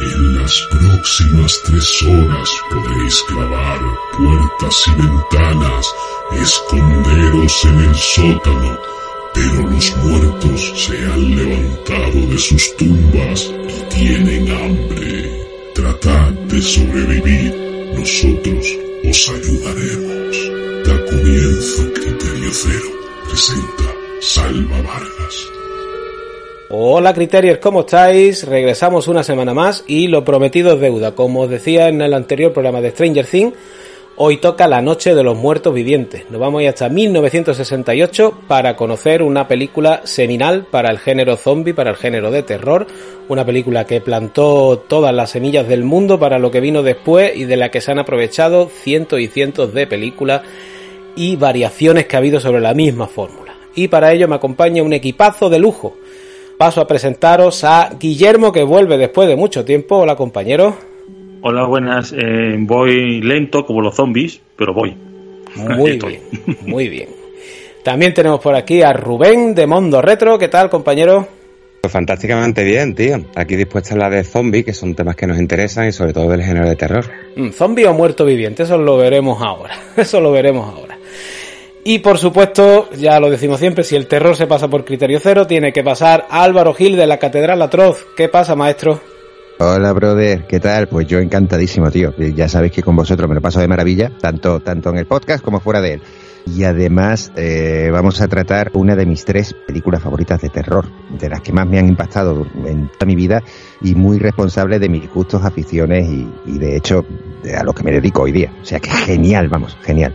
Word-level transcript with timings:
En 0.00 0.36
las 0.36 0.68
próximas 0.70 1.60
tres 1.64 2.02
horas 2.04 2.50
podéis 2.70 3.20
clavar 3.26 3.80
puertas 4.16 4.84
y 4.86 4.90
ventanas, 4.90 5.92
esconderos 6.40 7.64
en 7.64 7.80
el 7.80 7.94
sótano, 7.96 8.78
pero 9.34 9.66
los 9.68 9.96
muertos 9.96 10.72
se 10.86 11.04
han 11.04 11.36
levantado 11.36 12.26
de 12.30 12.38
sus 12.38 12.76
tumbas 12.76 13.50
y 13.68 13.94
tienen 13.96 14.48
hambre. 14.48 15.46
Tratad 15.74 16.30
de 16.30 16.62
sobrevivir, 16.62 17.56
nosotros 17.96 18.66
os 19.04 19.28
ayudaremos. 19.30 20.36
Da 20.86 20.96
comienzo 21.06 21.92
Criterio 21.92 22.50
Cero. 22.52 22.90
Presenta 23.28 23.94
Salva 24.20 24.80
Vargas. 24.82 25.57
Hola 26.70 27.14
Criterios, 27.14 27.60
¿cómo 27.62 27.80
estáis? 27.80 28.46
Regresamos 28.46 29.08
una 29.08 29.22
semana 29.22 29.54
más 29.54 29.84
y 29.86 30.06
lo 30.06 30.22
prometido 30.22 30.74
es 30.74 30.80
deuda. 30.80 31.14
Como 31.14 31.40
os 31.40 31.48
decía 31.48 31.88
en 31.88 32.02
el 32.02 32.12
anterior 32.12 32.52
programa 32.52 32.82
de 32.82 32.90
Stranger 32.90 33.24
Things, 33.24 33.54
hoy 34.16 34.36
toca 34.36 34.68
La 34.68 34.82
Noche 34.82 35.14
de 35.14 35.22
los 35.22 35.34
Muertos 35.34 35.72
Vivientes. 35.72 36.24
Nos 36.28 36.38
vamos 36.38 36.58
a 36.58 36.64
ir 36.64 36.68
hasta 36.68 36.90
1968 36.90 38.40
para 38.46 38.76
conocer 38.76 39.22
una 39.22 39.48
película 39.48 40.02
seminal 40.04 40.66
para 40.70 40.90
el 40.90 40.98
género 40.98 41.38
zombie, 41.38 41.72
para 41.72 41.88
el 41.88 41.96
género 41.96 42.30
de 42.30 42.42
terror. 42.42 42.86
Una 43.30 43.46
película 43.46 43.86
que 43.86 44.02
plantó 44.02 44.76
todas 44.76 45.14
las 45.14 45.30
semillas 45.30 45.66
del 45.68 45.84
mundo 45.84 46.18
para 46.18 46.38
lo 46.38 46.50
que 46.50 46.60
vino 46.60 46.82
después 46.82 47.34
y 47.34 47.44
de 47.44 47.56
la 47.56 47.70
que 47.70 47.80
se 47.80 47.92
han 47.92 47.98
aprovechado 47.98 48.68
cientos 48.68 49.20
y 49.20 49.28
cientos 49.28 49.72
de 49.72 49.86
películas 49.86 50.42
y 51.16 51.36
variaciones 51.36 52.04
que 52.04 52.16
ha 52.16 52.18
habido 52.18 52.40
sobre 52.40 52.60
la 52.60 52.74
misma 52.74 53.06
fórmula. 53.06 53.54
Y 53.74 53.88
para 53.88 54.12
ello 54.12 54.28
me 54.28 54.34
acompaña 54.34 54.82
un 54.82 54.92
equipazo 54.92 55.48
de 55.48 55.60
lujo 55.60 55.96
paso 56.58 56.80
a 56.80 56.86
presentaros 56.86 57.64
a 57.64 57.90
Guillermo 57.98 58.52
que 58.52 58.64
vuelve 58.64 58.98
después 58.98 59.28
de 59.28 59.36
mucho 59.36 59.64
tiempo. 59.64 59.98
Hola 59.98 60.16
compañero. 60.16 60.76
Hola, 61.40 61.64
buenas. 61.64 62.12
Eh, 62.12 62.56
voy 62.58 63.20
lento 63.22 63.64
como 63.64 63.80
los 63.80 63.94
zombies, 63.94 64.40
pero 64.56 64.74
voy. 64.74 64.96
Muy 65.56 65.98
bien, 65.98 66.20
muy 66.66 66.88
bien. 66.88 67.08
También 67.82 68.12
tenemos 68.12 68.38
por 68.38 68.54
aquí 68.54 68.82
a 68.82 68.92
Rubén 68.92 69.54
de 69.54 69.66
Mondo 69.66 70.02
Retro. 70.02 70.38
¿Qué 70.38 70.48
tal, 70.48 70.68
compañero? 70.68 71.26
Pues 71.80 71.90
fantásticamente 71.90 72.62
bien, 72.64 72.94
tío. 72.94 73.24
Aquí 73.34 73.56
dispuesta 73.56 73.90
a 73.90 73.92
hablar 73.94 74.12
de 74.12 74.24
zombies, 74.24 74.66
que 74.66 74.74
son 74.74 74.94
temas 74.94 75.16
que 75.16 75.26
nos 75.26 75.38
interesan 75.38 75.88
y 75.88 75.92
sobre 75.92 76.12
todo 76.12 76.28
del 76.28 76.42
género 76.42 76.68
de 76.68 76.76
terror. 76.76 77.06
Mm, 77.34 77.48
¿Zombie 77.50 77.86
o 77.86 77.94
muerto 77.94 78.26
viviente? 78.26 78.64
Eso 78.64 78.76
lo 78.76 78.98
veremos 78.98 79.40
ahora. 79.40 79.74
Eso 79.96 80.20
lo 80.20 80.30
veremos 80.32 80.68
ahora. 80.68 80.97
Y 81.84 82.00
por 82.00 82.18
supuesto, 82.18 82.88
ya 82.96 83.18
lo 83.20 83.30
decimos 83.30 83.60
siempre, 83.60 83.84
si 83.84 83.96
el 83.96 84.06
terror 84.06 84.36
se 84.36 84.46
pasa 84.46 84.68
por 84.68 84.84
criterio 84.84 85.18
cero, 85.22 85.46
tiene 85.46 85.72
que 85.72 85.82
pasar 85.82 86.26
Álvaro 86.30 86.74
Gil 86.74 86.96
de 86.96 87.06
la 87.06 87.18
Catedral 87.18 87.62
Atroz. 87.62 88.06
¿Qué 88.16 88.28
pasa, 88.28 88.54
maestro? 88.54 89.00
Hola, 89.60 89.92
brother, 89.92 90.46
¿qué 90.46 90.60
tal? 90.60 90.86
Pues 90.86 91.06
yo 91.06 91.18
encantadísimo, 91.18 91.90
tío. 91.90 92.14
Ya 92.16 92.48
sabéis 92.48 92.72
que 92.72 92.82
con 92.82 92.94
vosotros 92.94 93.28
me 93.28 93.34
lo 93.34 93.40
paso 93.40 93.58
de 93.58 93.66
maravilla, 93.66 94.12
tanto, 94.20 94.60
tanto 94.60 94.90
en 94.90 94.98
el 94.98 95.06
podcast 95.06 95.42
como 95.42 95.58
fuera 95.60 95.80
de 95.80 95.94
él. 95.94 96.02
Y 96.46 96.64
además 96.64 97.30
eh, 97.36 97.90
vamos 97.92 98.20
a 98.20 98.28
tratar 98.28 98.70
una 98.74 98.96
de 98.96 99.04
mis 99.06 99.24
tres 99.24 99.54
películas 99.66 100.02
favoritas 100.02 100.40
de 100.40 100.48
terror, 100.48 100.86
de 101.10 101.28
las 101.28 101.40
que 101.40 101.52
más 101.52 101.66
me 101.66 101.78
han 101.78 101.88
impactado 101.88 102.46
en 102.66 102.88
toda 102.88 103.06
mi 103.06 103.14
vida 103.14 103.42
y 103.82 103.94
muy 103.94 104.18
responsable 104.18 104.78
de 104.78 104.88
mis 104.88 105.12
gustos, 105.12 105.44
aficiones 105.44 106.08
y, 106.08 106.58
de 106.58 106.76
hecho 106.76 107.04
a 107.56 107.62
lo 107.62 107.72
que 107.72 107.82
me 107.82 107.92
dedico 107.92 108.22
hoy 108.22 108.32
día. 108.32 108.52
O 108.60 108.64
sea 108.64 108.80
que 108.80 108.90
genial, 108.90 109.48
vamos, 109.48 109.76
genial. 109.82 110.14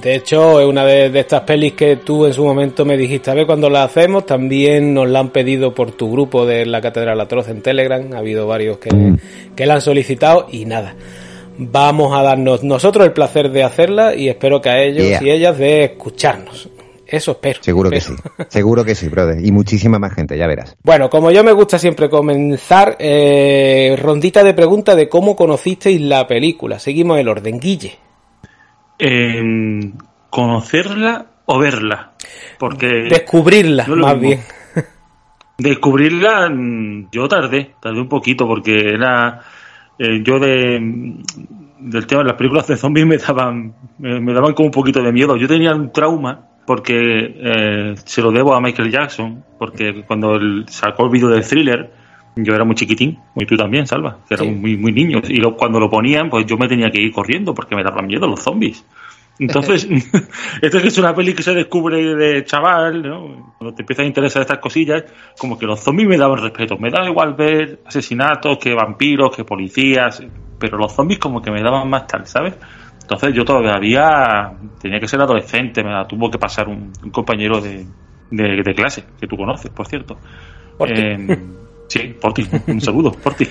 De 0.00 0.14
hecho, 0.14 0.60
es 0.60 0.66
una 0.66 0.84
de, 0.84 1.18
estas 1.18 1.42
pelis 1.42 1.74
que 1.74 1.96
tú 1.96 2.24
en 2.26 2.32
su 2.32 2.44
momento 2.44 2.84
me 2.84 2.96
dijiste, 2.96 3.30
a 3.30 3.34
ver 3.34 3.46
cuando 3.46 3.68
la 3.68 3.84
hacemos, 3.84 4.26
también 4.26 4.94
nos 4.94 5.08
la 5.08 5.20
han 5.20 5.30
pedido 5.30 5.74
por 5.74 5.92
tu 5.92 6.10
grupo 6.10 6.46
de 6.46 6.66
la 6.66 6.80
Catedral 6.80 7.20
Atroz 7.20 7.48
en 7.48 7.62
Telegram, 7.62 8.12
ha 8.14 8.18
habido 8.18 8.46
varios 8.46 8.78
que, 8.78 8.94
mm. 8.94 9.18
que 9.54 9.66
la 9.66 9.74
han 9.74 9.82
solicitado 9.82 10.46
y 10.50 10.64
nada 10.64 10.94
vamos 11.58 12.16
a 12.16 12.22
darnos 12.22 12.64
nosotros 12.64 13.06
el 13.06 13.12
placer 13.12 13.50
de 13.50 13.62
hacerla 13.62 14.14
y 14.14 14.28
espero 14.28 14.60
que 14.60 14.70
a 14.70 14.82
ellos 14.82 15.22
y 15.22 15.30
ellas 15.30 15.58
de 15.58 15.84
escucharnos. 15.84 16.68
Eso 17.06 17.32
espero. 17.32 17.62
Seguro 17.62 17.90
que 17.90 18.00
sí. 18.00 18.14
Seguro 18.48 18.84
que 18.84 18.94
sí, 18.94 19.08
brother. 19.08 19.44
Y 19.44 19.52
muchísima 19.52 19.98
más 19.98 20.14
gente, 20.14 20.36
ya 20.36 20.46
verás. 20.46 20.76
Bueno, 20.82 21.10
como 21.10 21.30
yo 21.30 21.44
me 21.44 21.52
gusta 21.52 21.78
siempre 21.78 22.08
comenzar, 22.08 22.96
eh, 22.98 23.96
rondita 24.00 24.42
de 24.42 24.54
preguntas 24.54 24.96
de 24.96 25.08
cómo 25.08 25.36
conocisteis 25.36 26.00
la 26.00 26.26
película. 26.26 26.78
Seguimos 26.78 27.18
el 27.18 27.28
orden. 27.28 27.60
Guille. 27.60 27.98
Em, 28.98 29.92
¿Conocerla 30.30 31.26
o 31.46 31.58
verla? 31.58 32.14
Porque... 32.58 32.86
Descubrirla, 33.08 33.86
más 33.86 34.18
bien. 34.18 34.40
Descubrirla, 35.58 36.48
mm, 36.48 37.10
yo 37.12 37.28
tardé, 37.28 37.74
tardé 37.80 38.00
un 38.00 38.08
poquito 38.08 38.46
porque 38.46 38.76
era 38.76 39.40
eh, 39.98 40.22
yo 40.24 40.38
de 40.38 41.14
del 41.84 42.06
tema 42.06 42.22
de 42.22 42.28
las 42.28 42.36
películas 42.36 42.66
de 42.66 42.76
zombies 42.76 43.06
me 43.06 43.18
daban 43.18 43.74
me, 43.98 44.32
daban 44.32 44.54
como 44.54 44.66
un 44.66 44.72
poquito 44.72 45.02
de 45.02 45.12
miedo. 45.12 45.36
Yo 45.36 45.46
tenía 45.46 45.74
un 45.74 45.92
trauma 45.92 46.48
porque 46.66 47.36
eh, 47.38 47.94
se 48.04 48.22
lo 48.22 48.32
debo 48.32 48.54
a 48.54 48.60
Michael 48.60 48.90
Jackson 48.90 49.44
porque 49.58 50.02
cuando 50.06 50.36
él 50.36 50.64
sacó 50.68 51.04
el 51.04 51.10
vídeo 51.10 51.28
del 51.28 51.46
thriller 51.46 51.92
yo 52.36 52.54
era 52.54 52.64
muy 52.64 52.74
chiquitín 52.74 53.18
muy 53.34 53.46
tú 53.46 53.54
también 53.54 53.86
Salva 53.86 54.18
que 54.26 54.34
era 54.34 54.44
muy 54.44 54.76
muy 54.76 54.90
niño 54.90 55.20
y 55.28 55.40
cuando 55.52 55.78
lo 55.78 55.90
ponían 55.90 56.30
pues 56.30 56.46
yo 56.46 56.56
me 56.56 56.66
tenía 56.66 56.90
que 56.90 57.00
ir 57.00 57.12
corriendo 57.12 57.54
porque 57.54 57.76
me 57.76 57.84
daban 57.84 58.06
miedo 58.06 58.26
los 58.26 58.40
zombies 58.40 58.84
entonces, 59.38 59.88
esto 60.62 60.78
es 60.78 60.98
una 60.98 61.14
peli 61.14 61.34
que 61.34 61.42
se 61.42 61.54
descubre 61.54 62.14
de 62.14 62.44
chaval, 62.44 63.02
¿no? 63.02 63.54
Cuando 63.58 63.74
te 63.74 63.82
empiezan 63.82 64.04
a 64.04 64.08
interesar 64.08 64.42
estas 64.42 64.58
cosillas, 64.58 65.04
como 65.38 65.58
que 65.58 65.66
los 65.66 65.80
zombies 65.80 66.08
me 66.08 66.16
daban 66.16 66.38
respeto. 66.38 66.76
Me 66.78 66.90
daba 66.90 67.08
igual 67.08 67.34
ver 67.34 67.80
asesinatos 67.84 68.58
que 68.58 68.74
vampiros, 68.74 69.34
que 69.34 69.44
policías, 69.44 70.22
pero 70.58 70.78
los 70.78 70.92
zombies 70.92 71.18
como 71.18 71.42
que 71.42 71.50
me 71.50 71.62
daban 71.62 71.88
más 71.90 72.06
tal, 72.06 72.26
¿sabes? 72.26 72.54
Entonces 73.00 73.34
yo 73.34 73.44
todavía 73.44 74.52
tenía 74.80 75.00
que 75.00 75.08
ser 75.08 75.20
adolescente, 75.20 75.82
me 75.82 75.90
la 75.90 76.06
tuvo 76.06 76.30
que 76.30 76.38
pasar 76.38 76.68
un, 76.68 76.92
compañero 77.10 77.60
de, 77.60 77.86
de, 78.30 78.74
clase, 78.74 79.04
que 79.20 79.26
tú 79.26 79.36
conoces, 79.36 79.70
por 79.70 79.86
cierto. 79.86 80.16
Sí, 81.88 82.14
por 82.20 82.32
ti, 82.32 82.46
un 82.66 82.80
saludo, 82.80 83.12
por 83.12 83.34
ti. 83.34 83.46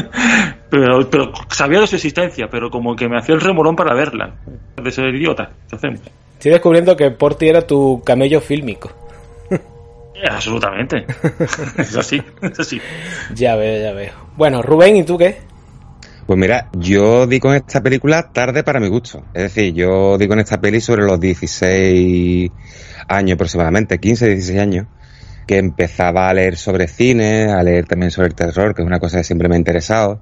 pero, 0.70 1.08
pero 1.08 1.32
sabía 1.48 1.80
de 1.80 1.86
su 1.86 1.96
existencia, 1.96 2.48
pero 2.50 2.70
como 2.70 2.96
que 2.96 3.08
me 3.08 3.18
hacía 3.18 3.34
el 3.34 3.40
remolón 3.40 3.76
para 3.76 3.94
verla. 3.94 4.34
De 4.82 4.90
ser 4.90 5.14
idiota, 5.14 5.50
¿qué 5.68 5.76
hacemos? 5.76 6.00
Estoy 6.34 6.52
descubriendo 6.52 6.96
que 6.96 7.10
Porti 7.10 7.48
era 7.48 7.62
tu 7.66 8.02
camello 8.04 8.40
fílmico. 8.40 8.90
Absolutamente. 10.28 11.06
es 11.78 11.96
así, 11.96 12.22
es 12.42 12.60
así. 12.60 12.80
Ya 13.34 13.56
veo, 13.56 13.82
ya 13.82 13.92
veo. 13.92 14.12
Bueno, 14.36 14.62
Rubén, 14.62 14.96
¿y 14.96 15.04
tú 15.04 15.16
qué? 15.16 15.38
Pues 16.26 16.38
mira, 16.38 16.68
yo 16.74 17.26
di 17.26 17.40
con 17.40 17.54
esta 17.54 17.80
película 17.82 18.30
tarde 18.32 18.62
para 18.62 18.80
mi 18.80 18.88
gusto. 18.88 19.24
Es 19.32 19.54
decir, 19.54 19.72
yo 19.72 20.18
di 20.18 20.28
con 20.28 20.38
esta 20.38 20.60
peli 20.60 20.80
sobre 20.80 21.04
los 21.04 21.18
16 21.18 22.50
años 23.08 23.34
aproximadamente, 23.34 23.98
15, 23.98 24.26
16 24.26 24.58
años 24.58 24.86
que 25.48 25.56
empezaba 25.56 26.28
a 26.28 26.34
leer 26.34 26.56
sobre 26.58 26.86
cine, 26.86 27.50
a 27.50 27.62
leer 27.62 27.86
también 27.86 28.10
sobre 28.10 28.28
terror, 28.34 28.74
que 28.74 28.82
es 28.82 28.86
una 28.86 29.00
cosa 29.00 29.16
que 29.16 29.24
siempre 29.24 29.48
me 29.48 29.54
ha 29.54 29.58
interesado. 29.58 30.20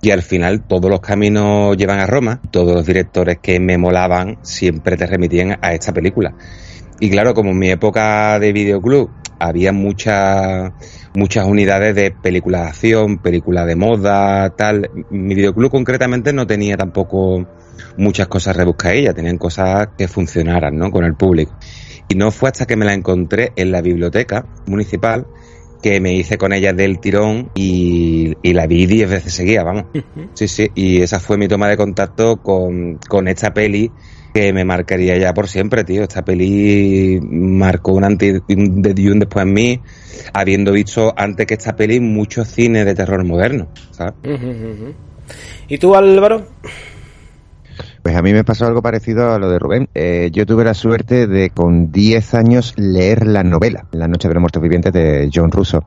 Y 0.00 0.12
al 0.12 0.22
final 0.22 0.62
todos 0.62 0.88
los 0.88 1.00
caminos 1.00 1.76
llevan 1.76 1.98
a 1.98 2.06
Roma, 2.06 2.40
todos 2.52 2.72
los 2.72 2.86
directores 2.86 3.38
que 3.42 3.58
me 3.58 3.76
molaban 3.76 4.38
siempre 4.42 4.96
te 4.96 5.06
remitían 5.06 5.58
a 5.60 5.74
esta 5.74 5.92
película. 5.92 6.34
Y 7.00 7.10
claro, 7.10 7.34
como 7.34 7.50
en 7.50 7.58
mi 7.58 7.68
época 7.68 8.38
de 8.38 8.52
videoclub 8.52 9.10
había 9.40 9.72
muchas 9.72 10.72
muchas 11.14 11.46
unidades 11.46 11.94
de 11.96 12.12
películas 12.12 12.62
de 12.62 12.68
acción, 12.68 13.18
películas 13.18 13.66
de 13.66 13.74
moda, 13.74 14.50
tal. 14.50 14.88
Mi 15.10 15.34
videoclub 15.34 15.70
concretamente 15.72 16.32
no 16.32 16.46
tenía 16.46 16.76
tampoco 16.76 17.44
muchas 17.96 18.28
cosas 18.28 18.56
rebuscadas, 18.56 19.16
tenían 19.16 19.36
cosas 19.36 19.88
que 19.98 20.06
funcionaran, 20.06 20.76
¿no? 20.76 20.92
Con 20.92 21.04
el 21.04 21.16
público. 21.16 21.56
Y 22.10 22.16
no 22.16 22.32
fue 22.32 22.48
hasta 22.48 22.66
que 22.66 22.76
me 22.76 22.84
la 22.84 22.92
encontré 22.92 23.52
en 23.54 23.70
la 23.70 23.80
biblioteca 23.80 24.44
municipal 24.66 25.26
que 25.80 26.00
me 26.00 26.12
hice 26.12 26.36
con 26.38 26.52
ella 26.52 26.72
del 26.72 26.98
tirón 26.98 27.50
y, 27.54 28.34
la 28.42 28.66
vi 28.66 28.86
diez 28.86 29.08
veces 29.08 29.32
seguida, 29.32 29.62
vamos. 29.62 29.84
Sí, 30.34 30.48
sí, 30.48 30.70
y 30.74 31.00
esa 31.02 31.20
fue 31.20 31.38
mi 31.38 31.46
toma 31.46 31.68
de 31.68 31.76
contacto 31.76 32.38
con, 32.38 32.98
con 33.08 33.28
esta 33.28 33.54
peli 33.54 33.90
que 34.34 34.52
me 34.52 34.64
marcaría 34.64 35.16
ya 35.18 35.32
por 35.32 35.48
siempre, 35.48 35.84
tío. 35.84 36.02
Esta 36.02 36.24
peli 36.24 37.20
marcó 37.22 37.92
un 37.92 38.02
antes 38.02 38.42
de 38.46 38.94
Dune 38.94 39.20
después 39.20 39.44
en 39.44 39.52
mí, 39.52 39.80
habiendo 40.32 40.72
visto 40.72 41.14
antes 41.16 41.46
que 41.46 41.54
esta 41.54 41.76
peli 41.76 42.00
muchos 42.00 42.48
cines 42.48 42.84
de 42.84 42.94
terror 42.94 43.24
moderno, 43.24 43.68
¿sabes? 43.92 44.14
¿Y 45.68 45.78
tú, 45.78 45.94
Álvaro? 45.94 46.44
Pues 48.02 48.16
a 48.16 48.22
mí 48.22 48.32
me 48.32 48.44
pasó 48.44 48.66
algo 48.66 48.80
parecido 48.80 49.32
a 49.32 49.38
lo 49.38 49.50
de 49.50 49.58
Rubén. 49.58 49.88
Eh, 49.94 50.30
yo 50.32 50.46
tuve 50.46 50.64
la 50.64 50.72
suerte 50.72 51.26
de 51.26 51.50
con 51.50 51.92
10 51.92 52.34
años 52.34 52.72
leer 52.76 53.26
la 53.26 53.42
novela, 53.42 53.86
La 53.92 54.08
Noche 54.08 54.26
de 54.28 54.34
los 54.34 54.40
Muertos 54.40 54.62
Vivientes 54.62 54.92
de 54.92 55.28
John 55.32 55.50
Russo. 55.50 55.84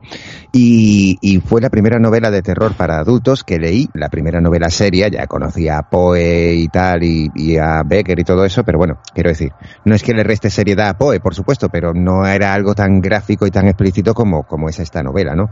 Y, 0.52 1.18
y, 1.20 1.40
fue 1.40 1.60
la 1.60 1.70
primera 1.70 1.98
novela 1.98 2.30
de 2.30 2.42
terror 2.42 2.74
para 2.76 2.98
adultos 2.98 3.42
que 3.42 3.58
leí, 3.58 3.88
la 3.94 4.08
primera 4.10 4.40
novela 4.40 4.70
seria, 4.70 5.08
ya 5.08 5.26
conocía 5.26 5.78
a 5.78 5.90
Poe 5.90 6.54
y 6.54 6.68
tal, 6.68 7.02
y, 7.02 7.30
y 7.34 7.56
a 7.56 7.82
Becker 7.84 8.18
y 8.20 8.24
todo 8.24 8.44
eso, 8.44 8.62
pero 8.62 8.78
bueno, 8.78 8.98
quiero 9.12 9.30
decir, 9.30 9.52
no 9.84 9.96
es 9.96 10.02
que 10.04 10.14
le 10.14 10.22
reste 10.22 10.50
seriedad 10.50 10.90
a 10.90 10.98
Poe, 10.98 11.18
por 11.18 11.34
supuesto, 11.34 11.68
pero 11.68 11.92
no 11.94 12.26
era 12.26 12.54
algo 12.54 12.76
tan 12.76 13.00
gráfico 13.00 13.46
y 13.46 13.50
tan 13.50 13.66
explícito 13.66 14.14
como, 14.14 14.44
como 14.44 14.68
es 14.68 14.78
esta 14.78 15.02
novela, 15.02 15.34
¿no? 15.34 15.50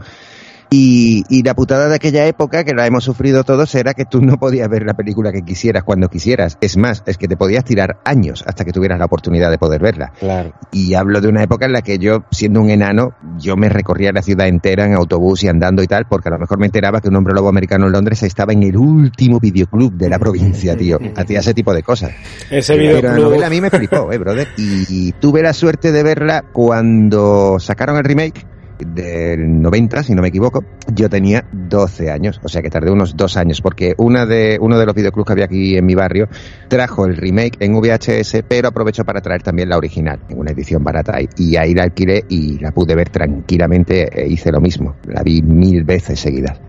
Y, 0.75 1.23
y, 1.29 1.43
la 1.43 1.53
putada 1.53 1.87
de 1.87 1.93
aquella 1.93 2.25
época, 2.25 2.63
que 2.63 2.73
la 2.73 2.87
hemos 2.87 3.03
sufrido 3.03 3.43
todos, 3.43 3.75
era 3.75 3.93
que 3.93 4.05
tú 4.05 4.23
no 4.23 4.39
podías 4.39 4.67
ver 4.67 4.83
la 4.87 4.95
película 4.95 5.31
que 5.31 5.43
quisieras 5.43 5.83
cuando 5.83 6.09
quisieras. 6.09 6.57
Es 6.61 6.77
más, 6.77 7.03
es 7.05 7.19
que 7.19 7.27
te 7.27 7.37
podías 7.37 7.63
tirar 7.63 7.99
años 8.05 8.43
hasta 8.47 8.65
que 8.65 8.71
tuvieras 8.71 8.97
la 8.97 9.05
oportunidad 9.05 9.51
de 9.51 9.59
poder 9.59 9.83
verla. 9.83 10.11
Claro. 10.19 10.51
Y 10.71 10.95
hablo 10.95 11.21
de 11.21 11.27
una 11.27 11.43
época 11.43 11.67
en 11.67 11.73
la 11.73 11.83
que 11.83 11.99
yo, 11.99 12.23
siendo 12.31 12.59
un 12.59 12.71
enano, 12.71 13.13
yo 13.37 13.55
me 13.55 13.69
recorría 13.69 14.11
la 14.11 14.23
ciudad 14.23 14.47
entera 14.47 14.85
en 14.85 14.93
autobús 14.93 15.43
y 15.43 15.47
andando 15.47 15.83
y 15.83 15.87
tal, 15.87 16.07
porque 16.07 16.29
a 16.29 16.31
lo 16.31 16.39
mejor 16.39 16.57
me 16.57 16.65
enteraba 16.65 17.01
que 17.01 17.09
un 17.09 17.17
hombre 17.17 17.35
lobo 17.35 17.49
americano 17.49 17.85
en 17.85 17.91
Londres 17.91 18.23
estaba 18.23 18.51
en 18.53 18.63
el 18.63 18.75
último 18.75 19.39
videoclub 19.39 19.93
de 19.93 20.09
la 20.09 20.17
provincia, 20.17 20.75
tío. 20.75 20.97
Hacía 21.15 21.41
ese 21.41 21.53
tipo 21.53 21.71
de 21.71 21.83
cosas. 21.83 22.13
Ese 22.49 22.73
Pero 22.73 22.97
videoclub. 22.97 23.11
la 23.11 23.19
novela 23.19 23.45
a 23.45 23.49
mí 23.51 23.61
me 23.61 23.69
flipó, 23.69 24.11
eh, 24.11 24.17
brother. 24.17 24.47
Y, 24.57 24.85
y 24.89 25.11
tuve 25.11 25.43
la 25.43 25.53
suerte 25.53 25.91
de 25.91 26.01
verla 26.01 26.45
cuando 26.51 27.59
sacaron 27.59 27.97
el 27.97 28.05
remake 28.05 28.52
del 28.85 29.61
90, 29.61 30.03
si 30.03 30.15
no 30.15 30.21
me 30.21 30.29
equivoco, 30.29 30.63
yo 30.93 31.09
tenía 31.09 31.45
12 31.51 32.11
años, 32.11 32.39
o 32.43 32.49
sea 32.49 32.61
que 32.61 32.69
tardé 32.69 32.91
unos 32.91 33.15
dos 33.15 33.37
años, 33.37 33.61
porque 33.61 33.93
una 33.97 34.25
de, 34.25 34.57
uno 34.59 34.77
de 34.77 34.85
los 34.85 34.95
videoclubs 34.95 35.27
que 35.27 35.33
había 35.33 35.45
aquí 35.45 35.77
en 35.77 35.85
mi 35.85 35.95
barrio 35.95 36.27
trajo 36.67 37.05
el 37.05 37.15
remake 37.17 37.57
en 37.59 37.73
VHS, 37.73 38.43
pero 38.47 38.69
aprovechó 38.69 39.03
para 39.03 39.21
traer 39.21 39.43
también 39.43 39.69
la 39.69 39.77
original, 39.77 40.19
en 40.29 40.39
una 40.39 40.51
edición 40.51 40.83
barata, 40.83 41.17
y 41.37 41.55
ahí 41.55 41.73
la 41.73 41.83
alquilé 41.83 42.23
y 42.29 42.59
la 42.59 42.71
pude 42.71 42.95
ver 42.95 43.09
tranquilamente, 43.09 44.09
e 44.13 44.27
hice 44.27 44.51
lo 44.51 44.61
mismo, 44.61 44.95
la 45.07 45.23
vi 45.23 45.41
mil 45.41 45.83
veces 45.83 46.19
seguidas. 46.19 46.59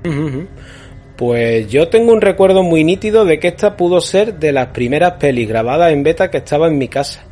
Pues 1.16 1.68
yo 1.68 1.88
tengo 1.88 2.12
un 2.12 2.20
recuerdo 2.20 2.64
muy 2.64 2.82
nítido 2.82 3.24
de 3.24 3.38
que 3.38 3.48
esta 3.48 3.76
pudo 3.76 4.00
ser 4.00 4.38
de 4.40 4.50
las 4.50 4.68
primeras 4.68 5.12
pelis 5.12 5.48
grabadas 5.48 5.92
en 5.92 6.02
beta 6.02 6.28
que 6.28 6.38
estaba 6.38 6.66
en 6.66 6.76
mi 6.76 6.88
casa. 6.88 7.22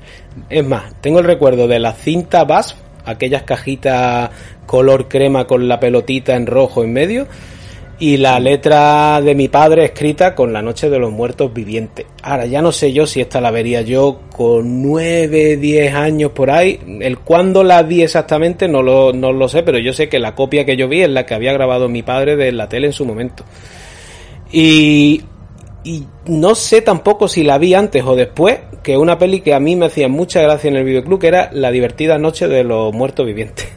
Es 0.49 0.64
más, 0.64 0.94
tengo 1.00 1.19
el 1.19 1.25
recuerdo 1.25 1.67
de 1.67 1.81
la 1.81 1.93
cinta 1.93 2.44
BASF, 2.44 2.76
aquellas 3.04 3.43
cajitas 3.43 4.31
color 4.66 5.08
crema 5.08 5.46
con 5.46 5.69
la 5.69 5.81
pelotita 5.81 6.34
en 6.34 6.46
rojo 6.46 6.84
en 6.84 6.93
medio 6.93 7.26
y 8.02 8.16
la 8.16 8.40
letra 8.40 9.20
de 9.20 9.34
mi 9.37 9.46
padre 9.46 9.84
escrita 9.84 10.34
con 10.34 10.52
la 10.52 10.60
noche 10.60 10.90
de 10.90 10.99
los 10.99 11.12
muertos 11.12 11.54
vivientes. 11.54 12.04
Ahora 12.22 12.46
ya 12.46 12.60
no 12.60 12.72
sé 12.72 12.93
yo 12.93 13.06
si 13.06 13.20
esta 13.20 13.40
la 13.40 13.52
vería 13.52 13.82
yo 13.82 14.22
con 14.34 14.82
9, 14.82 15.56
10 15.56 15.94
años 15.94 16.32
por 16.32 16.50
ahí. 16.50 16.81
El 17.00 17.20
cuándo 17.20 17.62
la 17.62 17.81
vi 17.84 18.02
exactamente 18.02 18.66
no 18.66 18.82
lo, 18.82 19.12
no 19.12 19.32
lo 19.32 19.48
sé, 19.48 19.62
pero 19.62 19.78
yo 19.78 19.93
sé 19.93 20.08
que 20.08 20.19
la 20.19 20.34
copia 20.34 20.64
que 20.64 20.76
yo 20.76 20.88
vi 20.88 21.02
es 21.02 21.10
la 21.10 21.25
que 21.26 21.34
había 21.34 21.52
grabado 21.52 21.88
mi 21.88 22.02
padre 22.02 22.34
de 22.34 22.50
la 22.50 22.69
tele 22.69 22.88
en 22.88 22.93
su 22.93 23.05
momento. 23.05 23.44
Y, 24.50 25.22
y 25.84 26.06
no 26.26 26.55
sé 26.55 26.82
tampoco 26.82 27.29
si 27.29 27.43
la 27.43 27.58
vi 27.58 27.75
antes 27.75 28.02
o 28.05 28.14
después, 28.14 28.58
que 28.82 28.96
una 28.96 29.19
peli 29.19 29.40
que 29.40 29.55
a 29.55 29.61
mí 29.61 29.76
me 29.76 29.87
hacía 29.87 30.08
mucha 30.08 30.40
gracia 30.40 30.69
en 30.69 30.76
el 30.76 30.84
videoclub, 30.84 31.20
que 31.20 31.29
era 31.29 31.50
La 31.52 31.70
divertida 31.70 32.19
noche 32.19 32.49
de 32.49 32.64
los 32.64 32.93
muertos 32.93 33.26
vivientes. 33.26 33.69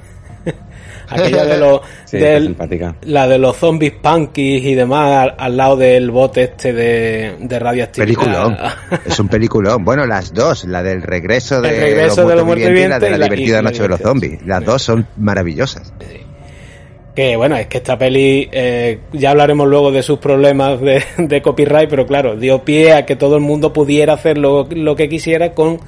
Aquella 1.10 1.46
de 1.46 1.58
los 1.58 1.82
sí, 2.06 2.18
del, 2.18 2.56
la 3.04 3.28
de 3.28 3.38
los 3.38 3.58
zombies 3.58 3.94
punkies 3.94 4.64
y 4.64 4.74
demás 4.74 5.12
al, 5.12 5.36
al 5.38 5.58
lado 5.58 5.78
del 5.78 6.10
bote 6.10 6.44
este 6.44 6.74
de, 6.74 7.36
de 7.40 7.60
radioactividad. 7.60 8.06
Peliculón. 8.06 8.58
es 9.06 9.20
un 9.20 9.28
peliculón. 9.28 9.84
Bueno, 9.84 10.06
las 10.06 10.34
dos, 10.34 10.66
la 10.66 10.82
del 10.82 11.02
regreso 11.04 11.62
de, 11.62 11.72
regreso 11.72 12.22
los 12.22 12.30
de 12.30 12.36
los 12.36 12.46
muertos 12.46 12.70
vivientes 12.70 12.98
y 12.98 13.02
la 13.02 13.10
de 13.10 13.18
la, 13.18 13.26
divertida 13.26 13.62
noche 13.62 13.84
de 13.84 13.90
los 13.90 14.00
zombies. 14.00 14.46
Las 14.46 14.60
sí. 14.60 14.66
dos 14.66 14.82
son 14.82 15.08
maravillosas. 15.18 15.94
Sí. 16.00 16.25
Que 17.16 17.38
bueno, 17.38 17.56
es 17.56 17.68
que 17.68 17.78
esta 17.78 17.98
peli, 17.98 18.50
eh, 18.52 19.00
ya 19.14 19.32
hablaremos 19.32 19.70
luego 19.70 19.90
de 19.92 20.04
sus 20.04 20.20
problemas 20.20 20.82
de, 20.82 21.02
de, 21.18 21.42
copyright, 21.42 21.90
pero 21.90 22.06
claro, 22.06 22.36
dio 22.36 22.66
pie 22.66 22.92
a 22.92 23.06
que 23.06 23.16
todo 23.16 23.36
el 23.36 23.42
mundo 23.42 23.72
pudiera 23.72 24.14
hacer 24.14 24.38
lo, 24.38 24.68
lo 24.70 24.98
que 24.98 25.08
quisiera 25.08 25.54
con 25.54 25.80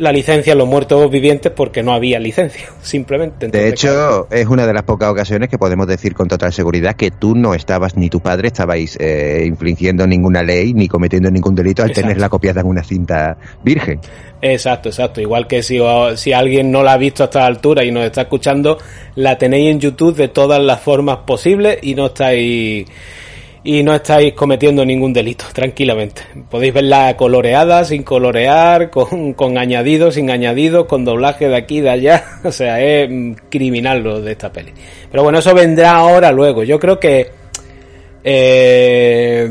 la 0.00 0.12
licencia 0.12 0.54
a 0.54 0.56
los 0.56 0.66
muertos 0.66 1.10
vivientes 1.10 1.52
porque 1.54 1.82
no 1.82 1.92
había 1.92 2.18
licencia, 2.18 2.68
simplemente. 2.82 3.46
Entonces, 3.46 3.68
de 3.68 3.68
hecho, 3.68 3.88
claro, 3.88 4.28
es 4.30 4.46
una 4.46 4.66
de 4.66 4.72
las 4.72 4.82
pocas 4.84 5.10
ocasiones 5.10 5.50
que 5.50 5.58
podemos 5.58 5.86
decir 5.86 6.14
con 6.14 6.26
total 6.26 6.52
seguridad 6.54 6.96
que 6.96 7.10
tú 7.10 7.34
no 7.34 7.54
estabas 7.54 7.96
ni 7.96 8.08
tu 8.08 8.20
padre 8.20 8.48
estabais 8.48 8.96
eh, 8.98 9.44
infringiendo 9.46 10.06
ninguna 10.06 10.42
ley 10.42 10.72
ni 10.72 10.88
cometiendo 10.88 11.30
ningún 11.30 11.54
delito 11.54 11.82
al 11.82 11.90
exacto. 11.90 12.08
tener 12.08 12.20
la 12.20 12.30
copiada 12.30 12.62
en 12.62 12.66
una 12.66 12.82
cinta 12.82 13.36
virgen. 13.62 14.00
Exacto, 14.40 14.88
exacto. 14.88 15.20
Igual 15.20 15.46
que 15.46 15.62
si, 15.62 15.78
si 16.16 16.32
alguien 16.32 16.72
no 16.72 16.82
la 16.82 16.94
ha 16.94 16.96
visto 16.96 17.22
a 17.22 17.26
esta 17.26 17.44
altura 17.44 17.84
y 17.84 17.92
nos 17.92 18.04
está 18.04 18.22
escuchando, 18.22 18.78
la 19.16 19.36
tenéis 19.36 19.70
en 19.70 19.80
YouTube 19.80 20.16
de 20.16 20.28
todas 20.28 20.62
las 20.62 20.80
formas 20.80 21.18
posibles 21.26 21.78
y 21.82 21.94
no 21.94 22.06
estáis 22.06 22.86
y 23.62 23.82
no 23.82 23.94
estáis 23.94 24.32
cometiendo 24.34 24.84
ningún 24.84 25.12
delito, 25.12 25.44
tranquilamente. 25.52 26.22
Podéis 26.50 26.74
verla 26.74 27.16
coloreada, 27.16 27.84
sin 27.84 28.02
colorear, 28.02 28.90
con, 28.90 29.34
con 29.34 29.58
añadidos, 29.58 30.14
sin 30.14 30.30
añadidos, 30.30 30.86
con 30.86 31.04
doblaje 31.04 31.48
de 31.48 31.56
aquí, 31.56 31.80
de 31.80 31.90
allá. 31.90 32.24
O 32.44 32.52
sea, 32.52 32.80
es 32.80 33.08
criminal 33.50 34.02
lo 34.02 34.20
de 34.20 34.32
esta 34.32 34.50
peli. 34.50 34.72
Pero 35.10 35.22
bueno, 35.22 35.38
eso 35.38 35.54
vendrá 35.54 35.92
ahora 35.92 36.32
luego. 36.32 36.64
Yo 36.64 36.78
creo 36.78 36.98
que 36.98 37.30
eh, 38.24 39.50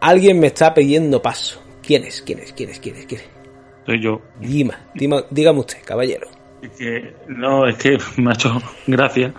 alguien 0.00 0.38
me 0.38 0.48
está 0.48 0.72
pidiendo 0.72 1.20
paso. 1.20 1.60
¿Quién 1.82 2.04
es? 2.04 2.22
¿Quién 2.22 2.38
es? 2.38 2.52
¿Quién 2.52 2.70
es? 2.70 2.78
¿Quién 2.78 2.96
es? 2.96 3.06
¿Quién 3.06 3.20
es? 3.20 3.26
Soy 3.86 4.00
yo. 4.00 4.20
Dima, 4.40 4.86
dima, 4.94 5.24
dígame 5.30 5.60
usted, 5.60 5.78
caballero. 5.84 6.28
Es 6.62 6.70
que, 6.78 7.12
no, 7.26 7.66
es 7.66 7.76
que 7.76 7.98
me 8.16 8.30
ha 8.30 8.34
hecho 8.34 8.62
gracia 8.86 9.34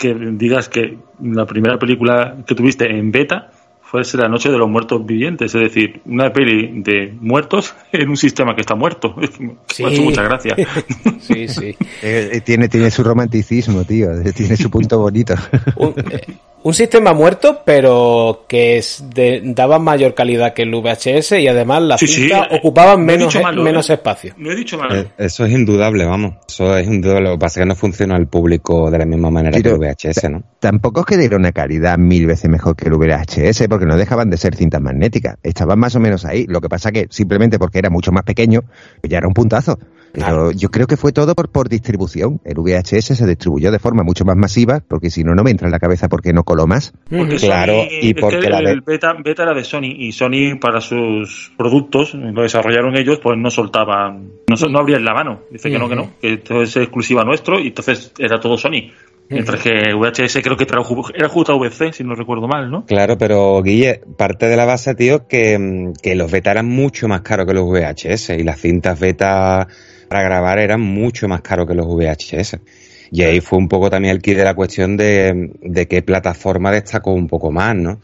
que 0.00 0.14
digas 0.14 0.68
que 0.68 0.98
la 1.22 1.46
primera 1.46 1.78
película 1.78 2.38
que 2.46 2.54
tuviste 2.54 2.90
en 2.90 3.12
beta 3.12 3.50
fue 3.90 4.02
La 4.14 4.28
Noche 4.28 4.50
de 4.50 4.56
los 4.56 4.68
Muertos 4.68 5.04
Vivientes, 5.04 5.52
es 5.52 5.60
decir, 5.60 6.00
una 6.04 6.32
peli 6.32 6.80
de 6.80 7.12
muertos 7.20 7.74
en 7.92 8.08
un 8.08 8.16
sistema 8.16 8.54
que 8.54 8.60
está 8.60 8.76
muerto. 8.76 9.16
Sí. 9.68 9.82
Me 9.82 9.88
ha 9.88 9.92
hecho 9.92 10.02
mucha 10.02 10.22
gracia. 10.22 10.56
Sí, 11.20 11.46
sí. 11.48 11.76
eh, 12.02 12.40
tiene, 12.44 12.68
tiene 12.68 12.90
su 12.90 13.04
romanticismo, 13.04 13.84
tío, 13.84 14.08
tiene 14.34 14.56
su 14.56 14.70
punto 14.70 14.98
bonito. 14.98 15.34
un, 15.76 15.94
eh, 16.10 16.20
un, 16.62 16.74
sistema 16.74 17.12
muerto, 17.12 17.60
pero 17.64 18.46
que 18.48 18.78
es 18.78 19.04
de, 19.14 19.42
daba 19.44 19.78
mayor 19.78 20.14
calidad 20.14 20.54
que 20.54 20.62
el 20.62 20.74
VHS 20.74 21.32
y 21.32 21.46
además 21.46 21.82
las 21.82 22.00
sí, 22.00 22.08
cintas 22.08 22.48
sí. 22.50 22.56
ocupaban 22.56 23.00
no 23.00 23.06
menos, 23.06 23.40
malo, 23.40 23.62
menos 23.62 23.90
eh. 23.90 23.94
espacio. 23.94 24.34
No 24.38 24.50
he 24.50 24.56
dicho 24.56 24.76
mal. 24.78 24.96
Eh, 24.96 25.08
eso 25.18 25.44
es 25.44 25.52
indudable, 25.52 26.04
vamos. 26.04 26.34
Eso 26.48 26.76
es 26.76 26.86
indudable. 26.86 27.28
Lo 27.28 27.32
que 27.32 27.38
pasa 27.38 27.60
es 27.60 27.64
que 27.64 27.68
no 27.68 27.76
funciona 27.76 28.16
al 28.16 28.26
público 28.26 28.90
de 28.90 28.98
la 28.98 29.04
misma 29.04 29.30
manera 29.30 29.56
Tiro, 29.56 29.78
que 29.78 29.86
el 29.86 29.94
VHS, 29.94 30.30
¿no? 30.30 30.42
Tampoco 30.58 31.00
es 31.00 31.06
que 31.06 31.16
diera 31.16 31.36
una 31.36 31.52
calidad 31.52 31.96
mil 31.98 32.26
veces 32.26 32.50
mejor 32.50 32.74
que 32.74 32.88
el 32.88 32.94
VHS, 32.94 33.68
porque 33.68 33.79
no 33.86 33.96
dejaban 33.96 34.30
de 34.30 34.36
ser 34.36 34.54
cintas 34.56 34.80
magnéticas. 34.80 35.36
Estaban 35.42 35.78
más 35.78 35.94
o 35.96 36.00
menos 36.00 36.24
ahí. 36.24 36.46
Lo 36.46 36.60
que 36.60 36.68
pasa 36.68 36.92
que 36.92 37.06
simplemente 37.10 37.58
porque 37.58 37.78
era 37.78 37.90
mucho 37.90 38.12
más 38.12 38.24
pequeño, 38.24 38.62
ya 39.02 39.18
era 39.18 39.28
un 39.28 39.34
puntazo. 39.34 39.78
Pero 40.12 40.26
claro. 40.26 40.50
yo 40.50 40.70
creo 40.70 40.86
que 40.86 40.96
fue 40.96 41.12
todo 41.12 41.34
por, 41.34 41.48
por 41.50 41.68
distribución. 41.68 42.40
El 42.44 42.56
VHS 42.56 43.16
se 43.16 43.26
distribuyó 43.26 43.70
de 43.70 43.78
forma 43.78 44.02
mucho 44.02 44.24
más 44.24 44.36
masiva, 44.36 44.82
porque 44.86 45.10
si 45.10 45.22
no, 45.22 45.34
no 45.34 45.44
me 45.44 45.50
entra 45.50 45.68
en 45.68 45.72
la 45.72 45.78
cabeza 45.78 46.08
porque 46.08 46.32
no 46.32 46.42
coló 46.42 46.66
más. 46.66 46.92
Porque 47.08 47.36
claro, 47.36 47.74
Sony, 47.74 47.88
y 48.02 48.14
porque 48.14 48.50
la 48.50 48.58
el 48.58 48.80
beta, 48.80 49.14
beta, 49.24 49.44
era 49.44 49.54
de 49.54 49.64
Sony, 49.64 49.94
y 49.96 50.12
Sony 50.12 50.58
para 50.60 50.80
sus 50.80 51.52
productos, 51.56 52.14
lo 52.14 52.42
desarrollaron 52.42 52.96
ellos, 52.96 53.20
pues 53.22 53.38
no 53.38 53.50
soltaban, 53.50 54.30
no, 54.48 54.68
no 54.68 54.78
abrían 54.78 55.04
la 55.04 55.14
mano. 55.14 55.42
Dice 55.50 55.70
que 55.70 55.78
no, 55.78 55.88
que 55.88 55.96
no, 55.96 56.10
que 56.20 56.34
esto 56.34 56.62
es 56.62 56.76
exclusiva 56.76 57.24
nuestro, 57.24 57.60
y 57.60 57.68
entonces 57.68 58.12
era 58.18 58.40
todo 58.40 58.56
Sony. 58.56 58.90
Mientras 59.30 59.62
que 59.62 59.94
VHS 59.94 60.42
creo 60.42 60.56
que 60.56 60.64
era 60.64 61.28
JVC, 61.28 61.92
si 61.92 62.02
no 62.02 62.16
recuerdo 62.16 62.48
mal, 62.48 62.68
¿no? 62.68 62.84
Claro, 62.84 63.16
pero 63.16 63.62
Guille, 63.62 64.00
parte 64.16 64.46
de 64.46 64.56
la 64.56 64.64
base, 64.64 64.96
tío, 64.96 65.28
que, 65.28 65.92
que 66.02 66.16
los 66.16 66.30
beta 66.30 66.50
eran 66.50 66.66
mucho 66.66 67.06
más 67.06 67.20
caros 67.20 67.46
que 67.46 67.54
los 67.54 67.70
VHS 67.70 68.30
y 68.30 68.42
las 68.42 68.60
cintas 68.60 68.98
beta 68.98 69.68
para 70.08 70.22
grabar 70.24 70.58
eran 70.58 70.80
mucho 70.80 71.28
más 71.28 71.42
caros 71.42 71.68
que 71.68 71.74
los 71.74 71.86
VHS. 71.86 72.58
Y 73.12 73.22
ahí 73.22 73.40
fue 73.40 73.58
un 73.58 73.68
poco 73.68 73.88
también 73.88 74.14
el 74.14 74.20
kit 74.20 74.36
de 74.36 74.44
la 74.44 74.54
cuestión 74.54 74.96
de, 74.96 75.52
de 75.62 75.86
qué 75.86 76.02
plataforma 76.02 76.72
destacó 76.72 77.12
un 77.12 77.28
poco 77.28 77.52
más, 77.52 77.76
¿no? 77.76 78.00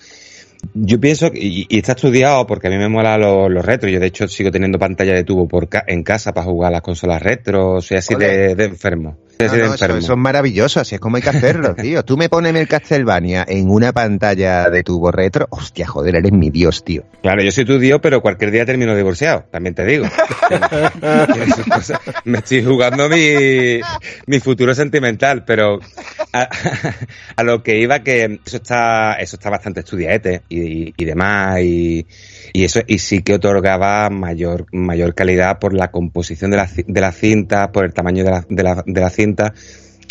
Yo 0.75 1.00
pienso, 1.00 1.30
y, 1.35 1.66
y 1.68 1.78
está 1.78 1.92
estudiado 1.92 2.47
porque 2.47 2.68
a 2.68 2.71
mí 2.71 2.76
me 2.76 2.88
mola 2.88 3.18
los, 3.18 3.50
los 3.50 3.64
retros, 3.64 3.92
yo 3.92 4.00
de 4.00 4.06
hecho 4.06 4.26
sigo 4.28 4.50
teniendo 4.50 4.78
pantalla 4.78 5.14
de 5.14 5.25
tubo 5.25 5.47
por 5.47 5.68
ca 5.68 5.85
en 5.87 6.02
casa 6.02 6.33
para 6.33 6.47
jugar 6.47 6.68
a 6.68 6.73
las 6.73 6.83
consolas 6.83 7.23
retro, 7.23 7.80
soy 7.80 7.99
así 7.99 8.14
de, 8.14 8.54
de, 8.54 8.64
enfermo. 8.64 9.18
No, 9.38 9.47
no, 9.47 9.75
eso, 9.75 9.97
eso, 9.97 10.12
es 10.12 10.19
maravilloso, 10.19 10.81
así 10.81 10.95
es 10.95 11.00
como 11.00 11.16
hay 11.16 11.23
que 11.23 11.28
hacerlo, 11.28 11.75
tío. 11.81 12.05
Tú 12.05 12.16
me 12.16 12.28
pones 12.28 12.55
el 12.55 12.69
Castlevania 12.69 13.45
en 13.47 13.71
una 13.71 13.93
pantalla 13.93 14.71
de 14.71 14.83
tubo 14.83 15.11
retro, 15.11 15.47
hostia, 15.50 15.87
joder, 15.87 16.16
eres 16.16 16.33
mi 16.33 16.50
dios, 16.50 16.85
tío. 16.85 17.05
Claro, 17.23 17.43
yo 17.43 17.52
soy 17.52 17.64
tu 17.64 17.78
dios, 17.78 18.00
pero 18.02 18.23
cualquier 18.23 18.50
día 18.50 18.64
termino 18.64 18.97
divorciado, 18.97 19.45
también 19.50 19.75
te 19.75 19.85
digo. 19.85 20.07
me 22.25 22.38
estoy 22.38 22.64
jugando 22.64 23.09
mi, 23.09 23.81
mi 24.26 24.40
futuro 24.40 24.75
sentimental, 24.75 25.45
pero 25.45 25.81
a, 26.33 26.49
a, 27.37 27.43
lo 27.43 27.62
que 27.62 27.78
iba 27.78 28.00
que 28.00 28.40
eso 28.45 28.57
está, 28.57 29.14
eso 29.14 29.37
está 29.37 29.50
bastante 29.50 29.81
estudiaete 29.81 30.43
y, 30.49 30.61
y, 30.61 30.95
y 30.97 31.05
demás, 31.05 31.61
y, 31.61 32.07
y, 32.57 32.65
eso, 32.65 32.81
y 32.87 33.01
sí 33.01 33.21
que 33.21 33.35
otorgaba 33.35 34.09
mayor, 34.09 34.65
mayor 34.73 35.15
calidad 35.15 35.59
por 35.59 35.75
la 35.75 35.91
composición 35.91 36.51
de 36.51 36.57
la, 36.57 36.67
de 36.87 37.01
la 37.03 37.13
cinta, 37.13 37.71
por 37.71 37.85
el 37.85 37.93
tamaño 37.93 38.25
de 38.25 38.31
la, 38.31 38.47
de 38.49 38.63
la, 38.63 38.83
de 38.87 38.99
la 38.99 39.11
cinta. 39.11 39.53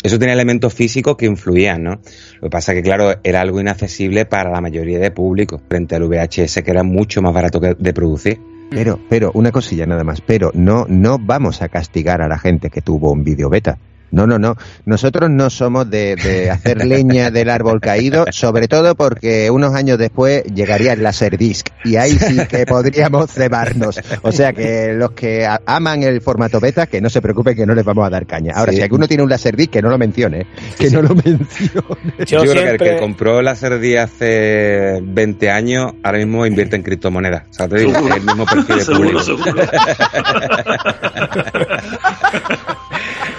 Eso 0.00 0.16
tenía 0.20 0.34
elementos 0.34 0.72
físicos 0.72 1.16
que 1.16 1.26
influían, 1.26 1.82
¿no? 1.82 1.90
Lo 2.36 2.42
que 2.42 2.50
pasa 2.50 2.72
que, 2.72 2.82
claro, 2.82 3.16
era 3.24 3.40
algo 3.40 3.60
inaccesible 3.60 4.26
para 4.26 4.48
la 4.48 4.60
mayoría 4.60 5.00
de 5.00 5.10
público, 5.10 5.60
frente 5.68 5.96
al 5.96 6.04
VHS, 6.04 6.62
que 6.62 6.70
era 6.70 6.84
mucho 6.84 7.20
más 7.20 7.34
barato 7.34 7.58
de 7.58 7.92
producir. 7.92 8.38
Pero, 8.70 9.00
pero, 9.08 9.32
una 9.34 9.50
cosilla 9.50 9.84
nada 9.84 10.04
más, 10.04 10.20
pero 10.20 10.52
no, 10.54 10.86
no 10.88 11.18
vamos 11.18 11.62
a 11.62 11.68
castigar 11.68 12.22
a 12.22 12.28
la 12.28 12.38
gente 12.38 12.70
que 12.70 12.80
tuvo 12.80 13.10
un 13.10 13.24
vídeo 13.24 13.48
beta. 13.48 13.78
No, 14.10 14.26
no, 14.26 14.38
no. 14.38 14.56
Nosotros 14.84 15.30
no 15.30 15.50
somos 15.50 15.90
de, 15.90 16.16
de, 16.16 16.50
hacer 16.50 16.84
leña 16.86 17.30
del 17.30 17.50
árbol 17.50 17.80
caído, 17.80 18.26
sobre 18.30 18.68
todo 18.68 18.94
porque 18.94 19.50
unos 19.50 19.74
años 19.74 19.98
después 19.98 20.44
llegaría 20.44 20.92
el 20.92 21.02
Laserdisc 21.02 21.68
y 21.84 21.96
ahí 21.96 22.12
sí 22.12 22.38
que 22.48 22.66
podríamos 22.66 23.30
cebarnos. 23.30 24.00
O 24.22 24.32
sea 24.32 24.52
que 24.52 24.92
los 24.94 25.12
que 25.12 25.46
aman 25.66 26.02
el 26.02 26.20
formato 26.20 26.60
beta, 26.60 26.86
que 26.86 27.00
no 27.00 27.10
se 27.10 27.20
preocupen 27.20 27.56
que 27.56 27.66
no 27.66 27.74
les 27.74 27.84
vamos 27.84 28.06
a 28.06 28.10
dar 28.10 28.26
caña. 28.26 28.52
Ahora, 28.54 28.72
sí. 28.72 28.78
si 28.78 28.82
alguno 28.82 29.08
tiene 29.08 29.22
un 29.22 29.30
Laserdisc, 29.30 29.70
que 29.70 29.82
no 29.82 29.88
lo 29.88 29.98
mencione. 29.98 30.46
Que 30.78 30.88
sí. 30.88 30.94
no 30.94 31.02
lo 31.02 31.14
mencione. 31.14 31.82
Yo, 32.26 32.44
Yo 32.44 32.52
creo 32.52 32.64
que 32.64 32.70
el 32.70 32.78
que 32.78 32.96
compró 32.98 33.42
Laserdisc 33.42 33.98
hace 33.98 35.00
20 35.02 35.50
años, 35.50 35.92
ahora 36.02 36.18
mismo 36.18 36.46
invierte 36.46 36.76
en 36.76 36.82
criptomonedas. 36.82 37.44
O 37.50 37.52
sea, 37.52 37.68
te 37.68 37.78
digo, 37.80 37.92
es 37.92 38.16
el 38.16 38.22
mismo 38.22 38.46
perfil 38.46 38.78
de 38.78 38.84
público. 38.96 39.20
seguro, 39.22 39.44
seguro. 39.44 39.62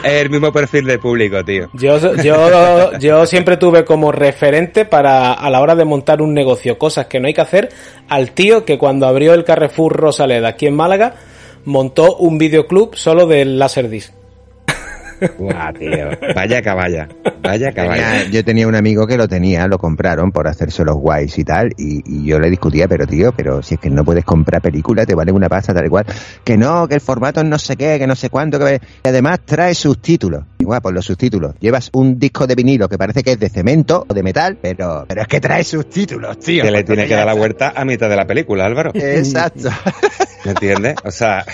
es 0.03 0.21
el 0.21 0.29
mismo 0.29 0.51
perfil 0.51 0.85
de 0.85 0.99
público, 0.99 1.43
tío. 1.43 1.69
Yo, 1.73 2.15
yo, 2.15 2.97
yo 2.99 3.25
siempre 3.25 3.57
tuve 3.57 3.85
como 3.85 4.11
referente 4.11 4.85
para 4.85 5.33
a 5.33 5.49
la 5.49 5.61
hora 5.61 5.75
de 5.75 5.85
montar 5.85 6.21
un 6.21 6.33
negocio, 6.33 6.77
cosas 6.77 7.07
que 7.07 7.19
no 7.19 7.27
hay 7.27 7.33
que 7.33 7.41
hacer, 7.41 7.69
al 8.07 8.31
tío 8.31 8.65
que 8.65 8.77
cuando 8.77 9.07
abrió 9.07 9.33
el 9.33 9.43
Carrefour 9.43 9.95
Rosaleda 9.95 10.49
aquí 10.49 10.67
en 10.67 10.75
Málaga, 10.75 11.15
montó 11.65 12.15
un 12.15 12.37
videoclub 12.37 12.95
solo 12.95 13.27
del 13.27 13.59
Laserdisc. 13.59 14.16
Tío. 15.19 16.09
Vaya 16.35 16.61
caballa. 16.61 17.07
Vaya 17.41 17.71
caballa. 17.71 18.23
Yo 18.25 18.43
tenía 18.43 18.67
un 18.67 18.75
amigo 18.75 19.07
que 19.07 19.17
lo 19.17 19.27
tenía, 19.27 19.67
lo 19.67 19.77
compraron 19.77 20.31
por 20.31 20.47
hacerse 20.47 20.83
los 20.83 20.95
guays 20.95 21.37
y 21.37 21.43
tal, 21.43 21.73
y, 21.77 22.03
y, 22.05 22.25
yo 22.25 22.39
le 22.39 22.49
discutía, 22.49 22.87
pero 22.87 23.05
tío, 23.07 23.31
pero 23.35 23.61
si 23.61 23.75
es 23.75 23.79
que 23.79 23.89
no 23.89 24.03
puedes 24.03 24.25
comprar 24.25 24.61
películas, 24.61 25.07
te 25.07 25.15
vale 25.15 25.31
una 25.31 25.49
pasta 25.49 25.73
tal 25.73 25.85
y 25.85 25.89
cual. 25.89 26.05
Que 26.43 26.57
no, 26.57 26.87
que 26.87 26.95
el 26.95 27.01
formato 27.01 27.43
no 27.43 27.57
sé 27.57 27.75
qué, 27.75 27.97
que 27.99 28.07
no 28.07 28.15
sé 28.15 28.29
cuánto, 28.29 28.59
que 28.59 28.79
además 29.03 29.39
trae 29.45 29.73
subtítulos. 29.73 30.43
Igual, 30.67 30.81
por 30.81 30.93
los 30.93 31.05
subtítulos. 31.05 31.55
Llevas 31.61 31.89
un 31.93 32.19
disco 32.19 32.45
de 32.45 32.53
vinilo 32.53 32.89
que 32.89 32.97
parece 32.97 33.23
que 33.23 33.31
es 33.31 33.39
de 33.39 33.47
cemento 33.47 34.05
o 34.05 34.13
de 34.13 34.21
metal, 34.21 34.57
pero, 34.61 35.05
pero 35.07 35.21
es 35.21 35.27
que 35.29 35.39
trae 35.39 35.63
subtítulos, 35.63 36.37
tío. 36.39 36.61
Que 36.61 36.71
le 36.71 36.83
tiene 36.83 37.07
que 37.07 37.13
dar 37.13 37.25
la 37.25 37.35
vuelta 37.35 37.71
a 37.73 37.85
mitad 37.85 38.09
de 38.09 38.17
la 38.17 38.27
película, 38.27 38.65
Álvaro. 38.65 38.91
Exacto. 38.93 39.69
¿Me 40.43 40.51
entiendes? 40.51 40.95
O 41.05 41.11
sea, 41.11 41.45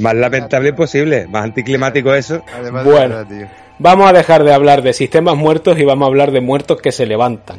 más 0.00 0.14
lamentable 0.16 0.70
imposible, 0.70 1.28
más 1.28 1.44
anticlimático 1.44 2.12
eso. 2.12 2.42
Además 2.52 2.84
bueno, 2.84 3.14
verdad, 3.18 3.52
vamos 3.78 4.10
a 4.10 4.12
dejar 4.12 4.42
de 4.42 4.52
hablar 4.52 4.82
de 4.82 4.92
sistemas 4.92 5.36
muertos 5.36 5.78
y 5.78 5.84
vamos 5.84 6.06
a 6.06 6.08
hablar 6.08 6.32
de 6.32 6.40
muertos 6.40 6.82
que 6.82 6.90
se 6.90 7.06
levantan. 7.06 7.58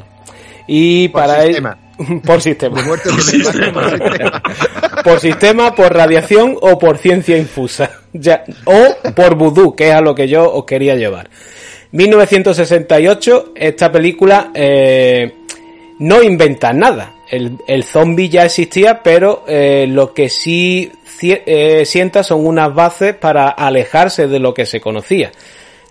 Y 0.66 1.08
por 1.08 1.22
para 1.22 1.44
sistema. 1.44 1.78
él, 1.98 2.20
por 2.26 2.42
sistema. 2.42 2.76
De 2.78 2.86
muertos 2.86 3.16
que 3.16 3.22
se 3.22 3.38
levantan 3.38 3.72
por 3.72 3.90
sistema. 4.10 4.42
por 5.02 5.20
sistema, 5.20 5.74
por 5.74 5.94
radiación 5.94 6.58
o 6.60 6.78
por 6.78 6.98
ciencia 6.98 7.38
infusa. 7.38 8.03
Ya, 8.14 8.44
o 8.64 9.12
por 9.12 9.34
vudú, 9.34 9.74
que 9.74 9.88
es 9.88 9.94
a 9.94 10.00
lo 10.00 10.14
que 10.14 10.28
yo 10.28 10.50
os 10.50 10.64
quería 10.64 10.94
llevar. 10.94 11.28
1968, 11.90 13.52
esta 13.54 13.90
película 13.92 14.50
eh, 14.54 15.32
no 15.98 16.22
inventa 16.22 16.72
nada. 16.72 17.14
El, 17.30 17.58
el 17.66 17.84
zombie 17.84 18.28
ya 18.28 18.44
existía, 18.44 19.02
pero 19.02 19.44
eh, 19.48 19.86
lo 19.88 20.14
que 20.14 20.28
sí 20.28 20.90
eh, 21.22 21.84
sienta 21.84 22.22
son 22.22 22.46
unas 22.46 22.74
bases 22.74 23.14
para 23.14 23.48
alejarse 23.48 24.28
de 24.28 24.38
lo 24.38 24.54
que 24.54 24.66
se 24.66 24.80
conocía. 24.80 25.32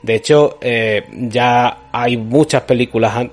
De 0.01 0.15
hecho, 0.15 0.58
eh, 0.62 1.03
ya 1.12 1.89
hay 1.92 2.18
muchas 2.18 2.63
películas 2.63 3.15
an 3.15 3.32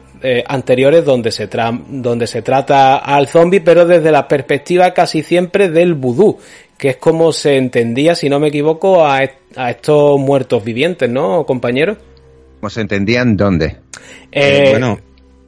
anteriores 0.48 1.02
donde 1.02 1.32
se, 1.32 1.48
donde 1.88 2.26
se 2.26 2.42
trata 2.42 2.98
al 2.98 3.26
zombie, 3.26 3.62
pero 3.62 3.86
desde 3.86 4.12
la 4.12 4.28
perspectiva 4.28 4.92
casi 4.92 5.22
siempre 5.22 5.70
del 5.70 5.94
vudú, 5.94 6.38
que 6.80 6.88
es 6.88 6.96
como 6.96 7.30
se 7.30 7.58
entendía, 7.58 8.14
si 8.14 8.30
no 8.30 8.40
me 8.40 8.48
equivoco, 8.48 9.06
a, 9.06 9.22
est 9.22 9.34
a 9.54 9.70
estos 9.70 10.18
muertos 10.18 10.64
vivientes, 10.64 11.10
¿no, 11.10 11.44
compañeros? 11.44 11.98
¿Cómo 12.58 12.70
se 12.70 12.80
entendían 12.80 13.36
dónde? 13.36 13.76
Eh, 14.32 14.68
bueno, 14.70 14.98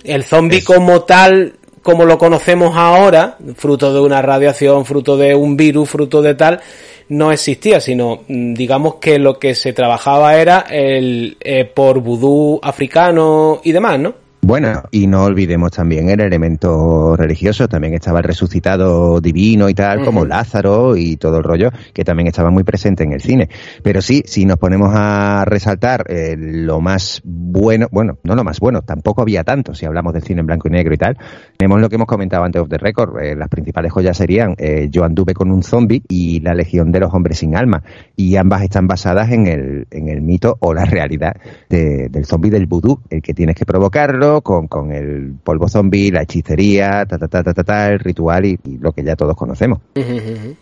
el 0.05 0.25
zombie 0.25 0.59
es... 0.59 0.65
como 0.65 1.03
tal 1.03 1.55
como 1.81 2.05
lo 2.05 2.17
conocemos 2.17 2.77
ahora, 2.77 3.39
fruto 3.57 3.93
de 3.93 4.01
una 4.01 4.23
radiación, 4.23 4.85
fruto 4.85 5.17
de 5.17 5.35
un 5.35 5.57
virus, 5.57 5.89
fruto 5.89 6.23
de 6.23 6.35
tal, 6.35 6.61
no 7.09 7.33
existía, 7.33 7.81
sino 7.81 8.23
mm, 8.29 8.55
digamos 8.55 8.97
que 8.97 9.19
lo 9.19 9.39
que 9.39 9.55
se 9.55 9.73
trabajaba 9.73 10.37
era 10.37 10.67
el 10.71 11.39
eh, 11.41 11.65
por 11.65 12.01
vudú 12.01 12.61
africano 12.63 13.61
y 13.65 13.73
demás, 13.73 13.99
¿no? 13.99 14.22
Bueno, 14.45 14.83
y 14.91 15.07
no 15.07 15.23
olvidemos 15.23 15.71
también 15.71 16.11
el 16.11 16.21
elemento 16.21 17.15
religioso, 17.17 17.69
también 17.69 17.95
estaba 17.95 18.19
el 18.19 18.25
resucitado 18.25 19.21
divino 19.21 19.69
y 19.69 19.75
tal, 19.75 19.99
uh 19.99 20.03
-huh. 20.03 20.05
como 20.05 20.25
Lázaro 20.25 20.97
y 20.97 21.17
todo 21.17 21.39
el 21.39 21.45
rollo, 21.45 21.71
que 21.95 22.03
también 22.03 22.27
estaba 22.27 22.51
muy 22.51 22.65
presente 22.65 23.05
en 23.05 23.13
el 23.13 23.21
cine. 23.21 23.49
Pero 23.85 24.03
sí, 24.03 24.25
si 24.27 24.45
nos 24.45 24.57
ponemos 24.57 24.91
a 24.93 25.45
resaltar 25.47 26.07
eh, 26.09 26.35
lo 26.37 26.81
más 26.81 27.23
bueno, 27.25 27.87
bueno, 27.93 28.19
no 28.25 28.35
lo 28.35 28.43
más 28.43 28.59
bueno, 28.59 28.83
tampoco 28.83 29.23
había 29.23 29.45
tanto, 29.45 29.75
si 29.75 29.87
hablamos 29.87 30.13
del 30.13 30.25
cine 30.25 30.41
en 30.41 30.47
blanco 30.47 30.67
y 30.67 30.73
negro 30.73 30.93
y 30.93 30.99
tal, 30.99 31.17
tenemos 31.57 31.81
lo 31.81 31.89
que 31.89 31.95
hemos 31.95 32.09
comentado 32.09 32.43
antes 32.43 32.61
of 32.61 32.69
the 32.69 32.79
record, 32.79 33.23
eh, 33.23 33.37
las 33.37 33.49
principales 33.49 33.93
joyas 33.93 34.17
serían 34.17 34.57
eh, 34.59 34.89
Yo 34.91 35.05
anduve 35.05 35.35
con 35.35 35.53
un 35.53 35.63
zombie 35.63 36.03
y 36.09 36.41
La 36.41 36.55
Legión 36.55 36.91
de 36.91 36.99
los 36.99 37.15
Hombres 37.15 37.39
sin 37.39 37.55
Alma, 37.55 37.85
y 38.17 38.35
ambas 38.35 38.63
están 38.63 38.89
basadas 38.89 39.31
en 39.31 39.47
el, 39.47 39.87
en 39.93 40.09
el 40.09 40.21
mito 40.21 40.57
o 40.59 40.75
la 40.75 40.85
realidad 40.85 41.37
de, 41.71 42.09
del 42.11 42.25
zombie 42.25 42.51
del 42.51 42.67
vudú, 42.67 43.01
el 43.09 43.23
que 43.23 43.35
tienes 43.35 43.55
que 43.55 43.65
provocarlo, 43.65 44.32
con, 44.41 44.69
con 44.69 44.93
el 44.93 45.35
polvo 45.45 45.69
zombie, 45.69 46.11
la 46.11 46.23
hechicería, 46.23 47.05
ta, 47.07 47.19
ta, 47.19 47.29
ta, 47.29 47.43
ta, 47.43 47.53
ta, 47.53 47.65
ta 47.65 47.89
el 47.91 47.99
ritual 47.99 48.47
y, 48.47 48.59
y, 48.65 48.79
lo 48.79 48.93
que 48.93 49.05
ya 49.05 49.17
todos 49.17 49.37
conocemos. 49.37 49.81
Uh 49.95 50.01
-huh. 50.01 50.57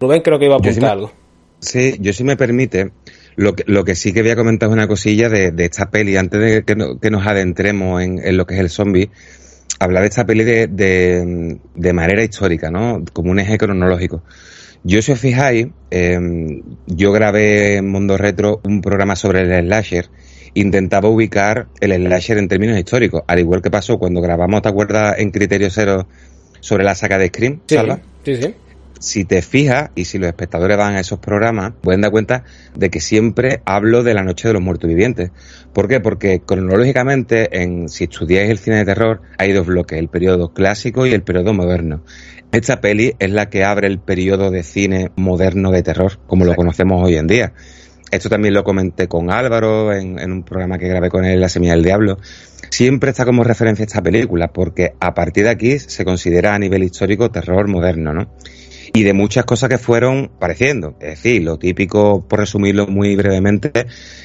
Rubén 0.00 0.22
creo 0.22 0.38
que 0.38 0.46
iba 0.46 0.54
a 0.54 0.58
apuntar 0.58 0.74
sí 0.74 0.84
algo. 0.84 1.12
Sí, 1.60 1.96
yo 2.00 2.12
si 2.12 2.22
me 2.24 2.36
permite, 2.36 2.90
lo 3.36 3.54
que, 3.54 3.64
lo 3.66 3.84
que 3.84 3.94
sí 3.94 4.12
que 4.12 4.22
voy 4.22 4.30
a 4.30 4.36
comentar 4.36 4.68
es 4.68 4.72
una 4.72 4.88
cosilla 4.88 5.28
de, 5.28 5.52
de 5.52 5.64
esta 5.64 5.90
peli, 5.90 6.16
antes 6.16 6.40
de 6.40 6.64
que, 6.64 6.76
no, 6.76 6.98
que 6.98 7.10
nos 7.10 7.26
adentremos 7.26 8.02
en, 8.02 8.18
en, 8.18 8.36
lo 8.36 8.46
que 8.46 8.54
es 8.54 8.60
el 8.60 8.70
zombie, 8.70 9.10
hablar 9.78 10.02
de 10.02 10.08
esta 10.08 10.26
peli 10.26 10.44
de, 10.44 10.66
de, 10.66 11.58
de 11.74 11.92
manera 11.92 12.22
histórica, 12.22 12.70
¿no? 12.70 13.04
Como 13.12 13.30
un 13.30 13.38
eje 13.38 13.56
cronológico. 13.56 14.22
Yo, 14.84 15.02
si 15.02 15.12
os 15.12 15.18
fijáis, 15.18 15.68
eh, 15.90 16.62
yo 16.86 17.10
grabé 17.12 17.78
en 17.78 17.88
Mundo 17.88 18.16
Retro 18.16 18.60
un 18.62 18.82
programa 18.82 19.16
sobre 19.16 19.40
el 19.40 19.64
slasher, 19.64 20.08
intentaba 20.56 21.08
ubicar 21.08 21.68
el 21.80 21.92
slasher 21.92 22.38
en 22.38 22.48
términos 22.48 22.78
históricos, 22.78 23.22
al 23.26 23.38
igual 23.38 23.60
que 23.60 23.70
pasó 23.70 23.98
cuando 23.98 24.22
grabamos, 24.22 24.62
¿te 24.62 24.68
acuerdas, 24.68 25.16
en 25.18 25.30
Criterio 25.30 25.68
Cero 25.70 26.08
sobre 26.60 26.82
la 26.82 26.94
saga 26.94 27.18
de 27.18 27.28
Scream, 27.28 27.60
sí, 27.66 27.74
Salva? 27.74 28.00
Sí, 28.24 28.36
sí. 28.36 28.54
Si 28.98 29.24
te 29.26 29.42
fijas, 29.42 29.90
y 29.94 30.06
si 30.06 30.16
los 30.16 30.28
espectadores 30.28 30.78
van 30.78 30.94
a 30.96 31.00
esos 31.00 31.18
programas, 31.18 31.74
pueden 31.82 32.00
dar 32.00 32.10
cuenta 32.10 32.44
de 32.74 32.88
que 32.88 33.00
siempre 33.00 33.60
hablo 33.66 34.02
de 34.02 34.14
la 34.14 34.22
noche 34.22 34.48
de 34.48 34.54
los 34.54 34.62
muertos 34.62 34.88
vivientes. 34.88 35.30
¿Por 35.74 35.86
qué? 35.86 36.00
Porque 36.00 36.40
cronológicamente, 36.40 37.62
en, 37.62 37.90
si 37.90 38.04
estudiáis 38.04 38.48
el 38.48 38.58
cine 38.58 38.76
de 38.76 38.86
terror, 38.86 39.20
hay 39.36 39.52
dos 39.52 39.66
bloques, 39.66 39.98
el 39.98 40.08
periodo 40.08 40.54
clásico 40.54 41.06
y 41.06 41.12
el 41.12 41.22
periodo 41.22 41.52
moderno. 41.52 42.02
Esta 42.50 42.80
peli 42.80 43.12
es 43.18 43.30
la 43.30 43.50
que 43.50 43.64
abre 43.64 43.86
el 43.88 43.98
periodo 43.98 44.50
de 44.50 44.62
cine 44.62 45.10
moderno 45.16 45.70
de 45.70 45.82
terror, 45.82 46.18
como 46.26 46.44
Exacto. 46.44 46.62
lo 46.62 46.64
conocemos 46.64 47.04
hoy 47.04 47.16
en 47.16 47.26
día. 47.26 47.52
Esto 48.10 48.28
también 48.28 48.54
lo 48.54 48.62
comenté 48.62 49.08
con 49.08 49.30
Álvaro 49.30 49.92
en, 49.92 50.30
un 50.30 50.44
programa 50.44 50.78
que 50.78 50.86
grabé 50.88 51.10
con 51.10 51.24
él, 51.24 51.40
La 51.40 51.48
Semilla 51.48 51.72
del 51.72 51.82
Diablo. 51.82 52.18
Siempre 52.70 53.10
está 53.10 53.24
como 53.24 53.42
referencia 53.42 53.84
esta 53.84 54.00
película, 54.00 54.48
porque 54.52 54.94
a 55.00 55.12
partir 55.12 55.44
de 55.44 55.50
aquí 55.50 55.78
se 55.78 56.04
considera 56.04 56.54
a 56.54 56.58
nivel 56.58 56.84
histórico 56.84 57.30
terror 57.30 57.66
moderno, 57.68 58.12
¿no? 58.12 58.30
Y 58.92 59.02
de 59.02 59.12
muchas 59.12 59.44
cosas 59.44 59.68
que 59.68 59.78
fueron 59.78 60.30
apareciendo. 60.36 60.96
Es 61.00 61.22
decir, 61.22 61.42
lo 61.42 61.58
típico, 61.58 62.26
por 62.26 62.38
resumirlo 62.38 62.86
muy 62.86 63.16
brevemente, 63.16 63.72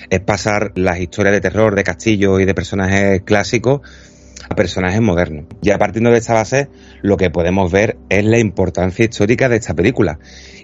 es 0.10 0.20
pasar 0.20 0.72
las 0.76 1.00
historias 1.00 1.34
de 1.34 1.42
terror 1.42 1.76
de 1.76 1.84
castillos 1.84 2.40
y 2.40 2.46
de 2.46 2.54
personajes 2.54 3.22
clásicos 3.24 3.82
a 4.48 4.56
personajes 4.56 5.02
modernos. 5.02 5.46
Ya 5.62 5.78
partiendo 5.78 6.12
de 6.12 6.20
esta 6.20 6.34
base, 6.34 6.70
lo 7.02 7.18
que 7.18 7.32
podemos 7.32 7.72
ver 7.72 7.98
es 8.10 8.24
la 8.24 8.38
importancia 8.38 9.06
histórica 9.06 9.50
de 9.50 9.58
esta 9.58 9.74
película 9.74 10.20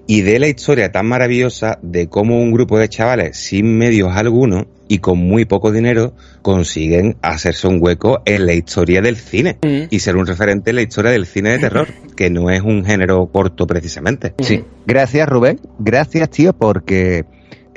y 0.07 0.21
de 0.21 0.39
la 0.39 0.47
historia 0.47 0.91
tan 0.91 1.05
maravillosa 1.05 1.79
de 1.81 2.07
cómo 2.07 2.41
un 2.41 2.51
grupo 2.51 2.79
de 2.79 2.87
chavales 2.89 3.37
sin 3.37 3.77
medios 3.77 4.15
alguno 4.15 4.65
y 4.87 4.99
con 4.99 5.17
muy 5.19 5.43
poco 5.43 5.71
dinero 5.73 6.13
consiguen 6.41 7.17
hacerse 7.21 7.67
un 7.67 7.79
hueco 7.81 8.21
en 8.25 8.45
la 8.45 8.53
historia 8.53 9.01
del 9.01 9.17
cine 9.17 9.57
Mm. 9.61 9.87
y 9.89 9.99
ser 9.99 10.15
un 10.15 10.25
referente 10.25 10.69
en 10.69 10.77
la 10.77 10.81
historia 10.81 11.11
del 11.11 11.25
cine 11.25 11.51
de 11.51 11.59
terror, 11.59 11.87
que 12.15 12.29
no 12.29 12.49
es 12.49 12.61
un 12.61 12.85
género 12.85 13.27
corto 13.27 13.67
precisamente. 13.67 14.33
Sí. 14.39 14.63
Gracias, 14.85 15.27
Rubén. 15.27 15.59
Gracias, 15.77 16.29
tío, 16.29 16.53
porque 16.53 17.25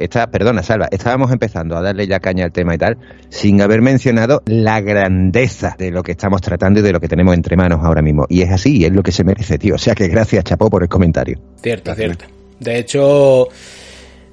está, 0.05 0.31
perdona, 0.31 0.63
Salva, 0.63 0.89
estábamos 0.91 1.31
empezando 1.33 1.77
a 1.77 1.83
darle 1.83 2.07
ya 2.07 2.21
caña 2.21 2.45
al 2.45 2.53
tema 2.53 2.75
y 2.75 2.79
tal, 2.79 2.99
sin 3.29 3.61
haber 3.61 3.83
mencionado 3.83 4.43
la 4.47 4.81
grandeza 4.81 5.77
de 5.79 5.91
lo 5.91 6.03
que 6.03 6.13
estamos 6.13 6.41
tratando 6.41 6.81
y 6.81 6.83
de 6.83 6.93
lo 6.93 7.01
que 7.01 7.09
tenemos 7.09 7.35
entre 7.35 7.57
manos 7.57 7.81
ahora 7.83 8.03
mismo. 8.03 8.27
Y 8.29 8.43
es 8.43 8.51
así, 8.51 8.79
y 8.79 8.85
es 8.85 8.93
lo 8.93 9.03
que 9.03 9.13
se 9.13 9.25
merece, 9.25 9.59
tío. 9.59 9.75
O 9.75 9.79
sea 9.79 9.95
que 9.95 10.09
gracias, 10.09 10.45
Chapó, 10.45 10.71
por 10.71 10.83
el 10.83 10.89
comentario. 10.89 11.39
Cierto, 11.63 11.95
cierto. 11.95 12.25
De 12.59 12.79
hecho, 12.79 13.49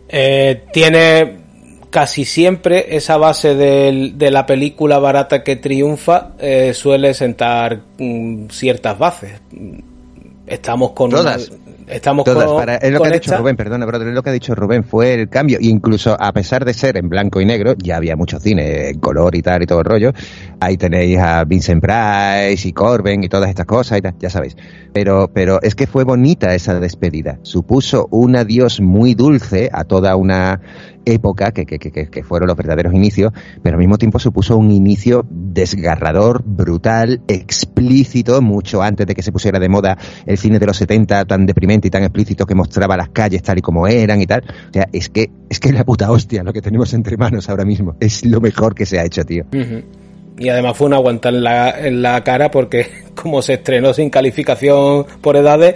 eh, 0.09 0.63
tiene 0.71 1.47
casi 1.89 2.25
siempre 2.25 2.95
esa 2.95 3.17
base 3.17 3.55
de 3.55 4.31
la 4.31 4.45
película 4.45 5.00
barata 5.00 5.43
que 5.43 5.55
triunfa, 5.55 6.33
eh, 6.39 6.74
suele 6.74 7.13
sentar 7.13 7.81
mm, 7.97 8.47
ciertas 8.50 8.97
bases. 8.97 9.31
Estamos 10.45 10.91
con 10.91 11.09
Todas. 11.09 11.51
Estamos 11.88 12.25
Todas, 12.25 12.46
con, 12.46 12.58
para- 12.58 12.75
es 12.75 12.91
lo 12.91 13.00
que 13.01 13.08
ha 13.08 13.12
dicho 13.12 13.38
Rubén, 13.38 13.56
perdona, 13.56 13.86
brother, 13.86 14.08
es 14.10 14.13
lo 14.13 14.24
que 14.24 14.29
ha 14.29 14.34
dicho 14.34 14.53
Rubén, 14.56 14.84
fue 14.84 15.13
el 15.13 15.29
cambio. 15.29 15.58
Incluso 15.62 16.15
a 16.20 16.32
pesar 16.34 16.65
de 16.65 16.74
ser 16.74 16.98
en 16.98 17.10
blanco 17.10 17.41
y 17.41 17.46
negro, 17.46 17.74
ya 17.77 17.98
había 17.98 18.15
mucho 18.15 18.39
cine 18.39 18.89
en 18.89 19.00
color 19.00 19.36
y 19.36 19.41
tal 19.41 19.63
y 19.63 19.65
todo 19.65 19.79
el 19.79 19.86
rollo. 19.86 20.12
Ahí 20.60 20.77
tenéis 20.77 21.17
a 21.20 21.44
Vincent 21.46 21.82
Price 21.82 22.67
y 22.67 22.74
Corben 22.74 23.24
y 23.24 23.29
todas 23.29 23.50
estas 23.50 23.65
cosas 23.65 24.00
y 24.00 24.01
tal, 24.01 24.15
ya 24.20 24.29
sabéis. 24.29 24.56
Pero, 24.94 25.29
pero 25.34 25.62
es 25.62 25.75
que 25.75 25.88
fue 25.88 26.03
bonita 26.03 26.53
esa 26.53 26.79
despedida. 26.79 27.39
Supuso 27.44 28.08
un 28.12 28.36
adiós 28.36 28.82
muy 28.82 29.13
dulce 29.13 29.70
a 29.72 29.84
toda 29.84 30.15
una 30.15 30.60
época 31.14 31.52
que, 31.52 31.66
que, 31.66 31.80
que, 31.80 31.92
que- 31.92 32.24
fueron 32.24 32.48
los 32.48 32.58
verdaderos 32.58 32.94
inicios, 32.94 33.32
pero 33.64 33.76
al 33.76 33.80
mismo 33.80 33.98
tiempo 33.98 34.20
supuso 34.20 34.58
un 34.58 34.72
inicio 34.72 35.26
desgarrador, 35.30 36.44
brutal, 36.44 37.22
explícito, 37.28 38.42
mucho 38.42 38.82
antes 38.82 39.08
de 39.08 39.16
que 39.16 39.24
se 39.24 39.32
pusiera 39.32 39.60
de 39.60 39.70
moda 39.70 39.98
el 40.26 40.38
cine 40.38 40.60
de 40.60 40.66
los 40.66 40.78
70 40.78 41.26
tan 41.26 41.46
deprimente 41.46 41.88
y 41.88 41.92
tan 41.92 42.04
explícito 42.04 42.46
que 42.46 42.56
mostraba 42.56 42.98
las 42.98 43.10
calles 43.10 43.42
tal 43.44 43.58
y 43.60 43.62
como 43.62 43.88
eran 43.88 44.22
y 44.22 44.28
tal. 44.28 44.44
O 44.70 44.74
sea, 44.74 44.88
es 44.92 45.10
que 45.10 45.30
es 45.50 45.60
que 45.60 45.72
la 45.72 45.86
puta 45.86 46.12
hostia 46.12 46.44
lo 46.44 46.52
que 46.54 46.62
tenemos 46.62 46.94
entre 46.94 47.18
manos 47.18 47.50
ahora 47.50 47.66
mismo. 47.66 47.96
Es 48.00 48.26
lo 48.26 48.42
mejor 48.42 48.76
que 48.76 48.86
se 48.86 49.00
ha 49.00 49.06
hecho, 49.06 49.24
tío. 49.24 49.46
Y 50.40 50.50
además 50.50 50.78
fue 50.78 50.88
una 50.88 50.98
aguantar 50.98 51.34
en 51.34 51.44
la, 51.44 51.70
en 51.88 52.02
la 52.02 52.24
cara 52.24 52.52
porque 52.52 52.88
como 53.16 53.42
se 53.42 53.54
estrenó 53.56 53.94
sin 53.94 54.10
calificación 54.10 55.06
por 55.22 55.36
edades, 55.36 55.76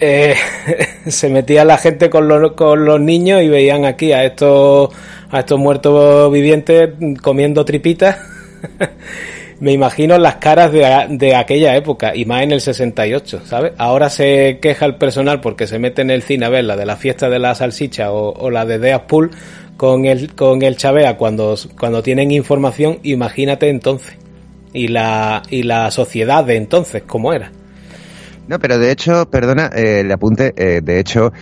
eh, 0.00 0.34
se 1.06 1.28
metía 1.28 1.64
la 1.64 1.78
gente 1.78 2.10
con 2.10 2.28
los, 2.28 2.52
con 2.52 2.84
los 2.84 3.00
niños 3.00 3.42
y 3.42 3.48
veían 3.48 3.84
aquí 3.84 4.12
a 4.12 4.24
estos, 4.24 4.90
a 5.30 5.40
estos 5.40 5.58
muertos 5.58 6.32
vivientes 6.32 6.90
comiendo 7.22 7.64
tripitas. 7.64 8.18
Me 9.60 9.72
imagino 9.72 10.16
las 10.18 10.36
caras 10.36 10.70
de, 10.70 11.06
de 11.10 11.34
aquella 11.34 11.74
época 11.74 12.14
y 12.14 12.24
más 12.24 12.42
en 12.44 12.52
el 12.52 12.60
68, 12.60 13.42
¿sabes? 13.44 13.72
Ahora 13.76 14.08
se 14.08 14.60
queja 14.62 14.86
el 14.86 14.94
personal 14.94 15.40
porque 15.40 15.66
se 15.66 15.80
mete 15.80 16.02
en 16.02 16.10
el 16.10 16.22
cine 16.22 16.46
a 16.46 16.48
ver 16.48 16.64
la 16.64 16.76
de 16.76 16.86
la 16.86 16.94
fiesta 16.94 17.28
de 17.28 17.40
la 17.40 17.56
salsicha 17.56 18.12
o, 18.12 18.50
la 18.50 18.64
de 18.64 18.78
Deadpool 18.78 19.32
con 19.76 20.04
el, 20.04 20.32
con 20.36 20.62
el 20.62 20.76
Chavea 20.76 21.16
cuando, 21.16 21.56
cuando 21.76 22.04
tienen 22.04 22.30
información, 22.30 23.00
imagínate 23.02 23.68
entonces. 23.68 24.16
Y 24.72 24.88
la, 24.88 25.42
y 25.50 25.64
la 25.64 25.90
sociedad 25.90 26.44
de 26.44 26.54
entonces, 26.54 27.02
¿cómo 27.04 27.32
era? 27.32 27.50
No, 28.48 28.58
pero 28.58 28.78
de 28.78 28.90
hecho, 28.90 29.30
perdona 29.30 29.70
eh, 29.74 30.00
el 30.00 30.10
apunte, 30.10 30.54
eh, 30.56 30.80
de 30.82 30.98
hecho, 30.98 31.32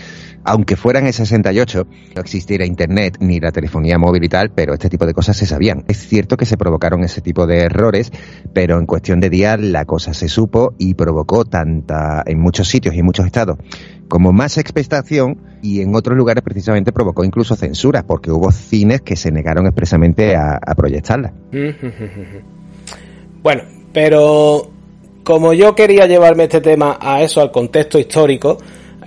aunque 0.43 0.77
fuera 0.77 0.99
en 0.99 1.07
el 1.07 1.13
68, 1.13 1.87
no 2.15 2.21
existiera 2.21 2.67
internet 2.67 3.19
ni 3.21 3.39
la 3.39 3.53
telefonía 3.53 3.97
móvil 3.97 4.25
y 4.25 4.29
tal, 4.29 4.51
pero 4.51 4.75
este 4.75 4.89
tipo 4.89 5.07
de 5.07 5.15
cosas 5.15 5.37
se 5.37 5.47
sabían. 5.47 5.85
Es 5.87 5.99
cierto 5.99 6.37
que 6.37 6.47
se 6.47 6.57
provocaron 6.57 7.05
ese 7.05 7.21
tipo 7.21 7.47
de 7.47 7.61
errores, 7.61 8.13
pero 8.53 8.79
en 8.79 8.87
cuestión 8.87 9.21
de 9.21 9.31
días 9.31 9.61
la 9.61 9.85
cosa 9.85 10.15
se 10.15 10.29
supo 10.29 10.75
y 10.79 10.95
provocó 10.95 11.45
tanta, 11.45 12.25
en 12.27 12.41
muchos 12.41 12.69
sitios 12.69 12.95
y 12.95 12.99
en 12.99 13.07
muchos 13.07 13.27
estados, 13.27 13.59
como 14.09 14.33
más 14.33 14.59
expectación 14.59 15.41
y 15.63 15.83
en 15.83 15.95
otros 15.95 16.17
lugares 16.17 16.43
precisamente 16.43 16.93
provocó 16.93 17.25
incluso 17.25 17.55
censura, 17.55 18.05
porque 18.05 18.33
hubo 18.33 18.51
cines 18.51 19.01
que 19.01 19.15
se 19.15 19.31
negaron 19.31 19.67
expresamente 19.67 20.35
a, 20.35 20.59
a 20.65 20.75
proyectarla. 20.75 21.33
Bueno, 23.43 23.63
pero 23.93 24.73
como 25.26 25.52
yo 25.52 25.75
quería 25.75 26.06
llevarme 26.06 26.45
este 26.45 26.61
tema 26.61 26.99
a 27.00 27.21
eso, 27.21 27.40
al 27.40 27.50
contexto 27.50 27.99
histórico, 27.99 28.59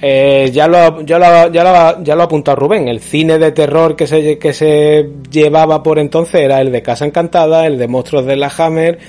eh, 0.02 0.50
ya, 0.52 0.68
lo, 0.68 1.02
ya, 1.06 1.18
lo, 1.18 1.50
ya, 1.50 1.64
lo, 1.64 2.04
ya 2.04 2.14
lo 2.16 2.22
ha 2.22 2.26
apuntado 2.26 2.58
Rubén. 2.58 2.90
El 2.90 3.00
cine 3.00 3.40
de 3.40 3.54
terror 3.54 3.96
que 3.96 4.06
se, 4.06 4.38
que 4.38 4.52
se 4.52 5.10
llevaba 5.32 5.82
por 5.82 5.98
entonces 5.98 6.42
era 6.42 6.60
el 6.60 6.74
de 6.74 6.82
Casa 6.82 7.06
Encantada, 7.06 7.66
el 7.66 7.78
de 7.78 7.88
Monstruos 7.88 8.26
de 8.26 8.36
la 8.36 8.52
Hammer, 8.58 9.00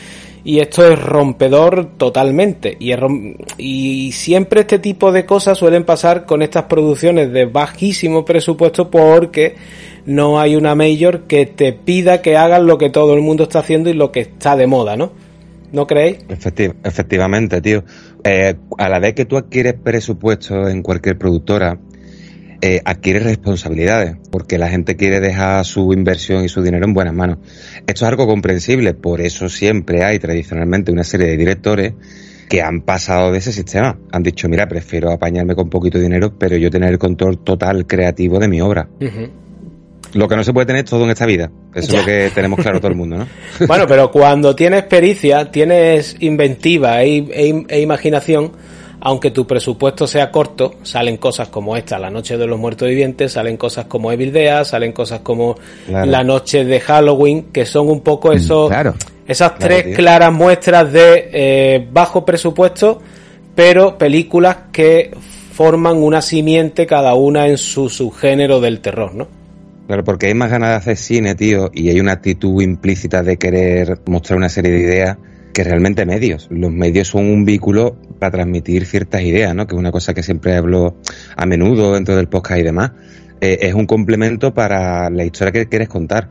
y 0.44 0.60
esto 0.60 0.86
es 0.88 0.96
rompedor 1.02 1.96
totalmente. 1.96 2.76
Y, 2.78 2.92
es 2.92 3.00
rom- 3.00 3.34
y 3.58 4.12
siempre 4.12 4.60
este 4.60 4.78
tipo 4.78 5.10
de 5.10 5.26
cosas 5.26 5.58
suelen 5.58 5.82
pasar 5.84 6.26
con 6.26 6.42
estas 6.42 6.66
producciones 6.66 7.32
de 7.32 7.46
bajísimo 7.46 8.24
presupuesto 8.24 8.88
porque 8.88 9.56
no 10.06 10.38
hay 10.38 10.54
una 10.54 10.76
mayor 10.76 11.22
que 11.22 11.44
te 11.46 11.72
pida 11.72 12.22
que 12.22 12.36
hagas 12.36 12.62
lo 12.62 12.78
que 12.78 12.88
todo 12.88 13.14
el 13.14 13.20
mundo 13.20 13.42
está 13.42 13.58
haciendo 13.58 13.90
y 13.90 13.94
lo 13.94 14.12
que 14.12 14.20
está 14.20 14.54
de 14.54 14.68
moda, 14.68 14.96
¿no? 14.96 15.10
¿No 15.72 15.86
creéis? 15.86 16.18
Efecti- 16.28 16.74
efectivamente, 16.84 17.60
tío. 17.60 17.84
Eh, 18.24 18.54
a 18.78 18.88
la 18.88 18.98
vez 18.98 19.14
que 19.14 19.24
tú 19.24 19.36
adquieres 19.36 19.74
presupuesto 19.74 20.68
en 20.68 20.82
cualquier 20.82 21.16
productora, 21.16 21.78
eh, 22.62 22.80
adquieres 22.84 23.24
responsabilidades, 23.24 24.16
porque 24.30 24.58
la 24.58 24.68
gente 24.68 24.96
quiere 24.96 25.20
dejar 25.20 25.64
su 25.64 25.92
inversión 25.92 26.44
y 26.44 26.48
su 26.48 26.62
dinero 26.62 26.84
en 26.84 26.92
buenas 26.92 27.14
manos. 27.14 27.38
Esto 27.86 28.04
es 28.04 28.08
algo 28.10 28.26
comprensible, 28.26 28.92
por 28.94 29.20
eso 29.20 29.48
siempre 29.48 30.04
hay 30.04 30.18
tradicionalmente 30.18 30.92
una 30.92 31.04
serie 31.04 31.28
de 31.28 31.36
directores 31.38 31.94
que 32.50 32.60
han 32.62 32.82
pasado 32.82 33.30
de 33.32 33.38
ese 33.38 33.52
sistema. 33.52 33.96
Han 34.12 34.22
dicho, 34.24 34.48
mira, 34.48 34.66
prefiero 34.68 35.10
apañarme 35.12 35.54
con 35.54 35.70
poquito 35.70 35.98
dinero, 35.98 36.36
pero 36.36 36.56
yo 36.56 36.68
tener 36.68 36.90
el 36.90 36.98
control 36.98 37.38
total 37.38 37.86
creativo 37.86 38.38
de 38.40 38.48
mi 38.48 38.60
obra. 38.60 38.88
Lo 40.14 40.26
que 40.28 40.36
no 40.36 40.42
se 40.44 40.52
puede 40.52 40.66
tener 40.66 40.84
todo 40.84 41.04
en 41.04 41.10
esta 41.10 41.26
vida. 41.26 41.50
Eso 41.74 41.92
Ya. 41.92 42.00
es 42.00 42.06
lo 42.06 42.06
que 42.06 42.30
tenemos 42.34 42.58
claro 42.60 42.78
todo 42.80 42.90
el 42.90 42.96
mundo, 42.96 43.16
¿no? 43.18 43.26
Bueno, 43.66 43.86
pero 43.86 44.10
cuando 44.10 44.54
tienes 44.56 44.82
pericia, 44.84 45.50
tienes 45.50 46.16
inventiva 46.20 47.02
e, 47.02 47.18
e- 47.18 47.64
e 47.68 47.80
imaginación, 47.80 48.50
aunque 49.02 49.30
tu 49.30 49.46
presupuesto 49.46 50.06
sea 50.06 50.30
corto, 50.30 50.74
salen 50.82 51.16
cosas 51.16 51.48
como 51.48 51.76
esta, 51.76 51.98
La 51.98 52.10
Noche 52.10 52.36
de 52.36 52.46
los 52.46 52.58
Muertos 52.58 52.88
Vivientes, 52.88 53.32
salen 53.32 53.56
cosas 53.56 53.86
como 53.86 54.10
Evil 54.12 54.32
Dead, 54.32 54.64
salen 54.64 54.92
cosas 54.92 55.20
como 55.20 55.54
Claro. 55.86 56.10
La 56.10 56.22
Noche 56.24 56.64
de 56.64 56.80
Halloween, 56.80 57.44
que 57.52 57.64
son 57.64 57.88
un 57.88 58.00
poco 58.00 58.32
esos, 58.32 58.68
claro. 58.68 58.94
esas 59.26 59.52
Claro, 59.52 59.64
tres 59.74 59.84
tío. 59.86 59.94
claras 59.96 60.32
muestras 60.32 60.92
de 60.92 61.30
eh, 61.32 61.88
bajo 61.92 62.24
presupuesto, 62.24 63.00
pero 63.54 63.96
películas 63.96 64.56
que 64.72 65.12
forman 65.52 65.96
una 65.98 66.20
simiente 66.20 66.86
cada 66.86 67.14
una 67.14 67.46
en 67.46 67.58
su 67.58 67.88
subgénero 67.88 68.60
del 68.60 68.80
terror, 68.80 69.14
¿no? 69.14 69.28
Claro, 69.90 70.04
porque 70.04 70.26
hay 70.26 70.34
más 70.34 70.52
ganas 70.52 70.68
de 70.70 70.76
hacer 70.76 70.96
cine, 70.96 71.34
tío, 71.34 71.68
y 71.74 71.88
hay 71.88 71.98
una 71.98 72.12
actitud 72.12 72.62
implícita 72.62 73.24
de 73.24 73.38
querer 73.38 73.98
mostrar 74.06 74.36
una 74.36 74.48
serie 74.48 74.70
de 74.70 74.78
ideas 74.78 75.16
que 75.52 75.64
realmente 75.64 76.06
medios. 76.06 76.46
Los 76.48 76.70
medios 76.70 77.08
son 77.08 77.26
un 77.26 77.44
vehículo 77.44 77.96
para 78.20 78.30
transmitir 78.30 78.86
ciertas 78.86 79.22
ideas, 79.22 79.52
¿no? 79.52 79.66
Que 79.66 79.74
es 79.74 79.80
una 79.80 79.90
cosa 79.90 80.14
que 80.14 80.22
siempre 80.22 80.54
hablo 80.54 80.94
a 81.34 81.44
menudo 81.44 81.94
dentro 81.94 82.14
del 82.14 82.28
podcast 82.28 82.60
y 82.60 82.62
demás. 82.62 82.92
Eh, 83.40 83.58
es 83.62 83.74
un 83.74 83.86
complemento 83.86 84.54
para 84.54 85.10
la 85.10 85.24
historia 85.24 85.50
que 85.50 85.66
quieres 85.66 85.88
contar. 85.88 86.28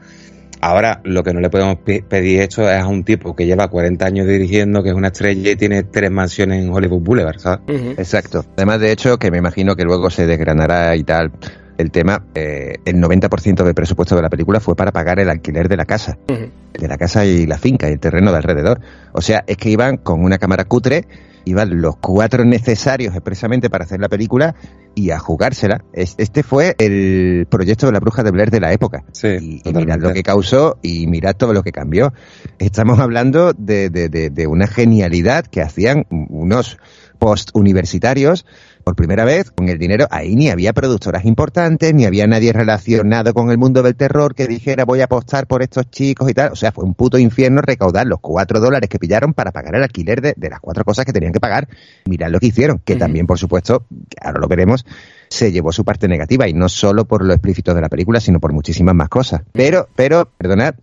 Ahora, 0.62 1.02
lo 1.04 1.22
que 1.22 1.34
no 1.34 1.42
le 1.42 1.50
podemos 1.50 1.80
pe- 1.84 2.02
pedir 2.08 2.40
esto 2.40 2.62
es 2.72 2.80
a 2.82 2.88
un 2.88 3.04
tipo 3.04 3.36
que 3.36 3.46
lleva 3.46 3.68
40 3.68 4.06
años 4.06 4.26
dirigiendo, 4.26 4.84
que 4.84 4.90
es 4.92 4.96
una 4.96 5.08
estrella 5.10 5.52
y 5.52 5.58
tiene 5.58 5.84
tres 5.84 6.12
mansiones 6.12 6.64
en 6.64 6.70
Hollywood 6.70 7.02
Boulevard, 7.02 7.40
¿sabes? 7.40 7.60
Exacto. 7.98 8.46
Además, 8.56 8.80
de 8.80 8.94
hecho, 8.94 9.18
que 9.20 9.32
me 9.32 9.38
imagino 9.38 9.76
que 9.76 9.84
luego 9.84 10.10
se 10.10 10.26
desgranará 10.26 10.96
y 10.96 11.04
tal 11.04 11.34
el 11.80 11.92
tema, 11.92 12.26
eh, 12.36 12.76
el 12.86 12.98
90% 12.98 13.64
del 13.64 13.74
presupuesto 13.74 14.16
de 14.16 14.22
la 14.22 14.30
película 14.30 14.60
fue 14.60 14.76
para 14.76 14.92
pagar 14.92 15.20
el 15.20 15.30
alquiler 15.30 15.68
de 15.70 15.78
la 15.78 15.86
casa. 15.86 16.18
De 16.28 16.88
la 16.88 16.98
casa 16.98 17.26
y 17.26 17.46
la 17.48 17.58
finca 17.58 17.90
y 17.90 17.94
el 17.94 18.00
terreno 18.00 18.32
de 18.32 18.38
alrededor. 18.38 18.80
O 19.14 19.22
sea, 19.22 19.44
es 19.48 19.58
que 19.58 19.70
iban 19.70 19.98
con 19.98 20.24
una 20.24 20.38
cámara 20.38 20.66
cutre, 20.66 21.08
iban 21.46 21.82
los 21.82 21.96
cuatro 21.98 22.44
necesarios 22.46 23.16
expresamente 23.16 23.70
para 23.70 23.86
hacer 23.86 24.00
la 24.00 24.10
película 24.10 24.56
y 24.94 25.12
a 25.12 25.20
jugársela. 25.20 25.84
Es- 25.94 26.16
Este 26.18 26.44
fue 26.44 26.76
el 26.80 27.48
proyecto 27.50 27.86
de 27.86 27.94
la 27.94 28.00
bruja 28.00 28.24
de 28.24 28.32
Blair 28.32 28.52
de 28.52 28.60
la 28.60 28.74
época. 28.74 29.04
Sí, 29.14 29.62
y, 29.64 29.74
mirad 29.74 30.00
lo 30.00 30.14
que 30.14 30.22
causó 30.22 30.78
y 30.82 31.08
mirad 31.08 31.36
todo 31.36 31.54
lo 31.54 31.64
que 31.64 31.72
cambió. 31.72 32.14
Estamos 32.60 33.00
hablando 33.00 33.54
de, 33.54 33.90
de, 33.90 34.10
de, 34.10 34.30
de 34.30 34.48
una 34.48 34.68
genialidad 34.68 35.46
que 35.48 35.62
hacían 35.62 36.06
unos 36.10 36.78
post 37.18 37.50
universitarios 37.54 38.46
por 38.90 38.96
primera 38.96 39.24
vez, 39.24 39.52
con 39.52 39.70
el 39.70 39.78
dinero, 39.78 40.08
ahí 40.10 40.36
ni 40.36 40.50
había 40.50 40.74
productoras 40.74 41.24
importantes, 41.24 41.94
ni 41.94 42.06
había 42.06 42.26
nadie 42.26 42.52
relacionado 42.52 43.36
con 43.36 43.52
el 43.52 43.60
mundo 43.60 43.84
del 43.84 43.96
terror 43.96 44.34
que 44.34 44.48
dijera 44.48 44.84
voy 44.84 45.02
a 45.02 45.04
apostar 45.04 45.46
por 45.46 45.62
estos 45.62 45.92
chicos 45.92 46.28
y 46.28 46.34
tal. 46.34 46.54
O 46.54 46.56
sea, 46.56 46.72
fue 46.72 46.86
un 46.86 46.96
puto 46.96 47.20
infierno 47.20 47.62
recaudar 47.62 48.08
los 48.08 48.20
cuatro 48.20 48.60
dólares 48.60 48.90
que 48.90 48.98
pillaron 48.98 49.36
para 49.36 49.52
pagar 49.52 49.76
el 49.76 49.84
alquiler 49.84 50.22
de, 50.22 50.34
de 50.36 50.50
las 50.50 50.60
cuatro 50.60 50.84
cosas 50.84 51.06
que 51.06 51.14
tenían 51.14 51.34
que 51.34 51.40
pagar. 51.40 51.68
Mirad 52.06 52.32
lo 52.32 52.40
que 52.40 52.48
hicieron, 52.48 52.80
que 52.80 52.96
también, 52.96 53.28
por 53.28 53.38
supuesto, 53.38 53.86
ahora 54.20 54.40
lo 54.40 54.48
veremos, 54.48 54.84
se 55.28 55.52
llevó 55.52 55.72
su 55.72 55.86
parte 55.86 56.08
negativa 56.08 56.48
y 56.48 56.54
no 56.54 56.68
solo 56.68 57.06
por 57.06 57.24
lo 57.24 57.34
explícito 57.34 57.76
de 57.76 57.82
la 57.82 57.90
película, 57.90 58.20
sino 58.20 58.40
por 58.40 58.54
muchísimas 58.54 58.96
más 58.96 59.10
cosas. 59.10 59.44
Pero, 59.52 59.88
pero, 59.96 60.32
perdonad, 60.36 60.74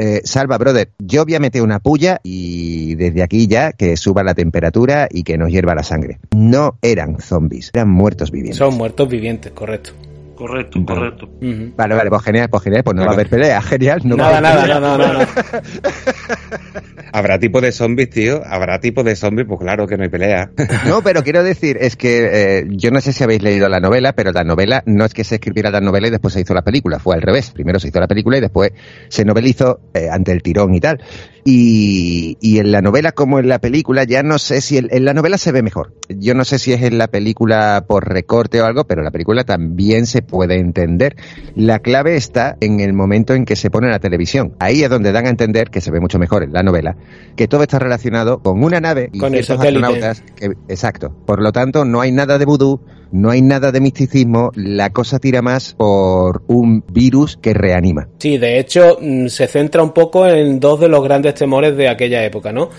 eh, 0.00 0.20
Salva, 0.22 0.58
brother, 0.58 0.90
yo 1.00 1.24
voy 1.24 1.34
a 1.34 1.40
meter 1.40 1.60
una 1.60 1.80
puya 1.80 2.20
y 2.22 2.94
desde 2.94 3.20
aquí 3.20 3.48
ya 3.48 3.72
que 3.72 3.96
suba 3.96 4.22
la 4.22 4.34
temperatura 4.34 5.08
y 5.10 5.24
que 5.24 5.36
nos 5.36 5.50
hierva 5.50 5.74
la 5.74 5.82
sangre. 5.82 6.20
No 6.36 6.78
eran 6.82 7.20
zombies, 7.20 7.70
eran 7.74 7.90
muertos 7.90 8.30
vivientes. 8.30 8.58
Son 8.58 8.76
muertos 8.76 9.08
vivientes, 9.08 9.50
correcto. 9.50 9.90
Correcto, 10.36 10.78
correcto. 10.86 11.28
Vale, 11.76 11.94
vale, 11.96 12.10
pues 12.10 12.22
genial, 12.22 12.48
pues 12.48 12.62
genial, 12.62 12.84
pues 12.84 12.96
no 12.96 13.04
va 13.04 13.10
a 13.10 13.14
haber 13.14 13.28
pelea, 13.30 13.60
genial. 13.60 14.02
No 14.04 14.16
nada, 14.16 14.40
nada, 14.40 14.68
nada, 14.68 14.96
nada, 14.96 15.28
Habrá 17.12 17.38
tipo 17.38 17.60
de 17.60 17.72
zombies, 17.72 18.10
tío, 18.10 18.42
habrá 18.44 18.80
tipo 18.80 19.02
de 19.02 19.16
zombies, 19.16 19.46
pues 19.48 19.60
claro 19.60 19.86
que 19.86 19.96
no 19.96 20.04
hay 20.04 20.08
pelea. 20.08 20.50
No, 20.86 21.02
pero 21.02 21.22
quiero 21.22 21.42
decir, 21.42 21.76
es 21.80 21.96
que 21.96 22.28
eh, 22.32 22.64
yo 22.70 22.90
no 22.90 23.00
sé 23.00 23.12
si 23.12 23.24
habéis 23.24 23.42
leído 23.42 23.68
la 23.68 23.80
novela, 23.80 24.12
pero 24.14 24.32
la 24.32 24.44
novela 24.44 24.82
no 24.86 25.04
es 25.04 25.12
que 25.12 25.24
se 25.24 25.36
escribiera 25.36 25.70
la 25.70 25.80
novela 25.80 26.08
y 26.08 26.10
después 26.10 26.34
se 26.34 26.40
hizo 26.40 26.54
la 26.54 26.62
película, 26.62 26.98
fue 26.98 27.14
al 27.14 27.22
revés. 27.22 27.50
Primero 27.50 27.78
se 27.78 27.88
hizo 27.88 28.00
la 28.00 28.06
película 28.06 28.38
y 28.38 28.40
después 28.40 28.72
se 29.08 29.24
novelizó 29.24 29.80
eh, 29.92 30.08
ante 30.10 30.32
el 30.32 30.42
tirón 30.42 30.74
y 30.74 30.80
tal. 30.80 31.02
Y, 31.44 32.36
y, 32.40 32.58
en 32.58 32.72
la 32.72 32.82
novela 32.82 33.12
como 33.12 33.38
en 33.38 33.48
la 33.48 33.58
película, 33.58 34.04
ya 34.04 34.22
no 34.22 34.38
sé 34.38 34.60
si 34.60 34.76
en, 34.76 34.88
en 34.90 35.04
la 35.06 35.14
novela 35.14 35.38
se 35.38 35.50
ve 35.50 35.62
mejor. 35.62 35.94
Yo 36.10 36.34
no 36.34 36.44
sé 36.44 36.58
si 36.58 36.72
es 36.72 36.82
en 36.82 36.98
la 36.98 37.08
película 37.08 37.84
por 37.88 38.06
recorte 38.06 38.60
o 38.60 38.66
algo, 38.66 38.84
pero 38.84 39.02
la 39.02 39.10
película 39.10 39.44
también 39.44 40.04
se 40.04 40.20
puede 40.20 40.58
entender. 40.58 41.16
La 41.54 41.78
clave 41.78 42.16
está 42.16 42.58
en 42.60 42.80
el 42.80 42.92
momento 42.92 43.34
en 43.34 43.46
que 43.46 43.56
se 43.56 43.70
pone 43.70 43.88
la 43.88 43.98
televisión. 43.98 44.54
Ahí 44.58 44.82
es 44.82 44.90
donde 44.90 45.10
dan 45.10 45.26
a 45.26 45.30
entender, 45.30 45.70
que 45.70 45.80
se 45.80 45.90
ve 45.90 46.00
mucho 46.00 46.18
mejor 46.18 46.42
en 46.42 46.52
la 46.52 46.62
novela, 46.62 46.97
que 47.36 47.48
todo 47.48 47.62
está 47.62 47.78
relacionado 47.78 48.38
con 48.40 48.62
una 48.62 48.80
nave 48.80 49.10
y 49.12 49.18
Con 49.18 49.32
ciertos 49.32 49.58
astronautas. 49.60 50.22
que- 50.36 50.52
exacto. 50.68 51.14
Por 51.26 51.40
lo 51.42 51.52
tanto, 51.52 51.84
no 51.84 52.00
hay 52.00 52.12
nada 52.12 52.38
de 52.38 52.44
vudú, 52.44 52.80
no 53.12 53.30
hay 53.30 53.40
nada 53.42 53.72
de 53.72 53.80
misticismo, 53.80 54.50
la 54.54 54.90
cosa 54.90 55.18
tira 55.18 55.40
más 55.40 55.74
por 55.74 56.42
un 56.48 56.84
virus 56.92 57.36
que 57.40 57.54
reanima. 57.54 58.08
Sí, 58.18 58.38
de 58.38 58.58
hecho, 58.58 58.98
mm, 59.00 59.28
se 59.28 59.46
centra 59.46 59.82
un 59.82 59.92
poco 59.92 60.26
en 60.26 60.60
dos 60.60 60.80
de 60.80 60.88
los 60.88 61.02
grandes 61.02 61.34
temores 61.34 61.76
de 61.76 61.88
aquella 61.88 62.24
época, 62.24 62.52
¿no? 62.52 62.70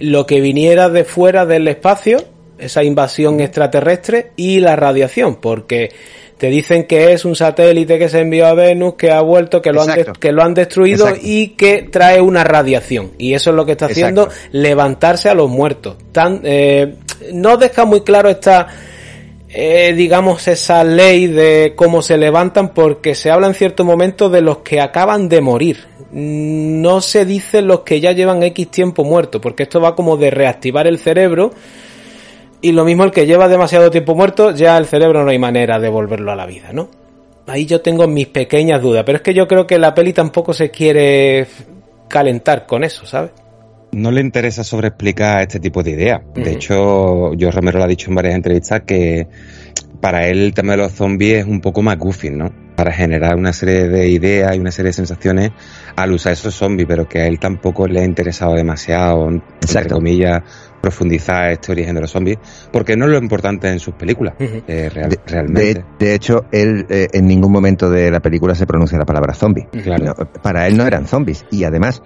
Lo 0.00 0.26
que 0.26 0.40
viniera 0.40 0.88
de 0.88 1.04
fuera 1.04 1.44
del 1.46 1.68
espacio, 1.68 2.18
esa 2.58 2.82
invasión 2.82 3.40
extraterrestre, 3.40 4.30
y 4.36 4.60
la 4.60 4.74
radiación, 4.76 5.36
porque 5.36 5.90
te 6.38 6.48
dicen 6.48 6.84
que 6.84 7.12
es 7.12 7.24
un 7.24 7.36
satélite 7.36 7.98
que 7.98 8.08
se 8.08 8.20
envió 8.20 8.46
a 8.46 8.54
Venus, 8.54 8.94
que 8.94 9.10
ha 9.10 9.20
vuelto, 9.20 9.62
que 9.62 9.72
lo, 9.72 9.82
han, 9.82 9.90
Exacto. 9.90 10.20
que 10.20 10.32
lo 10.32 10.42
han 10.42 10.54
destruido 10.54 11.06
Exacto. 11.06 11.26
y 11.28 11.48
que 11.48 11.82
trae 11.82 12.20
una 12.20 12.44
radiación. 12.44 13.12
Y 13.18 13.34
eso 13.34 13.50
es 13.50 13.56
lo 13.56 13.64
que 13.64 13.72
está 13.72 13.86
haciendo 13.86 14.24
Exacto. 14.24 14.48
levantarse 14.52 15.28
a 15.28 15.34
los 15.34 15.48
muertos. 15.48 15.96
Tan, 16.12 16.40
eh, 16.44 16.96
no 17.32 17.56
deja 17.56 17.84
muy 17.84 18.00
claro 18.02 18.28
esta 18.28 18.66
eh, 19.56 19.94
digamos, 19.94 20.48
esa 20.48 20.82
ley 20.82 21.28
de 21.28 21.74
cómo 21.76 22.02
se 22.02 22.18
levantan 22.18 22.74
porque 22.74 23.14
se 23.14 23.30
habla 23.30 23.46
en 23.46 23.54
cierto 23.54 23.84
momento 23.84 24.28
de 24.28 24.40
los 24.40 24.58
que 24.58 24.80
acaban 24.80 25.28
de 25.28 25.40
morir. 25.40 25.84
Mm, 26.10 26.82
No 26.82 27.00
se 27.00 27.24
dice 27.24 27.62
los 27.62 27.80
que 27.80 28.00
ya 28.00 28.10
llevan 28.10 28.42
X 28.42 28.68
tiempo 28.72 29.04
muertos, 29.04 29.40
porque 29.40 29.62
esto 29.62 29.80
va 29.80 29.94
como 29.94 30.16
de 30.16 30.32
reactivar 30.32 30.88
el 30.88 30.98
cerebro 30.98 31.52
y 32.64 32.72
lo 32.72 32.86
mismo 32.86 33.04
el 33.04 33.10
que 33.10 33.26
lleva 33.26 33.46
demasiado 33.46 33.90
tiempo 33.90 34.14
muerto, 34.14 34.52
ya 34.52 34.78
el 34.78 34.86
cerebro 34.86 35.22
no 35.22 35.30
hay 35.30 35.38
manera 35.38 35.78
de 35.78 35.90
volverlo 35.90 36.32
a 36.32 36.34
la 36.34 36.46
vida, 36.46 36.72
¿no? 36.72 36.88
Ahí 37.46 37.66
yo 37.66 37.82
tengo 37.82 38.08
mis 38.08 38.26
pequeñas 38.28 38.80
dudas, 38.80 39.02
pero 39.04 39.16
es 39.16 39.22
que 39.22 39.34
yo 39.34 39.46
creo 39.46 39.66
que 39.66 39.78
la 39.78 39.92
peli 39.92 40.14
tampoco 40.14 40.54
se 40.54 40.70
quiere 40.70 41.46
calentar 42.08 42.64
con 42.64 42.82
eso, 42.82 43.04
¿sabes? 43.04 43.32
No 43.92 44.10
le 44.10 44.22
interesa 44.22 44.64
sobreexplicar 44.64 45.42
este 45.42 45.60
tipo 45.60 45.82
de 45.82 45.90
ideas. 45.90 46.22
De 46.34 46.52
hecho, 46.52 47.34
yo 47.34 47.50
Romero 47.50 47.80
lo 47.80 47.84
ha 47.84 47.86
dicho 47.86 48.08
en 48.08 48.14
varias 48.14 48.34
entrevistas 48.34 48.80
que 48.86 49.28
para 50.00 50.26
él 50.26 50.38
el 50.38 50.54
tema 50.54 50.72
de 50.72 50.78
los 50.78 50.92
zombies 50.92 51.40
es 51.40 51.44
un 51.44 51.60
poco 51.60 51.82
más 51.82 51.98
goofy, 51.98 52.30
¿no? 52.30 52.50
Para 52.76 52.92
generar 52.92 53.36
una 53.36 53.52
serie 53.52 53.88
de 53.88 54.08
ideas 54.08 54.56
y 54.56 54.58
una 54.58 54.70
serie 54.70 54.88
de 54.88 54.94
sensaciones 54.94 55.50
al 55.96 56.12
usar 56.12 56.32
esos 56.32 56.54
zombies, 56.54 56.88
pero 56.88 57.06
que 57.06 57.20
a 57.20 57.26
él 57.26 57.38
tampoco 57.38 57.86
le 57.86 58.00
ha 58.00 58.04
interesado 58.04 58.54
demasiado, 58.54 59.28
entre 59.28 59.48
Exacto. 59.60 59.96
comillas, 59.96 60.42
profundizar 60.88 61.50
este 61.50 61.72
origen 61.72 61.94
de 61.94 62.02
los 62.02 62.10
zombies, 62.10 62.36
porque 62.70 62.94
no 62.94 63.06
es 63.06 63.12
lo 63.12 63.16
importante 63.18 63.68
en 63.68 63.78
sus 63.78 63.94
películas, 63.94 64.34
eh, 64.38 64.90
real- 64.92 65.08
De, 65.08 65.18
realmente. 65.26 65.74
de- 65.74 65.84
de 65.98 66.14
hecho, 66.14 66.44
él 66.52 66.84
eh, 66.90 67.08
en 67.12 67.26
ningún 67.26 67.50
momento 67.50 67.88
de 67.88 68.10
la 68.10 68.20
película 68.20 68.54
se 68.54 68.66
pronuncia 68.66 68.98
la 68.98 69.06
palabra 69.06 69.32
zombie. 69.32 69.66
Claro. 69.82 70.04
No, 70.04 70.14
para 70.42 70.66
él 70.66 70.76
no 70.76 70.86
eran 70.86 71.06
zombies. 71.08 71.46
Y 71.50 71.64
además, 71.64 72.02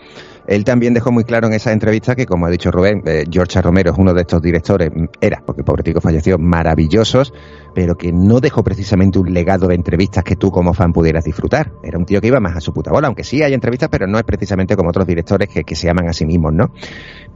él 0.49 0.65
también 0.65 0.95
dejó 0.95 1.13
muy 1.13 1.25
claro 1.25 1.47
en 1.47 1.53
esa 1.53 1.73
entrevista 1.73 2.17
que, 2.17 2.25
como 2.25 2.47
ha 2.47 2.51
dicho 2.51 2.71
Rubén, 2.71 3.03
eh, 3.05 3.25
George. 3.31 3.61
Romero 3.61 3.93
es 3.93 3.99
uno 3.99 4.15
de 4.15 4.23
estos 4.23 4.41
directores, 4.41 4.91
era, 5.21 5.43
porque 5.45 5.63
pobre 5.63 5.83
tico 5.83 6.01
falleció, 6.01 6.39
maravillosos, 6.39 7.35
pero 7.75 7.99
que 7.99 8.13
no 8.13 8.41
dejó 8.41 8.65
precisamente 8.65 9.19
un 9.19 9.35
legado 9.35 9.69
de 9.69 9.75
entrevistas 9.75 10.25
que 10.25 10.37
tú 10.37 10.51
como 10.51 10.73
fan 10.73 10.95
pudieras 10.95 11.25
disfrutar. 11.25 11.73
Era 11.83 11.99
un 11.99 12.07
tío 12.07 12.23
que 12.23 12.29
iba 12.29 12.41
más 12.41 12.57
a 12.57 12.61
su 12.63 12.73
puta 12.73 12.91
bola, 12.91 13.09
aunque 13.09 13.25
sí 13.25 13.43
hay 13.43 13.53
entrevistas, 13.53 13.91
pero 13.91 14.07
no 14.07 14.17
es 14.17 14.25
precisamente 14.25 14.75
como 14.75 14.89
otros 14.89 15.07
directores 15.07 15.51
que, 15.51 15.65
que 15.65 15.75
se 15.75 15.87
llaman 15.87 16.09
a 16.09 16.15
sí 16.15 16.25
mismos, 16.25 16.55
¿no? 16.55 16.73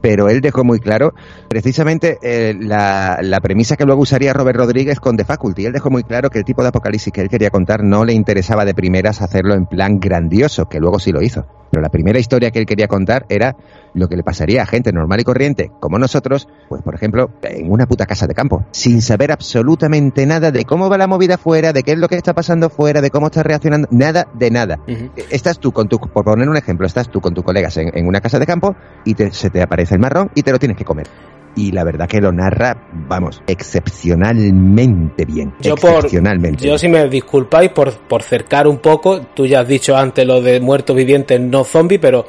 Pero 0.01 0.27
él 0.27 0.41
dejó 0.41 0.63
muy 0.63 0.79
claro 0.79 1.13
precisamente 1.49 2.17
eh, 2.23 2.55
la, 2.59 3.19
la 3.21 3.41
premisa 3.41 3.77
que 3.77 3.85
luego 3.85 4.01
usaría 4.01 4.33
Robert 4.33 4.57
Rodríguez 4.57 4.99
con 4.99 5.17
The 5.17 5.25
Faculty. 5.25 5.67
Él 5.67 5.73
dejó 5.73 5.91
muy 5.91 6.03
claro 6.03 6.31
que 6.31 6.39
el 6.39 6.45
tipo 6.45 6.63
de 6.63 6.69
apocalipsis 6.69 7.13
que 7.13 7.21
él 7.21 7.29
quería 7.29 7.51
contar 7.51 7.83
no 7.83 8.05
le 8.05 8.13
interesaba 8.13 8.65
de 8.65 8.73
primeras 8.73 9.21
hacerlo 9.21 9.53
en 9.53 9.67
plan 9.67 9.99
grandioso, 9.99 10.67
que 10.67 10.79
luego 10.79 10.97
sí 10.97 11.11
lo 11.11 11.21
hizo. 11.21 11.45
Pero 11.73 11.81
la 11.81 11.89
primera 11.89 12.19
historia 12.19 12.51
que 12.51 12.59
él 12.59 12.67
quería 12.67 12.87
contar 12.87 13.25
era 13.29 13.55
lo 13.95 14.07
que 14.07 14.15
le 14.15 14.21
pasaría 14.21 14.61
a 14.61 14.65
gente 14.67 14.91
normal 14.93 15.21
y 15.21 15.23
corriente, 15.23 15.71
como 15.79 15.97
nosotros, 15.97 16.47
pues 16.69 16.83
por 16.83 16.93
ejemplo, 16.93 17.31
en 17.41 17.71
una 17.71 17.87
puta 17.87 18.05
casa 18.05 18.27
de 18.27 18.35
campo, 18.35 18.63
sin 18.69 19.01
saber 19.01 19.31
absolutamente 19.31 20.23
nada 20.27 20.51
de 20.51 20.65
cómo 20.65 20.87
va 20.87 20.99
la 20.99 21.07
movida 21.07 21.39
fuera, 21.39 21.73
de 21.73 21.81
qué 21.81 21.93
es 21.93 21.97
lo 21.97 22.07
que 22.09 22.15
está 22.15 22.33
pasando 22.35 22.69
fuera, 22.69 23.01
de 23.01 23.09
cómo 23.09 23.25
está 23.25 23.41
reaccionando, 23.41 23.87
nada 23.89 24.27
de 24.35 24.51
nada. 24.51 24.79
Ujú. 24.87 25.09
Estás 25.31 25.57
tú 25.57 25.71
con 25.71 25.87
tu, 25.87 25.97
por 25.97 26.23
poner 26.23 26.47
un 26.47 26.57
ejemplo, 26.57 26.85
estás 26.85 27.09
tú 27.09 27.19
con 27.21 27.33
tus 27.33 27.43
colegas 27.43 27.75
en, 27.77 27.89
en 27.97 28.05
una 28.05 28.21
casa 28.21 28.37
de 28.37 28.45
campo 28.45 28.75
y 29.03 29.15
te- 29.15 29.31
se 29.33 29.49
te 29.49 29.59
aparece 29.63 29.95
el 29.95 29.99
marrón 29.99 30.29
y 30.35 30.43
te 30.43 30.51
lo 30.51 30.59
tienes 30.59 30.77
que 30.77 30.85
comer. 30.85 31.07
Y 31.55 31.71
la 31.71 31.83
verdad 31.83 32.07
que 32.07 32.19
lo 32.19 32.31
narra, 32.31 32.87
vamos, 33.07 33.41
excepcionalmente 33.47 35.25
bien. 35.25 35.53
Yo 35.61 35.75
por, 35.75 35.91
excepcionalmente. 35.95 36.65
yo 36.65 36.77
si 36.77 36.87
me 36.87 37.07
disculpáis 37.07 37.71
por, 37.71 37.93
por 37.99 38.23
cercar 38.23 38.67
un 38.67 38.79
poco, 38.79 39.21
tú 39.33 39.45
ya 39.45 39.61
has 39.61 39.67
dicho 39.67 39.95
antes 39.95 40.25
lo 40.25 40.41
de 40.41 40.59
muertos 40.59 40.95
vivientes 40.95 41.39
no 41.39 41.63
zombie, 41.63 41.99
pero 41.99 42.25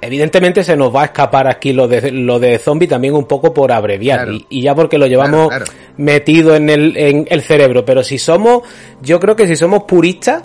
evidentemente 0.00 0.62
se 0.64 0.76
nos 0.76 0.94
va 0.94 1.02
a 1.02 1.04
escapar 1.06 1.46
aquí 1.48 1.72
lo 1.72 1.88
de 1.88 2.10
lo 2.10 2.38
de 2.38 2.58
zombie 2.58 2.86
también 2.88 3.14
un 3.14 3.24
poco 3.26 3.52
por 3.54 3.72
abreviar 3.72 4.20
Claro. 4.24 4.32
y, 4.34 4.46
y 4.50 4.62
ya 4.62 4.74
porque 4.74 4.98
lo 4.98 5.06
llevamos 5.06 5.48
Claro, 5.48 5.64
claro. 5.64 5.80
metido 5.96 6.54
en 6.56 6.68
el, 6.70 6.96
en 6.96 7.26
el 7.30 7.40
cerebro, 7.42 7.84
pero 7.84 8.02
si 8.02 8.18
somos, 8.18 8.62
yo 9.02 9.18
creo 9.20 9.34
que 9.36 9.46
si 9.46 9.56
somos 9.56 9.84
puristas 9.84 10.42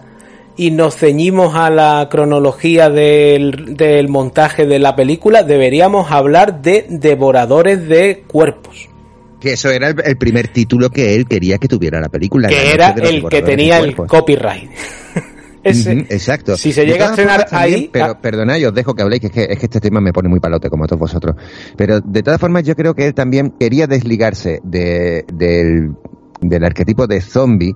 y 0.60 0.72
nos 0.72 0.98
ceñimos 0.98 1.56
a 1.56 1.70
la 1.70 2.10
cronología 2.12 2.90
del, 2.90 3.78
del 3.78 4.10
montaje 4.10 4.66
de 4.66 4.78
la 4.78 4.94
película, 4.94 5.44
deberíamos 5.44 6.12
hablar 6.12 6.62
de 6.62 6.86
devoradores 6.90 7.88
de 7.88 8.24
cuerpos. 8.28 8.90
Que 9.40 9.54
eso 9.54 9.72
era 9.72 9.88
el, 9.88 9.96
el 10.04 10.18
primer 10.18 10.50
título 10.50 10.90
que 10.90 11.16
él 11.16 11.26
quería 11.28 11.60
que 11.60 11.70
tuviera 11.70 12.02
la 12.02 12.10
película. 12.10 12.50
La 12.50 12.58
que 12.58 12.72
era 12.74 12.90
el 12.90 13.24
que 13.30 13.42
tenía 13.42 13.80
el 13.80 13.96
copyright. 13.96 14.70
Ese- 15.64 16.06
exacto. 16.10 16.58
Si 16.58 16.74
se 16.74 16.86
llega 16.86 17.08
a 17.08 17.10
estrenar 17.12 17.46
también, 17.46 17.80
ahí, 17.80 17.90
Pero 17.94 18.06
ah, 18.06 18.20
perdonad, 18.22 18.58
y 18.58 18.66
os 18.66 18.74
dejo 18.74 18.94
que 18.94 19.02
habléis, 19.02 19.22
que 19.22 19.28
es, 19.28 19.34
que 19.34 19.44
es 19.44 19.60
que 19.60 19.66
este 19.66 19.80
tema 19.80 20.02
me 20.02 20.12
pone 20.12 20.28
muy 20.28 20.42
palote, 20.42 20.70
como 20.70 20.84
a 20.84 20.88
todos 20.88 21.00
vosotros. 21.00 21.38
Pero 21.78 22.02
de 22.02 22.22
todas 22.22 22.40
formas, 22.40 22.64
yo 22.64 22.76
creo 22.76 22.94
que 22.94 23.06
él 23.08 23.14
también 23.14 23.54
quería 23.58 23.88
desligarse 23.88 24.60
de, 24.64 25.24
del, 25.34 25.94
del 26.42 26.64
arquetipo 26.66 27.08
de 27.08 27.22
zombie. 27.22 27.76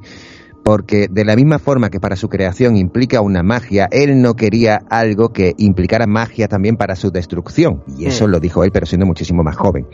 Porque 0.64 1.08
de 1.10 1.26
la 1.26 1.36
misma 1.36 1.60
forma 1.60 1.90
que 1.90 2.00
para 2.00 2.16
su 2.16 2.30
creación 2.30 2.78
implica 2.78 3.22
una 3.22 3.44
magia, 3.44 3.88
él 3.92 4.22
no 4.22 4.36
quería 4.36 4.82
algo 4.90 5.30
que 5.34 5.54
implicara 5.58 6.08
magia 6.08 6.48
también 6.48 6.78
para 6.78 6.96
su 6.96 7.12
destrucción. 7.12 7.84
Y 7.98 8.06
eso 8.06 8.28
Mm. 8.28 8.32
lo 8.32 8.40
dijo 8.40 8.64
él, 8.64 8.72
pero 8.72 8.86
siendo 8.86 9.06
muchísimo 9.06 9.44
más 9.44 9.58
joven. 9.58 9.88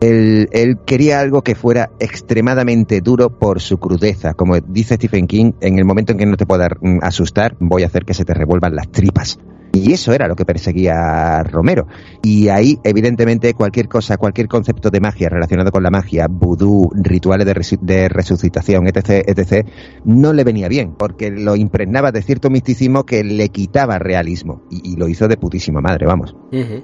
Él, 0.00 0.48
él 0.52 0.78
quería 0.84 1.20
algo 1.20 1.42
que 1.42 1.54
fuera 1.54 1.90
extremadamente 2.00 3.00
duro 3.00 3.30
por 3.38 3.60
su 3.60 3.78
crudeza. 3.78 4.34
Como 4.34 4.58
dice 4.60 4.96
Stephen 4.96 5.26
King, 5.26 5.52
en 5.60 5.78
el 5.78 5.84
momento 5.84 6.12
en 6.12 6.18
que 6.18 6.26
no 6.26 6.36
te 6.36 6.46
pueda 6.46 6.68
mm, 6.80 6.98
asustar, 7.02 7.56
voy 7.58 7.82
a 7.82 7.86
hacer 7.86 8.04
que 8.04 8.14
se 8.14 8.24
te 8.24 8.34
revuelvan 8.34 8.74
las 8.74 8.90
tripas. 8.90 9.38
Y 9.72 9.92
eso 9.92 10.12
era 10.12 10.26
lo 10.26 10.36
que 10.36 10.44
perseguía 10.44 11.42
Romero. 11.44 11.86
Y 12.22 12.48
ahí, 12.48 12.78
evidentemente, 12.84 13.54
cualquier 13.54 13.88
cosa, 13.88 14.16
cualquier 14.16 14.48
concepto 14.48 14.90
de 14.90 15.00
magia 15.00 15.28
relacionado 15.28 15.70
con 15.70 15.82
la 15.82 15.90
magia, 15.90 16.26
vudú, 16.28 16.90
rituales 16.94 17.46
de, 17.46 17.78
de 17.80 18.08
resucitación, 18.08 18.86
etc., 18.88 19.24
etc., 19.26 19.66
no 20.04 20.32
le 20.32 20.44
venía 20.44 20.68
bien, 20.68 20.94
porque 20.94 21.30
lo 21.30 21.56
impregnaba 21.56 22.12
de 22.12 22.22
cierto 22.22 22.50
misticismo 22.50 23.04
que 23.04 23.22
le 23.24 23.48
quitaba 23.50 23.98
realismo. 23.98 24.62
Y, 24.70 24.96
lo 24.96 25.08
hizo 25.08 25.28
de 25.28 25.36
putísima 25.36 25.80
madre, 25.80 26.06
vamos. 26.06 26.34
ujú. 26.52 26.82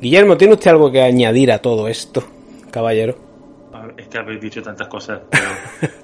Guillermo, 0.00 0.36
¿tiene 0.36 0.54
usted 0.54 0.70
algo 0.70 0.92
que 0.92 1.02
añadir 1.02 1.50
a 1.50 1.58
todo 1.58 1.88
esto, 1.88 2.22
caballero? 2.70 3.27
Es 3.98 4.06
que 4.06 4.18
habéis 4.18 4.40
dicho 4.40 4.62
tantas 4.62 4.86
cosas, 4.86 5.22
pero 5.28 5.50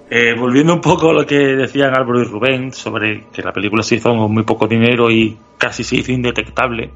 eh, 0.11 0.35
volviendo 0.37 0.74
un 0.74 0.80
poco 0.80 1.11
a 1.11 1.14
lo 1.14 1.26
que 1.26 1.38
decían 1.38 1.96
Álvaro 1.96 2.20
y 2.20 2.24
Rubén 2.24 2.72
sobre 2.72 3.26
que 3.33 3.42
la 3.42 3.52
película 3.52 3.83
se 3.83 3.96
hizo 3.96 4.11
con 4.11 4.33
muy 4.33 4.42
poco 4.42 4.66
dinero 4.66 5.11
y 5.11 5.37
casi 5.57 5.85
se 5.85 5.96
hizo 5.96 6.11
indetectable, 6.11 6.90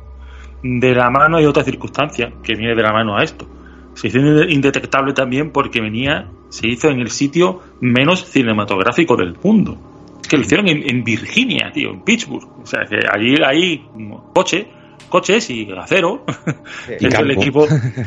de 0.63 0.95
la 0.95 1.09
mano 1.09 1.37
hay 1.37 1.47
otra 1.47 1.63
circunstancia 1.63 2.33
que 2.43 2.55
viene 2.55 2.75
de 2.75 2.83
la 2.83 2.93
mano 2.93 3.17
a 3.17 3.23
esto. 3.23 3.47
Se 3.95 4.09
hizo 4.09 4.19
indetectable 4.19 5.13
también 5.13 5.51
porque 5.51 5.81
venía, 5.81 6.29
se 6.49 6.69
hizo 6.69 6.89
en 6.89 7.01
el 7.01 7.11
sitio 7.11 7.61
menos 7.81 8.25
cinematográfico 8.25 9.17
del 9.17 9.37
mundo. 9.43 9.77
Que 10.29 10.37
lo 10.37 10.43
hicieron 10.43 10.69
en, 10.69 11.05
Virginia, 11.05 11.71
tío, 11.73 11.91
en 11.91 12.03
Pittsburgh. 12.03 12.49
O 12.63 12.67
sea, 12.67 12.85
que 12.85 12.99
allí 13.11 13.37
hay 13.45 13.89
coche, 14.35 14.69
coches 15.09 15.51
y 15.51 15.69
acero. 15.73 16.25
Y 17.01 17.07
el 17.07 17.31
equipo, 17.31 17.67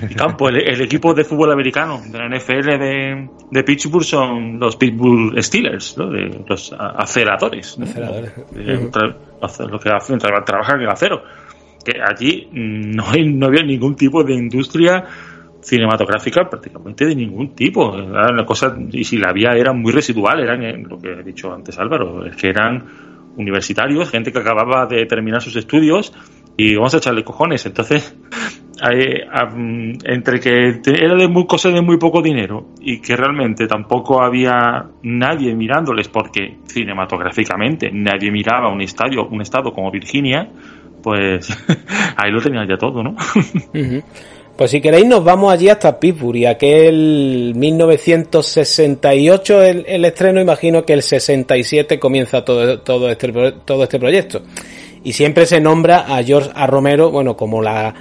y 0.09 0.15
campo. 0.15 0.49
El, 0.49 0.81
equipo 0.81 1.13
de 1.13 1.23
fútbol 1.23 1.51
americano 1.51 2.01
de 2.05 2.17
la 2.17 2.27
NFL 2.27 2.79
de, 2.79 3.29
de 3.49 3.63
Pittsburgh 3.63 4.03
son 4.03 4.59
los 4.59 4.75
Pittsburgh 4.75 5.41
Steelers, 5.41 5.97
¿no? 5.97 6.09
de 6.09 6.43
los 6.47 6.73
aceradores. 6.73 7.77
Aceradores. 7.79 8.33
Los 9.71 9.83
que 9.83 9.89
hacen, 9.89 10.17
trabajan 10.19 10.77
en 10.77 10.81
el 10.81 10.89
acero. 10.89 11.23
Que 11.85 11.93
allí 12.01 12.49
no, 12.51 13.09
hay, 13.09 13.27
no 13.27 13.47
había 13.47 13.63
ningún 13.63 13.95
tipo 13.95 14.23
de 14.23 14.33
industria 14.33 15.05
cinematográfica 15.61 16.49
prácticamente 16.49 17.05
de 17.05 17.15
ningún 17.15 17.55
tipo. 17.55 17.95
Era 17.95 18.45
cosa, 18.45 18.75
y 18.91 19.03
si 19.03 19.17
la 19.17 19.29
había 19.29 19.51
era 19.51 19.73
muy 19.73 19.91
residual, 19.91 20.39
eran 20.39 20.83
lo 20.83 20.97
que 20.97 21.11
he 21.11 21.23
dicho 21.23 21.53
antes 21.53 21.77
Álvaro, 21.79 22.25
es 22.25 22.35
que 22.35 22.49
eran 22.49 22.83
universitarios, 23.37 24.09
gente 24.09 24.31
que 24.31 24.39
acababa 24.39 24.85
de 24.85 25.05
terminar 25.05 25.41
sus 25.41 25.55
estudios 25.55 26.13
y 26.61 26.75
vamos 26.75 26.93
a 26.93 26.97
echarle 26.97 27.23
cojones. 27.23 27.65
Entonces, 27.65 28.15
entre 28.91 30.39
que 30.39 30.79
era 30.85 31.15
de 31.15 31.27
muy, 31.27 31.47
cosas 31.47 31.73
de 31.73 31.81
muy 31.81 31.97
poco 31.97 32.21
dinero 32.21 32.67
y 32.79 33.01
que 33.01 33.15
realmente 33.15 33.65
tampoco 33.67 34.23
había 34.23 34.85
nadie 35.03 35.55
mirándoles 35.55 36.07
porque 36.07 36.59
cinematográficamente 36.65 37.89
nadie 37.91 38.31
miraba 38.31 38.71
un 38.71 38.81
estadio, 38.81 39.27
un 39.27 39.41
estado 39.41 39.73
como 39.73 39.91
Virginia, 39.91 40.49
pues 41.01 41.49
ahí 42.17 42.31
lo 42.31 42.41
tenían 42.41 42.67
ya 42.67 42.77
todo, 42.77 43.03
¿no? 43.03 43.15
Pues 44.53 44.69
si 44.69 44.81
queréis 44.81 45.07
nos 45.07 45.23
vamos 45.23 45.51
allí 45.51 45.69
hasta 45.69 45.99
Pittsburgh 45.99 46.35
y 46.35 46.45
aquel 46.45 47.53
1968 47.55 49.63
el, 49.63 49.85
el 49.87 50.05
estreno, 50.05 50.39
imagino 50.39 50.85
que 50.85 50.93
el 50.93 51.01
67 51.01 51.97
comienza 51.97 52.45
todo, 52.45 52.79
todo, 52.81 53.09
este, 53.09 53.31
todo 53.65 53.83
este 53.83 53.97
proyecto. 53.97 54.43
Y 55.03 55.13
siempre 55.13 55.45
se 55.45 55.59
nombra 55.59 56.05
a 56.15 56.23
George 56.23 56.51
A. 56.53 56.67
Romero, 56.67 57.11
bueno, 57.11 57.35
como 57.35 57.61
la 57.61 57.93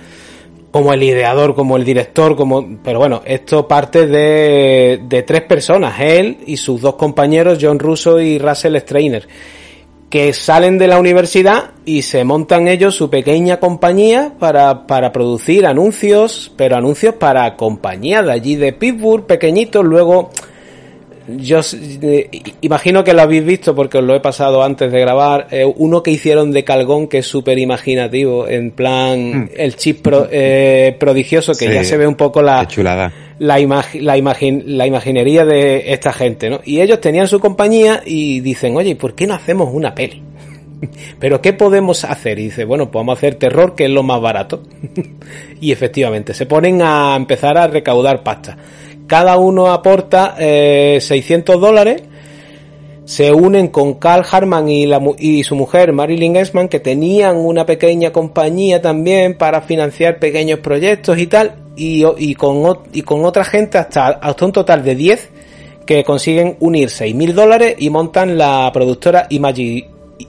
como 0.70 0.92
el 0.92 1.02
ideador, 1.02 1.56
como 1.56 1.76
el 1.76 1.84
director, 1.84 2.36
como 2.36 2.78
pero 2.84 3.00
bueno, 3.00 3.22
esto 3.24 3.66
parte 3.66 4.06
de, 4.06 5.00
de 5.02 5.22
tres 5.24 5.42
personas, 5.42 5.98
él 5.98 6.38
y 6.46 6.58
sus 6.58 6.80
dos 6.80 6.94
compañeros 6.94 7.58
John 7.60 7.80
Russo 7.80 8.20
y 8.20 8.38
Russell 8.38 8.76
Strainer 8.76 9.26
que 10.10 10.32
salen 10.32 10.76
de 10.76 10.88
la 10.88 10.98
universidad 10.98 11.70
y 11.84 12.02
se 12.02 12.24
montan 12.24 12.66
ellos 12.66 12.96
su 12.96 13.08
pequeña 13.08 13.58
compañía 13.60 14.34
para, 14.40 14.88
para 14.88 15.12
producir 15.12 15.64
anuncios, 15.66 16.52
pero 16.56 16.76
anuncios 16.76 17.14
para 17.14 17.56
compañías 17.56 18.26
de 18.26 18.32
allí 18.32 18.56
de 18.56 18.72
Pittsburgh, 18.72 19.24
pequeñitos, 19.24 19.84
luego 19.84 20.30
yo 21.38 21.60
eh, 21.72 22.30
imagino 22.60 23.04
que 23.04 23.12
lo 23.12 23.22
habéis 23.22 23.44
visto 23.44 23.74
porque 23.74 23.98
os 23.98 24.04
lo 24.04 24.14
he 24.14 24.20
pasado 24.20 24.62
antes 24.62 24.90
de 24.90 25.00
grabar. 25.00 25.48
Eh, 25.50 25.64
uno 25.64 26.02
que 26.02 26.10
hicieron 26.10 26.52
de 26.52 26.64
Calgón 26.64 27.08
que 27.08 27.18
es 27.18 27.26
súper 27.26 27.58
imaginativo, 27.58 28.48
en 28.48 28.70
plan 28.70 29.44
mm. 29.44 29.48
el 29.56 29.76
chip 29.76 30.06
eh, 30.30 30.96
prodigioso, 30.98 31.52
que 31.52 31.72
ya 31.72 31.84
se 31.84 31.96
ve 31.96 32.06
un 32.06 32.14
poco 32.14 32.42
la, 32.42 32.66
chulada. 32.66 33.12
La, 33.38 33.58
la, 33.58 33.84
la 33.94 34.86
imaginería 34.86 35.44
de 35.44 35.92
esta 35.92 36.12
gente, 36.12 36.50
¿no? 36.50 36.60
Y 36.64 36.80
ellos 36.80 37.00
tenían 37.00 37.28
su 37.28 37.40
compañía 37.40 38.02
y 38.04 38.40
dicen, 38.40 38.76
oye, 38.76 38.96
¿por 38.96 39.14
qué 39.14 39.26
no 39.26 39.34
hacemos 39.34 39.70
una 39.72 39.94
peli? 39.94 40.22
Pero 41.18 41.40
¿qué 41.40 41.52
podemos 41.52 42.04
hacer? 42.04 42.38
Y 42.38 42.44
dice, 42.44 42.64
bueno, 42.64 42.90
podemos 42.90 43.18
hacer 43.18 43.34
terror, 43.34 43.74
que 43.74 43.84
es 43.84 43.90
lo 43.90 44.02
más 44.02 44.20
barato. 44.20 44.62
y 45.60 45.72
efectivamente, 45.72 46.34
se 46.34 46.46
ponen 46.46 46.82
a 46.82 47.14
empezar 47.16 47.58
a 47.58 47.66
recaudar 47.66 48.22
pasta 48.22 48.56
cada 49.10 49.38
uno 49.38 49.72
aporta 49.72 50.36
600 50.38 50.38
eh, 50.38 51.58
dólares. 51.58 52.02
Se 53.06 53.32
unen 53.32 53.66
con 53.66 53.94
Carl 53.94 54.24
Harman 54.30 54.68
y, 54.68 55.42
su 55.42 55.56
mujer 55.56 55.92
Marilyn 55.92 56.36
Esman, 56.36 56.68
que 56.68 56.78
tenían 56.78 57.36
una 57.36 57.66
pequeña 57.66 58.12
compañía 58.12 58.80
también 58.80 59.36
para 59.36 59.62
financiar 59.62 60.20
pequeños 60.20 60.60
proyectos 60.60 61.18
y 61.18 61.26
tal. 61.26 61.56
Y, 61.74 62.34
con, 62.34 62.78
y 62.92 63.02
con 63.02 63.24
otra 63.24 63.44
gente 63.44 63.78
hasta, 63.78 64.10
hasta 64.10 64.44
un 64.44 64.52
total 64.52 64.84
de 64.84 64.94
10 64.94 65.30
que 65.86 66.04
consiguen 66.04 66.56
unir 66.60 66.88
6.000 66.88 67.32
dólares 67.32 67.74
y 67.78 67.90
montan 67.90 68.38
la 68.38 68.70
productora 68.72 69.26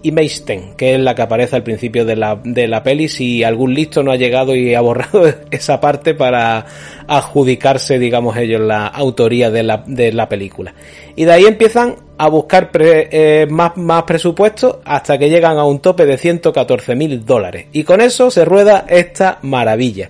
Imagisten, 0.03 0.75
que 0.75 0.95
es 0.95 0.99
la 0.99 1.15
que 1.15 1.21
aparece 1.21 1.55
al 1.55 1.63
principio 1.63 2.05
de 2.05 2.15
la, 2.15 2.39
de 2.43 2.67
la 2.67 2.83
peli, 2.83 3.07
si 3.07 3.43
algún 3.43 3.73
listo 3.73 4.03
no 4.03 4.11
ha 4.11 4.15
llegado 4.15 4.55
y 4.55 4.73
ha 4.73 4.81
borrado 4.81 5.23
esa 5.51 5.79
parte 5.79 6.13
para 6.13 6.65
adjudicarse, 7.07 7.99
digamos 7.99 8.37
ellos, 8.37 8.61
la 8.61 8.87
autoría 8.87 9.49
de 9.49 9.63
la, 9.63 9.83
de 9.85 10.13
la 10.13 10.29
película. 10.29 10.73
Y 11.15 11.25
de 11.25 11.33
ahí 11.33 11.45
empiezan 11.45 11.95
a 12.17 12.27
buscar 12.27 12.69
eh, 12.73 13.47
más, 13.49 13.75
más 13.77 14.03
presupuesto 14.03 14.81
hasta 14.85 15.17
que 15.17 15.29
llegan 15.29 15.57
a 15.57 15.65
un 15.65 15.79
tope 15.79 16.05
de 16.05 16.17
114 16.17 16.95
mil 16.95 17.25
dólares. 17.25 17.67
Y 17.73 17.83
con 17.83 18.01
eso 18.01 18.31
se 18.31 18.45
rueda 18.45 18.85
esta 18.87 19.39
maravilla. 19.41 20.09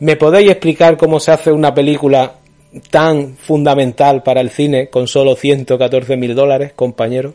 ¿Me 0.00 0.16
podéis 0.16 0.50
explicar 0.50 0.96
cómo 0.96 1.20
se 1.20 1.32
hace 1.32 1.52
una 1.52 1.74
película 1.74 2.34
tan 2.90 3.36
fundamental 3.36 4.22
para 4.22 4.40
el 4.40 4.50
cine 4.50 4.88
con 4.88 5.06
solo 5.06 5.36
114 5.36 6.16
mil 6.16 6.34
dólares, 6.34 6.72
compañero? 6.74 7.34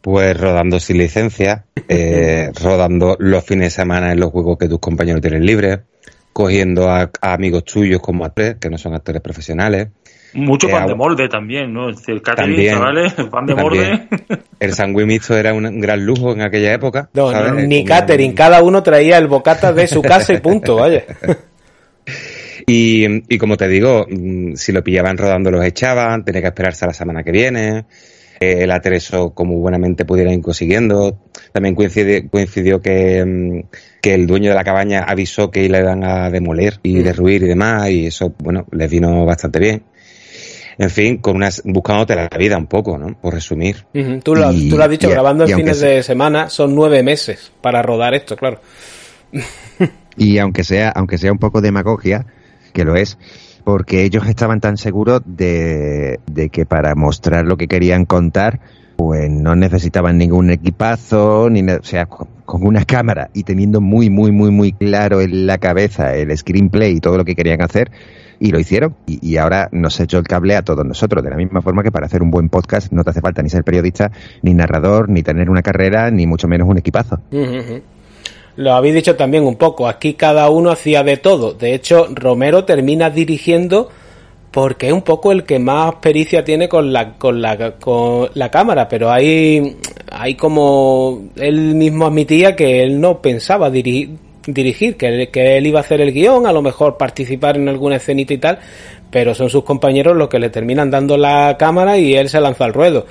Pues 0.00 0.38
rodando 0.38 0.78
sin 0.78 0.98
licencia, 0.98 1.64
eh, 1.88 2.50
rodando 2.62 3.16
los 3.18 3.44
fines 3.44 3.66
de 3.66 3.70
semana 3.70 4.12
en 4.12 4.20
los 4.20 4.30
juegos 4.30 4.58
que 4.58 4.68
tus 4.68 4.78
compañeros 4.78 5.20
tienen 5.20 5.44
libres, 5.44 5.80
cogiendo 6.32 6.88
a, 6.88 7.10
amigos 7.20 7.64
tuyos 7.64 8.00
como 8.00 8.24
actores, 8.24 8.56
que 8.60 8.70
no 8.70 8.78
son 8.78 8.94
actores 8.94 9.20
profesionales. 9.20 9.88
Mucho 10.34 10.68
eh, 10.68 10.72
pan 10.72 10.86
de 10.86 10.94
molde 10.94 11.28
también, 11.28 11.72
¿no? 11.72 11.88
El 11.88 12.22
catering, 12.22 12.68
chavales, 12.68 13.14
pan 13.30 13.46
de 13.46 13.54
molde. 13.54 14.08
El 14.60 14.74
sanguimito 14.74 15.36
era 15.36 15.54
un 15.54 15.80
gran 15.80 16.04
lujo 16.04 16.32
en 16.32 16.42
aquella 16.42 16.72
época. 16.74 17.08
No, 17.14 17.32
ni 17.54 17.84
catering, 17.84 18.34
cada 18.34 18.62
uno 18.62 18.82
traía 18.82 19.18
el 19.18 19.26
bocata 19.26 19.72
de 19.72 19.88
su 19.88 20.02
casa 20.02 20.34
y 20.34 20.38
punto, 20.38 20.76
vaya. 20.76 21.04
Y, 22.70 23.34
y 23.34 23.38
como 23.38 23.56
te 23.56 23.66
digo, 23.66 24.06
mm, 24.06 24.54
si 24.56 24.72
lo 24.72 24.84
pillaban 24.84 25.16
rodando 25.16 25.50
los 25.50 25.64
echaban, 25.64 26.22
tenía 26.22 26.42
que 26.42 26.48
esperarse 26.48 26.84
a 26.84 26.88
la 26.88 26.92
semana 26.92 27.24
que 27.24 27.32
viene 27.32 27.86
el 28.40 28.70
atreso 28.70 29.30
como 29.30 29.58
buenamente 29.58 30.04
pudiera 30.04 30.32
ir 30.32 30.40
consiguiendo. 30.40 31.18
También 31.52 31.74
coincidió, 31.74 32.28
coincidió 32.30 32.80
que, 32.80 33.24
mm, 33.24 33.68
que, 34.00 34.14
el 34.14 34.26
dueño 34.26 34.50
de 34.50 34.56
la 34.56 34.64
cabaña 34.64 35.04
avisó 35.06 35.50
que 35.50 35.68
le 35.68 35.78
iban 35.78 36.04
a 36.04 36.30
demoler 36.30 36.78
y 36.82 36.96
mm. 36.96 37.02
derruir 37.02 37.42
y 37.42 37.46
demás, 37.46 37.90
y 37.90 38.06
eso, 38.06 38.34
bueno, 38.38 38.66
les 38.70 38.90
vino 38.90 39.24
bastante 39.24 39.58
bien. 39.58 39.82
En 40.78 40.90
fin, 40.90 41.18
con 41.18 41.34
unas, 41.34 41.62
buscándote 41.64 42.14
la 42.14 42.28
vida 42.38 42.56
un 42.56 42.68
poco, 42.68 42.96
¿no? 42.98 43.18
Por 43.20 43.34
resumir. 43.34 43.84
tú, 44.22 44.36
lo, 44.36 44.52
tú, 44.52 44.76
lo, 44.76 44.84
has 44.84 44.90
dicho, 44.90 45.10
grabando 45.10 45.44
en 45.44 45.56
fines 45.56 45.80
de 45.80 46.04
semana, 46.04 46.48
son 46.50 46.72
nueve 46.74 47.02
meses 47.02 47.50
para 47.60 47.82
rodar 47.82 48.14
esto, 48.14 48.36
claro. 48.36 48.60
y 50.16 50.38
aunque 50.38 50.62
sea, 50.62 50.90
aunque 50.90 51.18
sea 51.18 51.32
un 51.32 51.38
poco 51.38 51.60
demagogia, 51.60 52.26
que 52.72 52.84
lo 52.84 52.94
es, 52.94 53.18
porque 53.64 54.04
ellos 54.04 54.26
estaban 54.26 54.60
tan 54.60 54.76
seguros 54.76 55.22
de, 55.24 56.20
que 56.52 56.66
para 56.66 56.94
mostrar 56.94 57.44
lo 57.44 57.56
que 57.56 57.68
querían 57.68 58.04
contar, 58.04 58.60
pues 58.96 59.30
no 59.30 59.54
necesitaban 59.54 60.18
ningún 60.18 60.50
equipazo, 60.50 61.48
ni, 61.50 61.62
o 61.62 61.82
sea, 61.82 62.06
con 62.06 62.66
una 62.66 62.84
cámara 62.84 63.30
y 63.34 63.44
teniendo 63.44 63.80
muy, 63.80 64.10
muy, 64.10 64.32
muy, 64.32 64.50
muy 64.50 64.72
claro 64.72 65.20
en 65.20 65.46
la 65.46 65.58
cabeza 65.58 66.14
el 66.16 66.36
screenplay 66.36 66.96
y 66.96 67.00
todo 67.00 67.16
lo 67.16 67.24
que 67.24 67.34
querían 67.34 67.62
hacer, 67.62 67.90
y 68.40 68.50
lo 68.50 68.58
hicieron. 68.58 68.94
Y, 69.06 69.36
ahora 69.36 69.68
nos 69.72 69.98
echó 70.00 70.18
el 70.18 70.24
cable 70.24 70.56
a 70.56 70.62
todos 70.62 70.84
nosotros, 70.84 71.22
de 71.22 71.30
la 71.30 71.36
misma 71.36 71.62
forma 71.62 71.82
que 71.82 71.92
para 71.92 72.06
hacer 72.06 72.22
un 72.22 72.30
buen 72.30 72.48
podcast 72.48 72.92
no 72.92 73.04
te 73.04 73.10
hace 73.10 73.20
falta 73.20 73.42
ni 73.42 73.50
ser 73.50 73.64
periodista, 73.64 74.10
ni 74.42 74.54
narrador, 74.54 75.08
ni 75.08 75.22
tener 75.22 75.50
una 75.50 75.62
carrera, 75.62 76.10
ni 76.10 76.26
mucho 76.26 76.48
menos 76.48 76.68
un 76.68 76.78
equipazo 76.78 77.20
lo 78.58 78.74
habéis 78.74 78.96
dicho 78.96 79.14
también 79.14 79.44
un 79.44 79.54
poco, 79.54 79.86
aquí 79.86 80.14
cada 80.14 80.50
uno 80.50 80.72
hacía 80.72 81.04
de 81.04 81.16
todo. 81.16 81.52
De 81.52 81.74
hecho, 81.74 82.08
Romero 82.12 82.64
termina 82.64 83.08
dirigiendo 83.08 83.88
porque 84.50 84.88
es 84.88 84.92
un 84.92 85.02
poco 85.02 85.30
el 85.30 85.44
que 85.44 85.60
más 85.60 85.94
pericia 86.02 86.42
tiene 86.42 86.68
con 86.68 86.92
la, 86.92 87.12
con 87.18 87.40
la, 87.40 87.76
con 87.76 88.28
la 88.34 88.50
cámara, 88.50 88.88
pero 88.88 89.12
hay, 89.12 89.76
hay 90.10 90.34
como 90.34 91.28
él 91.36 91.76
mismo 91.76 92.06
admitía 92.06 92.56
que 92.56 92.82
él 92.82 93.00
no 93.00 93.22
pensaba 93.22 93.70
dirigir, 93.70 94.16
dirigir 94.44 94.96
que, 94.96 95.28
que 95.32 95.56
él 95.56 95.68
iba 95.68 95.78
a 95.78 95.82
hacer 95.82 96.00
el 96.00 96.12
guion, 96.12 96.44
a 96.44 96.52
lo 96.52 96.60
mejor 96.60 96.96
participar 96.96 97.58
en 97.58 97.68
alguna 97.68 97.94
escenita 97.94 98.34
y 98.34 98.38
tal, 98.38 98.58
pero 99.08 99.36
son 99.36 99.50
sus 99.50 99.62
compañeros 99.62 100.16
los 100.16 100.28
que 100.28 100.40
le 100.40 100.50
terminan 100.50 100.90
dando 100.90 101.16
la 101.16 101.56
cámara 101.56 101.96
y 101.96 102.16
él 102.16 102.28
se 102.28 102.40
lanza 102.40 102.64
al 102.64 102.72
ruedo. 102.72 103.06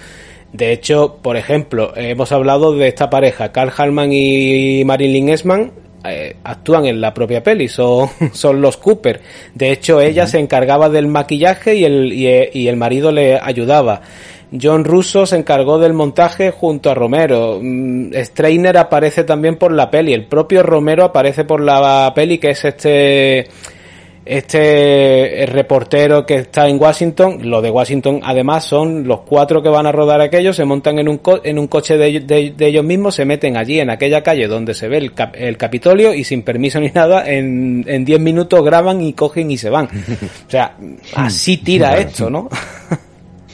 De 0.53 0.71
hecho, 0.71 1.17
por 1.21 1.37
ejemplo, 1.37 1.93
hemos 1.95 2.31
hablado 2.31 2.73
de 2.73 2.87
esta 2.87 3.09
pareja, 3.09 3.51
Carl 3.51 3.71
Harman 3.75 4.11
y 4.11 4.83
Marilyn 4.85 5.29
Esman. 5.29 5.71
eh, 6.05 6.37
actúan 6.43 6.85
en 6.85 7.01
la 7.01 7.13
propia 7.13 7.43
peli, 7.43 7.67
son, 7.67 8.09
son 8.33 8.61
los 8.61 8.77
Cooper. 8.77 9.21
De 9.53 9.71
hecho, 9.71 9.99
ella 9.99 10.25
se 10.25 10.39
encargaba 10.39 10.89
del 10.89 11.07
maquillaje 11.07 11.75
y 11.75 11.85
el, 11.85 12.13
y, 12.13 12.67
el 12.67 12.77
marido 12.77 13.11
le 13.11 13.39
ayudaba. 13.39 14.01
John 14.59 14.85
Russo 14.85 15.25
se 15.25 15.35
encargó 15.35 15.77
del 15.77 15.91
montaje 15.93 16.51
junto 16.51 16.89
a 16.89 16.93
Romero. 16.93 17.59
Mm, 17.61 18.13
Strainer 18.13 18.77
aparece 18.77 19.25
también 19.25 19.57
por 19.57 19.73
la 19.73 19.91
peli. 19.91 20.13
El 20.13 20.25
propio 20.25 20.63
Romero 20.63 21.03
aparece 21.03 21.43
por 21.43 21.59
la 21.59 22.13
peli, 22.15 22.37
que 22.37 22.51
es 22.51 22.63
este 22.63 23.47
este 24.29 25.45
reportero 25.47 26.25
que 26.25 26.35
está 26.35 26.67
en 26.67 26.81
Washington, 26.81 27.49
lo 27.49 27.61
de 27.61 27.69
Washington 27.69 28.21
además 28.23 28.65
son 28.65 29.07
los 29.07 29.21
cuatro 29.21 29.61
que 29.61 29.69
van 29.69 29.85
a 29.85 29.91
rodar 29.91 30.21
aquello, 30.21 30.53
se 30.53 30.65
montan 30.65 30.99
en 30.99 31.07
un, 31.09 31.21
en 31.43 31.59
un 31.59 31.67
coche 31.67 31.97
de, 31.97 32.53
ellos 32.59 32.83
mismos, 32.83 33.15
se 33.15 33.25
meten 33.25 33.57
allí 33.57 33.79
en 33.79 33.89
aquella 33.89 34.21
calle 34.23 34.47
donde 34.47 34.73
se 34.73 34.87
ve 34.87 34.97
el, 34.97 35.11
el 35.33 35.57
Capitolio 35.57 36.13
y 36.13 36.23
sin 36.23 36.43
permiso 36.43 36.79
ni 36.79 36.89
nada, 36.89 37.29
en, 37.29 37.83
en 37.87 38.05
diez 38.05 38.19
minutos 38.19 38.63
graban 38.63 39.01
y 39.01 39.13
cogen 39.13 39.51
y 39.51 39.57
se 39.57 39.69
van. 39.69 39.85
O 39.85 40.49
sea, 40.49 40.75
así 41.15 41.57
tira 41.57 41.97
esto, 41.97 42.29
¿no? 42.29 42.49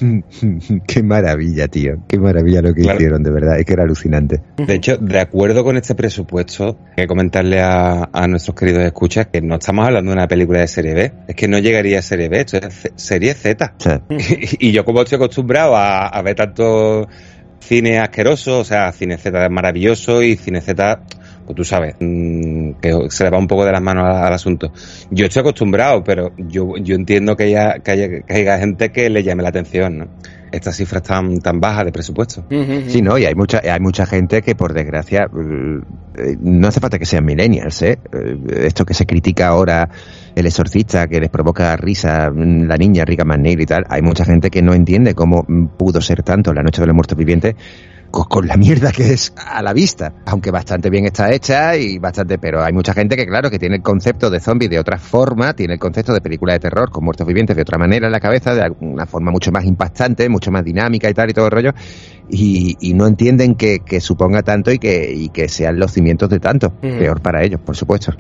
Qué 0.88 1.04
maravilla, 1.04 1.68
tío. 1.68 2.04
Qué 2.08 2.20
maravilla 2.20 2.62
lo 2.62 2.74
que 2.74 2.82
hicieron, 2.82 3.24
de 3.24 3.32
verdad. 3.32 3.60
Es 3.60 3.66
que 3.66 3.74
era 3.74 3.84
alucinante. 3.84 4.42
De 4.58 4.76
hecho, 4.76 4.98
de 4.98 5.20
acuerdo 5.20 5.64
con 5.64 5.78
este 5.78 5.96
presupuesto, 5.96 6.78
hay 6.90 7.04
que 7.04 7.08
comentarle 7.08 7.62
a, 7.62 8.10
nuestros 8.28 8.56
queridos 8.56 8.84
escuchas 8.84 9.28
que 9.28 9.42
no 9.42 9.56
estamos 9.56 9.86
hablando 9.86 10.12
de 10.12 10.18
una 10.18 10.28
película 10.28 10.60
de 10.60 10.68
serie 10.68 10.94
B. 10.94 11.12
Es 11.28 11.36
que 11.36 11.48
no 11.48 11.60
llegaría 11.60 12.00
a 12.00 12.02
serie 12.02 12.30
B, 12.30 12.40
esto 12.40 12.58
es 12.58 12.92
serie 12.96 13.34
Z. 13.34 13.76
Y, 14.60 14.72
yo 14.72 14.86
como 14.86 15.02
estoy 15.02 15.18
acostumbrado 15.18 15.76
a, 15.76 16.22
ver 16.22 16.36
tanto 16.36 17.08
cine 17.60 18.00
asqueroso, 18.00 18.60
o 18.60 18.64
sea, 18.64 18.92
cine 18.92 19.18
Z 19.18 19.50
maravilloso 19.50 20.22
y 20.22 20.36
cine 20.36 20.62
Z 20.62 21.02
pues 21.46 21.56
tú 21.56 21.64
sabes, 21.64 21.96
mm, 22.00 22.74
que 22.82 23.08
se 23.10 23.24
le 23.24 23.30
va 23.30 23.38
un 23.38 23.48
poco 23.48 23.66
de 23.66 23.72
las 23.72 23.82
manos 23.82 24.06
al, 24.06 24.34
asunto. 24.34 24.72
Yo 25.12 25.26
estoy 25.26 25.42
acostumbrado, 25.42 26.04
pero 26.04 26.32
yo, 26.38 26.78
yo 26.78 26.96
entiendo 26.96 27.36
que 27.36 27.44
haya, 27.44 27.80
que 27.80 27.92
haya, 27.92 28.08
que 28.22 28.34
haya 28.34 28.60
gente 28.60 28.92
que 28.92 29.10
le 29.10 29.24
llame 29.24 29.44
la 29.44 29.50
atención, 29.50 29.98
¿no? 29.98 30.08
estas 30.54 30.78
cifras 30.78 31.02
tan, 31.02 31.40
tan 31.40 31.60
bajas 31.60 31.84
de 31.86 31.92
presupuesto. 31.92 32.46
Sí, 32.88 33.02
no, 33.02 33.18
y 33.18 33.26
hay 33.26 33.34
mucha, 33.34 33.60
hay 33.64 33.80
mucha 33.80 34.06
gente 34.06 34.44
que 34.44 34.54
por 34.54 34.72
desgracia, 34.74 35.24
eh, 35.24 36.38
no 36.40 36.68
hace 36.68 36.80
falta 36.80 37.00
que 37.00 37.08
sean 37.08 37.26
millennials, 37.26 37.82
¿eh? 37.82 37.98
¿eh? 38.14 38.38
Esto 38.68 38.86
que 38.86 38.94
se 38.94 39.08
critica 39.08 39.48
ahora, 39.48 39.90
el 40.36 40.46
exorcista, 40.46 41.08
que 41.08 41.20
les 41.20 41.32
provoca 41.32 41.76
risa, 41.76 42.30
la 42.30 42.78
niña 42.78 43.04
rica 43.04 43.26
Manneir 43.26 43.62
y 43.62 43.66
tal, 43.66 43.86
hay 43.90 44.04
mucha 44.04 44.26
gente 44.26 44.52
que 44.52 44.62
no 44.62 44.76
entiende 44.76 45.16
cómo 45.16 45.44
pudo 45.76 46.02
ser 46.02 46.22
tanto 46.22 46.54
la 46.54 46.62
noche 46.62 46.82
de 46.82 46.88
los 46.88 46.96
muertos 46.96 47.18
vivientes 47.18 47.56
con 48.14 48.48
la 48.48 48.58
mierda 48.58 48.92
que 48.92 49.12
es 49.12 49.34
a 49.36 49.64
la 49.64 49.74
vista, 49.74 50.14
aunque 50.28 50.52
bastante 50.52 50.92
bien 50.92 51.06
está 51.06 51.34
hecha 51.34 51.76
y 51.76 51.98
bastante, 51.98 52.38
pero 52.38 52.64
hay 52.64 52.72
mucha 52.72 52.94
gente 52.94 53.16
que 53.16 53.26
claro 53.26 53.50
que 53.50 53.58
tiene 53.58 53.78
el 53.78 53.82
concepto 53.82 54.30
de 54.30 54.40
zombie 54.40 54.68
de 54.68 54.78
otra 54.78 55.00
forma, 55.00 55.54
tiene 55.54 55.74
el 55.74 55.80
concepto 55.80 56.14
de 56.14 56.22
película 56.22 56.54
de 56.54 56.60
terror 56.60 56.92
con 56.92 57.04
muertos 57.04 57.26
vivientes 57.26 57.56
de 57.56 57.64
otra 57.64 57.80
manera 57.80 58.06
en 58.06 58.12
la 58.12 58.20
cabeza, 58.20 58.54
de 58.54 58.72
una 58.82 59.08
forma 59.08 59.32
mucho 59.32 59.52
más 59.52 59.66
impactante, 59.66 60.30
mucho 60.30 60.52
más 60.52 60.64
dinámica 60.64 61.10
y 61.10 61.14
tal 61.16 61.32
y 61.32 61.34
todo 61.34 61.46
el 61.46 61.52
rollo, 61.52 61.72
y, 62.30 62.94
no 62.94 63.08
entienden 63.08 63.56
que, 63.56 63.82
suponga 64.00 64.44
tanto 64.44 64.72
y 64.72 64.78
que, 64.78 65.12
y 65.12 65.30
que 65.30 65.50
sean 65.50 65.80
los 65.80 65.92
cimientos 65.92 66.30
de 66.30 66.40
tanto, 66.40 66.70
peor 66.70 67.20
para 67.20 67.44
ellos, 67.44 67.60
por 67.62 67.76
supuesto. 67.76 68.14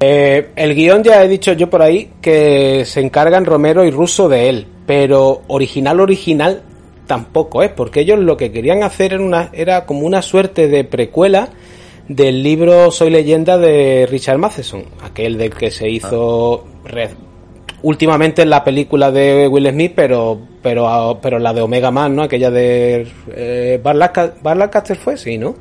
Eh, 0.00 0.50
el 0.56 0.74
guion 0.74 1.04
ya 1.04 1.22
he 1.22 1.28
dicho 1.28 1.52
yo 1.52 1.70
por 1.70 1.82
ahí 1.82 2.10
que 2.20 2.84
se 2.84 3.00
encargan 3.00 3.44
Romero 3.44 3.84
y 3.84 3.92
Russo 3.92 4.28
de 4.28 4.48
él, 4.48 4.66
pero 4.86 5.42
original 5.46 6.00
original 6.00 6.62
tampoco 7.06 7.62
es, 7.62 7.70
porque 7.70 8.00
ellos 8.00 8.18
lo 8.18 8.36
que 8.36 8.52
querían 8.52 8.82
hacer 8.82 9.12
era, 9.14 9.22
una, 9.22 9.50
era 9.52 9.86
como 9.86 10.06
una 10.06 10.22
suerte 10.22 10.68
de 10.68 10.84
precuela 10.84 11.50
del 12.08 12.42
libro 12.42 12.90
Soy 12.90 13.10
leyenda 13.10 13.58
de 13.58 14.06
Richard 14.10 14.38
Matheson, 14.38 14.84
aquel 15.02 15.38
del 15.38 15.54
que 15.54 15.70
se 15.70 15.88
hizo 15.88 16.64
últimamente 17.82 18.42
en 18.42 18.50
la 18.50 18.64
película 18.64 19.10
de 19.10 19.48
Will 19.48 19.70
Smith, 19.70 19.92
pero 19.94 20.38
pero 20.62 21.18
pero 21.22 21.38
la 21.38 21.52
de 21.52 21.62
Omega 21.62 21.90
Man, 21.90 22.16
¿no? 22.16 22.22
Aquella 22.22 22.50
de 22.50 23.06
eh, 23.34 23.80
Barlacaster 23.82 24.96
fue, 24.96 25.16
sí, 25.16 25.38
¿no? 25.38 25.54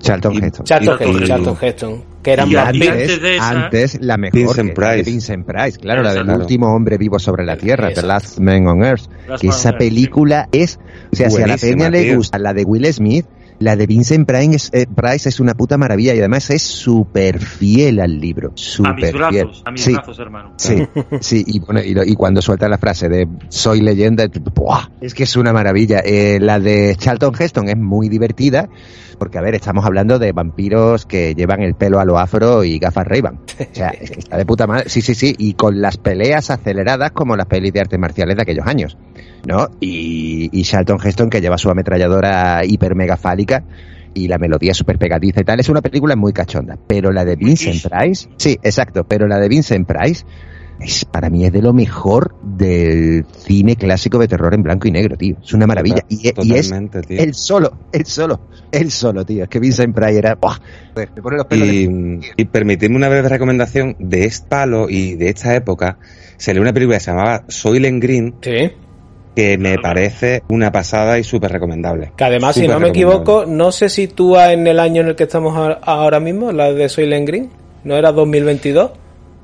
Charlton 0.00 0.42
Heston. 0.42 0.64
Charlton, 0.64 1.56
Heston, 1.60 2.04
que 2.22 2.32
eran 2.32 2.50
más 2.50 2.68
antes, 2.68 3.20
antes, 3.40 3.98
la 4.00 4.16
mejor 4.16 4.40
Vincent 4.40 4.74
Price. 4.74 5.02
Vincent 5.10 5.46
Price, 5.46 5.78
claro, 5.78 6.02
la 6.02 6.14
del 6.14 6.28
último 6.28 6.74
hombre 6.74 6.98
vivo 6.98 7.18
sobre 7.18 7.44
la 7.44 7.56
tierra, 7.56 7.92
The 7.92 8.02
Last 8.02 8.38
Man 8.38 8.66
on 8.66 8.84
Earth. 8.84 9.08
que 9.40 9.48
esa 9.48 9.72
película 9.72 10.48
es, 10.52 10.78
o 11.12 11.16
sea, 11.16 11.30
si 11.30 11.42
a 11.42 11.46
la 11.46 11.56
peña 11.56 11.90
le 11.90 12.16
gusta 12.16 12.38
la 12.38 12.54
de 12.54 12.64
Will 12.64 12.92
Smith, 12.92 13.26
la 13.60 13.76
de 13.76 13.86
Vincent 13.86 14.26
Price 14.26 14.56
es, 14.56 14.70
eh, 14.72 14.86
Price 14.86 15.28
es 15.28 15.38
una 15.38 15.52
puta 15.52 15.76
maravilla 15.76 16.14
y 16.14 16.18
además 16.18 16.48
es 16.48 16.62
súper 16.62 17.38
fiel 17.38 18.00
al 18.00 18.18
libro. 18.18 18.52
Súper 18.54 19.14
fiel. 19.28 19.50
A 19.66 19.70
mis 19.70 19.86
brazos, 19.86 20.18
hermano. 20.18 20.54
Sí, 20.56 20.76
sí, 21.20 21.44
y, 21.46 21.60
bueno, 21.60 21.80
y, 21.84 22.14
cuando 22.14 22.40
suelta 22.40 22.70
la 22.70 22.78
frase 22.78 23.10
de 23.10 23.28
soy 23.50 23.82
leyenda, 23.82 24.24
es 25.02 25.12
que 25.12 25.24
es 25.24 25.36
una 25.36 25.52
maravilla. 25.52 25.98
Eh, 25.98 26.38
la 26.40 26.58
de 26.58 26.96
Charlton 26.98 27.34
Heston 27.38 27.68
es 27.68 27.76
muy 27.76 28.08
divertida 28.08 28.70
porque 29.20 29.38
a 29.38 29.42
ver, 29.42 29.54
estamos 29.54 29.84
hablando 29.84 30.18
de 30.18 30.32
vampiros 30.32 31.04
que 31.04 31.34
llevan 31.34 31.60
el 31.60 31.74
pelo 31.74 32.00
a 32.00 32.06
lo 32.06 32.18
afro 32.18 32.64
y 32.64 32.78
gafas 32.78 33.06
ray 33.06 33.20
O 33.20 33.34
sea, 33.70 33.88
es 34.00 34.10
que 34.10 34.18
está 34.18 34.38
de 34.38 34.46
puta 34.46 34.66
madre. 34.66 34.88
Sí, 34.88 35.02
sí, 35.02 35.14
sí, 35.14 35.34
y 35.38 35.52
con 35.52 35.80
las 35.80 35.98
peleas 35.98 36.50
aceleradas 36.50 37.12
como 37.12 37.36
las 37.36 37.46
pelis 37.46 37.72
de 37.72 37.80
artes 37.80 37.98
marciales 38.00 38.34
de 38.34 38.42
aquellos 38.42 38.66
años, 38.66 38.96
¿no? 39.46 39.68
Y, 39.78 40.48
y 40.50 40.62
Charlton 40.62 40.98
Heston 41.04 41.28
que 41.28 41.42
lleva 41.42 41.58
su 41.58 41.70
ametralladora 41.70 42.64
hiper 42.64 42.94
megafálica 42.96 43.62
y 44.14 44.26
la 44.26 44.38
melodía 44.38 44.72
súper 44.72 44.98
pegadiza 44.98 45.42
y 45.42 45.44
tal. 45.44 45.60
Es 45.60 45.68
una 45.68 45.82
película 45.82 46.16
muy 46.16 46.32
cachonda. 46.32 46.78
Pero 46.86 47.12
la 47.12 47.24
de 47.26 47.36
Vincent 47.36 47.86
Price, 47.86 48.28
sí, 48.38 48.58
exacto, 48.62 49.04
pero 49.04 49.28
la 49.28 49.38
de 49.38 49.48
Vincent 49.48 49.86
Price 49.86 50.24
es, 50.80 51.04
para 51.04 51.30
mí 51.30 51.44
es 51.44 51.52
de 51.52 51.62
lo 51.62 51.72
mejor 51.72 52.34
del 52.42 53.24
cine 53.38 53.76
clásico 53.76 54.18
de 54.18 54.28
terror 54.28 54.54
en 54.54 54.62
blanco 54.62 54.88
y 54.88 54.90
negro, 54.90 55.16
tío. 55.16 55.36
Es 55.42 55.52
una 55.52 55.66
maravilla. 55.66 56.04
y, 56.08 56.28
es 56.28 56.72
el 57.08 57.34
solo, 57.34 57.72
el 57.92 58.06
solo, 58.06 58.40
el 58.72 58.90
solo, 58.90 59.24
tío. 59.24 59.44
Es 59.44 59.48
que 59.48 59.58
Vincent 59.58 59.94
Price 59.94 60.18
era... 60.18 60.38
y, 61.50 62.44
permitidme 62.46 62.96
una 62.96 63.08
breve 63.08 63.28
recomendación 63.28 63.96
de 63.98 64.24
este 64.24 64.48
palo 64.48 64.88
y 64.88 65.14
de 65.14 65.28
esta 65.28 65.54
época. 65.54 65.98
Se 66.36 66.54
lee 66.54 66.60
una 66.60 66.72
película 66.72 66.96
que 66.96 67.04
se 67.04 67.10
llamaba 67.10 67.44
Soylent 67.48 68.02
Green. 68.02 68.34
Sí 68.40 68.70
que 69.34 69.56
me 69.58 69.78
parece 69.78 70.42
una 70.48 70.72
pasada 70.72 71.16
y 71.18 71.22
súper 71.22 71.52
recomendable. 71.52 72.12
Que 72.16 72.24
además, 72.24 72.56
si 72.56 72.66
no 72.66 72.80
me 72.80 72.88
equivoco, 72.88 73.46
no 73.46 73.70
se 73.70 73.88
sitúa 73.88 74.52
en 74.52 74.66
el 74.66 74.80
año 74.80 75.02
en 75.02 75.08
el 75.08 75.14
que 75.16 75.22
estamos 75.22 75.78
ahora 75.82 76.18
mismo, 76.18 76.50
la 76.50 76.72
de 76.72 76.88
Soylent 76.88 77.28
Green. 77.28 77.50
¿No 77.84 77.96
era 77.96 78.10
2022? 78.10 78.90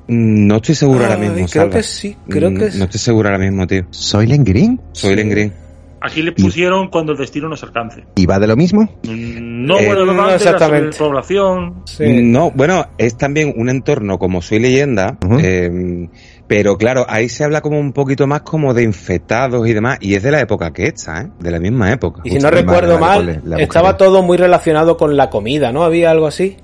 Mm, 0.09 0.47
no 0.47 0.57
estoy 0.57 0.75
seguro 0.75 1.05
ahora 1.05 1.17
mismo. 1.17 1.47
Creo 1.49 1.71
que 1.71 1.83
sí, 1.83 2.17
creo 2.29 2.55
que 2.55 2.71
sí. 2.71 2.79
No 2.79 2.85
estoy 2.85 3.01
seguro 3.01 3.29
ahora 3.29 3.39
mismo, 3.39 3.67
tío. 3.67 3.87
¿Soylent 3.91 4.47
Green? 4.47 4.81
Soylent 4.93 5.31
Green. 5.31 5.53
Aquí 6.01 6.23
le 6.23 6.31
pusieron 6.33 6.89
cuando 6.89 7.13
el 7.13 7.19
destino 7.19 7.49
nos 7.49 7.63
alcance. 7.65 8.05
¿Y 8.15 8.27
va 8.27 8.39
de 8.39 8.47
lo 8.47 8.55
mismo? 8.55 8.83
Mm, 9.03 9.67
no, 9.67 9.75
bueno, 9.75 10.05
no 10.05 10.31
exactamente. 10.31 10.97
población. 10.97 11.83
No, 11.99 12.53
bueno, 12.53 12.87
es 12.99 13.17
también 13.17 13.55
un 13.57 13.69
entorno 13.69 14.19
como 14.19 14.41
soy 14.43 14.61
leyenda, 14.61 15.19
eh, 15.43 16.09
pero 16.47 16.77
claro, 16.77 17.07
ahí 17.09 17.29
se 17.29 17.43
habla 17.43 17.61
como 17.61 17.81
un 17.81 17.93
poquito 17.93 18.27
más 18.29 18.43
como 18.43 18.73
de 18.75 18.85
infectados 18.85 19.67
y 19.67 19.73
demás, 19.73 19.99
y 20.01 20.15
es 20.15 20.23
de 20.23 20.31
la 20.31 20.41
época 20.41 20.73
que 20.73 20.85
está, 20.85 21.23
¿eh? 21.23 21.31
De 21.41 21.51
la 21.51 21.59
misma 21.59 21.91
época. 21.91 22.21
Y 22.25 22.31
si 22.31 22.39
no 22.39 22.51
recuerdo 22.51 22.99
mal, 22.99 23.43
estaba 23.59 23.97
todo 23.97 24.23
muy 24.23 24.37
relacionado 24.37 24.97
con 24.97 25.17
la 25.17 25.29
comida, 25.29 25.73
¿no? 25.73 25.83
¿Había 25.83 26.13
algo 26.13 26.27
así? 26.27 26.57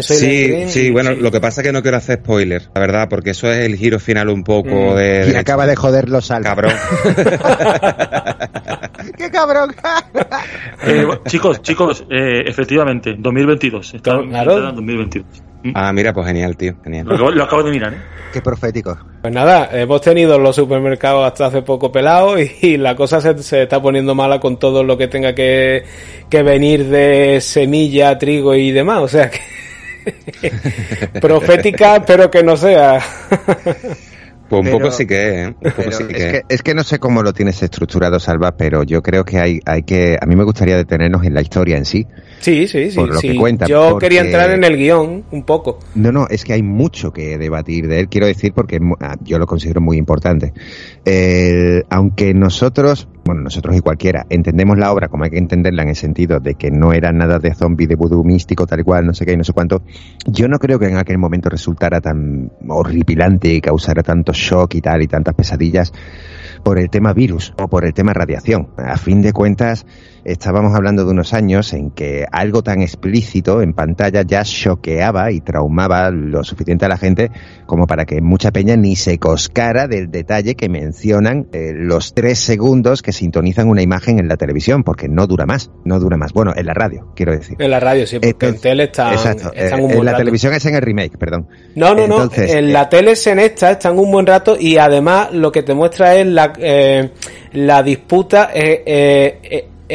Sí, 0.00 0.68
sí, 0.68 0.90
bueno, 0.90 1.12
lo 1.12 1.30
que 1.30 1.40
pasa 1.40 1.60
es 1.60 1.66
que 1.66 1.72
no 1.72 1.82
quiero 1.82 1.98
hacer 1.98 2.20
spoiler, 2.20 2.62
la 2.74 2.80
verdad, 2.80 3.08
porque 3.08 3.30
eso 3.30 3.50
es 3.50 3.58
el 3.58 3.76
giro 3.76 3.98
final 3.98 4.28
un 4.28 4.44
poco 4.44 4.92
mm. 4.92 4.96
de, 4.96 5.32
Y 5.34 5.36
acaba 5.36 5.66
de 5.66 5.76
joder 5.76 6.08
los 6.08 6.26
saltos. 6.26 6.50
Cabrón. 6.50 6.72
¡Qué 9.16 9.30
cabrón! 9.30 9.74
Eh, 10.84 11.06
chicos, 11.28 11.62
chicos, 11.62 12.04
eh, 12.10 12.42
efectivamente, 12.44 13.14
2022. 13.16 13.94
Está, 13.94 14.20
claro. 14.20 14.70
en 14.70 14.74
2022. 14.74 15.42
¿Mm? 15.62 15.70
Ah, 15.76 15.92
mira, 15.92 16.12
pues 16.12 16.26
genial, 16.26 16.56
tío. 16.56 16.74
Genial. 16.82 17.06
Lo, 17.06 17.44
acabo 17.44 17.62
de 17.62 17.70
mirar, 17.70 17.94
¿eh? 17.94 17.98
Qué 18.32 18.40
profético. 18.40 18.98
Pues 19.20 19.32
nada, 19.32 19.68
hemos 19.72 20.00
tenido 20.00 20.38
los 20.38 20.56
supermercados 20.56 21.24
hasta 21.24 21.46
hace 21.46 21.62
poco 21.62 21.92
pelados 21.92 22.40
y, 22.62 22.78
la 22.78 22.96
cosa 22.96 23.20
se, 23.20 23.40
se, 23.44 23.62
está 23.62 23.80
poniendo 23.80 24.16
mala 24.16 24.40
con 24.40 24.58
todo 24.58 24.82
lo 24.82 24.98
que 24.98 25.06
tenga 25.06 25.36
que, 25.36 25.84
que 26.28 26.42
venir 26.42 26.86
de 26.86 27.40
semilla, 27.40 28.18
trigo 28.18 28.56
y 28.56 28.72
demás. 28.72 29.02
O 29.02 29.08
sea 29.08 29.30
que 29.30 29.38
Profética, 31.20 32.02
pero 32.06 32.30
que 32.30 32.42
no 32.42 32.56
sea. 32.56 33.00
Pues 34.52 34.66
un 34.66 34.70
poco 34.70 34.90
sí 34.90 35.06
que, 35.06 35.44
¿eh? 35.44 35.54
es, 36.46 36.62
que, 36.62 36.74
no 36.74 36.84
sé 36.84 36.98
cómo 36.98 37.22
lo 37.22 37.32
tienes 37.32 37.62
estructurado, 37.62 38.20
Salva, 38.20 38.54
pero 38.54 38.82
yo 38.82 39.02
creo 39.02 39.24
que 39.24 39.38
hay, 39.38 39.60
hay 39.64 39.82
que. 39.82 40.18
A 40.20 40.26
mí 40.26 40.36
me 40.36 40.44
gustaría 40.44 40.76
detenernos 40.76 41.24
en 41.24 41.32
la 41.32 41.40
historia 41.40 41.78
en 41.78 41.86
sí. 41.86 42.06
Sí, 42.40 42.68
sí, 42.68 42.90
sí. 42.90 43.00
yo 43.66 43.96
quería 43.96 44.20
entrar 44.20 44.50
en 44.50 44.62
el 44.62 44.76
guion 44.76 45.24
un 45.30 45.44
poco. 45.44 45.78
No, 45.94 46.12
no, 46.12 46.26
es 46.28 46.44
que 46.44 46.52
hay 46.52 46.62
mucho 46.62 47.14
que 47.14 47.38
debatir 47.38 47.88
de 47.88 48.00
él, 48.00 48.08
quiero 48.10 48.26
decir, 48.26 48.52
porque 48.52 48.78
ah, 49.00 49.16
yo 49.22 49.38
lo 49.38 49.46
considero 49.46 49.80
muy 49.80 49.96
importante. 49.96 50.52
aunque 51.88 52.34
nosotros 52.34 53.08
bueno, 53.24 53.42
nosotros 53.42 53.76
y 53.76 53.80
cualquiera, 53.80 54.26
entendemos 54.28 54.78
la 54.78 54.92
obra 54.92 55.08
como 55.08 55.24
hay 55.24 55.30
que 55.30 55.38
entenderla 55.38 55.82
en 55.82 55.90
el 55.90 55.96
sentido 55.96 56.40
de 56.40 56.54
que 56.54 56.70
no 56.70 56.92
era 56.92 57.12
nada 57.12 57.38
de 57.38 57.54
zombie, 57.54 57.86
de 57.86 57.94
vudú 57.94 58.24
místico, 58.24 58.66
tal 58.66 58.84
cual, 58.84 59.06
no 59.06 59.14
sé 59.14 59.24
qué, 59.24 59.36
no 59.36 59.44
sé 59.44 59.52
cuánto, 59.52 59.82
yo 60.26 60.48
no 60.48 60.58
creo 60.58 60.78
que 60.78 60.86
en 60.86 60.96
aquel 60.96 61.18
momento 61.18 61.48
resultara 61.48 62.00
tan 62.00 62.50
horripilante 62.68 63.54
y 63.54 63.60
causara 63.60 64.02
tanto 64.02 64.32
shock 64.32 64.74
y 64.74 64.80
tal 64.80 65.02
y 65.02 65.06
tantas 65.06 65.34
pesadillas 65.34 65.92
por 66.62 66.78
el 66.78 66.90
tema 66.90 67.12
virus 67.12 67.54
o 67.58 67.68
por 67.68 67.84
el 67.84 67.94
tema 67.94 68.12
radiación. 68.12 68.68
A 68.76 68.96
fin 68.96 69.22
de 69.22 69.32
cuentas, 69.32 69.86
estábamos 70.24 70.74
hablando 70.74 71.04
de 71.04 71.10
unos 71.10 71.34
años 71.34 71.72
en 71.72 71.90
que 71.90 72.26
algo 72.30 72.62
tan 72.62 72.82
explícito 72.82 73.62
en 73.62 73.72
pantalla 73.72 74.22
ya 74.22 74.44
choqueaba 74.44 75.32
y 75.32 75.40
traumaba 75.40 76.10
lo 76.10 76.44
suficiente 76.44 76.84
a 76.84 76.88
la 76.88 76.96
gente 76.96 77.30
como 77.66 77.86
para 77.86 78.04
que 78.04 78.20
mucha 78.20 78.50
peña 78.50 78.76
ni 78.76 78.96
se 78.96 79.18
coscara 79.18 79.88
del 79.88 80.10
detalle 80.10 80.54
que 80.54 80.68
mencionan 80.68 81.46
eh, 81.52 81.72
los 81.74 82.14
tres 82.14 82.38
segundos 82.38 83.02
que 83.02 83.12
sintonizan 83.12 83.68
una 83.68 83.82
imagen 83.82 84.18
en 84.18 84.28
la 84.28 84.36
televisión, 84.36 84.84
porque 84.84 85.08
no 85.08 85.26
dura 85.26 85.46
más, 85.46 85.70
no 85.84 85.98
dura 85.98 86.16
más. 86.16 86.32
Bueno, 86.32 86.52
en 86.54 86.66
la 86.66 86.74
radio, 86.74 87.12
quiero 87.16 87.32
decir. 87.32 87.56
En 87.58 87.70
la 87.70 87.80
radio, 87.80 88.06
sí, 88.06 88.18
porque 88.18 88.46
en 88.46 88.60
tele 88.60 88.84
está 88.84 89.12
exacto, 89.12 89.52
están 89.54 89.80
un 89.80 89.90
eh, 89.90 89.96
En 89.96 90.04
la 90.04 90.16
televisión 90.16 90.52
es 90.54 90.64
en 90.66 90.74
el 90.74 90.82
remake, 90.82 91.18
perdón. 91.18 91.48
No, 91.74 91.94
no, 91.94 92.06
no, 92.06 92.30
en 92.36 92.72
la 92.72 92.82
eh, 92.82 92.88
tele 92.90 93.12
es 93.12 93.26
en 93.26 93.38
esta, 93.38 93.72
están 93.72 93.98
un 93.98 94.10
buen 94.10 94.26
rato 94.26 94.56
y 94.58 94.76
además 94.76 95.32
lo 95.32 95.50
que 95.50 95.62
te 95.62 95.74
muestra 95.74 96.14
es 96.14 96.26
la, 96.26 96.51
la 97.52 97.82
disputa 97.82 98.50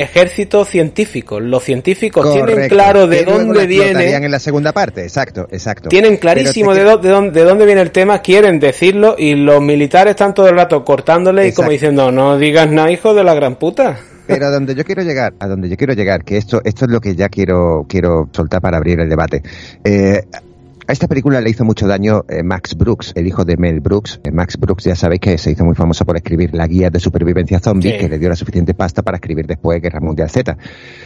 ejército 0.02 0.64
científico. 0.64 1.40
Los 1.40 1.64
científicos 1.64 2.32
tienen 2.34 2.70
claro 2.70 3.08
de 3.08 3.24
dónde 3.24 3.66
viene. 3.66 4.14
en 4.14 4.32
la 4.32 4.40
segunda 4.40 4.72
parte, 4.72 5.04
exacto, 5.04 5.48
exacto. 5.52 5.90
Tienen 5.90 6.18
clarísimo 6.18 6.74
de, 6.74 6.84
dónde, 6.84 7.40
de 7.40 7.46
dónde 7.46 7.66
viene 7.66 7.82
el 7.82 7.92
tema, 7.92 8.22
quieren 8.22 8.60
decirlo 8.60 9.16
y 9.18 9.36
los 9.36 9.62
militares 9.62 10.12
están 10.12 10.34
todo 10.34 10.48
el 10.50 10.56
rato 10.56 10.84
cortándole 10.84 11.48
y 11.48 11.54
como 11.54 11.70
diciendo, 11.70 12.12
no 12.12 12.38
digas 12.38 12.70
nada, 12.70 12.92
hijo 12.92 13.14
de 13.14 13.24
la 13.24 13.34
gran 13.34 13.56
puta. 13.56 14.00
Pero 14.28 14.48
a 14.48 14.50
donde 14.50 14.76
yo 14.76 14.84
quiero 14.84 15.04
llegar, 15.04 15.34
a 15.40 15.48
donde 15.48 15.70
yo 15.70 15.78
quiero 15.78 15.94
llegar, 15.94 16.26
que 16.26 16.38
esto, 16.38 16.62
esto 16.66 16.86
es 16.86 16.92
lo 16.92 17.00
que 17.00 17.16
ya 17.16 17.30
quiero, 17.30 17.86
quiero 17.88 18.30
soltar 18.34 18.62
para 18.62 18.78
abrir 18.78 19.00
el 19.00 19.08
debate. 19.08 19.42
Eh, 19.84 20.22
a 20.88 20.94
esta 20.94 21.08
película 21.08 21.42
le 21.42 21.50
hizo 21.50 21.66
mucho 21.66 21.86
daño 21.86 22.24
eh, 22.30 22.44
Max 22.44 22.76
Brooks, 22.76 23.12
el 23.16 23.28
hijo 23.28 23.44
de 23.44 23.58
Mel 23.58 23.82
Brooks. 23.82 24.22
Eh, 24.24 24.32
Max 24.32 24.58
Brooks 24.58 24.86
ya 24.86 24.96
sabéis 24.96 25.20
que 25.20 25.38
se 25.38 25.52
hizo 25.52 25.66
muy 25.66 25.76
famoso 25.76 26.06
por 26.06 26.16
escribir 26.16 26.54
la 26.54 26.66
guía 26.66 26.90
de 26.90 27.00
supervivencia 27.00 27.60
zombie, 27.60 27.98
que 27.98 28.08
le 28.08 28.18
dio 28.18 28.30
la 28.30 28.38
suficiente 28.38 28.74
pasta 28.74 29.04
para 29.04 29.18
escribir 29.18 29.46
después 29.46 29.82
Guerra 29.82 30.00
Mundial 30.00 30.30
Z. 30.30 30.58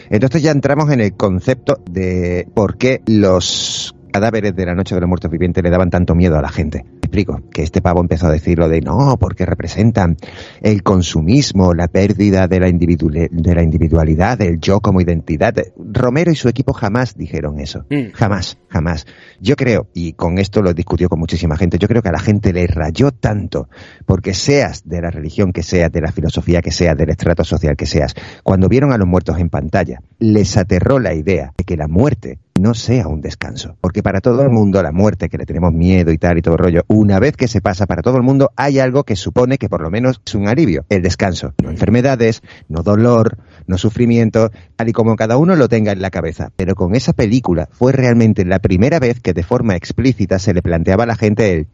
Entonces 0.09 0.43
ya 0.43 0.51
entramos 0.51 0.91
en 0.91 1.01
el 1.01 1.13
concepto 1.13 1.81
de 1.89 2.47
por 2.53 2.77
qué 2.77 3.01
los 3.07 3.95
cadáveres 4.11 4.55
de 4.55 4.65
la 4.65 4.75
noche 4.75 4.93
de 4.93 5.01
los 5.01 5.07
muertos 5.07 5.31
vivientes 5.31 5.63
le 5.63 5.71
daban 5.71 5.89
tanto 5.89 6.13
miedo 6.13 6.37
a 6.37 6.41
la 6.41 6.49
gente. 6.49 6.85
Explico, 7.11 7.41
que 7.51 7.61
este 7.61 7.81
pavo 7.81 7.99
empezó 7.99 8.27
a 8.27 8.31
decirlo 8.31 8.69
de 8.69 8.79
no, 8.79 9.17
porque 9.19 9.45
representan 9.45 10.15
el 10.61 10.81
consumismo, 10.81 11.73
la 11.73 11.89
pérdida 11.89 12.47
de 12.47 12.59
la, 12.61 12.67
de 12.67 13.55
la 13.55 13.63
individualidad, 13.63 14.37
del 14.37 14.59
yo 14.61 14.79
como 14.79 15.01
identidad. 15.01 15.53
Romero 15.77 16.31
y 16.31 16.35
su 16.35 16.47
equipo 16.47 16.71
jamás 16.71 17.17
dijeron 17.17 17.59
eso. 17.59 17.85
Mm. 17.89 18.13
Jamás, 18.13 18.57
jamás. 18.69 19.05
Yo 19.41 19.57
creo, 19.57 19.87
y 19.93 20.13
con 20.13 20.37
esto 20.37 20.61
lo 20.61 20.73
discutió 20.73 21.09
con 21.09 21.19
muchísima 21.19 21.57
gente, 21.57 21.77
yo 21.77 21.89
creo 21.89 22.01
que 22.01 22.09
a 22.09 22.13
la 22.13 22.19
gente 22.19 22.53
le 22.53 22.65
rayó 22.65 23.11
tanto, 23.11 23.67
porque 24.05 24.33
seas 24.33 24.87
de 24.87 25.01
la 25.01 25.11
religión 25.11 25.51
que 25.51 25.63
seas, 25.63 25.91
de 25.91 25.99
la 25.99 26.13
filosofía 26.13 26.61
que 26.61 26.71
seas, 26.71 26.97
del 26.97 27.09
estrato 27.09 27.43
social 27.43 27.75
que 27.75 27.87
seas, 27.87 28.15
cuando 28.43 28.69
vieron 28.69 28.93
a 28.93 28.97
los 28.97 29.07
muertos 29.07 29.37
en 29.37 29.49
pantalla, 29.49 30.01
les 30.19 30.55
aterró 30.55 30.99
la 30.99 31.13
idea 31.13 31.51
de 31.57 31.65
que 31.65 31.75
la 31.75 31.89
muerte 31.89 32.39
no 32.61 32.73
sea 32.73 33.07
un 33.07 33.21
descanso. 33.21 33.75
Porque 33.81 34.03
para 34.03 34.21
todo 34.21 34.41
el 34.43 34.49
mundo 34.49 34.81
la 34.83 34.91
muerte, 34.91 35.29
que 35.29 35.37
le 35.37 35.45
tenemos 35.45 35.73
miedo 35.73 36.11
y 36.11 36.17
tal 36.17 36.37
y 36.37 36.41
todo 36.41 36.55
el 36.55 36.59
rollo, 36.59 36.83
una 36.87 37.19
vez 37.19 37.35
que 37.35 37.47
se 37.47 37.61
pasa 37.61 37.87
para 37.87 38.01
todo 38.01 38.17
el 38.17 38.23
mundo, 38.23 38.51
hay 38.55 38.79
algo 38.79 39.03
que 39.03 39.15
supone 39.15 39.57
que 39.57 39.67
por 39.67 39.81
lo 39.81 39.89
menos 39.89 40.21
es 40.25 40.35
un 40.35 40.47
alivio, 40.47 40.85
el 40.89 41.01
descanso. 41.01 41.53
No 41.61 41.71
enfermedades, 41.71 42.41
no 42.69 42.83
dolor, 42.83 43.37
no 43.67 43.77
sufrimiento, 43.77 44.51
tal 44.75 44.89
y 44.89 44.93
como 44.93 45.15
cada 45.15 45.37
uno 45.37 45.55
lo 45.55 45.67
tenga 45.67 45.91
en 45.91 46.01
la 46.01 46.11
cabeza. 46.11 46.51
Pero 46.55 46.75
con 46.75 46.95
esa 46.95 47.13
película 47.13 47.67
fue 47.71 47.91
realmente 47.91 48.45
la 48.45 48.59
primera 48.59 48.99
vez 48.99 49.19
que 49.19 49.33
de 49.33 49.43
forma 49.43 49.75
explícita 49.75 50.39
se 50.39 50.53
le 50.53 50.61
planteaba 50.61 51.03
a 51.03 51.07
la 51.07 51.15
gente 51.15 51.53
el 51.53 51.67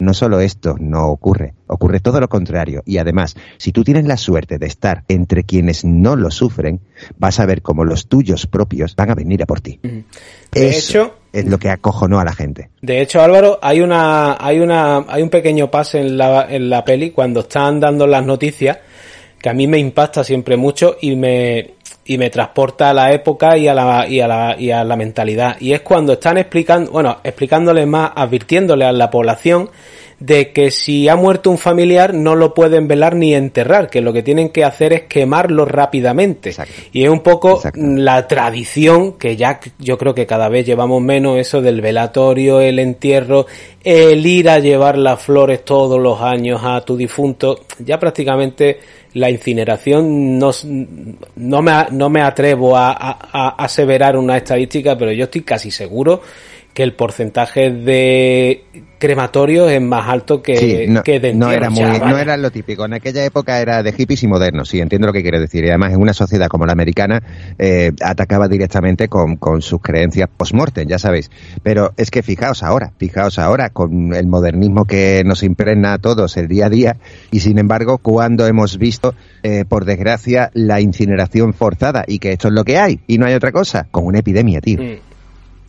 no 0.00 0.14
solo 0.14 0.40
esto 0.40 0.76
no 0.78 1.08
ocurre, 1.08 1.54
ocurre 1.66 2.00
todo 2.00 2.20
lo 2.20 2.28
contrario. 2.28 2.82
Y 2.84 2.98
además, 2.98 3.36
si 3.58 3.72
tú 3.72 3.84
tienes 3.84 4.06
la 4.06 4.16
suerte 4.16 4.58
de 4.58 4.66
estar 4.66 5.04
entre 5.08 5.44
quienes 5.44 5.84
no 5.84 6.16
lo 6.16 6.30
sufren, 6.30 6.80
vas 7.18 7.40
a 7.40 7.46
ver 7.46 7.62
cómo 7.62 7.84
los 7.84 8.08
tuyos 8.08 8.46
propios 8.46 8.96
van 8.96 9.10
a 9.10 9.14
venir 9.14 9.42
a 9.42 9.46
por 9.46 9.60
ti. 9.60 9.78
De 9.82 10.70
hecho, 10.70 11.14
es 11.32 11.46
lo 11.46 11.58
que 11.58 11.70
acojonó 11.70 12.18
a 12.18 12.24
la 12.24 12.32
gente. 12.32 12.70
De 12.82 13.00
hecho, 13.00 13.20
Álvaro, 13.20 13.58
hay 13.62 13.80
una, 13.80 14.36
hay 14.40 14.60
una, 14.60 15.04
hay 15.08 15.22
un 15.22 15.30
pequeño 15.30 15.70
pase 15.70 16.00
en 16.00 16.16
la, 16.16 16.46
en 16.48 16.68
la 16.70 16.84
peli 16.84 17.10
cuando 17.10 17.40
están 17.40 17.80
dando 17.80 18.06
las 18.06 18.24
noticias 18.24 18.78
que 19.40 19.48
a 19.48 19.54
mí 19.54 19.66
me 19.66 19.78
impacta 19.78 20.22
siempre 20.22 20.56
mucho 20.56 20.96
y 21.00 21.16
me, 21.16 21.74
y 22.10 22.18
me 22.18 22.28
transporta 22.28 22.90
a 22.90 22.92
la 22.92 23.12
época 23.12 23.56
y 23.56 23.68
a 23.68 23.72
la, 23.72 24.04
y 24.08 24.18
a 24.18 24.26
la, 24.26 24.56
y 24.58 24.72
a 24.72 24.82
la 24.82 24.96
mentalidad. 24.96 25.56
Y 25.60 25.74
es 25.74 25.82
cuando 25.82 26.14
están 26.14 26.38
explicando, 26.38 26.90
bueno, 26.90 27.18
explicándole 27.22 27.86
más, 27.86 28.10
advirtiéndole 28.16 28.84
a 28.84 28.90
la 28.90 29.08
población 29.08 29.70
de 30.18 30.52
que 30.52 30.72
si 30.72 31.08
ha 31.08 31.14
muerto 31.14 31.50
un 31.50 31.56
familiar 31.56 32.12
no 32.12 32.34
lo 32.34 32.52
pueden 32.52 32.88
velar 32.88 33.14
ni 33.14 33.32
enterrar, 33.32 33.88
que 33.88 34.00
lo 34.00 34.12
que 34.12 34.24
tienen 34.24 34.48
que 34.48 34.64
hacer 34.64 34.92
es 34.92 35.02
quemarlo 35.02 35.64
rápidamente. 35.64 36.52
Y 36.90 37.04
es 37.04 37.10
un 37.10 37.20
poco 37.20 37.62
la 37.74 38.26
tradición 38.26 39.12
que 39.12 39.36
ya 39.36 39.60
yo 39.78 39.96
creo 39.96 40.12
que 40.12 40.26
cada 40.26 40.48
vez 40.48 40.66
llevamos 40.66 41.00
menos 41.00 41.38
eso 41.38 41.62
del 41.62 41.80
velatorio, 41.80 42.60
el 42.60 42.80
entierro, 42.80 43.46
el 43.84 44.26
ir 44.26 44.50
a 44.50 44.58
llevar 44.58 44.98
las 44.98 45.22
flores 45.22 45.64
todos 45.64 46.00
los 46.00 46.20
años 46.20 46.60
a 46.64 46.80
tu 46.80 46.96
difunto, 46.96 47.60
ya 47.78 48.00
prácticamente 48.00 48.80
la 49.14 49.30
incineración 49.30 50.38
no, 50.38 50.50
no, 51.36 51.62
me, 51.62 51.72
no 51.90 52.08
me 52.10 52.22
atrevo 52.22 52.76
a, 52.76 52.90
a 52.92 53.48
aseverar 53.64 54.16
una 54.16 54.36
estadística, 54.36 54.96
pero 54.96 55.12
yo 55.12 55.24
estoy 55.24 55.42
casi 55.42 55.70
seguro 55.70 56.22
que 56.80 56.84
el 56.84 56.94
porcentaje 56.94 57.70
de 57.70 58.64
crematorio 58.98 59.68
es 59.68 59.82
más 59.82 60.08
alto 60.08 60.40
que, 60.40 60.86
no, 60.88 61.02
que 61.02 61.20
de 61.20 61.34
no 61.34 61.50
era 61.50 61.68
no 61.68 62.16
era 62.16 62.38
lo 62.38 62.50
típico. 62.50 62.86
En 62.86 62.94
aquella 62.94 63.22
época 63.22 63.60
era 63.60 63.82
de 63.82 63.92
hippies 63.92 64.22
y 64.22 64.28
modernos 64.28 64.70
sí 64.70 64.80
entiendo 64.80 65.06
lo 65.06 65.12
que 65.12 65.20
quiere 65.20 65.38
decir. 65.38 65.62
Y 65.62 65.68
además 65.68 65.92
en 65.92 66.00
una 66.00 66.14
sociedad 66.14 66.48
como 66.48 66.64
la 66.64 66.72
americana 66.72 67.22
eh, 67.58 67.92
atacaba 68.02 68.48
directamente 68.48 69.08
con, 69.08 69.36
con 69.36 69.60
sus 69.60 69.82
creencias 69.82 70.30
post-mortem 70.34 70.88
ya 70.88 70.98
sabéis. 70.98 71.30
Pero 71.62 71.92
es 71.98 72.10
que 72.10 72.22
fijaos 72.22 72.62
ahora 72.62 72.94
fijaos 72.96 73.38
ahora 73.38 73.68
con 73.68 74.14
el 74.14 74.26
modernismo 74.26 74.86
que 74.86 75.22
nos 75.22 75.42
impregna 75.42 75.92
a 75.92 75.98
todos 75.98 76.38
el 76.38 76.48
día 76.48 76.64
a 76.64 76.70
día 76.70 76.96
y 77.30 77.40
sin 77.40 77.58
embargo 77.58 77.98
cuando 77.98 78.46
hemos 78.46 78.78
visto 78.78 79.14
eh, 79.42 79.66
por 79.68 79.84
desgracia 79.84 80.50
la 80.54 80.80
incineración 80.80 81.52
forzada 81.52 82.04
y 82.06 82.20
que 82.20 82.32
esto 82.32 82.48
es 82.48 82.54
lo 82.54 82.64
que 82.64 82.78
hay 82.78 83.00
y 83.06 83.18
no 83.18 83.26
hay 83.26 83.34
otra 83.34 83.52
cosa 83.52 83.86
con 83.90 84.06
una 84.06 84.20
epidemia 84.20 84.62
tío. 84.62 84.80
Mm. 84.82 85.09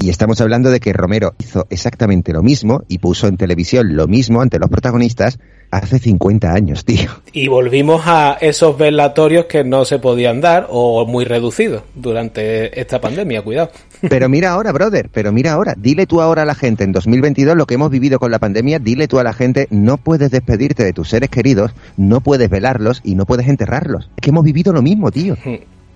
Y 0.01 0.09
estamos 0.09 0.41
hablando 0.41 0.71
de 0.71 0.79
que 0.79 0.93
Romero 0.93 1.35
hizo 1.37 1.67
exactamente 1.69 2.33
lo 2.33 2.41
mismo 2.41 2.81
y 2.87 2.97
puso 2.97 3.27
en 3.27 3.37
televisión 3.37 3.95
lo 3.95 4.07
mismo 4.07 4.41
ante 4.41 4.57
los 4.57 4.67
protagonistas 4.67 5.37
hace 5.69 5.99
50 5.99 6.51
años, 6.51 6.85
tío. 6.85 7.11
Y 7.33 7.47
volvimos 7.47 8.01
a 8.07 8.35
esos 8.41 8.79
velatorios 8.79 9.45
que 9.45 9.63
no 9.63 9.85
se 9.85 9.99
podían 9.99 10.41
dar 10.41 10.65
o 10.71 11.05
muy 11.05 11.23
reducidos 11.23 11.83
durante 11.93 12.81
esta 12.81 12.99
pandemia, 12.99 13.43
cuidado. 13.43 13.69
Pero 14.09 14.27
mira 14.27 14.49
ahora, 14.53 14.71
brother, 14.71 15.07
pero 15.13 15.31
mira 15.31 15.53
ahora, 15.53 15.75
dile 15.77 16.07
tú 16.07 16.19
ahora 16.19 16.41
a 16.41 16.45
la 16.45 16.55
gente 16.55 16.83
en 16.83 16.93
2022 16.93 17.55
lo 17.55 17.67
que 17.67 17.75
hemos 17.75 17.91
vivido 17.91 18.17
con 18.17 18.31
la 18.31 18.39
pandemia, 18.39 18.79
dile 18.79 19.07
tú 19.07 19.19
a 19.19 19.23
la 19.23 19.33
gente, 19.33 19.67
no 19.69 19.97
puedes 19.97 20.31
despedirte 20.31 20.83
de 20.83 20.93
tus 20.93 21.09
seres 21.09 21.29
queridos, 21.29 21.73
no 21.95 22.21
puedes 22.21 22.49
velarlos 22.49 23.01
y 23.03 23.13
no 23.13 23.27
puedes 23.27 23.47
enterrarlos. 23.47 24.09
Es 24.17 24.21
que 24.21 24.31
hemos 24.31 24.43
vivido 24.43 24.73
lo 24.73 24.81
mismo, 24.81 25.11
tío. 25.11 25.37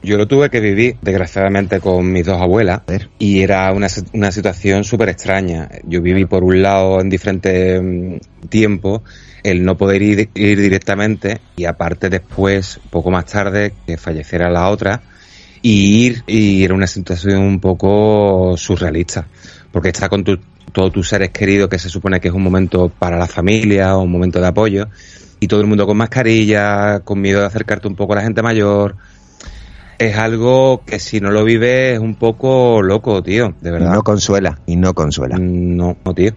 Yo 0.05 0.17
lo 0.17 0.27
tuve 0.27 0.51
que 0.51 0.59
vivir, 0.59 0.97
desgraciadamente, 1.01 1.79
con 1.79 2.11
mis 2.11 2.23
dos 2.23 2.39
abuelas 2.39 2.81
y 3.17 3.41
era 3.41 3.71
una, 3.73 3.87
una 4.13 4.31
situación 4.31 4.83
súper 4.83 5.09
extraña. 5.09 5.67
Yo 5.83 5.99
viví 5.99 6.25
por 6.25 6.43
un 6.43 6.61
lado 6.61 7.01
en 7.01 7.09
diferentes 7.09 7.81
mm, 7.81 8.47
tiempos 8.47 9.01
el 9.41 9.65
no 9.65 9.75
poder 9.75 10.03
ir, 10.03 10.29
ir, 10.35 10.59
directamente 10.59 11.41
y 11.55 11.65
aparte 11.65 12.11
después, 12.11 12.79
poco 12.91 13.09
más 13.09 13.25
tarde, 13.25 13.73
que 13.87 13.97
falleciera 13.97 14.47
la 14.47 14.69
otra 14.69 15.01
y 15.63 16.05
ir 16.05 16.23
y 16.27 16.63
era 16.63 16.75
una 16.75 16.85
situación 16.85 17.41
un 17.41 17.59
poco 17.59 18.53
surrealista 18.57 19.25
porque 19.71 19.89
está 19.89 20.07
con 20.07 20.23
todos 20.23 20.91
tus 20.91 21.09
seres 21.09 21.31
queridos 21.31 21.67
que 21.67 21.79
se 21.79 21.89
supone 21.89 22.19
que 22.19 22.27
es 22.27 22.33
un 22.35 22.43
momento 22.43 22.89
para 22.89 23.17
la 23.17 23.25
familia 23.25 23.97
o 23.97 24.03
un 24.03 24.11
momento 24.11 24.39
de 24.39 24.47
apoyo 24.47 24.87
y 25.39 25.47
todo 25.47 25.61
el 25.61 25.67
mundo 25.67 25.87
con 25.87 25.97
mascarilla, 25.97 26.99
con 26.99 27.19
miedo 27.19 27.39
de 27.39 27.47
acercarte 27.47 27.87
un 27.87 27.95
poco 27.95 28.13
a 28.13 28.17
la 28.17 28.21
gente 28.21 28.43
mayor 28.43 28.97
es 29.97 30.17
algo 30.17 30.83
que 30.85 30.99
si 30.99 31.19
no 31.19 31.31
lo 31.31 31.43
vives 31.43 31.93
es 31.93 31.99
un 31.99 32.15
poco 32.15 32.81
loco, 32.81 33.21
tío, 33.23 33.53
de 33.61 33.71
verdad. 33.71 33.93
No 33.93 34.03
consuela, 34.03 34.59
y 34.65 34.75
no 34.75 34.93
consuela. 34.93 35.37
Mm, 35.37 35.75
no, 35.75 35.97
no 36.03 36.13
tío. 36.13 36.33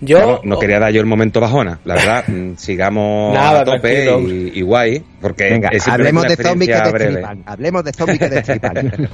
Yo 0.00 0.40
no, 0.44 0.58
quería 0.58 0.78
dar 0.78 0.92
yo 0.92 1.00
el 1.00 1.06
momento 1.06 1.40
bajona, 1.40 1.80
la 1.84 1.94
verdad. 1.94 2.24
Mm, 2.36 2.56
sigamos 2.56 3.36
a 3.38 3.64
tope 3.64 4.10
y, 4.52 4.60
guay, 4.60 5.02
porque 5.20 5.50
Venga, 5.50 5.70
hablemos 5.86 6.24
de 6.24 6.36
zombies 6.36 6.70
que 6.70 6.90
destripan. 6.90 7.42
Hablemos 7.46 7.84
de 7.84 7.92
zombies 7.92 8.18
que 8.18 8.28
destripan. 8.28 9.08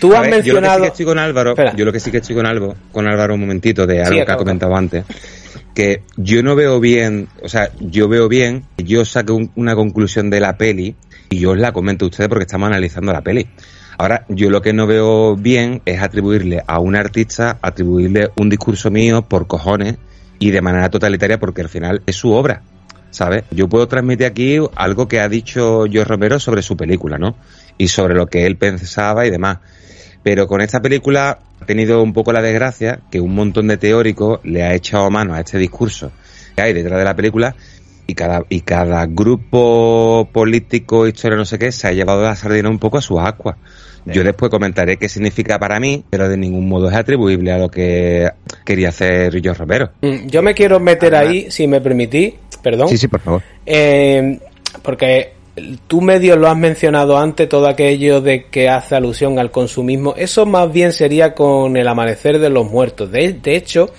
Tú 0.00 0.14
has 0.14 0.28
mencionado. 0.28 0.44
Yo 0.44 0.54
lo 0.54 0.80
que 0.80 0.80
sí 0.80 0.80
que 0.80 0.86
estoy 0.86 1.06
con 1.06 1.18
Álvaro, 1.18 1.54
yo 1.76 1.84
lo 1.84 1.92
que 1.92 2.00
sí 2.00 2.10
que 2.10 2.16
estoy 2.18 2.36
con 2.36 2.46
Álvaro, 2.46 2.74
con 2.90 3.06
Álvaro 3.06 3.34
un 3.34 3.40
momentito 3.40 3.86
de 3.86 4.02
algo 4.02 4.24
que 4.24 4.32
ha 4.32 4.36
comentado 4.36 4.74
antes 4.74 5.04
que 5.76 6.00
yo 6.16 6.42
no 6.42 6.56
veo 6.56 6.80
bien, 6.80 7.28
o 7.42 7.50
sea, 7.50 7.70
yo 7.78 8.08
veo 8.08 8.28
bien, 8.28 8.64
yo 8.78 9.04
saco 9.04 9.38
una 9.56 9.74
conclusión 9.74 10.30
de 10.30 10.40
la 10.40 10.56
peli 10.56 10.96
y 11.28 11.38
yo 11.38 11.52
os 11.52 11.58
la 11.58 11.72
comento 11.72 12.04
a 12.04 12.08
ustedes 12.08 12.28
porque 12.28 12.44
estamos 12.44 12.68
analizando 12.68 13.12
la 13.12 13.22
peli. 13.22 13.46
Ahora, 13.98 14.26
yo 14.28 14.50
lo 14.50 14.60
que 14.60 14.72
no 14.72 14.86
veo 14.86 15.36
bien 15.36 15.80
es 15.86 16.02
atribuirle 16.02 16.62
a 16.66 16.80
un 16.80 16.96
artista, 16.96 17.58
atribuirle 17.62 18.28
un 18.36 18.50
discurso 18.50 18.90
mío 18.90 19.22
por 19.22 19.46
cojones 19.46 19.96
y 20.38 20.50
de 20.50 20.60
manera 20.60 20.90
totalitaria 20.90 21.38
porque 21.38 21.62
al 21.62 21.70
final 21.70 22.02
es 22.04 22.16
su 22.16 22.32
obra, 22.32 22.62
¿sabes? 23.10 23.44
Yo 23.50 23.68
puedo 23.68 23.88
transmitir 23.88 24.26
aquí 24.26 24.58
algo 24.74 25.08
que 25.08 25.20
ha 25.20 25.28
dicho 25.28 25.84
Joe 25.90 26.04
Romero 26.04 26.38
sobre 26.38 26.62
su 26.62 26.76
película, 26.76 27.16
¿no? 27.16 27.36
Y 27.78 27.88
sobre 27.88 28.14
lo 28.14 28.26
que 28.26 28.44
él 28.44 28.56
pensaba 28.56 29.26
y 29.26 29.30
demás. 29.30 29.58
Pero 30.22 30.46
con 30.46 30.60
esta 30.60 30.80
película 30.80 31.38
ha 31.60 31.64
tenido 31.66 32.02
un 32.02 32.12
poco 32.12 32.32
la 32.32 32.42
desgracia 32.42 33.00
que 33.10 33.20
un 33.20 33.34
montón 33.34 33.68
de 33.68 33.78
teóricos 33.78 34.40
le 34.44 34.62
ha 34.62 34.74
echado 34.74 35.10
mano 35.10 35.34
a 35.34 35.40
este 35.40 35.56
discurso 35.56 36.12
que 36.54 36.62
hay 36.62 36.72
detrás 36.72 36.98
de 36.98 37.04
la 37.04 37.14
película 37.14 37.54
y 38.06 38.14
cada, 38.14 38.44
y 38.48 38.60
cada 38.60 39.06
grupo 39.06 40.28
político, 40.32 41.06
historia, 41.06 41.36
no 41.36 41.44
sé 41.44 41.58
qué, 41.58 41.72
se 41.72 41.88
ha 41.88 41.92
llevado 41.92 42.22
la 42.22 42.36
sardina 42.36 42.68
un 42.68 42.78
poco 42.78 42.98
a 42.98 43.02
sus 43.02 43.18
aguas. 43.18 43.56
Yo 44.06 44.22
después 44.22 44.50
comentaré 44.52 44.98
qué 44.98 45.08
significa 45.08 45.58
para 45.58 45.80
mí, 45.80 46.04
pero 46.08 46.28
de 46.28 46.36
ningún 46.36 46.68
modo 46.68 46.88
es 46.88 46.94
atribuible 46.94 47.50
a 47.50 47.58
lo 47.58 47.68
que 47.68 48.30
quería 48.64 48.90
hacer 48.90 49.40
yo 49.40 49.52
Romero. 49.52 49.90
Mm, 50.00 50.28
yo 50.28 50.42
me 50.42 50.54
quiero 50.54 50.78
meter 50.78 51.16
ahí, 51.16 51.50
si 51.50 51.66
me 51.66 51.80
permitís, 51.80 52.34
perdón. 52.62 52.88
Sí, 52.88 52.98
sí, 52.98 53.08
por 53.08 53.18
favor. 53.18 53.42
Eh, 53.64 54.38
porque 54.82 55.32
tú 55.88 56.00
medio 56.02 56.36
lo 56.36 56.48
has 56.48 56.56
mencionado 56.56 57.18
antes, 57.18 57.48
todo 57.48 57.66
aquello 57.66 58.20
de 58.20 58.44
que 58.44 58.68
hace 58.68 58.94
alusión 58.94 59.38
al 59.38 59.50
consumismo, 59.50 60.14
eso 60.16 60.46
más 60.46 60.72
bien 60.72 60.92
sería 60.92 61.34
con 61.34 61.76
el 61.76 61.88
amanecer 61.88 62.38
de 62.38 62.50
los 62.50 62.70
muertos. 62.70 63.10
De, 63.10 63.32
de 63.32 63.56
hecho, 63.56 63.90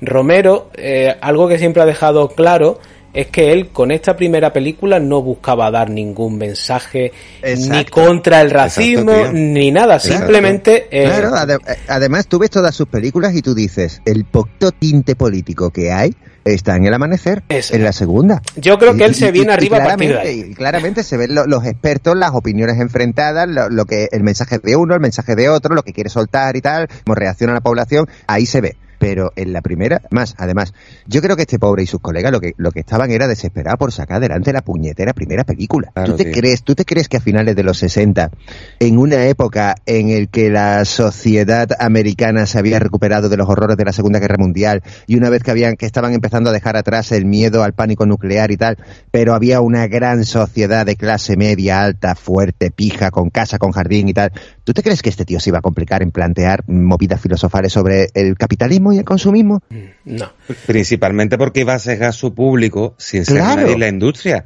Romero, 0.00 0.70
eh, 0.74 1.14
algo 1.20 1.48
que 1.48 1.58
siempre 1.58 1.82
ha 1.82 1.86
dejado 1.86 2.28
claro, 2.28 2.80
es 3.12 3.28
que 3.28 3.52
él 3.52 3.68
con 3.68 3.90
esta 3.90 4.16
primera 4.16 4.52
película 4.52 4.98
no 4.98 5.22
buscaba 5.22 5.70
dar 5.70 5.90
ningún 5.90 6.38
mensaje 6.38 7.12
ni 7.42 7.84
contra 7.84 8.40
el 8.40 8.50
racismo 8.50 9.12
ni 9.32 9.70
nada, 9.70 9.98
simplemente... 9.98 10.88
Eh, 10.90 11.04
claro, 11.04 11.58
además 11.88 12.26
tú 12.26 12.38
ves 12.38 12.50
todas 12.50 12.74
sus 12.74 12.88
películas 12.88 13.34
y 13.34 13.42
tú 13.42 13.54
dices, 13.54 14.02
el 14.04 14.24
poco 14.24 14.72
tinte 14.78 15.14
político 15.14 15.70
que 15.70 15.92
hay 15.92 16.14
está 16.44 16.76
en 16.76 16.86
el 16.86 16.94
amanecer, 16.94 17.42
en 17.48 17.84
la 17.84 17.92
segunda. 17.92 18.42
Yo 18.56 18.78
creo 18.78 18.96
que 18.96 19.04
él 19.04 19.14
se 19.14 19.30
viene 19.30 19.52
arriba 19.52 19.78
claramente, 19.78 20.32
y 20.32 20.54
claramente 20.54 21.04
se 21.04 21.16
ven 21.16 21.34
los 21.34 21.64
expertos, 21.64 22.16
las 22.16 22.32
opiniones 22.32 22.80
enfrentadas, 22.80 23.48
lo, 23.48 23.84
que 23.84 24.08
el 24.10 24.22
mensaje 24.22 24.58
de 24.58 24.76
uno, 24.76 24.94
el 24.94 25.00
mensaje 25.00 25.36
de 25.36 25.48
otro, 25.48 25.74
lo 25.74 25.82
que 25.82 25.92
quiere 25.92 26.10
soltar 26.10 26.56
y 26.56 26.60
tal, 26.60 26.88
cómo 27.04 27.14
reacciona 27.14 27.52
la 27.52 27.60
población, 27.60 28.08
ahí 28.26 28.46
se 28.46 28.60
ve 28.60 28.76
pero 29.02 29.32
en 29.34 29.52
la 29.52 29.62
primera, 29.62 30.00
más, 30.10 30.36
además, 30.38 30.74
yo 31.08 31.20
creo 31.22 31.34
que 31.34 31.42
este 31.42 31.58
pobre 31.58 31.82
y 31.82 31.86
sus 31.86 32.00
colegas 32.00 32.30
lo 32.30 32.40
que, 32.40 32.52
lo 32.56 32.70
que 32.70 32.78
estaban 32.78 33.10
era 33.10 33.26
desesperados 33.26 33.76
por 33.76 33.90
sacar 33.90 34.18
adelante 34.18 34.52
la 34.52 34.62
puñetera 34.62 35.12
primera 35.12 35.42
película. 35.42 35.90
¿Tú 36.06 36.14
te 36.14 36.30
crees, 36.30 36.62
tú 36.62 36.76
te 36.76 36.84
crees 36.84 37.08
que 37.08 37.16
a 37.16 37.20
finales 37.20 37.56
de 37.56 37.64
los 37.64 37.78
60, 37.78 38.30
en 38.78 38.98
una 38.98 39.24
época 39.24 39.74
en 39.86 40.10
el 40.10 40.28
que 40.28 40.50
la 40.50 40.84
sociedad 40.84 41.68
americana 41.80 42.46
se 42.46 42.60
había 42.60 42.78
recuperado 42.78 43.28
de 43.28 43.36
los 43.36 43.48
horrores 43.48 43.76
de 43.76 43.84
la 43.84 43.92
Segunda 43.92 44.20
Guerra 44.20 44.36
Mundial 44.38 44.84
y 45.08 45.16
una 45.16 45.30
vez 45.30 45.42
que 45.42 45.50
habían, 45.50 45.74
que 45.74 45.86
estaban 45.86 46.12
empezando 46.12 46.50
a 46.50 46.52
dejar 46.52 46.76
atrás 46.76 47.10
el 47.10 47.24
miedo 47.24 47.64
al 47.64 47.72
pánico 47.72 48.06
nuclear 48.06 48.52
y 48.52 48.56
tal, 48.56 48.78
pero 49.10 49.34
había 49.34 49.60
una 49.60 49.88
gran 49.88 50.24
sociedad 50.24 50.86
de 50.86 50.94
clase 50.94 51.36
media, 51.36 51.82
alta, 51.82 52.14
fuerte, 52.14 52.70
pija, 52.70 53.10
con 53.10 53.30
casa, 53.30 53.58
con 53.58 53.72
jardín 53.72 54.08
y 54.08 54.14
tal. 54.14 54.30
¿Tú 54.62 54.72
te 54.72 54.84
crees 54.84 55.02
que 55.02 55.10
este 55.10 55.24
tío 55.24 55.40
se 55.40 55.50
iba 55.50 55.58
a 55.58 55.62
complicar 55.62 56.04
en 56.04 56.12
plantear 56.12 56.62
movidas 56.68 57.20
filosofales 57.20 57.72
sobre 57.72 58.06
el 58.14 58.36
capitalismo 58.36 58.91
y 58.92 58.98
el 58.98 59.04
consumismo? 59.04 59.60
Mm, 59.70 60.16
no. 60.16 60.32
Principalmente 60.66 61.38
porque 61.38 61.60
iba 61.60 61.74
a 61.74 61.78
sesgar 61.78 62.12
su 62.12 62.34
público 62.34 62.94
sin 62.98 63.24
ser 63.24 63.38
nadie 63.38 63.78
la 63.78 63.88
industria. 63.88 64.44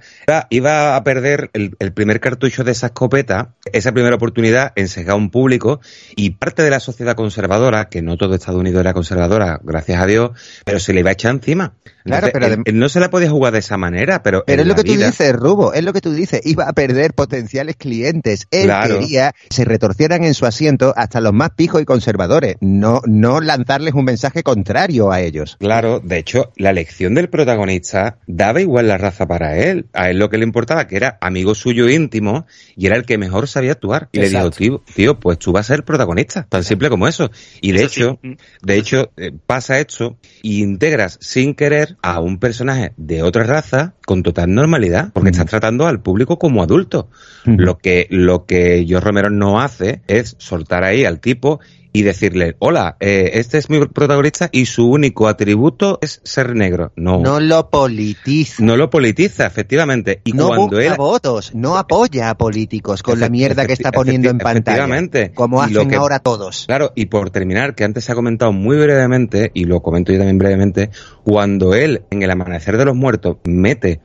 Iba, 0.51 0.97
a 0.97 1.05
perder 1.05 1.51
el, 1.53 1.93
primer 1.93 2.21
cartucho 2.21 2.65
de 2.65 2.73
esa 2.73 2.87
escopeta, 2.87 3.55
esa 3.73 3.93
primera 3.93 4.17
oportunidad 4.17 4.73
en 4.77 4.89
sesgar 4.89 5.17
un 5.17 5.31
público 5.31 5.81
y 6.15 6.31
parte 6.31 6.63
de 6.63 6.71
la 6.71 6.81
sociedad 6.81 7.17
conservadora, 7.17 7.89
que 7.89 8.03
no 8.03 8.17
todo 8.17 8.35
Estados 8.35 8.61
Unidos 8.61 8.81
era 8.81 8.93
conservadora, 8.93 9.61
gracias 9.63 10.01
a 10.01 10.07
Dios, 10.07 10.31
pero 10.65 10.79
se 10.81 10.93
le 10.93 11.01
iba 11.01 11.11
a 11.11 11.13
echar 11.15 11.33
encima. 11.33 11.75
Claro, 12.05 12.29
pero 12.33 12.63
no 12.73 12.89
se 12.89 13.01
la 13.01 13.11
podía 13.11 13.31
jugar 13.31 13.53
de 13.53 13.59
esa 13.59 13.77
manera, 13.77 14.23
pero. 14.23 14.45
Pero 14.47 14.63
es 14.63 14.69
lo 14.69 14.77
que 14.77 14.85
tú 14.85 14.93
dices, 14.93 15.33
Rubo, 15.33 15.73
es 15.73 15.83
lo 15.83 15.93
que 15.93 16.01
tú 16.01 16.13
dices. 16.13 16.41
Iba 16.45 16.69
a 16.69 16.73
perder 16.73 17.15
potenciales 17.15 17.77
clientes. 17.77 18.47
Él 18.53 18.71
quería 18.87 19.35
se 19.51 19.65
retorcieran 19.65 20.23
en 20.25 20.35
su 20.35 20.47
asiento 20.47 20.95
hasta 20.97 21.21
los 21.21 21.33
más 21.33 21.51
pijos 21.51 21.83
y 21.83 21.85
conservadores. 21.85 22.57
No, 22.61 23.01
no 23.07 23.41
lanzarles 23.41 23.95
un 23.95 24.05
mensaje 24.05 24.36
contrario 24.43 25.11
a 25.13 25.21
ellos. 25.21 25.57
Claro, 25.59 26.01
de 26.01 26.19
hecho, 26.19 26.53
la 26.57 26.71
elección 26.71 27.15
del 27.15 27.29
protagonista 27.29 28.19
daba 28.27 28.61
igual 28.61 28.89
la 28.89 28.99
raza 28.99 29.27
para 29.27 29.57
él. 29.59 29.87
A 29.93 30.11
él 30.11 30.19
lo 30.19 30.31
que 30.31 30.39
le 30.39 30.45
importaba 30.45 30.87
que 30.87 30.97
era 30.97 31.19
amigo 31.21 31.55
suyo 31.55 31.89
íntimo 31.89 32.47
y 32.77 32.87
era 32.87 32.97
el 32.97 33.05
que 33.05 33.19
mejor 33.19 33.49
sabía 33.49 33.73
actuar. 33.73 34.09
Y 34.13 34.21
le 34.21 34.31
dijo, 34.31 34.51
tío, 34.51 34.83
tío, 34.95 35.19
pues 35.21 35.39
tú 35.39 35.53
vas 35.53 35.71
a 35.71 35.75
ser 35.75 35.85
protagonista. 35.85 36.47
Tan 36.49 36.65
simple 36.65 36.89
como 36.89 37.09
eso. 37.09 37.31
Y 37.61 37.73
de 37.73 37.85
hecho, 37.85 38.19
de 38.63 38.77
hecho, 38.77 39.13
eh, 39.17 39.33
pasa 39.47 39.79
esto 39.79 40.19
y 40.43 40.63
integras 40.63 41.19
sin 41.21 41.55
querer 41.55 41.97
a 42.03 42.21
un 42.21 42.39
personaje 42.39 42.93
de 42.97 43.23
otra 43.23 43.45
raza 43.45 43.95
con 44.07 44.23
total 44.23 44.55
normalidad, 44.55 45.13
porque 45.13 45.31
estás 45.31 45.47
tratando 45.47 45.87
al 45.87 46.01
público 46.01 46.39
como 46.39 46.63
adulto. 46.63 47.09
Lo 47.45 47.79
que, 47.79 48.07
lo 48.11 48.45
que 48.45 48.87
yo 48.87 49.01
Romero 49.01 49.31
no 49.31 49.61
hace 49.61 50.03
es 50.07 50.37
soltar 50.39 50.85
ahí 50.85 51.05
al 51.05 51.21
tipo 51.21 51.61
y 51.97 52.03
decirle, 52.03 52.57
hola, 52.59 52.99
eh, 53.01 53.31
este 53.35 53.57
es 53.57 53.71
mi 53.71 53.83
protagonista 53.87 54.51
y 54.53 54.67
su 54.67 54.87
único 54.87 55.29
atributo 55.29 55.99
es 56.03 56.21
ser 56.25 56.55
negro. 56.55 56.93
No. 56.95 57.21
No 57.21 57.41
lo 57.41 57.71
politiza. 57.71 58.63
No 58.63 58.77
lo 58.77 58.91
politiza, 58.91 59.47
efectivamente. 59.47 60.21
Y 60.25 60.33
no 60.33 60.49
cuando 60.49 60.77
busca 60.77 60.95
votos, 60.97 61.55
no 61.55 61.79
apoya 61.79 62.29
a 62.29 62.37
políticos 62.37 63.03
con 63.03 63.19
la 63.19 63.31
mierda 63.31 63.65
que 63.65 63.73
está 63.73 63.93
poniendo 63.93 64.29
en 64.29 64.37
pantalla. 64.37 65.33
Como 65.35 65.63
hacen 65.63 65.95
ahora 65.95 66.19
todos. 66.19 66.67
Claro, 66.67 66.93
y 66.95 67.07
por 67.07 67.31
terminar, 67.31 67.75
que 67.75 67.85
antes 67.85 68.05
se 68.05 68.13
ha 68.13 68.15
comentado 68.15 68.53
muy 68.53 68.77
brevemente, 68.77 69.51
y 69.55 69.65
lo 69.65 69.81
comento 69.81 70.13
yo 70.13 70.19
también 70.19 70.37
brevemente, 70.37 70.91
cuando 71.25 71.75
él, 71.75 72.03
en 72.11 72.23
el 72.23 72.31
amanecer 72.31 72.77
de 72.77 72.85
los 72.85 72.95
muertos, 72.95 73.39
mete 73.45 74.03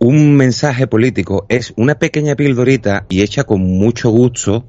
un 0.00 0.34
mensaje 0.34 0.88
político, 0.88 1.46
es 1.48 1.74
una 1.76 1.94
pequeña 1.94 2.34
pildorita 2.34 3.06
y 3.08 3.22
hecha 3.22 3.44
con 3.44 3.60
mucho 3.60 4.10
gusto 4.10 4.64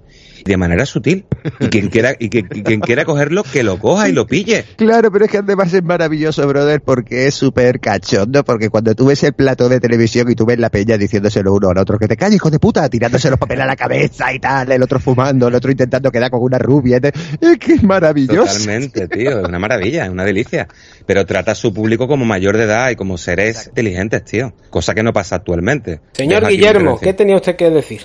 de 0.45 0.57
manera 0.57 0.85
sutil. 0.85 1.25
Y 1.59 1.67
quien 1.67 1.89
quiera, 1.89 2.15
y 2.17 2.29
que, 2.29 2.43
quien 2.43 2.79
quiera 2.79 3.05
cogerlo, 3.05 3.43
que 3.43 3.63
lo 3.63 3.79
coja 3.79 4.09
y 4.09 4.11
lo 4.11 4.27
pille. 4.27 4.65
Claro, 4.75 5.11
pero 5.11 5.25
es 5.25 5.31
que 5.31 5.37
además 5.37 5.73
es 5.73 5.83
maravilloso, 5.83 6.47
brother, 6.47 6.81
porque 6.81 7.27
es 7.27 7.35
súper 7.35 7.79
cachondo, 7.79 8.43
porque 8.43 8.69
cuando 8.69 8.95
tú 8.95 9.07
ves 9.07 9.23
el 9.23 9.33
plato 9.33 9.69
de 9.69 9.79
televisión 9.79 10.29
y 10.29 10.35
tú 10.35 10.45
ves 10.45 10.59
la 10.59 10.69
peña 10.69 10.97
diciéndoselo 10.97 11.53
uno 11.53 11.69
al 11.69 11.77
otro, 11.77 11.97
que 11.97 12.07
te 12.07 12.17
calles, 12.17 12.35
hijo 12.35 12.49
de 12.49 12.59
puta, 12.59 12.89
tirándose 12.89 13.29
los 13.29 13.39
papeles 13.39 13.63
a 13.63 13.67
la 13.67 13.75
cabeza 13.75 14.33
y 14.33 14.39
tal, 14.39 14.71
el 14.71 14.83
otro 14.83 14.99
fumando, 14.99 15.47
el 15.47 15.55
otro 15.55 15.71
intentando 15.71 16.11
quedar 16.11 16.31
con 16.31 16.41
una 16.41 16.57
rubia. 16.57 16.99
Es 17.39 17.57
que 17.57 17.73
es 17.73 17.83
maravilloso. 17.83 18.59
Totalmente, 18.59 19.07
tío, 19.07 19.41
es 19.41 19.47
una 19.47 19.59
maravilla, 19.59 20.05
es 20.05 20.09
una 20.09 20.23
delicia. 20.23 20.67
Pero 21.05 21.25
trata 21.25 21.51
a 21.53 21.55
su 21.55 21.73
público 21.73 22.07
como 22.07 22.25
mayor 22.25 22.57
de 22.57 22.63
edad 22.63 22.89
y 22.89 22.95
como 22.95 23.17
seres 23.17 23.67
inteligentes, 23.67 24.23
tío. 24.23 24.53
Cosa 24.69 24.93
que 24.93 25.03
no 25.03 25.13
pasa 25.13 25.35
actualmente. 25.35 25.99
Señor 26.13 26.47
Guillermo, 26.47 26.99
¿qué 26.99 27.13
tenía 27.13 27.35
usted 27.35 27.55
que 27.55 27.69
decir? 27.69 28.01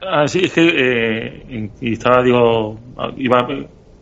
Ah, 0.00 0.26
sí, 0.26 0.40
es 0.44 0.52
que 0.52 0.72
eh, 0.76 1.70
y 1.80 1.92
estaba, 1.92 2.22
digo, 2.22 2.78
iba, 3.16 3.46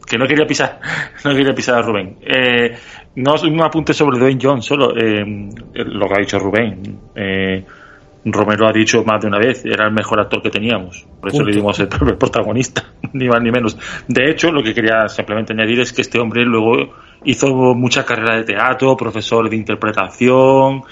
que 0.07 0.17
no 0.19 0.27
quería 0.27 0.47
pisar, 0.47 0.81
no 1.25 1.35
quería 1.35 1.55
pisar 1.55 1.77
a 1.77 1.83
Rubén. 1.83 2.17
Eh, 2.23 2.77
no 3.17 3.35
un 3.43 3.63
apunte 3.63 3.93
sobre 3.93 4.19
Dwayne 4.19 4.41
John 4.41 4.63
solo, 4.63 4.97
eh, 4.97 5.25
lo 5.75 6.07
que 6.09 6.15
ha 6.15 6.19
dicho 6.19 6.39
Rubén. 6.39 6.99
Eh, 7.15 7.65
Romero 8.29 8.67
ha 8.67 8.73
dicho 8.73 9.05
más 9.05 9.21
de 9.21 9.29
una 9.29 9.39
vez, 9.39 9.65
era 9.65 9.87
el 9.87 9.93
mejor 9.93 10.21
actor 10.21 10.43
que 10.43 10.51
teníamos. 10.51 11.07
Por 11.21 11.31
eso 11.31 11.45
le 11.45 11.55
dimos 11.55 11.79
el 11.79 11.89
protagonista, 12.19 12.85
ni 13.13 13.29
más 13.29 13.41
ni 13.41 13.51
menos. 13.51 13.79
De 14.09 14.31
hecho, 14.31 14.51
lo 14.51 14.63
que 14.63 14.75
quería 14.75 15.09
simplemente 15.09 15.53
añadir 15.53 15.81
es 15.81 15.93
que 15.93 16.03
este 16.03 16.19
hombre 16.19 16.45
luego 16.45 16.95
hizo 17.25 17.47
mucha 17.75 18.05
carrera 18.05 18.37
de 18.37 18.45
teatro, 18.45 18.97
profesor 18.97 19.49
de 19.49 19.57
interpretación, 19.57 20.83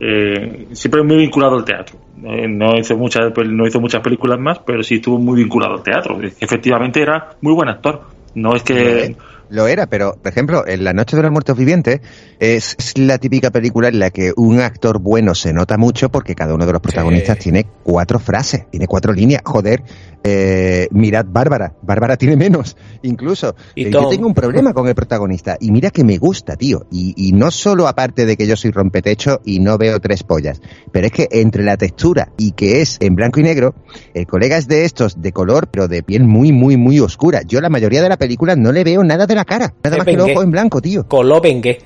eh, 0.00 0.68
siempre 0.72 1.02
muy 1.02 1.16
vinculado 1.16 1.56
al 1.56 1.64
teatro. 1.64 1.96
Eh, 2.24 2.46
no, 2.48 2.76
hizo 2.76 2.96
muchas, 2.96 3.32
no 3.46 3.66
hizo 3.66 3.80
muchas 3.80 4.02
películas 4.02 4.38
más, 4.38 4.58
pero 4.60 4.82
sí 4.82 4.96
estuvo 4.96 5.18
muy 5.18 5.36
vinculado 5.36 5.74
al 5.74 5.82
teatro. 5.82 6.18
Efectivamente 6.22 7.00
era 7.00 7.30
muy 7.40 7.54
buen 7.54 7.68
actor. 7.68 8.02
No 8.34 8.54
es 8.54 8.62
que... 8.62 9.16
Lo 9.52 9.66
era, 9.66 9.86
pero, 9.86 10.14
por 10.14 10.32
ejemplo, 10.32 10.66
en 10.66 10.82
La 10.82 10.94
Noche 10.94 11.14
de 11.14 11.22
los 11.22 11.30
Muertos 11.30 11.58
Vivientes 11.58 12.00
es, 12.38 12.74
la 12.96 13.18
típica 13.18 13.50
película 13.50 13.88
en 13.88 13.98
la 13.98 14.08
que 14.08 14.32
un 14.34 14.60
actor 14.60 14.98
bueno 14.98 15.34
se 15.34 15.52
nota 15.52 15.76
mucho 15.76 16.08
porque 16.08 16.34
cada 16.34 16.54
uno 16.54 16.64
de 16.64 16.72
los 16.72 16.80
protagonistas 16.80 17.38
tiene 17.38 17.66
cuatro 17.82 18.18
frases, 18.18 18.64
tiene 18.70 18.86
cuatro 18.86 19.12
líneas. 19.12 19.42
Joder, 19.44 19.82
eh, 20.24 20.88
mirad 20.90 21.26
Bárbara, 21.28 21.74
Bárbara 21.82 22.16
tiene 22.16 22.34
menos, 22.36 22.78
incluso. 23.02 23.54
¿Y 23.74 23.88
eh, 23.88 23.90
yo 23.90 24.08
tengo 24.08 24.26
un 24.26 24.32
problema 24.32 24.72
con 24.72 24.88
el 24.88 24.94
protagonista 24.94 25.58
y 25.60 25.70
mira 25.70 25.90
que 25.90 26.02
me 26.02 26.16
gusta, 26.16 26.56
tío. 26.56 26.86
Y, 26.90 27.12
y 27.16 27.32
no 27.32 27.50
solo 27.50 27.88
aparte 27.88 28.24
de 28.24 28.38
que 28.38 28.46
yo 28.46 28.56
soy 28.56 28.70
rompetecho 28.70 29.42
y 29.44 29.58
no 29.58 29.76
veo 29.76 30.00
tres 30.00 30.22
pollas, 30.22 30.62
pero 30.92 31.08
es 31.08 31.12
que 31.12 31.28
entre 31.30 31.62
la 31.62 31.76
textura 31.76 32.32
y 32.38 32.52
que 32.52 32.80
es 32.80 32.96
en 33.00 33.16
blanco 33.16 33.38
y 33.38 33.42
negro, 33.42 33.74
el 34.14 34.26
colega 34.26 34.56
es 34.56 34.66
de 34.66 34.86
estos 34.86 35.20
de 35.20 35.32
color, 35.32 35.68
pero 35.70 35.88
de 35.88 36.02
piel 36.02 36.24
muy, 36.24 36.52
muy, 36.52 36.78
muy 36.78 37.00
oscura. 37.00 37.42
Yo 37.42 37.60
la 37.60 37.68
mayoría 37.68 38.00
de 38.00 38.08
la 38.08 38.16
película 38.16 38.56
no 38.56 38.72
le 38.72 38.82
veo 38.82 39.04
nada 39.04 39.26
de 39.26 39.34
la 39.34 39.41
cara, 39.44 39.72
nada 39.82 39.98
más 39.98 40.06
que 40.06 40.12
el 40.12 40.20
ojo 40.20 40.42
en 40.42 40.50
blanco, 40.50 40.80
tío. 40.80 41.06
Colobengue. 41.06 41.78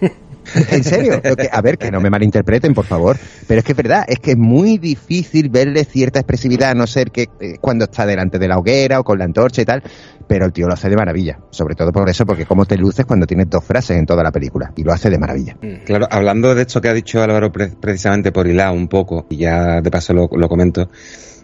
En 0.70 0.82
serio, 0.82 1.20
a 1.52 1.60
ver, 1.60 1.78
que 1.78 1.90
no 1.90 2.00
me 2.00 2.10
malinterpreten, 2.10 2.74
por 2.74 2.84
favor, 2.84 3.16
pero 3.46 3.60
es 3.60 3.64
que 3.64 3.72
es 3.72 3.76
verdad, 3.76 4.04
es 4.08 4.18
que 4.18 4.32
es 4.32 4.36
muy 4.36 4.78
difícil 4.78 5.48
verle 5.48 5.84
cierta 5.84 6.18
expresividad, 6.18 6.70
a 6.70 6.74
no 6.74 6.86
ser 6.86 7.10
que 7.10 7.28
eh, 7.40 7.58
cuando 7.60 7.84
está 7.84 8.06
delante 8.06 8.38
de 8.38 8.48
la 8.48 8.58
hoguera 8.58 9.00
o 9.00 9.04
con 9.04 9.18
la 9.18 9.26
antorcha 9.26 9.62
y 9.62 9.64
tal, 9.64 9.82
pero 10.26 10.46
el 10.46 10.52
tío 10.52 10.66
lo 10.66 10.74
hace 10.74 10.88
de 10.88 10.96
maravilla, 10.96 11.38
sobre 11.50 11.74
todo 11.74 11.92
por 11.92 12.08
eso, 12.08 12.24
porque 12.26 12.46
cómo 12.46 12.64
te 12.64 12.76
luces 12.76 13.04
cuando 13.04 13.26
tienes 13.26 13.48
dos 13.48 13.64
frases 13.64 13.98
en 13.98 14.06
toda 14.06 14.22
la 14.22 14.32
película, 14.32 14.72
y 14.76 14.82
lo 14.82 14.92
hace 14.92 15.10
de 15.10 15.18
maravilla. 15.18 15.56
Mm. 15.60 15.84
Claro, 15.84 16.08
hablando 16.10 16.54
de 16.54 16.62
esto 16.62 16.80
que 16.80 16.88
ha 16.88 16.94
dicho 16.94 17.22
Álvaro 17.22 17.52
precisamente 17.52 18.32
por 18.32 18.46
hilar 18.46 18.72
un 18.72 18.88
poco, 18.88 19.26
y 19.28 19.36
ya 19.36 19.80
de 19.80 19.90
paso 19.90 20.14
lo, 20.14 20.28
lo 20.32 20.48
comento, 20.48 20.90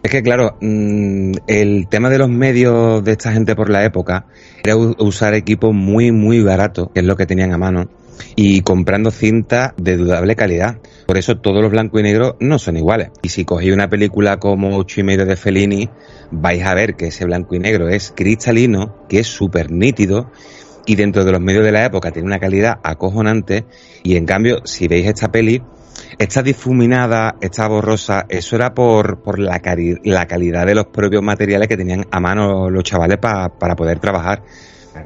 es 0.07 0.13
que, 0.13 0.23
claro, 0.23 0.57
mm, 0.61 1.33
el 1.49 1.89
tema 1.89 2.11
de 2.11 2.19
los 2.19 2.29
medios 2.29 3.05
de 3.05 3.13
esta 3.13 3.33
gente 3.33 3.55
por 3.55 3.71
la 3.71 3.85
época 3.85 4.27
era 4.63 4.77
usar 4.77 5.35
equipo 5.35 5.73
muy, 5.73 6.13
muy 6.13 6.43
barato, 6.43 6.91
que 6.93 7.01
es 7.01 7.07
lo 7.07 7.17
que 7.17 7.27
tenían 7.27 7.53
a 7.53 7.59
mano, 7.59 7.89
y 8.37 8.63
comprando 8.63 9.11
cinta 9.11 9.75
de 9.77 9.97
dudable 9.97 10.37
calidad. 10.37 10.79
Por 11.07 11.19
eso 11.19 11.39
todos 11.39 11.61
los 11.61 11.71
blancos 11.71 12.01
y 12.01 12.05
negros 12.05 12.35
no 12.41 12.59
son 12.59 12.77
iguales. 12.77 13.11
Y 13.23 13.31
si 13.31 13.45
cogéis 13.45 13.75
una 13.75 13.89
película 13.89 14.39
como 14.39 14.77
ocho 14.77 15.01
y 15.01 15.05
medio 15.05 15.27
de 15.27 15.37
Fellini, 15.37 15.91
vais 16.31 16.63
a 16.63 16.75
ver 16.75 16.95
que 16.95 17.09
ese 17.09 17.25
blanco 17.25 17.55
y 17.55 17.59
negro 17.59 17.89
es 17.89 18.13
cristalino, 18.15 19.07
que 19.09 19.21
es 19.21 19.27
súper 19.27 19.71
nítido, 19.71 20.31
y 20.87 20.95
dentro 20.95 21.25
de 21.25 21.33
los 21.33 21.41
medios 21.41 21.65
de 21.65 21.73
la 21.73 21.85
época 21.85 22.13
tiene 22.13 22.27
una 22.27 22.39
calidad 22.39 22.79
acojonante, 22.85 23.65
y 24.05 24.17
en 24.17 24.25
cambio, 24.25 24.61
si 24.65 24.87
veis 24.87 25.07
esta 25.07 25.33
peli, 25.33 25.63
está 26.19 26.43
difuminada, 26.43 27.37
está 27.41 27.69
borrosa, 27.69 28.27
eso 28.29 28.57
era 28.57 28.75
por, 28.75 29.23
por 29.23 29.39
la, 29.39 29.61
la 30.05 30.27
calidad 30.27 30.67
de 30.67 30.75
los 30.75 30.87
propios 30.87 31.23
materiales 31.23 31.69
que 31.69 31.77
tenían 31.77 32.07
a 32.11 32.21
mano 32.21 32.71
los 32.71 32.85
chavales 32.85 33.19
para 33.19 33.77
poder 33.77 33.99
trabajar. 33.99 34.43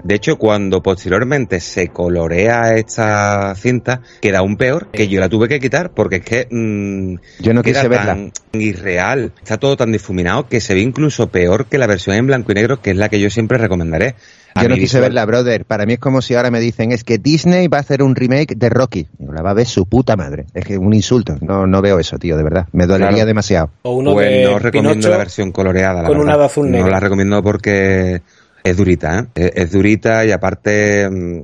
De 0.05 0.15
hecho, 0.15 0.37
cuando 0.37 0.83
posteriormente 0.83 1.61
se 1.61 1.89
colorea 1.89 2.75
esta 2.75 3.55
cinta, 3.55 4.03
queda 4.21 4.39
aún 4.39 4.57
peor, 4.57 4.89
que 4.93 5.09
yo 5.09 5.21
la 5.21 5.29
tuve 5.29 5.49
que 5.49 5.61
quitar 5.61 5.91
porque 5.91 6.17
es 6.17 6.25
que 6.25 6.49
mm, 6.51 7.43
yo 7.43 7.55
no 7.55 7.63
quise 7.63 7.89
verla. 7.89 8.15
tan 8.15 8.33
irreal, 8.53 9.33
está 9.43 9.59
todo 9.59 9.77
tan 9.77 9.93
difuminado 9.93 10.49
que 10.49 10.61
se 10.61 10.75
ve 10.75 10.81
incluso 10.81 11.29
peor 11.29 11.67
que 11.67 11.79
la 11.79 11.87
versión 11.87 12.17
en 12.17 12.27
blanco 12.27 12.53
y 12.53 12.55
negro, 12.55 12.81
que 12.81 12.91
es 12.91 12.97
la 12.97 13.09
que 13.09 13.21
yo 13.21 13.31
siempre 13.31 13.59
recomendaré. 13.59 14.15
Yo 14.61 14.69
no 14.69 14.75
quise 14.75 15.01
verla, 15.01 15.25
brother. 15.27 15.65
Para 15.65 15.87
mí 15.87 15.95
es 15.95 15.99
como 15.99 16.23
si 16.23 16.35
ahora 16.35 16.51
me 16.51 16.61
dicen, 16.61 16.93
es 16.93 17.05
que 17.05 17.19
Disney 17.19 17.69
va 17.69 17.79
a 17.79 17.81
hacer 17.81 18.03
un 18.03 18.17
remake 18.17 18.55
de 18.57 18.69
Rocky. 18.69 19.07
la 19.19 19.43
va 19.43 19.51
a 19.51 19.55
ver 19.55 19.67
su 19.67 19.87
puta 19.87 20.17
madre. 20.17 20.47
Es 20.55 20.65
que 20.65 20.77
un 20.77 20.93
insulto. 20.93 21.37
No, 21.41 21.67
no 21.67 21.81
veo 21.83 21.99
eso, 21.99 22.19
tío, 22.19 22.37
de 22.37 22.43
verdad. 22.43 22.67
Me 22.73 22.87
dolería 22.87 23.25
demasiado. 23.25 23.71
O 23.83 23.95
uno 23.95 24.13
pues 24.13 24.49
no 24.49 24.59
recomiendo 24.59 25.09
la 25.09 25.17
versión 25.19 25.53
coloreada, 25.53 26.03
la 26.03 26.09
con 26.09 26.19
una 26.19 26.35
azul 26.35 26.71
No 26.71 26.89
la 26.89 27.01
recomiendo 27.01 27.43
porque 27.43 28.23
es 28.63 28.77
durita, 28.77 29.29
¿eh? 29.35 29.53
Es, 29.55 29.71
durita 29.71 30.25
y 30.25 30.33
aparte 30.33 31.09
mm, 31.09 31.43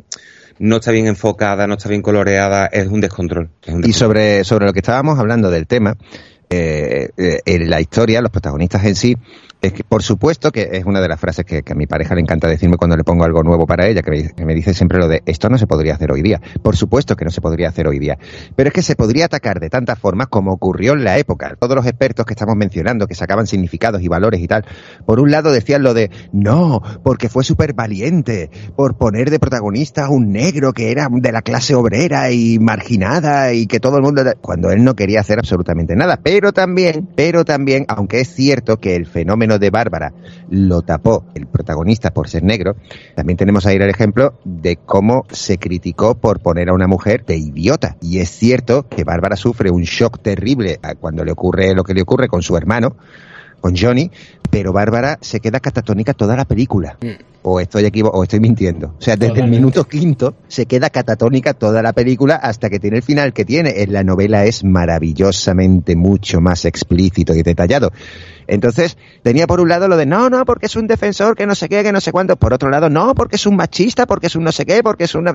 no 0.58 0.76
está 0.76 0.90
bien 0.90 1.06
enfocada, 1.06 1.66
no 1.66 1.74
está 1.74 1.88
bien 1.88 2.02
coloreada, 2.02 2.66
es 2.66 2.86
un 2.88 3.00
descontrol. 3.00 3.50
Y 3.84 3.92
sobre, 3.92 4.44
sobre 4.44 4.66
lo 4.66 4.72
que 4.72 4.80
estábamos 4.80 5.18
hablando 5.18 5.50
del 5.50 5.66
tema, 5.66 5.96
eh, 6.48 7.08
eh, 7.16 7.40
en 7.44 7.70
la 7.70 7.80
historia, 7.80 8.20
los 8.20 8.30
protagonistas 8.30 8.84
en 8.84 8.94
sí, 8.94 9.16
es 9.66 9.72
que, 9.72 9.84
por 9.84 10.02
supuesto, 10.02 10.52
que 10.52 10.68
es 10.72 10.84
una 10.84 11.00
de 11.00 11.08
las 11.08 11.20
frases 11.20 11.44
que, 11.44 11.62
a 11.66 11.74
mi 11.74 11.86
pareja 11.86 12.14
le 12.14 12.20
encanta 12.20 12.48
decirme 12.48 12.76
cuando 12.76 12.96
le 12.96 13.04
pongo 13.04 13.24
algo 13.24 13.42
nuevo 13.42 13.66
para 13.66 13.86
ella, 13.86 14.02
que 14.02 14.44
me, 14.44 14.54
dice 14.54 14.74
siempre 14.74 14.98
lo 14.98 15.08
de 15.08 15.22
esto 15.26 15.48
no 15.48 15.58
se 15.58 15.66
podría 15.66 15.94
hacer 15.94 16.12
hoy 16.12 16.22
día. 16.22 16.40
Por 16.62 16.76
supuesto 16.76 17.16
que 17.16 17.24
no 17.24 17.30
se 17.30 17.40
podría 17.40 17.68
hacer 17.68 17.86
hoy 17.88 17.98
día. 17.98 18.18
Pero 18.54 18.68
es 18.68 18.74
que 18.74 18.82
se 18.82 18.96
podría 18.96 19.26
atacar 19.26 19.60
de 19.60 19.68
tantas 19.70 19.98
formas 19.98 20.28
como 20.28 20.52
ocurrió 20.52 20.92
en 20.92 21.04
la 21.04 21.18
época. 21.18 21.54
Todos 21.58 21.76
los 21.76 21.86
expertos 21.86 22.24
que 22.26 22.34
estamos 22.34 22.56
mencionando, 22.56 23.06
que 23.06 23.14
sacaban 23.14 23.46
significados 23.46 24.02
y 24.02 24.08
valores 24.08 24.40
y 24.40 24.48
tal, 24.48 24.64
por 25.04 25.20
un 25.20 25.30
lado 25.30 25.52
decían 25.52 25.82
lo 25.82 25.94
de 25.94 26.10
no, 26.32 26.82
porque 27.02 27.28
fue 27.28 27.44
súper 27.44 27.74
valiente, 27.74 28.50
por 28.76 28.96
poner 28.96 29.30
de 29.30 29.38
protagonista 29.38 30.06
a 30.06 30.10
un 30.10 30.32
negro 30.32 30.72
que 30.72 30.90
era 30.90 31.08
de 31.10 31.32
la 31.32 31.42
clase 31.42 31.74
obrera 31.74 32.30
y 32.30 32.58
marginada 32.58 33.52
y 33.52 33.66
que 33.66 33.80
todo 33.80 33.96
el 33.96 34.02
mundo, 34.02 34.22
cuando 34.40 34.70
él 34.70 34.84
no 34.84 34.94
quería 34.94 35.20
hacer 35.20 35.38
absolutamente 35.38 35.96
nada. 35.96 36.18
Pero 36.22 36.52
también, 36.52 37.08
pero 37.14 37.44
también, 37.44 37.84
aunque 37.88 38.20
es 38.20 38.28
cierto 38.28 38.78
que 38.78 38.96
el 38.96 39.06
fenómeno 39.06 39.55
de 39.58 39.70
Bárbara 39.70 40.12
lo 40.50 40.82
tapó 40.82 41.24
el 41.34 41.46
protagonista 41.46 42.12
por 42.12 42.28
ser 42.28 42.42
negro, 42.42 42.76
también 43.14 43.36
tenemos 43.36 43.66
ahí 43.66 43.76
el 43.76 43.90
ejemplo 43.90 44.38
de 44.44 44.76
cómo 44.76 45.24
se 45.30 45.58
criticó 45.58 46.16
por 46.16 46.40
poner 46.40 46.68
a 46.68 46.74
una 46.74 46.86
mujer 46.86 47.24
de 47.24 47.36
idiota. 47.36 47.96
Y 48.00 48.18
es 48.18 48.30
cierto 48.30 48.88
que 48.88 49.04
Bárbara 49.04 49.36
sufre 49.36 49.70
un 49.70 49.82
shock 49.82 50.20
terrible 50.20 50.78
cuando 51.00 51.24
le 51.24 51.32
ocurre 51.32 51.74
lo 51.74 51.84
que 51.84 51.94
le 51.94 52.02
ocurre 52.02 52.28
con 52.28 52.42
su 52.42 52.56
hermano, 52.56 52.96
con 53.66 53.76
Johnny, 53.76 54.12
pero 54.48 54.72
Bárbara 54.72 55.18
se 55.20 55.40
queda 55.40 55.58
catatónica 55.58 56.14
toda 56.14 56.36
la 56.36 56.44
película. 56.44 56.98
Mm. 57.02 57.20
O 57.42 57.58
estoy 57.58 57.84
equivo 57.84 58.10
o 58.10 58.22
estoy 58.22 58.38
mintiendo. 58.38 58.94
O 58.96 59.02
sea, 59.02 59.16
desde 59.16 59.40
el 59.40 59.48
minuto 59.50 59.88
quinto 59.88 60.36
se 60.46 60.66
queda 60.66 60.88
catatónica 60.88 61.52
toda 61.52 61.82
la 61.82 61.92
película 61.92 62.36
hasta 62.36 62.70
que 62.70 62.78
tiene 62.78 62.98
el 62.98 63.02
final 63.02 63.32
que 63.32 63.44
tiene. 63.44 63.82
En 63.82 63.92
la 63.92 64.04
novela 64.04 64.44
es 64.44 64.62
maravillosamente 64.62 65.96
mucho 65.96 66.40
más 66.40 66.64
explícito 66.64 67.34
y 67.34 67.42
detallado. 67.42 67.90
Entonces, 68.46 68.96
tenía 69.24 69.48
por 69.48 69.60
un 69.60 69.68
lado 69.68 69.88
lo 69.88 69.96
de 69.96 70.06
no, 70.06 70.30
no, 70.30 70.44
porque 70.44 70.66
es 70.66 70.76
un 70.76 70.86
defensor 70.86 71.34
que 71.34 71.46
no 71.46 71.56
sé 71.56 71.68
qué, 71.68 71.82
que 71.82 71.90
no 71.90 72.00
sé 72.00 72.12
cuánto. 72.12 72.36
Por 72.36 72.52
otro 72.52 72.70
lado, 72.70 72.88
no, 72.88 73.16
porque 73.16 73.34
es 73.34 73.46
un 73.46 73.56
machista, 73.56 74.06
porque 74.06 74.28
es 74.28 74.36
un 74.36 74.44
no 74.44 74.52
sé 74.52 74.64
qué, 74.64 74.84
porque 74.84 75.04
es 75.04 75.14
un... 75.16 75.28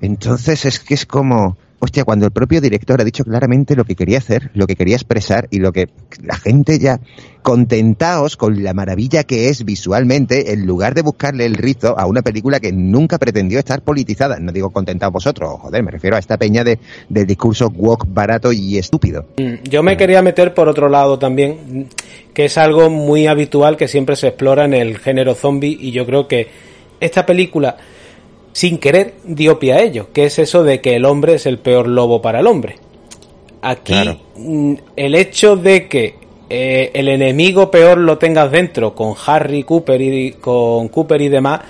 Entonces 0.00 0.64
es 0.64 0.80
que 0.80 0.94
es 0.94 1.04
como, 1.04 1.58
hostia, 1.82 2.04
cuando 2.04 2.26
el 2.26 2.30
propio 2.30 2.60
director 2.60 3.00
ha 3.00 3.04
dicho 3.04 3.24
claramente 3.24 3.74
lo 3.74 3.84
que 3.84 3.96
quería 3.96 4.18
hacer, 4.18 4.52
lo 4.54 4.68
que 4.68 4.76
quería 4.76 4.94
expresar 4.94 5.48
y 5.50 5.58
lo 5.58 5.72
que 5.72 5.88
la 6.22 6.36
gente 6.36 6.78
ya 6.78 7.00
contentaos 7.42 8.36
con 8.36 8.62
la 8.62 8.72
maravilla 8.72 9.24
que 9.24 9.48
es 9.48 9.64
visualmente, 9.64 10.52
en 10.52 10.64
lugar 10.64 10.94
de 10.94 11.02
buscarle 11.02 11.44
el 11.44 11.54
rizo 11.54 11.98
a 11.98 12.06
una 12.06 12.22
película 12.22 12.60
que 12.60 12.70
nunca 12.70 13.18
pretendió 13.18 13.58
estar 13.58 13.82
politizada. 13.82 14.38
No 14.38 14.52
digo 14.52 14.70
contentaos 14.70 15.12
vosotros, 15.12 15.58
joder, 15.60 15.82
me 15.82 15.90
refiero 15.90 16.14
a 16.14 16.20
esta 16.20 16.36
peña 16.36 16.62
de, 16.62 16.78
de 17.08 17.24
discurso 17.24 17.68
woke 17.74 18.06
barato 18.06 18.52
y 18.52 18.78
estúpido. 18.78 19.26
Mm, 19.38 19.68
yo 19.68 19.82
me 19.82 19.96
quería 19.96 20.22
meter 20.22 20.54
por 20.54 20.68
otro 20.68 20.88
lado 20.88 21.18
también, 21.18 21.88
que 22.32 22.44
es 22.44 22.58
algo 22.58 22.90
muy 22.90 23.26
habitual 23.26 23.76
que 23.76 23.88
siempre 23.88 24.14
se 24.14 24.28
explora 24.28 24.66
en 24.66 24.74
el 24.74 24.98
género 24.98 25.34
zombie 25.34 25.76
y 25.80 25.90
yo 25.90 26.06
creo 26.06 26.28
que 26.28 26.46
esta 27.00 27.26
película 27.26 27.76
sin 28.52 28.78
querer 28.78 29.14
dio 29.24 29.58
pie 29.58 29.72
a 29.72 29.82
ello, 29.82 30.08
que 30.12 30.26
es 30.26 30.38
eso 30.38 30.62
de 30.62 30.80
que 30.80 30.96
el 30.96 31.04
hombre 31.04 31.34
es 31.34 31.46
el 31.46 31.58
peor 31.58 31.88
lobo 31.88 32.22
para 32.22 32.40
el 32.40 32.46
hombre. 32.46 32.76
Aquí 33.62 33.94
mm, 34.36 34.74
el 34.96 35.14
hecho 35.14 35.56
de 35.56 35.88
que 35.88 36.16
eh, 36.50 36.90
el 36.94 37.08
enemigo 37.08 37.70
peor 37.70 37.98
lo 37.98 38.18
tengas 38.18 38.50
dentro 38.50 38.94
con 38.94 39.14
Harry 39.26 39.62
Cooper 39.62 40.00
y 40.00 40.32
con 40.32 40.88
Cooper 40.88 41.22
y 41.22 41.28
demás, 41.28 41.60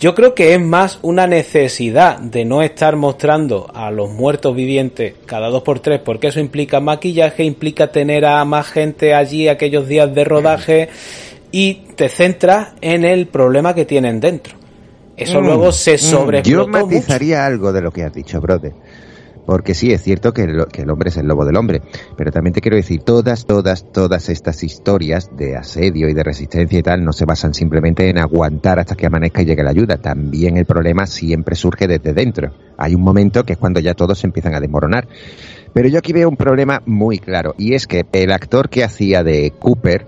yo 0.00 0.14
creo 0.14 0.34
que 0.34 0.54
es 0.54 0.60
más 0.60 0.98
una 1.02 1.26
necesidad 1.26 2.18
de 2.18 2.44
no 2.44 2.62
estar 2.62 2.96
mostrando 2.96 3.70
a 3.72 3.90
los 3.92 4.10
muertos 4.10 4.56
vivientes 4.56 5.14
cada 5.24 5.48
dos 5.48 5.62
por 5.62 5.78
tres, 5.78 6.00
porque 6.04 6.28
eso 6.28 6.40
implica 6.40 6.80
maquillaje, 6.80 7.44
implica 7.44 7.92
tener 7.92 8.24
a 8.24 8.44
más 8.44 8.66
gente 8.66 9.14
allí 9.14 9.46
aquellos 9.46 9.86
días 9.86 10.12
de 10.12 10.24
rodaje 10.24 10.88
y 11.52 11.74
te 11.94 12.08
centras 12.08 12.72
en 12.80 13.04
el 13.04 13.28
problema 13.28 13.74
que 13.74 13.84
tienen 13.84 14.18
dentro. 14.18 14.63
Eso 15.16 15.40
mm, 15.40 15.44
luego 15.44 15.72
se 15.72 15.94
mm. 15.94 15.98
sobreexplotó 15.98 16.64
Yo 16.64 16.68
matizaría 16.68 17.46
algo 17.46 17.72
de 17.72 17.82
lo 17.82 17.90
que 17.90 18.04
has 18.04 18.12
dicho, 18.12 18.40
brother. 18.40 18.72
Porque 19.46 19.74
sí, 19.74 19.92
es 19.92 20.02
cierto 20.02 20.32
que 20.32 20.42
el, 20.42 20.66
que 20.72 20.82
el, 20.82 20.90
hombre 20.90 21.10
es 21.10 21.16
el 21.18 21.26
lobo 21.26 21.44
del 21.44 21.56
hombre, 21.56 21.82
pero 22.16 22.32
también 22.32 22.54
te 22.54 22.62
quiero 22.62 22.76
decir, 22.76 23.02
todas, 23.02 23.44
todas, 23.44 23.92
todas 23.92 24.30
estas 24.30 24.62
historias 24.62 25.30
de 25.36 25.56
asedio 25.56 26.08
y 26.08 26.14
de 26.14 26.22
resistencia 26.22 26.78
y 26.78 26.82
tal 26.82 27.04
no 27.04 27.12
se 27.12 27.26
basan 27.26 27.52
simplemente 27.52 28.08
en 28.08 28.18
aguantar 28.18 28.78
hasta 28.78 28.94
que 28.94 29.06
amanezca 29.06 29.42
y 29.42 29.44
llegue 29.44 29.62
la 29.62 29.70
ayuda. 29.70 29.98
También 29.98 30.56
el 30.56 30.64
problema 30.64 31.06
siempre 31.06 31.56
surge 31.56 31.86
desde 31.86 32.14
dentro. 32.14 32.52
Hay 32.78 32.94
un 32.94 33.02
momento 33.02 33.44
que 33.44 33.52
es 33.52 33.58
cuando 33.58 33.80
ya 33.80 33.92
todos 33.92 34.18
se 34.18 34.26
empiezan 34.26 34.54
a 34.54 34.60
desmoronar. 34.60 35.06
Pero 35.74 35.88
yo 35.88 35.98
aquí 35.98 36.12
veo 36.12 36.28
un 36.28 36.36
problema 36.36 36.82
muy 36.86 37.18
claro, 37.18 37.54
y 37.58 37.74
es 37.74 37.88
que 37.88 38.06
el 38.12 38.30
actor 38.30 38.68
que 38.68 38.84
hacía 38.84 39.24
de 39.24 39.52
Cooper, 39.58 40.06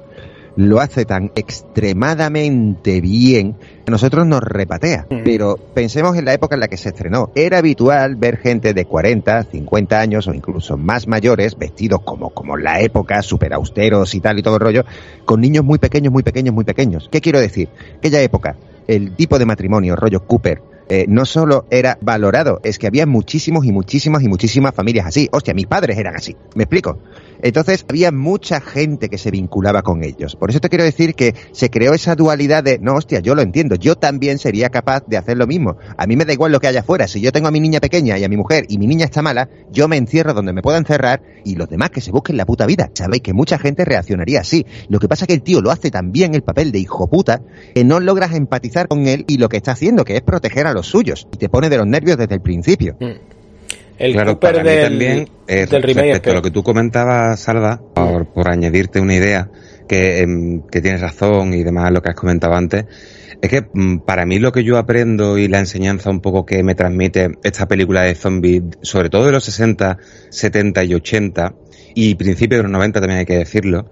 lo 0.57 0.81
hace 0.81 1.05
tan 1.05 1.31
extremadamente 1.37 3.01
bien 3.01 3.55
que 3.55 3.85
a 3.87 3.91
nosotros 3.91 4.27
nos 4.27 4.43
repatea. 4.43 5.07
Pero 5.25 5.57
pensemos 5.75 6.17
en 6.17 6.25
la 6.25 6.35
época 6.35 6.57
en 6.57 6.61
la 6.61 6.69
que 6.69 6.77
se 6.77 6.89
estrenó. 6.89 7.31
Era 7.35 7.59
habitual 7.59 8.17
ver 8.17 8.39
gente 8.39 8.75
de 8.75 8.85
40, 8.85 9.45
50 9.45 10.01
años 10.01 10.27
o 10.27 10.35
incluso 10.35 10.77
más 10.77 11.07
mayores, 11.07 11.57
vestidos 11.57 12.01
como, 12.03 12.31
como 12.31 12.57
la 12.57 12.81
época, 12.81 13.23
súper 13.23 13.53
austeros 13.53 14.15
y 14.15 14.21
tal 14.21 14.39
y 14.39 14.43
todo 14.43 14.55
el 14.55 14.61
rollo, 14.61 14.85
con 15.25 15.41
niños 15.41 15.65
muy 15.65 15.79
pequeños, 15.79 16.13
muy 16.13 16.23
pequeños, 16.23 16.55
muy 16.55 16.65
pequeños. 16.65 17.09
¿Qué 17.11 17.21
quiero 17.21 17.39
decir? 17.39 17.69
Aquella 17.99 18.23
época, 18.23 18.57
el 18.89 19.15
tipo 19.15 19.39
de 19.39 19.47
matrimonio, 19.47 19.95
rollo 19.95 20.27
Cooper, 20.27 20.63
eh, 20.89 21.07
no 21.09 21.27
solo 21.27 21.67
era 21.71 21.99
valorado, 22.01 22.61
es 22.63 22.79
que 22.79 22.87
había 22.87 23.07
muchísimos 23.07 23.67
y 23.67 23.73
muchísimas 23.73 24.23
y 24.23 24.29
muchísimas 24.29 24.75
familias 24.75 25.07
así. 25.07 25.29
Hostia, 25.33 25.53
mis 25.53 25.67
padres 25.67 25.99
eran 25.99 26.15
así. 26.15 26.37
¿Me 26.55 26.63
explico? 26.65 26.99
Entonces 27.43 27.85
había 27.89 28.13
mucha 28.13 28.61
gente 28.61 29.09
que 29.09 29.19
se 29.19 29.31
vinculaba 29.31 29.83
con 29.83 30.03
ellos. 30.05 30.37
Por 30.37 30.51
eso 30.51 30.61
te 30.61 30.69
quiero 30.69 30.85
decir 30.85 31.15
que 31.15 31.35
se 31.53 31.71
creó 31.71 31.95
esa 31.95 32.15
dualidad 32.15 32.65
de, 32.65 32.79
no, 32.79 32.95
hostia, 32.95 33.21
yo 33.21 33.35
lo 33.35 33.43
entiendo, 33.43 33.77
yo 33.77 33.97
también 33.97 34.39
sería 34.39 34.71
capaz 34.71 35.05
de 35.07 35.17
hacer 35.17 35.37
lo 35.37 35.47
mismo. 35.47 35.77
A 35.97 36.07
mí 36.07 36.17
me 36.17 36.25
da 36.25 36.33
igual 36.33 36.53
lo 36.53 36.61
que 36.61 36.69
haya 36.69 36.81
afuera. 36.81 37.09
Si 37.09 37.21
yo 37.21 37.33
tengo 37.33 37.49
a 37.49 37.51
mi 37.51 37.61
niña 37.61 37.81
pequeña 37.81 38.19
y 38.19 38.25
a 38.25 38.29
mi 38.29 38.37
mujer 38.37 38.67
y 38.69 38.79
mi 38.79 38.87
niña 38.87 39.05
está 39.05 39.23
mala, 39.23 39.49
yo 39.71 39.89
me 39.89 39.97
encierro 39.97 40.35
donde 40.35 40.53
me 40.53 40.63
pueda 40.63 40.79
encerrar 40.79 41.23
y 41.45 41.55
los 41.57 41.69
demás 41.69 41.91
que 41.91 42.01
se 42.01 42.11
busquen 42.11 42.37
la 42.37 42.47
puta 42.47 42.67
vida. 42.67 42.91
Sabéis 42.95 43.23
que 43.23 43.33
mucha 43.33 43.59
gente 43.59 43.85
reaccionaría 43.85 44.41
así. 44.41 44.67
Lo 44.89 44.99
que 44.99 45.09
pasa 45.09 45.25
es 45.25 45.29
que 45.29 45.35
el 45.35 45.43
tío 45.43 45.61
lo 45.61 45.71
hace 45.71 45.91
tan 45.91 46.13
bien 46.13 46.35
el 46.35 46.43
papel 46.43 46.73
de 46.73 46.79
hijo 46.79 47.09
puta 47.09 47.43
que 47.75 47.85
no 47.85 48.01
logras 48.01 48.35
empatizar 48.35 48.89
con 48.89 49.07
él 49.07 49.25
y 49.29 49.39
lo 49.39 49.49
que 49.49 49.57
está 49.57 49.73
haciendo, 49.73 50.05
que 50.05 50.17
es 50.17 50.23
proteger 50.23 50.67
a 50.67 50.73
los 50.73 50.87
suyos. 50.87 51.29
Y 51.33 51.37
te 51.37 51.49
pone 51.49 51.69
de 51.69 51.79
los 51.79 51.87
nervios 51.87 52.17
desde 52.17 52.35
el 52.35 52.41
principio. 52.41 52.97
Mm. 53.01 53.36
El 53.99 54.13
claro, 54.13 54.35
Cooper 54.35 54.53
para 54.53 54.65
mí 54.65 54.71
del, 54.71 54.83
también, 54.83 55.29
eh, 55.47 55.67
del 55.67 55.83
respecto 55.83 56.31
a 56.31 56.35
lo 56.35 56.43
que 56.43 56.51
tú 56.51 56.63
comentabas, 56.63 57.41
Salva, 57.41 57.81
por, 57.95 58.33
por 58.33 58.49
añadirte 58.49 59.01
una 59.01 59.15
idea, 59.15 59.51
que, 59.89 60.21
em, 60.21 60.63
que 60.71 60.81
tienes 60.81 61.01
razón 61.01 61.55
y 61.55 61.63
demás, 61.63 61.91
lo 61.93 62.03
que 62.03 62.11
has 62.11 62.15
comentado 62.15 62.55
antes, 62.55 62.85
es 63.41 63.51
que 63.51 63.67
mm, 63.73 63.99
para 63.99 64.27
mí 64.27 64.39
lo 64.39 64.53
que 64.53 64.65
yo 64.65 64.79
aprendo 64.79 65.39
y 65.39 65.49
la 65.49 65.59
enseñanza 65.59 66.11
un 66.11 66.21
poco 66.21 66.45
que 66.45 66.63
me 66.63 66.75
transmite 66.75 67.33
esta 67.43 67.67
película 67.67 68.03
de 68.03 68.15
zombies, 68.15 68.63
sobre 68.83 69.09
todo 69.09 69.27
de 69.27 69.33
los 69.33 69.45
60, 69.45 69.99
70 70.31 70.85
y 70.85 70.95
80, 70.95 71.55
y 71.95 72.15
principios 72.15 72.59
de 72.59 72.63
los 72.65 72.73
90 72.73 73.01
también 73.01 73.21
hay 73.21 73.27
que 73.27 73.39
decirlo, 73.39 73.91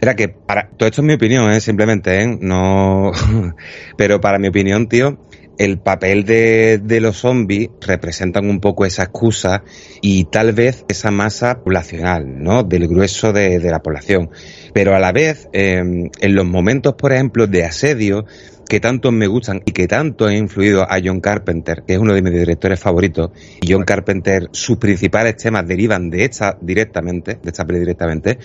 era 0.00 0.14
que 0.14 0.28
para 0.28 0.68
todo 0.76 0.88
esto 0.88 1.00
es 1.00 1.06
mi 1.06 1.14
opinión, 1.14 1.50
¿eh? 1.50 1.60
simplemente, 1.60 2.22
¿eh? 2.22 2.38
no, 2.40 3.12
pero 3.96 4.20
para 4.20 4.38
mi 4.38 4.48
opinión, 4.48 4.88
tío, 4.88 5.18
el 5.58 5.78
papel 5.78 6.24
de, 6.24 6.78
de 6.82 7.00
los 7.00 7.18
zombies 7.18 7.70
representan 7.80 8.48
un 8.48 8.60
poco 8.60 8.84
esa 8.84 9.04
excusa 9.04 9.62
y 10.00 10.24
tal 10.24 10.52
vez 10.52 10.84
esa 10.88 11.10
masa 11.10 11.62
poblacional, 11.62 12.42
¿no? 12.42 12.62
Del 12.62 12.88
grueso 12.88 13.32
de, 13.32 13.58
de 13.58 13.70
la 13.70 13.82
población. 13.82 14.30
Pero 14.72 14.94
a 14.94 14.98
la 14.98 15.12
vez, 15.12 15.48
eh, 15.52 15.82
en 16.20 16.34
los 16.34 16.44
momentos, 16.44 16.94
por 16.94 17.12
ejemplo, 17.12 17.46
de 17.46 17.64
asedio, 17.64 18.26
que 18.68 18.80
tanto 18.80 19.12
me 19.12 19.26
gustan 19.26 19.62
y 19.64 19.72
que 19.72 19.86
tanto 19.86 20.28
he 20.28 20.36
influido 20.36 20.82
a 20.82 20.98
John 21.02 21.20
Carpenter, 21.20 21.84
que 21.86 21.94
es 21.94 21.98
uno 21.98 22.14
de 22.14 22.22
mis 22.22 22.32
directores 22.32 22.80
favoritos, 22.80 23.30
y 23.62 23.72
John 23.72 23.84
Carpenter, 23.84 24.48
sus 24.52 24.78
principales 24.78 25.36
temas 25.36 25.66
derivan 25.66 26.10
de 26.10 26.24
esta 26.24 26.58
directamente, 26.60 27.38
de 27.42 27.50
esta 27.50 27.64
peli 27.64 27.78
directamente, 27.78 28.38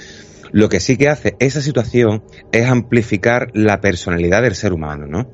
lo 0.51 0.69
que 0.69 0.79
sí 0.79 0.97
que 0.97 1.09
hace 1.09 1.35
esa 1.39 1.61
situación 1.61 2.23
es 2.51 2.67
amplificar 2.67 3.49
la 3.53 3.79
personalidad 3.79 4.41
del 4.41 4.55
ser 4.55 4.73
humano, 4.73 5.07
¿no? 5.07 5.31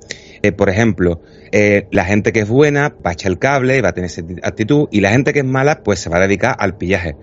Eh, 0.48 0.52
por 0.54 0.70
ejemplo, 0.70 1.22
eh, 1.52 1.88
la 1.92 2.06
gente 2.06 2.32
que 2.32 2.40
es 2.42 2.48
buena 2.48 2.94
va 3.06 3.10
a 3.12 3.14
echar 3.14 3.32
el 3.32 3.40
cable, 3.40 3.82
va 3.82 3.90
a 3.90 3.94
tener 3.94 4.10
esa 4.10 4.22
actitud, 4.44 4.88
y 4.92 5.02
la 5.02 5.10
gente 5.10 5.34
que 5.34 5.40
es 5.40 5.46
mala, 5.46 5.84
pues 5.84 6.00
se 6.00 6.10
va 6.10 6.18
a 6.18 6.22
dedicar 6.22 6.56
al 6.58 6.78
pillaje. 6.78 7.16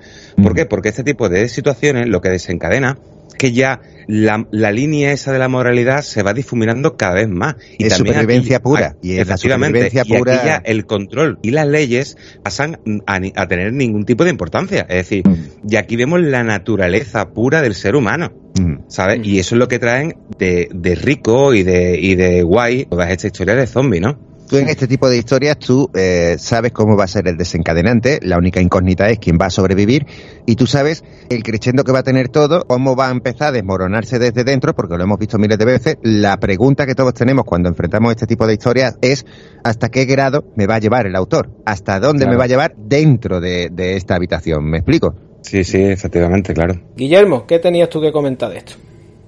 ¿Por 0.43 0.53
Mm. 0.53 0.57
qué? 0.57 0.67
Porque 0.67 0.89
este 0.91 1.05
tipo 1.05 1.29
de 1.29 1.49
situaciones 1.49 2.07
lo 2.09 2.21
que 2.21 2.29
desencadena 2.29 2.99
es 3.01 3.14
que 3.39 3.53
ya 3.53 3.81
la, 4.07 4.47
la 4.51 4.71
línea 4.71 5.13
esa 5.13 5.33
de 5.33 5.39
la 5.39 5.49
moralidad 5.49 6.03
se 6.03 6.23
va 6.23 6.35
difuminando 6.35 6.97
cada 6.97 7.15
vez 7.15 7.29
más. 7.29 7.57
Y 7.79 7.85
Es 7.85 7.95
también 7.97 8.15
supervivencia 8.17 8.57
aquí- 8.59 8.63
pura, 8.63 8.97
y 9.03 9.11
es 9.13 9.17
la 9.17 9.23
efectivamente, 9.35 9.79
supervivencia 9.79 9.99
y 9.99 10.13
aquí 10.13 10.19
pura- 10.19 10.45
ya 10.45 10.57
el 10.65 10.87
control 10.87 11.39
y 11.43 11.51
las 11.51 11.67
leyes 11.67 12.17
pasan 12.43 12.79
a 13.07 13.49
tener 13.49 13.73
ningún 13.73 14.05
tipo 14.05 14.25
de 14.25 14.31
importancia. 14.31 14.87
Es 14.89 14.97
decir, 15.09 15.27
Mm. 15.27 15.35
y 15.71 15.77
aquí 15.77 15.97
vemos 15.97 16.21
la 16.21 16.43
naturaleza 16.45 17.31
pura 17.31 17.63
del 17.63 17.75
ser 17.75 17.97
humano. 17.97 18.33
Mm. 18.61 18.85
¿Sabes? 18.89 19.19
Mm. 19.21 19.25
Y 19.25 19.39
eso 19.41 19.55
es 19.57 19.59
lo 19.59 19.69
que 19.69 19.79
traen 19.79 20.15
de, 20.39 20.69
de 20.73 20.95
rico 20.95 21.55
y 21.55 21.63
de, 21.65 21.99
y 21.99 22.15
de 22.15 22.43
guay 22.43 22.85
todas 22.85 23.11
estas 23.11 23.27
historias 23.33 23.57
de 23.57 23.67
zombies, 23.67 24.03
¿no? 24.03 24.34
Tú 24.49 24.59
en 24.59 24.69
este 24.69 24.87
tipo 24.87 25.09
de 25.09 25.17
historias, 25.17 25.59
tú 25.59 25.91
eh, 25.95 26.37
sabes 26.39 26.71
cómo 26.73 26.97
va 26.99 27.05
a 27.05 27.09
ser 27.09 27.27
el 27.29 27.37
desencadenante, 27.39 28.19
la 28.23 28.37
única 28.37 28.61
incógnita 28.61 29.09
es 29.09 29.19
quién 29.19 29.39
va 29.41 29.47
a 29.47 29.51
sobrevivir 29.51 30.07
y 30.45 30.55
tú 30.57 30.67
sabes 30.67 31.03
el 31.31 31.43
crescendo 31.43 31.83
que 31.83 31.93
va 31.93 32.01
a 32.01 32.03
tener 32.03 32.29
todo, 32.29 32.65
cómo 32.67 32.95
va 32.95 33.09
a 33.09 33.11
empezar 33.11 33.49
a 33.49 33.53
desmoronarse 33.53 34.19
desde 34.19 34.45
dentro, 34.45 34.75
porque 34.75 34.99
lo 34.99 35.05
hemos 35.05 35.19
visto 35.19 35.39
miles 35.39 35.57
de 35.57 35.65
veces. 35.65 35.97
La 36.03 36.37
pregunta 36.37 36.85
que 36.87 36.95
todos 36.95 37.15
tenemos 37.15 37.45
cuando 37.47 37.71
enfrentamos 37.71 38.11
este 38.11 38.27
tipo 38.27 38.47
de 38.47 38.53
historias 38.53 38.99
es 39.01 39.25
¿hasta 39.65 39.89
qué 39.89 40.05
grado 40.05 40.45
me 40.57 40.67
va 40.67 40.75
a 40.75 40.79
llevar 40.79 41.07
el 41.07 41.17
autor? 41.17 41.49
¿Hasta 41.65 41.99
dónde 41.99 42.25
Claro. 42.25 42.33
me 42.33 42.37
va 42.39 42.45
a 42.45 42.49
llevar 42.49 42.75
dentro 42.77 43.41
de, 43.41 43.71
de 43.73 43.97
esta 43.97 44.15
habitación? 44.17 44.65
¿Me 44.69 44.77
explico? 44.79 45.15
Sí, 45.41 45.65
sí, 45.65 45.83
efectivamente, 45.83 46.53
claro. 46.53 46.75
Guillermo, 46.95 47.47
¿qué 47.47 47.59
tenías 47.59 47.89
tú 47.89 48.01
que 48.01 48.13
comentar 48.13 48.51
de 48.51 48.59
esto? 48.59 48.75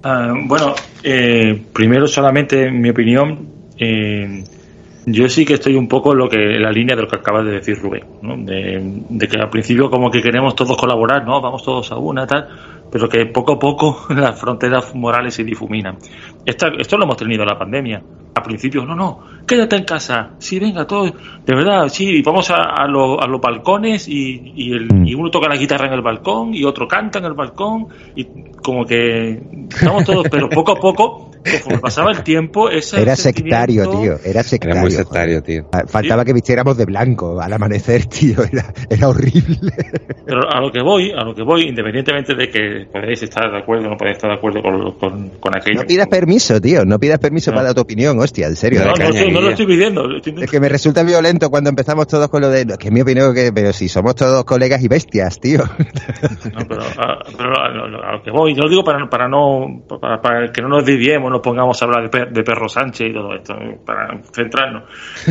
Ah, 0.03 0.31
bueno, 0.45 0.75
eh, 1.03 1.59
primero 1.73 2.07
solamente 2.07 2.69
mi 2.71 2.89
opinión. 2.91 3.47
eh, 3.79 4.43
yo 5.09 5.29
sí 5.29 5.45
que 5.45 5.53
estoy 5.53 5.75
un 5.75 5.87
poco 5.87 6.11
en 6.11 6.17
lo 6.17 6.27
que 6.27 6.37
en 6.37 6.61
la 6.61 6.69
línea 6.69 6.93
de 6.93 7.03
lo 7.03 7.07
que 7.07 7.15
acaba 7.15 7.41
de 7.41 7.51
decir 7.51 7.77
Rubén, 7.79 8.03
¿no? 8.21 8.35
de, 8.35 8.77
de 9.07 9.27
que 9.27 9.39
al 9.39 9.49
principio 9.49 9.89
como 9.89 10.11
que 10.11 10.21
queremos 10.21 10.53
todos 10.53 10.75
colaborar, 10.75 11.25
no, 11.25 11.39
vamos 11.39 11.63
todos 11.63 11.89
a 11.93 11.97
una 11.97 12.27
tal, 12.27 12.49
pero 12.91 13.07
que 13.09 13.25
poco 13.27 13.53
a 13.53 13.59
poco 13.59 14.05
las 14.15 14.39
fronteras 14.39 14.93
morales 14.95 15.33
se 15.35 15.43
difuminan. 15.43 15.97
Esta, 16.45 16.67
esto 16.77 16.97
lo 16.97 17.03
hemos 17.05 17.17
tenido 17.17 17.43
en 17.43 17.49
la 17.49 17.57
pandemia. 17.57 18.01
Al 18.35 18.43
principio, 18.43 18.85
no, 18.85 18.95
no, 18.95 19.19
quédate 19.47 19.77
en 19.77 19.83
casa, 19.83 20.33
sí, 20.37 20.59
venga, 20.59 20.85
todos, 20.85 21.11
de 21.43 21.55
verdad, 21.55 21.87
sí, 21.89 22.21
vamos 22.21 22.51
a, 22.51 22.65
a, 22.65 22.87
lo- 22.87 23.19
a 23.19 23.25
los 23.27 23.41
balcones 23.41 24.07
y, 24.07 24.53
y, 24.55 24.73
el- 24.73 24.87
Mm. 24.93 25.07
y 25.07 25.15
uno 25.15 25.31
toca 25.31 25.49
la 25.49 25.55
guitarra 25.57 25.87
en 25.87 25.93
el 25.93 26.01
balcón 26.03 26.53
y 26.53 26.63
otro 26.63 26.87
canta 26.87 27.17
en 27.17 27.25
el 27.25 27.33
balcón 27.33 27.87
y 28.15 28.25
como 28.61 28.85
que 28.85 29.41
estamos 29.71 30.03
todos, 30.05 30.27
pero 30.29 30.49
poco 30.49 30.73
a 30.73 30.75
poco, 30.75 31.31
conforme 31.43 31.79
pasaba 31.79 32.11
el 32.11 32.21
tiempo, 32.23 32.69
ese 32.69 33.01
Era 33.01 33.15
sectario, 33.15 33.89
tío, 33.89 34.13
era 34.23 34.29
Era 34.29 34.43
sectario. 34.43 34.81
muy 34.81 34.91
joder. 34.91 35.05
sectario, 35.05 35.41
tío. 35.41 35.65
Faltaba 35.87 36.23
que 36.23 36.33
vistiéramos 36.33 36.77
de 36.77 36.85
blanco 36.85 37.41
al 37.41 37.51
amanecer, 37.51 38.05
tío, 38.09 38.43
era, 38.43 38.71
era 38.87 39.07
horrible. 39.09 39.71
Pero 40.27 40.47
a 40.47 40.61
lo 40.61 40.71
que 40.71 40.81
voy, 40.83 41.11
a 41.11 41.23
lo 41.23 41.33
que 41.33 41.41
voy, 41.41 41.63
independientemente 41.69 42.35
de 42.35 42.49
que 42.49 42.76
podéis 42.85 43.23
estar 43.23 43.51
de 43.51 43.57
acuerdo 43.57 43.87
o 43.87 43.89
no 43.91 43.97
podéis 43.97 44.17
estar 44.17 44.29
de 44.29 44.37
acuerdo 44.37 44.61
con, 44.61 44.91
con, 44.93 45.29
con 45.39 45.57
aquello. 45.57 45.81
No 45.81 45.87
pidas 45.87 46.07
permiso, 46.07 46.61
tío, 46.61 46.85
no 46.85 46.99
pidas 46.99 47.19
permiso 47.19 47.51
No. 47.51 47.55
para 47.55 47.65
dar 47.67 47.75
tu 47.75 47.81
opinión, 47.81 48.19
hostia, 48.19 48.47
en 48.47 48.55
serio. 48.55 48.79
No, 48.79 48.85
Dale 48.85 48.97
no, 48.99 49.05
caña, 49.09 49.19
estoy- 49.19 49.33
no 49.33 49.41
lo 49.41 49.49
estoy 49.49 49.65
pidiendo. 49.65 50.09
Es 50.43 50.51
que 50.51 50.59
me 50.59 50.69
resulta 50.69 51.03
violento 51.03 51.49
cuando 51.49 51.69
empezamos 51.69 52.07
todos 52.07 52.27
con 52.29 52.41
lo 52.41 52.49
de. 52.49 52.61
Es 52.61 52.77
que 52.77 52.87
es 52.87 52.93
mi 52.93 53.01
opinión, 53.01 53.33
que, 53.33 53.51
pero 53.53 53.73
si 53.73 53.89
somos 53.89 54.15
todos 54.15 54.43
colegas 54.45 54.81
y 54.83 54.87
bestias, 54.87 55.39
tío. 55.39 55.59
No, 56.53 56.65
pero, 56.67 56.81
a, 56.81 57.19
pero 57.37 57.59
a, 57.59 57.69
lo- 57.69 58.03
a 58.03 58.11
lo 58.13 58.23
que 58.23 58.31
voy, 58.31 58.55
yo 58.55 58.63
lo 58.63 58.69
digo 58.69 58.83
para, 58.83 59.07
para 59.09 59.27
no 59.27 59.83
para, 59.99 60.21
para 60.21 60.51
que 60.51 60.61
no 60.61 60.67
nos 60.69 60.85
desviemos, 60.85 61.29
nos 61.31 61.41
pongamos 61.41 61.81
a 61.81 61.85
hablar 61.85 62.03
de, 62.03 62.09
Per- 62.09 62.31
de 62.31 62.43
Perro 62.43 62.67
Sánchez 62.69 63.09
y 63.09 63.13
todo 63.13 63.33
esto, 63.35 63.53
eh, 63.53 63.77
para 63.85 64.19
centrarnos. 64.33 64.83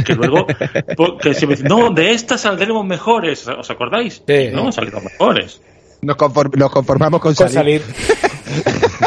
Que 0.04 0.14
luego, 0.14 0.46
po- 0.96 1.16
que 1.18 1.34
se 1.34 1.46
me 1.46 1.54
dice, 1.56 1.68
no, 1.68 1.90
de 1.90 2.12
esta 2.12 2.38
saldremos 2.38 2.84
mejores, 2.86 3.46
¿os 3.48 3.68
acordáis? 3.70 4.22
Sí. 4.26 4.48
No, 4.52 4.70
saldremos 4.72 5.04
mejores. 5.04 5.60
Nos, 6.02 6.16
conform- 6.16 6.56
nos 6.56 6.70
conformamos 6.70 7.20
con, 7.20 7.34
Con 7.34 7.48
salir. 7.48 7.82
salir. 7.82 9.02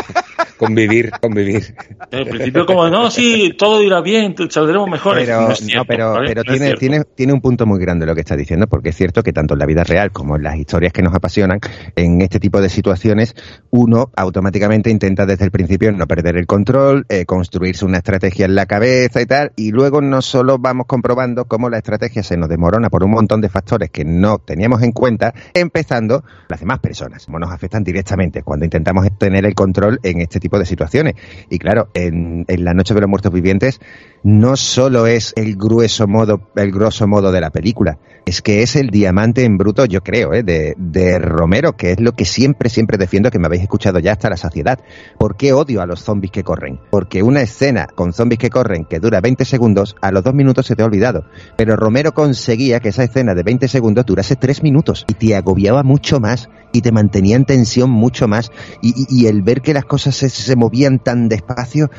Convivir, 0.60 1.10
convivir. 1.22 1.74
Al 2.12 2.26
principio 2.26 2.66
como, 2.66 2.90
no, 2.90 3.10
sí, 3.10 3.56
todo 3.58 3.82
irá 3.82 4.02
bien, 4.02 4.36
saldremos 4.50 4.90
mejores. 4.90 5.26
Pero, 5.26 5.42
no, 5.42 5.52
es 5.52 5.60
cierto, 5.60 5.78
no, 5.78 5.86
pero, 5.86 6.12
¿vale? 6.12 6.28
pero 6.28 6.44
No 6.46 6.54
es 6.54 6.60
tiene, 6.60 6.76
tiene, 6.76 7.04
tiene 7.16 7.32
un 7.32 7.40
punto 7.40 7.66
muy 7.66 7.80
grande 7.80 8.06
lo 8.06 8.14
que 8.14 8.20
está 8.20 8.36
diciendo, 8.36 8.68
porque 8.68 8.90
es 8.90 8.98
cierto 8.98 9.24
que 9.24 9.32
tanto 9.32 9.54
en 9.54 9.60
la 9.60 9.66
vida 9.66 9.86
real 9.86 10.12
como 10.12 10.36
en 10.36 10.44
las 10.44 10.58
historias 10.58 10.92
que 10.92 11.02
nos 11.02 11.16
apasionan, 11.16 11.62
en 11.96 12.22
este 12.22 12.42
tipo 12.42 12.60
de 12.60 12.68
situaciones, 12.68 13.36
uno 13.70 14.12
automáticamente 14.18 14.90
intenta 14.90 15.26
desde 15.26 15.46
el 15.46 15.52
principio 15.52 15.94
no 15.94 16.08
perder 16.08 16.36
el 16.36 16.46
control, 16.46 17.06
eh, 17.08 17.26
construirse 17.26 17.86
una 17.86 18.00
estrategia 18.00 18.46
en 18.46 18.56
la 18.56 18.66
cabeza 18.66 19.22
y 19.22 19.26
tal, 19.26 19.54
y 19.56 19.72
luego 19.72 20.02
no 20.02 20.22
solo 20.22 20.58
vamos 20.60 20.88
comprobando 20.88 21.46
cómo 21.46 21.70
la 21.70 21.78
estrategia 21.78 22.22
se 22.22 22.36
nos 22.36 22.50
desmorona 22.50 22.90
por 22.90 23.06
un 23.06 23.12
montón 23.12 23.40
de 23.40 23.48
factores 23.48 23.92
que 23.92 24.04
no 24.04 24.40
teníamos 24.40 24.84
en 24.84 24.92
cuenta, 24.92 25.34
empezando 25.54 26.26
las 26.50 26.60
demás 26.60 26.80
personas, 26.80 27.26
cómo 27.26 27.40
nos 27.40 27.52
afectan 27.52 27.82
directamente 27.84 28.44
cuando 28.44 28.66
intentamos 28.66 29.08
tener 29.18 29.46
el 29.46 29.56
control 29.56 30.00
en 30.04 30.20
este 30.20 30.40
tipo 30.40 30.49
de 30.58 30.66
situaciones. 30.66 31.16
Y 31.50 31.60
claro, 31.60 31.90
en, 31.94 32.46
en 32.48 32.64
La 32.64 32.74
Noche 32.74 32.94
de 32.94 33.02
los 33.02 33.10
Muertos 33.10 33.32
Vivientes 33.32 33.80
no 34.24 34.56
solo 34.58 35.08
es 35.08 35.34
el 35.38 35.56
grueso 35.56 36.08
modo, 36.08 36.50
el 36.56 36.72
grosso 36.72 37.08
modo 37.08 37.32
de 37.32 37.40
la 37.40 37.52
película, 37.52 38.00
es 38.26 38.42
que 38.42 38.62
es 38.64 38.76
el 38.76 38.90
diamante 38.90 39.44
en 39.46 39.58
bruto, 39.58 39.86
yo 39.86 40.02
creo, 40.02 40.34
¿eh? 40.34 40.44
de, 40.44 40.74
de 40.78 41.20
Romero, 41.20 41.78
que 41.78 41.92
es 41.94 42.00
lo 42.02 42.12
que 42.14 42.26
siempre, 42.26 42.70
siempre 42.70 42.98
defiendo, 42.98 43.32
que 43.32 43.40
me 43.40 43.46
habéis 43.48 43.62
escuchado 43.64 44.00
ya 44.00 44.12
hasta 44.14 44.30
la 44.30 44.36
saciedad. 44.38 44.80
¿Por 45.18 45.38
qué 45.38 45.54
odio 45.54 45.82
a 45.82 45.86
los 45.86 46.02
zombies 46.04 46.32
que 46.32 46.44
corren? 46.44 46.80
Porque 46.92 47.24
una 47.24 47.42
escena 47.42 47.88
con 47.96 48.12
zombies 48.14 48.40
que 48.40 48.50
corren 48.50 48.86
que 48.86 49.00
dura 49.00 49.22
20 49.22 49.46
segundos, 49.46 49.96
a 50.02 50.12
los 50.12 50.24
dos 50.24 50.34
minutos 50.34 50.66
se 50.68 50.76
te 50.76 50.84
ha 50.84 50.86
olvidado. 50.86 51.24
Pero 51.56 51.76
Romero 51.76 52.14
conseguía 52.14 52.80
que 52.82 52.90
esa 52.90 53.04
escena 53.06 53.34
de 53.36 53.44
20 53.44 53.68
segundos 53.70 54.06
durase 54.06 54.36
3 54.36 54.64
minutos 54.64 55.06
y 55.08 55.14
te 55.14 55.36
agobiaba 55.36 55.84
mucho 55.84 56.20
más 56.20 56.50
y 56.72 56.82
te 56.82 56.92
mantenía 56.92 57.36
en 57.36 57.46
tensión 57.46 57.90
mucho 57.90 58.28
más 58.28 58.52
y, 58.82 58.90
y- 58.90 59.24
y 59.24 59.28
el 59.28 59.42
ver 59.42 59.62
que 59.62 59.74
las 59.74 59.86
cosas 59.86 60.16
se, 60.16 60.30
se 60.44 60.56
movían 60.56 61.00
tan 61.00 61.30
despacio 61.30 61.90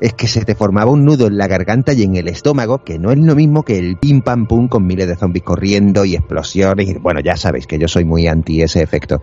es 0.00 0.14
que 0.14 0.26
se 0.26 0.44
te 0.44 0.54
formaba 0.54 0.90
un 0.90 1.04
nudo 1.04 1.26
en 1.26 1.36
la 1.36 1.46
garganta 1.46 1.92
y 1.92 2.02
en 2.02 2.16
el 2.16 2.28
estómago 2.28 2.84
que 2.84 2.98
no 2.98 3.10
es 3.10 3.18
lo 3.18 3.34
mismo 3.34 3.62
que 3.62 3.78
el 3.78 3.96
pim 3.96 4.22
pam 4.22 4.46
pum 4.46 4.68
con 4.68 4.86
miles 4.86 5.08
de 5.08 5.16
zombies 5.16 5.44
corriendo 5.44 6.04
y 6.04 6.14
explosiones 6.14 6.88
y 6.88 6.94
bueno 6.94 7.20
ya 7.20 7.36
sabéis 7.36 7.66
que 7.66 7.78
yo 7.78 7.88
soy 7.88 8.04
muy 8.04 8.26
anti 8.26 8.62
ese 8.62 8.82
efecto 8.82 9.20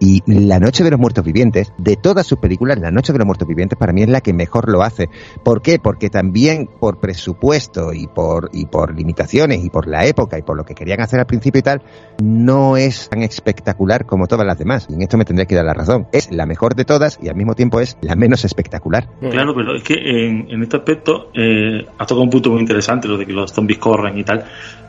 y 0.00 0.22
La 0.26 0.60
Noche 0.60 0.84
de 0.84 0.90
los 0.90 1.00
Muertos 1.00 1.24
Vivientes 1.24 1.72
de 1.78 1.96
todas 1.96 2.26
sus 2.26 2.38
películas 2.38 2.78
La 2.78 2.90
Noche 2.90 3.12
de 3.12 3.18
los 3.18 3.26
Muertos 3.26 3.48
Vivientes 3.48 3.78
para 3.78 3.92
mí 3.92 4.02
es 4.02 4.08
la 4.08 4.20
que 4.20 4.32
mejor 4.32 4.68
lo 4.70 4.82
hace 4.82 5.08
¿por 5.44 5.62
qué? 5.62 5.78
porque 5.78 6.10
también 6.10 6.68
por 6.78 7.00
presupuesto 7.00 7.92
y 7.92 8.06
por 8.06 8.50
y 8.52 8.66
por 8.66 8.94
limitaciones 8.94 9.64
y 9.64 9.70
por 9.70 9.88
la 9.88 10.06
época 10.06 10.38
y 10.38 10.42
por 10.42 10.56
lo 10.56 10.64
que 10.64 10.74
querían 10.74 11.00
hacer 11.00 11.20
al 11.20 11.26
principio 11.26 11.60
y 11.60 11.62
tal 11.62 11.82
no 12.22 12.76
es 12.76 13.08
tan 13.08 13.22
espectacular 13.22 14.06
como 14.06 14.26
todas 14.26 14.46
las 14.46 14.58
demás. 14.58 14.86
Y 14.90 14.94
en 14.94 15.02
esto 15.02 15.16
me 15.16 15.24
tendría 15.24 15.46
que 15.46 15.54
dar 15.54 15.64
la 15.64 15.74
razón. 15.74 16.08
Es 16.12 16.30
la 16.32 16.46
mejor 16.46 16.74
de 16.74 16.84
todas 16.84 17.18
y 17.22 17.28
al 17.28 17.36
mismo 17.36 17.54
tiempo 17.54 17.80
es 17.80 17.96
la 18.00 18.16
menos 18.16 18.44
espectacular. 18.44 19.08
Claro, 19.20 19.54
pero 19.54 19.76
es 19.76 19.82
que 19.82 19.94
en, 20.26 20.62
este 20.62 20.76
aspecto 20.76 21.30
eh, 21.34 21.86
has 21.98 22.06
tocado 22.06 22.22
un 22.22 22.30
punto 22.30 22.50
muy 22.50 22.60
interesante, 22.60 23.08
lo 23.08 23.16
de 23.16 23.26
que 23.26 23.32
los 23.32 23.52
zombies 23.52 23.78
corren 23.78 24.18
y 24.18 24.24
tal. 24.24 24.44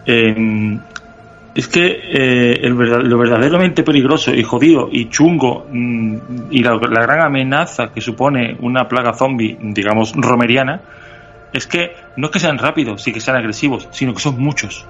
Eh, 0.05 0.79
es 1.55 1.67
que 1.67 1.99
eh, 2.11 2.69
lo 2.69 3.17
verdaderamente 3.17 3.83
peligroso 3.83 4.33
y 4.33 4.43
jodido 4.43 4.87
y 4.91 5.09
chungo 5.09 5.65
mm, 5.69 6.17
y 6.51 6.63
la, 6.63 6.75
la 6.75 7.01
gran 7.01 7.21
amenaza 7.21 7.91
que 7.91 8.01
supone 8.01 8.55
una 8.61 8.87
plaga 8.87 9.13
zombie, 9.13 9.57
digamos, 9.59 10.13
romeriana, 10.15 10.81
es 11.51 11.65
que 11.65 11.93
no 12.15 12.27
es 12.27 12.31
que 12.31 12.39
sean 12.39 12.57
rápidos 12.57 13.07
y 13.07 13.11
que 13.11 13.19
sean 13.19 13.37
agresivos, 13.37 13.87
sino 13.91 14.13
que 14.13 14.19
son 14.19 14.39
muchos. 14.39 14.85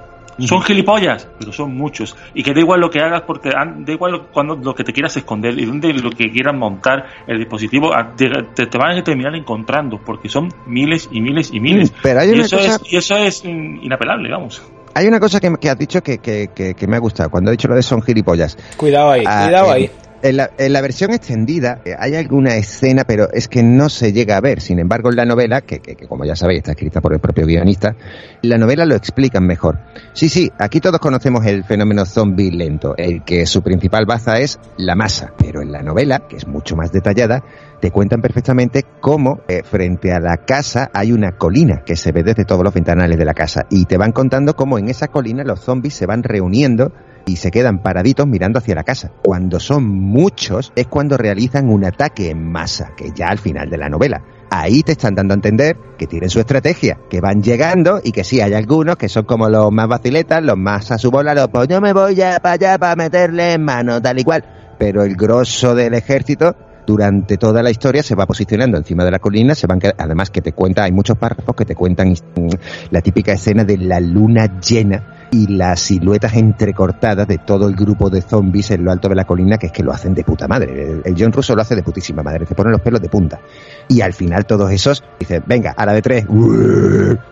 Son 0.48 0.62
gilipollas, 0.62 1.28
pero 1.40 1.52
son 1.54 1.76
muchos. 1.76 2.16
Y 2.34 2.44
que 2.44 2.54
da 2.54 2.60
igual 2.60 2.80
lo 2.80 2.90
que 2.90 3.00
hagas, 3.00 3.24
porque 3.24 3.50
da 3.50 3.92
igual 3.92 4.28
cuando 4.32 4.56
lo 4.56 4.74
que 4.76 4.84
te 4.84 4.94
quieras 4.94 5.16
esconder 5.18 5.58
y 5.60 5.66
donde 5.66 5.94
lo 5.94 6.10
que 6.12 6.32
quieras 6.32 6.56
montar 6.56 7.06
el 7.28 7.38
dispositivo, 7.40 7.92
te, 8.16 8.30
te, 8.68 8.78
van 8.78 8.98
a 8.98 9.04
terminar 9.04 9.36
encontrando, 9.36 10.00
porque 10.00 10.30
son 10.30 10.54
miles 10.66 11.10
y 11.12 11.22
miles 11.22 11.50
y 11.54 11.60
miles. 11.60 11.94
Pero 12.04 12.20
hay 12.22 12.30
y, 12.30 12.34
una 12.34 12.44
eso 12.46 12.58
cosa- 12.58 12.76
es, 12.76 12.94
y 12.94 12.98
eso 12.98 13.16
es 13.18 13.44
inapelable, 13.46 14.30
vamos. 14.32 14.62
Hay 14.96 15.08
una 15.08 15.20
cosa 15.20 15.40
que, 15.40 15.54
que 15.62 15.70
has 15.70 15.78
dicho 15.78 16.02
que, 16.02 16.18
que, 16.18 16.50
que- 16.54 16.74
que 16.74 16.88
me 16.88 16.96
ha 16.96 17.00
gustado, 17.00 17.30
cuando 17.30 17.52
he 17.52 17.54
dicho 17.54 17.68
lo 17.68 17.76
de 17.76 17.84
son 17.84 18.02
gilipollas. 18.02 18.58
Cuidado 18.76 19.12
ahí, 19.12 19.24
Ah, 19.26 19.44
cuidado 19.46 19.68
en- 19.68 19.74
ahí. 19.74 19.92
En 20.22 20.36
la, 20.36 20.50
en 20.58 20.74
la 20.74 20.82
versión 20.82 21.12
extendida 21.14 21.80
eh, 21.86 21.96
hay 21.98 22.16
alguna 22.16 22.56
escena, 22.56 23.06
pero 23.06 23.32
es 23.32 23.48
que 23.48 23.64
no 23.64 23.88
se 23.88 24.12
llega 24.12 24.36
a 24.36 24.42
ver. 24.42 24.60
Sin 24.60 24.78
embargo, 24.78 25.10
en 25.10 25.16
la 25.16 25.26
novela, 25.26 25.62
que, 25.62 25.80
que- 25.80 25.96
como 26.08 26.26
ya 26.26 26.36
sabéis 26.36 26.58
está 26.60 26.72
escrita 26.72 27.00
por 27.00 27.14
el 27.14 27.20
propio 27.20 27.46
guionista, 27.46 27.96
la 28.42 28.58
novela 28.58 28.86
lo 28.86 28.96
explican 28.96 29.46
mejor. 29.48 29.80
Sí, 30.14 30.28
sí, 30.28 30.52
aquí 30.60 30.82
todos 30.82 31.00
conocemos 31.00 31.46
el 31.46 31.64
fenómeno 31.64 32.06
zombie 32.06 32.52
lento, 32.52 32.96
el 32.98 33.24
que 33.24 33.46
su 33.46 33.62
principal 33.62 34.06
baza 34.06 34.40
es 34.40 34.60
la 34.78 34.96
masa. 34.96 35.32
Pero 35.38 35.62
en 35.62 35.72
la 35.72 35.84
novela, 35.84 36.24
que 36.28 36.36
es 36.36 36.48
mucho 36.48 36.76
más 36.76 36.92
detallada, 36.92 37.44
te 37.80 37.92
cuentan 37.92 38.22
perfectamente 38.22 38.84
cómo 39.00 39.40
eh, 39.48 39.64
frente 39.64 40.12
a 40.12 40.20
la 40.20 40.36
casa 40.38 40.90
hay 40.94 41.14
una 41.14 41.32
colina 41.38 41.84
que 41.86 41.96
se 41.96 42.12
ve 42.12 42.24
desde 42.24 42.44
todos 42.44 42.64
los 42.64 42.74
ventanales 42.74 43.18
de 43.18 43.24
la 43.24 43.34
casa. 43.34 43.68
Y 43.70 43.86
te 43.86 43.98
van 43.98 44.12
contando 44.12 44.56
cómo 44.58 44.78
en 44.78 44.90
esa 44.90 45.08
colina 45.08 45.46
los 45.46 45.62
zombies 45.62 45.94
se 45.94 46.06
van 46.06 46.24
reuniendo 46.24 46.92
y 47.30 47.36
se 47.36 47.52
quedan 47.52 47.80
paraditos 47.80 48.26
mirando 48.26 48.58
hacia 48.58 48.76
la 48.76 48.84
casa. 48.84 49.12
Cuando 49.22 49.60
son 49.60 49.88
muchos 49.88 50.74
es 50.76 50.88
cuando 50.88 51.16
realizan 51.16 51.70
un 51.70 51.86
ataque 51.86 52.32
en 52.32 52.52
masa, 52.52 52.92
que 52.98 53.12
ya 53.12 53.28
al 53.28 53.38
final 53.38 53.70
de 53.70 53.78
la 53.78 53.88
novela. 53.88 54.24
Ahí 54.50 54.82
te 54.82 54.94
están 54.94 55.14
dando 55.14 55.34
a 55.34 55.36
entender 55.36 55.78
que 55.98 56.08
tienen 56.08 56.32
su 56.32 56.40
estrategia, 56.40 56.98
que 57.08 57.22
van 57.22 57.44
llegando 57.44 58.02
y 58.04 58.12
que 58.12 58.24
sí, 58.24 58.42
hay 58.42 58.56
algunos 58.56 58.96
que 58.96 59.08
son 59.08 59.26
como 59.26 59.48
los 59.48 59.72
más 59.72 59.88
vaciletas, 59.88 60.44
los 60.44 60.58
más 60.58 60.92
a 60.92 60.98
su 60.98 61.12
bola, 61.12 61.36
los 61.36 61.50
pues 61.50 61.68
yo 61.68 61.80
me 61.82 61.94
voy 61.94 62.16
ya 62.16 62.40
para 62.40 62.56
allá 62.56 62.78
para 62.80 62.96
meterle 62.96 63.54
en 63.54 63.64
mano, 63.64 64.02
tal 64.02 64.18
y 64.18 64.24
cual. 64.24 64.44
Pero 64.80 65.04
el 65.04 65.16
grosso 65.16 65.76
del 65.76 65.94
ejército 65.94 66.56
durante 66.88 67.38
toda 67.38 67.62
la 67.62 67.70
historia 67.70 68.02
se 68.02 68.16
va 68.16 68.26
posicionando 68.26 68.76
encima 68.76 69.06
de 69.06 69.12
la 69.12 69.20
colina, 69.20 69.54
se 69.54 69.68
van 69.68 69.80
además 70.00 70.32
que 70.32 70.42
te 70.42 70.54
cuenta, 70.54 70.86
hay 70.86 70.92
muchos 70.92 71.16
párrafos 71.16 71.56
que 71.56 71.66
te 71.66 71.76
cuentan 71.76 72.10
mm, 72.10 72.50
la 72.90 73.02
típica 73.02 73.34
escena 73.34 73.64
de 73.64 73.78
la 73.78 74.00
luna 74.00 74.60
llena 74.60 75.19
y 75.32 75.48
las 75.48 75.80
siluetas 75.82 76.34
entrecortadas 76.36 77.28
de 77.28 77.38
todo 77.38 77.68
el 77.68 77.76
grupo 77.76 78.10
de 78.10 78.22
zombies 78.22 78.72
en 78.72 78.84
lo 78.84 78.92
alto 78.92 79.08
de 79.10 79.16
la 79.16 79.26
colina, 79.26 79.58
que 79.58 79.68
es 79.68 79.72
que 79.72 79.84
lo 79.84 79.92
hacen 79.92 80.14
de 80.16 80.24
puta 80.24 80.48
madre. 80.48 80.72
El, 80.74 81.02
el 81.06 81.16
John 81.18 81.32
Russo 81.32 81.56
lo 81.56 81.62
hace 81.62 81.76
de 81.76 81.84
putísima 81.84 82.24
madre, 82.24 82.46
te 82.46 82.56
ponen 82.56 82.72
los 82.72 82.82
pelos 82.82 83.00
de 83.02 83.10
punta. 83.10 83.40
Y 83.88 84.02
al 84.02 84.14
final 84.14 84.46
todos 84.46 84.72
esos 84.72 85.04
dicen, 85.20 85.44
venga, 85.46 85.72
a 85.78 85.86
la 85.86 85.94
de 85.94 86.02
tres, 86.02 86.26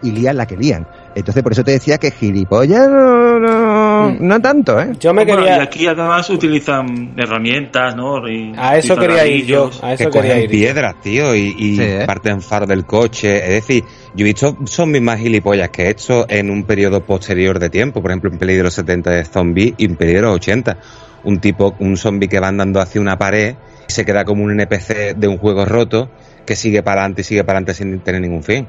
y 0.04 0.12
lían 0.12 0.38
la 0.38 0.46
que 0.46 0.58
lían. 0.58 0.88
Entonces 1.16 1.42
por 1.42 1.52
eso 1.52 1.64
te 1.64 1.72
decía 1.72 1.98
que 1.98 2.12
gilipollas 2.12 2.88
no, 2.88 3.40
no, 3.40 4.12
no 4.20 4.40
tanto, 4.40 4.80
¿eh? 4.80 4.92
Yo 5.00 5.14
me 5.14 5.26
Bueno, 5.26 5.42
quería... 5.42 5.58
y 5.58 5.62
aquí 5.62 5.88
además 5.88 6.30
utilizan 6.30 7.14
herramientas, 7.18 7.96
¿no? 7.96 8.28
Y- 8.30 8.54
A 8.56 8.78
eso 8.78 8.96
quería 8.96 9.26
ir 9.26 9.46
yo, 9.46 9.72
a 9.82 9.96
que 9.96 10.04
eso 10.04 10.12
quería 10.12 10.32
cogen 10.34 10.44
ir. 10.44 10.50
piedras, 10.52 10.96
tío, 11.02 11.34
y, 11.36 11.56
y 11.58 11.76
Sí, 11.78 11.82
¿eh? 11.82 12.04
parten 12.06 12.42
faro 12.42 12.68
del 12.68 12.86
coche. 12.86 13.38
Es 13.38 13.66
decir, 13.66 13.84
yo 14.18 14.26
he 14.26 14.30
visto 14.30 14.58
zombies 14.66 15.04
más 15.04 15.20
gilipollas 15.20 15.70
que 15.70 15.92
esto 15.92 16.26
en 16.28 16.50
un 16.50 16.64
periodo 16.64 17.06
posterior 17.06 17.60
de 17.60 17.70
tiempo. 17.70 18.02
Por 18.02 18.10
ejemplo, 18.10 18.32
en 18.32 18.40
peli 18.40 18.56
de 18.56 18.64
los 18.64 18.74
70 18.74 19.12
de 19.12 19.24
zombies 19.24 19.76
y 19.78 19.86
en 19.86 19.96
peli 19.96 20.14
de 20.14 20.22
los 20.22 20.36
80. 20.36 20.78
Un 21.24 21.40
tipo, 21.40 21.76
un 21.80 21.98
zombie 21.98 22.28
que 22.28 22.40
va 22.40 22.48
andando 22.48 22.82
hacia 22.82 23.00
una 23.00 23.20
pared 23.20 23.56
y 23.88 23.94
se 23.94 24.06
queda 24.06 24.26
como 24.26 24.44
un 24.44 24.60
NPC 24.60 25.16
de 25.16 25.28
un 25.28 25.38
juego 25.38 25.66
roto 25.66 26.10
que 26.48 26.56
sigue 26.56 26.82
para 26.82 27.02
adelante 27.02 27.22
y 27.22 27.26
sigue 27.26 27.44
para 27.44 27.60
adelante 27.60 27.76
sin 27.76 28.00
tener 28.00 28.22
ningún 28.22 28.42
fin. 28.42 28.66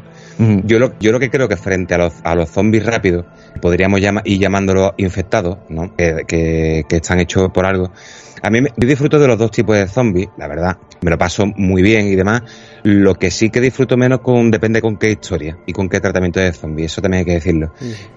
Yo 0.64 0.78
lo, 0.78 0.98
yo 1.00 1.12
lo 1.12 1.18
que 1.18 1.30
creo 1.30 1.48
que 1.48 1.56
frente 1.56 1.94
a 1.94 1.98
los, 1.98 2.12
a 2.22 2.34
los 2.34 2.50
zombies 2.50 2.84
rápidos, 2.84 3.24
podríamos 3.62 4.00
llamar, 4.00 4.22
ir 4.26 4.38
llamándolos 4.38 4.92
infectados, 4.98 5.58
¿no? 5.70 5.96
Que, 5.96 6.24
que, 6.28 6.84
que 6.88 6.96
están 6.96 7.20
hechos 7.20 7.50
por 7.52 7.64
algo. 7.64 7.90
A 8.42 8.50
mí 8.50 8.60
yo 8.76 8.88
disfruto 8.88 9.18
de 9.18 9.26
los 9.26 9.38
dos 9.38 9.50
tipos 9.50 9.76
de 9.76 9.88
zombies, 9.88 10.28
la 10.36 10.48
verdad. 10.48 10.78
Me 11.00 11.10
lo 11.10 11.18
paso 11.18 11.46
muy 11.56 11.82
bien 11.82 12.06
y 12.06 12.16
demás. 12.16 12.42
Lo 12.82 13.14
que 13.14 13.30
sí 13.30 13.50
que 13.50 13.60
disfruto 13.60 13.96
menos 13.96 14.20
con, 14.20 14.50
depende 14.50 14.80
con 14.80 14.96
qué 14.96 15.10
historia 15.10 15.58
y 15.66 15.72
con 15.72 15.88
qué 15.88 16.00
tratamiento 16.00 16.40
de 16.40 16.52
zombie. 16.52 16.86
Eso 16.86 17.00
también 17.00 17.20
hay 17.20 17.24
que 17.24 17.32
decirlo. 17.34 17.72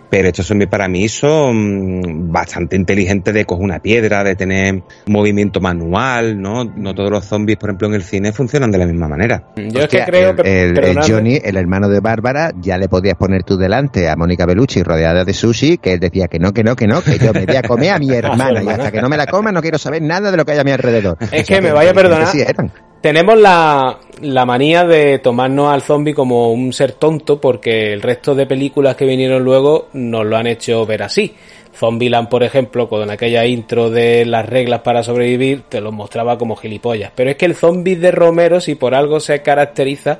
Pero 0.09 0.27
estos 0.27 0.45
zombies 0.45 0.69
para 0.69 0.89
mí 0.89 1.07
son 1.07 1.99
mm, 1.99 2.31
bastante 2.31 2.75
inteligentes 2.75 3.33
de 3.33 3.45
coger 3.45 3.63
una 3.63 3.79
piedra, 3.79 4.23
de 4.23 4.35
tener 4.35 4.83
movimiento 5.07 5.61
manual, 5.61 6.41
¿no? 6.41 6.65
No 6.65 6.93
todos 6.93 7.09
los 7.09 7.25
zombies, 7.25 7.57
por 7.57 7.69
ejemplo, 7.69 7.87
en 7.87 7.93
el 7.93 8.03
cine 8.03 8.33
funcionan 8.33 8.71
de 8.71 8.77
la 8.77 8.85
misma 8.85 9.07
manera. 9.07 9.47
Yo 9.55 9.79
es 9.79 9.87
que 9.87 10.03
creo 10.03 10.31
el, 10.31 10.35
que... 10.35 10.91
el-. 10.91 10.99
Johnny, 11.01 11.39
el 11.41 11.55
hermano 11.55 11.87
de 11.87 11.99
Bárbara, 12.01 12.51
ya 12.59 12.77
le 12.77 12.89
podías 12.89 13.15
poner 13.15 13.43
tú 13.43 13.57
delante 13.57 14.09
a 14.09 14.15
Mónica 14.15 14.45
Bellucci 14.45 14.83
rodeada 14.83 15.23
de 15.23 15.33
sushi, 15.33 15.77
que 15.77 15.93
él 15.93 15.99
decía 15.99 16.27
que 16.27 16.39
no, 16.39 16.53
que 16.53 16.63
no, 16.63 16.75
que 16.75 16.87
no, 16.87 17.01
que 17.01 17.17
yo 17.17 17.31
me 17.33 17.45
voy 17.45 17.55
a 17.55 17.63
comer 17.63 17.91
a 17.91 17.99
mi 17.99 18.11
hermana 18.13 18.61
y 18.61 18.67
hasta 18.67 18.91
que 18.91 19.01
no 19.01 19.07
me 19.07 19.17
la 19.17 19.27
coma 19.27 19.51
no 19.51 19.61
quiero 19.61 19.77
saber 19.77 20.01
nada 20.01 20.10
de 20.19 20.35
lo 20.37 20.43
que 20.45 20.51
hay 20.53 20.59
a 20.59 20.63
mi 20.63 20.71
alrededor. 20.71 21.17
Es 21.19 21.27
O 21.27 21.29
sea, 21.29 21.43
que 21.43 21.61
me 21.61 21.71
vaya 21.71 21.91
a 21.91 21.93
perdonar. 21.93 22.27
sí 22.27 22.41
eran. 22.41 22.71
Tenemos 23.01 23.39
la, 23.39 23.97
la 24.21 24.45
manía 24.45 24.83
de 24.83 25.17
tomarnos 25.19 25.73
al 25.73 25.81
zombie 25.81 26.13
como 26.13 26.51
un 26.51 26.71
ser 26.71 26.91
tonto 26.91 27.41
porque 27.41 27.93
el 27.93 28.01
resto 28.01 28.35
de 28.35 28.45
películas 28.45 28.95
que 28.95 29.05
vinieron 29.05 29.43
luego 29.43 29.87
nos 29.93 30.23
lo 30.25 30.37
han 30.37 30.45
hecho 30.45 30.85
ver 30.85 31.01
así. 31.03 31.33
Zombieland, 31.73 32.29
por 32.29 32.43
ejemplo, 32.43 32.87
con 32.89 33.09
aquella 33.09 33.45
intro 33.45 33.89
de 33.89 34.25
las 34.25 34.45
reglas 34.45 34.81
para 34.81 35.01
sobrevivir, 35.01 35.63
te 35.67 35.81
lo 35.81 35.91
mostraba 35.91 36.37
como 36.37 36.55
gilipollas. 36.55 37.11
Pero 37.15 37.31
es 37.31 37.37
que 37.37 37.45
el 37.45 37.55
zombie 37.55 37.95
de 37.95 38.11
Romero, 38.11 38.59
si 38.59 38.75
por 38.75 38.93
algo 38.93 39.19
se 39.19 39.41
caracteriza, 39.41 40.19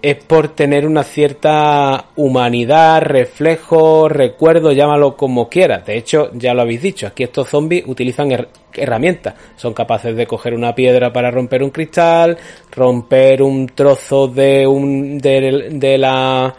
es 0.00 0.16
por 0.16 0.48
tener 0.50 0.86
una 0.86 1.02
cierta 1.02 2.06
humanidad, 2.16 3.02
reflejo, 3.02 4.08
recuerdo, 4.08 4.70
llámalo 4.72 5.16
como 5.16 5.48
quieras. 5.48 5.84
De 5.86 5.96
hecho, 5.96 6.30
ya 6.34 6.54
lo 6.54 6.62
habéis 6.62 6.82
dicho, 6.82 7.06
aquí 7.06 7.24
estos 7.24 7.48
zombies 7.48 7.84
utilizan 7.86 8.30
her- 8.30 8.48
herramientas. 8.74 9.34
Son 9.56 9.74
capaces 9.74 10.14
de 10.14 10.26
coger 10.26 10.54
una 10.54 10.74
piedra 10.74 11.12
para 11.12 11.30
romper 11.32 11.62
un 11.64 11.70
cristal, 11.70 12.38
romper 12.70 13.42
un 13.42 13.66
trozo 13.66 14.28
de 14.28 14.66
un 14.66 15.18
de, 15.18 15.68
de 15.72 15.98
la 15.98 16.54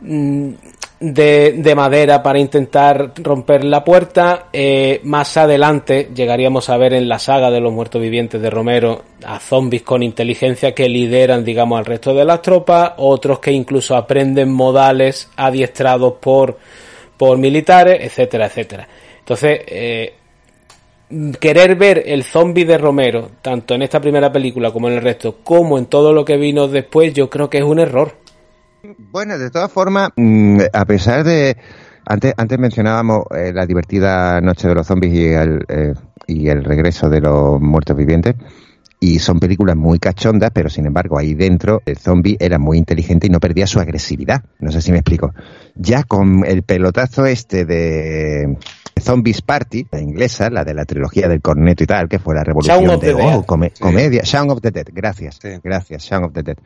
mm, 0.00 0.50
de, 1.00 1.52
de 1.52 1.74
madera 1.74 2.22
para 2.22 2.38
intentar 2.38 3.12
romper 3.16 3.64
la 3.64 3.84
puerta. 3.84 4.48
Eh, 4.52 5.00
más 5.04 5.36
adelante 5.36 6.10
llegaríamos 6.14 6.68
a 6.70 6.76
ver 6.76 6.94
en 6.94 7.08
la 7.08 7.18
saga 7.18 7.50
de 7.50 7.60
los 7.60 7.72
muertos 7.72 8.00
vivientes 8.00 8.40
de 8.40 8.50
Romero 8.50 9.02
a 9.24 9.38
zombies 9.38 9.82
con 9.82 10.02
inteligencia 10.02 10.74
que 10.74 10.88
lideran, 10.88 11.44
digamos, 11.44 11.78
al 11.78 11.86
resto 11.86 12.14
de 12.14 12.24
las 12.24 12.42
tropas, 12.42 12.92
otros 12.96 13.38
que 13.38 13.52
incluso 13.52 13.96
aprenden 13.96 14.50
modales 14.50 15.30
adiestrados 15.36 16.14
por, 16.20 16.58
por 17.16 17.38
militares, 17.38 17.98
etcétera, 18.00 18.46
etcétera. 18.46 18.88
Entonces, 19.20 19.60
eh, 19.66 20.14
querer 21.40 21.76
ver 21.76 22.02
el 22.06 22.24
zombie 22.24 22.64
de 22.64 22.78
Romero, 22.78 23.30
tanto 23.40 23.74
en 23.74 23.82
esta 23.82 24.00
primera 24.00 24.30
película 24.32 24.70
como 24.70 24.88
en 24.88 24.94
el 24.94 25.02
resto, 25.02 25.36
como 25.42 25.78
en 25.78 25.86
todo 25.86 26.12
lo 26.12 26.24
que 26.24 26.36
vino 26.36 26.68
después, 26.68 27.14
yo 27.14 27.30
creo 27.30 27.48
que 27.48 27.58
es 27.58 27.64
un 27.64 27.78
error. 27.78 28.14
Bueno, 28.82 29.38
de 29.38 29.50
todas 29.50 29.70
formas, 29.70 30.10
mm, 30.16 30.60
a 30.72 30.84
pesar 30.84 31.24
de... 31.24 31.56
Antes, 32.06 32.32
antes 32.38 32.58
mencionábamos 32.58 33.24
eh, 33.36 33.52
la 33.52 33.66
divertida 33.66 34.40
Noche 34.40 34.66
de 34.68 34.74
los 34.74 34.86
Zombies 34.86 35.12
y 35.12 35.26
el, 35.26 35.64
eh, 35.68 35.94
y 36.26 36.48
el 36.48 36.64
regreso 36.64 37.10
de 37.10 37.20
los 37.20 37.60
muertos 37.60 37.96
vivientes. 37.96 38.34
Y 39.00 39.18
son 39.18 39.38
películas 39.38 39.76
muy 39.76 39.98
cachondas, 39.98 40.50
pero 40.52 40.70
sin 40.70 40.86
embargo 40.86 41.18
ahí 41.18 41.34
dentro 41.34 41.82
el 41.86 41.98
zombie 41.98 42.36
era 42.40 42.58
muy 42.58 42.78
inteligente 42.78 43.26
y 43.26 43.30
no 43.30 43.38
perdía 43.38 43.66
su 43.66 43.78
agresividad. 43.78 44.42
No 44.58 44.72
sé 44.72 44.80
si 44.80 44.90
me 44.90 44.98
explico. 44.98 45.32
Ya 45.76 46.02
con 46.02 46.44
el 46.44 46.62
pelotazo 46.62 47.26
este 47.26 47.64
de 47.64 48.56
Zombies 49.00 49.42
Party, 49.42 49.86
la 49.90 50.00
inglesa, 50.00 50.50
la 50.50 50.64
de 50.64 50.74
la 50.74 50.84
trilogía 50.84 51.28
del 51.28 51.40
corneto 51.40 51.84
y 51.84 51.86
tal, 51.86 52.08
que 52.08 52.18
fue 52.18 52.34
la 52.34 52.44
revolución 52.44 52.84
de 53.00 53.14
oh, 53.14 53.44
come- 53.44 53.72
comedia, 53.80 54.22
of 54.48 54.60
the 54.60 54.70
Dead, 54.70 54.86
gracias, 54.92 55.38
Sí. 55.42 55.48
gracias, 55.62 56.10
of 56.12 56.32
the 56.32 56.42
Dead. 56.42 56.56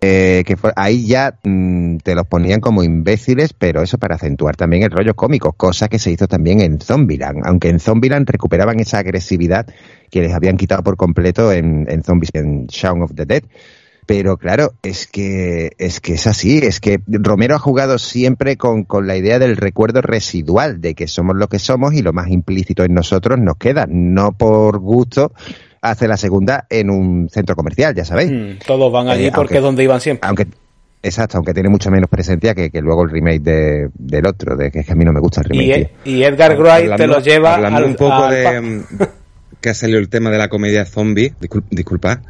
Eh, 0.00 0.42
que 0.46 0.56
fue, 0.56 0.72
ahí 0.76 1.06
ya 1.06 1.38
mm, 1.42 1.98
te 1.98 2.14
los 2.14 2.26
ponían 2.26 2.60
como 2.60 2.82
imbéciles, 2.82 3.52
pero 3.52 3.82
eso 3.82 3.98
para 3.98 4.14
acentuar 4.16 4.56
también 4.56 4.82
el 4.82 4.90
rollo 4.90 5.14
cómico, 5.14 5.52
cosa 5.52 5.88
que 5.88 5.98
se 5.98 6.10
hizo 6.10 6.26
también 6.26 6.60
en 6.60 6.80
Zombieland, 6.80 7.42
aunque 7.44 7.68
en 7.68 7.80
Zombieland 7.80 8.28
recuperaban 8.28 8.80
esa 8.80 8.98
agresividad 8.98 9.66
que 10.10 10.22
les 10.22 10.32
habían 10.32 10.56
quitado 10.56 10.82
por 10.82 10.96
completo 10.96 11.52
en, 11.52 11.86
en 11.90 12.02
Zombies, 12.02 12.30
en 12.34 12.66
Shaun 12.66 13.02
of 13.02 13.12
the 13.14 13.26
Dead. 13.26 13.42
Pero 14.08 14.38
claro, 14.38 14.72
es 14.82 15.06
que, 15.06 15.72
es 15.76 16.00
que 16.00 16.14
es 16.14 16.26
así, 16.26 16.56
es 16.62 16.80
que 16.80 16.98
Romero 17.06 17.54
ha 17.56 17.58
jugado 17.58 17.98
siempre 17.98 18.56
con, 18.56 18.84
con 18.84 19.06
la 19.06 19.18
idea 19.18 19.38
del 19.38 19.58
recuerdo 19.58 20.00
residual, 20.00 20.80
de 20.80 20.94
que 20.94 21.06
somos 21.06 21.36
lo 21.36 21.48
que 21.48 21.58
somos 21.58 21.92
y 21.92 22.00
lo 22.00 22.14
más 22.14 22.28
implícito 22.30 22.84
en 22.84 22.94
nosotros 22.94 23.38
nos 23.38 23.56
queda, 23.58 23.84
no 23.86 24.32
por 24.32 24.78
gusto 24.78 25.32
hace 25.82 26.08
la 26.08 26.16
segunda 26.16 26.64
en 26.70 26.88
un 26.88 27.28
centro 27.28 27.54
comercial, 27.54 27.94
ya 27.94 28.06
sabéis. 28.06 28.30
Mm, 28.32 28.66
Todos 28.66 28.90
van 28.90 29.08
allí 29.08 29.26
Eh, 29.26 29.30
porque 29.34 29.40
aunque- 29.40 29.56
es 29.58 29.62
donde 29.62 29.82
iban 29.84 30.00
siempre. 30.00 30.26
Aunque, 30.26 30.46
exacto, 31.02 31.36
aunque 31.36 31.52
tiene 31.52 31.68
mucho 31.68 31.90
menos 31.90 32.08
presencia 32.08 32.54
que, 32.54 32.70
que 32.70 32.80
luego 32.80 33.02
el 33.04 33.10
remake 33.10 33.42
de, 33.42 33.90
del 33.92 34.26
otro, 34.26 34.56
de 34.56 34.70
que 34.70 34.78
es 34.80 34.86
que 34.86 34.92
a 34.92 34.96
mí 34.96 35.04
no 35.04 35.12
me 35.12 35.20
gusta 35.20 35.42
el 35.42 35.50
remake. 35.50 35.92
E- 36.06 36.10
y 36.10 36.22
Edgar 36.22 36.58
Wright 36.58 36.96
te 36.96 37.06
lo 37.06 37.20
lleva 37.20 37.56
hablando 37.56 37.76
al, 37.78 37.84
un 37.84 37.94
poco 37.94 38.14
al 38.14 38.30
de 38.34 38.60
mm, 38.62 38.84
que 39.60 39.70
ha 39.70 39.74
salido 39.74 39.98
el 39.98 40.08
tema 40.08 40.30
de 40.30 40.38
la 40.38 40.48
comedia 40.48 40.84
zombie, 40.84 41.34
disculpa, 41.70 42.22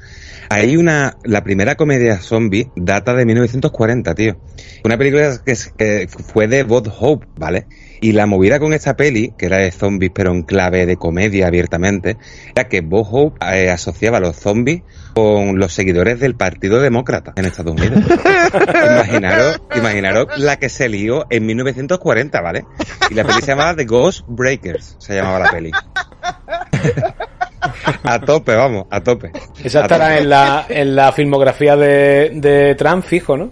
hay 0.50 0.76
una, 0.76 1.16
la 1.24 1.44
primera 1.44 1.74
comedia 1.74 2.18
zombie 2.20 2.70
data 2.74 3.14
de 3.14 3.26
1940, 3.26 4.14
tío. 4.14 4.40
Una 4.82 4.96
película 4.96 5.38
que, 5.44 6.08
fue 6.08 6.48
de 6.48 6.62
Bob 6.62 6.90
Hope, 6.98 7.26
¿vale? 7.36 7.66
Y 8.00 8.12
la 8.12 8.26
movida 8.26 8.58
con 8.58 8.72
esta 8.72 8.96
peli, 8.96 9.34
que 9.36 9.46
era 9.46 9.58
de 9.58 9.72
zombies 9.72 10.12
pero 10.14 10.32
en 10.32 10.42
clave 10.42 10.86
de 10.86 10.96
comedia 10.96 11.48
abiertamente, 11.48 12.16
era 12.54 12.68
que 12.68 12.80
Bob 12.80 13.06
Hope 13.10 13.38
eh, 13.44 13.70
asociaba 13.70 14.18
a 14.18 14.20
los 14.20 14.36
zombies 14.36 14.82
con 15.14 15.58
los 15.58 15.72
seguidores 15.72 16.20
del 16.20 16.34
Partido 16.34 16.80
Demócrata 16.80 17.32
en 17.36 17.44
Estados 17.44 17.72
Unidos. 17.72 18.04
imaginaros, 18.54 19.60
imaginaros 19.74 20.38
la 20.38 20.58
que 20.58 20.68
se 20.68 20.88
lió 20.88 21.26
en 21.28 21.44
1940, 21.44 22.40
¿vale? 22.40 22.64
Y 23.10 23.14
la 23.14 23.24
peli 23.24 23.40
se 23.40 23.48
llamaba 23.48 23.74
The 23.74 23.84
Ghost 23.84 24.24
Breakers, 24.28 24.96
se 24.98 25.14
llamaba 25.14 25.40
la 25.40 25.50
peli. 25.50 25.72
A 28.02 28.20
tope, 28.20 28.54
vamos, 28.54 28.86
a 28.90 29.00
tope. 29.00 29.32
Esa 29.62 29.82
estará 29.82 30.18
en 30.18 30.28
la, 30.28 30.66
en 30.68 30.96
la 30.96 31.12
filmografía 31.12 31.76
de, 31.76 32.30
de 32.34 32.74
Trump, 32.74 33.04
fijo, 33.04 33.36
¿no? 33.36 33.50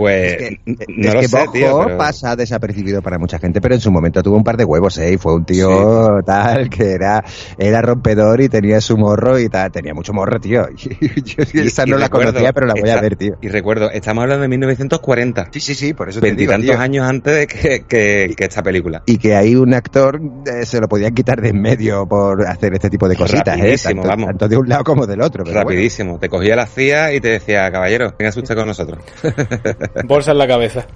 Pues 0.00 0.56
no 0.88 1.12
lo 1.12 1.22
sé, 1.22 1.44
tío, 1.52 1.98
pasa 1.98 2.34
desapercibido 2.34 3.02
para 3.02 3.18
mucha 3.18 3.38
gente, 3.38 3.60
pero 3.60 3.74
en 3.74 3.82
su 3.82 3.90
momento 3.90 4.22
tuvo 4.22 4.34
un 4.34 4.44
par 4.44 4.56
de 4.56 4.64
huevos, 4.64 4.96
¿eh? 4.96 5.12
Y 5.12 5.18
fue 5.18 5.34
un 5.34 5.44
tío 5.44 6.22
tal 6.24 6.70
que 6.70 6.92
era, 6.92 7.22
era 7.58 7.82
rompedor 7.82 8.40
y 8.40 8.48
tenía 8.48 8.80
su 8.80 8.96
morro 8.96 9.38
y 9.38 9.50
tal, 9.50 9.70
tenía 9.70 9.92
mucho 9.92 10.14
morro, 10.14 10.40
tío. 10.40 10.66
Yo 10.74 11.62
esa 11.62 11.84
no 11.84 11.98
la 11.98 12.08
conocía, 12.08 12.54
pero 12.54 12.66
la 12.66 12.72
voy 12.80 12.88
a 12.88 12.98
ver, 12.98 13.16
tío. 13.16 13.34
Y 13.42 13.48
recuerdo, 13.48 13.90
estamos 13.90 14.22
hablando 14.22 14.40
de 14.40 14.48
1940. 14.48 15.48
Sí, 15.52 15.60
sí, 15.60 15.74
sí, 15.74 15.92
por 15.92 16.08
eso 16.08 16.20
te 16.20 16.32
digo, 16.32 16.50
tantos 16.50 16.76
años 16.76 17.06
antes 17.06 17.34
de 17.34 17.46
que, 17.46 17.84
que, 17.86 18.34
esta 18.38 18.62
película. 18.62 19.02
Y 19.04 19.18
que 19.18 19.36
ahí 19.36 19.54
un 19.54 19.74
actor 19.74 20.18
eh, 20.46 20.64
se 20.64 20.80
lo 20.80 20.88
podían 20.88 21.12
quitar 21.12 21.42
de 21.42 21.50
en 21.50 21.60
medio 21.60 22.06
por 22.06 22.46
hacer 22.46 22.72
este 22.72 22.88
tipo 22.88 23.06
de 23.06 23.16
cositas, 23.16 23.58
¿eh? 23.58 23.76
Tanto, 23.82 24.08
vamos. 24.08 24.28
tanto 24.28 24.48
de 24.48 24.56
un 24.56 24.66
lado 24.66 24.82
como 24.82 25.06
del 25.06 25.20
otro. 25.20 25.44
Rapidísimo. 25.44 26.18
Te 26.18 26.30
cogía 26.30 26.56
la 26.56 26.64
CIA 26.64 27.12
y 27.12 27.20
te 27.20 27.28
decía, 27.28 27.70
caballero, 27.70 28.14
venga 28.18 28.30
usted 28.30 28.54
con 28.54 28.66
nosotros. 28.66 29.04
Bolsa 30.04 30.32
en 30.32 30.38
la 30.38 30.46
cabeza. 30.46 30.86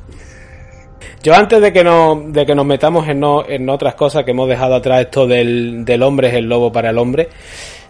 Yo 1.23 1.35
antes 1.35 1.61
de 1.61 1.73
que 1.73 1.83
nos, 1.83 2.33
de 2.33 2.45
que 2.45 2.55
nos 2.55 2.67
metamos 2.67 3.09
en, 3.09 3.23
en 3.49 3.69
otras 3.69 3.95
cosas 3.95 4.25
que 4.25 4.33
hemos 4.33 4.49
dejado 4.49 4.75
atrás, 4.75 5.03
esto 5.03 5.27
del, 5.27 5.85
del 5.85 6.03
hombre 6.03 6.29
es 6.29 6.35
el 6.35 6.45
lobo 6.45 6.71
para 6.71 6.91
el 6.91 6.99
hombre, 6.99 7.29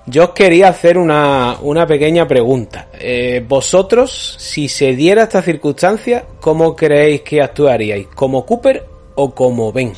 yo 0.06 0.24
os 0.24 0.30
quería 0.30 0.68
hacer 0.68 0.98
una, 0.98 1.56
una 1.62 1.86
pequeña 1.86 2.28
pregunta. 2.28 2.88
Eh, 2.92 3.44
vosotros, 3.46 4.36
si 4.38 4.68
se 4.68 4.94
diera 4.94 5.24
esta 5.24 5.42
circunstancia, 5.42 6.24
¿cómo 6.40 6.76
creéis 6.76 7.22
que 7.22 7.40
actuaríais? 7.40 8.08
¿Como 8.14 8.44
Cooper 8.44 8.84
o 9.14 9.34
como 9.34 9.72
Ben? 9.72 9.92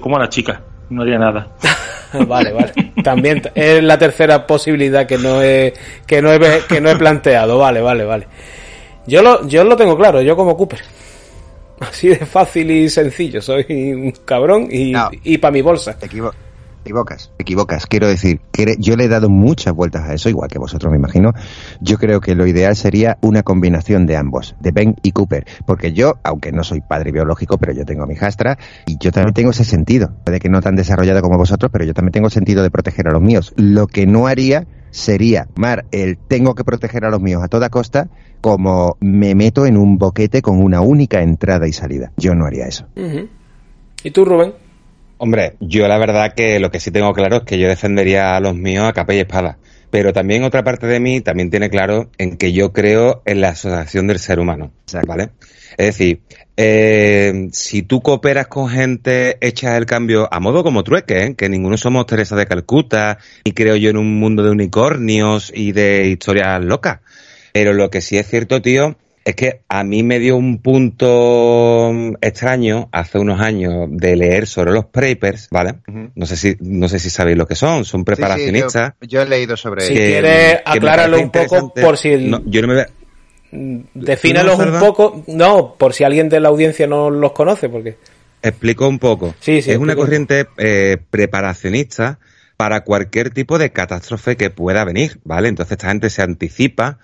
Como 0.00 0.18
la 0.18 0.28
chica, 0.28 0.60
no 0.90 1.02
haría 1.02 1.18
nada. 1.18 1.48
vale, 2.26 2.52
vale. 2.52 2.92
También 3.02 3.42
es 3.54 3.82
la 3.82 3.98
tercera 3.98 4.46
posibilidad 4.46 5.06
que 5.06 5.18
no 5.18 5.42
he, 5.42 5.72
que 6.06 6.20
no 6.20 6.32
he, 6.32 6.38
que 6.68 6.80
no 6.80 6.90
he 6.90 6.96
planteado. 6.96 7.58
Vale, 7.58 7.80
vale, 7.80 8.04
vale. 8.04 8.26
Yo 9.08 9.22
lo, 9.22 9.46
yo 9.48 9.64
lo 9.64 9.74
tengo 9.74 9.96
claro, 9.96 10.20
yo 10.20 10.36
como 10.36 10.56
Cooper. 10.56 10.80
Así 11.80 12.08
de 12.08 12.26
fácil 12.26 12.70
y 12.70 12.90
sencillo. 12.90 13.40
Soy 13.40 13.64
un 13.70 14.12
cabrón 14.24 14.68
y, 14.70 14.92
y 15.24 15.38
para 15.38 15.52
mi 15.52 15.62
bolsa. 15.62 15.98
Te 15.98 16.06
equivocas, 16.88 17.30
equivocas. 17.38 17.86
Quiero 17.86 18.08
decir, 18.08 18.40
yo 18.78 18.96
le 18.96 19.04
he 19.04 19.08
dado 19.08 19.28
muchas 19.28 19.74
vueltas 19.74 20.08
a 20.08 20.14
eso, 20.14 20.30
igual 20.30 20.48
que 20.48 20.58
vosotros 20.58 20.90
me 20.90 20.96
imagino. 20.96 21.34
Yo 21.82 21.98
creo 21.98 22.20
que 22.20 22.34
lo 22.34 22.46
ideal 22.46 22.76
sería 22.76 23.18
una 23.20 23.42
combinación 23.42 24.06
de 24.06 24.16
ambos, 24.16 24.56
de 24.60 24.72
Ben 24.72 24.96
y 25.02 25.12
Cooper. 25.12 25.44
Porque 25.66 25.92
yo, 25.92 26.14
aunque 26.22 26.50
no 26.50 26.64
soy 26.64 26.80
padre 26.80 27.12
biológico, 27.12 27.58
pero 27.58 27.74
yo 27.74 27.84
tengo 27.84 28.04
a 28.04 28.06
mi 28.06 28.14
jastra 28.14 28.58
y 28.86 28.96
yo 28.98 29.12
también 29.12 29.34
tengo 29.34 29.50
ese 29.50 29.64
sentido. 29.64 30.14
Puede 30.24 30.40
que 30.40 30.48
no 30.48 30.62
tan 30.62 30.76
desarrollado 30.76 31.20
como 31.20 31.36
vosotros, 31.36 31.70
pero 31.70 31.84
yo 31.84 31.92
también 31.92 32.12
tengo 32.12 32.30
sentido 32.30 32.62
de 32.62 32.70
proteger 32.70 33.06
a 33.08 33.12
los 33.12 33.20
míos. 33.20 33.52
Lo 33.56 33.86
que 33.86 34.06
no 34.06 34.26
haría 34.26 34.66
sería, 34.90 35.46
Mar, 35.56 35.84
el 35.90 36.16
tengo 36.16 36.54
que 36.54 36.64
proteger 36.64 37.04
a 37.04 37.10
los 37.10 37.20
míos 37.20 37.42
a 37.44 37.48
toda 37.48 37.68
costa, 37.68 38.08
como 38.40 38.96
me 39.00 39.34
meto 39.34 39.66
en 39.66 39.76
un 39.76 39.98
boquete 39.98 40.40
con 40.40 40.62
una 40.62 40.80
única 40.80 41.20
entrada 41.20 41.68
y 41.68 41.74
salida. 41.74 42.12
Yo 42.16 42.34
no 42.34 42.46
haría 42.46 42.66
eso. 42.66 42.86
¿Y 44.02 44.10
tú, 44.10 44.24
Rubén? 44.24 44.67
Hombre, 45.18 45.56
yo 45.60 45.88
la 45.88 45.98
verdad 45.98 46.32
que 46.34 46.60
lo 46.60 46.70
que 46.70 46.80
sí 46.80 46.90
tengo 46.90 47.12
claro 47.12 47.38
es 47.38 47.42
que 47.42 47.58
yo 47.58 47.68
defendería 47.68 48.36
a 48.36 48.40
los 48.40 48.54
míos 48.54 48.88
a 48.88 48.92
capa 48.92 49.14
y 49.14 49.18
espada. 49.18 49.58
Pero 49.90 50.12
también 50.12 50.44
otra 50.44 50.64
parte 50.64 50.86
de 50.86 51.00
mí 51.00 51.20
también 51.20 51.50
tiene 51.50 51.70
claro 51.70 52.10
en 52.18 52.36
que 52.36 52.52
yo 52.52 52.72
creo 52.72 53.22
en 53.24 53.40
la 53.40 53.50
asociación 53.50 54.06
del 54.06 54.18
ser 54.18 54.38
humano. 54.38 54.70
¿Vale? 55.06 55.30
Es 55.76 55.86
decir, 55.86 56.20
eh, 56.56 57.48
si 57.52 57.82
tú 57.82 58.00
cooperas 58.00 58.48
con 58.48 58.68
gente, 58.68 59.38
echas 59.40 59.76
el 59.78 59.86
cambio 59.86 60.28
a 60.30 60.40
modo 60.40 60.62
como 60.62 60.84
trueque, 60.84 61.24
¿eh? 61.24 61.34
que 61.34 61.48
ninguno 61.48 61.76
somos 61.76 62.06
Teresa 62.06 62.36
de 62.36 62.46
Calcuta, 62.46 63.18
y 63.44 63.52
creo 63.52 63.76
yo 63.76 63.90
en 63.90 63.96
un 63.96 64.18
mundo 64.18 64.42
de 64.42 64.50
unicornios 64.50 65.52
y 65.54 65.72
de 65.72 66.08
historias 66.08 66.62
locas. 66.62 67.00
Pero 67.52 67.72
lo 67.72 67.90
que 67.90 68.00
sí 68.00 68.18
es 68.18 68.28
cierto, 68.28 68.60
tío, 68.60 68.96
es 69.28 69.36
que 69.36 69.60
a 69.68 69.84
mí 69.84 70.02
me 70.02 70.18
dio 70.18 70.36
un 70.36 70.56
punto 70.62 71.92
extraño 72.22 72.88
hace 72.92 73.18
unos 73.18 73.42
años 73.42 73.86
de 73.90 74.16
leer 74.16 74.46
sobre 74.46 74.72
los 74.72 74.86
papers, 74.86 75.48
¿vale? 75.50 75.74
No 76.14 76.24
sé 76.24 76.34
si 76.34 76.56
no 76.60 76.88
sé 76.88 76.98
si 76.98 77.10
sabéis 77.10 77.36
lo 77.36 77.46
que 77.46 77.54
son, 77.54 77.84
son 77.84 78.06
preparacionistas. 78.06 78.94
yo, 79.02 79.20
he 79.20 79.28
leído 79.28 79.54
sobre 79.58 79.82
Si 79.82 79.92
quieres 79.92 80.60
acláralo 80.64 81.20
un 81.20 81.30
poco 81.30 81.74
por 81.74 81.98
si 81.98 82.30
yo 82.46 82.62
no 82.62 82.68
me 82.68 82.86
mm, 83.52 83.80
Defínelos 83.92 84.58
un 84.58 84.80
poco, 84.80 85.22
no, 85.26 85.74
por 85.74 85.92
si 85.92 86.04
alguien 86.04 86.30
de 86.30 86.40
la 86.40 86.48
audiencia 86.48 86.86
no 86.86 87.10
los 87.10 87.32
conoce, 87.32 87.68
porque 87.68 87.98
explico 88.40 88.88
un 88.88 88.98
poco. 88.98 89.34
Sí, 89.40 89.60
sí, 89.60 89.72
es 89.72 89.76
una 89.76 89.94
corriente 89.94 90.46
eh, 90.56 90.96
preparacionista 91.10 92.18
para 92.56 92.80
cualquier 92.82 93.28
tipo 93.28 93.58
de 93.58 93.72
catástrofe 93.72 94.38
que 94.38 94.48
pueda 94.48 94.86
venir, 94.86 95.20
¿vale? 95.24 95.48
Entonces 95.48 95.72
esta 95.72 95.88
gente 95.88 96.08
se 96.08 96.22
anticipa 96.22 96.98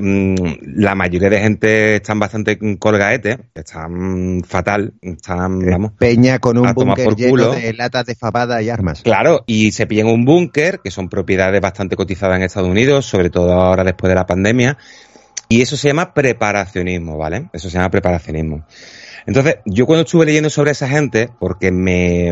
la 0.00 0.94
mayoría 0.94 1.30
de 1.30 1.40
gente 1.40 1.96
están 1.96 2.18
bastante 2.18 2.58
colgaete, 2.78 3.38
están 3.54 4.42
fatal, 4.46 4.94
están, 5.00 5.58
vamos, 5.60 5.92
Peña 5.98 6.38
con 6.38 6.58
un 6.58 6.72
búnker 6.74 7.14
lleno 7.14 7.52
de 7.52 7.72
latas 7.74 8.06
de 8.06 8.14
fabada 8.14 8.60
y 8.62 8.70
armas. 8.70 9.02
Claro, 9.02 9.44
y 9.46 9.72
se 9.72 9.86
pillan 9.86 10.06
un 10.06 10.24
búnker, 10.24 10.80
que 10.80 10.90
son 10.90 11.08
propiedades 11.08 11.60
bastante 11.60 11.96
cotizadas 11.96 12.36
en 12.36 12.42
Estados 12.42 12.68
Unidos, 12.68 13.06
sobre 13.06 13.30
todo 13.30 13.52
ahora 13.52 13.84
después 13.84 14.08
de 14.08 14.14
la 14.14 14.26
pandemia, 14.26 14.78
y 15.48 15.62
eso 15.62 15.76
se 15.76 15.88
llama 15.88 16.14
preparacionismo, 16.14 17.16
¿vale? 17.18 17.48
Eso 17.52 17.68
se 17.68 17.76
llama 17.76 17.90
preparacionismo. 17.90 18.64
Entonces, 19.26 19.56
yo 19.64 19.86
cuando 19.86 20.02
estuve 20.02 20.26
leyendo 20.26 20.50
sobre 20.50 20.72
esa 20.72 20.88
gente, 20.88 21.30
porque 21.38 21.70
me, 21.70 22.30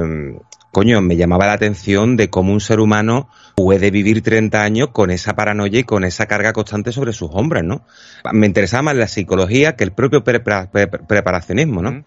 coño, 0.73 1.03
me 1.03 1.17
llamaba 1.17 1.47
la 1.47 1.53
atención 1.53 2.17
de 2.17 2.31
cómo 2.31 2.53
un 2.53 2.61
ser 2.61 2.81
humano 2.81 3.29
puede 3.55 3.91
vivir 3.91 4.23
30 4.23 4.63
años 4.63 4.89
con 4.91 5.11
esa 5.11 5.35
paranoia 5.35 5.81
y 5.81 5.85
con 5.85 6.03
esa 6.03 6.25
carga 6.27 6.55
constante 6.55 6.93
sobre 6.93 7.13
sus 7.13 7.29
hombros, 7.31 7.63
¿no? 7.63 7.85
Me 8.33 8.47
interesaba 8.47 8.83
más 8.83 8.97
la 8.97 9.07
psicología 9.07 9.77
que 9.77 9.85
el 9.85 9.93
propio 9.93 10.25
preparacionismo, 10.25 11.83
¿no? 11.83 12.03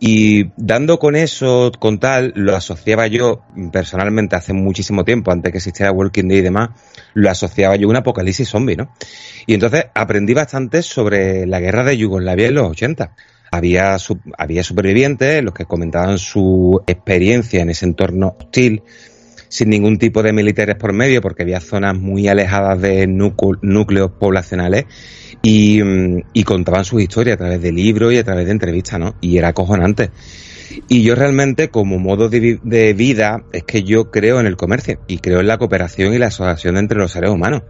Y 0.00 0.50
dando 0.56 0.98
con 0.98 1.14
eso, 1.14 1.70
con 1.78 1.98
tal, 1.98 2.32
lo 2.34 2.56
asociaba 2.56 3.06
yo 3.06 3.42
personalmente 3.70 4.34
hace 4.34 4.54
muchísimo 4.54 5.04
tiempo, 5.04 5.30
antes 5.30 5.52
que 5.52 5.58
existiera 5.58 5.92
Walking 5.92 6.28
Dead 6.28 6.38
y 6.38 6.42
demás, 6.42 6.70
lo 7.12 7.30
asociaba 7.30 7.76
yo 7.76 7.86
a 7.86 7.90
un 7.90 7.96
apocalipsis 7.96 8.48
zombie, 8.48 8.76
¿no? 8.76 8.94
Y 9.46 9.52
entonces 9.52 9.84
aprendí 9.94 10.32
bastante 10.32 10.80
sobre 10.80 11.46
la 11.46 11.60
guerra 11.60 11.84
de 11.84 11.98
Yugoslavia 11.98 12.48
en 12.48 12.54
los 12.54 12.70
80 12.70 13.12
había, 13.50 13.96
había 14.38 14.62
supervivientes, 14.62 15.42
los 15.42 15.54
que 15.54 15.64
comentaban 15.64 16.18
su 16.18 16.80
experiencia 16.86 17.62
en 17.62 17.70
ese 17.70 17.86
entorno 17.86 18.36
hostil, 18.38 18.82
sin 19.48 19.70
ningún 19.70 19.98
tipo 19.98 20.22
de 20.22 20.32
militares 20.32 20.76
por 20.76 20.92
medio, 20.92 21.22
porque 21.22 21.42
había 21.42 21.60
zonas 21.60 21.96
muy 21.96 22.28
alejadas 22.28 22.80
de 22.80 23.06
núcleos 23.06 24.10
poblacionales, 24.12 24.86
y, 25.42 26.42
contaban 26.44 26.84
sus 26.84 27.02
historias 27.02 27.34
a 27.34 27.38
través 27.38 27.62
de 27.62 27.72
libros 27.72 28.12
y 28.12 28.18
a 28.18 28.24
través 28.24 28.46
de 28.46 28.52
entrevistas, 28.52 28.98
¿no? 28.98 29.14
Y 29.20 29.38
era 29.38 29.48
acojonante. 29.48 30.10
Y 30.88 31.02
yo 31.02 31.14
realmente, 31.14 31.68
como 31.68 31.98
modo 31.98 32.28
de, 32.28 32.94
vida, 32.94 33.44
es 33.52 33.62
que 33.62 33.84
yo 33.84 34.10
creo 34.10 34.40
en 34.40 34.46
el 34.46 34.56
comercio 34.56 35.00
y 35.06 35.18
creo 35.18 35.40
en 35.40 35.46
la 35.46 35.58
cooperación 35.58 36.14
y 36.14 36.18
la 36.18 36.26
asociación 36.26 36.76
entre 36.76 36.98
los 36.98 37.12
seres 37.12 37.30
humanos. 37.30 37.62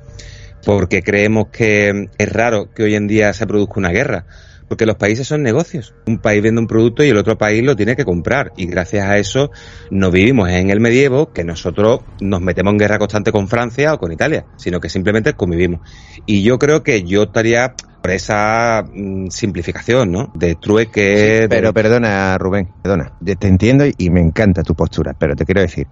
Porque 0.65 1.03
creemos 1.03 1.49
que 1.53 2.09
es 2.19 2.33
raro 2.33 2.73
que 2.75 2.85
hoy 2.85 2.95
en 2.95 3.07
día 3.07 3.33
se 3.33 3.47
produzca 3.47 3.75
una 3.77 3.91
guerra 3.91 4.27
porque 4.69 4.87
los 4.87 4.97
países 4.97 5.27
son 5.27 5.43
negocios. 5.43 5.95
Un 6.07 6.19
país 6.19 6.43
vende 6.43 6.61
un 6.61 6.67
producto 6.67 7.05
y 7.05 7.09
el 7.09 7.17
otro 7.17 7.39
país 7.39 7.63
lo 7.63 7.77
tiene 7.77 7.97
que 7.97 8.05
comprar. 8.05 8.53
Y 8.57 8.67
gracias 8.67 9.07
a 9.07 9.19
eso 9.19 9.51
no 9.91 10.11
vivimos 10.11 10.51
en 10.51 10.71
el 10.71 10.81
medievo 10.81 11.33
que 11.33 11.45
nosotros 11.45 12.01
nos 12.21 12.41
metemos 12.41 12.73
en 12.73 12.79
guerra 12.79 12.99
constante 12.99 13.33
con 13.33 13.49
Francia 13.49 13.95
o 13.95 13.99
con 13.99 14.13
Italia, 14.13 14.47
sino 14.57 14.81
que 14.81 14.89
simplemente 14.89 15.35
convivimos. 15.35 15.81
Y 16.27 16.43
yo 16.43 16.59
creo 16.59 16.83
que 16.83 17.03
yo 17.03 17.25
estaría 17.25 17.75
por 18.03 18.13
esa 18.13 18.85
mm, 18.85 19.31
simplificación, 19.31 20.13
¿no? 20.13 20.33
De 20.35 20.55
trueque. 20.55 21.47
pero 21.51 21.73
perdona, 21.73 22.39
Rubén, 22.39 22.69
perdona. 22.83 23.13
Te 23.39 23.49
entiendo 23.49 23.85
y 23.99 24.11
me 24.11 24.21
encanta 24.21 24.63
tu 24.63 24.75
postura, 24.75 25.15
pero 25.19 25.35
te 25.35 25.45
quiero 25.45 25.61
decir, 25.61 25.89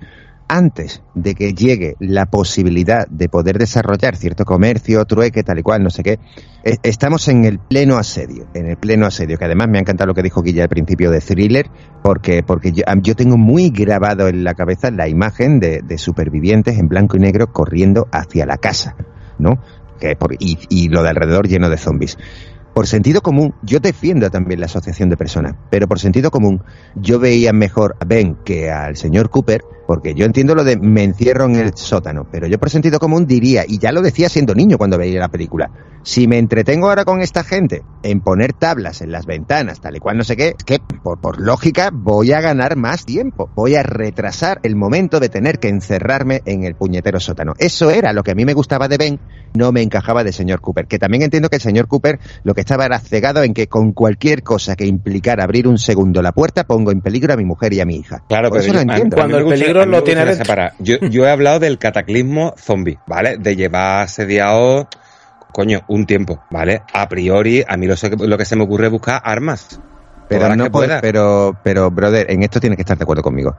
antes 0.48 1.02
de 1.14 1.34
que 1.34 1.54
llegue 1.54 1.96
la 2.00 2.26
posibilidad 2.26 3.06
de 3.08 3.28
poder 3.28 3.58
desarrollar 3.58 4.16
cierto 4.16 4.44
comercio, 4.44 5.04
trueque, 5.04 5.42
tal 5.42 5.58
y 5.58 5.62
cual, 5.62 5.82
no 5.82 5.90
sé 5.90 6.02
qué, 6.02 6.18
eh, 6.64 6.76
estamos 6.82 7.28
en 7.28 7.44
el 7.44 7.58
pleno 7.58 7.96
asedio, 7.96 8.46
en 8.54 8.66
el 8.66 8.76
pleno 8.76 9.06
asedio, 9.06 9.38
que 9.38 9.44
además 9.44 9.68
me 9.68 9.78
ha 9.78 9.80
encantado 9.80 10.08
lo 10.08 10.14
que 10.14 10.22
dijo 10.22 10.42
Guilla 10.42 10.64
al 10.64 10.68
principio 10.68 11.10
de 11.10 11.20
thriller, 11.20 11.70
porque, 12.02 12.42
porque 12.42 12.72
yo, 12.72 12.84
yo 13.02 13.14
tengo 13.14 13.36
muy 13.36 13.70
grabado 13.70 14.28
en 14.28 14.44
la 14.44 14.54
cabeza 14.54 14.90
la 14.90 15.08
imagen 15.08 15.60
de, 15.60 15.80
de 15.82 15.98
supervivientes 15.98 16.78
en 16.78 16.88
blanco 16.88 17.16
y 17.16 17.20
negro 17.20 17.52
corriendo 17.52 18.08
hacia 18.12 18.46
la 18.46 18.58
casa, 18.58 18.96
¿no? 19.38 19.58
Que 19.98 20.16
por, 20.16 20.34
y, 20.38 20.58
y 20.68 20.88
lo 20.88 21.02
de 21.02 21.08
alrededor 21.08 21.48
lleno 21.48 21.70
de 21.70 21.78
zombies. 21.78 22.18
Por 22.74 22.88
sentido 22.88 23.20
común, 23.20 23.54
yo 23.62 23.78
defiendo 23.78 24.28
también 24.30 24.58
la 24.58 24.66
asociación 24.66 25.08
de 25.08 25.16
personas, 25.16 25.54
pero 25.70 25.86
por 25.86 26.00
sentido 26.00 26.32
común, 26.32 26.60
yo 26.96 27.20
veía 27.20 27.52
mejor 27.52 27.94
a 28.00 28.04
Ben 28.04 28.36
que 28.44 28.68
al 28.68 28.96
señor 28.96 29.30
Cooper, 29.30 29.62
porque 29.86 30.14
yo 30.14 30.26
entiendo 30.26 30.56
lo 30.56 30.64
de 30.64 30.76
me 30.76 31.04
encierro 31.04 31.44
en 31.44 31.54
el 31.54 31.76
sótano, 31.76 32.26
pero 32.32 32.48
yo 32.48 32.58
por 32.58 32.70
sentido 32.70 32.98
común 32.98 33.28
diría, 33.28 33.64
y 33.64 33.78
ya 33.78 33.92
lo 33.92 34.02
decía 34.02 34.28
siendo 34.28 34.56
niño 34.56 34.76
cuando 34.76 34.98
veía 34.98 35.20
la 35.20 35.28
película, 35.28 35.70
si 36.02 36.26
me 36.26 36.38
entretengo 36.38 36.88
ahora 36.88 37.04
con 37.04 37.20
esta 37.22 37.44
gente 37.44 37.82
en 38.02 38.20
poner 38.20 38.52
tablas 38.52 39.02
en 39.02 39.12
las 39.12 39.24
ventanas, 39.24 39.80
tal 39.80 39.96
y 39.96 40.00
cual 40.00 40.18
no 40.18 40.24
sé 40.24 40.36
qué, 40.36 40.48
es 40.48 40.64
que 40.64 40.80
por, 40.80 41.20
por 41.20 41.40
lógica 41.40 41.90
voy 41.92 42.32
a 42.32 42.40
ganar 42.40 42.76
más 42.76 43.06
tiempo, 43.06 43.50
voy 43.54 43.76
a 43.76 43.84
retrasar 43.84 44.58
el 44.64 44.74
momento 44.74 45.20
de 45.20 45.28
tener 45.28 45.60
que 45.60 45.68
encerrarme 45.68 46.42
en 46.44 46.64
el 46.64 46.74
puñetero 46.74 47.20
sótano. 47.20 47.54
Eso 47.56 47.90
era 47.90 48.12
lo 48.12 48.24
que 48.24 48.32
a 48.32 48.34
mí 48.34 48.44
me 48.44 48.52
gustaba 48.52 48.88
de 48.88 48.98
Ben, 48.98 49.20
no 49.54 49.70
me 49.70 49.82
encajaba 49.82 50.24
de 50.24 50.32
señor 50.32 50.60
Cooper, 50.60 50.86
que 50.86 50.98
también 50.98 51.22
entiendo 51.22 51.48
que 51.48 51.56
el 51.56 51.62
señor 51.62 51.86
Cooper 51.86 52.18
lo 52.42 52.54
que 52.54 52.63
estaba 52.64 52.86
era 52.86 52.98
cegado 52.98 53.42
en 53.42 53.54
que 53.54 53.68
con 53.68 53.92
cualquier 53.92 54.42
cosa 54.42 54.74
que 54.76 54.86
implicara 54.86 55.44
abrir 55.44 55.68
un 55.68 55.78
segundo 55.78 56.20
la 56.22 56.32
puerta 56.32 56.64
pongo 56.64 56.90
en 56.90 57.00
peligro 57.00 57.32
a 57.34 57.36
mi 57.36 57.44
mujer 57.44 57.72
y 57.74 57.80
a 57.80 57.84
mi 57.84 57.96
hija. 57.96 58.22
Claro, 58.28 58.48
Por 58.48 58.58
pero 58.60 58.72
eso 58.78 58.84
yo- 58.84 59.04
no 59.04 59.10
Cuando 59.14 59.38
el 59.38 59.46
peligro 59.46 59.86
lo 59.86 60.02
tiene 60.02 60.34
separar. 60.34 60.72
Yo, 60.80 60.96
yo 60.98 61.26
he 61.26 61.30
hablado 61.30 61.60
del 61.60 61.78
cataclismo 61.78 62.54
zombie, 62.56 62.98
¿vale? 63.06 63.36
De 63.38 63.54
llevar 63.56 64.02
asediado, 64.04 64.88
coño, 65.52 65.82
un 65.88 66.06
tiempo, 66.06 66.42
¿vale? 66.50 66.82
A 66.92 67.08
priori, 67.08 67.62
a 67.66 67.76
mí 67.76 67.86
lo, 67.86 67.96
sé- 67.96 68.10
lo 68.18 68.36
que 68.38 68.44
se 68.44 68.56
me 68.56 68.64
ocurre 68.64 68.86
es 68.86 68.92
buscar 68.92 69.20
armas. 69.24 69.80
Pero 70.26 70.56
no 70.56 70.64
que 70.64 70.70
puede- 70.70 70.86
pueda. 70.88 71.00
pero, 71.02 71.54
pero, 71.62 71.90
brother, 71.90 72.30
en 72.30 72.42
esto 72.42 72.58
tienes 72.58 72.76
que 72.76 72.82
estar 72.82 72.96
de 72.96 73.02
acuerdo 73.04 73.22
conmigo. 73.22 73.56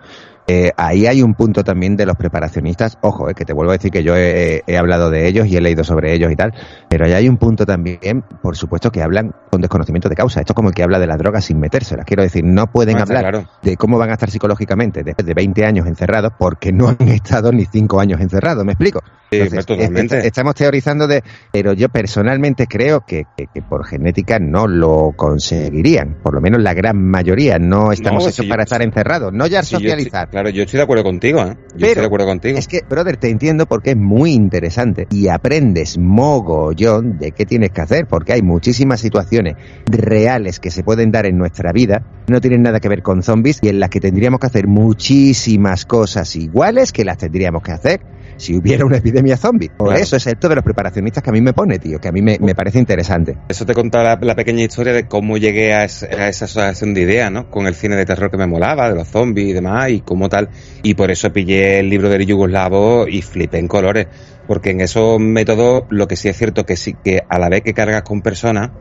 Eh, 0.47 0.71
ahí 0.77 1.05
hay 1.05 1.21
un 1.21 1.35
punto 1.35 1.63
también 1.63 1.95
de 1.95 2.07
los 2.07 2.15
preparacionistas. 2.15 2.97
Ojo, 3.01 3.29
eh, 3.29 3.35
que 3.35 3.45
te 3.45 3.53
vuelvo 3.53 3.71
a 3.71 3.75
decir 3.77 3.91
que 3.91 4.03
yo 4.03 4.15
he, 4.17 4.63
he 4.65 4.77
hablado 4.77 5.11
de 5.11 5.27
ellos 5.27 5.45
y 5.47 5.57
he 5.57 5.61
leído 5.61 5.83
sobre 5.83 6.13
ellos 6.13 6.31
y 6.31 6.35
tal. 6.35 6.53
Pero 6.95 7.07
ahí 7.07 7.11
hay 7.13 7.27
un 7.27 7.35
punto 7.35 7.65
también, 7.65 8.23
por 8.41 8.55
supuesto, 8.55 8.89
que 8.89 9.01
hablan 9.01 9.33
con 9.51 9.59
desconocimiento 9.59 10.07
de 10.07 10.15
causa. 10.15 10.39
Esto 10.39 10.53
es 10.53 10.55
como 10.55 10.69
el 10.69 10.75
que 10.75 10.81
habla 10.81 10.97
de 10.97 11.07
la 11.07 11.17
droga 11.17 11.41
sin 11.41 11.59
metérselas. 11.59 12.05
Quiero 12.05 12.23
decir, 12.23 12.45
no 12.45 12.67
pueden 12.71 12.95
No, 12.95 13.03
está 13.03 13.17
hablar 13.17 13.31
claro. 13.33 13.49
de 13.63 13.75
cómo 13.75 13.97
van 13.97 14.11
a 14.11 14.13
estar 14.13 14.29
psicológicamente 14.31 15.03
después 15.03 15.25
de 15.25 15.33
20 15.33 15.65
años 15.65 15.87
encerrados 15.87 16.31
porque 16.39 16.71
no 16.71 16.87
han 16.87 16.95
estado 17.09 17.51
ni 17.51 17.65
5 17.65 17.99
años 17.99 18.21
encerrados. 18.21 18.63
¿Me 18.63 18.71
explico? 18.71 19.01
Sí, 19.29 19.39
Entonces, 19.41 19.65
totalmente. 19.65 20.17
est- 20.19 20.25
estamos 20.27 20.55
teorizando 20.55 21.05
de, 21.05 21.21
pero 21.51 21.73
yo 21.73 21.89
personalmente 21.89 22.65
creo 22.67 23.01
que, 23.05 23.25
que- 23.35 23.47
que 23.53 23.61
por 23.61 23.85
genética 23.85 24.39
no 24.39 24.65
lo 24.67 25.11
conseguirían, 25.17 26.15
por 26.23 26.33
lo 26.33 26.39
menos 26.39 26.61
la 26.61 26.73
gran 26.73 26.95
mayoría. 27.03 27.59
No 27.59 27.91
estamos 27.91 28.23
No, 28.23 28.29
hechos 28.29 28.45
si 28.45 28.49
para 28.49 28.61
yo- 28.61 28.65
estar 28.65 28.81
encerrados, 28.83 29.33
no 29.33 29.47
ya 29.47 29.63
Sí, 29.63 29.73
yo 29.73 29.79
socializar. 29.79 30.29
claro, 30.29 30.49
yo 30.49 30.63
estoy 30.63 30.77
de 30.77 30.83
acuerdo 30.83 31.03
contigo, 31.03 31.41
¿eh? 31.41 31.55
Yo 31.55 31.55
Pero 31.75 31.87
estoy 31.87 32.01
de 32.03 32.05
acuerdo 32.05 32.25
contigo. 32.27 32.57
Es 32.57 32.67
que, 32.69 32.81
brother, 32.87 33.17
te 33.17 33.29
entiendo 33.29 33.65
porque 33.65 33.89
es 33.91 33.97
muy 33.97 34.31
interesante 34.31 35.07
y 35.11 35.27
aprendes 35.27 35.97
mogollón 35.97 36.84
de 37.01 37.31
qué 37.31 37.45
tienes 37.45 37.71
que 37.71 37.81
hacer, 37.81 38.07
porque 38.07 38.33
hay 38.33 38.41
muchísimas 38.41 38.99
situaciones 38.99 39.55
reales 39.85 40.59
que 40.59 40.71
se 40.71 40.83
pueden 40.83 41.11
dar 41.11 41.25
en 41.25 41.37
nuestra 41.37 41.71
vida, 41.71 42.03
no 42.27 42.41
tienen 42.41 42.61
nada 42.63 42.79
que 42.79 42.89
ver 42.89 43.01
con 43.01 43.23
zombies 43.23 43.59
y 43.61 43.69
en 43.69 43.79
las 43.79 43.89
que 43.89 43.99
tendríamos 43.99 44.39
que 44.39 44.47
hacer 44.47 44.67
muchísimas 44.67 45.85
cosas 45.85 46.35
iguales 46.35 46.91
que 46.91 47.05
las 47.05 47.17
tendríamos 47.17 47.61
que 47.63 47.71
hacer 47.71 48.01
si 48.37 48.53
hubiera 48.57 48.85
una 48.85 48.97
epidemia 48.97 49.37
zombie. 49.37 49.69
Por 49.69 49.87
Claro. 49.89 50.03
eso 50.03 50.17
es 50.17 50.27
esto 50.27 50.49
de 50.49 50.55
los 50.55 50.63
preparacionistas 50.63 51.23
que 51.23 51.29
a 51.29 51.33
mí 51.33 51.39
me 51.39 51.53
pone, 51.53 51.79
tío, 51.79 51.99
que 51.99 52.09
a 52.09 52.11
mí 52.11 52.21
me, 52.21 52.37
me 52.39 52.53
parece 52.53 52.79
interesante. 52.79 53.37
Eso 53.47 53.65
te 53.65 53.73
contaba 53.73 54.03
la, 54.03 54.19
la 54.21 54.35
pequeña 54.35 54.61
historia 54.63 54.91
de 54.91 55.07
cómo 55.07 55.37
llegué 55.37 55.73
a, 55.73 55.81
a 55.81 55.83
esa 55.85 56.45
asociación 56.45 56.93
de 56.93 57.01
ideas, 57.01 57.31
¿no? 57.31 57.49
Con 57.49 57.65
el 57.65 57.75
cine 57.75 57.95
de 57.95 58.05
terror 58.05 58.29
que 58.29 58.35
me 58.37 58.45
molaba, 58.47 58.89
de 58.89 58.95
los 58.95 59.07
zombies 59.07 59.49
y 59.49 59.53
demás, 59.53 59.89
y 59.89 60.01
como 60.01 60.27
tal. 60.27 60.49
Y 60.83 60.95
por 60.95 61.11
eso 61.11 61.31
pillé 61.31 61.79
el 61.79 61.89
libro 61.89 62.09
del 62.09 62.25
yugoslavo 62.25 63.07
y 63.07 63.21
flipé 63.21 63.59
en 63.59 63.67
colores. 63.69 64.07
Porque 64.47 64.71
en 64.71 64.81
esos 64.81 65.19
métodos, 65.19 65.83
lo 65.89 66.07
que 66.07 66.15
sí 66.15 66.29
es 66.29 66.37
cierto 66.37 66.65
que 66.65 66.77
sí, 66.77 66.95
que 67.03 67.23
a 67.27 67.39
la 67.39 67.49
vez 67.49 67.61
que 67.63 67.73
cargas 67.73 68.03
con 68.03 68.21
personas, 68.21 68.71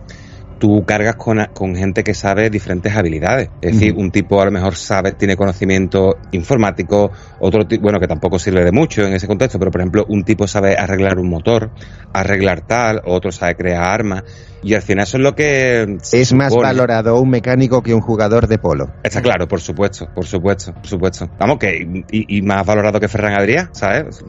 tú 0.64 0.82
cargas 0.86 1.16
con, 1.16 1.44
con 1.52 1.76
gente 1.76 2.02
que 2.02 2.14
sabe 2.14 2.48
diferentes 2.48 2.96
habilidades. 2.96 3.50
Es 3.60 3.74
decir, 3.74 3.94
un 3.94 4.10
tipo 4.10 4.40
a 4.40 4.46
lo 4.46 4.50
mejor 4.50 4.74
sabe, 4.76 5.12
tiene 5.12 5.36
conocimiento 5.36 6.16
informático, 6.32 7.10
otro 7.38 7.66
tipo, 7.66 7.82
bueno, 7.82 8.00
que 8.00 8.08
tampoco 8.08 8.38
sirve 8.38 8.64
de 8.64 8.72
mucho 8.72 9.02
en 9.02 9.12
ese 9.12 9.26
contexto, 9.26 9.58
pero 9.58 9.70
por 9.70 9.82
ejemplo, 9.82 10.06
un 10.08 10.24
tipo 10.24 10.48
sabe 10.48 10.74
arreglar 10.74 11.18
un 11.18 11.28
motor, 11.28 11.70
arreglar 12.14 12.62
tal, 12.62 13.02
otro 13.04 13.30
sabe 13.30 13.56
crear 13.56 13.84
armas, 13.84 14.24
y 14.62 14.72
al 14.72 14.80
final 14.80 15.02
eso 15.02 15.18
es 15.18 15.22
lo 15.22 15.34
que... 15.34 15.98
Es 16.10 16.32
más 16.32 16.48
supone. 16.48 16.68
valorado 16.68 17.20
un 17.20 17.28
mecánico 17.28 17.82
que 17.82 17.92
un 17.92 18.00
jugador 18.00 18.46
de 18.46 18.56
polo. 18.56 18.90
Está 19.02 19.20
claro, 19.20 19.46
por 19.46 19.60
supuesto, 19.60 20.08
por 20.14 20.24
supuesto, 20.24 20.72
por 20.72 20.86
supuesto. 20.86 21.28
Vamos, 21.38 21.58
que 21.58 22.04
y, 22.10 22.38
y 22.38 22.40
más 22.40 22.64
valorado 22.64 22.98
que 22.98 23.08
Ferran 23.08 23.34
Adrià, 23.34 23.68
¿sabes? 23.72 24.24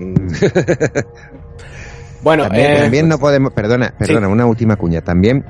Bueno, 2.25 2.43
También, 2.47 2.71
eh, 2.71 2.79
también 2.79 3.07
no 3.07 3.19
podemos, 3.19 3.53
perdona, 3.53 3.93
perdona, 3.99 4.27
una 4.27 4.47
última 4.47 4.77
cuña. 4.77 5.01
También 5.01 5.45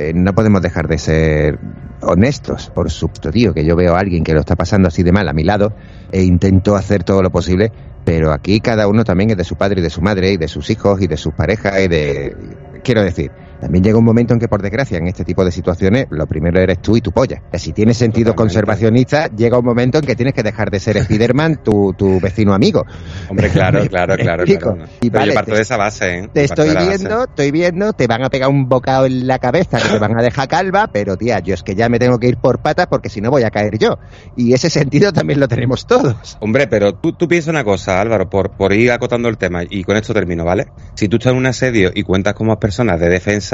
eh, 0.00 0.12
no 0.14 0.34
podemos 0.34 0.62
dejar 0.62 0.88
de 0.88 0.96
ser 0.96 1.58
honestos, 2.00 2.70
por 2.74 2.90
supuesto, 2.90 3.30
tío, 3.30 3.52
que 3.52 3.66
yo 3.66 3.76
veo 3.76 3.94
a 3.94 4.00
alguien 4.00 4.24
que 4.24 4.32
lo 4.32 4.40
está 4.40 4.56
pasando 4.56 4.88
así 4.88 5.02
de 5.02 5.12
mal 5.12 5.28
a 5.28 5.34
mi 5.34 5.44
lado 5.44 5.74
e 6.10 6.22
intento 6.22 6.74
hacer 6.74 7.04
todo 7.04 7.22
lo 7.22 7.28
posible, 7.30 7.70
pero 8.06 8.32
aquí 8.32 8.60
cada 8.60 8.88
uno 8.88 9.04
también 9.04 9.28
es 9.28 9.36
de 9.36 9.44
su 9.44 9.56
padre 9.56 9.80
y 9.80 9.82
de 9.82 9.90
su 9.90 10.00
madre 10.00 10.32
y 10.32 10.36
de 10.38 10.48
sus 10.48 10.70
hijos 10.70 11.02
y 11.02 11.06
de 11.06 11.18
sus 11.18 11.34
parejas 11.34 11.78
y 11.80 11.88
de... 11.88 12.34
Quiero 12.82 13.02
decir, 13.02 13.30
también 13.60 13.84
llega 13.84 13.98
un 13.98 14.04
momento 14.04 14.34
en 14.34 14.40
que, 14.40 14.48
por 14.48 14.62
desgracia, 14.62 14.98
en 14.98 15.06
este 15.08 15.24
tipo 15.24 15.44
de 15.44 15.52
situaciones, 15.52 16.06
lo 16.10 16.26
primero 16.26 16.60
eres 16.60 16.80
tú 16.80 16.96
y 16.96 17.00
tu 17.00 17.12
polla. 17.12 17.42
Si 17.54 17.72
tienes 17.72 17.96
sentido 17.98 18.32
Totalmente. 18.32 18.54
conservacionista, 18.54 19.26
llega 19.28 19.58
un 19.58 19.64
momento 19.64 19.98
en 19.98 20.04
que 20.06 20.16
tienes 20.16 20.34
que 20.34 20.42
dejar 20.42 20.70
de 20.70 20.80
ser 20.80 21.02
Spiderman, 21.02 21.62
tu, 21.62 21.92
tu 21.94 22.18
vecino 22.20 22.54
amigo. 22.54 22.84
Hombre, 23.28 23.50
claro, 23.50 23.84
claro, 23.86 24.14
¿Me 24.16 24.22
claro, 24.22 24.44
claro. 24.44 24.84
Y 25.00 25.10
vale, 25.10 25.28
yo 25.28 25.34
parto 25.34 25.50
te- 25.52 25.56
de 25.56 25.62
esa 25.62 25.76
base, 25.76 26.18
¿eh? 26.18 26.28
Te 26.32 26.44
estoy 26.44 26.74
base. 26.74 26.86
viendo, 26.88 27.24
estoy 27.24 27.50
viendo, 27.50 27.92
te 27.92 28.06
van 28.06 28.24
a 28.24 28.30
pegar 28.30 28.48
un 28.48 28.68
bocado 28.68 29.06
en 29.06 29.26
la 29.26 29.38
cabeza 29.38 29.78
que 29.78 29.88
te 29.88 29.98
van 29.98 30.18
a 30.18 30.22
dejar 30.22 30.48
calva, 30.48 30.88
pero 30.92 31.16
tía, 31.16 31.38
yo 31.40 31.54
es 31.54 31.62
que 31.62 31.74
ya 31.74 31.88
me 31.88 31.98
tengo 31.98 32.18
que 32.18 32.28
ir 32.28 32.36
por 32.38 32.60
patas 32.60 32.86
porque 32.86 33.08
si 33.08 33.20
no 33.20 33.30
voy 33.30 33.42
a 33.42 33.50
caer 33.50 33.78
yo. 33.78 33.98
Y 34.36 34.52
ese 34.54 34.70
sentido 34.70 35.12
también 35.12 35.38
lo 35.40 35.48
tenemos 35.48 35.86
todos. 35.86 36.36
Hombre, 36.40 36.66
pero 36.66 36.94
tú, 36.94 37.12
tú 37.12 37.28
piensas 37.28 37.48
una 37.50 37.64
cosa, 37.64 38.00
Álvaro, 38.00 38.28
por, 38.30 38.50
por 38.52 38.72
ir 38.72 38.90
acotando 38.92 39.28
el 39.28 39.36
tema, 39.38 39.62
y 39.68 39.84
con 39.84 39.96
esto 39.96 40.14
termino, 40.14 40.44
¿vale? 40.44 40.66
Si 40.94 41.08
tú 41.08 41.16
estás 41.16 41.32
en 41.32 41.38
un 41.38 41.46
asedio 41.46 41.90
y 41.94 42.02
cuentas 42.02 42.34
con 42.34 42.46
más 42.46 42.56
personas 42.58 42.98
de 43.00 43.08
defensa, 43.08 43.49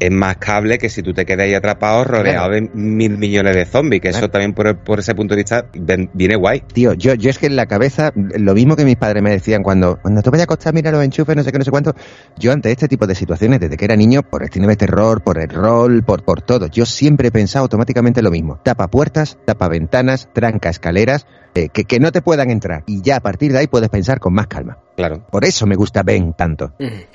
es 0.00 0.10
más 0.10 0.36
cable 0.38 0.76
que 0.76 0.88
si 0.88 1.02
tú 1.04 1.14
te 1.14 1.24
quedas 1.24 1.44
ahí 1.44 1.54
atrapado 1.54 2.02
rodeado 2.04 2.48
Claro. 2.48 2.52
de 2.54 2.62
mil 2.74 3.16
millones 3.16 3.54
de 3.54 3.64
zombies, 3.64 4.02
que 4.02 4.08
Claro. 4.10 4.24
eso 4.26 4.30
también 4.30 4.52
por, 4.52 4.76
por 4.78 4.98
ese 4.98 5.14
punto 5.14 5.34
de 5.34 5.42
vista 5.42 5.66
ven- 5.72 6.10
viene 6.12 6.34
guay. 6.34 6.62
Tío, 6.72 6.94
yo, 6.94 7.14
yo 7.14 7.30
es 7.30 7.38
que 7.38 7.46
en 7.46 7.54
la 7.54 7.66
cabeza, 7.66 8.12
lo 8.14 8.54
mismo 8.54 8.74
que 8.74 8.84
mis 8.84 8.96
padres 8.96 9.22
me 9.22 9.30
decían 9.30 9.62
cuando, 9.62 9.98
cuando 10.02 10.20
te 10.20 10.30
vayas 10.30 10.42
a 10.42 10.44
acostar, 10.44 10.74
mira 10.74 10.90
los 10.90 11.02
enchufes, 11.04 11.36
no 11.36 11.44
sé 11.44 11.52
qué, 11.52 11.58
no 11.58 11.64
sé 11.64 11.70
cuánto. 11.70 11.94
Yo 12.36 12.52
ante 12.52 12.72
este 12.72 12.88
tipo 12.88 13.06
de 13.06 13.14
situaciones, 13.14 13.60
desde 13.60 13.76
que 13.76 13.84
era 13.84 13.94
niño, 13.94 14.22
por 14.24 14.42
el 14.42 14.50
cine 14.50 14.66
de 14.66 14.76
terror, 14.76 15.22
por 15.22 15.38
el 15.38 15.48
rol, 15.48 16.02
por, 16.02 16.24
por 16.24 16.42
todo, 16.42 16.66
yo 16.66 16.84
siempre 16.86 17.28
he 17.28 17.32
pensado 17.32 17.62
automáticamente 17.62 18.20
lo 18.20 18.32
mismo. 18.32 18.58
Tapa 18.64 18.88
puertas, 18.88 19.38
tapa 19.44 19.68
ventanas, 19.68 20.28
tranca 20.32 20.70
escaleras, 20.70 21.24
eh, 21.54 21.68
que, 21.72 21.84
que 21.84 22.00
no 22.00 22.10
te 22.12 22.22
puedan 22.22 22.50
entrar. 22.50 22.82
Y 22.86 23.00
ya 23.02 23.16
a 23.16 23.20
partir 23.20 23.52
de 23.52 23.58
ahí 23.60 23.66
puedes 23.66 23.88
pensar 23.88 24.20
con 24.20 24.32
más 24.34 24.46
calma. 24.46 24.78
Claro. 24.96 25.20
Por 25.30 25.44
eso 25.44 25.66
me 25.66 25.76
gusta 25.76 26.02
Ben 26.02 26.32
tanto. 26.34 26.72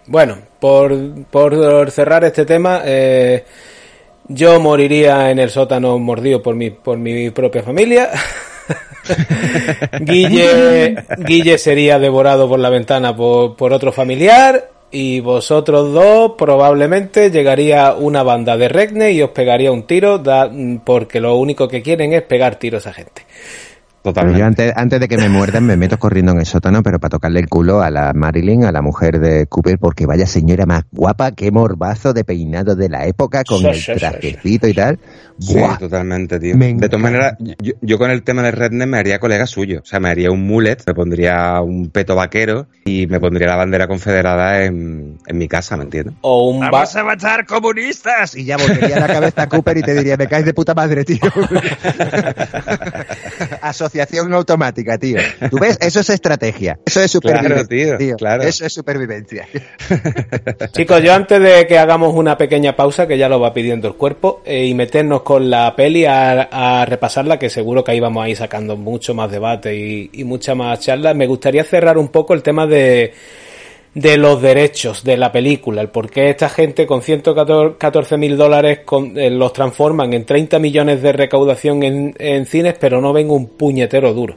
Bueno, 0.08 0.38
por, 0.60 0.94
por 1.26 1.92
cerrar 1.92 2.24
este 2.24 2.46
tema, 2.46 2.82
eh, 2.86 3.44
yo 4.28 4.60
moriría 4.60 5.32
en 5.32 5.40
el 5.40 5.50
sótano 5.50 5.98
mordido 6.00 6.42
por 6.42 6.56
mi, 6.56 6.70
por 6.72 6.98
mi 6.98 7.30
propia 7.32 7.64
familia. 7.64 8.10
Guille, 10.02 10.96
Guille 11.20 11.58
sería 11.58 12.00
devorado 12.00 12.48
por 12.48 12.60
la 12.60 12.70
ventana 12.70 13.16
por, 13.16 13.56
por 13.56 13.74
otro 13.74 13.92
familiar. 13.92 14.70
Y 14.92 15.20
vosotros 15.20 15.94
dos 15.94 16.32
probablemente 16.36 17.30
llegaría 17.30 17.94
una 17.94 18.24
banda 18.24 18.58
de 18.58 18.68
Regne 18.70 19.12
y 19.12 19.22
os 19.22 19.30
pegaría 19.30 19.72
un 19.72 19.84
tiro 19.84 20.18
da- 20.18 20.50
porque 20.84 21.20
lo 21.20 21.36
único 21.38 21.68
que 21.68 21.84
quieren 21.84 22.12
es 22.14 22.24
pegar 22.24 22.56
tiros 22.56 22.88
a 22.88 22.94
gente. 22.94 23.22
Pero 24.02 24.14
Totalmente. 24.14 24.40
yo 24.40 24.46
antes, 24.46 24.74
antes 24.78 25.00
de 25.02 25.08
que 25.10 25.18
me 25.18 25.28
muerdan 25.28 25.66
me 25.66 25.76
meto 25.76 25.98
corriendo 26.00 26.32
en 26.32 26.40
el 26.40 26.46
sótano, 26.46 26.82
pero 26.84 27.00
para 27.00 27.10
tocarle 27.10 27.42
el 27.42 27.50
culo 27.50 27.82
a 27.82 27.90
la 27.90 28.14
Marilyn, 28.14 28.64
a 28.64 28.72
la 28.72 28.82
mujer 28.82 29.20
de 29.20 29.46
Cooper, 29.48 29.78
porque 29.78 30.06
vaya 30.06 30.26
señora 30.26 30.66
más 30.66 30.84
guapa, 30.92 31.32
qué 31.34 31.52
morbazo 31.52 32.14
de 32.14 32.24
peinado 32.24 32.76
de 32.76 32.88
la 32.88 33.06
época, 33.08 33.44
con 33.44 33.60
Sí, 33.60 33.68
el 33.68 33.76
sí, 33.76 33.82
sí, 33.94 34.00
trajecito 34.00 34.68
y 34.70 34.74
tal. 34.74 35.00
Sí, 35.38 35.58
Buah. 35.58 35.78
totalmente, 35.78 36.40
tío. 36.40 36.56
Me 36.56 36.74
de 36.74 36.88
todas 36.88 37.02
maneras, 37.04 37.34
yo, 37.40 37.74
yo 37.82 37.98
con 37.98 38.10
el 38.12 38.24
tema 38.24 38.42
del 38.44 38.54
redneck 38.54 38.88
me 38.88 38.98
haría 39.00 39.20
colega 39.20 39.46
suyo. 39.46 39.80
O 39.82 39.86
sea, 39.86 40.00
me 40.00 40.10
haría 40.10 40.32
un 40.32 40.46
mullet, 40.48 40.78
me 40.88 40.94
pondría 40.94 41.60
un 41.62 41.90
peto 41.90 42.16
vaquero 42.16 42.68
y 42.86 43.06
me 43.08 43.20
pondría 43.20 43.48
la 43.48 43.56
bandera 43.58 43.88
confederada 43.88 44.64
en, 44.64 45.18
en 45.28 45.38
mi 45.38 45.48
casa, 45.50 45.76
¿me 45.78 45.84
entiendes? 45.84 46.14
O 46.22 46.50
un 46.50 46.60
ba- 46.72 46.84
a 46.94 47.04
matar 47.04 47.46
comunistas! 47.46 48.36
Y 48.36 48.46
ya 48.46 48.56
volvería 48.58 49.00
la 49.00 49.08
cabeza 49.08 49.44
a 49.44 49.50
Cooper 49.50 49.78
y 49.78 49.82
te 49.82 49.94
diría, 49.94 50.16
me 50.18 50.28
caes 50.28 50.46
de 50.46 50.54
puta 50.54 50.74
madre, 50.74 51.04
tío. 51.06 51.20
Asociación 54.02 54.34
automática, 54.34 54.98
tío. 54.98 55.20
¿Tú 55.50 55.60
ves? 55.60 55.78
Eso 55.82 56.00
es 56.00 56.10
estrategia. 56.10 56.80
Eso 56.86 57.02
es 57.02 57.12
supervivencia. 57.12 57.98
tío, 57.98 58.16
Claro. 58.16 58.44
Eso 58.44 58.66
es 58.66 58.74
supervivencia. 58.74 59.48
Chicos, 60.72 61.04
yo 61.04 61.14
antes 61.14 61.42
de 61.42 61.68
que 61.68 61.78
hagamos 61.78 62.14
una 62.14 62.38
pequeña 62.38 62.76
pausa, 62.76 63.08
que 63.08 63.18
ya 63.18 63.28
lo 63.28 63.40
va 63.40 63.54
pidiendo 63.54 63.88
el 63.88 63.96
cuerpo, 63.96 64.42
eh, 64.46 64.66
y 64.66 64.74
meternos 64.74 65.24
con 65.24 65.50
la 65.50 65.76
peli 65.76 66.06
a, 66.06 66.86
repasarla, 66.88 67.38
que 67.38 67.50
seguro 67.50 67.84
que 67.84 67.92
ahí 67.92 68.00
vamos 68.00 68.24
a 68.24 68.30
ir 68.30 68.38
sacando 68.38 68.78
mucho 68.78 69.14
más 69.14 69.30
debate 69.30 69.76
y, 69.76 70.10
y 70.14 70.24
mucha 70.24 70.56
más 70.56 70.80
charla, 70.80 71.14
me 71.14 71.28
gustaría 71.28 71.64
cerrar 71.64 71.98
un 71.98 72.08
poco 72.08 72.34
el 72.34 72.42
tema 72.42 72.66
de 72.66 73.14
de 73.94 74.18
los 74.18 74.42
derechos 74.42 75.04
de 75.04 75.18
la 75.18 75.32
película, 75.32 75.82
el 75.82 75.90
por 75.90 76.10
qué 76.10 76.30
esta 76.30 76.50
gente 76.50 76.86
con 76.86 77.02
114 77.02 78.18
mil 78.18 78.38
dólares 78.38 78.80
eh, 79.16 79.30
los 79.30 79.54
transforman 79.54 80.14
en 80.14 80.26
30 80.26 80.60
millones 80.60 81.02
de 81.02 81.12
recaudación 81.12 81.84
en, 81.84 82.46
cines, 82.46 82.76
pero 82.80 83.02
no 83.02 83.14
ven 83.14 83.32
un 83.32 83.48
puñetero 83.48 84.14
duro. 84.14 84.36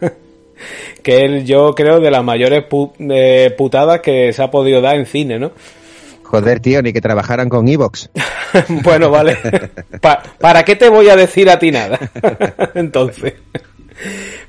que 1.02 1.24
es, 1.24 1.44
yo 1.44 1.74
creo, 1.74 2.00
de 2.00 2.10
las 2.10 2.24
mayores 2.24 2.64
eh, 2.98 3.54
putadas 3.56 4.00
que 4.00 4.32
se 4.32 4.42
ha 4.42 4.50
podido 4.50 4.80
dar 4.80 4.96
en 4.96 5.06
cine, 5.06 5.38
¿no? 5.38 5.50
Joder, 6.22 6.58
tío, 6.58 6.82
ni 6.82 6.92
que 6.92 7.00
trabajaran 7.00 7.48
con 7.48 7.68
Evox. 7.68 8.10
bueno, 8.82 9.10
vale. 9.10 9.38
¿Para 10.40 10.64
qué 10.64 10.74
te 10.74 10.88
voy 10.88 11.08
a 11.08 11.14
decir 11.14 11.48
a 11.48 11.58
ti 11.58 11.70
nada? 11.70 11.98
Entonces. 12.74 13.34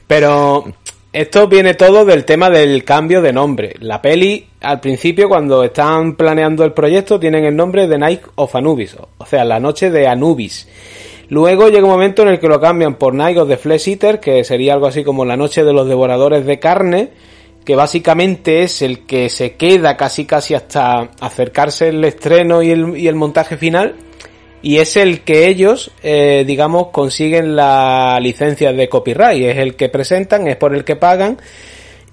Pero 0.08 0.66
esto 1.18 1.48
viene 1.48 1.74
todo 1.74 2.06
del 2.06 2.26
tema 2.26 2.52
del 2.52 2.84
cambio 2.84 3.24
de 3.24 3.34
nombre. 3.34 3.74
La 3.80 4.04
peli, 4.04 4.46
al 4.62 4.80
principio, 4.80 5.28
cuando 5.28 5.64
están 5.64 6.16
planeando 6.16 6.64
el 6.64 6.74
proyecto, 6.74 7.20
tienen 7.20 7.44
el 7.44 7.56
nombre 7.56 7.88
de 7.88 7.98
Night 7.98 8.22
of 8.36 8.56
Anubis, 8.56 8.96
o 9.18 9.26
sea, 9.26 9.44
la 9.44 9.60
noche 9.60 9.90
de 9.90 10.08
Anubis. 10.08 10.68
Luego 11.30 11.70
llega 11.70 11.86
un 11.86 11.92
momento 11.94 12.22
en 12.22 12.28
el 12.28 12.40
que 12.40 12.48
lo 12.48 12.62
cambian 12.62 13.00
por 13.00 13.16
Night 13.16 13.40
of 13.40 13.50
the 13.50 13.58
Flesh 13.58 13.88
Eater, 13.88 14.20
que 14.20 14.44
sería 14.44 14.76
algo 14.76 14.86
así 14.86 15.04
como 15.04 15.26
la 15.26 15.36
noche 15.36 15.64
de 15.64 15.74
los 15.74 15.88
devoradores 15.88 16.46
de 16.46 16.60
carne, 16.60 17.10
que 17.66 17.76
básicamente 17.76 18.62
es 18.62 18.84
el 18.84 19.08
que 19.08 19.30
se 19.30 19.56
queda 19.56 19.98
casi 19.98 20.26
casi 20.26 20.54
hasta 20.54 21.10
acercarse 21.20 21.88
el 21.88 22.04
estreno 22.04 22.62
y 22.62 22.70
el, 22.70 22.96
y 22.96 23.08
el 23.08 23.16
montaje 23.16 23.58
final 23.58 23.96
y 24.62 24.78
es 24.78 24.98
el 24.98 25.22
que 25.22 25.48
ellos, 25.48 25.92
eh, 26.04 26.44
digamos, 26.46 26.88
consiguen 26.88 27.56
la 27.56 28.20
licencia 28.22 28.74
de 28.74 28.90
copyright, 28.90 29.44
es 29.44 29.58
el 29.58 29.76
que 29.76 29.90
presentan, 29.90 30.48
es 30.48 30.56
por 30.56 30.76
el 30.76 30.84
que 30.84 30.96
pagan, 30.96 31.38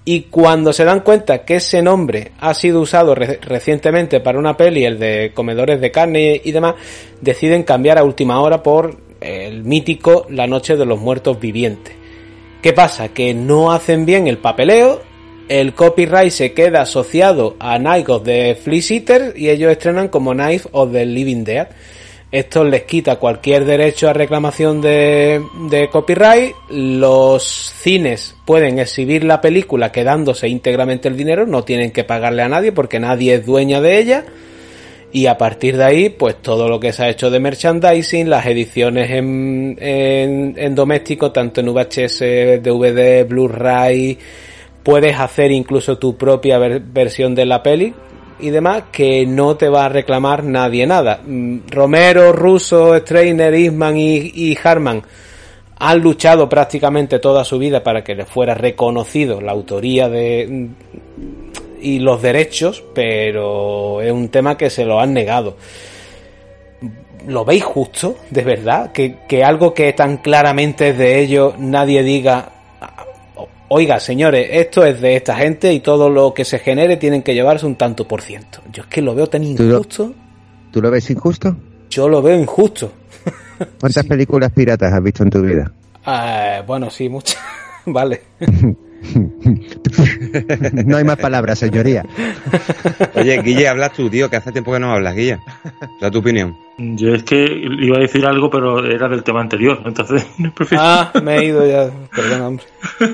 y 0.04 0.22
cuando 0.22 0.72
se 0.72 0.84
dan 0.84 1.00
cuenta 1.00 1.44
que 1.44 1.56
ese 1.56 1.80
nombre 1.80 2.32
ha 2.38 2.52
sido 2.52 2.80
usado 2.80 3.14
recientemente 3.14 4.20
para 4.20 4.38
una 4.38 4.56
peli, 4.56 4.84
el 4.84 4.98
de 4.98 5.32
comedores 5.32 5.80
de 5.80 5.90
carne 5.90 6.40
y 6.44 6.52
demás, 6.52 6.74
deciden 7.22 7.62
cambiar 7.62 7.96
a 7.96 8.04
última 8.04 8.40
hora 8.40 8.62
por 8.62 8.98
el 9.20 9.64
mítico 9.64 10.26
La 10.28 10.46
Noche 10.46 10.76
de 10.76 10.84
los 10.84 11.00
Muertos 11.00 11.40
Vivientes. 11.40 11.94
¿Qué 12.60 12.74
pasa? 12.74 13.08
Que 13.08 13.32
no 13.32 13.72
hacen 13.72 14.04
bien 14.04 14.26
el 14.26 14.38
papeleo, 14.38 15.00
el 15.48 15.74
copyright 15.74 16.30
se 16.30 16.52
queda 16.52 16.82
asociado 16.82 17.56
a 17.58 17.78
Night 17.78 18.08
of 18.08 18.24
the 18.24 18.54
Flea 18.54 18.82
Eater 18.90 19.34
y 19.36 19.48
ellos 19.48 19.72
estrenan 19.72 20.08
como 20.08 20.34
Night 20.34 20.62
of 20.72 20.92
the 20.92 21.04
Living 21.04 21.44
Dead. 21.44 21.68
Esto 22.34 22.64
les 22.64 22.82
quita 22.82 23.14
cualquier 23.14 23.64
derecho 23.64 24.08
a 24.08 24.12
reclamación 24.12 24.80
de, 24.80 25.40
copyright. 25.92 26.52
Los 26.68 27.44
cines 27.44 28.34
pueden 28.44 28.80
exhibir 28.80 29.22
la 29.22 29.40
película 29.40 29.92
quedándose 29.92 30.48
íntegramente 30.48 31.06
el 31.06 31.16
dinero, 31.16 31.46
no 31.46 31.62
tienen 31.62 31.92
que 31.92 32.02
pagarle 32.02 32.42
a 32.42 32.48
nadie 32.48 32.72
porque 32.72 32.98
nadie 32.98 33.34
es 33.34 33.46
dueña 33.46 33.80
de 33.80 33.98
ella. 34.00 34.24
Y 35.12 35.26
a 35.26 35.38
partir 35.38 35.76
de 35.76 35.84
ahí, 35.84 36.08
pues 36.08 36.42
todo 36.42 36.68
lo 36.68 36.80
que 36.80 36.92
se 36.92 37.04
ha 37.04 37.08
hecho 37.08 37.30
de 37.30 37.38
merchandising, 37.38 38.28
las 38.28 38.46
ediciones 38.46 39.12
en, 39.12 39.78
en, 39.80 40.54
en 40.58 40.74
doméstico, 40.74 41.30
tanto 41.30 41.60
en 41.60 41.72
VHS, 41.72 42.18
DVD, 42.60 43.24
Blu-ray, 43.28 44.18
puedes 44.82 45.20
hacer 45.20 45.52
incluso 45.52 45.98
tu 45.98 46.16
propia 46.16 46.58
versión 46.58 47.36
de 47.36 47.46
la 47.46 47.62
peli, 47.62 47.94
y 48.38 48.50
demás 48.50 48.84
que 48.92 49.26
no 49.26 49.56
te 49.56 49.68
va 49.68 49.86
a 49.86 49.88
reclamar 49.88 50.44
nadie 50.44 50.86
nada. 50.86 51.20
Mm, 51.24 51.58
Romero, 51.68 52.32
Russo, 52.32 52.96
Strainer, 52.96 53.54
Isman 53.54 53.96
y, 53.96 54.56
Harman 54.62 55.02
han 55.76 56.00
luchado 56.00 56.48
prácticamente 56.48 57.18
toda 57.18 57.44
su 57.44 57.58
vida 57.58 57.82
para 57.82 58.04
que 58.04 58.14
les 58.14 58.28
fuera 58.28 58.54
reconocido 58.54 59.40
la 59.40 59.52
autoría 59.52 60.08
de 60.08 60.46
mm, 60.48 60.66
y 61.82 61.98
los 61.98 62.22
derechos, 62.22 62.82
pero 62.94 64.00
es 64.00 64.10
un 64.10 64.30
tema 64.30 64.56
que 64.56 64.70
se 64.70 64.84
lo 64.84 65.00
han 65.00 65.12
negado. 65.12 65.56
¿Lo 67.26 67.44
veis 67.44 67.64
justo, 67.64 68.16
de 68.30 68.42
verdad? 68.42 68.92
Que, 68.92 69.16
que 69.28 69.44
algo 69.44 69.74
que 69.74 69.92
tan 69.92 70.18
claramente 70.18 70.90
es 70.90 70.98
de 70.98 71.20
ellos 71.20 71.58
nadie 71.58 72.02
diga, 72.02 72.52
oiga, 73.68 74.00
señores, 74.00 74.48
esto 74.50 74.84
es 74.84 75.00
de 75.00 75.16
esta 75.16 75.36
gente 75.36 75.72
y 75.72 75.80
todo 75.80 76.08
lo 76.08 76.34
que 76.34 76.44
se 76.44 76.58
genere 76.58 76.96
tienen 76.96 77.22
que 77.22 77.34
llevarse 77.34 77.66
un 77.66 77.76
tanto 77.76 78.06
por 78.06 78.22
ciento. 78.22 78.60
Yo 78.72 78.82
es 78.82 78.88
que 78.88 79.02
lo 79.02 79.14
veo 79.14 79.26
tan 79.26 79.44
injusto. 79.44 80.12
¿Tú 80.70 80.82
lo, 80.82 80.90
ves 80.90 81.10
injusto? 81.10 81.56
Yo 81.90 82.08
lo 82.08 82.20
veo 82.22 82.38
injusto. 82.38 82.92
¿Cuántas 83.80 84.04
películas 84.08 84.52
piratas 84.52 84.92
has 84.92 85.02
visto 85.02 85.22
en 85.22 85.30
tu 85.30 85.40
vida? 85.40 85.72
Ah, 86.04 86.62
bueno, 86.66 86.90
sí, 86.90 87.08
muchas. 87.08 87.40
vale. 87.86 88.22
no 90.86 90.96
hay 90.96 91.04
más 91.04 91.18
palabras, 91.18 91.58
señoría. 91.58 92.04
Oye, 93.14 93.40
Guille, 93.42 93.68
hablas 93.68 93.92
tú, 93.92 94.08
tío, 94.08 94.30
que 94.30 94.36
hace 94.36 94.52
tiempo 94.52 94.72
que 94.72 94.80
no 94.80 94.92
hablas, 94.92 95.14
Guille. 95.14 95.38
Da 96.00 96.10
tu 96.10 96.18
opinión. 96.18 96.56
Yo 96.76 97.14
es 97.14 97.22
que 97.22 97.44
iba 97.44 97.98
a 97.98 98.00
decir 98.00 98.26
algo, 98.26 98.50
pero 98.50 98.84
era 98.84 99.08
del 99.08 99.22
tema 99.22 99.40
anterior, 99.40 99.80
entonces 99.84 100.26
Ah, 100.72 101.12
me 101.22 101.36
he 101.36 101.44
ido 101.46 101.66
ya, 101.66 101.90
perdón, 102.14 102.40
hombre. 102.42 102.64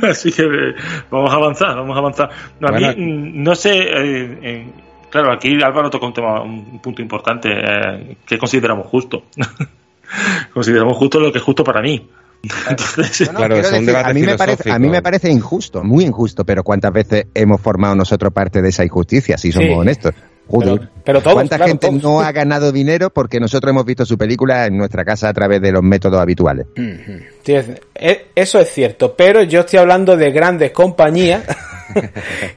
Así 0.11 0.33
que 0.33 0.43
eh, 0.43 0.75
vamos 1.11 1.31
a 1.31 1.37
avanzar, 1.37 1.77
vamos 1.77 1.95
a 1.95 1.99
avanzar. 1.99 2.31
No, 2.59 2.69
a 2.69 2.73
mí, 2.73 2.85
mm, 2.85 3.43
no 3.43 3.55
sé, 3.55 3.71
eh, 3.75 4.67
claro, 5.11 5.33
aquí 5.33 5.63
Álvaro 5.63 5.91
tocó 5.91 6.07
un 6.07 6.15
tema, 6.15 6.43
un 6.43 6.79
punto 6.79 7.03
importante, 7.03 7.51
eh, 7.53 8.17
que 8.25 8.39
consideramos 8.39 8.87
justo. 8.87 9.25
consideramos 10.55 10.97
justo 10.97 11.21
lo 11.21 11.31
que 11.31 11.39
es 11.39 11.45
justo 11.45 11.63
para 11.63 11.83
mí. 11.83 12.09
Claro, 13.33 13.57
a, 13.57 14.13
mí 14.13 14.23
me 14.23 14.37
parece, 14.37 14.71
a 14.71 14.79
mí 14.79 14.89
me 14.89 15.03
parece 15.03 15.31
injusto, 15.31 15.85
muy 15.85 16.05
injusto, 16.05 16.45
pero 16.45 16.65
¿cuántas 16.65 16.93
veces 16.93 17.27
hemos 17.35 17.61
formado 17.61 17.95
nosotros 17.95 18.33
parte 18.33 18.63
de 18.63 18.71
esa 18.71 18.85
injusticia, 18.85 19.37
si 19.37 19.53
somos 19.53 19.79
honestos? 19.79 20.15
Pero, 21.05 21.23
¿Cuánta 21.23 21.59
gente 21.59 21.93
no 21.93 22.21
ha 22.21 22.33
ganado 22.33 22.73
dinero 22.73 23.11
porque 23.11 23.39
nosotros 23.39 23.71
hemos 23.71 23.85
visto 23.85 24.05
su 24.05 24.19
película 24.19 24.67
en 24.67 24.77
nuestra 24.77 25.05
casa 25.05 25.29
a 25.29 25.33
través 25.33 25.61
de 25.61 25.73
los 25.73 25.83
métodos 25.83 26.21
habituales? 26.21 26.67
Eso 28.35 28.59
es 28.59 28.73
cierto, 28.73 29.15
pero 29.15 29.43
yo 29.43 29.61
estoy 29.61 29.79
hablando 29.79 30.17
de 30.17 30.31
grandes 30.31 30.71
compañías 30.71 31.43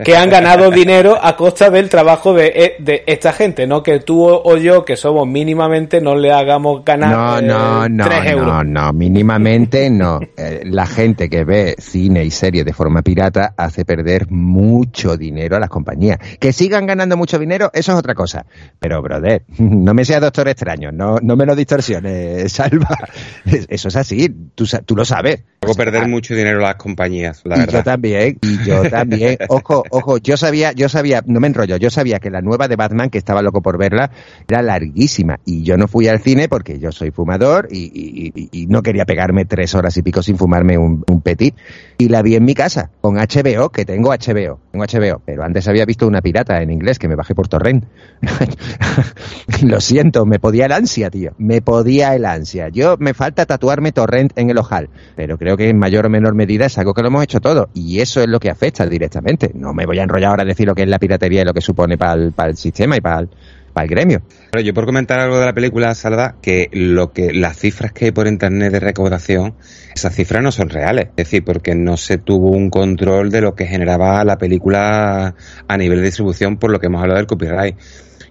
que 0.03 0.15
han 0.15 0.29
ganado 0.29 0.69
dinero 0.71 1.17
a 1.21 1.35
costa 1.35 1.69
del 1.69 1.89
trabajo 1.89 2.33
de, 2.33 2.47
eh, 2.47 2.75
de, 2.79 3.03
esta 3.07 3.33
gente, 3.33 3.67
no 3.67 3.83
que 3.83 3.99
tú 3.99 4.23
o 4.23 4.57
yo, 4.57 4.85
que 4.85 4.95
somos 4.95 5.27
mínimamente, 5.27 6.01
no 6.01 6.15
le 6.15 6.31
hagamos 6.31 6.83
ganar 6.83 7.43
no, 7.43 7.87
no, 7.89 8.11
eh, 8.11 8.31
euros. 8.31 8.47
No, 8.47 8.63
no, 8.63 8.93
mínimamente 8.93 9.89
no. 9.89 10.19
Eh, 10.37 10.61
la 10.65 10.85
gente 10.85 11.29
que 11.29 11.43
ve 11.43 11.75
cine 11.77 12.23
y 12.23 12.31
series 12.31 12.65
de 12.65 12.73
forma 12.73 13.01
pirata 13.01 13.53
hace 13.57 13.85
perder 13.85 14.29
mucho 14.29 15.17
dinero 15.17 15.55
a 15.55 15.59
las 15.59 15.69
compañías. 15.69 16.19
Que 16.39 16.53
sigan 16.53 16.85
ganando 16.85 17.17
mucho 17.17 17.39
dinero, 17.39 17.69
eso 17.73 17.91
es 17.93 17.97
otra 17.97 18.15
cosa. 18.15 18.45
Pero, 18.79 19.01
brother, 19.01 19.43
no 19.57 19.93
me 19.93 20.05
seas 20.05 20.21
doctor 20.21 20.47
extraño, 20.47 20.91
no, 20.91 21.17
no 21.21 21.35
me 21.35 21.45
lo 21.45 21.55
distorsiones, 21.55 22.51
Salva. 22.53 22.97
Eso 23.45 23.87
es 23.87 23.95
así, 23.95 24.29
tú, 24.55 24.65
tú 24.85 24.95
lo 24.95 25.05
sabes. 25.05 25.32
Hago 25.63 25.75
perder 25.75 26.07
mucho 26.07 26.35
dinero 26.35 26.59
las 26.59 26.75
compañías, 26.75 27.41
la 27.45 27.57
verdad. 27.57 27.73
Yo 27.73 27.83
también, 27.83 28.37
y 28.41 28.63
yo 28.65 28.89
también. 28.89 29.37
Ojo, 29.49 29.83
ojo, 29.89 30.17
yo 30.17 30.35
sabía, 30.37 30.71
yo 30.73 30.89
sabía, 30.89 31.23
no 31.25 31.39
me 31.39 31.47
enrollo, 31.47 31.77
yo 31.77 31.89
sabía 31.89 32.19
que 32.19 32.29
la 32.29 32.41
nueva 32.41 32.67
de 32.67 32.75
Batman, 32.75 33.09
que 33.09 33.17
estaba 33.17 33.41
loco 33.41 33.61
por 33.61 33.77
verla, 33.77 34.11
era 34.47 34.61
larguísima. 34.61 35.39
Y 35.45 35.63
yo 35.63 35.77
no 35.77 35.87
fui 35.87 36.07
al 36.07 36.19
cine 36.19 36.49
porque 36.49 36.79
yo 36.79 36.91
soy 36.91 37.11
fumador 37.11 37.67
y, 37.71 38.31
no 38.67 38.81
quería 38.81 39.05
pegarme 39.05 39.45
tres 39.45 39.75
horas 39.75 39.95
y 39.97 40.01
pico 40.01 40.23
sin 40.23 40.37
fumarme 40.37 40.77
un, 40.77 41.03
petit. 41.23 41.55
Y 41.97 42.09
la 42.09 42.21
vi 42.21 42.35
en 42.35 42.43
mi 42.43 42.53
casa, 42.53 42.89
con 43.01 43.15
HBO, 43.15 43.69
que 43.69 43.85
tengo 43.85 44.09
HBO, 44.09 44.59
tengo 44.71 44.85
HBO. 44.85 45.21
Pero 45.25 45.43
antes 45.43 45.67
había 45.67 45.85
visto 45.85 46.07
una 46.07 46.21
pirata 46.21 46.61
en 46.61 46.71
inglés 46.71 46.99
que 46.99 47.07
me 47.07 47.15
bajé 47.15 47.35
por 47.35 47.47
torrent. 47.47 47.85
Lo 49.63 49.79
siento, 49.79 50.25
me 50.25 50.39
podía 50.39 50.65
el 50.65 50.71
ansia, 50.71 51.09
tío. 51.09 51.33
Me 51.37 51.61
podía 51.61 52.15
el 52.15 52.25
ansia. 52.25 52.69
Yo 52.69 52.97
me 52.99 53.13
falta 53.13 53.45
tatuarme 53.45 53.91
torrent 53.91 54.33
en 54.35 54.49
el 54.49 54.57
ojal. 54.57 54.89
Pero 55.23 55.37
creo 55.37 55.55
que 55.55 55.69
en 55.69 55.79
mayor 55.79 56.05
o 56.05 56.09
menor 56.09 56.35
medida 56.35 56.65
es 56.65 56.77
algo 56.77 56.93
que 56.93 57.01
lo 57.01 57.07
hemos 57.07 57.23
hecho 57.23 57.39
todo. 57.39 57.69
Y 57.73 58.01
eso 58.01 58.19
es 58.21 58.27
lo 58.27 58.41
que 58.41 58.49
afecta 58.49 58.85
directamente 58.85 59.53
no 59.53 59.73
me 59.73 59.85
voy 59.85 59.99
a 59.99 60.03
enrollar 60.03 60.31
ahora 60.31 60.43
a 60.43 60.45
decir 60.45 60.67
lo 60.67 60.75
que 60.75 60.83
es 60.83 60.89
la 60.89 60.99
piratería 60.99 61.41
y 61.41 61.45
lo 61.45 61.53
que 61.53 61.61
supone 61.61 61.97
para 61.97 62.13
el, 62.13 62.57
sistema 62.57 62.97
y 62.97 62.99
para 62.99 63.21
el, 63.21 63.29
para 63.71 63.85
el 63.85 63.89
gremio. 63.89 64.21
Pero 64.51 64.61
yo 64.61 64.73
por 64.73 64.85
comentar 64.85 65.17
algo 65.21 65.39
de 65.39 65.45
la 65.45 65.53
película, 65.53 65.95
Salva, 65.95 66.35
que 66.41 66.69
lo 66.73 67.13
que 67.13 67.31
las 67.31 67.57
cifras 67.57 67.93
que 67.93 68.05
hay 68.05 68.11
por 68.11 68.27
internet 68.27 68.73
de 68.73 68.81
recaudación, 68.81 69.55
esas 69.95 70.13
cifras 70.13 70.43
no 70.43 70.51
son 70.51 70.69
reales. 70.69 71.05
Es 71.11 71.15
decir, 71.15 71.45
porque 71.45 71.73
no 71.73 71.95
se 71.95 72.17
tuvo 72.17 72.51
un 72.51 72.69
control 72.69 73.31
de 73.31 73.39
lo 73.39 73.55
que 73.55 73.65
generaba 73.65 74.25
la 74.25 74.37
película 74.37 75.35
a 75.69 75.77
nivel 75.77 75.99
de 75.99 76.05
distribución 76.05 76.57
por 76.57 76.69
lo 76.69 76.79
que 76.79 76.87
hemos 76.87 77.01
hablado 77.01 77.19
del 77.19 77.27
copyright. 77.27 77.77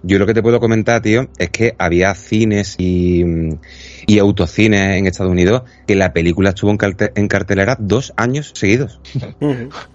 Yo 0.03 0.19
lo 0.19 0.25
que 0.25 0.33
te 0.33 0.43
puedo 0.43 0.59
comentar, 0.59 1.01
tío, 1.01 1.29
es 1.39 1.49
que 1.49 1.75
había 1.79 2.13
cines 2.13 2.75
y, 2.77 3.23
y 4.07 4.19
autocines 4.19 4.97
en 4.97 5.07
Estados 5.07 5.31
Unidos 5.31 5.63
que 5.87 5.95
la 5.95 6.13
película 6.13 6.49
estuvo 6.49 6.71
en, 6.71 6.79
en 7.15 7.27
cartelera 7.27 7.77
dos 7.79 8.13
años 8.17 8.51
seguidos. 8.55 8.99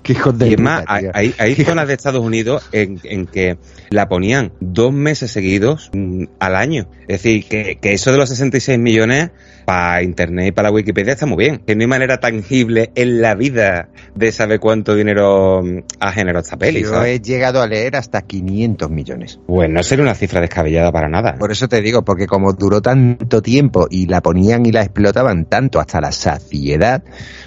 Qué 0.03 0.13
hijos 0.13 0.39
de 0.39 0.51
y 0.51 0.57
más, 0.57 0.85
hay, 0.87 1.35
hay, 1.39 1.55
zonas 1.55 1.89
de 1.89 1.95
Estados 1.95 2.25
Unidos 2.25 2.69
en, 2.73 3.01
en, 3.05 3.27
que 3.27 3.59
la 3.91 4.09
ponían 4.09 4.53
dos 4.61 4.93
meses 4.93 5.31
seguidos 5.31 5.91
mm, 5.93 6.25
al 6.39 6.57
año. 6.57 6.89
Es 7.03 7.23
decir, 7.23 7.45
que, 7.47 7.79
que 7.81 7.93
eso 7.93 8.11
de 8.13 8.19
los 8.19 8.29
66 8.29 8.79
millones 8.79 9.31
para 9.65 10.03
Internet 10.03 10.47
y 10.49 10.53
para 10.53 10.69
la 10.69 10.75
Wikipedia 10.75 11.13
está 11.13 11.27
muy 11.27 11.45
bien. 11.45 11.59
Que 11.59 11.77
no 11.77 11.83
hay 11.83 11.87
manera 11.87 12.21
tangible 12.21 12.91
en 12.95 13.21
la 13.21 13.35
vida 13.35 13.91
de 14.15 14.33
saber 14.33 14.61
cuánto 14.61 14.95
dinero 14.95 15.63
mm, 15.63 15.81
ha 16.01 16.13
generado 16.13 16.43
esta 16.43 16.57
peli. 16.57 16.83
Yo 16.83 17.05
he 17.05 17.21
llegado 17.21 17.61
a 17.61 17.67
leer 17.67 17.97
hasta 17.97 18.23
500 18.23 18.91
millones. 18.91 19.41
Pues 19.47 19.69
no 19.69 19.83
sería 19.83 20.05
una 20.05 20.15
cifra 20.15 20.41
descabellada 20.41 20.91
para 20.91 21.09
nada. 21.09 21.37
Por 21.37 21.53
eso 21.53 21.69
te 21.69 21.83
digo, 21.83 22.03
porque 22.03 22.27
como 22.27 22.55
duró 22.55 22.81
tanto 22.81 23.43
tiempo 23.43 23.89
y 23.91 23.98
la 24.07 24.21
ponían 24.21 24.67
y 24.67 24.73
la 24.73 24.83
explotaban 24.83 25.45
tanto 25.47 25.81
hasta 25.81 26.01
la 26.01 26.13
saciedad, 26.13 27.03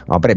hombre, 0.07 0.35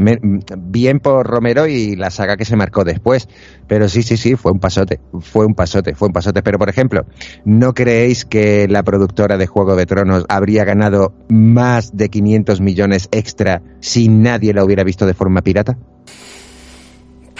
bien 0.58 1.00
por 1.00 1.26
Romero 1.26 1.66
y 1.66 1.96
la 1.96 2.10
saga 2.10 2.36
que 2.36 2.44
se 2.44 2.56
marcó 2.56 2.84
después. 2.84 3.28
Pero 3.66 3.88
sí, 3.88 4.02
sí, 4.02 4.16
sí, 4.16 4.36
fue 4.36 4.52
un 4.52 4.60
pasote, 4.60 5.00
fue 5.20 5.46
un 5.46 5.54
pasote, 5.54 5.94
fue 5.94 6.08
un 6.08 6.12
pasote. 6.12 6.42
Pero 6.42 6.58
por 6.58 6.68
ejemplo, 6.68 7.06
¿no 7.44 7.72
creéis 7.72 8.24
que 8.24 8.68
la 8.68 8.82
productora 8.82 9.36
de 9.36 9.46
Juego 9.46 9.76
de 9.76 9.86
Tronos 9.86 10.24
habría 10.28 10.64
ganado 10.64 11.14
más 11.28 11.96
de 11.96 12.08
500 12.08 12.60
millones 12.60 13.08
extra 13.10 13.62
si 13.80 14.08
nadie 14.08 14.52
la 14.52 14.64
hubiera 14.64 14.84
visto 14.84 15.06
de 15.06 15.14
forma 15.14 15.42
pirata? 15.42 15.76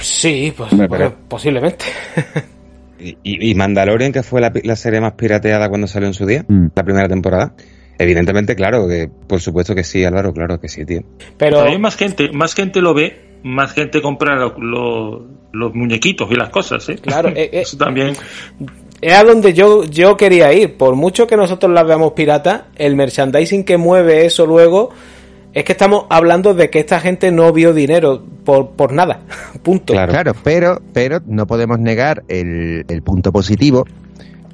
Sí, 0.01 0.53
pues, 0.57 0.71
posiblemente. 1.29 1.85
¿Y, 3.23 3.55
Mandalorian, 3.55 4.13
que 4.13 4.23
fue 4.23 4.41
la, 4.41 4.77
serie 4.77 5.01
más 5.01 5.13
pirateada 5.13 5.69
cuando 5.69 5.87
salió 5.87 6.09
en 6.09 6.15
su 6.15 6.27
día? 6.27 6.45
Mm. 6.49 6.69
La 6.75 6.85
primera 6.85 7.09
temporada. 7.09 7.55
Evidentemente, 7.99 8.57
claro, 8.57 8.89
que 8.89 9.09
por 9.27 9.41
supuesto 9.41 9.75
que 9.75 9.85
sí, 9.85 10.05
Álvaro, 10.05 10.33
claro 10.33 10.61
que 10.61 10.69
sí, 10.69 10.85
tío. 10.85 11.03
Pero 11.37 11.63
hay 11.63 11.79
más 11.79 11.97
gente, 11.97 12.31
más 12.33 12.55
gente 12.55 12.81
lo 12.81 12.95
ve, 12.95 13.39
más 13.45 13.73
gente 13.73 14.03
compra 14.03 14.37
los 14.37 15.75
muñequitos 15.75 16.31
y 16.31 16.35
las 16.35 16.51
cosas, 16.51 16.89
¿eh? 16.89 16.97
Claro, 16.97 17.29
eh, 17.37 17.51
eh, 17.53 17.61
eso 17.61 17.77
también. 17.77 18.17
Es 19.01 19.15
a 19.15 19.23
donde 19.23 19.53
yo, 19.53 19.85
yo 19.85 20.17
quería 20.17 20.53
ir. 20.53 20.77
Por 20.77 20.97
mucho 20.97 21.27
que 21.27 21.37
nosotros 21.37 21.71
las 21.73 21.87
veamos 21.87 22.13
pirata, 22.13 22.69
el 22.77 22.97
merchandising 22.97 23.65
que 23.65 23.77
mueve 23.77 24.25
eso 24.25 24.47
luego 24.47 24.91
es 25.53 25.63
que 25.65 25.73
estamos 25.73 26.07
hablando 26.11 26.53
de 26.53 26.69
que 26.69 26.81
esta 26.81 26.99
gente 26.99 27.31
no 27.31 27.53
vio 27.53 27.73
dinero 27.73 28.25
por, 28.45 28.71
por 28.71 28.93
nada. 28.93 29.21
punto. 29.63 29.93
Claro, 29.93 30.13
claro, 30.13 30.33
pero, 30.43 30.83
pero 30.93 31.21
no 31.27 31.47
podemos 31.47 31.79
negar 31.79 32.25
el, 32.29 32.85
el 32.89 33.03
punto 33.03 33.31
positivo, 33.31 33.85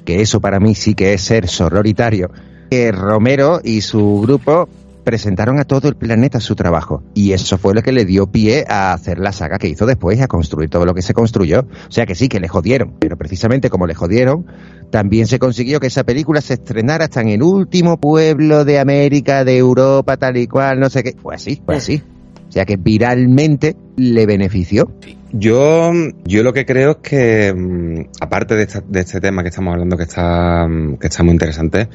que 0.05 0.21
eso 0.21 0.39
para 0.41 0.59
mí 0.59 0.75
sí 0.75 0.93
que 0.93 1.13
es 1.13 1.21
ser 1.21 1.47
sororitario, 1.47 2.29
que 2.71 2.93
Romero 2.93 3.59
y 3.61 3.81
su 3.81 4.21
grupo 4.21 4.69
presentaron 5.03 5.59
a 5.59 5.65
todo 5.65 5.89
el 5.89 5.95
planeta 5.95 6.39
su 6.39 6.55
trabajo. 6.55 7.03
Y 7.13 7.33
eso 7.33 7.57
fue 7.57 7.73
lo 7.73 7.81
que 7.81 7.91
le 7.91 8.05
dio 8.05 8.27
pie 8.27 8.63
a 8.65 8.93
hacer 8.93 9.19
la 9.19 9.33
saga 9.33 9.57
que 9.57 9.67
hizo 9.67 9.85
después 9.85 10.17
y 10.17 10.21
a 10.21 10.27
construir 10.27 10.69
todo 10.69 10.85
lo 10.85 10.93
que 10.93 11.01
se 11.01 11.13
construyó. 11.13 11.67
O 11.89 11.91
sea 11.91 12.05
que 12.05 12.15
sí, 12.15 12.29
que 12.29 12.39
le 12.39 12.47
jodieron. 12.47 12.93
Pero 12.97 13.17
precisamente 13.17 13.69
como 13.69 13.87
le 13.87 13.93
jodieron, 13.93 14.45
también 14.89 15.27
se 15.27 15.37
consiguió 15.37 15.81
que 15.81 15.87
esa 15.87 16.05
película 16.05 16.39
se 16.39 16.53
estrenara 16.53 17.05
hasta 17.05 17.19
en 17.19 17.27
el 17.27 17.43
último 17.43 17.99
pueblo 17.99 18.63
de 18.63 18.79
América, 18.79 19.43
de 19.43 19.57
Europa, 19.57 20.15
tal 20.15 20.37
y 20.37 20.47
cual, 20.47 20.79
no 20.79 20.89
sé 20.89 21.03
qué. 21.03 21.13
Fue 21.21 21.35
así, 21.35 21.61
fue 21.65 21.75
así. 21.75 22.01
O 22.47 22.51
sea 22.53 22.63
que 22.63 22.77
viralmente 22.77 23.75
le 23.97 24.25
benefició. 24.25 24.89
Yo, 25.33 25.93
yo 26.25 26.43
lo 26.43 26.51
que 26.51 26.65
creo 26.65 26.91
es 26.91 26.97
que, 26.97 27.53
mm, 27.53 28.09
aparte 28.19 28.55
de, 28.55 28.67
de, 28.89 28.99
este 28.99 29.21
tema 29.21 29.43
que 29.43 29.49
estamos 29.49 29.71
hablando, 29.71 29.95
que 29.95 30.03
está, 30.03 30.67
mm, 30.67 30.97
que 30.97 31.07
está 31.07 31.23
muy 31.23 31.31
interesante, 31.31 31.87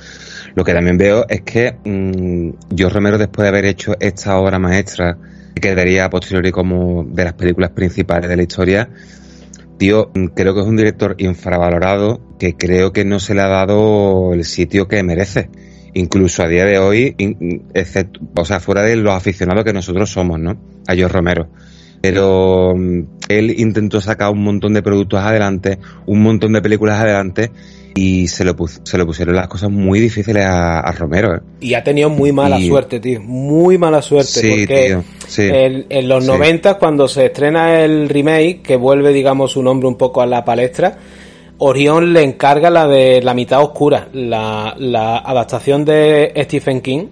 lo 0.55 0.65
que 0.65 0.73
también 0.73 0.97
veo 0.97 1.27
es 1.29 1.43
que 1.43 1.77
mm, 1.85 2.75
yo 2.75 2.89
Romero, 2.89 3.19
después 3.19 3.45
de 3.45 3.49
haber 3.49 3.67
hecho 3.67 3.95
esta 4.01 4.39
obra 4.39 4.59
maestra, 4.59 5.19
que 5.55 5.61
quedaría 5.61 6.07
a 6.07 6.11
posteriori 6.11 6.51
como 6.51 7.05
de 7.05 7.25
las 7.25 7.35
películas 7.35 7.71
principales 7.71 8.31
de 8.31 8.37
la 8.37 8.43
historia, 8.43 8.89
tío, 9.77 10.11
creo 10.35 10.55
que 10.55 10.61
es 10.61 10.67
un 10.67 10.77
director 10.77 11.15
infravalorado 11.19 12.21
que 12.39 12.57
creo 12.57 12.93
que 12.93 13.05
no 13.05 13.21
se 13.21 13.35
le 13.35 13.43
ha 13.43 13.49
dado 13.49 14.33
el 14.33 14.45
sitio 14.45 14.89
que 14.89 15.03
merece. 15.03 15.51
Incluso 15.93 16.43
a 16.43 16.49
día 16.49 16.67
de 16.67 16.79
hoy, 16.79 17.17
excepto, 17.75 18.21
o 18.35 18.45
sea, 18.45 18.61
fuera 18.61 18.83
de 18.83 18.97
los 18.97 19.15
aficionados 19.15 19.65
que 19.65 19.73
nosotros 19.73 20.11
somos, 20.11 20.39
¿no? 20.39 20.59
A 20.87 20.95
George 20.95 21.15
Romero 21.15 21.49
pero 22.11 22.75
mm, 22.77 23.01
él 23.29 23.59
intentó 23.59 24.01
sacar 24.01 24.31
un 24.31 24.45
montón 24.45 24.75
de 24.75 24.83
productos 24.83 25.21
adelante, 25.21 25.79
un 26.07 26.23
montón 26.23 26.53
de 26.53 26.63
películas 26.63 27.01
adelante 27.01 27.51
y 27.97 28.29
se 28.29 28.45
lo, 28.45 28.55
se 28.85 28.99
lo 28.99 29.07
pusieron 29.07 29.35
las 29.35 29.49
cosas 29.49 29.71
muy 29.71 29.99
difíciles 29.99 30.45
a, 30.47 30.93
Romero. 30.93 31.35
¿eh? 31.35 31.41
Y 31.61 31.75
ha 31.75 31.83
tenido 31.83 32.11
muy 32.11 32.31
mala 32.31 32.61
suerte, 32.61 33.01
tío. 33.01 33.21
Muy 33.23 33.79
mala 33.79 34.03
suerte. 34.03 34.41
Sí, 34.41 34.49
porque 34.51 34.99
Sí. 35.27 35.49
En, 35.51 36.09
los 36.09 36.25
90, 36.25 36.75
cuando 36.75 37.09
se 37.09 37.27
estrena 37.27 37.81
el 37.81 38.09
remake, 38.09 38.63
que 38.63 38.77
vuelve, 38.77 39.13
digamos, 39.13 39.53
su 39.53 39.63
nombre 39.63 39.89
un 39.89 39.97
poco 39.97 40.23
a 40.23 40.27
la 40.27 40.45
palestra, 40.45 40.99
Orión 41.59 42.13
le 42.13 42.23
encarga 42.23 42.71
la 42.71 42.87
de 42.87 43.23
La 43.23 43.35
mitad 43.35 43.61
oscura, 43.63 44.09
la, 44.13 44.77
la 44.79 45.19
adaptación 45.19 45.85
de 45.85 46.33
Stephen 46.45 46.83
King 46.83 47.07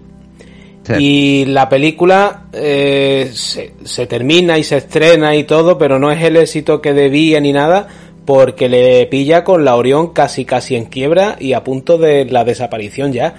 y 0.99 1.45
la 1.45 1.67
película 1.69 2.45
eh, 2.53 3.29
se, 3.33 3.73
se, 3.83 4.07
termina 4.07 4.57
y 4.57 4.63
se 4.63 4.77
estrena 4.77 5.35
y 5.35 5.43
todo, 5.43 5.77
pero 5.77 5.99
no 5.99 6.11
es 6.11 6.21
el 6.23 6.37
éxito 6.37 6.81
que 6.81 6.93
debía 6.93 7.39
ni 7.39 7.53
nada, 7.53 7.87
porque 8.25 8.69
le 8.69 9.05
pilla 9.07 9.43
con 9.43 9.65
la 9.65 9.75
Orión 9.75 10.13
casi 10.13 10.45
casi 10.45 10.75
en 10.75 10.85
quiebra 10.85 11.35
y 11.39 11.53
a 11.53 11.63
punto 11.63 11.97
de 11.97 12.25
la 12.25 12.43
desaparición 12.43 13.13
ya. 13.13 13.35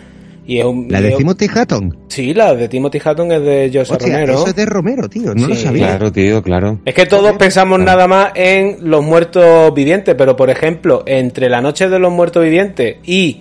Y 0.48 0.60
es 0.60 0.64
un, 0.64 0.86
¿La 0.88 1.00
de 1.00 1.10
Timothy 1.10 1.46
Hatton? 1.52 1.98
Sí, 2.06 2.32
la 2.32 2.54
de 2.54 2.68
Timothy 2.68 3.00
Hatton 3.04 3.32
es 3.32 3.42
de 3.42 3.84
José 3.84 3.98
Romero. 3.98 4.34
Eso 4.34 4.46
es 4.46 4.54
de 4.54 4.64
Romero, 4.64 5.08
tío, 5.08 5.34
no 5.34 5.48
lo 5.48 5.56
sabía. 5.56 5.88
Claro, 5.88 6.12
tío, 6.12 6.40
claro. 6.40 6.78
Es 6.84 6.94
que 6.94 7.06
todos 7.06 7.36
pensamos 7.36 7.80
nada 7.80 8.06
más 8.06 8.30
en 8.36 8.78
los 8.88 9.04
muertos 9.04 9.74
vivientes, 9.74 10.14
pero 10.16 10.36
por 10.36 10.48
ejemplo, 10.48 11.02
entre 11.04 11.50
la 11.50 11.60
noche 11.60 11.88
de 11.88 11.98
los 11.98 12.12
muertos 12.12 12.44
vivientes 12.44 12.98
y 13.04 13.40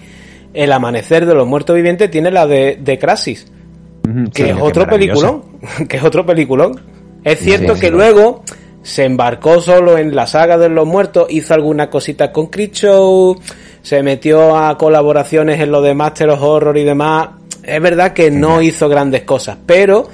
el 0.56 0.72
amanecer 0.72 1.28
de 1.28 1.36
los 1.36 1.48
muertos 1.48 1.76
vivientes 1.76 2.10
tiene 2.10 2.32
la 2.32 2.48
de, 2.48 2.80
de 2.82 2.98
Crasis 2.98 3.52
que 4.34 4.50
es 4.50 4.58
otro 4.60 4.88
peliculón, 4.88 5.44
que 5.90 5.98
es 5.98 6.04
otro 6.04 6.26
peliculón. 6.26 6.80
Es 7.24 7.40
cierto 7.40 7.76
que 7.76 7.90
luego 7.90 8.44
se 8.84 9.04
embarcó 9.06 9.60
solo 9.60 9.98
en 9.98 10.16
la 10.16 10.28
saga 10.28 10.60
de 10.60 10.70
los 10.70 10.86
muertos, 10.86 11.28
hizo 11.30 11.56
algunas 11.56 11.88
cositas 11.88 12.30
con 12.30 12.52
Show, 12.52 13.40
se 13.82 14.04
metió 14.04 14.56
a 14.56 14.78
colaboraciones 14.78 15.60
en 15.60 15.72
lo 15.72 15.82
de 15.82 15.96
Master 15.96 16.30
of 16.30 16.42
Horror 16.42 16.78
y 16.78 16.84
demás. 16.84 17.30
Es 17.64 17.82
verdad 17.82 18.14
que 18.14 18.30
no 18.30 18.62
hizo 18.62 18.88
grandes 18.88 19.24
cosas, 19.24 19.58
pero 19.66 20.08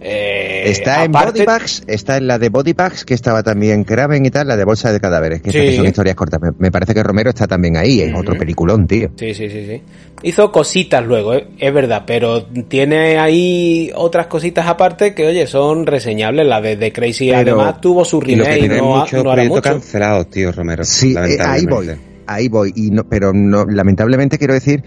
eh, 0.00 0.37
está 0.64 1.04
en 1.04 1.12
Body 1.12 1.44
Bags, 1.44 1.82
está 1.86 2.16
en 2.16 2.26
la 2.26 2.38
de 2.38 2.48
Body 2.48 2.72
Bags, 2.72 3.04
que 3.04 3.14
estaba 3.14 3.42
también 3.42 3.84
Kraven 3.84 4.24
y 4.24 4.30
tal, 4.30 4.48
la 4.48 4.56
de 4.56 4.64
Bolsa 4.64 4.92
de 4.92 5.00
Cadáveres, 5.00 5.42
que, 5.42 5.76
son 5.76 5.86
historias 5.86 6.16
cortas. 6.16 6.40
Me, 6.58 6.70
parece 6.70 6.94
que 6.94 7.02
Romero 7.02 7.30
está 7.30 7.46
también 7.46 7.76
ahí, 7.76 8.00
es 8.00 8.14
otro 8.14 8.36
peliculón, 8.36 8.86
tío. 8.86 9.10
Sí, 9.16 9.34
sí, 9.34 9.48
sí, 9.48 9.66
sí. 9.66 9.82
Hizo 10.22 10.50
cositas 10.50 11.04
luego, 11.04 11.34
eh, 11.34 11.48
es 11.58 11.72
verdad, 11.72 12.02
pero 12.06 12.44
tiene 12.44 13.18
ahí 13.18 13.90
otras 13.94 14.26
cositas 14.26 14.66
aparte 14.66 15.14
que, 15.14 15.26
oye, 15.26 15.46
son 15.46 15.86
reseñables. 15.86 16.46
La 16.46 16.60
de 16.60 16.76
The 16.76 16.92
Crazy 16.92 17.32
además 17.32 17.80
tuvo 17.80 18.04
su 18.04 18.20
remake, 18.20 18.68
no, 18.68 18.96
muchos 18.98 19.24
no 19.24 19.36
mucho. 19.44 19.62
cancelados, 19.62 20.28
tío, 20.28 20.52
Romero. 20.52 20.84
Sí, 20.84 21.14
eh, 21.14 21.38
ahí 21.40 21.66
voy, 21.66 21.90
ahí 22.26 22.48
voy. 22.48 22.72
Y 22.74 22.90
no, 22.90 23.04
pero 23.04 23.32
no, 23.32 23.64
lamentablemente 23.64 24.38
quiero 24.38 24.54
decir 24.54 24.82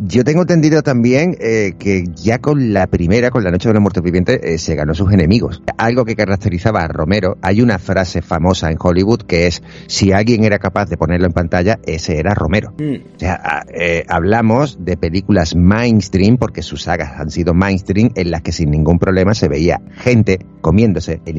yo 0.00 0.24
tengo 0.24 0.42
entendido 0.42 0.82
también 0.82 1.36
eh, 1.40 1.74
que 1.78 2.04
ya 2.14 2.38
con 2.38 2.72
la 2.72 2.86
primera, 2.86 3.30
con 3.30 3.44
la 3.44 3.50
Noche 3.50 3.68
de 3.68 3.74
los 3.74 3.82
Muertos 3.82 4.02
Vivientes, 4.02 4.40
eh, 4.42 4.58
se 4.58 4.74
ganó 4.74 4.94
sus 4.94 5.12
enemigos. 5.12 5.62
Algo 5.78 6.04
que 6.04 6.16
caracterizaba 6.16 6.82
a 6.82 6.88
Romero, 6.88 7.38
hay 7.42 7.60
una 7.62 7.78
frase 7.78 8.22
famosa 8.22 8.70
en 8.70 8.76
Hollywood 8.80 9.22
que 9.22 9.46
es, 9.46 9.62
si 9.86 10.12
alguien 10.12 10.44
era 10.44 10.58
capaz 10.58 10.88
de 10.88 10.96
ponerlo 10.96 11.26
en 11.26 11.32
pantalla, 11.32 11.78
ese 11.84 12.18
era 12.18 12.34
Romero. 12.34 12.74
Mm. 12.78 13.16
O 13.16 13.18
sea, 13.18 13.64
eh, 13.72 14.04
hablamos 14.08 14.84
de 14.84 14.96
películas 14.96 15.54
mainstream, 15.54 16.36
porque 16.36 16.62
sus 16.62 16.82
sagas 16.82 17.12
han 17.18 17.30
sido 17.30 17.54
mainstream, 17.54 18.10
en 18.14 18.30
las 18.30 18.42
que 18.42 18.52
sin 18.52 18.70
ningún 18.70 18.98
problema 18.98 19.34
se 19.34 19.48
veía 19.48 19.80
gente 19.96 20.38
comiéndose 20.60 21.20
el, 21.26 21.36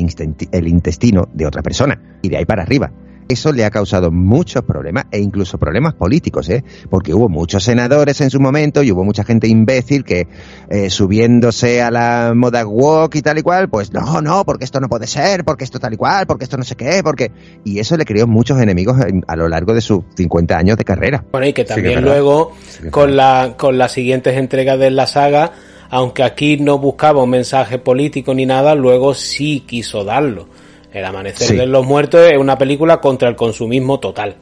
el 0.51 0.67
intestino 0.67 1.29
de 1.33 1.47
otra 1.47 1.61
persona, 1.61 1.99
y 2.21 2.29
de 2.29 2.37
ahí 2.37 2.45
para 2.45 2.63
arriba. 2.63 2.91
Eso 3.27 3.51
le 3.51 3.65
ha 3.65 3.71
causado 3.71 4.11
muchos 4.11 4.63
problemas 4.63 5.05
e 5.11 5.19
incluso 5.19 5.57
problemas 5.57 5.93
políticos, 5.93 6.49
¿eh? 6.49 6.63
Porque 6.89 7.13
hubo 7.13 7.29
muchos 7.29 7.63
senadores 7.63 8.19
en 8.21 8.29
su 8.29 8.39
momento 8.39 8.83
y 8.83 8.91
hubo 8.91 9.03
mucha 9.03 9.23
gente 9.23 9.47
imbécil 9.47 10.03
que 10.03 10.27
eh, 10.69 10.89
subiéndose 10.89 11.81
a 11.81 11.91
la 11.91 12.33
moda 12.35 12.65
walk 12.65 13.15
y 13.15 13.21
tal 13.21 13.37
y 13.37 13.41
cual, 13.41 13.69
pues 13.69 13.93
no, 13.93 14.21
no, 14.21 14.45
porque 14.45 14.65
esto 14.65 14.79
no 14.79 14.89
puede 14.89 15.07
ser, 15.07 15.43
porque 15.43 15.63
esto 15.63 15.79
tal 15.79 15.93
y 15.93 15.97
cual, 15.97 16.25
porque 16.27 16.43
esto 16.43 16.57
no 16.57 16.63
sé 16.63 16.75
qué, 16.75 17.01
porque... 17.03 17.31
Y 17.63 17.79
eso 17.79 17.97
le 17.97 18.05
creó 18.05 18.27
muchos 18.27 18.59
enemigos 18.61 18.97
a 19.27 19.35
lo 19.35 19.47
largo 19.47 19.73
de 19.73 19.81
sus 19.81 20.01
50 20.15 20.57
años 20.57 20.77
de 20.77 20.83
carrera. 20.83 21.23
Bueno, 21.31 21.47
y 21.47 21.53
que 21.53 21.63
también 21.63 22.03
luego, 22.03 22.51
con, 22.91 23.15
la, 23.15 23.55
con 23.57 23.77
las 23.77 23.91
siguientes 23.91 24.37
entregas 24.37 24.79
de 24.79 24.91
la 24.91 25.07
saga, 25.07 25.51
aunque 25.89 26.23
aquí 26.23 26.57
no 26.57 26.77
buscaba 26.77 27.23
un 27.23 27.29
mensaje 27.29 27.79
político 27.79 28.33
ni 28.33 28.45
nada, 28.45 28.75
luego 28.75 29.13
sí 29.13 29.63
quiso 29.65 30.03
darlo 30.03 30.47
el 30.93 31.05
Amanecer 31.05 31.57
de 31.57 31.65
los 31.65 31.85
Muertos 31.85 32.31
es 32.31 32.37
una 32.37 32.57
película 32.57 33.01
contra 33.01 33.27
el 33.27 33.35
consumismo 33.35 33.99
total. 33.99 34.35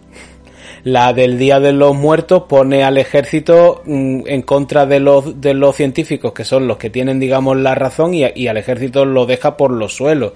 La 0.83 1.13
del 1.13 1.37
Día 1.37 1.59
de 1.59 1.73
los 1.73 1.95
Muertos 1.95 2.43
pone 2.49 2.83
al 2.83 2.97
ejército 2.97 3.83
mm, 3.85 4.21
en 4.25 4.41
contra 4.41 4.85
de 4.85 4.99
los, 4.99 5.39
de 5.39 5.53
los 5.53 5.75
científicos, 5.75 6.33
que 6.33 6.43
son 6.43 6.67
los 6.67 6.77
que 6.77 6.89
tienen, 6.89 7.19
digamos, 7.19 7.55
la 7.57 7.75
razón, 7.75 8.13
y, 8.15 8.23
y 8.35 8.47
al 8.47 8.57
ejército 8.57 9.05
lo 9.05 9.25
deja 9.25 9.57
por 9.57 9.71
los 9.71 9.93
suelos. 9.95 10.33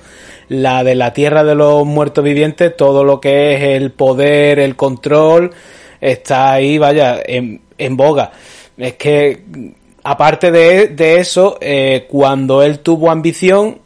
La 0.47 0.83
de 0.83 0.95
la 0.95 1.13
Tierra 1.13 1.43
de 1.43 1.55
los 1.55 1.85
Muertos 1.85 2.23
Vivientes, 2.23 2.77
todo 2.77 3.03
lo 3.03 3.19
que 3.19 3.55
es 3.55 3.63
el 3.63 3.91
poder, 3.91 4.59
el 4.59 4.75
control, 4.75 5.51
está 5.99 6.53
ahí, 6.53 6.77
vaya, 6.77 7.19
en, 7.25 7.61
en 7.77 7.97
boga. 7.97 8.31
Es 8.77 8.93
que, 8.93 9.41
aparte 10.03 10.51
de, 10.51 10.89
de 10.89 11.19
eso, 11.19 11.57
eh, 11.59 12.05
cuando 12.07 12.61
él 12.61 12.79
tuvo 12.79 13.09
ambición, 13.09 13.79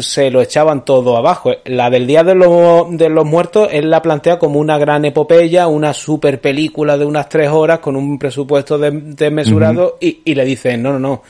se 0.00 0.30
lo 0.30 0.42
echaban 0.42 0.84
todo 0.84 1.16
abajo. 1.16 1.52
La 1.64 1.88
del 1.90 2.06
Día 2.06 2.22
de 2.22 2.34
los, 2.34 2.96
de 2.96 3.08
los 3.08 3.24
Muertos, 3.24 3.68
él 3.72 3.90
la 3.90 4.02
plantea 4.02 4.38
como 4.38 4.60
una 4.60 4.78
gran 4.78 5.04
epopeya, 5.04 5.66
una 5.66 5.94
super 5.94 6.40
película 6.40 6.98
de 6.98 7.04
unas 7.04 7.28
tres 7.28 7.48
horas 7.48 7.78
con 7.78 7.96
un 7.96 8.18
presupuesto 8.18 8.78
desmesurado 8.78 9.96
y, 10.00 10.20
y 10.24 10.34
le 10.34 10.44
dicen, 10.44 10.82
no, 10.82 10.92
no, 10.92 10.98
no, 10.98 11.22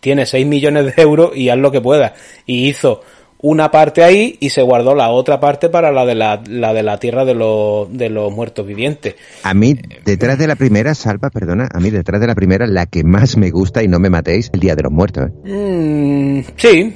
tiene 0.00 0.24
6 0.24 0.46
millones 0.46 0.96
de 0.96 1.02
euros 1.02 1.36
y 1.36 1.50
haz 1.50 1.58
lo 1.58 1.70
que 1.70 1.80
puedas. 1.80 2.12
Y 2.46 2.68
hizo 2.68 3.02
una 3.42 3.70
parte 3.70 4.02
ahí 4.02 4.36
y 4.40 4.50
se 4.50 4.62
guardó 4.62 4.94
la 4.94 5.10
otra 5.10 5.40
parte 5.40 5.68
para 5.68 5.90
la 5.92 6.04
de 6.04 6.14
la, 6.14 6.42
la 6.46 6.72
de 6.72 6.82
la 6.82 6.98
tierra 6.98 7.24
de 7.24 7.34
los, 7.34 7.92
de 7.92 8.08
los 8.08 8.32
muertos 8.32 8.66
vivientes. 8.66 9.14
A 9.42 9.54
mí, 9.54 9.76
detrás 10.04 10.38
de 10.38 10.46
la 10.46 10.56
primera, 10.56 10.94
Salva, 10.94 11.30
perdona, 11.30 11.68
a 11.72 11.80
mí 11.80 11.90
detrás 11.90 12.20
de 12.20 12.26
la 12.26 12.34
primera, 12.34 12.66
la 12.66 12.86
que 12.86 13.04
más 13.04 13.36
me 13.36 13.50
gusta, 13.50 13.82
y 13.82 13.88
no 13.88 13.98
me 13.98 14.10
matéis, 14.10 14.50
el 14.52 14.60
Día 14.60 14.74
de 14.74 14.82
los 14.82 14.92
Muertos. 14.92 15.28
¿eh? 15.44 15.50
Mm, 15.50 16.44
sí, 16.56 16.94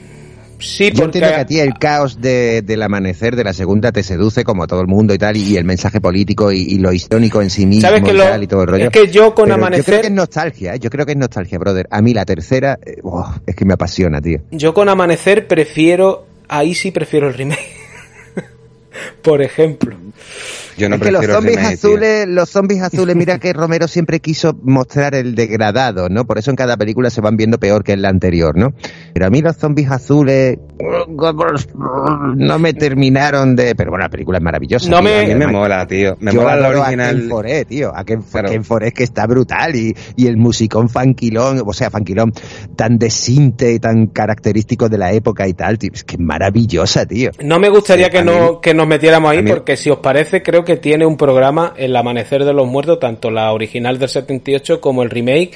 sí, 0.66 0.91
Yo 0.91 1.05
porque... 1.05 1.19
entiendo 1.19 1.28
que 1.28 1.41
a 1.41 1.47
ti 1.47 1.61
el 1.61 1.74
caos 1.78 2.20
de, 2.20 2.62
del 2.62 2.82
amanecer 2.82 3.36
de 3.36 3.45
la 3.45 3.53
segunda 3.53 3.93
te 3.93 4.03
seduce 4.03 4.45
como 4.45 4.65
a 4.65 4.66
todo 4.66 4.81
el 4.81 4.86
mundo 4.86 5.15
y 5.15 5.19
tal, 5.19 5.36
y, 5.36 5.57
el 5.57 5.65
mensaje 5.65 6.01
político 6.01 6.51
y, 6.53 6.62
y 6.62 6.78
lo 6.78 6.93
histórico 6.93 7.41
en 7.43 7.51
sí 7.51 7.66
mismo 7.66 7.82
¿Sabes 7.89 8.03
que 8.03 8.11
y, 8.11 8.15
lo- 8.15 8.24
tal, 8.24 8.43
y 8.43 8.47
todo 8.47 8.62
el 8.62 8.69
rollo. 8.69 8.85
es 8.86 8.91
que 8.91 9.09
yo 9.11 9.35
con 9.35 9.45
Pero 9.49 9.57
Yo 9.59 9.61
creo 9.61 9.69
Amanecer- 9.69 10.01
que 10.01 10.07
es 10.09 10.12
nostalgia, 10.12 10.74
¿eh? 10.74 10.78
yo 10.81 10.91
creo 10.91 11.07
que 11.07 11.12
es 11.12 11.19
nostalgia, 11.19 11.59
brother. 11.59 11.86
A 11.91 12.01
mí 12.03 12.15
la 12.15 12.24
tercera, 12.24 12.78
eh, 12.85 12.97
oh, 13.03 13.32
es 13.47 13.55
que 13.55 13.65
me 13.65 13.74
apasiona, 13.74 14.20
tío. 14.20 14.41
Yo 14.51 14.74
con 14.74 14.89
Amanecer 14.89 15.47
prefiero, 15.47 16.27
ahí 16.49 16.74
sí 16.74 16.91
prefiero 16.91 17.28
el 17.28 17.35
remake. 17.35 17.77
Por 19.23 19.43
ejemplo. 19.43 19.97
Yo 20.76 20.88
no 20.88 20.96
es 20.96 21.02
que 21.02 21.12
los 21.12 21.24
zombies 21.26 21.59
tío. 21.59 21.68
azules, 21.68 22.26
los 22.28 22.51
zombies 22.51 22.82
azules, 22.82 23.16
mira 23.16 23.38
que 23.38 23.52
Romero 23.52 23.86
siempre 23.88 24.20
quiso 24.20 24.56
mostrar 24.62 25.14
el 25.14 25.34
degradado, 25.34 26.09
¿no? 26.09 26.24
Por 26.24 26.38
eso 26.38 26.51
en 26.51 26.56
cada 26.56 26.76
película 26.76 27.10
se 27.10 27.20
van 27.20 27.36
viendo 27.36 27.59
peor 27.59 27.84
que 27.84 27.92
en 27.92 28.02
la 28.02 28.09
anterior, 28.09 28.56
¿no? 28.56 28.72
Pero 29.12 29.26
a 29.26 29.30
mí 29.30 29.40
los 29.40 29.56
zombies 29.56 29.90
azules 29.90 30.59
no 32.36 32.59
me 32.59 32.72
terminaron 32.74 33.56
de... 33.56 33.74
Pero 33.74 33.90
bueno, 33.90 34.05
la 34.05 34.09
película 34.10 34.38
es 34.38 34.44
maravillosa. 34.44 34.88
No 34.90 34.98
tío. 34.98 35.05
me- 35.05 35.20
A 35.20 35.26
mí 35.26 35.34
me 35.34 35.46
mola, 35.46 35.86
tío. 35.86 36.16
Me 36.20 36.32
yo 36.32 36.40
mola 36.42 36.56
la 36.56 36.66
adoro 36.66 36.82
a 36.82 36.86
original. 36.86 37.16
Ken 37.20 37.28
Foré, 37.28 37.64
tío. 37.64 37.92
A 37.94 38.05
Ken, 38.05 38.22
Claro. 38.22 38.48
Ken 38.51 38.64
Foré 38.64 38.92
que 38.92 39.05
está 39.05 39.26
brutal 39.26 39.76
y, 39.76 39.94
y 40.16 40.26
el 40.26 40.36
musicón 40.36 40.88
fanquilón, 40.88 41.62
o 41.64 41.72
sea, 41.72 41.90
fanquilón 41.90 42.32
tan 42.76 42.98
de 42.98 43.10
sinte, 43.10 43.78
tan 43.78 44.06
característico 44.09 44.88
de 44.88 44.98
la 44.98 45.12
época 45.12 45.46
y 45.46 45.55
tal, 45.55 45.78
tío. 45.78 45.90
Es 45.94 46.05
que 46.05 46.14
es 46.16 46.20
maravillosa, 46.20 47.06
tío. 47.06 47.30
No 47.42 47.59
me 47.59 47.68
gustaría 47.68 48.06
Sí, 48.06 48.10
que, 48.12 48.24
no, 48.24 48.60
que 48.60 48.74
nos 48.74 48.86
metiéramos 48.86 49.30
ahí 49.30 49.42
mí- 49.42 49.51
porque 49.51 49.76
si 49.76 49.90
os 49.90 49.98
parece 49.98 50.42
creo 50.42 50.64
que 50.65 50.77
tiene 50.77 51.07
un 51.07 51.16
programa 51.16 51.74
El 51.77 51.95
Amanecer 51.97 52.45
de 52.45 52.53
los 52.53 52.66
Muertos, 52.66 52.99
tanto 52.99 53.31
la 53.31 53.53
original 53.53 53.99
del 53.99 54.09
78 54.09 54.81
como 54.81 55.03
el 55.03 55.11
remake. 55.11 55.53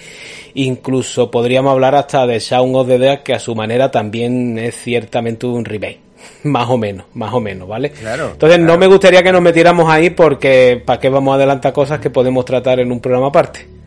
Incluso 0.55 1.31
podríamos 1.31 1.73
hablar 1.73 1.95
hasta 1.95 2.27
de 2.27 2.39
Shaun 2.39 2.75
of 2.75 2.89
the 2.89 2.99
Dead 2.99 3.23
que 3.23 3.35
a 3.35 3.39
su 3.39 3.55
manera 3.55 3.91
también 3.91 4.59
es 4.59 4.77
ciertamente 4.77 5.47
un 5.47 5.65
remake. 5.65 6.01
Más 6.45 6.69
o 6.69 6.77
menos, 6.77 7.07
más 7.15 7.33
o 7.33 7.41
menos, 7.41 7.69
¿vale? 7.69 7.91
Claro, 7.91 8.31
Entonces 8.33 8.59
no 8.59 8.77
me 8.77 8.89
gustaría 8.89 9.23
que 9.23 9.31
nos 9.31 9.41
metiéramos 9.41 9.89
ahí 9.89 10.11
porque 10.11 10.83
¿para 10.85 10.99
qué 10.99 11.09
vamos 11.09 11.33
a 11.33 11.37
adelantar 11.37 11.73
cosas 11.73 12.01
que 12.01 12.11
podemos 12.11 12.45
tratar 12.45 12.81
en 12.81 12.91
un 12.91 13.01
programa 13.01 13.29
aparte? 13.29 13.78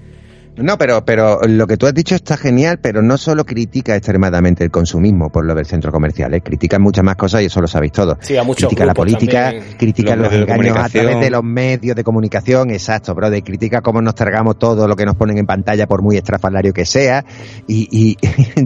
No, 0.58 0.78
pero, 0.78 1.06
pero 1.06 1.40
lo 1.48 1.66
que 1.66 1.78
tú 1.78 1.88
has 1.88 1.94
dicho 1.94 2.14
está 2.14 2.36
genial, 2.36 2.80
pero 2.82 3.02
no 3.02 3.18
solo 3.18 3.46
critica 3.46 3.96
extremadamente 3.96 4.64
el 4.64 4.72
consumismo 4.72 5.30
por 5.32 5.46
lo 5.46 5.56
del 5.56 5.66
centro 5.66 5.92
comercial, 5.92 6.34
¿eh? 6.34 6.42
critica 6.42 6.78
muchas 6.78 7.06
más 7.06 7.16
cosas 7.16 7.42
y 7.42 7.46
eso 7.46 7.62
lo 7.62 7.68
sabéis 7.68 7.94
todos. 7.94 8.18
Sí, 8.22 8.36
a 8.36 8.44
muchos 8.44 8.68
critica 8.68 8.86
la 8.86 8.94
política, 8.94 9.44
también. 9.52 9.78
critica 9.78 10.16
Los 10.16 10.32
de 10.32 10.42
engaños 10.42 10.78
a 10.78 10.90
través 10.90 11.20
de 11.20 11.30
los 11.30 11.44
medios 11.44 11.96
de 11.96 12.04
comunicación, 12.04 12.70
exacto, 12.72 13.16
brother, 13.16 13.42
critica 13.44 13.82
cómo 13.82 14.02
nos 14.02 14.14
tragamos 14.14 14.60
todo 14.60 14.88
lo 14.88 14.96
que 14.96 15.06
nos 15.06 15.16
ponen 15.16 15.38
en 15.38 15.46
pantalla 15.46 15.88
por 15.88 16.02
muy 16.02 16.18
estrafalario 16.18 16.74
que 16.74 16.86
sea 16.86 17.24
y, 17.68 17.88
y, 17.90 18.18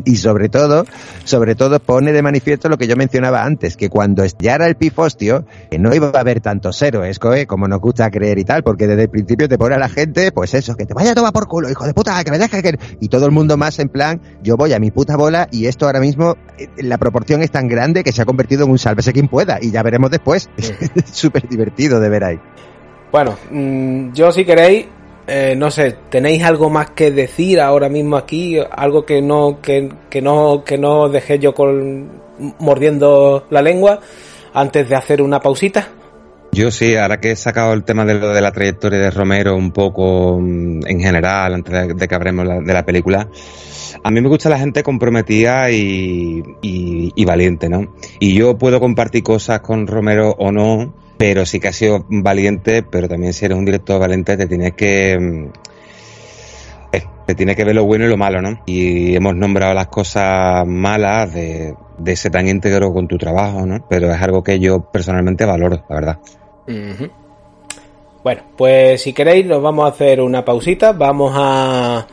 y 0.12 0.16
sobre 0.16 0.50
todo, 0.50 0.86
sobre 1.24 1.54
todo 1.54 1.80
pone 1.80 2.12
de 2.12 2.22
manifiesto 2.24 2.68
lo 2.68 2.78
que 2.78 2.88
yo 2.88 2.96
mencionaba 2.96 3.44
antes, 3.44 3.78
que 3.78 3.90
cuando 3.90 4.24
estallara 4.24 4.66
el 4.66 4.76
pifostio, 4.76 5.46
que 5.70 5.78
no 5.78 5.94
iba 5.94 6.10
a 6.10 6.20
haber 6.20 6.42
tantos 6.42 6.82
héroes, 6.82 7.20
coe, 7.20 7.46
como 7.46 7.68
nos 7.68 7.80
gusta 7.80 8.10
creer 8.10 8.40
y 8.40 8.44
tal, 8.44 8.64
porque 8.64 8.88
desde 8.88 9.04
el 9.04 9.10
principio 9.10 9.48
te 9.48 9.58
pone 9.58 9.76
a 9.76 9.80
la 9.80 9.90
gente, 9.90 10.32
pues 10.32 10.54
eso, 10.56 10.76
que 10.76 10.86
te 10.86 10.94
vaya 10.94 11.12
a 11.12 11.16
tomar 11.16 11.32
por 11.32 11.48
culo, 11.48 11.70
hijo 11.76 11.86
de 11.86 11.94
puta, 11.94 12.24
que 12.24 12.32
me 12.32 12.40
dejes 12.40 12.64
que... 12.64 12.80
Y 13.00 13.10
todo 13.10 13.26
el 13.26 13.32
mundo 13.32 13.58
más 13.58 13.78
en 13.80 13.90
plan, 13.90 14.22
yo 14.42 14.58
voy 14.58 14.74
a 14.74 14.80
mi 14.80 14.92
puta 14.92 15.18
bola 15.18 15.48
y 15.52 15.68
esto 15.68 15.86
ahora 15.86 16.00
mismo, 16.00 16.36
eh, 16.58 16.68
la 16.78 16.98
proporción 16.98 17.42
es 17.42 17.52
tan 17.52 17.68
grande 17.68 18.04
que 18.04 18.12
se 18.12 18.22
ha 18.22 18.26
convertido 18.26 18.66
en 18.66 18.72
un 18.72 18.80
sálvese 18.80 19.14
quien 19.14 19.28
pueda 19.28 19.60
y 19.62 19.72
ya 19.72 19.84
veremos 19.84 20.10
después. 20.10 20.50
Es 20.58 20.74
súper 21.12 21.48
divertido 21.48 22.00
de 22.00 22.10
ver 22.10 22.24
ahí. 22.24 22.40
Bueno, 23.12 23.38
mm, 23.52 24.14
yo 24.14 24.32
si 24.32 24.46
queréis, 24.46 24.88
eh, 25.28 25.56
no 25.58 25.70
sé, 25.70 25.98
¿tenéis 26.10 26.44
algo 26.44 26.70
más 26.70 26.92
que 26.92 27.12
decir 27.12 27.60
ahora 27.60 27.90
mismo 27.90 28.16
aquí? 28.16 28.58
Algo 28.72 29.06
que 29.06 29.22
no, 29.22 29.60
que, 29.62 29.90
que 30.10 30.22
no, 30.22 30.64
que 30.64 30.78
no 30.78 31.10
dejé 31.10 31.40
yo 31.40 31.54
con 31.54 32.26
mordiendo 32.60 33.46
la 33.50 33.62
lengua 33.62 34.00
antes 34.54 34.88
de 34.88 34.96
hacer 34.96 35.22
una 35.22 35.40
pausita. 35.40 35.90
Yo 36.56 36.72
sí, 36.72 36.96
ahora 36.96 37.20
que 37.20 37.32
he 37.32 37.36
sacado 37.36 37.74
el 37.74 37.84
tema 37.84 38.06
de 38.06 38.14
lo 38.14 38.30
de 38.34 38.40
la 38.40 38.52
trayectoria 38.54 38.98
de 39.00 39.12
Romero 39.12 39.58
un 39.58 39.72
poco 39.72 40.40
mm, 40.40 40.88
en 40.88 41.00
general, 41.02 41.54
antes 41.54 41.98
de, 41.98 42.08
que 42.08 42.16
hablemos 42.16 42.48
de 42.48 42.74
la 42.74 42.86
película, 42.86 43.28
a 44.04 44.10
mí 44.12 44.22
me 44.22 44.30
gusta 44.30 44.48
la 44.50 44.58
gente 44.58 44.82
comprometida 44.82 45.70
y, 45.72 46.42
y- 46.62 47.12
y 47.14 47.26
valiente, 47.26 47.68
¿no? 47.68 47.94
Y 48.20 48.34
yo 48.36 48.58
puedo 48.58 48.80
compartir 48.80 49.22
cosas 49.24 49.60
con 49.60 49.86
Romero 49.86 50.34
o 50.40 50.52
no, 50.54 50.94
pero 51.18 51.46
sí 51.46 51.60
que 51.60 51.68
ha 51.68 51.74
sido 51.74 52.06
valiente, 52.10 52.84
pero 52.84 53.10
también 53.10 53.34
si 53.34 53.44
eres 53.46 53.58
un 53.58 53.66
director 53.66 54.00
valiente 54.00 54.38
te 54.38 54.48
tienes 54.48 54.74
que... 54.74 55.18
mm, 55.20 55.46
eh, 56.94 57.04
te 57.28 57.36
tiene 57.36 57.56
que 57.56 57.66
ver 57.66 57.76
lo 57.76 57.84
bueno 57.86 58.06
y 58.06 58.10
lo 58.10 58.18
malo, 58.18 58.42
¿no? 58.42 58.62
Y 58.66 59.14
hemos 59.16 59.36
nombrado 59.36 59.74
las 59.74 59.88
cosas 59.88 60.66
malas 60.66 61.34
de, 61.34 61.76
de 61.98 62.16
ser 62.16 62.32
tan 62.32 62.48
íntegro 62.48 62.94
con 62.94 63.08
tu 63.08 63.18
trabajo, 63.18 63.66
¿no? 63.66 63.86
Pero 63.90 64.12
es 64.14 64.22
algo 64.22 64.44
que 64.44 64.60
yo 64.60 64.90
personalmente 64.92 65.44
valoro, 65.46 65.84
la 65.90 65.96
verdad. 65.96 66.20
Bueno, 66.68 68.42
pues 68.58 69.02
si 69.02 69.14
queréis 69.14 69.46
nos 69.46 69.62
vamos 69.62 69.86
a 69.86 69.90
hacer 69.90 70.20
una 70.20 70.44
pausita, 70.44 70.94
vamos 70.94 71.32
a, 71.36 72.08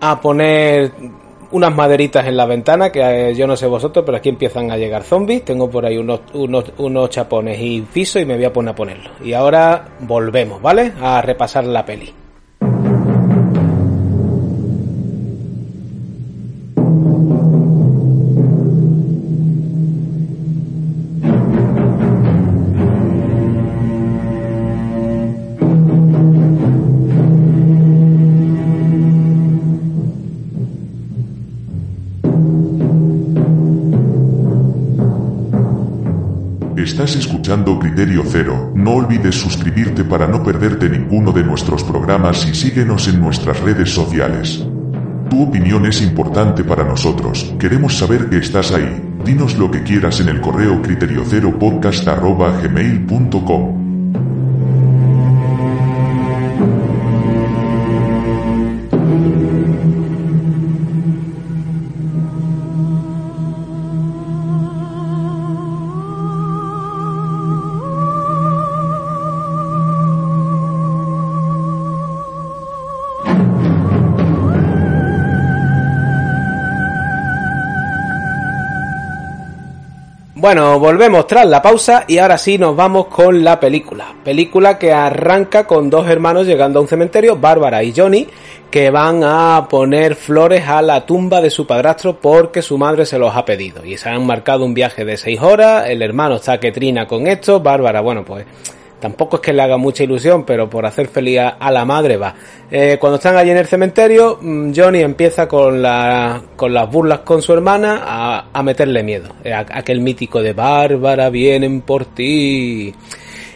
a 0.00 0.20
poner 0.20 0.92
unas 1.52 1.74
maderitas 1.74 2.26
en 2.26 2.36
la 2.36 2.46
ventana, 2.46 2.92
que 2.92 3.00
eh, 3.00 3.34
yo 3.34 3.46
no 3.46 3.56
sé 3.56 3.66
vosotros, 3.66 4.04
pero 4.04 4.18
aquí 4.18 4.28
empiezan 4.28 4.70
a 4.70 4.76
llegar 4.76 5.02
zombies, 5.02 5.44
tengo 5.44 5.68
por 5.68 5.84
ahí 5.84 5.96
unos, 5.96 6.20
unos, 6.34 6.72
unos 6.78 7.10
chapones 7.10 7.58
y 7.60 7.80
piso 7.80 8.20
y 8.20 8.24
me 8.24 8.36
voy 8.36 8.44
a 8.44 8.52
poner 8.52 8.72
a 8.72 8.74
ponerlo. 8.74 9.10
Y 9.24 9.32
ahora 9.32 9.88
volvemos, 10.00 10.62
¿vale? 10.62 10.92
A 11.00 11.22
repasar 11.22 11.64
la 11.64 11.84
peli. 11.84 12.19
Estás 37.00 37.16
escuchando 37.16 37.78
Criterio 37.78 38.22
Cero. 38.26 38.72
No 38.74 38.90
olvides 38.90 39.34
suscribirte 39.34 40.04
para 40.04 40.26
no 40.26 40.44
perderte 40.44 40.90
ninguno 40.90 41.32
de 41.32 41.42
nuestros 41.42 41.82
programas 41.82 42.46
y 42.46 42.54
síguenos 42.54 43.08
en 43.08 43.18
nuestras 43.18 43.58
redes 43.60 43.88
sociales. 43.88 44.66
Tu 45.30 45.42
opinión 45.42 45.86
es 45.86 46.02
importante 46.02 46.62
para 46.62 46.84
nosotros. 46.84 47.54
Queremos 47.58 47.96
saber 47.96 48.28
que 48.28 48.36
estás 48.36 48.72
ahí. 48.72 49.02
Dinos 49.24 49.56
lo 49.56 49.70
que 49.70 49.82
quieras 49.82 50.20
en 50.20 50.28
el 50.28 50.42
correo 50.42 50.82
criterioceropodcast.gmail.com 50.82 53.79
Bueno, 80.40 80.78
volvemos 80.78 81.26
tras 81.26 81.44
la 81.44 81.60
pausa 81.60 82.04
y 82.08 82.16
ahora 82.16 82.38
sí 82.38 82.56
nos 82.56 82.74
vamos 82.74 83.08
con 83.08 83.44
la 83.44 83.60
película. 83.60 84.14
Película 84.24 84.78
que 84.78 84.90
arranca 84.90 85.66
con 85.66 85.90
dos 85.90 86.08
hermanos 86.08 86.46
llegando 86.46 86.78
a 86.78 86.82
un 86.82 86.88
cementerio, 86.88 87.36
Bárbara 87.36 87.82
y 87.82 87.92
Johnny, 87.94 88.26
que 88.70 88.88
van 88.88 89.20
a 89.22 89.66
poner 89.68 90.14
flores 90.14 90.66
a 90.66 90.80
la 90.80 91.04
tumba 91.04 91.42
de 91.42 91.50
su 91.50 91.66
padrastro 91.66 92.18
porque 92.18 92.62
su 92.62 92.78
madre 92.78 93.04
se 93.04 93.18
los 93.18 93.36
ha 93.36 93.44
pedido. 93.44 93.84
Y 93.84 93.98
se 93.98 94.08
han 94.08 94.24
marcado 94.24 94.64
un 94.64 94.72
viaje 94.72 95.04
de 95.04 95.18
seis 95.18 95.42
horas, 95.42 95.90
el 95.90 96.00
hermano 96.00 96.36
está 96.36 96.58
que 96.58 96.72
trina 96.72 97.06
con 97.06 97.26
esto, 97.26 97.60
Bárbara, 97.60 98.00
bueno, 98.00 98.24
pues 98.24 98.46
tampoco 99.00 99.36
es 99.36 99.42
que 99.42 99.52
le 99.52 99.62
haga 99.62 99.76
mucha 99.76 100.04
ilusión, 100.04 100.44
pero 100.44 100.68
por 100.68 100.86
hacer 100.86 101.08
feliz 101.08 101.40
a 101.58 101.70
la 101.70 101.84
madre 101.84 102.16
va. 102.16 102.34
Eh, 102.70 102.98
cuando 103.00 103.16
están 103.16 103.36
allí 103.36 103.50
en 103.50 103.56
el 103.56 103.66
cementerio, 103.66 104.38
mm, 104.40 104.72
Johnny 104.74 105.00
empieza 105.00 105.48
con, 105.48 105.82
la, 105.82 106.40
con 106.54 106.72
las 106.72 106.88
burlas 106.88 107.20
con 107.20 107.42
su 107.42 107.52
hermana 107.52 108.02
a, 108.04 108.46
a 108.52 108.62
meterle 108.62 109.02
miedo. 109.02 109.34
Eh, 109.42 109.52
aquel 109.52 110.00
mítico 110.00 110.40
de 110.40 110.52
Bárbara, 110.52 111.30
vienen 111.30 111.80
por 111.80 112.04
ti. 112.04 112.94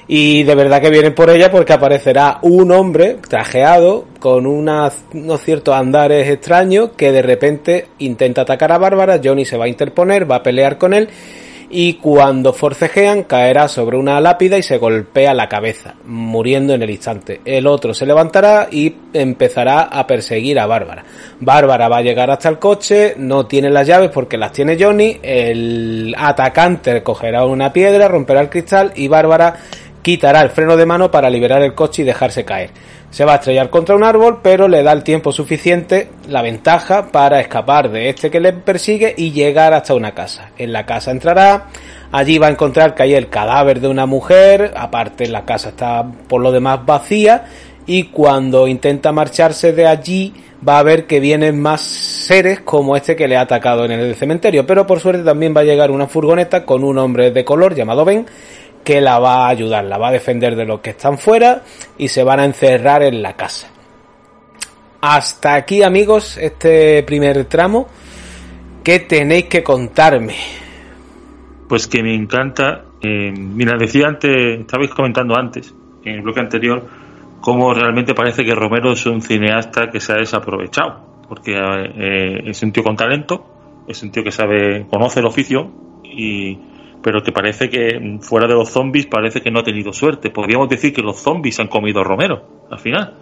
Y 0.06 0.42
de 0.42 0.54
verdad 0.54 0.82
que 0.82 0.90
vienen 0.90 1.14
por 1.14 1.30
ella 1.30 1.50
porque 1.50 1.72
aparecerá 1.72 2.38
un 2.42 2.70
hombre 2.72 3.18
trajeado 3.26 4.04
con 4.18 4.46
unos 4.46 4.92
ciertos 5.38 5.74
andares 5.74 6.28
extraños 6.28 6.90
que 6.96 7.10
de 7.10 7.22
repente 7.22 7.86
intenta 8.00 8.42
atacar 8.42 8.72
a 8.72 8.78
Bárbara. 8.78 9.20
Johnny 9.22 9.44
se 9.44 9.56
va 9.56 9.64
a 9.64 9.68
interponer, 9.68 10.30
va 10.30 10.36
a 10.36 10.42
pelear 10.42 10.76
con 10.76 10.92
él 10.92 11.08
y 11.76 11.94
cuando 11.94 12.52
forcejean 12.52 13.24
caerá 13.24 13.66
sobre 13.66 13.96
una 13.96 14.20
lápida 14.20 14.56
y 14.56 14.62
se 14.62 14.78
golpea 14.78 15.34
la 15.34 15.48
cabeza, 15.48 15.96
muriendo 16.06 16.72
en 16.72 16.82
el 16.82 16.90
instante. 16.90 17.40
El 17.44 17.66
otro 17.66 17.92
se 17.92 18.06
levantará 18.06 18.68
y 18.70 18.94
empezará 19.12 19.82
a 19.82 20.06
perseguir 20.06 20.60
a 20.60 20.66
Bárbara. 20.66 21.04
Bárbara 21.40 21.88
va 21.88 21.96
a 21.96 22.02
llegar 22.02 22.30
hasta 22.30 22.48
el 22.48 22.60
coche, 22.60 23.14
no 23.16 23.46
tiene 23.46 23.70
las 23.70 23.88
llaves 23.88 24.10
porque 24.10 24.38
las 24.38 24.52
tiene 24.52 24.76
Johnny, 24.78 25.18
el 25.20 26.14
atacante 26.16 27.02
cogerá 27.02 27.44
una 27.44 27.72
piedra, 27.72 28.06
romperá 28.06 28.40
el 28.40 28.50
cristal 28.50 28.92
y 28.94 29.08
Bárbara 29.08 29.56
quitará 30.04 30.42
el 30.42 30.50
freno 30.50 30.76
de 30.76 30.84
mano 30.84 31.10
para 31.10 31.30
liberar 31.30 31.62
el 31.62 31.74
coche 31.74 32.02
y 32.02 32.04
dejarse 32.04 32.44
caer. 32.44 32.68
Se 33.10 33.24
va 33.24 33.32
a 33.32 33.36
estrellar 33.36 33.70
contra 33.70 33.96
un 33.96 34.04
árbol, 34.04 34.40
pero 34.42 34.68
le 34.68 34.82
da 34.82 34.92
el 34.92 35.02
tiempo 35.02 35.32
suficiente, 35.32 36.10
la 36.28 36.42
ventaja, 36.42 37.06
para 37.10 37.40
escapar 37.40 37.90
de 37.90 38.10
este 38.10 38.30
que 38.30 38.38
le 38.38 38.52
persigue 38.52 39.14
y 39.16 39.32
llegar 39.32 39.72
hasta 39.72 39.94
una 39.94 40.12
casa. 40.12 40.50
En 40.58 40.74
la 40.74 40.84
casa 40.84 41.10
entrará, 41.10 41.68
allí 42.12 42.36
va 42.36 42.48
a 42.48 42.50
encontrar 42.50 42.94
que 42.94 43.04
hay 43.04 43.14
el 43.14 43.30
cadáver 43.30 43.80
de 43.80 43.88
una 43.88 44.04
mujer, 44.04 44.74
aparte 44.76 45.26
la 45.26 45.46
casa 45.46 45.70
está 45.70 46.04
por 46.28 46.42
lo 46.42 46.52
demás 46.52 46.84
vacía, 46.84 47.46
y 47.86 48.04
cuando 48.04 48.68
intenta 48.68 49.10
marcharse 49.10 49.72
de 49.72 49.86
allí 49.86 50.34
va 50.66 50.78
a 50.78 50.82
ver 50.82 51.06
que 51.06 51.20
vienen 51.20 51.60
más 51.60 51.80
seres 51.80 52.60
como 52.60 52.96
este 52.96 53.16
que 53.16 53.28
le 53.28 53.36
ha 53.36 53.42
atacado 53.42 53.84
en 53.84 53.92
el 53.92 54.14
cementerio, 54.16 54.66
pero 54.66 54.86
por 54.86 55.00
suerte 55.00 55.22
también 55.22 55.54
va 55.56 55.62
a 55.62 55.64
llegar 55.64 55.90
una 55.90 56.06
furgoneta 56.08 56.64
con 56.64 56.84
un 56.84 56.98
hombre 56.98 57.30
de 57.30 57.44
color 57.44 57.74
llamado 57.74 58.04
Ben, 58.04 58.26
que 58.84 59.00
la 59.00 59.18
va 59.18 59.46
a 59.46 59.48
ayudar, 59.48 59.84
la 59.84 59.98
va 59.98 60.08
a 60.08 60.12
defender 60.12 60.54
de 60.54 60.66
los 60.66 60.80
que 60.80 60.90
están 60.90 61.18
fuera 61.18 61.62
y 61.98 62.08
se 62.08 62.22
van 62.22 62.40
a 62.40 62.44
encerrar 62.44 63.02
en 63.02 63.22
la 63.22 63.34
casa. 63.34 63.68
Hasta 65.00 65.54
aquí 65.54 65.82
amigos, 65.82 66.38
este 66.38 67.02
primer 67.02 67.44
tramo. 67.46 67.88
¿Qué 68.82 69.00
tenéis 69.00 69.46
que 69.46 69.62
contarme? 69.62 70.34
Pues 71.68 71.86
que 71.86 72.02
me 72.02 72.14
encanta. 72.14 72.84
Eh, 73.02 73.32
mira, 73.36 73.76
decía 73.78 74.06
antes, 74.06 74.60
estabais 74.60 74.90
comentando 74.90 75.36
antes, 75.36 75.74
en 76.04 76.14
el 76.14 76.22
bloque 76.22 76.40
anterior, 76.40 76.86
cómo 77.40 77.74
realmente 77.74 78.14
parece 78.14 78.44
que 78.44 78.54
Romero 78.54 78.92
es 78.92 79.04
un 79.06 79.20
cineasta 79.20 79.90
que 79.90 80.00
se 80.00 80.12
ha 80.12 80.16
desaprovechado. 80.16 81.22
Porque 81.28 81.54
eh, 81.54 82.42
es 82.44 82.62
un 82.62 82.72
tío 82.72 82.82
con 82.82 82.96
talento, 82.96 83.82
es 83.86 84.02
un 84.02 84.10
tío 84.10 84.22
que 84.22 84.30
sabe, 84.30 84.86
conoce 84.90 85.20
el 85.20 85.26
oficio 85.26 85.70
y, 86.02 86.58
pero 87.04 87.22
que 87.22 87.32
parece 87.32 87.68
que 87.68 88.18
fuera 88.22 88.48
de 88.48 88.54
los 88.54 88.70
zombies 88.70 89.06
parece 89.06 89.42
que 89.42 89.50
no 89.50 89.60
ha 89.60 89.62
tenido 89.62 89.92
suerte. 89.92 90.30
Podríamos 90.30 90.70
decir 90.70 90.94
que 90.94 91.02
los 91.02 91.20
zombies 91.20 91.60
han 91.60 91.68
comido 91.68 92.00
a 92.00 92.04
Romero, 92.04 92.64
al 92.70 92.78
final. 92.78 93.18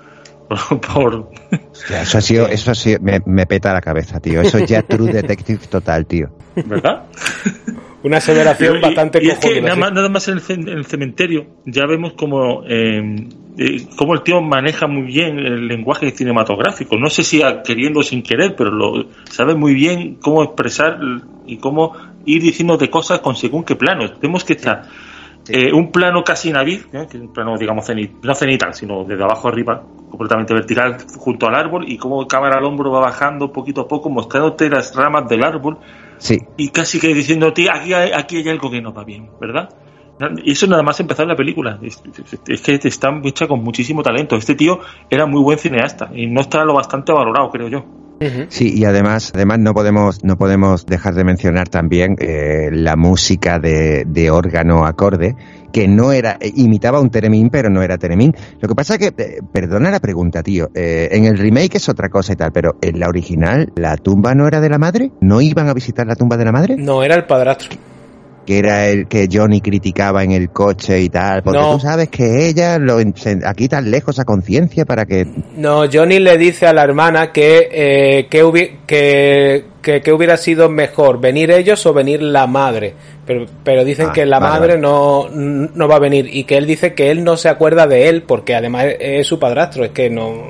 Por... 0.95 1.31
eso 1.51 2.19
ha 2.19 2.21
sido, 2.21 2.47
eso 2.47 2.71
ha 2.71 2.75
sido, 2.77 3.01
me, 3.01 3.21
me, 3.27 3.45
peta 3.47 3.73
la 3.73 3.81
cabeza, 3.81 4.21
tío. 4.21 4.41
Eso 4.41 4.59
es 4.59 4.71
ya 4.71 4.83
True 4.83 5.13
Detective 5.13 5.67
total, 5.69 6.07
tío. 6.07 6.29
¿Verdad? 6.55 7.07
Una 8.05 8.17
aseveración 8.17 8.81
bastante 8.81 9.23
y, 9.23 9.29
es 9.29 9.39
que 9.39 9.61
nada 9.61 9.77
más, 9.77 9.93
nada 9.93 10.09
más 10.09 10.27
en, 10.29 10.39
el, 10.39 10.43
en 10.49 10.69
el, 10.69 10.85
cementerio 10.87 11.47
ya 11.65 11.87
vemos 11.87 12.15
como, 12.15 12.65
eh, 12.67 13.29
eh, 13.59 13.87
como 13.97 14.15
el 14.15 14.23
tío 14.23 14.41
maneja 14.41 14.87
muy 14.87 15.03
bien 15.03 15.39
el 15.39 15.69
lenguaje 15.69 16.11
cinematográfico. 16.11 16.97
No 16.97 17.09
sé 17.11 17.23
si 17.23 17.43
queriendo 17.65 18.01
o 18.01 18.03
sin 18.03 18.23
querer, 18.23 18.57
pero 18.57 18.71
lo 18.71 19.07
sabe 19.31 19.55
muy 19.55 19.75
bien 19.75 20.17
cómo 20.17 20.43
expresar 20.43 20.99
y 21.47 21.59
cómo 21.59 21.97
ir 22.25 22.43
diciéndote 22.43 22.91
cosas 22.91 23.21
con 23.21 23.37
según 23.37 23.65
qué 23.65 23.77
plano. 23.77 24.05
Vemos 24.21 24.45
que 24.45 24.55
está 24.55 24.83
eh, 25.49 25.73
un 25.73 25.91
plano 25.91 26.23
casi 26.23 26.53
navid, 26.53 26.83
¿eh? 26.93 27.07
que 27.11 27.17
es 27.17 27.23
un 27.23 27.33
plano, 27.33 27.57
digamos, 27.59 27.85
cenit, 27.85 28.13
no 28.23 28.35
cenital, 28.35 28.75
sino 28.75 29.03
desde 29.03 29.25
abajo 29.25 29.49
arriba, 29.49 29.83
completamente 30.09 30.55
vertical, 30.55 30.99
junto 31.19 31.49
al 31.49 31.57
árbol, 31.57 31.85
y 31.89 31.99
como 31.99 32.27
cámara 32.29 32.59
al 32.59 32.65
hombro 32.65 32.93
va 32.93 33.01
bajando 33.01 33.53
poquito 33.53 33.81
a 33.81 33.89
poco, 33.89 34.09
mostrándote 34.09 34.71
las 34.71 34.95
ramas 34.95 35.29
del 35.29 35.43
árbol, 35.43 35.79
sí. 36.23 36.39
y 36.57 36.69
casi 36.71 37.01
que 37.01 37.13
diciéndote, 37.15 37.69
aquí 37.71 37.93
hay, 37.93 38.13
aquí 38.13 38.37
hay 38.39 38.49
algo 38.49 38.71
que 38.71 38.81
no 38.81 38.93
va 38.93 39.05
bien, 39.05 39.31
¿verdad? 39.41 39.69
Y 40.45 40.53
eso 40.53 40.67
nada 40.67 40.83
más 40.83 41.01
empezar 41.01 41.27
la 41.27 41.35
película. 41.35 41.79
Es, 41.83 42.01
es, 42.47 42.61
que 42.61 42.75
está 42.85 43.11
hecha 43.25 43.49
con 43.49 43.63
muchísimo 43.63 44.03
talento. 44.03 44.37
Este 44.37 44.55
tío 44.55 44.79
era 45.11 45.27
muy 45.27 45.43
buen 45.43 45.59
cineasta 45.59 46.11
y 46.15 46.27
no 46.27 46.41
está 46.41 46.65
lo 46.65 46.75
bastante 46.75 47.13
valorado, 47.13 47.51
creo 47.51 47.69
yo. 47.69 47.85
Sí, 48.51 48.73
y 48.73 48.85
además, 48.85 49.33
además 49.35 49.59
no 49.59 49.75
podemos, 49.75 50.23
no 50.23 50.37
podemos 50.37 50.87
dejar 50.87 51.15
de 51.15 51.25
mencionar 51.25 51.69
también 51.69 52.15
eh, 52.21 52.69
la 52.71 52.95
música 52.95 53.59
de, 53.59 54.05
de, 54.07 54.31
órgano 54.31 54.87
acorde, 54.87 55.35
que 55.73 55.89
no 55.89 56.13
era, 56.13 56.39
imitaba 56.55 57.01
un 57.01 57.11
teremín, 57.11 57.51
pero 57.51 57.71
no 57.71 57.83
era 57.83 57.99
teremín. 57.99 58.35
Lo 58.61 58.69
que 58.69 58.75
pasa 58.75 58.99
que, 58.99 59.13
eh, 59.17 59.41
perdona 59.53 59.91
la 59.91 60.01
pregunta, 60.01 60.43
tío, 60.43 60.71
eh, 60.75 61.09
en 61.13 61.25
el 61.25 61.39
remake 61.39 61.77
es 61.77 61.89
otra 61.89 62.09
cosa 62.09 62.35
y 62.35 62.37
tal, 62.37 62.53
pero 62.53 62.77
en 62.81 63.01
la 63.01 63.09
original, 63.09 63.73
¿la 63.77 63.97
tumba 63.97 64.35
no 64.35 64.47
era 64.47 64.61
de 64.61 64.69
la 64.69 64.79
madre? 64.79 65.11
¿No 65.21 65.41
iban 65.41 65.69
a 65.69 65.75
visitar 65.75 66.07
la 66.07 66.15
tumba 66.15 66.37
de 66.37 66.45
la 66.45 66.53
madre? 66.53 66.77
No, 66.77 67.03
era 67.03 67.15
el 67.15 67.25
padrastro 67.25 67.71
que 68.47 68.59
era 68.59 68.89
el 68.89 69.07
que 69.07 69.29
Johnny 69.33 69.61
criticaba 69.61 70.25
en 70.25 70.33
el 70.33 70.51
coche 70.51 71.01
y 71.01 71.09
tal, 71.09 71.43
porque 71.43 71.61
No. 71.61 71.75
tú 71.75 71.81
sabes 71.81 72.09
que 72.09 72.49
ella 72.49 72.79
lo 72.79 72.99
aquí 73.45 73.69
tan 73.69 73.91
lejos 73.91 74.19
a 74.19 74.25
conciencia 74.25 74.85
para 74.85 75.07
que 75.07 75.27
No, 75.57 75.85
Johnny 75.93 76.19
le 76.19 76.37
dice 76.39 76.67
a 76.67 76.73
la 76.73 76.83
hermana 76.83 77.31
que, 77.33 77.69
eh, 77.71 78.27
que, 78.29 78.45
hubi- 78.45 78.79
que, 78.87 79.65
que, 79.81 80.01
que 80.01 80.13
hubiera 80.13 80.37
sido 80.37 80.69
mejor, 80.69 81.21
venir 81.21 81.51
ellos 81.53 81.85
o 81.87 81.93
venir 81.95 82.21
la 82.23 82.47
madre. 82.47 82.95
Pero, 83.25 83.47
pero 83.63 83.85
dicen 83.85 84.09
Ah, 84.11 84.13
que 84.13 84.27
la 84.27 84.41
vale, 84.41 84.59
madre 84.59 84.79
No, 84.79 85.29
no 85.31 85.87
va 85.89 85.95
a 85.97 86.01
venir 86.01 86.29
y 86.29 86.43
que 86.43 86.57
él 86.57 86.67
dice 86.67 86.93
que 86.95 87.13
él 87.13 87.23
no 87.23 87.37
se 87.37 87.49
acuerda 87.49 87.87
de 87.87 88.09
él 88.09 88.23
porque 88.25 88.57
además 88.57 88.87
es 88.99 89.25
su 89.27 89.39
padrastro. 89.39 89.85
Es 89.85 89.91
que 89.93 90.11
no. 90.11 90.43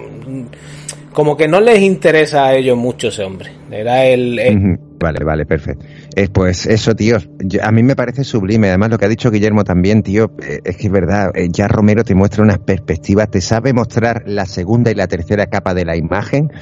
Como 1.13 1.37
que 1.37 1.47
no 1.49 1.61
les 1.61 1.81
interesa 1.83 2.47
a 2.47 2.55
ellos 2.55 2.77
mucho 2.77 3.09
ese 3.09 3.23
hombre. 3.25 3.51
Era 3.71 4.05
el. 4.07 4.39
el- 4.39 4.79
Vale, 4.99 5.25
vale, 5.25 5.45
perfecto. 5.45 5.85
Es 6.15 6.31
pues 6.31 6.65
eso, 6.67 6.95
tío. 6.95 7.17
a 7.61 7.73
mí 7.73 7.83
me 7.83 7.97
parece 7.97 8.23
sublime. 8.23 8.69
Además, 8.69 8.91
lo 8.91 8.99
que 8.99 9.07
ha 9.07 9.09
dicho 9.09 9.33
Guillermo 9.33 9.65
también, 9.65 10.05
tío, 10.05 10.31
eh, 10.41 10.61
es 10.65 10.77
que 10.77 10.87
es 10.87 10.93
verdad. 10.93 11.33
eh, 11.35 11.49
ya 11.51 11.67
Romero 11.67 12.05
te 12.05 12.15
muestra 12.15 12.45
unas 12.45 12.59
perspectivas, 12.61 13.29
te 13.29 13.41
sabe 13.41 13.73
mostrar 13.73 14.23
la 14.27 14.47
segunda 14.47 14.93
y 14.93 14.95
la 14.95 15.09
tercera 15.09 15.47
capa 15.47 15.75
de 15.75 15.85
la 15.85 15.97
imagen 15.97 16.53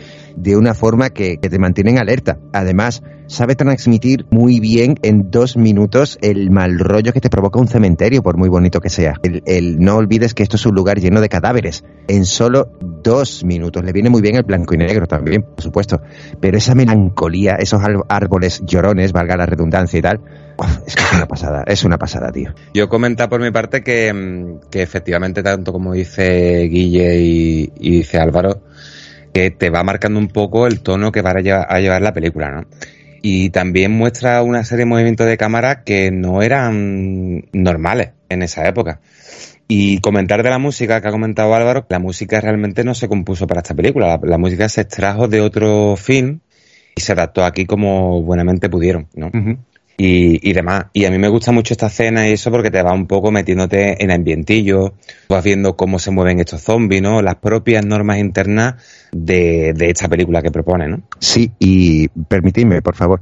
de 0.42 0.56
una 0.56 0.74
forma 0.74 1.10
que, 1.10 1.36
te 1.36 1.58
mantienen 1.58 1.98
alerta. 1.98 2.38
Además, 2.52 3.02
sabe 3.26 3.56
transmitir 3.56 4.26
muy 4.30 4.60
bien 4.60 4.96
en 5.02 5.30
dos 5.30 5.56
minutos 5.56 6.18
el 6.22 6.50
mal 6.50 6.78
rollo 6.78 7.12
que 7.12 7.20
te 7.20 7.28
provoca 7.28 7.60
un 7.60 7.68
cementerio, 7.68 8.22
por 8.22 8.36
muy 8.36 8.48
bonito 8.48 8.80
que 8.80 8.88
sea. 8.88 9.14
El, 9.22 9.78
no 9.80 9.96
olvides 9.96 10.34
que 10.34 10.42
esto 10.42 10.56
es 10.56 10.66
un 10.66 10.74
lugar 10.74 10.98
lleno 10.98 11.20
de 11.20 11.28
cadáveres. 11.28 11.84
En 12.08 12.24
solo 12.24 12.72
dos 12.80 13.44
minutos. 13.44 13.84
Le 13.84 13.92
viene 13.92 14.10
muy 14.10 14.22
bien 14.22 14.36
el 14.36 14.42
blanco 14.42 14.74
y 14.74 14.78
negro 14.78 15.06
también, 15.06 15.42
por 15.42 15.62
supuesto. 15.62 16.00
Pero 16.40 16.56
esa 16.56 16.74
melancolía, 16.74 17.56
esos 17.56 17.82
árboles 18.08 18.62
llorones, 18.64 19.12
valga 19.12 19.36
la 19.36 19.46
redundancia 19.46 19.98
y 19.98 20.02
tal, 20.02 20.20
es 20.86 20.96
que 20.96 21.02
es 21.02 21.12
una 21.12 21.26
pasada, 21.26 21.64
es 21.66 21.84
una 21.84 21.98
pasada, 21.98 22.32
tío. 22.32 22.52
Yo 22.74 22.88
comentar 22.88 23.28
por 23.28 23.40
mi 23.40 23.50
parte 23.50 23.82
que, 23.82 24.12
mm, 24.12 24.70
que 24.70 24.82
efectivamente, 24.82 25.42
tanto 25.42 25.72
como 25.72 25.92
dice 25.92 26.68
Guille 26.68 27.20
y 27.20 27.90
dice 27.90 28.18
Álvaro, 28.18 28.62
que 29.32 29.50
te 29.50 29.70
va 29.70 29.82
marcando 29.82 30.18
un 30.18 30.28
poco 30.28 30.66
el 30.66 30.80
tono 30.80 31.12
que 31.12 31.22
va 31.22 31.30
a 31.30 31.80
llevar, 31.80 32.02
la 32.02 32.12
película, 32.12 32.50
¿no? 32.50 32.66
Y 33.22 33.50
también 33.50 33.92
muestra 33.92 34.42
una 34.42 34.64
serie 34.64 34.84
de 34.84 34.90
movimientos 34.90 35.26
de 35.26 35.36
cámara 35.36 35.84
que 35.84 36.10
no 36.10 36.42
eran 36.42 37.44
normales 37.52 38.12
en 38.28 38.42
esa 38.42 38.66
época. 38.66 39.00
Y 39.68 40.00
comentar 40.00 40.42
de 40.42 40.50
la 40.50 40.58
música 40.58 41.00
que 41.00 41.08
ha 41.08 41.12
comentado 41.12 41.54
Álvaro, 41.54 41.86
la 41.88 41.98
música 41.98 42.40
realmente 42.40 42.82
no 42.82 42.94
se 42.94 43.08
compuso 43.08 43.46
para 43.46 43.60
esta 43.60 43.74
película, 43.74 44.18
la, 44.22 44.38
música 44.38 44.68
se 44.68 44.80
extrajo 44.80 45.28
de 45.28 45.40
otro 45.40 45.96
film 45.96 46.40
y 46.96 47.00
se 47.02 47.12
adaptó 47.12 47.44
aquí 47.44 47.66
como 47.66 48.22
buenamente 48.22 48.68
pudieron, 48.68 49.08
¿no? 49.14 49.30
Y, 50.02 50.48
y, 50.48 50.54
demás. 50.54 50.86
Y 50.94 51.04
a 51.04 51.10
mí 51.10 51.18
me 51.18 51.28
gusta 51.28 51.52
mucho 51.52 51.74
esta 51.74 51.88
escena 51.88 52.26
y 52.26 52.32
eso 52.32 52.50
porque 52.50 52.70
te 52.70 52.82
va 52.82 52.94
un 52.94 53.06
poco 53.06 53.30
metiéndote 53.30 54.02
en 54.02 54.10
ambientillo, 54.10 54.94
vas 55.28 55.44
viendo 55.44 55.76
cómo 55.76 55.98
se 55.98 56.10
mueven 56.10 56.40
estos 56.40 56.62
zombies, 56.62 57.02
¿no? 57.02 57.20
Las 57.20 57.34
propias 57.34 57.84
normas 57.84 58.16
internas 58.16 58.82
de, 59.12 59.74
de 59.74 59.90
esta 59.90 60.08
película 60.08 60.40
que 60.40 60.50
propone, 60.50 60.88
¿no? 60.88 61.02
Sí, 61.18 61.52
y 61.58 62.08
permitidme, 62.08 62.80
por 62.80 62.96
favor. 62.96 63.20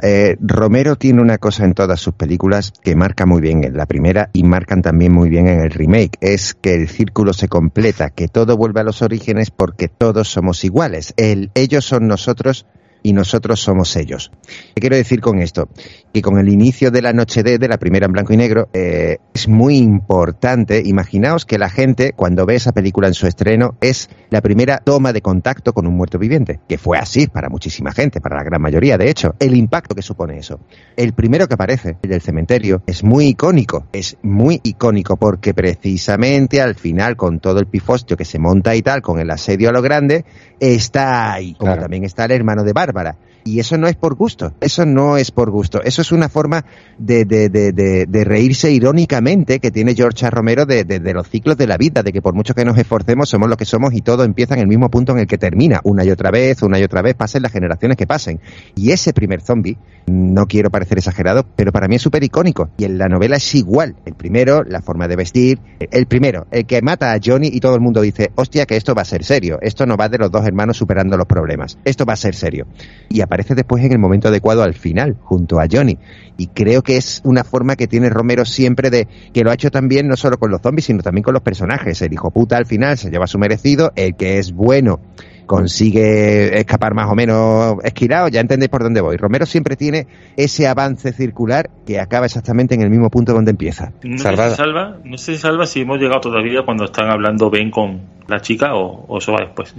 Eh, 0.00 0.36
Romero 0.40 0.94
tiene 0.94 1.20
una 1.20 1.38
cosa 1.38 1.64
en 1.64 1.74
todas 1.74 2.00
sus 2.00 2.14
películas 2.14 2.72
que 2.84 2.94
marca 2.94 3.26
muy 3.26 3.40
bien 3.40 3.64
en 3.64 3.76
la 3.76 3.86
primera 3.86 4.30
y 4.32 4.44
marcan 4.44 4.82
también 4.82 5.12
muy 5.12 5.28
bien 5.28 5.48
en 5.48 5.58
el 5.58 5.72
remake, 5.72 6.18
es 6.20 6.54
que 6.54 6.74
el 6.74 6.88
círculo 6.88 7.32
se 7.32 7.48
completa, 7.48 8.10
que 8.10 8.28
todo 8.28 8.56
vuelve 8.56 8.80
a 8.80 8.84
los 8.84 9.02
orígenes 9.02 9.50
porque 9.50 9.88
todos 9.88 10.28
somos 10.28 10.64
iguales. 10.64 11.14
El 11.16 11.50
ellos 11.54 11.84
son 11.84 12.06
nosotros 12.06 12.64
y 13.06 13.12
nosotros 13.12 13.60
somos 13.60 13.94
ellos. 13.94 14.32
¿Qué 14.74 14.80
quiero 14.80 14.96
decir 14.96 15.20
con 15.20 15.38
esto? 15.38 15.68
Que 16.12 16.22
con 16.22 16.38
el 16.38 16.48
inicio 16.48 16.90
de 16.90 17.02
la 17.02 17.12
noche 17.12 17.44
D, 17.44 17.56
de 17.58 17.68
la 17.68 17.78
primera 17.78 18.06
en 18.06 18.12
blanco 18.12 18.32
y 18.32 18.36
negro, 18.36 18.68
eh, 18.72 19.18
es 19.32 19.46
muy 19.46 19.76
importante, 19.76 20.82
imaginaos 20.84 21.46
que 21.46 21.56
la 21.56 21.70
gente 21.70 22.14
cuando 22.16 22.46
ve 22.46 22.56
esa 22.56 22.72
película 22.72 23.06
en 23.06 23.14
su 23.14 23.28
estreno 23.28 23.76
es 23.80 24.10
la 24.30 24.40
primera 24.40 24.78
toma 24.78 25.12
de 25.12 25.22
contacto 25.22 25.72
con 25.72 25.86
un 25.86 25.94
muerto 25.96 26.18
viviente, 26.18 26.58
que 26.68 26.78
fue 26.78 26.98
así 26.98 27.28
para 27.28 27.48
muchísima 27.48 27.92
gente, 27.92 28.20
para 28.20 28.34
la 28.34 28.42
gran 28.42 28.60
mayoría, 28.60 28.98
de 28.98 29.08
hecho, 29.08 29.36
el 29.38 29.54
impacto 29.54 29.94
que 29.94 30.02
supone 30.02 30.38
eso. 30.38 30.58
El 30.96 31.12
primero 31.12 31.46
que 31.46 31.54
aparece, 31.54 31.96
el 32.02 32.10
del 32.10 32.20
cementerio, 32.22 32.82
es 32.88 33.04
muy 33.04 33.26
icónico, 33.28 33.86
es 33.92 34.16
muy 34.22 34.60
icónico 34.64 35.16
porque 35.16 35.54
precisamente 35.54 36.60
al 36.60 36.74
final 36.74 37.14
con 37.14 37.38
todo 37.38 37.60
el 37.60 37.66
pifostio 37.66 38.16
que 38.16 38.24
se 38.24 38.40
monta 38.40 38.74
y 38.74 38.82
tal, 38.82 39.00
con 39.00 39.20
el 39.20 39.30
asedio 39.30 39.68
a 39.68 39.72
lo 39.72 39.80
grande, 39.80 40.24
está 40.58 41.34
ahí, 41.34 41.54
como 41.54 41.70
Claro. 41.70 41.82
también 41.82 42.02
está 42.02 42.24
el 42.24 42.32
hermano 42.32 42.64
de 42.64 42.72
Bárbara. 42.72 42.95
Bárbara. 42.96 43.16
Y 43.46 43.60
eso 43.60 43.78
no 43.78 43.86
es 43.86 43.94
por 43.94 44.16
gusto, 44.16 44.52
eso 44.60 44.84
no 44.84 45.16
es 45.16 45.30
por 45.30 45.50
gusto, 45.50 45.80
eso 45.82 46.02
es 46.02 46.10
una 46.10 46.28
forma 46.28 46.64
de, 46.98 48.24
reírse 48.26 48.72
irónicamente 48.72 49.60
que 49.60 49.70
tiene 49.70 49.94
George. 49.94 50.28
Romero 50.30 50.66
de 50.66 51.12
los 51.14 51.28
ciclos 51.28 51.56
de 51.56 51.66
la 51.66 51.76
vida, 51.76 52.02
de 52.02 52.12
que 52.12 52.20
por 52.20 52.34
mucho 52.34 52.54
que 52.54 52.64
nos 52.64 52.76
esforcemos 52.76 53.28
somos 53.28 53.48
lo 53.48 53.56
que 53.56 53.64
somos 53.64 53.94
y 53.94 54.00
todo 54.00 54.24
empieza 54.24 54.54
en 54.54 54.60
el 54.60 54.66
mismo 54.66 54.90
punto 54.90 55.12
en 55.12 55.18
el 55.18 55.26
que 55.26 55.38
termina, 55.38 55.80
una 55.84 56.04
y 56.04 56.10
otra 56.10 56.30
vez, 56.30 56.62
una 56.62 56.78
y 56.80 56.82
otra 56.82 57.02
vez, 57.02 57.14
pasen 57.14 57.42
las 57.42 57.52
generaciones 57.52 57.96
que 57.96 58.06
pasen. 58.06 58.40
Y 58.74 58.90
ese 58.90 59.12
primer 59.12 59.40
zombie, 59.40 59.78
no 60.06 60.46
quiero 60.46 60.70
parecer 60.70 60.98
exagerado, 60.98 61.46
pero 61.54 61.72
para 61.72 61.88
mí 61.88 61.96
es 61.96 62.02
súper 62.02 62.24
icónico. 62.24 62.70
Y 62.76 62.84
en 62.84 62.98
la 62.98 63.08
novela 63.08 63.36
es 63.36 63.54
igual. 63.54 63.96
El 64.04 64.14
primero, 64.14 64.64
la 64.64 64.82
forma 64.82 65.06
de 65.06 65.16
vestir, 65.16 65.58
el 65.78 66.06
primero, 66.06 66.46
el 66.50 66.66
que 66.66 66.82
mata 66.82 67.12
a 67.12 67.20
Johnny 67.22 67.50
y 67.52 67.60
todo 67.60 67.74
el 67.74 67.80
mundo 67.80 68.00
dice, 68.00 68.32
hostia, 68.34 68.66
que 68.66 68.76
esto 68.76 68.94
va 68.94 69.02
a 69.02 69.06
ser 69.06 69.24
serio, 69.24 69.58
esto 69.62 69.86
no 69.86 69.96
va 69.96 70.08
de 70.08 70.18
los 70.18 70.30
dos 70.30 70.44
hermanos 70.46 70.76
superando 70.76 71.16
los 71.16 71.26
problemas, 71.26 71.78
esto 71.84 72.04
va 72.04 72.14
a 72.14 72.16
ser 72.16 72.34
serio. 72.34 72.66
Y 73.08 73.20
aparece 73.36 73.54
después 73.54 73.84
en 73.84 73.92
el 73.92 73.98
momento 73.98 74.28
adecuado 74.28 74.62
al 74.62 74.72
final, 74.72 75.14
junto 75.20 75.60
a 75.60 75.66
Johnny. 75.70 75.98
Y 76.38 76.46
creo 76.46 76.80
que 76.80 76.96
es 76.96 77.20
una 77.22 77.44
forma 77.44 77.76
que 77.76 77.86
tiene 77.86 78.08
Romero 78.08 78.46
siempre 78.46 78.88
de 78.88 79.06
que 79.34 79.44
lo 79.44 79.50
ha 79.50 79.54
hecho 79.54 79.70
también 79.70 80.08
no 80.08 80.16
solo 80.16 80.38
con 80.38 80.50
los 80.50 80.62
zombies, 80.62 80.86
sino 80.86 81.02
también 81.02 81.22
con 81.22 81.34
los 81.34 81.42
personajes. 81.42 82.00
El 82.00 82.14
hijo 82.14 82.30
puta 82.30 82.56
al 82.56 82.64
final 82.64 82.96
se 82.96 83.10
lleva 83.10 83.26
su 83.26 83.38
merecido, 83.38 83.92
el 83.94 84.16
que 84.16 84.38
es 84.38 84.52
bueno 84.52 85.00
consigue 85.44 86.58
escapar 86.58 86.94
más 86.94 87.08
o 87.12 87.14
menos 87.14 87.76
esquilado, 87.84 88.28
ya 88.28 88.40
entendéis 88.40 88.70
por 88.70 88.82
dónde 88.82 89.02
voy. 89.02 89.18
Romero 89.18 89.44
siempre 89.44 89.76
tiene 89.76 90.06
ese 90.36 90.66
avance 90.66 91.12
circular 91.12 91.68
que 91.86 92.00
acaba 92.00 92.24
exactamente 92.24 92.74
en 92.74 92.80
el 92.80 92.88
mismo 92.88 93.10
punto 93.10 93.34
donde 93.34 93.50
empieza. 93.50 93.92
No 94.02 94.18
Salvada. 94.18 94.50
si 94.50 94.56
salva, 94.56 94.96
no 95.04 95.18
sé 95.18 95.34
si 95.34 95.38
salva 95.38 95.66
si 95.66 95.82
hemos 95.82 95.98
llegado 95.98 96.22
todavía 96.22 96.62
cuando 96.64 96.86
están 96.86 97.10
hablando 97.10 97.50
Ben 97.50 97.70
con 97.70 98.00
la 98.28 98.40
chica 98.40 98.74
o, 98.74 99.04
o 99.06 99.18
eso 99.18 99.32
va 99.32 99.44
después. 99.44 99.74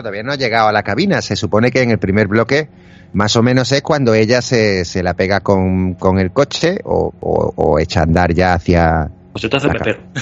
Todavía 0.00 0.22
no 0.22 0.32
ha 0.32 0.36
llegado 0.36 0.68
a 0.68 0.72
la 0.72 0.82
cabina, 0.82 1.22
se 1.22 1.36
supone 1.36 1.70
que 1.70 1.82
en 1.82 1.90
el 1.90 1.98
primer 1.98 2.26
bloque 2.28 2.68
más 3.12 3.34
o 3.36 3.42
menos 3.42 3.70
es 3.72 3.82
cuando 3.82 4.12
ella 4.14 4.42
se, 4.42 4.84
se 4.84 5.02
la 5.02 5.14
pega 5.14 5.40
con, 5.40 5.94
con 5.94 6.18
el 6.18 6.32
coche 6.32 6.78
o, 6.84 7.12
o- 7.20 7.52
o 7.56 7.78
echa 7.78 8.00
a 8.00 8.02
andar 8.02 8.34
ya 8.34 8.54
hacia 8.54 9.08
Pues 9.32 9.44
la, 9.44 9.68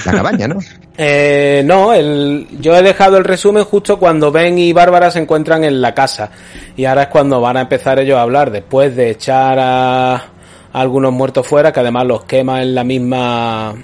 la 0.05 0.11
cabaña, 0.13 0.47
¿no? 0.47 0.59
Eh, 0.97 1.61
no, 1.65 1.91
el, 1.93 2.47
yo 2.61 2.73
he 2.73 2.81
dejado 2.81 3.17
el 3.17 3.25
resumen 3.25 3.65
justo 3.65 3.99
cuando 3.99 4.31
Ben 4.31 4.57
y 4.57 4.71
Bárbara 4.71 5.11
se 5.11 5.19
encuentran 5.19 5.65
en 5.65 5.81
la 5.81 5.93
casa. 5.93 6.29
Y 6.77 6.85
ahora 6.85 7.01
es 7.03 7.07
cuando 7.09 7.41
van 7.41 7.57
a 7.57 7.61
empezar 7.61 7.99
ellos 7.99 8.17
a 8.17 8.21
hablar, 8.21 8.49
después 8.49 8.95
de 8.95 9.09
echar 9.09 9.59
a, 9.59 10.13
a 10.15 10.21
algunos 10.71 11.11
muertos 11.11 11.45
fuera, 11.45 11.73
que 11.73 11.81
además 11.81 12.05
los 12.07 12.23
quema 12.23 12.61
en 12.61 12.73
la 12.73 12.85
misma 12.85 13.75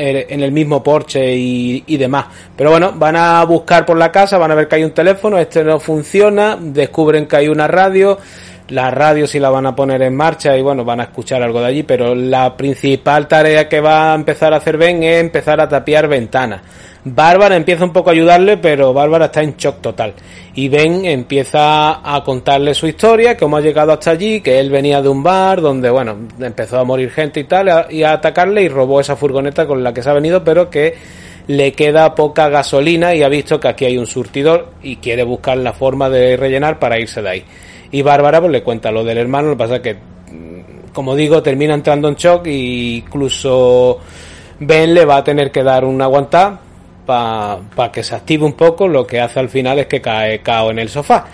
en 0.00 0.40
el 0.42 0.52
mismo 0.52 0.82
porche 0.82 1.34
y, 1.36 1.84
y 1.86 1.96
demás. 1.96 2.26
Pero 2.56 2.70
bueno, 2.70 2.92
van 2.92 3.16
a 3.16 3.44
buscar 3.44 3.84
por 3.84 3.96
la 3.96 4.10
casa, 4.10 4.38
van 4.38 4.50
a 4.50 4.54
ver 4.54 4.68
que 4.68 4.76
hay 4.76 4.84
un 4.84 4.92
teléfono, 4.92 5.38
este 5.38 5.62
no 5.62 5.78
funciona, 5.78 6.56
descubren 6.60 7.26
que 7.26 7.36
hay 7.36 7.48
una 7.48 7.68
radio, 7.68 8.18
la 8.70 8.90
radio 8.90 9.26
sí 9.26 9.38
la 9.38 9.50
van 9.50 9.66
a 9.66 9.74
poner 9.74 10.02
en 10.02 10.16
marcha 10.16 10.56
y 10.56 10.62
bueno, 10.62 10.84
van 10.84 11.00
a 11.00 11.04
escuchar 11.04 11.42
algo 11.42 11.60
de 11.60 11.66
allí, 11.66 11.82
pero 11.82 12.14
la 12.14 12.56
principal 12.56 13.28
tarea 13.28 13.68
que 13.68 13.80
va 13.80 14.12
a 14.12 14.14
empezar 14.14 14.52
a 14.52 14.56
hacer 14.56 14.76
Ben 14.76 15.02
es 15.02 15.20
empezar 15.20 15.60
a 15.60 15.68
tapiar 15.68 16.08
ventanas. 16.08 16.62
Bárbara 17.02 17.56
empieza 17.56 17.84
un 17.84 17.92
poco 17.92 18.10
a 18.10 18.12
ayudarle, 18.12 18.58
pero 18.58 18.92
Bárbara 18.92 19.26
está 19.26 19.42
en 19.42 19.56
shock 19.56 19.80
total. 19.80 20.14
Y 20.54 20.68
Ben 20.68 21.04
empieza 21.04 22.00
a 22.02 22.22
contarle 22.22 22.74
su 22.74 22.86
historia, 22.86 23.36
cómo 23.36 23.56
ha 23.56 23.60
llegado 23.60 23.92
hasta 23.92 24.10
allí, 24.10 24.40
que 24.40 24.60
él 24.60 24.70
venía 24.70 25.00
de 25.00 25.08
un 25.08 25.22
bar 25.22 25.60
donde, 25.60 25.90
bueno, 25.90 26.16
empezó 26.38 26.78
a 26.78 26.84
morir 26.84 27.10
gente 27.10 27.40
y 27.40 27.44
tal, 27.44 27.86
y 27.90 28.02
a 28.02 28.12
atacarle 28.12 28.62
y 28.62 28.68
robó 28.68 29.00
esa 29.00 29.16
furgoneta 29.16 29.66
con 29.66 29.82
la 29.82 29.94
que 29.94 30.02
se 30.02 30.10
ha 30.10 30.14
venido, 30.14 30.44
pero 30.44 30.68
que 30.68 30.94
le 31.46 31.72
queda 31.72 32.14
poca 32.14 32.48
gasolina 32.48 33.14
y 33.14 33.22
ha 33.22 33.28
visto 33.28 33.58
que 33.58 33.68
aquí 33.68 33.86
hay 33.86 33.98
un 33.98 34.06
surtidor 34.06 34.68
y 34.82 34.96
quiere 34.96 35.24
buscar 35.24 35.56
la 35.56 35.72
forma 35.72 36.08
de 36.10 36.36
rellenar 36.36 36.78
para 36.78 37.00
irse 37.00 37.22
de 37.22 37.28
ahí. 37.28 37.44
Y 37.90 38.02
Bárbara 38.02 38.40
pues 38.40 38.52
le 38.52 38.62
cuenta 38.62 38.90
lo 38.90 39.04
del 39.04 39.18
hermano, 39.18 39.48
lo 39.48 39.54
que 39.54 39.58
pasa 39.58 39.76
es 39.76 39.80
que, 39.80 39.94
mm, 39.94 40.92
como 40.92 41.16
digo, 41.16 41.42
termina 41.42 41.74
entrando 41.74 42.08
en 42.08 42.14
shock 42.14 42.46
e 42.46 43.02
incluso 43.04 43.98
Ben 44.60 44.94
le 44.94 45.04
va 45.04 45.16
a 45.16 45.24
tener 45.24 45.50
que 45.50 45.62
dar 45.62 45.84
un 45.84 46.00
aguantar 46.00 46.58
para 47.06 47.90
que 47.92 48.04
se 48.04 48.14
active 48.14 48.44
un 48.44 48.52
poco, 48.52 48.86
lo 48.86 49.04
que 49.06 49.20
hace 49.20 49.40
al 49.40 49.48
final 49.48 49.80
es 49.80 49.86
que 49.86 50.00
cae 50.00 50.40
cao 50.40 50.70
en 50.70 50.78
el 50.78 50.88
sofá. 50.88 51.26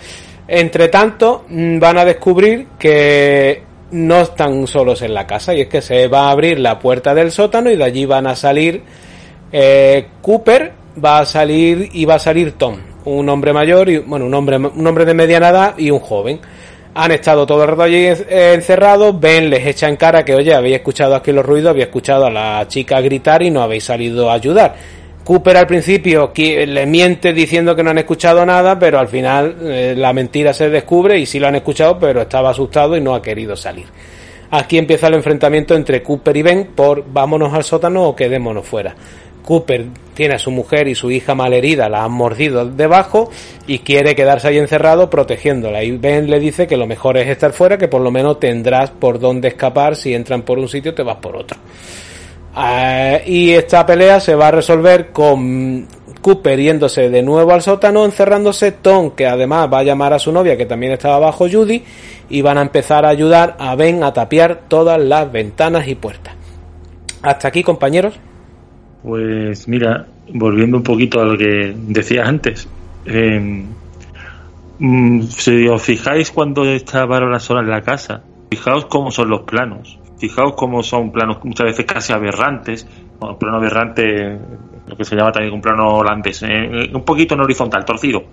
Entre 0.47 0.87
tanto, 0.87 1.45
mm, 1.47 1.77
van 1.77 1.97
a 1.97 2.05
descubrir 2.05 2.67
que 2.79 3.63
no 3.91 4.21
están 4.21 4.65
solos 4.67 5.01
en 5.01 5.13
la 5.13 5.27
casa 5.27 5.53
y 5.53 5.61
es 5.61 5.67
que 5.67 5.81
se 5.81 6.07
va 6.07 6.27
a 6.27 6.31
abrir 6.31 6.59
la 6.59 6.79
puerta 6.79 7.13
del 7.13 7.31
sótano 7.31 7.69
y 7.69 7.77
de 7.77 7.83
allí 7.83 8.05
van 8.05 8.27
a 8.27 8.35
salir 8.35 8.81
eh, 9.51 10.07
Cooper, 10.21 10.73
va 11.03 11.19
a 11.19 11.25
salir 11.25 11.89
y 11.93 12.05
va 12.05 12.15
a 12.15 12.19
salir 12.19 12.53
Tom, 12.53 12.77
un 13.15 13.27
hombre 13.29 13.53
mayor 13.53 13.89
y 13.89 13.97
bueno, 13.99 14.25
un 14.25 14.33
hombre 14.33 14.57
un 14.57 14.85
hombre 14.87 15.05
de 15.05 15.13
mediana 15.13 15.49
edad 15.49 15.73
y 15.77 15.91
un 15.91 15.99
joven. 15.99 16.39
Han 16.95 17.11
estado 17.11 17.45
todo 17.45 17.61
el 17.63 17.69
rato 17.69 17.83
allí 17.83 18.05
en- 18.07 18.25
encerrados, 18.29 19.19
Ben 19.19 19.49
les 19.49 19.65
echa 19.67 19.87
en 19.87 19.97
cara 19.97 20.25
que, 20.25 20.33
oye, 20.33 20.53
habéis 20.53 20.77
escuchado 20.77 21.15
aquí 21.15 21.31
los 21.31 21.45
ruidos, 21.45 21.69
habéis 21.69 21.85
escuchado 21.85 22.25
a 22.25 22.31
la 22.31 22.65
chica 22.67 22.99
gritar 23.01 23.43
y 23.43 23.51
no 23.51 23.61
habéis 23.61 23.83
salido 23.83 24.29
a 24.31 24.33
ayudar. 24.33 24.75
Cooper 25.23 25.57
al 25.57 25.67
principio 25.67 26.31
le 26.35 26.85
miente 26.85 27.33
diciendo 27.33 27.75
que 27.75 27.83
no 27.83 27.89
han 27.91 27.97
escuchado 27.97 28.45
nada, 28.45 28.79
pero 28.79 28.97
al 28.97 29.09
final 29.09 29.55
eh, 29.61 29.93
la 29.97 30.13
mentira 30.13 30.53
se 30.53 30.69
descubre 30.69 31.19
y 31.19 31.25
sí 31.25 31.37
lo 31.39 31.47
han 31.47 31.55
escuchado, 31.55 31.99
pero 31.99 32.21
estaba 32.21 32.49
asustado 32.51 32.95
y 32.97 33.01
no 33.01 33.13
ha 33.13 33.21
querido 33.21 33.55
salir. 33.55 33.85
Aquí 34.49 34.77
empieza 34.77 35.07
el 35.07 35.15
enfrentamiento 35.15 35.75
entre 35.75 36.01
Cooper 36.01 36.37
y 36.37 36.41
Ben 36.41 36.67
por 36.73 37.03
vámonos 37.05 37.53
al 37.53 37.65
sótano 37.65 38.05
o 38.05 38.15
quedémonos 38.15 38.65
fuera. 38.65 38.95
Cooper 39.47 39.85
tiene 40.13 40.35
a 40.35 40.39
su 40.39 40.51
mujer 40.51 40.89
y 40.89 40.95
su 40.95 41.09
hija 41.09 41.33
malherida, 41.33 41.87
la 41.87 42.03
han 42.03 42.11
mordido 42.11 42.65
debajo 42.65 43.31
y 43.65 43.79
quiere 43.79 44.13
quedarse 44.13 44.49
ahí 44.49 44.57
encerrado 44.57 45.09
protegiéndola. 45.09 45.85
Y 45.85 45.91
Ben 45.91 46.29
le 46.29 46.41
dice 46.41 46.67
que 46.67 46.75
lo 46.75 46.85
mejor 46.85 47.15
es 47.15 47.29
estar 47.29 47.53
fuera, 47.53 47.77
que 47.77 47.87
por 47.87 48.01
lo 48.01 48.11
menos 48.11 48.41
tendrás 48.41 48.91
por 48.91 49.19
dónde 49.19 49.47
escapar. 49.47 49.95
Si 49.95 50.13
entran 50.13 50.41
por 50.41 50.59
un 50.59 50.67
sitio, 50.67 50.93
te 50.93 51.01
vas 51.01 51.15
por 51.17 51.37
otro. 51.37 51.57
Ah, 52.55 53.19
y 53.25 53.51
esta 53.51 53.85
pelea 53.85 54.19
se 54.19 54.35
va 54.35 54.49
a 54.49 54.51
resolver 54.51 55.13
con 55.13 55.87
Cooper 56.21 56.59
yéndose 56.59 57.09
de 57.09 57.23
nuevo 57.23 57.53
al 57.53 57.61
sótano, 57.61 58.03
encerrándose 58.03 58.73
Tom, 58.73 59.11
que 59.11 59.27
además 59.27 59.69
va 59.71 59.79
a 59.79 59.83
llamar 59.83 60.11
a 60.11 60.19
su 60.19 60.33
novia, 60.33 60.57
que 60.57 60.65
también 60.65 60.91
estaba 60.91 61.15
abajo, 61.15 61.47
Judy, 61.49 61.85
y 62.29 62.41
van 62.41 62.57
a 62.57 62.63
empezar 62.63 63.05
a 63.05 63.09
ayudar 63.09 63.55
a 63.59 63.75
Ben 63.75 64.03
a 64.03 64.11
tapiar 64.11 64.63
todas 64.67 64.99
las 64.99 65.31
ventanas 65.31 65.87
y 65.87 65.95
puertas. 65.95 66.33
Hasta 67.21 67.47
aquí, 67.47 67.63
compañeros. 67.63 68.19
Pues 69.03 69.67
mira, 69.67 70.07
volviendo 70.33 70.77
un 70.77 70.83
poquito 70.83 71.21
a 71.21 71.25
lo 71.25 71.37
que 71.37 71.73
decía 71.75 72.25
antes, 72.25 72.67
eh, 73.05 73.65
si 75.29 75.67
os 75.67 75.81
fijáis 75.81 76.31
cuando 76.31 76.65
está 76.65 77.05
Bárbara 77.05 77.39
sola 77.39 77.61
en 77.61 77.69
la 77.69 77.81
casa, 77.81 78.21
fijaos 78.49 78.85
cómo 78.85 79.11
son 79.11 79.29
los 79.29 79.41
planos, 79.41 79.99
fijaos 80.17 80.53
cómo 80.55 80.83
son 80.83 81.11
planos 81.11 81.37
muchas 81.43 81.65
veces 81.65 81.85
casi 81.85 82.13
aberrantes, 82.13 82.87
bueno, 83.19 83.37
plano 83.37 83.57
aberrante, 83.57 84.37
lo 84.87 84.95
que 84.95 85.03
se 85.03 85.15
llama 85.15 85.31
también 85.31 85.53
un 85.53 85.61
plano 85.61 85.95
holandés, 85.95 86.43
eh, 86.43 86.89
un 86.93 87.03
poquito 87.03 87.33
en 87.33 87.41
horizontal, 87.41 87.85
torcido, 87.85 88.23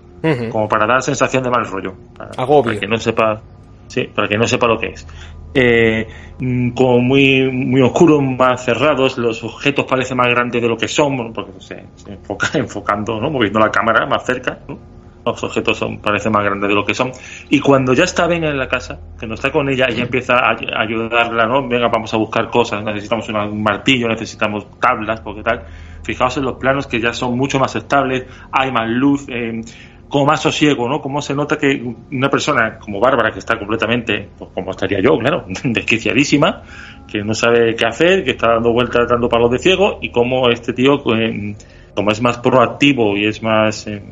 como 0.50 0.68
para 0.68 0.86
dar 0.86 1.02
sensación 1.02 1.42
de 1.42 1.50
mal 1.50 1.66
rollo, 1.66 1.94
para, 2.16 2.30
Agobio. 2.36 2.64
para 2.64 2.80
que 2.80 2.86
no 2.86 2.98
sepa, 2.98 3.40
sí, 3.88 4.04
para 4.14 4.28
que 4.28 4.36
no 4.36 4.46
sepa 4.46 4.66
lo 4.66 4.78
que 4.78 4.88
es. 4.88 5.06
Eh, 5.54 6.06
mm, 6.38 6.70
como 6.70 6.98
muy 6.98 7.50
muy 7.50 7.80
oscuros, 7.80 8.22
más 8.22 8.64
cerrados, 8.64 9.18
los 9.18 9.42
objetos 9.44 9.84
parecen 9.84 10.16
más 10.16 10.28
grandes 10.28 10.60
de 10.60 10.68
lo 10.68 10.76
que 10.76 10.88
son, 10.88 11.32
porque 11.32 11.52
se, 11.60 11.84
se 11.94 12.12
enfoca 12.12 12.48
enfocando, 12.58 13.20
¿no? 13.20 13.30
moviendo 13.30 13.60
la 13.60 13.70
cámara 13.70 14.06
más 14.06 14.24
cerca, 14.24 14.58
¿no? 14.68 14.94
los 15.24 15.42
objetos 15.42 15.78
son, 15.78 15.98
parecen 15.98 16.32
más 16.32 16.44
grandes 16.44 16.68
de 16.68 16.74
lo 16.74 16.84
que 16.84 16.94
son. 16.94 17.10
Y 17.48 17.60
cuando 17.60 17.94
ya 17.94 18.04
está 18.04 18.26
Ben 18.26 18.44
en 18.44 18.58
la 18.58 18.68
casa, 18.68 18.98
que 19.18 19.26
no 19.26 19.34
está 19.34 19.50
con 19.50 19.68
ella, 19.68 19.86
ella 19.88 20.02
empieza 20.02 20.34
a, 20.34 20.56
ayudarla, 20.80 21.46
¿no? 21.46 21.66
Venga, 21.66 21.88
vamos 21.88 22.12
a 22.12 22.16
buscar 22.16 22.50
cosas, 22.50 22.84
necesitamos 22.84 23.28
un 23.28 23.62
martillo, 23.62 24.08
necesitamos 24.08 24.66
tablas, 24.78 25.20
porque 25.20 25.42
tal. 25.42 25.64
Fijaos 26.02 26.36
en 26.36 26.44
los 26.44 26.56
planos 26.56 26.86
que 26.86 27.00
ya 27.00 27.12
son 27.14 27.36
mucho 27.38 27.58
más 27.58 27.74
estables, 27.76 28.26
hay 28.52 28.70
más 28.70 28.88
luz, 28.88 29.26
eh, 29.28 29.62
como 30.08 30.26
más 30.26 30.42
sosiego, 30.42 30.88
¿no? 30.88 31.00
Como 31.00 31.20
se 31.20 31.34
nota 31.34 31.56
que 31.56 31.82
una 32.12 32.28
persona 32.28 32.78
como 32.78 33.00
Bárbara, 33.00 33.32
que 33.32 33.38
está 33.38 33.58
completamente, 33.58 34.28
pues 34.38 34.50
como 34.54 34.70
estaría 34.70 35.00
yo, 35.00 35.18
claro, 35.18 35.44
desquiciadísima, 35.64 36.62
que 37.10 37.22
no 37.22 37.34
sabe 37.34 37.74
qué 37.74 37.86
hacer, 37.86 38.24
que 38.24 38.32
está 38.32 38.52
dando 38.54 38.72
vueltas, 38.72 39.08
dando 39.08 39.28
palos 39.28 39.50
de 39.50 39.58
ciego, 39.58 39.98
y 40.00 40.10
como 40.10 40.48
este 40.50 40.72
tío, 40.72 41.02
eh, 41.16 41.56
como 41.94 42.10
es 42.10 42.20
más 42.20 42.38
proactivo 42.38 43.16
y 43.16 43.26
es 43.26 43.42
más, 43.42 43.86
eh, 43.86 44.02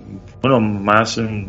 bueno, 0.41 0.61
más, 0.61 1.19
eh, 1.19 1.47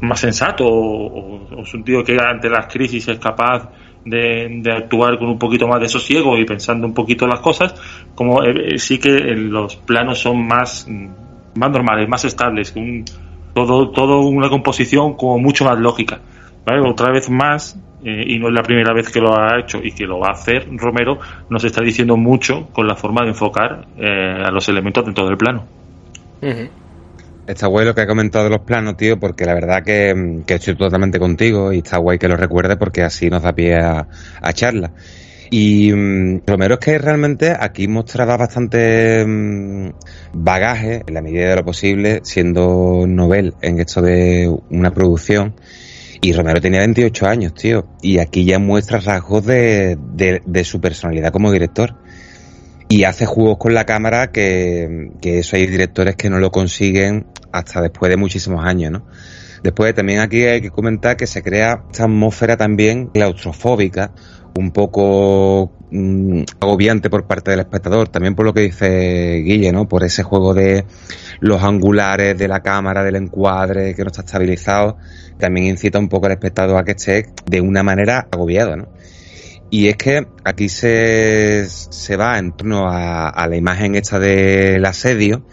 más 0.00 0.20
sensato, 0.20 0.64
o, 0.66 1.62
es 1.62 1.74
un 1.74 1.84
tío 1.84 2.02
que 2.04 2.16
ante 2.18 2.48
las 2.48 2.72
crisis 2.72 3.08
es 3.08 3.18
capaz 3.18 3.70
de, 4.04 4.62
actuar 4.74 5.18
con 5.18 5.28
un 5.28 5.38
poquito 5.38 5.66
más 5.68 5.80
de 5.80 5.88
sosiego 5.88 6.38
y 6.38 6.44
pensando 6.44 6.86
un 6.86 6.94
poquito 6.94 7.26
las 7.26 7.40
cosas, 7.40 7.74
como 8.14 8.40
sí 8.76 8.98
que 8.98 9.10
los 9.10 9.76
planos 9.76 10.20
son 10.20 10.46
más, 10.46 10.88
más 11.54 11.70
normales, 11.70 12.08
más 12.08 12.24
estables, 12.24 12.72
todo, 13.66 13.90
todo 13.90 14.20
una 14.20 14.48
composición 14.48 15.14
como 15.14 15.38
mucho 15.38 15.64
más 15.64 15.78
lógica. 15.78 16.20
Otra 16.84 17.10
vez 17.10 17.30
más, 17.30 17.78
eh, 18.04 18.24
y 18.26 18.38
no 18.38 18.48
es 18.48 18.54
la 18.54 18.62
primera 18.62 18.92
vez 18.92 19.10
que 19.10 19.20
lo 19.20 19.34
ha 19.34 19.58
hecho 19.58 19.78
y 19.82 19.92
que 19.92 20.04
lo 20.04 20.18
va 20.18 20.28
a 20.28 20.32
hacer 20.32 20.68
Romero, 20.72 21.18
nos 21.48 21.64
está 21.64 21.80
diciendo 21.80 22.16
mucho 22.16 22.68
con 22.72 22.86
la 22.86 22.94
forma 22.94 23.22
de 23.22 23.28
enfocar 23.28 23.86
eh, 23.96 24.42
a 24.44 24.50
los 24.50 24.68
elementos 24.68 25.04
dentro 25.04 25.26
del 25.26 25.38
plano. 25.38 25.64
Está 27.46 27.66
guay 27.66 27.86
lo 27.86 27.94
que 27.94 28.02
ha 28.02 28.06
comentado 28.06 28.44
de 28.44 28.50
los 28.50 28.60
planos, 28.60 28.98
tío, 28.98 29.18
porque 29.18 29.46
la 29.46 29.54
verdad 29.54 29.82
que, 29.82 30.42
estoy 30.46 30.76
totalmente 30.76 31.18
contigo 31.18 31.72
y 31.72 31.78
está 31.78 31.96
guay 31.96 32.18
que 32.18 32.28
lo 32.28 32.36
recuerde 32.36 32.76
porque 32.76 33.02
así 33.02 33.30
nos 33.30 33.42
da 33.42 33.54
pie 33.54 33.76
a, 33.76 34.06
charla. 34.52 34.90
Y 35.50 35.92
mm, 35.92 36.42
Romero 36.46 36.74
es 36.74 36.80
que 36.80 36.98
realmente 36.98 37.54
aquí 37.58 37.88
mostraba 37.88 38.36
bastante 38.36 39.24
mm, 39.26 39.90
bagaje, 40.32 41.02
en 41.06 41.14
la 41.14 41.22
medida 41.22 41.50
de 41.50 41.56
lo 41.56 41.64
posible, 41.64 42.20
siendo 42.24 43.06
novel 43.06 43.54
en 43.62 43.80
esto 43.80 44.02
de 44.02 44.54
una 44.70 44.92
producción 44.92 45.54
y 46.20 46.32
Romero 46.32 46.60
tenía 46.60 46.80
28 46.80 47.26
años, 47.26 47.54
tío. 47.54 47.86
Y 48.02 48.18
aquí 48.18 48.44
ya 48.44 48.58
muestra 48.58 48.98
rasgos 48.98 49.44
de, 49.46 49.96
de, 50.44 50.64
su 50.64 50.80
personalidad 50.80 51.32
como 51.32 51.52
director. 51.52 51.94
Y 52.88 53.04
hace 53.04 53.26
juegos 53.26 53.58
con 53.58 53.74
la 53.74 53.84
cámara 53.84 54.32
que, 54.32 55.12
que 55.20 55.40
eso 55.40 55.56
hay 55.56 55.66
directores 55.66 56.16
que 56.16 56.30
no 56.30 56.38
lo 56.38 56.50
consiguen 56.50 57.26
hasta 57.52 57.82
después 57.82 58.10
de 58.10 58.16
muchísimos 58.16 58.64
años, 58.64 58.92
¿no? 58.92 59.06
Después 59.62 59.92
también 59.94 60.20
aquí 60.20 60.44
hay 60.44 60.60
que 60.60 60.70
comentar 60.70 61.16
que 61.16 61.26
se 61.26 61.42
crea 61.42 61.82
esta 61.90 62.04
atmósfera 62.04 62.56
también 62.56 63.08
claustrofóbica, 63.08 64.12
un 64.56 64.70
poco 64.70 65.70
mm, 65.90 66.42
agobiante 66.60 67.10
por 67.10 67.26
parte 67.26 67.50
del 67.50 67.60
espectador, 67.60 68.08
también 68.08 68.34
por 68.34 68.46
lo 68.46 68.54
que 68.54 68.62
dice 68.62 69.42
Guille, 69.44 69.72
¿no? 69.72 69.88
Por 69.88 70.04
ese 70.04 70.22
juego 70.22 70.54
de 70.54 70.84
los 71.40 71.62
angulares 71.62 72.36
de 72.36 72.48
la 72.48 72.60
cámara, 72.60 73.04
del 73.04 73.16
encuadre 73.16 73.94
que 73.94 74.02
no 74.02 74.08
está 74.08 74.22
estabilizado 74.22 74.96
también 75.38 75.66
incita 75.66 75.98
un 75.98 76.08
poco 76.08 76.26
al 76.26 76.32
espectador 76.32 76.78
a 76.78 76.84
que 76.84 76.92
esté 76.92 77.26
de 77.46 77.60
una 77.60 77.82
manera 77.82 78.28
agobiado, 78.30 78.76
¿no? 78.76 78.88
Y 79.70 79.88
es 79.88 79.96
que 79.96 80.26
aquí 80.44 80.68
se, 80.68 81.66
se 81.68 82.16
va 82.16 82.38
en 82.38 82.52
torno 82.52 82.88
a, 82.88 83.46
la 83.48 83.56
imagen 83.56 83.94
esta 83.96 84.18
del 84.18 84.84
asedio, 84.84 85.44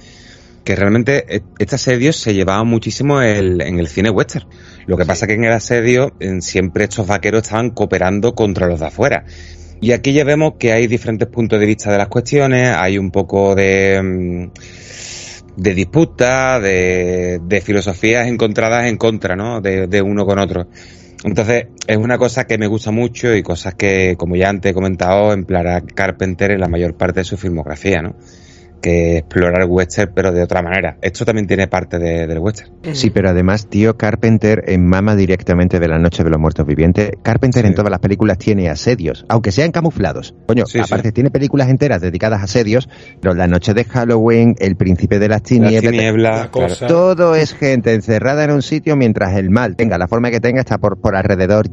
que 0.63 0.75
realmente 0.75 1.25
e, 1.27 1.43
este 1.59 1.75
asedio 1.75 2.13
se 2.13 2.33
llevaba 2.33 2.63
muchísimo 2.63 3.21
en 3.21 3.79
el 3.79 3.87
cine 3.87 4.09
western. 4.09 4.47
Lo 4.87 4.97
que 4.97 5.05
pasa 5.05 5.27
que 5.27 5.33
en 5.33 5.43
el 5.43 5.51
asedio 5.51 6.13
siempre 6.39 6.85
estos 6.85 7.07
vaqueros 7.07 7.43
estaban 7.43 7.71
cooperando 7.71 8.35
contra 8.35 8.67
los 8.67 8.79
de 8.79 8.85
afuera. 8.87 9.25
Y 9.81 9.91
aquí 9.91 10.13
ya 10.13 10.23
vemos 10.23 10.53
que 10.57 10.71
hay 10.71 10.87
diferentes 10.87 11.27
puntos 11.27 11.59
de 11.59 11.65
vista 11.65 11.91
de 11.91 11.97
las 11.97 12.07
cuestiones, 12.07 12.69
hay 12.69 12.97
un 12.97 13.11
poco 13.11 13.55
de... 13.55 14.01
Mm, 14.01 14.51
de 15.57 15.73
disputa, 15.73 16.59
de, 16.59 17.39
de 17.41 17.61
filosofías 17.61 18.27
encontradas 18.27 18.87
en 18.87 18.97
contra, 18.97 19.37
¿no? 19.37 19.61
De, 19.61 19.87
de 19.87 20.01
uno 20.01 20.25
con 20.25 20.37
otro. 20.37 20.67
Entonces, 21.23 21.67
es 21.87 21.97
una 21.97 22.17
cosa 22.17 22.45
que 22.45 22.57
me 22.57 22.67
gusta 22.67 22.91
mucho 22.91 23.33
y 23.33 23.41
cosas 23.41 23.73
que, 23.75 24.15
como 24.17 24.35
ya 24.35 24.49
antes 24.49 24.71
he 24.71 24.73
comentado, 24.73 25.33
empleará 25.33 25.81
Carpenter 25.81 26.51
en 26.51 26.59
la 26.59 26.67
mayor 26.67 26.95
parte 26.95 27.21
de 27.21 27.23
su 27.23 27.37
filmografía, 27.37 28.01
¿no? 28.01 28.15
Que 28.81 29.17
explorar 29.17 29.65
western, 29.67 30.11
pero 30.13 30.31
de 30.31 30.43
otra 30.43 30.61
manera. 30.61 30.97
Esto 31.01 31.25
también 31.25 31.47
tiene 31.47 31.67
parte 31.67 31.97
del 31.99 32.39
western. 32.39 32.71
Sí, 32.93 33.09
pero 33.09 33.29
además, 33.29 33.67
tío, 33.67 33.97
Carpenter 33.97 34.63
en 34.67 34.85
mama 34.85 35.15
directamente 35.15 35.79
de 35.79 35.87
la 35.87 35.97
noche 35.97 36.23
de 36.23 36.29
los 36.29 36.39
muertos 36.39 36.65
vivientes. 36.65 37.11
Carpenter 37.23 37.65
en 37.65 37.75
todas 37.75 37.91
las 37.91 37.99
películas 37.99 38.37
tiene 38.37 38.69
asedios, 38.69 39.25
aunque 39.27 39.51
sean 39.51 39.71
camuflados. 39.71 40.35
Coño, 40.47 40.65
aparte 40.81 41.11
tiene 41.11 41.31
películas 41.31 41.69
enteras 41.69 42.01
dedicadas 42.01 42.41
a 42.41 42.43
asedios, 42.43 42.89
pero 43.21 43.33
La 43.33 43.47
noche 43.47 43.73
de 43.73 43.83
Halloween, 43.83 44.55
El 44.59 44.75
príncipe 44.75 45.19
de 45.19 45.29
las 45.29 45.43
tinieblas, 45.43 46.49
todo 46.87 47.35
es 47.35 47.53
gente 47.53 47.93
encerrada 47.93 48.43
en 48.43 48.51
un 48.51 48.61
sitio 48.61 48.95
mientras 48.95 49.35
el 49.35 49.49
mal 49.49 49.75
tenga 49.75 49.97
la 49.97 50.07
forma 50.07 50.31
que 50.31 50.39
tenga, 50.39 50.59
está 50.59 50.77
por, 50.77 50.99
por 50.99 51.15
alrededor. 51.15 51.67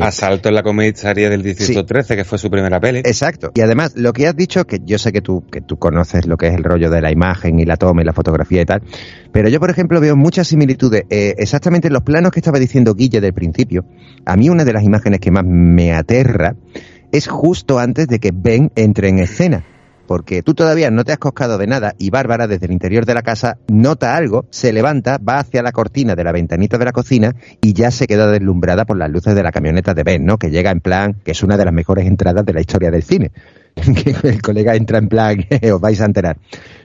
Asalto 0.00 0.48
en 0.48 0.54
la 0.54 0.62
comisaría 0.62 1.30
del 1.30 1.42
Distrito 1.42 1.84
13, 1.84 2.16
que 2.16 2.24
fue 2.24 2.38
su 2.38 2.50
primera 2.50 2.80
peli. 2.80 3.00
Exacto. 3.00 3.52
Y 3.54 3.60
además, 3.60 3.94
lo 3.96 4.12
que 4.12 4.26
has 4.26 4.36
dicho, 4.36 4.66
que 4.66 4.80
yo 4.84 4.98
sé 4.98 5.12
que 5.12 5.20
tú, 5.20 5.44
que 5.50 5.60
tú 5.60 5.78
conoces 5.90 6.26
lo 6.26 6.36
que 6.36 6.46
es 6.46 6.54
el 6.54 6.62
rollo 6.62 6.88
de 6.88 7.00
la 7.00 7.10
imagen 7.10 7.58
y 7.58 7.64
la 7.64 7.76
toma 7.76 8.02
y 8.02 8.04
la 8.04 8.12
fotografía 8.12 8.62
y 8.62 8.64
tal. 8.64 8.82
Pero 9.32 9.48
yo, 9.48 9.58
por 9.58 9.70
ejemplo, 9.70 10.00
veo 10.00 10.16
muchas 10.16 10.46
similitudes. 10.48 11.04
Eh, 11.10 11.34
exactamente 11.38 11.88
en 11.88 11.94
los 11.94 12.02
planos 12.02 12.30
que 12.30 12.40
estaba 12.40 12.58
diciendo 12.58 12.94
Guille 12.94 13.20
del 13.20 13.32
principio. 13.32 13.84
A 14.24 14.36
mí 14.36 14.48
una 14.48 14.64
de 14.64 14.72
las 14.72 14.84
imágenes 14.84 15.20
que 15.20 15.30
más 15.30 15.44
me 15.44 15.92
aterra 15.92 16.54
es 17.10 17.26
justo 17.26 17.78
antes 17.78 18.06
de 18.06 18.20
que 18.20 18.30
Ben 18.32 18.70
entre 18.76 19.08
en 19.08 19.18
escena 19.18 19.64
porque 20.10 20.42
tú 20.42 20.54
todavía 20.54 20.90
no 20.90 21.04
te 21.04 21.12
has 21.12 21.18
coscado 21.18 21.56
de 21.56 21.68
nada 21.68 21.94
y 21.96 22.10
Bárbara 22.10 22.48
desde 22.48 22.66
el 22.66 22.72
interior 22.72 23.06
de 23.06 23.14
la 23.14 23.22
casa 23.22 23.58
nota 23.68 24.16
algo, 24.16 24.44
se 24.50 24.72
levanta, 24.72 25.18
va 25.18 25.38
hacia 25.38 25.62
la 25.62 25.70
cortina 25.70 26.16
de 26.16 26.24
la 26.24 26.32
ventanita 26.32 26.78
de 26.78 26.84
la 26.84 26.90
cocina 26.90 27.36
y 27.60 27.74
ya 27.74 27.92
se 27.92 28.08
queda 28.08 28.26
deslumbrada 28.26 28.86
por 28.86 28.96
las 28.96 29.08
luces 29.08 29.36
de 29.36 29.44
la 29.44 29.52
camioneta 29.52 29.94
de 29.94 30.02
Ben, 30.02 30.24
¿no? 30.24 30.36
Que 30.36 30.50
llega 30.50 30.72
en 30.72 30.80
plan, 30.80 31.14
que 31.24 31.30
es 31.30 31.44
una 31.44 31.56
de 31.56 31.64
las 31.64 31.72
mejores 31.72 32.08
entradas 32.08 32.44
de 32.44 32.52
la 32.52 32.60
historia 32.60 32.90
del 32.90 33.04
cine. 33.04 33.30
que 34.04 34.28
el 34.28 34.42
colega 34.42 34.76
entra 34.76 34.98
en 34.98 35.08
plan, 35.08 35.46
os 35.72 35.80
vais 35.80 36.00
a 36.00 36.04
enterar. 36.04 36.38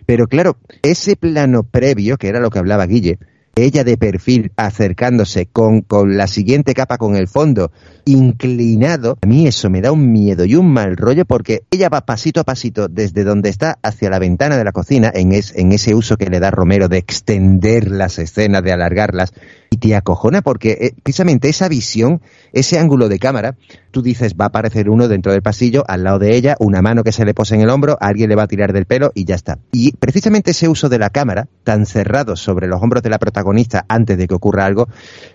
Pero 0.06 0.28
claro, 0.28 0.58
ese 0.82 1.16
plano 1.16 1.64
previo, 1.64 2.18
que 2.18 2.28
era 2.28 2.40
lo 2.40 2.50
que 2.50 2.60
hablaba 2.60 2.86
Guille, 2.86 3.20
ella 3.56 3.86
de 3.86 3.98
perfil 3.98 4.52
acercándose 4.58 5.46
con, 5.46 5.82
con 5.82 6.18
la 6.18 6.28
siguiente 6.28 6.74
capa 6.74 6.98
con 6.98 7.16
el 7.16 7.30
fondo 7.30 7.72
inclinado, 8.04 9.18
a 9.22 9.26
mí 9.26 9.48
eso 9.48 9.70
me 9.70 9.82
da 9.82 9.94
un 9.94 10.12
miedo 10.12 10.44
y 10.44 10.56
un 10.56 10.72
mal 10.72 10.98
rollo 10.98 11.24
porque 11.24 11.64
ella 11.72 11.88
va 11.88 12.06
pasito 12.06 12.42
a 12.42 12.44
pasito 12.44 12.90
desde 12.90 13.24
donde 13.24 13.50
está 13.50 13.80
hacia 13.82 14.10
la 14.10 14.20
ventana 14.20 14.58
de 14.58 14.66
la 14.66 14.74
cocina 14.74 15.10
en, 15.14 15.32
en 15.34 15.72
ese 15.72 15.96
uso 15.96 16.18
que 16.18 16.30
le 16.30 16.42
da 16.42 16.52
Romero 16.52 16.90
de 16.90 16.98
extender 16.98 17.90
las 17.90 18.20
escenas, 18.20 18.62
de 18.62 18.74
alargarlas 18.74 19.32
y 19.76 19.78
te 19.78 19.96
acojona 19.96 20.42
porque 20.42 20.78
eh, 20.80 20.94
precisamente 21.04 21.50
esa 21.50 21.68
visión, 21.68 22.22
ese 22.54 22.80
ángulo 22.80 23.10
de 23.10 23.20
cámara, 23.20 23.58
tú 23.92 24.02
dices 24.02 24.36
va 24.40 24.46
a 24.46 24.48
aparecer 24.48 24.90
uno 24.90 25.10
dentro 25.10 25.34
del 25.34 25.42
pasillo, 25.42 25.84
al 25.88 26.04
lado 26.04 26.20
de 26.20 26.36
ella, 26.36 26.56
una 26.60 26.82
mano 26.82 27.04
que 27.04 27.12
se 27.12 27.26
le 27.26 27.34
pose 27.34 27.56
en 27.56 27.62
el 27.62 27.70
hombro, 27.70 27.98
alguien 28.00 28.30
le 28.30 28.36
va 28.36 28.44
a 28.44 28.48
tirar 28.48 28.72
del 28.72 28.86
pelo 28.86 29.12
y 29.14 29.26
ya 29.26 29.36
está. 29.36 29.60
Y 29.74 29.92
precisamente 29.92 30.52
ese 30.52 30.70
uso 30.70 30.88
de 30.88 30.98
la 30.98 31.10
cámara, 31.10 31.48
tan 31.64 31.86
cerrado 31.86 32.38
sobre 32.38 32.68
los 32.68 32.82
hombros 32.82 33.04
de 33.04 33.10
la 33.10 33.20
protagonista 33.20 33.86
antes 33.90 34.18
de 34.18 34.28
que 34.28 34.34
ocurra 34.34 34.66
algo, 34.66 34.88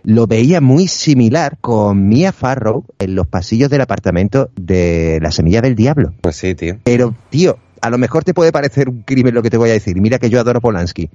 lo 0.04 0.26
veía 0.26 0.62
muy 0.62 0.88
similar 0.88 1.58
con 1.60 2.08
Mia 2.08 2.32
Farrow 2.32 2.86
en 2.98 3.14
los 3.14 3.26
pasillos 3.26 3.68
del 3.68 3.82
apartamento 3.82 4.50
de 4.56 5.18
La 5.20 5.32
Semilla 5.32 5.60
del 5.60 5.74
Diablo. 5.74 6.14
Pues 6.22 6.36
sí, 6.36 6.54
tío. 6.54 6.78
Pero, 6.82 7.14
tío, 7.28 7.58
a 7.82 7.90
lo 7.90 7.98
mejor 7.98 8.24
te 8.24 8.32
puede 8.32 8.52
parecer 8.52 8.88
un 8.88 9.02
crimen 9.02 9.34
lo 9.34 9.42
que 9.42 9.50
te 9.50 9.58
voy 9.58 9.68
a 9.68 9.74
decir. 9.74 10.00
Mira 10.00 10.18
que 10.18 10.30
yo 10.30 10.40
adoro 10.40 10.60
Polanski. 10.60 11.10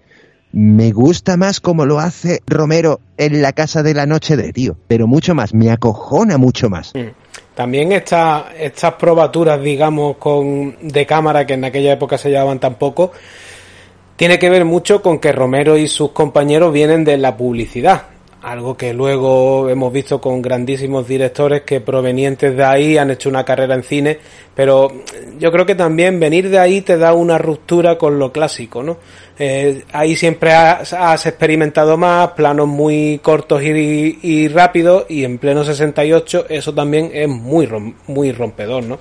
Me 0.52 0.92
gusta 0.92 1.36
más 1.38 1.60
como 1.60 1.86
lo 1.86 2.00
hace 2.00 2.42
Romero 2.48 3.02
en 3.18 3.42
la 3.42 3.52
casa 3.52 3.84
de 3.84 3.94
la 3.94 4.06
noche 4.06 4.38
de 4.38 4.54
tío, 4.54 4.78
pero 4.88 5.08
mucho 5.08 5.36
más, 5.36 5.54
me 5.54 5.70
acojona 5.70 6.38
mucho 6.38 6.70
más. 6.70 6.94
Mm. 6.96 7.10
También 7.56 7.92
esta, 7.92 8.54
estas 8.58 8.94
probaturas, 8.94 9.62
digamos, 9.62 10.18
con 10.18 10.76
de 10.82 11.06
cámara 11.06 11.46
que 11.46 11.54
en 11.54 11.66
aquella 11.66 11.94
época 11.94 12.18
se 12.18 12.30
llevaban 12.30 12.60
tan 12.60 12.76
poco, 12.76 13.12
tiene 14.16 14.40
que 14.40 14.50
ver 14.50 14.66
mucho 14.66 15.02
con 15.02 15.20
que 15.20 15.32
Romero 15.32 15.78
y 15.78 15.88
sus 15.88 16.12
compañeros 16.12 16.74
vienen 16.74 17.04
de 17.04 17.18
la 17.18 17.36
publicidad 17.36 18.15
algo 18.46 18.78
que 18.78 18.94
luego 18.94 19.70
hemos 19.70 19.92
visto 19.92 20.22
con 20.22 20.40
grandísimos 20.40 21.08
directores 21.08 21.64
que 21.64 21.82
provenientes 21.82 22.56
de 22.56 22.64
ahí 22.64 22.96
han 22.96 23.10
hecho 23.10 23.28
una 23.28 23.44
carrera 23.44 23.74
en 23.74 23.82
cine, 23.82 24.20
pero 24.54 24.92
yo 25.40 25.52
creo 25.52 25.66
que 25.66 25.74
también 25.74 26.20
venir 26.20 26.50
de 26.50 26.60
ahí 26.60 26.82
te 26.82 26.96
da 26.98 27.14
una 27.14 27.40
ruptura 27.40 27.98
con 27.98 28.20
lo 28.20 28.32
clásico, 28.32 28.84
¿no? 28.84 28.98
Eh, 29.40 29.84
ahí 29.92 30.16
siempre 30.16 30.54
has, 30.54 31.26
experimentado 31.26 31.98
más, 31.98 32.30
planos 32.32 32.68
muy 32.68 33.20
cortos 33.24 33.64
y, 33.64 34.20
y, 34.22 34.48
rápidos, 34.48 35.06
y 35.10 35.24
en 35.24 35.40
pleno 35.40 35.64
68 35.64 36.46
eso 36.48 36.72
también 36.72 37.10
es 37.14 37.28
muy, 37.28 37.68
muy 38.06 38.32
rompedor, 38.32 38.84
¿no? 38.84 39.00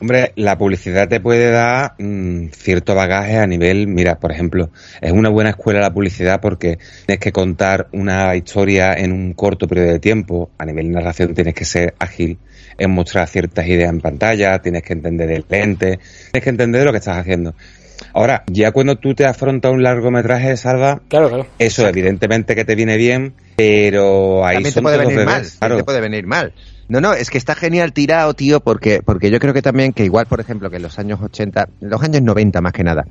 Hombre, 0.00 0.32
la 0.36 0.56
publicidad 0.56 1.08
te 1.08 1.20
puede 1.20 1.50
dar 1.50 1.92
mm, 1.98 2.48
cierto 2.52 2.94
bagaje 2.94 3.36
a 3.36 3.46
nivel, 3.46 3.86
mira, 3.86 4.18
por 4.18 4.32
ejemplo, 4.32 4.70
es 5.02 5.12
una 5.12 5.28
buena 5.28 5.50
escuela 5.50 5.80
la 5.80 5.92
publicidad 5.92 6.40
porque 6.40 6.78
tienes 7.04 7.20
que 7.20 7.32
contar 7.32 7.88
una 7.92 8.34
historia 8.34 8.94
en 8.94 9.12
un 9.12 9.34
corto 9.34 9.68
periodo 9.68 9.92
de 9.92 9.98
tiempo, 9.98 10.50
a 10.56 10.64
nivel 10.64 10.90
narración 10.90 11.34
tienes 11.34 11.54
que 11.54 11.66
ser 11.66 11.94
ágil 11.98 12.38
en 12.78 12.90
mostrar 12.90 13.28
ciertas 13.28 13.66
ideas 13.66 13.90
en 13.90 14.00
pantalla, 14.00 14.62
tienes 14.62 14.82
que 14.82 14.94
entender 14.94 15.30
el 15.30 15.44
lente, 15.46 15.98
tienes 16.32 16.44
que 16.44 16.50
entender 16.50 16.84
lo 16.84 16.92
que 16.92 16.98
estás 16.98 17.18
haciendo. 17.18 17.54
Ahora, 18.14 18.44
ya 18.46 18.72
cuando 18.72 18.96
tú 18.96 19.14
te 19.14 19.26
afrontas 19.26 19.70
un 19.70 19.82
largometraje 19.82 20.48
de 20.48 20.56
Salva, 20.56 21.02
claro, 21.08 21.28
claro. 21.28 21.46
eso 21.58 21.86
evidentemente 21.86 22.54
que 22.54 22.64
te 22.64 22.74
viene 22.74 22.96
bien, 22.96 23.34
pero 23.56 24.46
ahí 24.46 24.56
También 24.56 24.74
te 24.74 24.82
puede 24.82 24.96
todos 24.96 25.08
venir 25.08 25.26
mal. 25.26 25.46
claro. 25.58 25.76
Te 25.76 25.84
puede 25.84 26.00
venir 26.00 26.26
mal. 26.26 26.54
No, 26.90 27.00
no, 27.00 27.14
es 27.14 27.30
que 27.30 27.38
está 27.38 27.54
genial 27.54 27.92
tirado, 27.92 28.34
tío, 28.34 28.58
porque, 28.60 29.00
porque 29.02 29.30
yo 29.30 29.38
creo 29.38 29.54
que 29.54 29.62
también 29.62 29.92
que 29.92 30.04
igual, 30.04 30.26
por 30.26 30.40
ejemplo, 30.40 30.68
que 30.68 30.76
en 30.76 30.82
los 30.82 30.98
años 30.98 31.20
80, 31.22 31.68
en 31.80 31.88
los 31.88 32.02
años 32.02 32.20
90 32.20 32.60
más 32.60 32.72
que 32.72 32.82
nada, 32.82 33.06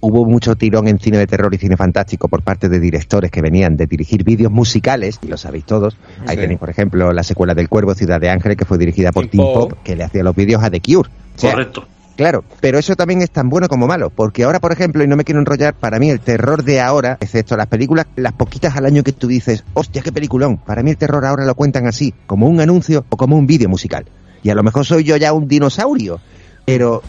hubo 0.00 0.24
mucho 0.24 0.54
tirón 0.54 0.86
en 0.86 1.00
cine 1.00 1.18
de 1.18 1.26
terror 1.26 1.52
y 1.52 1.58
cine 1.58 1.76
fantástico 1.76 2.28
por 2.28 2.42
parte 2.42 2.68
de 2.68 2.78
directores 2.78 3.32
que 3.32 3.42
venían 3.42 3.76
de 3.76 3.86
dirigir 3.86 4.22
vídeos 4.22 4.52
musicales, 4.52 5.18
y 5.22 5.26
lo 5.26 5.36
sabéis 5.36 5.64
todos. 5.64 5.96
Ahí 6.26 6.36
Sí. 6.36 6.42
tenéis, 6.42 6.60
por 6.60 6.70
ejemplo, 6.70 7.12
la 7.12 7.24
secuela 7.24 7.52
del 7.54 7.68
Cuervo, 7.68 7.94
Ciudad 7.94 8.20
de 8.20 8.30
Ángeles, 8.30 8.56
que 8.56 8.64
fue 8.64 8.78
dirigida 8.78 9.10
por 9.10 9.26
Tim 9.26 9.40
Pop. 9.40 9.70
Pop, 9.70 9.78
que 9.82 9.96
le 9.96 10.04
hacía 10.04 10.22
los 10.22 10.36
vídeos 10.36 10.62
a 10.62 10.70
The 10.70 10.80
Cure. 10.80 11.08
O 11.08 11.38
sea, 11.38 11.50
Correcto. 11.50 11.86
Claro, 12.16 12.44
pero 12.60 12.78
eso 12.78 12.96
también 12.96 13.20
es 13.20 13.30
tan 13.30 13.50
bueno 13.50 13.68
como 13.68 13.86
malo, 13.86 14.08
porque 14.08 14.44
ahora, 14.44 14.58
por 14.58 14.72
ejemplo, 14.72 15.04
y 15.04 15.06
no 15.06 15.16
me 15.16 15.24
quiero 15.24 15.38
enrollar, 15.38 15.74
para 15.74 15.98
mí 15.98 16.08
el 16.08 16.20
terror 16.20 16.64
de 16.64 16.80
ahora, 16.80 17.18
excepto 17.20 17.56
las 17.58 17.66
películas, 17.66 18.06
las 18.16 18.32
poquitas 18.32 18.74
al 18.74 18.86
año 18.86 19.02
que 19.02 19.12
tú 19.12 19.26
dices, 19.26 19.64
hostia, 19.74 20.00
qué 20.00 20.12
peliculón, 20.12 20.56
para 20.56 20.82
mí 20.82 20.90
el 20.90 20.96
terror 20.96 21.26
ahora 21.26 21.44
lo 21.44 21.54
cuentan 21.54 21.86
así, 21.86 22.14
como 22.26 22.48
un 22.48 22.60
anuncio 22.60 23.04
o 23.10 23.18
como 23.18 23.36
un 23.36 23.46
vídeo 23.46 23.68
musical. 23.68 24.06
Y 24.42 24.48
a 24.48 24.54
lo 24.54 24.62
mejor 24.62 24.86
soy 24.86 25.04
yo 25.04 25.18
ya 25.18 25.34
un 25.34 25.46
dinosaurio, 25.46 26.20
pero 26.64 27.02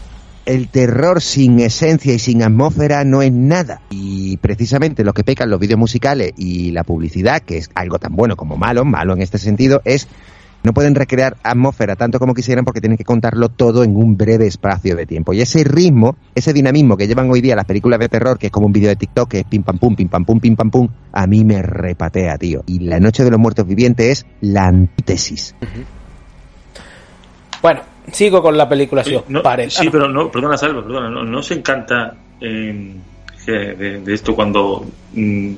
el 0.45 0.67
terror 0.67 1.21
sin 1.21 1.59
esencia 1.59 2.13
y 2.13 2.19
sin 2.19 2.43
atmósfera 2.43 3.05
no 3.05 3.21
es 3.21 3.31
nada. 3.31 3.81
Y 3.89 4.37
precisamente 4.37 5.03
lo 5.05 5.13
que 5.13 5.23
pecan 5.23 5.49
los 5.49 5.59
vídeos 5.59 5.79
musicales 5.79 6.33
y 6.35 6.71
la 6.71 6.83
publicidad, 6.83 7.41
que 7.41 7.57
es 7.57 7.69
algo 7.75 7.99
tan 7.99 8.15
bueno 8.15 8.35
como 8.35 8.57
malo, 8.57 8.83
malo 8.83 9.13
en 9.13 9.21
este 9.21 9.37
sentido, 9.37 9.81
es 9.85 10.07
no 10.63 10.73
pueden 10.73 10.95
recrear 10.95 11.37
atmósfera 11.43 11.95
tanto 11.95 12.19
como 12.19 12.33
quisieran 12.33 12.65
porque 12.65 12.81
tienen 12.81 12.97
que 12.97 13.05
contarlo 13.05 13.49
todo 13.49 13.83
en 13.83 13.95
un 13.95 14.17
breve 14.17 14.47
espacio 14.47 14.95
de 14.95 15.05
tiempo. 15.05 15.33
Y 15.33 15.41
ese 15.41 15.63
ritmo, 15.63 16.17
ese 16.35 16.51
dinamismo 16.51 16.97
que 16.97 17.07
llevan 17.07 17.29
hoy 17.31 17.39
día 17.41 17.55
las 17.55 17.65
películas 17.65 17.99
de 17.99 18.09
terror, 18.09 18.37
que 18.37 18.47
es 18.47 18.51
como 18.51 18.65
un 18.67 18.73
vídeo 18.73 18.89
de 18.89 18.95
TikTok, 18.97 19.29
que 19.29 19.39
es 19.39 19.45
pim 19.45 19.63
pam 19.63 19.77
pum, 19.77 19.95
pim 19.95 20.09
pam 20.09 20.25
pum, 20.25 20.39
pim 20.39 20.55
pam 20.55 20.69
pum, 20.69 20.87
a 21.13 21.25
mí 21.27 21.45
me 21.45 21.61
repatea, 21.61 22.37
tío. 22.37 22.63
Y 22.67 22.79
La 22.79 22.99
Noche 22.99 23.23
de 23.23 23.31
los 23.31 23.39
Muertos 23.39 23.65
Vivientes 23.65 24.07
es 24.09 24.25
la 24.41 24.65
antítesis. 24.65 25.55
Bueno, 27.61 27.81
sigo 28.11 28.41
con 28.41 28.57
la 28.57 28.67
película, 28.67 29.03
si 29.03 29.11
Sí, 29.11 29.15
os 29.15 29.29
no, 29.29 29.41
parece. 29.41 29.81
sí, 29.83 29.89
pero 29.89 30.07
no, 30.09 30.29
perdona, 30.31 30.57
Salva, 30.57 30.83
perdona, 30.83 31.09
no, 31.09 31.23
no 31.23 31.41
se 31.41 31.55
encanta 31.55 32.15
eh, 32.41 32.93
de 33.47 34.13
esto 34.13 34.35
cuando 34.35 34.85
mm, 35.13 35.53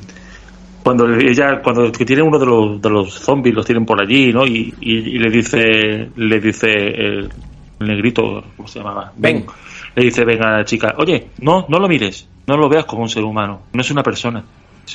cuando 0.83 1.07
ella 1.13 1.61
cuando 1.61 1.91
tiene 1.91 2.21
uno 2.21 2.39
de 2.39 2.45
los 2.45 2.81
de 2.81 2.89
los 2.89 3.13
zombies 3.13 3.55
los 3.55 3.65
tienen 3.65 3.85
por 3.85 3.99
allí, 3.99 4.31
¿no? 4.33 4.45
Y, 4.45 4.73
y, 4.79 4.97
y 4.97 5.19
le 5.19 5.29
dice 5.29 6.09
le 6.15 6.39
dice 6.39 6.69
el, 6.69 7.29
el 7.79 7.87
negrito, 7.87 8.43
¿cómo 8.55 8.67
se 8.67 8.79
llamaba? 8.79 9.11
Ben. 9.15 9.45
Le 9.95 10.03
dice, 10.03 10.23
venga, 10.23 10.57
la 10.57 10.65
chica, 10.65 10.95
oye, 10.97 11.29
no, 11.39 11.65
no 11.67 11.79
lo 11.79 11.87
mires, 11.87 12.27
no 12.47 12.57
lo 12.57 12.69
veas 12.69 12.85
como 12.85 13.01
un 13.01 13.09
ser 13.09 13.23
humano, 13.23 13.61
no 13.73 13.81
es 13.81 13.91
una 13.91 14.03
persona. 14.03 14.43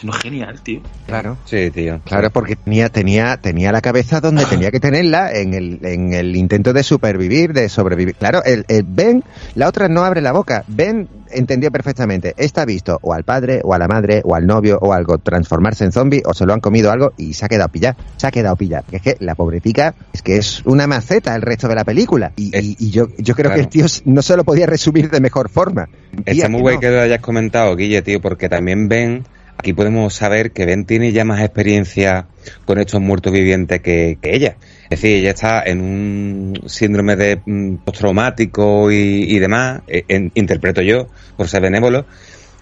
Sino 0.01 0.12
genial, 0.12 0.61
tío. 0.61 0.81
Claro. 1.07 1.37
Sí, 1.45 1.71
tío. 1.71 2.01
Claro, 2.05 2.31
porque 2.31 2.57
tenía, 2.57 2.89
tenía, 2.89 3.37
tenía 3.37 3.71
la 3.71 3.81
cabeza 3.81 4.21
donde 4.21 4.45
tenía 4.45 4.73
que 4.73 4.81
tenerla 4.81 5.33
en 5.33 5.55
el, 5.55 5.79
en 5.85 6.12
el 6.12 6.35
intento 6.35 6.73
de 6.73 6.83
supervivir, 6.83 7.53
de 7.53 7.69
sobrevivir. 7.69 8.16
Claro, 8.16 8.43
el, 8.45 8.65
el 8.66 8.83
Ben, 8.83 9.23
la 9.55 9.69
otra 9.69 9.87
no 9.89 10.03
abre 10.05 10.21
la 10.21 10.33
boca. 10.33 10.65
Ben 10.66 11.09
entendió 11.31 11.71
perfectamente. 11.71 12.35
Está 12.37 12.65
visto 12.65 12.99
o 13.03 13.12
al 13.15 13.23
padre, 13.23 13.61
o 13.62 13.73
a 13.73 13.79
la 13.79 13.87
madre, 13.87 14.21
o 14.25 14.35
al 14.35 14.47
novio, 14.49 14.79
o 14.81 14.93
algo 14.93 15.19
transformarse 15.19 15.85
en 15.85 15.93
zombie, 15.93 16.23
o 16.27 16.35
se 16.35 16.45
lo 16.45 16.53
han 16.55 16.61
comido 16.61 16.91
algo 16.91 17.12
y 17.16 17.35
se 17.35 17.45
ha 17.45 17.49
quedado 17.49 17.69
pillar. 17.69 17.97
Se 18.16 18.27
ha 18.27 18.31
quedado 18.33 18.57
pillar. 18.57 18.85
Es 18.91 19.01
que 19.01 19.16
la 19.21 19.37
pobretica 19.37 19.95
es 20.12 20.23
que 20.23 20.39
es 20.39 20.62
una 20.66 20.89
maceta 20.89 21.37
el 21.37 21.43
resto 21.43 21.69
de 21.69 21.77
la 21.77 21.85
película. 21.85 22.33
Y, 22.37 22.57
y- 22.59 22.77
y 22.81 22.91
yo, 22.91 23.07
yo 23.19 23.35
creo 23.37 23.55
que 23.55 23.61
el 23.61 23.69
tío 23.69 23.87
no 24.07 24.23
se 24.23 24.37
lo 24.37 24.43
podía 24.43 24.66
resumir 24.66 25.09
de 25.09 25.21
mejor 25.21 25.49
forma. 25.49 25.89
Está 26.27 26.49
muy 26.49 26.59
que 26.59 26.62
guay 26.62 26.75
no. 26.77 26.81
que 26.81 26.91
lo 26.91 27.01
hayas 27.01 27.21
comentado, 27.21 27.77
Guille, 27.77 28.03
tío, 28.03 28.21
porque 28.21 28.49
también 28.49 28.89
Ben, 28.89 29.25
aquí 29.59 29.72
podemos 29.72 30.14
saber 30.14 30.52
que 30.52 30.66
Ben 30.66 30.85
tiene 30.85 31.12
ya 31.12 31.24
más 31.24 31.40
experiencia 31.40 32.26
con 32.64 32.78
estos 32.78 33.01
muertos 33.01 33.32
vivientes 33.32 33.81
que, 33.81 34.18
que 34.20 34.35
ella. 34.35 34.56
Es 34.85 35.01
decir, 35.01 35.16
ella 35.18 35.31
está 35.31 35.62
en 35.64 35.81
un 35.81 36.60
síndrome 36.66 37.16
de 37.16 37.40
mm, 37.44 37.76
postraumático 37.85 38.90
y, 38.93 39.24
y 39.28 39.39
demás, 39.39 39.82
eh, 39.89 40.05
en- 40.09 40.31
interpreto 40.35 40.82
yo, 40.82 41.09
por 41.36 41.48
ser 41.48 41.62
benévolo. 41.62 42.06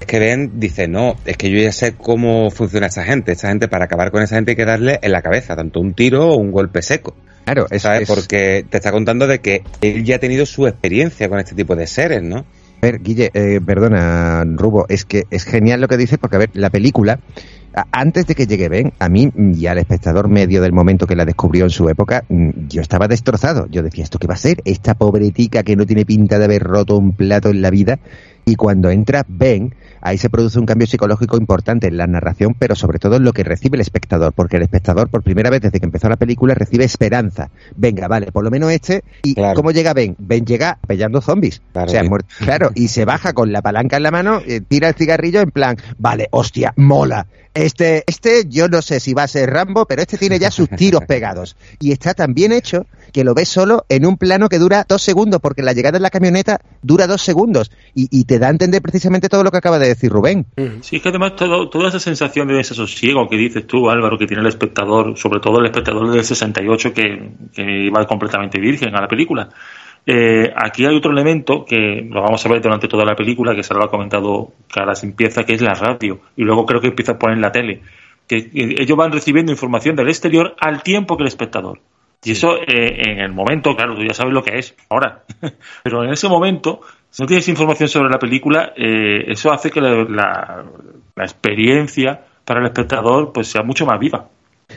Es 0.00 0.06
que 0.06 0.18
Ben 0.18 0.58
dice, 0.58 0.88
no, 0.88 1.16
es 1.24 1.36
que 1.36 1.50
yo 1.50 1.58
ya 1.58 1.70
sé 1.72 1.94
cómo 1.94 2.50
funciona 2.50 2.86
esta 2.88 3.04
gente. 3.04 3.32
Esta 3.32 3.48
gente, 3.48 3.68
para 3.68 3.84
acabar 3.84 4.10
con 4.10 4.22
esa 4.22 4.34
gente 4.36 4.52
hay 4.52 4.56
que 4.56 4.64
darle 4.64 4.98
en 5.02 5.12
la 5.12 5.22
cabeza, 5.22 5.54
tanto 5.54 5.78
un 5.80 5.94
tiro 5.94 6.28
o 6.28 6.36
un 6.36 6.50
golpe 6.50 6.82
seco. 6.82 7.14
Claro, 7.44 7.66
es, 7.70 7.82
¿Sabes? 7.82 8.02
es- 8.02 8.08
Porque 8.08 8.64
te 8.68 8.76
está 8.78 8.90
contando 8.92 9.26
de 9.26 9.40
que 9.40 9.62
él 9.80 10.04
ya 10.04 10.16
ha 10.16 10.18
tenido 10.18 10.44
su 10.46 10.66
experiencia 10.66 11.28
con 11.28 11.38
este 11.38 11.54
tipo 11.54 11.76
de 11.76 11.86
seres, 11.86 12.22
¿no? 12.22 12.44
Ver, 12.82 13.00
Guille, 13.00 13.30
eh, 13.32 13.60
perdona, 13.64 14.42
Rubo, 14.44 14.86
es 14.88 15.04
que 15.04 15.22
es 15.30 15.44
genial 15.44 15.80
lo 15.80 15.86
que 15.86 15.96
dices 15.96 16.18
porque, 16.18 16.34
a 16.34 16.40
ver, 16.40 16.50
la 16.54 16.68
película, 16.68 17.20
antes 17.90 18.26
de 18.26 18.34
que 18.34 18.46
llegue 18.46 18.68
Ben, 18.68 18.92
a 18.98 19.08
mí 19.08 19.30
y 19.36 19.66
al 19.66 19.78
espectador 19.78 20.28
medio 20.28 20.60
del 20.62 20.72
momento 20.72 21.06
que 21.06 21.16
la 21.16 21.24
descubrió 21.24 21.64
en 21.64 21.70
su 21.70 21.88
época, 21.88 22.24
mm, 22.28 22.68
yo 22.68 22.80
estaba 22.82 23.08
destrozado. 23.08 23.66
Yo 23.70 23.82
decía, 23.82 24.04
¿esto 24.04 24.18
qué 24.18 24.26
va 24.26 24.34
a 24.34 24.38
ser? 24.38 24.60
Esta 24.64 24.94
pobretica 24.94 25.62
que 25.62 25.76
no 25.76 25.86
tiene 25.86 26.04
pinta 26.04 26.38
de 26.38 26.44
haber 26.44 26.62
roto 26.62 26.96
un 26.96 27.12
plato 27.12 27.48
en 27.50 27.62
la 27.62 27.70
vida. 27.70 27.98
Y 28.44 28.56
cuando 28.56 28.90
entra 28.90 29.24
Ben, 29.28 29.72
ahí 30.00 30.18
se 30.18 30.28
produce 30.28 30.58
un 30.58 30.66
cambio 30.66 30.88
psicológico 30.88 31.36
importante 31.36 31.86
en 31.86 31.96
la 31.96 32.08
narración, 32.08 32.56
pero 32.58 32.74
sobre 32.74 32.98
todo 32.98 33.14
en 33.16 33.22
lo 33.24 33.32
que 33.32 33.44
recibe 33.44 33.76
el 33.76 33.82
espectador, 33.82 34.32
porque 34.32 34.56
el 34.56 34.64
espectador, 34.64 35.08
por 35.08 35.22
primera 35.22 35.48
vez 35.48 35.60
desde 35.60 35.78
que 35.78 35.86
empezó 35.86 36.08
la 36.08 36.16
película, 36.16 36.52
recibe 36.54 36.82
esperanza. 36.84 37.50
Venga, 37.76 38.08
vale, 38.08 38.32
por 38.32 38.42
lo 38.42 38.50
menos 38.50 38.72
este. 38.72 39.04
¿Y 39.22 39.34
Claro. 39.34 39.54
cómo 39.54 39.70
llega 39.70 39.94
Ben? 39.94 40.16
Ben 40.18 40.44
llega 40.44 40.76
pellando 40.88 41.20
zombies. 41.20 41.62
Claro, 41.72 41.86
o 41.86 41.90
sea, 41.92 42.02
sí. 42.02 42.08
muer- 42.08 42.24
claro, 42.40 42.70
y 42.74 42.88
se 42.88 43.04
baja 43.04 43.32
con 43.32 43.52
la 43.52 43.62
palanca 43.62 43.96
en 43.96 44.02
la 44.02 44.10
mano, 44.10 44.40
eh, 44.44 44.60
tira 44.60 44.88
el 44.88 44.94
cigarrillo 44.94 45.40
en 45.40 45.52
plan, 45.52 45.76
vale, 45.98 46.26
hostia, 46.32 46.72
mola. 46.76 47.28
Este, 47.54 48.04
este, 48.06 48.48
yo 48.48 48.68
no 48.68 48.80
sé 48.80 48.98
si 49.00 49.12
va 49.12 49.24
a 49.24 49.28
ser 49.28 49.50
Rambo, 49.50 49.86
pero 49.86 50.02
este 50.02 50.16
tiene 50.16 50.38
ya 50.38 50.50
sus 50.50 50.68
tiros 50.70 51.02
pegados. 51.08 51.56
Y 51.80 51.92
está 51.92 52.14
tan 52.14 52.34
bien 52.34 52.52
hecho 52.52 52.86
que 53.12 53.24
lo 53.24 53.34
ves 53.34 53.48
solo 53.48 53.84
en 53.88 54.06
un 54.06 54.16
plano 54.16 54.48
que 54.48 54.58
dura 54.58 54.86
dos 54.88 55.02
segundos, 55.02 55.40
porque 55.40 55.62
la 55.62 55.72
llegada 55.72 55.98
en 55.98 56.02
la 56.02 56.10
camioneta 56.10 56.60
dura 56.82 57.06
dos 57.06 57.22
segundos. 57.22 57.70
Y, 57.94 58.08
y 58.10 58.24
te 58.24 58.38
da 58.38 58.48
a 58.48 58.50
entender 58.50 58.80
precisamente 58.80 59.28
todo 59.28 59.44
lo 59.44 59.50
que 59.50 59.58
acaba 59.58 59.78
de 59.78 59.88
decir 59.88 60.10
Rubén. 60.10 60.46
Sí, 60.80 60.96
es 60.96 61.02
que 61.02 61.08
además 61.10 61.36
todo, 61.36 61.68
toda 61.68 61.88
esa 61.88 62.00
sensación 62.00 62.48
de 62.48 62.54
desasosiego 62.54 63.28
que 63.28 63.36
dices 63.36 63.66
tú, 63.66 63.90
Álvaro, 63.90 64.18
que 64.18 64.26
tiene 64.26 64.42
el 64.42 64.48
espectador, 64.48 65.18
sobre 65.18 65.40
todo 65.40 65.58
el 65.60 65.66
espectador 65.66 66.10
del 66.10 66.24
68 66.24 66.94
que, 66.94 67.32
que 67.54 67.86
iba 67.86 68.06
completamente 68.06 68.58
virgen 68.58 68.94
a 68.96 69.00
la 69.02 69.08
película. 69.08 69.50
Eh, 70.04 70.52
aquí 70.56 70.84
hay 70.84 70.96
otro 70.96 71.12
elemento 71.12 71.64
que 71.64 72.06
lo 72.10 72.22
vamos 72.22 72.44
a 72.44 72.48
ver 72.48 72.60
durante 72.60 72.88
toda 72.88 73.04
la 73.04 73.14
película, 73.14 73.54
que 73.54 73.62
se 73.62 73.72
lo 73.74 73.84
ha 73.84 73.90
comentado 73.90 74.52
Caras 74.72 75.04
empieza, 75.04 75.44
que 75.44 75.54
es 75.54 75.62
la 75.62 75.74
radio. 75.74 76.20
Y 76.36 76.42
luego 76.42 76.66
creo 76.66 76.80
que 76.80 76.88
empieza 76.88 77.12
a 77.12 77.18
poner 77.18 77.38
la 77.38 77.52
tele. 77.52 77.82
Que, 78.26 78.50
ellos 78.52 78.96
van 78.96 79.12
recibiendo 79.12 79.52
información 79.52 79.94
del 79.96 80.08
exterior 80.08 80.54
al 80.60 80.82
tiempo 80.82 81.16
que 81.16 81.22
el 81.22 81.28
espectador. 81.28 81.80
Y 82.24 82.32
eso 82.32 82.56
eh, 82.56 83.02
en 83.10 83.18
el 83.20 83.32
momento, 83.32 83.74
claro, 83.76 83.94
tú 83.96 84.02
ya 84.04 84.14
sabes 84.14 84.32
lo 84.32 84.42
que 84.44 84.58
es 84.58 84.76
ahora. 84.88 85.22
Pero 85.84 86.04
en 86.04 86.10
ese 86.10 86.28
momento, 86.28 86.80
si 87.10 87.22
no 87.22 87.26
tienes 87.26 87.48
información 87.48 87.88
sobre 87.88 88.10
la 88.10 88.18
película, 88.18 88.72
eh, 88.76 89.24
eso 89.28 89.52
hace 89.52 89.70
que 89.70 89.80
la, 89.80 90.04
la- 90.04 90.64
la 91.14 91.24
experiencia 91.24 92.22
para 92.44 92.60
el 92.60 92.66
espectador 92.66 93.32
pues 93.32 93.48
sea 93.48 93.62
mucho 93.62 93.86
más 93.86 93.98
viva. 94.00 94.28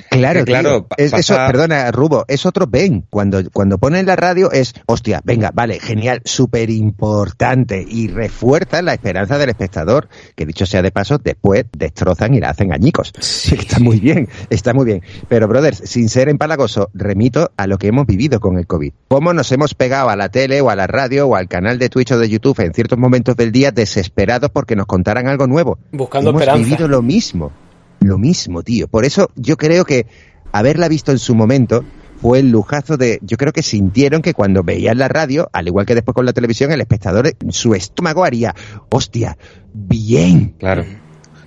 Claro, 0.09 0.39
Sí, 0.41 0.45
claro, 0.45 0.87
Es, 0.97 1.13
eso, 1.13 1.35
perdona, 1.35 1.91
Rubo, 1.91 2.25
es 2.27 2.45
otro 2.45 2.67
Ben. 2.67 3.05
Cuando, 3.09 3.41
cuando 3.51 3.77
ponen 3.77 4.05
la 4.05 4.15
radio 4.15 4.51
es, 4.51 4.73
hostia, 4.85 5.21
venga, 5.23 5.51
vale, 5.53 5.79
genial, 5.79 6.21
súper 6.25 6.69
importante 6.69 7.85
y 7.87 8.07
refuerza 8.07 8.81
la 8.81 8.93
esperanza 8.93 9.37
del 9.37 9.49
espectador, 9.49 10.07
que 10.35 10.45
dicho 10.45 10.65
sea 10.65 10.81
de 10.81 10.91
paso, 10.91 11.17
después 11.17 11.65
destrozan 11.77 12.33
y 12.33 12.39
la 12.39 12.49
hacen 12.49 12.73
añicos. 12.73 13.13
Sí, 13.45 13.55
está 13.55 13.79
muy 13.79 13.99
bien, 13.99 14.27
está 14.49 14.73
muy 14.73 14.85
bien. 14.85 15.01
Pero, 15.27 15.47
brothers, 15.47 15.81
sin 15.85 16.09
ser 16.09 16.29
empalagoso, 16.29 16.89
remito 16.93 17.51
a 17.57 17.67
lo 17.67 17.77
que 17.77 17.87
hemos 17.87 18.07
vivido 18.07 18.39
con 18.39 18.57
el 18.57 18.65
COVID. 18.65 18.93
Cómo 19.07 19.33
nos 19.33 19.51
hemos 19.51 19.75
pegado 19.75 20.09
a 20.09 20.15
la 20.15 20.29
tele 20.29 20.61
o 20.61 20.69
a 20.69 20.75
la 20.75 20.87
radio 20.87 21.27
o 21.27 21.35
al 21.35 21.47
canal 21.47 21.77
de 21.77 21.89
Twitch 21.89 22.11
o 22.13 22.17
de 22.17 22.29
YouTube 22.29 22.59
en 22.61 22.73
ciertos 22.73 22.97
momentos 22.97 23.35
del 23.35 23.51
día 23.51 23.71
desesperados 23.71 24.49
porque 24.51 24.75
nos 24.75 24.87
contaran 24.87 25.27
algo 25.27 25.47
nuevo. 25.47 25.77
Buscando 25.91 26.29
hemos 26.31 26.41
esperanza. 26.41 26.65
vivido 26.65 26.87
lo 26.87 27.01
mismo. 27.01 27.51
Lo 28.05 28.19
mismo, 28.19 28.61
tío. 28.61 28.87
Por 28.87 29.03
eso 29.03 29.31
yo 29.35 29.57
creo 29.57 29.83
que 29.83 30.05
haberla 30.51 30.87
visto 30.87 31.11
en 31.11 31.17
su 31.17 31.33
momento 31.33 31.83
fue 32.21 32.39
el 32.39 32.51
lujazo 32.51 32.97
de. 32.97 33.17
Yo 33.21 33.35
creo 33.35 33.51
que 33.51 33.63
sintieron 33.63 34.21
que 34.21 34.33
cuando 34.33 34.63
veían 34.63 34.99
la 34.99 35.07
radio, 35.07 35.49
al 35.51 35.67
igual 35.67 35.87
que 35.87 35.95
después 35.95 36.13
con 36.13 36.25
la 36.25 36.33
televisión, 36.33 36.71
el 36.71 36.81
espectador, 36.81 37.31
su 37.49 37.73
estómago 37.73 38.23
haría, 38.23 38.53
hostia, 38.91 39.37
bien. 39.73 40.53
Claro. 40.59 40.85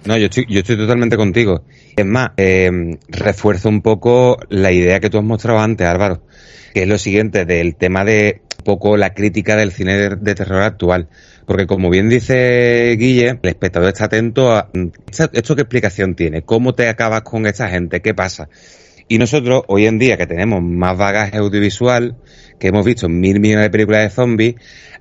No, 0.04 0.16
yo 0.16 0.26
estoy, 0.26 0.46
yo 0.48 0.60
estoy 0.60 0.76
totalmente 0.76 1.16
contigo. 1.16 1.62
Es 1.96 2.06
más, 2.06 2.30
eh, 2.36 2.98
refuerzo 3.08 3.68
un 3.68 3.82
poco 3.82 4.38
la 4.48 4.72
idea 4.72 4.98
que 4.98 5.10
tú 5.10 5.18
has 5.18 5.24
mostrado 5.24 5.60
antes, 5.60 5.86
Álvaro, 5.86 6.22
que 6.74 6.82
es 6.82 6.88
lo 6.88 6.98
siguiente 6.98 7.44
del 7.44 7.76
tema 7.76 8.04
de 8.04 8.42
poco 8.64 8.96
la 8.96 9.14
crítica 9.14 9.56
del 9.56 9.72
cine 9.72 10.16
de, 10.16 10.34
terror 10.34 10.62
actual. 10.62 11.08
Porque 11.48 11.66
como 11.66 11.88
bien 11.88 12.10
dice 12.10 12.94
Guille, 12.98 13.38
el 13.42 13.48
espectador 13.48 13.88
está 13.88 14.04
atento 14.04 14.52
a 14.52 14.68
mm, 14.70 14.88
esto 15.32 15.56
qué 15.56 15.62
explicación 15.62 16.14
tiene, 16.14 16.42
cómo 16.42 16.74
te 16.74 16.90
acabas 16.90 17.22
con 17.22 17.46
esta 17.46 17.70
gente, 17.70 18.02
qué 18.02 18.12
pasa. 18.12 18.50
Y 19.08 19.16
nosotros, 19.16 19.62
hoy 19.66 19.86
en 19.86 19.98
día, 19.98 20.18
que 20.18 20.26
tenemos 20.26 20.62
más 20.62 20.98
bagaje 20.98 21.38
audiovisual, 21.38 22.16
que 22.60 22.68
hemos 22.68 22.84
visto 22.84 23.08
mil 23.08 23.40
millones 23.40 23.64
de 23.64 23.70
películas 23.70 24.02
de 24.02 24.10
zombies, 24.10 24.56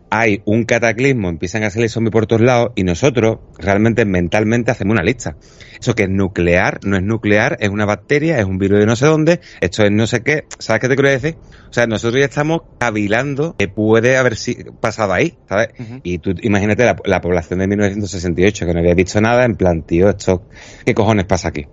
hay 0.09 0.41
un 0.45 0.63
cataclismo, 0.63 1.29
empiezan 1.29 1.63
a 1.63 1.69
salir 1.69 1.89
zombies 1.89 2.11
por 2.11 2.27
todos 2.27 2.41
lados 2.41 2.71
y 2.75 2.83
nosotros 2.83 3.39
realmente 3.57 4.05
mentalmente 4.05 4.71
hacemos 4.71 4.93
una 4.93 5.03
lista. 5.03 5.35
Eso 5.79 5.95
que 5.95 6.03
es 6.03 6.09
nuclear, 6.09 6.79
no 6.83 6.97
es 6.97 7.03
nuclear, 7.03 7.57
es 7.59 7.69
una 7.69 7.85
bacteria, 7.85 8.39
es 8.39 8.45
un 8.45 8.57
virus 8.57 8.79
de 8.79 8.85
no 8.85 8.95
sé 8.95 9.05
dónde, 9.05 9.41
esto 9.61 9.83
es 9.83 9.91
no 9.91 10.07
sé 10.07 10.23
qué, 10.23 10.45
¿sabes 10.59 10.81
qué 10.81 10.87
te 10.87 10.95
quiero 10.95 11.09
decir? 11.09 11.35
O 11.69 11.73
sea, 11.73 11.87
nosotros 11.87 12.19
ya 12.19 12.25
estamos 12.25 12.61
cavilando 12.79 13.55
que 13.57 13.67
puede 13.67 14.17
haber 14.17 14.35
pasado 14.79 15.13
ahí, 15.13 15.37
¿sabes? 15.47 15.69
Y 16.03 16.19
tú 16.19 16.33
imagínate 16.41 16.85
la, 17.03 17.21
población 17.21 17.59
de 17.59 17.67
1968 17.67 18.65
que 18.65 18.73
no 18.73 18.79
había 18.79 18.93
visto 18.93 19.19
nada, 19.19 19.43
en 19.43 19.55
plan, 19.55 19.83
tío, 19.83 20.09
esto, 20.09 20.47
¿qué 20.85 20.93
cojones 20.93 21.25
pasa 21.25 21.49
aquí? 21.49 21.65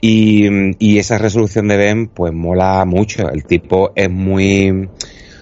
Y, 0.00 0.48
y 0.78 0.98
esa 0.98 1.18
resolución 1.18 1.68
de 1.68 1.76
Ben, 1.76 2.08
pues 2.08 2.32
mola 2.32 2.84
mucho. 2.84 3.30
El 3.30 3.44
tipo 3.44 3.92
es 3.94 4.10
muy 4.10 4.88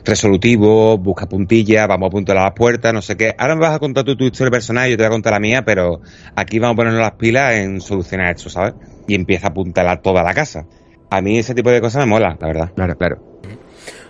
resolutivo, 0.05 0.99
busca 0.99 1.27
puntilla, 1.27 1.87
vamos 1.87 2.07
a 2.07 2.09
apuntar 2.09 2.37
a 2.37 2.45
las 2.45 2.53
puertas, 2.53 2.93
no 2.93 3.03
sé 3.03 3.17
qué. 3.17 3.35
Ahora 3.37 3.55
me 3.55 3.63
vas 3.63 3.75
a 3.75 3.79
contar 3.79 4.05
tu, 4.05 4.17
tu 4.17 4.25
historia 4.25 4.51
personal 4.51 4.89
y 4.89 4.93
yo 4.93 4.97
te 4.97 5.03
voy 5.03 5.09
a 5.09 5.11
contar 5.11 5.33
la 5.33 5.41
mía, 5.41 5.65
pero 5.65 6.01
aquí 6.37 6.59
vamos 6.59 6.75
a 6.75 6.77
ponernos 6.77 7.01
las 7.01 7.13
pilas 7.13 7.55
en 7.55 7.81
solucionar 7.81 8.35
esto, 8.35 8.51
¿sabes? 8.51 8.75
Y 9.07 9.15
empieza 9.15 9.49
a 9.49 9.51
apuntar 9.51 9.87
a 9.89 10.01
toda 10.01 10.23
la 10.23 10.35
casa. 10.35 10.67
A 11.11 11.21
mí 11.21 11.39
ese 11.39 11.55
tipo 11.55 11.71
de 11.71 11.81
cosas 11.81 12.05
me 12.05 12.11
mola, 12.11 12.37
la 12.41 12.47
verdad. 12.47 12.71
Claro, 12.75 12.97
claro. 12.97 13.35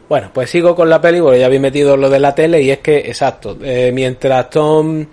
Bueno, 0.09 0.31
pues 0.35 0.51
sigo 0.51 0.75
con 0.75 0.91
la 0.91 1.01
peli, 1.01 1.21
porque 1.21 1.41
ya 1.41 1.47
habéis 1.47 1.63
metido 1.63 1.97
lo 1.97 2.11
de 2.11 2.21
la 2.21 2.35
tele 2.35 2.61
y 2.61 2.71
es 2.71 2.79
que, 2.79 2.99
exacto, 2.99 3.57
eh, 3.63 3.91
mientras 3.93 4.51
Tom, 4.51 5.07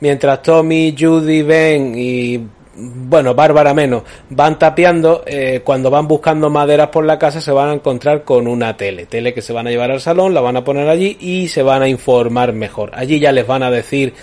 mientras 0.00 0.42
Tommy, 0.42 0.94
Judy, 0.98 1.42
Ben 1.42 1.94
y 1.96 2.40
bueno, 2.74 3.34
Bárbara 3.34 3.74
menos, 3.74 4.02
van 4.30 4.58
tapeando, 4.58 5.22
eh, 5.26 5.60
cuando 5.62 5.90
van 5.90 6.08
buscando 6.08 6.48
maderas 6.48 6.88
por 6.88 7.04
la 7.04 7.18
casa 7.18 7.40
se 7.40 7.52
van 7.52 7.68
a 7.68 7.74
encontrar 7.74 8.24
con 8.24 8.46
una 8.46 8.76
tele, 8.76 9.06
tele 9.06 9.34
que 9.34 9.42
se 9.42 9.52
van 9.52 9.66
a 9.66 9.70
llevar 9.70 9.90
al 9.90 10.00
salón, 10.00 10.32
la 10.32 10.40
van 10.40 10.56
a 10.56 10.64
poner 10.64 10.88
allí 10.88 11.16
y 11.20 11.48
se 11.48 11.62
van 11.62 11.82
a 11.82 11.88
informar 11.88 12.52
mejor. 12.52 12.90
Allí 12.94 13.20
ya 13.20 13.32
les 13.32 13.46
van 13.46 13.62
a 13.62 13.70
decir, 13.70 14.14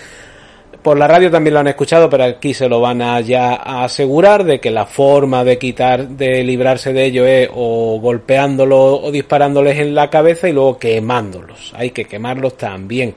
por 0.82 0.98
la 0.98 1.06
radio 1.06 1.30
también 1.30 1.54
lo 1.54 1.60
han 1.60 1.68
escuchado, 1.68 2.08
pero 2.08 2.24
aquí 2.24 2.54
se 2.54 2.68
lo 2.68 2.80
van 2.80 3.02
a 3.02 3.20
ya 3.20 3.54
asegurar 3.54 4.44
de 4.44 4.60
que 4.60 4.70
la 4.70 4.86
forma 4.86 5.44
de 5.44 5.58
quitar, 5.58 6.08
de 6.08 6.42
librarse 6.42 6.92
de 6.92 7.04
ello 7.04 7.26
es 7.26 7.48
o 7.52 8.00
golpeándolos 8.00 9.00
o 9.02 9.10
disparándoles 9.10 9.78
en 9.78 9.94
la 9.94 10.08
cabeza 10.08 10.48
y 10.48 10.52
luego 10.52 10.78
quemándolos. 10.78 11.72
Hay 11.76 11.90
que 11.90 12.06
quemarlos 12.06 12.56
también. 12.56 13.14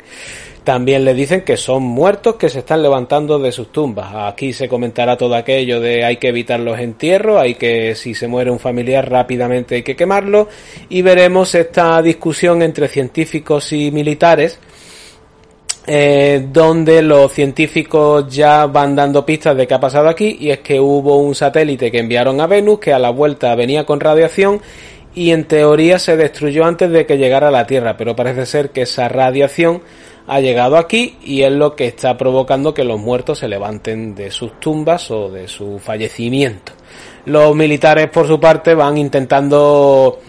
También 0.64 1.03
le 1.03 1.14
dicen 1.14 1.41
que 1.41 1.57
son 1.57 1.84
muertos 1.84 2.35
que 2.35 2.48
se 2.48 2.60
están 2.60 2.81
levantando 2.81 3.38
de 3.38 3.52
sus 3.52 3.72
tumbas. 3.72 4.14
Aquí 4.14 4.53
se 4.53 4.69
comentará 4.69 5.18
todo 5.18 5.35
aquello 5.35 5.81
de 5.81 6.06
hay 6.06 6.18
que 6.18 6.30
evitar 6.30 6.60
los 6.61 6.80
entierros, 6.80 7.41
hay 7.41 7.56
que 7.56 7.95
si 7.95 8.14
se 8.14 8.27
muere 8.27 8.49
un 8.49 8.60
familiar 8.60 9.10
rápidamente 9.10 9.76
hay 9.76 9.84
que 9.84 9.95
quemarlo 9.95 10.48
y 10.88 11.02
veremos 11.02 11.53
esta 11.56 12.02
discusión 12.02 12.61
entre 12.61 12.88
científicos 12.88 13.73
y 13.73 13.91
militares 13.91 14.57
eh, 15.85 16.48
donde 16.49 17.02
los 17.02 17.34
científicos 17.34 18.34
ya 18.34 18.65
van 18.68 18.95
dando 18.95 19.26
pistas 19.26 19.57
de 19.57 19.68
qué 19.68 19.73
ha 19.73 19.81
pasado 19.81 20.07
aquí 20.07 20.38
y 20.40 20.49
es 20.49 20.60
que 20.60 20.80
hubo 20.80 21.18
un 21.18 21.35
satélite 21.35 21.91
que 21.91 21.99
enviaron 21.99 22.40
a 22.40 22.48
Venus 22.48 22.80
que 22.80 22.94
a 22.94 22.99
la 22.99 23.10
vuelta 23.10 23.53
venía 23.56 23.85
con 23.85 23.99
radiación 23.99 24.61
y 25.14 25.31
en 25.31 25.44
teoría 25.44 25.99
se 25.99 26.15
destruyó 26.15 26.64
antes 26.64 26.90
de 26.90 27.06
que 27.06 27.18
llegara 27.18 27.49
a 27.49 27.52
la 27.52 27.68
Tierra, 27.68 27.98
pero 27.98 28.15
parece 28.15 28.45
ser 28.45 28.69
que 28.69 28.84
esa 28.84 29.10
radiación 29.10 29.81
ha 30.28 30.40
llegado 30.40 30.78
aquí 30.78 31.18
y 31.24 31.41
es 31.41 31.52
lo 31.52 31.76
que 31.76 31.88
está 31.88 32.18
provocando 32.18 32.74
que 32.74 32.84
los 32.84 33.00
muertos 33.00 33.40
se 33.40 33.48
levanten 33.48 34.16
de 34.16 34.32
sus 34.32 34.60
tumbas 34.60 35.12
o 35.12 35.30
de 35.30 35.48
su 35.48 35.80
fallecimiento. 35.80 36.74
Los 37.26 37.56
militares, 37.56 38.10
por 38.10 38.28
su 38.28 38.40
parte, 38.40 38.74
van 38.74 38.98
intentando 38.98 40.20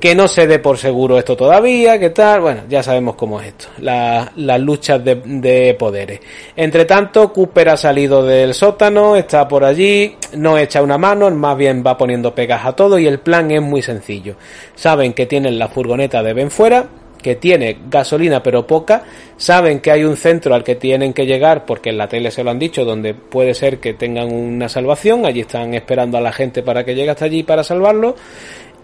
que 0.00 0.14
no 0.14 0.28
se 0.28 0.46
dé 0.46 0.60
por 0.60 0.78
seguro 0.78 1.18
esto 1.18 1.36
todavía, 1.36 1.98
que 1.98 2.10
tal, 2.10 2.40
bueno, 2.40 2.62
ya 2.68 2.82
sabemos 2.82 3.16
cómo 3.16 3.40
es 3.40 3.48
esto, 3.48 3.66
las 3.78 4.60
luchas 4.60 5.04
de, 5.04 5.16
de, 5.16 5.74
poderes. 5.74 6.20
Entre 6.54 6.84
tanto, 6.84 7.32
Cooper 7.32 7.70
ha 7.70 7.76
salido 7.76 8.24
del 8.24 8.54
sótano, 8.54 9.16
está 9.16 9.48
por 9.48 9.64
allí, 9.64 10.16
no 10.34 10.56
echa 10.56 10.82
una 10.82 10.98
mano, 10.98 11.28
más 11.30 11.56
bien 11.56 11.82
va 11.84 11.98
poniendo 11.98 12.34
pegas 12.34 12.64
a 12.64 12.72
todo 12.74 12.98
y 12.98 13.06
el 13.06 13.18
plan 13.18 13.50
es 13.50 13.60
muy 13.60 13.82
sencillo. 13.82 14.36
Saben 14.74 15.14
que 15.14 15.26
tienen 15.26 15.58
la 15.58 15.68
furgoneta 15.68 16.22
de 16.22 16.32
Ben 16.32 16.50
fuera, 16.50 16.86
que 17.18 17.36
tiene 17.36 17.78
gasolina 17.88 18.42
pero 18.42 18.66
poca, 18.66 19.02
saben 19.36 19.80
que 19.80 19.90
hay 19.90 20.04
un 20.04 20.16
centro 20.16 20.54
al 20.54 20.64
que 20.64 20.76
tienen 20.76 21.12
que 21.12 21.26
llegar 21.26 21.64
porque 21.66 21.90
en 21.90 21.98
la 21.98 22.08
tele 22.08 22.30
se 22.30 22.42
lo 22.42 22.50
han 22.50 22.58
dicho, 22.58 22.84
donde 22.84 23.14
puede 23.14 23.54
ser 23.54 23.78
que 23.78 23.94
tengan 23.94 24.32
una 24.32 24.68
salvación, 24.68 25.26
allí 25.26 25.40
están 25.40 25.74
esperando 25.74 26.18
a 26.18 26.20
la 26.20 26.32
gente 26.32 26.62
para 26.62 26.84
que 26.84 26.94
llegue 26.94 27.10
hasta 27.10 27.26
allí 27.26 27.42
para 27.42 27.64
salvarlo 27.64 28.16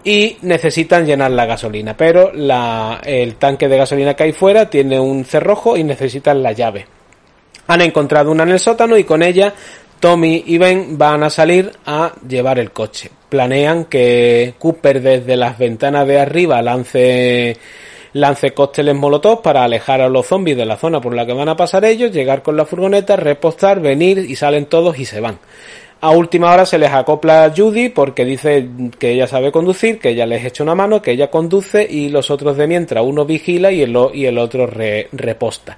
y 0.03 0.37
necesitan 0.43 1.05
llenar 1.05 1.31
la 1.31 1.47
gasolina, 1.47 1.97
pero 1.97 2.31
la, 2.31 3.01
el 3.03 3.35
tanque 3.35 3.67
de 3.67 3.77
gasolina 3.77 4.13
que 4.13 4.23
hay 4.23 4.33
fuera 4.33 4.69
tiene 4.69 4.99
un 4.99 5.25
cerrojo 5.25 5.75
y 5.75 5.83
necesitan 5.83 6.43
la 6.43 6.51
llave. 6.51 6.85
Han 7.67 7.81
encontrado 7.81 8.31
una 8.31 8.43
en 8.43 8.49
el 8.49 8.59
sótano 8.59 8.95
y 8.97 9.03
con 9.03 9.23
ella 9.23 9.53
Tommy 9.99 10.43
y 10.45 10.59
Ben 10.59 10.97
van 10.97 11.23
a 11.23 11.31
salir 11.31 11.71
a 11.85 12.13
llevar 12.27 12.59
el 12.59 12.71
coche. 12.71 13.09
Planean 13.27 13.85
que 13.85 14.53
Cooper 14.59 15.01
desde 15.01 15.35
las 15.35 15.57
ventanas 15.57 16.07
de 16.07 16.19
arriba 16.19 16.61
lance 16.61 17.57
lance 18.15 18.53
cócteles 18.53 18.95
molotov 18.95 19.41
para 19.41 19.65
alejar 19.65 19.99
a 19.99 20.07
los 20.07 20.25
zombies 20.25 20.55
de 20.55 20.65
la 20.65 20.77
zona 20.77 21.01
por 21.01 21.13
la 21.13 21.25
que 21.25 21.33
van 21.33 21.49
a 21.49 21.57
pasar 21.57 21.83
ellos, 21.83 22.13
llegar 22.13 22.43
con 22.43 22.55
la 22.55 22.65
furgoneta, 22.65 23.17
repostar, 23.17 23.81
venir 23.81 24.19
y 24.19 24.37
salen 24.37 24.67
todos 24.67 24.97
y 24.97 25.03
se 25.03 25.19
van. 25.19 25.37
A 25.99 26.11
última 26.11 26.53
hora 26.53 26.65
se 26.65 26.77
les 26.77 26.91
acopla 26.91 27.51
Judy 27.55 27.89
porque 27.89 28.23
dice 28.23 28.69
que 28.97 29.11
ella 29.11 29.27
sabe 29.27 29.51
conducir, 29.51 29.99
que 29.99 30.11
ella 30.11 30.25
les 30.25 30.45
echa 30.45 30.63
una 30.63 30.75
mano, 30.75 31.01
que 31.01 31.11
ella 31.11 31.29
conduce 31.29 31.85
y 31.89 32.07
los 32.07 32.31
otros 32.31 32.55
de 32.55 32.67
mientras 32.67 33.03
uno 33.03 33.25
vigila 33.25 33.69
y 33.73 33.81
el, 33.81 33.97
y 34.13 34.25
el 34.27 34.37
otro 34.37 34.65
reposta. 34.65 35.77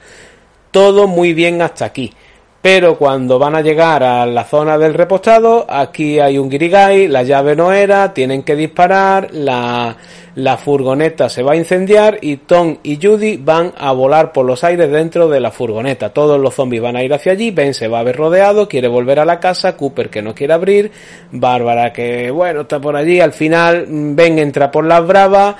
Todo 0.69 1.07
muy 1.07 1.33
bien 1.33 1.63
hasta 1.63 1.85
aquí. 1.85 2.13
Pero 2.61 2.97
cuando 2.97 3.37
van 3.39 3.55
a 3.55 3.61
llegar 3.61 4.03
a 4.03 4.25
la 4.25 4.43
zona 4.43 4.77
del 4.77 4.93
repostado, 4.93 5.65
aquí 5.69 6.19
hay 6.19 6.37
un 6.37 6.49
guirigay, 6.49 7.07
la 7.07 7.23
llave 7.23 7.55
no 7.55 7.71
era, 7.71 8.13
tienen 8.13 8.43
que 8.43 8.55
disparar, 8.55 9.29
la, 9.31 9.95
la 10.35 10.57
furgoneta 10.57 11.29
se 11.29 11.43
va 11.43 11.53
a 11.53 11.55
incendiar 11.55 12.17
y 12.21 12.37
Tom 12.37 12.77
y 12.83 12.99
Judy 13.01 13.37
van 13.37 13.73
a 13.77 13.91
volar 13.91 14.33
por 14.33 14.45
los 14.45 14.63
aires 14.63 14.91
dentro 14.91 15.29
de 15.29 15.39
la 15.39 15.51
furgoneta. 15.51 16.09
Todos 16.09 16.39
los 16.39 16.55
zombies 16.55 16.81
van 16.81 16.95
a 16.95 17.03
ir 17.03 17.13
hacia 17.13 17.31
allí, 17.31 17.51
Ben 17.51 17.73
se 17.73 17.87
va 17.87 17.99
a 17.99 18.03
ver 18.03 18.15
rodeado, 18.15 18.67
quiere 18.67 18.87
volver 18.87 19.19
a 19.19 19.25
la 19.25 19.39
casa, 19.39 19.77
Cooper 19.77 20.09
que 20.09 20.21
no 20.21 20.35
quiere 20.35 20.53
abrir, 20.53 20.91
Bárbara 21.31 21.93
que 21.93 22.31
bueno 22.31 22.61
está 22.61 22.79
por 22.79 22.95
allí, 22.95 23.19
al 23.19 23.33
final 23.33 23.85
Ben 23.87 24.39
entra 24.39 24.69
por 24.69 24.85
las 24.85 25.05
bravas 25.05 25.55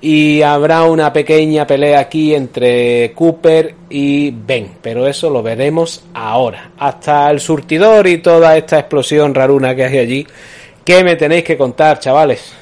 y 0.00 0.42
habrá 0.42 0.84
una 0.84 1.12
pequeña 1.12 1.66
pelea 1.66 2.00
aquí 2.00 2.34
entre 2.34 3.12
Cooper 3.14 3.74
y 3.90 4.30
Ben, 4.30 4.76
pero 4.80 5.06
eso 5.06 5.28
lo 5.30 5.42
veremos 5.42 6.04
ahora. 6.14 6.70
Hasta 6.78 7.30
el 7.30 7.40
surtidor 7.40 8.06
y 8.06 8.18
toda 8.18 8.56
esta 8.56 8.78
explosión 8.78 9.34
raruna 9.34 9.74
que 9.74 9.84
hay 9.84 9.98
allí, 9.98 10.26
¿qué 10.84 11.02
me 11.02 11.16
tenéis 11.16 11.44
que 11.44 11.56
contar, 11.56 11.98
chavales? 11.98 12.54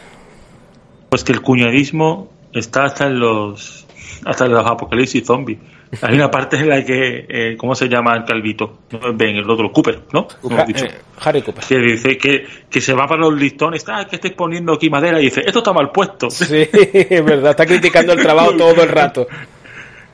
Pues 1.10 1.24
que 1.24 1.32
el 1.32 1.42
cuñadismo 1.42 2.28
está 2.52 2.84
hasta 2.84 3.06
en 3.06 3.20
los 3.20 3.86
hasta 4.24 4.46
en 4.46 4.52
los 4.52 4.66
apocalipsis 4.66 5.24
zombies. 5.24 5.58
Hay 6.02 6.14
una 6.14 6.30
parte 6.30 6.56
en 6.56 6.68
la 6.68 6.84
que, 6.84 7.26
eh, 7.28 7.56
¿cómo 7.56 7.74
se 7.74 7.88
llama 7.88 8.16
el 8.16 8.24
calvito? 8.24 8.80
No 8.90 9.10
es 9.10 9.16
Ben, 9.16 9.36
el 9.36 9.48
otro, 9.48 9.70
Cooper, 9.70 10.02
¿no? 10.12 10.26
Como 10.40 10.62
dicho. 10.64 10.84
Eh, 10.84 10.90
Harry 11.22 11.42
Cooper. 11.42 11.64
Que 11.64 11.78
dice 11.78 12.18
que, 12.18 12.46
que 12.68 12.80
se 12.80 12.92
va 12.92 13.06
para 13.06 13.22
los 13.22 13.34
listones, 13.34 13.82
está, 13.82 13.98
ah, 13.98 14.06
que 14.06 14.16
estáis 14.16 14.34
poniendo 14.34 14.72
aquí 14.74 14.90
madera, 14.90 15.20
y 15.20 15.24
dice, 15.24 15.42
esto 15.46 15.58
está 15.58 15.72
mal 15.72 15.90
puesto. 15.90 16.28
Sí, 16.30 16.68
es 16.72 17.24
verdad, 17.24 17.50
está 17.50 17.66
criticando 17.66 18.12
el 18.12 18.20
trabajo 18.20 18.52
todo 18.56 18.82
el 18.82 18.88
rato. 18.88 19.26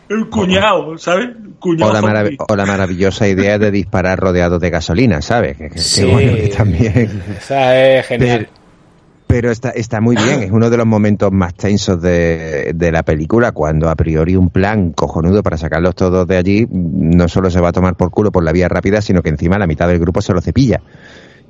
El 0.09 0.28
cuñado, 0.28 0.99
¿sabes? 0.99 1.31
Cuñado 1.59 1.90
o, 1.90 1.94
la 1.94 2.31
o, 2.49 2.57
la 2.57 2.66
maravillosa 2.66 3.27
idea 3.27 3.59
de 3.59 3.70
disparar 3.70 4.19
rodeado 4.19 4.59
de 4.59 4.69
gasolina, 4.69 5.23
¿sabes? 5.23 5.57
Que, 5.57 5.78
sí, 5.78 6.05
bueno, 6.05 6.35
que 6.36 6.49
también... 6.49 7.23
Esa 7.39 7.78
es 7.78 8.07
genial. 8.07 8.49
Pero 8.51 8.62
está, 9.33 9.71
está 9.71 10.01
muy 10.01 10.17
bien, 10.17 10.43
es 10.43 10.51
uno 10.51 10.69
de 10.69 10.77
los 10.77 10.87
momentos 10.87 11.33
más 11.33 11.55
tensos 11.55 12.01
de, 12.01 12.73
de, 12.75 12.93
la 12.93 13.03
película, 13.03 13.53
cuando 13.53 13.89
a 13.89 13.97
priori 13.97 14.37
un 14.37 14.51
plan 14.51 14.93
cojonudo 14.93 15.43
para 15.43 15.57
sacarlos 15.57 15.95
todos 15.95 16.27
de 16.27 16.37
allí 16.37 16.67
no 16.71 17.29
solo 17.29 17.51
se 17.51 17.61
va 17.61 17.71
a 17.71 17.73
tomar 17.73 17.97
por 17.97 18.11
culo 18.11 18.31
por 18.31 18.45
la 18.45 18.53
vía 18.53 18.69
rápida, 18.69 19.01
sino 19.01 19.23
que 19.23 19.31
encima 19.31 19.59
la 19.59 19.67
mitad 19.67 19.89
del 19.89 19.99
grupo 19.99 20.21
se 20.21 20.33
lo 20.33 20.41
cepilla. 20.41 20.83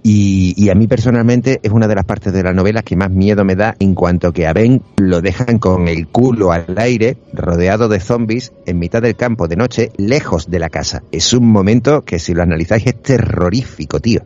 Y, 0.05 0.55
y, 0.57 0.71
a 0.71 0.75
mí 0.75 0.89
personalmente 0.89 1.61
es 1.63 1.71
una 1.71 1.87
de 1.87 1.95
las 1.95 2.05
partes 2.05 2.33
de 2.33 2.43
la 2.43 2.53
novela 2.53 2.83
que 2.83 2.97
más 2.97 3.09
miedo 3.09 3.45
me 3.45 3.55
da 3.55 3.77
en 3.79 3.95
cuanto 3.95 4.33
que 4.33 4.49
a 4.49 4.53
Ben 4.53 4.83
lo 4.97 5.21
dejan 5.21 5.61
con 5.61 5.87
el 5.87 6.09
culo 6.09 6.51
al 6.51 6.75
aire, 6.77 7.19
rodeado 7.33 7.89
de 7.89 8.01
zombies, 8.01 8.53
en 8.67 8.81
mitad 8.81 9.01
del 9.01 9.15
campo 9.15 9.47
de 9.47 9.55
noche, 9.55 9.93
lejos 9.97 10.51
de 10.51 10.59
la 10.59 10.71
casa. 10.71 11.05
Es 11.13 11.33
un 11.33 11.53
momento 11.53 12.03
que 12.03 12.19
si 12.19 12.35
lo 12.35 12.43
analizáis 12.43 12.85
es 12.87 13.01
terrorífico, 13.01 14.01
tío. 14.01 14.23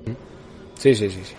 Sí, 0.78 0.94
sí, 0.94 1.10
sí. 1.10 1.20
sí. 1.22 1.34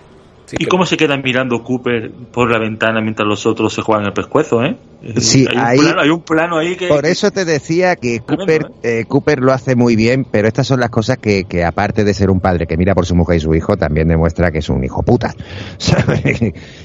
¿Y 0.57 0.65
cómo 0.65 0.85
se 0.85 0.95
queda 0.95 1.17
mirando 1.17 1.61
Cooper 1.61 2.11
por 2.31 2.49
la 2.49 2.57
ventana 2.57 3.01
mientras 3.01 3.27
los 3.27 3.45
otros 3.45 3.73
se 3.73 3.81
juegan 3.81 4.05
el 4.05 4.13
pescuezo, 4.13 4.63
eh? 4.63 4.77
Sí, 5.17 5.45
hay, 5.55 6.09
un 6.09 6.21
plano, 6.21 6.57
ahí 6.57 6.75
que... 6.75 6.87
Por 6.87 7.05
eso 7.05 7.31
te 7.31 7.43
decía 7.43 7.95
que 7.97 8.21
Cooper, 8.21 8.67
¿eh? 8.81 8.99
Eh, 8.99 9.05
Cooper 9.05 9.39
lo 9.39 9.51
hace 9.51 9.75
muy 9.75 9.95
bien, 9.95 10.25
pero 10.29 10.47
estas 10.47 10.65
son 10.65 10.79
las 10.79 10.89
cosas 10.89 11.17
que, 11.17 11.43
que, 11.43 11.65
aparte 11.65 12.03
de 12.03 12.13
ser 12.13 12.29
un 12.29 12.39
padre 12.39 12.65
que 12.65 12.77
mira 12.77 12.95
por 12.95 13.05
su 13.05 13.15
mujer 13.15 13.37
y 13.37 13.39
su 13.41 13.53
hijo, 13.55 13.75
también 13.75 14.07
demuestra 14.07 14.51
que 14.51 14.59
es 14.59 14.69
un 14.69 14.83
hijo 14.83 15.03
puta. 15.03 15.33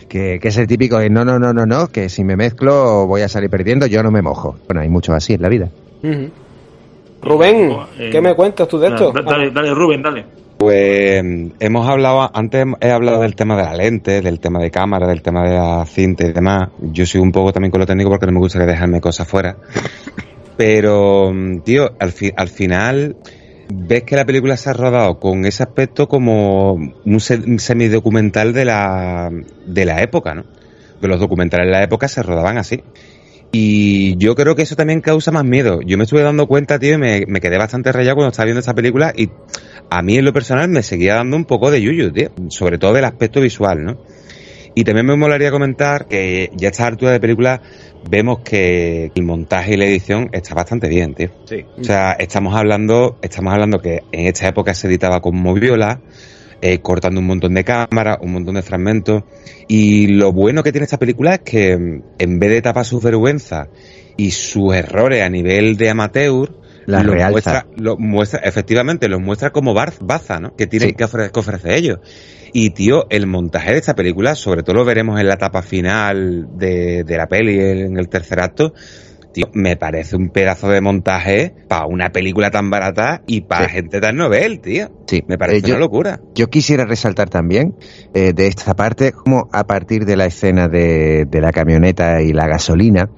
que, 0.09 0.39
que, 0.41 0.49
es 0.49 0.57
el 0.57 0.67
típico 0.67 0.99
de 0.99 1.09
no, 1.09 1.25
no, 1.25 1.39
no, 1.39 1.53
no, 1.53 1.65
no, 1.65 1.87
que 1.87 2.09
si 2.09 2.25
me 2.25 2.37
mezclo 2.37 3.07
voy 3.07 3.23
a 3.23 3.29
salir 3.29 3.49
perdiendo, 3.49 3.87
yo 3.87 4.03
no 4.03 4.11
me 4.11 4.23
mojo. 4.23 4.57
Bueno, 4.67 4.81
hay 4.81 4.89
mucho 4.89 5.13
así 5.15 5.35
en 5.35 5.43
la 5.43 5.49
vida. 5.49 5.69
Rubén, 7.23 7.77
¿qué 8.11 8.21
me 8.21 8.35
cuentas 8.35 8.67
tú 8.67 8.79
de 8.79 8.89
esto? 8.89 9.13
Dale, 9.13 9.51
dale, 9.51 9.73
Rubén, 9.73 10.03
dale. 10.03 10.41
Pues 10.63 11.25
hemos 11.59 11.89
hablado, 11.89 12.31
antes 12.33 12.65
he 12.81 12.93
hablado 12.93 13.23
del 13.23 13.35
tema 13.35 13.57
de 13.57 13.65
la 13.65 13.75
lente, 13.75 14.23
del 14.23 14.39
tema 14.39 14.61
de 14.61 14.71
cámara, 14.71 15.09
del 15.09 15.21
tema 15.21 15.43
de 15.43 15.57
la 15.57 15.85
cinta 15.87 16.25
y 16.25 16.33
demás. 16.33 16.69
Yo 16.81 17.05
soy 17.05 17.21
un 17.21 17.33
poco 17.33 17.53
también 17.53 17.73
con 17.73 17.81
lo 17.81 17.87
técnico 17.87 18.11
porque 18.11 18.27
no 18.27 18.33
me 18.33 18.39
gusta 18.39 18.65
dejarme 18.65 19.01
cosas 19.01 19.27
fuera. 19.27 19.57
Pero, 20.57 21.33
tío, 21.65 21.97
al, 21.99 22.15
al 22.37 22.49
final 22.49 23.17
ves 23.75 24.05
que 24.05 24.15
la 24.15 24.25
película 24.25 24.57
se 24.57 24.71
ha 24.71 24.73
rodado 24.73 25.19
con 25.19 25.45
ese 25.47 25.65
aspecto 25.65 26.07
como 26.07 26.75
un 26.75 27.21
semidocumental 27.59 28.53
de 28.53 28.65
la, 28.65 29.33
de 29.67 29.85
la 29.85 30.01
época, 30.01 30.33
¿no? 30.37 30.45
Que 31.01 31.09
los 31.09 31.19
documentales 31.19 31.67
de 31.67 31.73
la 31.73 31.83
época 31.83 32.07
se 32.07 32.23
rodaban 32.23 32.57
así. 32.57 32.85
Y 33.51 34.17
yo 34.17 34.37
creo 34.37 34.55
que 34.55 34.63
eso 34.63 34.77
también 34.77 35.01
causa 35.01 35.33
más 35.33 35.45
miedo. 35.45 35.81
Yo 35.85 35.99
me 35.99 36.05
estuve 36.05 36.23
dando 36.23 36.47
cuenta, 36.47 36.79
tío, 36.79 36.95
y 36.95 36.99
me, 36.99 37.25
me 37.27 37.41
quedé 37.41 37.59
bastante 37.59 37.91
rayado 37.91 38.15
cuando 38.15 38.31
estaba 38.31 38.45
viendo 38.45 38.61
esta 38.61 38.75
película 38.75 39.13
y 39.15 39.29
a 39.94 40.01
mí 40.01 40.16
en 40.16 40.24
lo 40.24 40.32
personal 40.32 40.70
me 40.70 40.82
seguía 40.82 41.16
dando 41.16 41.36
un 41.36 41.44
poco 41.44 41.70
de 41.70 41.82
yuyu, 41.82 42.10
tío. 42.10 42.31
Sobre 42.48 42.78
todo 42.78 42.94
del 42.94 43.05
aspecto 43.05 43.43
visual, 43.43 43.85
¿no? 43.85 43.98
Y 44.74 44.85
también 44.85 45.05
me 45.05 45.16
molaría 45.16 45.51
comentar 45.51 46.09
que 46.09 46.51
ya 46.56 46.69
a 46.69 46.70
esta 46.70 46.86
altura 46.86 47.12
de 47.12 47.20
película 47.20 47.60
vemos 48.09 48.40
que 48.40 49.12
el 49.14 49.23
montaje 49.23 49.74
y 49.74 49.77
la 49.77 49.85
edición 49.85 50.31
está 50.32 50.55
bastante 50.55 50.89
bien, 50.89 51.14
tío. 51.14 51.28
Sí. 51.44 51.66
O 51.78 51.85
sea, 51.85 52.12
estamos 52.12 52.55
hablando, 52.55 53.19
estamos 53.20 53.52
hablando 53.52 53.81
que 53.81 54.01
en 54.12 54.27
esta 54.28 54.48
época 54.48 54.73
se 54.73 54.86
editaba 54.86 55.20
con 55.20 55.36
moviola, 55.36 56.01
eh, 56.62 56.78
cortando 56.78 57.20
un 57.20 57.27
montón 57.27 57.52
de 57.52 57.62
cámaras, 57.62 58.16
un 58.23 58.32
montón 58.32 58.55
de 58.55 58.62
fragmentos. 58.62 59.24
Y 59.69 60.06
lo 60.06 60.32
bueno 60.32 60.62
que 60.62 60.73
tiene 60.73 60.86
esta 60.86 60.98
película 60.98 61.35
es 61.35 61.40
que 61.40 61.77
mm, 61.77 62.02
en 62.19 62.39
vez 62.39 62.51
de 62.51 62.62
tapar 62.62 62.86
sus 62.86 63.02
vergüenzas 63.02 63.69
y 64.16 64.31
sus 64.31 64.74
errores 64.74 65.23
a 65.23 65.28
nivel 65.28 65.77
de 65.77 65.90
amateur, 65.90 66.62
la 66.87 67.03
los 67.03 67.31
muestra, 67.31 67.67
lo 67.77 67.97
muestra, 67.97 68.41
efectivamente, 68.45 69.09
los 69.09 69.21
muestra 69.21 69.51
como 69.51 69.75
baza, 69.75 70.41
¿no? 70.41 70.55
Que 70.57 70.67
tienen 70.67 70.95
que, 70.95 71.05
ofrecer, 71.05 71.73
ellos. 71.73 71.99
Y 72.53 72.71
tío, 72.71 73.07
el 73.11 73.27
montaje 73.27 73.73
de 73.73 73.79
esta 73.79 73.95
película, 73.95 74.35
sobre 74.35 74.63
todo 74.63 74.77
lo 74.77 74.85
veremos 74.85 75.19
en 75.21 75.29
la 75.29 75.35
etapa 75.35 75.63
final 75.63 76.49
de, 76.57 77.05
de 77.05 77.17
la 77.17 77.27
peli, 77.27 77.59
en 77.59 77.97
el 77.97 78.09
tercer 78.09 78.41
acto, 78.41 78.75
tío, 79.33 79.47
me 79.53 79.77
parece 79.77 80.17
un 80.17 80.29
pedazo 80.29 80.69
de 80.69 80.81
montaje 80.81 81.55
para 81.69 81.87
una 81.87 82.11
película 82.11 82.51
tan 82.51 82.71
barata 82.71 83.23
y 83.27 83.43
para 83.43 83.69
gente 83.69 84.01
tan 84.01 84.17
novel, 84.17 84.61
tío. 84.61 84.91
Sí, 85.07 85.23
me 85.27 85.39
parece 85.39 85.67
eh, 85.67 85.71
una 85.71 85.81
locura. 85.81 86.21
Yo 86.35 86.49
quisiera 86.49 86.85
resaltar 86.85 87.29
también 87.29 87.75
eh, 88.15 88.33
de 88.33 88.47
esta 88.47 88.75
parte, 88.75 89.13
como 89.13 89.49
a 89.53 89.65
partir 89.65 90.05
de 90.05 90.17
la 90.17 90.27
escena 90.27 90.69
de, 90.69 91.27
de 91.27 91.41
la 91.41 91.53
camioneta 91.53 92.23
y 92.23 92.33
la 92.33 92.47
gasolina, 92.47 93.11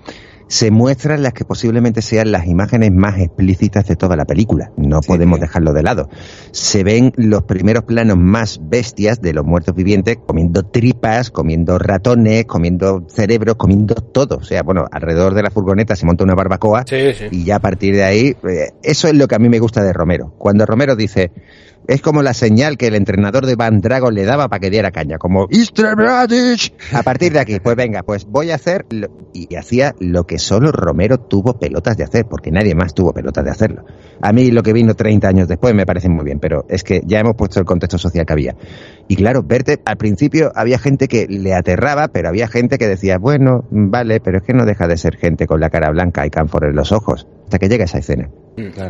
se 0.48 0.70
muestran 0.70 1.22
las 1.22 1.32
que 1.32 1.44
posiblemente 1.44 2.02
sean 2.02 2.32
las 2.32 2.46
imágenes 2.46 2.92
más 2.92 3.18
explícitas 3.18 3.86
de 3.86 3.96
toda 3.96 4.16
la 4.16 4.24
película. 4.24 4.72
No 4.76 5.00
podemos 5.00 5.40
dejarlo 5.40 5.72
de 5.72 5.82
lado. 5.82 6.08
Se 6.52 6.84
ven 6.84 7.12
los 7.16 7.44
primeros 7.44 7.84
planos 7.84 8.16
más 8.16 8.60
bestias 8.62 9.20
de 9.20 9.32
los 9.32 9.44
muertos 9.44 9.74
vivientes 9.74 10.18
comiendo 10.26 10.62
tripas, 10.64 11.30
comiendo 11.30 11.78
ratones, 11.78 12.44
comiendo 12.44 13.06
cerebros, 13.08 13.56
comiendo 13.56 13.94
todo. 13.94 14.36
O 14.36 14.44
sea, 14.44 14.62
bueno, 14.62 14.86
alrededor 14.90 15.34
de 15.34 15.42
la 15.42 15.50
furgoneta 15.50 15.96
se 15.96 16.06
monta 16.06 16.24
una 16.24 16.34
barbacoa 16.34 16.84
y 17.30 17.44
ya 17.44 17.56
a 17.56 17.60
partir 17.60 17.94
de 17.94 18.04
ahí, 18.04 18.36
eh, 18.48 18.70
eso 18.82 19.08
es 19.08 19.14
lo 19.14 19.28
que 19.28 19.34
a 19.34 19.38
mí 19.38 19.48
me 19.48 19.58
gusta 19.58 19.82
de 19.82 19.92
Romero. 19.92 20.34
Cuando 20.38 20.66
Romero 20.66 20.96
dice, 20.96 21.32
es 21.86 22.00
como 22.00 22.22
la 22.22 22.34
señal 22.34 22.76
que 22.76 22.86
el 22.86 22.94
entrenador 22.94 23.46
de 23.46 23.56
Van 23.56 23.80
Dragon 23.80 24.14
le 24.14 24.24
daba 24.24 24.48
para 24.48 24.60
que 24.60 24.70
diera 24.70 24.90
caña, 24.90 25.18
como 25.18 25.46
A 26.92 27.02
partir 27.02 27.32
de 27.32 27.40
aquí, 27.40 27.60
pues 27.60 27.76
venga, 27.76 28.02
pues 28.02 28.24
voy 28.26 28.50
a 28.50 28.54
hacer 28.54 28.86
y 29.32 29.54
hacía 29.56 29.94
lo 29.98 30.24
que 30.24 30.38
solo 30.38 30.72
Romero 30.72 31.18
tuvo 31.18 31.58
pelotas 31.58 31.96
de 31.96 32.04
hacer, 32.04 32.26
porque 32.26 32.50
nadie 32.50 32.74
más 32.74 32.94
tuvo 32.94 33.12
pelotas 33.12 33.44
de 33.44 33.50
hacerlo. 33.50 33.84
A 34.20 34.32
mí 34.32 34.50
lo 34.50 34.62
que 34.62 34.72
vino 34.72 34.94
30 34.94 35.28
años 35.28 35.48
después 35.48 35.74
me 35.74 35.86
parece 35.86 36.08
muy 36.08 36.24
bien, 36.24 36.38
pero 36.38 36.64
es 36.68 36.84
que 36.84 37.02
ya 37.04 37.20
hemos 37.20 37.34
puesto 37.36 37.60
el 37.60 37.66
contexto 37.66 37.98
social 37.98 38.24
que 38.24 38.32
había. 38.32 38.56
Y 39.08 39.16
claro, 39.16 39.42
verte, 39.42 39.80
al 39.84 39.96
principio 39.96 40.52
había 40.54 40.78
gente 40.78 41.08
que 41.08 41.26
le 41.28 41.54
aterraba, 41.54 42.08
pero 42.08 42.28
había 42.28 42.48
gente 42.48 42.78
que 42.78 42.88
decía, 42.88 43.18
bueno, 43.18 43.64
vale, 43.70 44.20
pero 44.20 44.38
es 44.38 44.44
que 44.44 44.54
no 44.54 44.64
deja 44.64 44.86
de 44.86 44.96
ser 44.96 45.16
gente 45.16 45.46
con 45.46 45.60
la 45.60 45.70
cara 45.70 45.90
blanca 45.90 46.26
y 46.26 46.30
cánfor 46.30 46.64
en 46.64 46.76
los 46.76 46.92
ojos, 46.92 47.26
hasta 47.44 47.58
que 47.58 47.68
llega 47.68 47.84
esa 47.84 47.98
escena. 47.98 48.30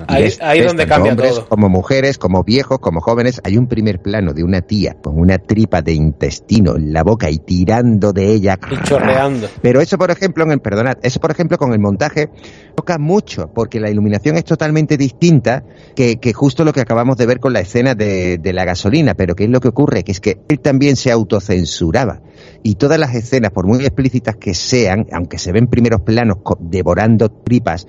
Ahí, 0.09 0.24
es 0.24 0.66
donde 0.66 0.86
cambia 0.86 1.12
hombres, 1.12 1.35
todo. 1.35 1.49
Como 1.49 1.69
mujeres, 1.69 2.19
como 2.19 2.45
viejos, 2.45 2.78
como 2.78 3.01
jóvenes, 3.01 3.41
hay 3.45 3.57
un 3.57 3.66
primer 3.66 4.01
plano 4.01 4.32
de 4.35 4.45
una 4.45 4.61
tía 4.61 4.97
con 5.03 5.19
una 5.19 5.39
tripa 5.39 5.81
de 5.81 5.93
intestino 5.95 6.77
en 6.77 6.93
la 6.93 7.03
boca 7.03 7.31
y 7.31 7.39
tirando 7.39 8.12
de 8.12 8.32
ella. 8.32 8.59
Y 8.70 8.82
chorreando. 8.86 9.49
Pero 9.62 9.81
eso, 9.81 9.97
por 9.97 10.11
ejemplo, 10.11 10.45
en 10.45 10.53
el, 10.53 10.61
perdonad, 10.61 10.99
eso, 11.03 11.20
por 11.20 11.31
ejemplo, 11.31 11.57
con 11.57 11.73
el 11.73 11.78
montaje, 11.78 12.28
toca 12.74 12.99
mucho, 12.99 13.51
porque 13.55 13.81
la 13.81 13.91
iluminación 13.91 14.36
es 14.36 14.45
totalmente 14.45 14.97
distinta 14.97 15.65
que, 15.97 16.16
que 16.16 16.32
justo 16.32 16.65
lo 16.65 16.73
que 16.73 16.81
acabamos 16.81 17.16
de 17.16 17.27
ver 17.27 17.41
con 17.41 17.53
la 17.53 17.61
escena 17.61 17.95
de, 17.95 18.39
de 18.39 18.53
la 18.53 18.65
gasolina. 18.65 19.15
Pero 19.15 19.35
¿qué 19.35 19.45
es 19.45 19.51
lo 19.51 19.61
que 19.61 19.69
ocurre? 19.69 20.05
Que 20.05 20.12
es 20.12 20.20
que 20.20 20.41
él 20.49 20.61
también 20.61 20.97
se 20.97 21.11
autocensuraba. 21.11 22.20
Y 22.62 22.74
todas 22.74 22.99
las 22.99 23.15
escenas, 23.15 23.51
por 23.51 23.66
muy 23.66 23.78
explícitas 23.81 24.36
que 24.36 24.55
sean, 24.55 25.07
aunque 25.12 25.39
se 25.39 25.53
ven 25.53 25.69
primeros 25.69 26.03
planos 26.03 26.39
devorando 26.61 27.31
tripas, 27.31 27.86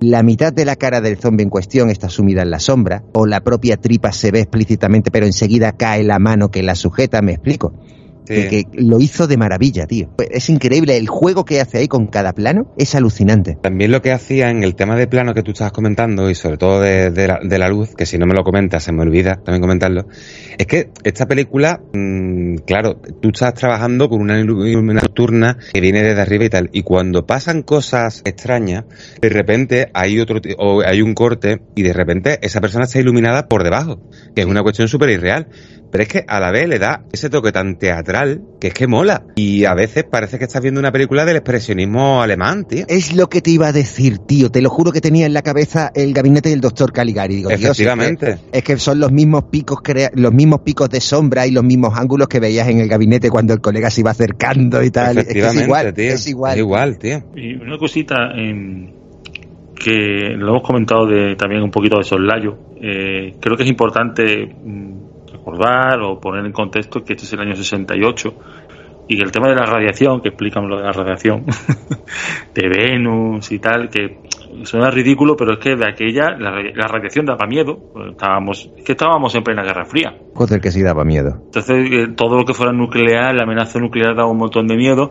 la 0.00 0.22
mitad 0.22 0.52
de 0.52 0.64
la 0.64 0.76
cara 0.76 1.00
del 1.00 1.16
zombie 1.16 1.44
en 1.44 1.50
cuestión 1.50 1.90
está 1.90 2.08
sumida 2.08 2.42
en 2.42 2.50
la 2.50 2.60
sombra, 2.60 3.02
o 3.12 3.26
la 3.26 3.40
propia 3.40 3.76
tripa 3.76 4.12
se 4.12 4.30
ve 4.30 4.40
explícitamente, 4.40 5.10
pero 5.10 5.26
enseguida 5.26 5.72
cae 5.72 6.02
la 6.04 6.18
mano 6.18 6.50
que 6.50 6.62
la 6.62 6.74
sujeta, 6.74 7.22
me 7.22 7.32
explico 7.32 7.72
que, 8.26 8.64
lo 8.74 9.00
hizo 9.00 9.26
de 9.26 9.36
maravilla, 9.36 9.86
tío. 9.86 10.10
Es 10.30 10.50
increíble, 10.50 10.96
el 10.96 11.08
juego 11.08 11.44
que 11.44 11.60
hace 11.60 11.78
ahí 11.78 11.88
con 11.88 12.06
cada 12.06 12.32
plano 12.32 12.72
es 12.76 12.94
alucinante. 12.94 13.56
También 13.62 13.90
lo 13.90 14.02
que 14.02 14.12
hacía 14.12 14.50
en 14.50 14.62
el 14.62 14.74
tema 14.74 14.96
de 14.96 15.06
plano 15.06 15.34
que 15.34 15.42
tú 15.42 15.52
estabas 15.52 15.72
comentando 15.72 16.28
y 16.30 16.34
sobre 16.34 16.56
todo 16.56 16.80
de, 16.80 17.58
la, 17.58 17.68
luz, 17.68 17.94
que 17.96 18.06
si 18.06 18.18
no 18.18 18.26
me 18.26 18.34
lo 18.34 18.42
comentas 18.42 18.84
se 18.84 18.92
me 18.92 19.02
olvida 19.02 19.36
también 19.36 19.60
comentarlo, 19.60 20.06
es 20.58 20.66
que 20.66 20.90
esta 21.04 21.26
película, 21.26 21.80
mm, 21.92 22.56
claro, 22.66 23.00
tú 23.20 23.28
estás 23.28 23.54
trabajando 23.54 24.08
con 24.08 24.20
una 24.20 24.38
iluminación 24.38 24.86
nocturna 24.96 25.58
que 25.72 25.80
viene 25.80 26.02
desde 26.02 26.20
arriba 26.20 26.44
y 26.44 26.50
tal, 26.50 26.70
y 26.72 26.82
cuando 26.82 27.26
pasan 27.26 27.62
cosas 27.62 28.22
extrañas, 28.24 28.84
de 29.20 29.28
repente 29.28 29.90
hay 29.94 30.20
otro 30.20 30.40
o 30.58 30.82
hay 30.82 31.02
un 31.02 31.14
corte 31.14 31.60
y 31.74 31.82
de 31.82 31.92
repente 31.92 32.38
esa 32.42 32.60
persona 32.60 32.84
está 32.84 33.00
iluminada 33.00 33.48
por 33.48 33.64
debajo, 33.64 34.00
que 34.34 34.42
es 34.42 34.46
una 34.46 34.62
cuestión 34.62 34.88
súper 34.88 35.10
irreal. 35.10 35.48
Pero 35.96 36.02
es 36.04 36.12
que 36.12 36.24
a 36.28 36.40
la 36.40 36.50
vez 36.50 36.68
le 36.68 36.78
da 36.78 37.04
ese 37.10 37.30
toque 37.30 37.52
tan 37.52 37.78
teatral 37.78 38.42
que 38.60 38.66
es 38.66 38.74
que 38.74 38.86
mola. 38.86 39.22
Y 39.34 39.64
a 39.64 39.72
veces 39.72 40.04
parece 40.04 40.36
que 40.36 40.44
estás 40.44 40.60
viendo 40.60 40.78
una 40.78 40.92
película 40.92 41.24
del 41.24 41.36
expresionismo 41.36 42.20
alemán, 42.20 42.66
tío. 42.68 42.84
Es 42.86 43.16
lo 43.16 43.30
que 43.30 43.40
te 43.40 43.48
iba 43.48 43.68
a 43.68 43.72
decir, 43.72 44.18
tío. 44.18 44.50
Te 44.50 44.60
lo 44.60 44.68
juro 44.68 44.92
que 44.92 45.00
tenía 45.00 45.24
en 45.24 45.32
la 45.32 45.40
cabeza 45.40 45.90
el 45.94 46.12
gabinete 46.12 46.50
del 46.50 46.60
doctor 46.60 46.92
Caligari. 46.92 47.36
Digo, 47.36 47.48
Efectivamente. 47.48 48.36
es, 48.52 48.62
que, 48.62 48.76
son 48.76 49.00
los 49.00 49.10
mismos 49.10 49.44
picos 49.44 49.78
los 50.12 50.34
mismos 50.34 50.60
picos 50.60 50.90
de 50.90 51.00
sombra 51.00 51.46
y 51.46 51.50
los 51.50 51.64
mismos 51.64 51.96
ángulos 51.96 52.28
que 52.28 52.40
veías 52.40 52.68
en 52.68 52.78
el 52.78 52.88
gabinete 52.88 53.30
cuando 53.30 53.54
el 53.54 53.62
colega 53.62 53.88
se 53.88 54.02
iba 54.02 54.10
acercando 54.10 54.82
y 54.82 54.90
tal. 54.90 55.16
Es, 55.16 55.28
es 55.34 55.62
igual, 55.62 55.94
tío. 55.94 56.12
es 56.12 56.26
igual. 56.28 56.52
Es 56.52 56.58
igual, 56.58 56.98
tío. 56.98 57.22
Y 57.34 57.54
una 57.54 57.78
cosita 57.78 58.16
que 59.82 60.34
lo 60.36 60.48
hemos 60.50 60.62
comentado 60.62 61.06
de, 61.06 61.36
también 61.36 61.62
un 61.62 61.70
poquito 61.70 61.96
de 61.96 62.04
soslayo. 62.04 62.58
Eh, 62.82 63.36
creo 63.40 63.56
que 63.56 63.62
es 63.62 63.68
importante 63.70 64.46
mm, 64.46 65.05
recordar 65.46 66.00
o 66.02 66.18
poner 66.20 66.44
en 66.44 66.52
contexto 66.52 67.04
que 67.04 67.12
este 67.12 67.24
es 67.24 67.32
el 67.32 67.40
año 67.40 67.54
68 67.54 68.34
y 69.08 69.22
el 69.22 69.30
tema 69.30 69.48
de 69.48 69.54
la 69.54 69.66
radiación, 69.66 70.20
que 70.20 70.30
explican 70.30 70.68
lo 70.68 70.78
de 70.78 70.82
la 70.82 70.92
radiación 70.92 71.44
de 72.54 72.68
Venus 72.68 73.52
y 73.52 73.60
tal, 73.60 73.88
que 73.88 74.25
suena 74.64 74.90
ridículo, 74.90 75.36
pero 75.36 75.54
es 75.54 75.58
que 75.58 75.76
de 75.76 75.88
aquella 75.88 76.30
la, 76.38 76.86
radiación 76.88 77.26
daba 77.26 77.46
miedo. 77.46 77.92
Estábamos, 78.10 78.70
es 78.76 78.84
que 78.84 78.92
estábamos 78.92 79.34
en 79.34 79.42
plena 79.42 79.62
Guerra 79.62 79.84
Fría. 79.84 80.16
Joder, 80.34 80.60
que 80.60 80.70
sí 80.70 80.82
daba 80.82 81.04
miedo. 81.04 81.40
Entonces, 81.46 81.90
eh, 81.90 82.08
todo 82.16 82.36
lo 82.36 82.44
que 82.44 82.54
fuera 82.54 82.72
nuclear, 82.72 83.34
la 83.34 83.44
amenaza 83.44 83.78
nuclear 83.78 84.14
daba 84.14 84.30
un 84.30 84.38
montón 84.38 84.66
de 84.66 84.76
miedo 84.76 85.10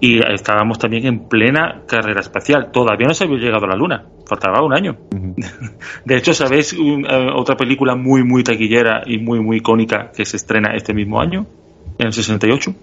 y 0.00 0.20
estábamos 0.32 0.78
también 0.78 1.06
en 1.06 1.28
plena 1.28 1.82
carrera 1.86 2.20
espacial. 2.20 2.70
Todavía 2.72 3.06
no 3.06 3.14
se 3.14 3.24
había 3.24 3.38
llegado 3.38 3.66
a 3.66 3.68
la 3.68 3.76
Luna, 3.76 4.06
faltaba 4.26 4.64
un 4.64 4.74
año. 4.74 4.96
De 6.04 6.16
hecho, 6.16 6.34
¿sabéis 6.34 6.72
eh, 6.72 7.02
otra 7.34 7.56
película 7.56 7.94
muy, 7.94 8.24
muy 8.24 8.42
taquillera 8.42 9.02
y 9.06 9.18
muy, 9.18 9.40
muy 9.40 9.58
icónica 9.58 10.10
que 10.14 10.24
se 10.24 10.36
estrena 10.36 10.74
este 10.74 10.94
mismo 10.94 11.20
año, 11.20 11.46
en 11.98 12.06
el 12.06 12.12
68? 12.12 12.74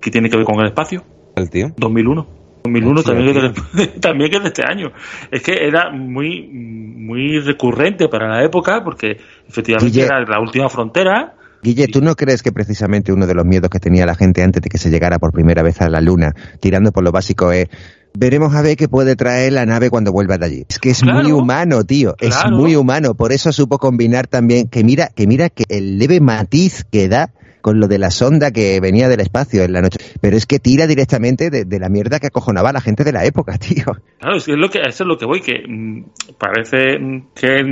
que 0.00 0.10
tiene 0.10 0.30
que 0.30 0.36
ver 0.36 0.46
con 0.46 0.60
el 0.60 0.66
espacio. 0.66 1.04
¿El 1.36 1.50
tío? 1.50 1.72
2001. 1.76 2.37
2001 2.72 3.02
también, 3.02 3.34
que 3.34 3.40
de, 3.40 3.86
también 4.00 4.30
que 4.30 4.36
es 4.36 4.42
de 4.42 4.48
este 4.48 4.62
año. 4.64 4.92
Es 5.30 5.42
que 5.42 5.66
era 5.66 5.90
muy 5.90 6.46
muy 6.48 7.40
recurrente 7.40 8.08
para 8.08 8.28
la 8.28 8.44
época 8.44 8.82
porque 8.84 9.16
efectivamente 9.48 10.02
era 10.02 10.20
la 10.20 10.40
última 10.40 10.68
frontera 10.68 11.34
Guille, 11.62 11.88
¿tú 11.88 12.00
no 12.00 12.14
crees 12.14 12.42
que 12.42 12.52
precisamente 12.52 13.12
uno 13.12 13.26
de 13.26 13.34
los 13.34 13.44
miedos 13.44 13.68
que 13.70 13.80
tenía 13.80 14.06
la 14.06 14.14
gente 14.14 14.42
antes 14.42 14.62
de 14.62 14.68
que 14.68 14.78
se 14.78 14.90
llegara 14.90 15.18
por 15.18 15.32
primera 15.32 15.62
vez 15.62 15.80
a 15.80 15.88
la 15.88 16.00
Luna, 16.00 16.32
tirando 16.60 16.92
por 16.92 17.02
lo 17.02 17.10
básico, 17.10 17.50
es 17.50 17.68
veremos 18.14 18.54
a 18.54 18.62
ver 18.62 18.76
qué 18.76 18.88
puede 18.88 19.16
traer 19.16 19.52
la 19.52 19.66
nave 19.66 19.90
cuando 19.90 20.12
vuelva 20.12 20.38
de 20.38 20.46
allí. 20.46 20.66
Es 20.68 20.78
que 20.78 20.90
es 20.90 21.04
muy 21.04 21.32
humano, 21.32 21.84
tío. 21.84 22.16
Es 22.20 22.36
muy 22.50 22.74
humano. 22.76 23.14
Por 23.14 23.32
eso 23.32 23.52
supo 23.52 23.78
combinar 23.78 24.26
también 24.26 24.68
que 24.68 24.82
mira, 24.82 25.08
que 25.14 25.26
mira 25.26 25.50
que 25.50 25.64
el 25.68 25.98
leve 25.98 26.20
matiz 26.20 26.84
que 26.90 27.08
da 27.08 27.30
con 27.60 27.80
lo 27.80 27.88
de 27.88 27.98
la 27.98 28.10
sonda 28.10 28.50
que 28.50 28.80
venía 28.80 29.08
del 29.08 29.20
espacio 29.20 29.62
en 29.64 29.72
la 29.72 29.82
noche. 29.82 29.98
Pero 30.20 30.36
es 30.36 30.46
que 30.46 30.58
tira 30.58 30.86
directamente 30.86 31.50
de, 31.50 31.78
la 31.78 31.88
mierda 31.88 32.18
que 32.18 32.26
acojonaba 32.26 32.72
la 32.72 32.80
gente 32.80 33.04
de 33.04 33.12
la 33.12 33.24
época, 33.24 33.58
tío. 33.58 33.84
Claro, 34.18 34.36
es, 34.36 34.48
lo 34.48 34.68
que, 34.68 34.80
eso 34.80 35.04
es 35.04 35.06
lo 35.06 35.16
que 35.16 35.26
voy, 35.26 35.40
que 35.40 35.62
mm, 35.66 36.04
parece 36.38 36.98
que 37.34 37.62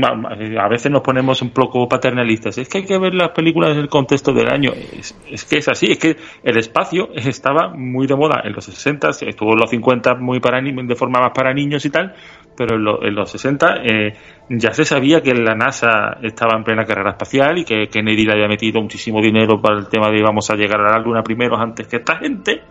a 0.59 0.69
veces 0.69 0.93
nos 0.93 1.03
ponemos 1.03 1.43
un 1.43 1.51
poco 1.51 1.89
paternalistas. 1.89 2.59
Es 2.59 2.69
que 2.69 2.79
hay 2.79 2.85
que 2.85 2.99
ver 2.99 3.15
las 3.15 3.31
películas 3.31 3.73
en 3.73 3.79
el 3.79 3.89
contexto 3.89 4.33
del 4.33 4.49
año. 4.49 4.73
Es, 5.31 5.45
que 5.45 5.59
es 5.59 5.69
así, 5.69 5.87
es 5.91 5.99
que 5.99 6.17
el 6.43 6.57
espacio 6.59 7.09
estaba 7.15 7.69
muy 7.75 8.07
de 8.07 8.17
moda 8.17 8.43
en 8.45 8.53
los 8.53 8.65
60, 8.65 9.11
estuvo 9.27 9.53
en 9.53 9.59
los 9.59 9.71
50 9.71 10.15
muy 10.17 10.41
para, 10.41 10.61
de 10.61 10.97
forma 10.97 11.21
más 11.21 11.33
para 11.35 11.53
niños 11.53 11.85
y 11.85 11.91
tal, 11.91 12.15
pero 12.57 12.77
en, 13.03 13.15
los 13.15 13.31
60 13.31 13.83
eh, 13.85 14.13
ya 14.49 14.73
se 14.73 14.85
sabía 14.85 15.21
que 15.21 15.35
la 15.35 15.55
NASA 15.55 16.19
estaba 16.23 16.57
en 16.57 16.65
plena 16.65 16.85
carrera 16.85 17.11
espacial 17.11 17.59
y 17.59 17.65
que 17.65 17.89
Kennedy 17.89 18.25
le 18.25 18.33
había 18.33 18.49
metido 18.49 18.81
muchísimo 18.81 19.21
dinero 19.21 19.61
para 19.61 19.79
el 19.79 19.89
tema 19.89 20.11
de 20.11 20.23
vamos 20.23 20.51
a 20.51 20.57
llegar 20.57 20.81
a 20.81 20.93
la 20.93 20.99
Luna 20.99 21.23
primero 21.23 21.57
antes 21.57 21.87
que 21.87 21.97
esta 21.97 22.17
gente. 22.17 22.63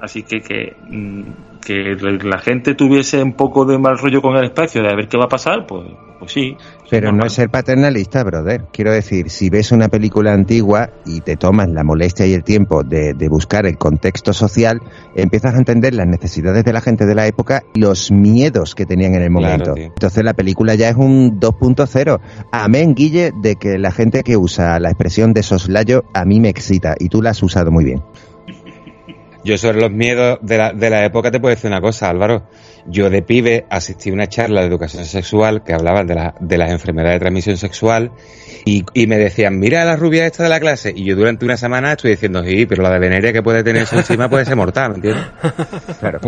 Así 0.00 0.22
que 0.22 0.40
que, 0.40 0.76
mm, 0.88 1.22
que 1.60 1.96
la 2.22 2.38
gente 2.38 2.74
tuviese 2.74 3.22
un 3.22 3.32
poco 3.34 3.64
de 3.64 3.78
mal 3.78 3.98
rollo 3.98 4.22
con 4.22 4.36
el 4.36 4.44
espacio, 4.44 4.82
de 4.82 4.88
a 4.88 4.94
ver 4.94 5.08
qué 5.08 5.18
va 5.18 5.24
a 5.24 5.28
pasar, 5.28 5.66
pues, 5.66 5.88
pues 6.18 6.32
sí. 6.32 6.56
Pero 6.90 7.12
no 7.12 7.26
es 7.26 7.34
ser 7.34 7.50
paternalista, 7.50 8.24
brother. 8.24 8.64
Quiero 8.72 8.92
decir, 8.92 9.28
si 9.28 9.50
ves 9.50 9.72
una 9.72 9.88
película 9.88 10.32
antigua 10.32 10.88
y 11.04 11.20
te 11.20 11.36
tomas 11.36 11.68
la 11.68 11.84
molestia 11.84 12.26
y 12.26 12.32
el 12.32 12.44
tiempo 12.44 12.82
de, 12.82 13.14
buscar 13.28 13.66
el 13.66 13.76
contexto 13.76 14.32
social, 14.32 14.80
empiezas 15.14 15.54
a 15.54 15.58
entender 15.58 15.94
las 15.94 16.06
necesidades 16.06 16.64
de 16.64 16.72
la 16.72 16.80
gente 16.80 17.04
de 17.04 17.14
la 17.14 17.26
época 17.26 17.62
y 17.74 17.80
los 17.80 18.10
miedos 18.10 18.74
que 18.74 18.86
tenían 18.86 19.14
en 19.14 19.22
el 19.22 19.30
momento. 19.30 19.74
Entonces 19.76 20.24
la 20.24 20.32
película 20.32 20.74
ya 20.76 20.88
es 20.88 20.96
un 20.96 21.38
2.0. 21.38 22.20
Amén, 22.52 22.94
Guille, 22.94 23.32
de 23.42 23.56
que 23.56 23.78
la 23.78 23.90
gente 23.90 24.22
que 24.22 24.36
usa 24.36 24.80
la 24.80 24.88
expresión 24.88 25.34
de 25.34 25.42
soslayo 25.42 26.04
a 26.14 26.24
mí 26.24 26.40
me 26.40 26.48
excita 26.48 26.94
y 26.98 27.08
tú 27.08 27.20
la 27.20 27.30
has 27.30 27.42
usado 27.42 27.70
muy 27.70 27.84
bien. 27.84 28.02
Yo 29.48 29.56
sobre 29.56 29.80
los 29.80 29.90
miedos 29.90 30.40
de 30.42 30.58
la, 30.58 30.74
de 30.74 30.90
la 30.90 31.06
época 31.06 31.30
te 31.30 31.40
puedo 31.40 31.54
decir 31.54 31.70
una 31.70 31.80
cosa, 31.80 32.10
Álvaro. 32.10 32.50
Yo 32.84 33.08
de 33.08 33.22
pibe 33.22 33.64
asistí 33.70 34.10
a 34.10 34.12
una 34.12 34.26
charla 34.26 34.60
de 34.60 34.66
educación 34.66 35.06
sexual 35.06 35.64
que 35.64 35.72
hablaba 35.72 36.04
de, 36.04 36.14
la, 36.14 36.34
de 36.38 36.58
las 36.58 36.70
enfermedades 36.70 37.14
de 37.14 37.20
transmisión 37.20 37.56
sexual 37.56 38.12
y, 38.66 38.84
y, 38.92 39.06
me 39.06 39.16
decían, 39.16 39.58
mira 39.58 39.86
la 39.86 39.96
rubia 39.96 40.26
esta 40.26 40.42
de 40.42 40.50
la 40.50 40.60
clase. 40.60 40.92
Y 40.94 41.04
yo 41.04 41.16
durante 41.16 41.46
una 41.46 41.56
semana 41.56 41.92
estoy 41.92 42.10
diciendo, 42.10 42.44
sí, 42.44 42.66
pero 42.66 42.82
la 42.82 42.90
de 42.90 42.98
veneria 42.98 43.32
que 43.32 43.42
puede 43.42 43.64
tener 43.64 43.86
encima 43.90 44.28
puede 44.28 44.44
ser 44.44 44.56
mortal, 44.56 44.90
¿me 44.90 44.96
entiendes? 44.96 45.24
Claro. 45.98 46.20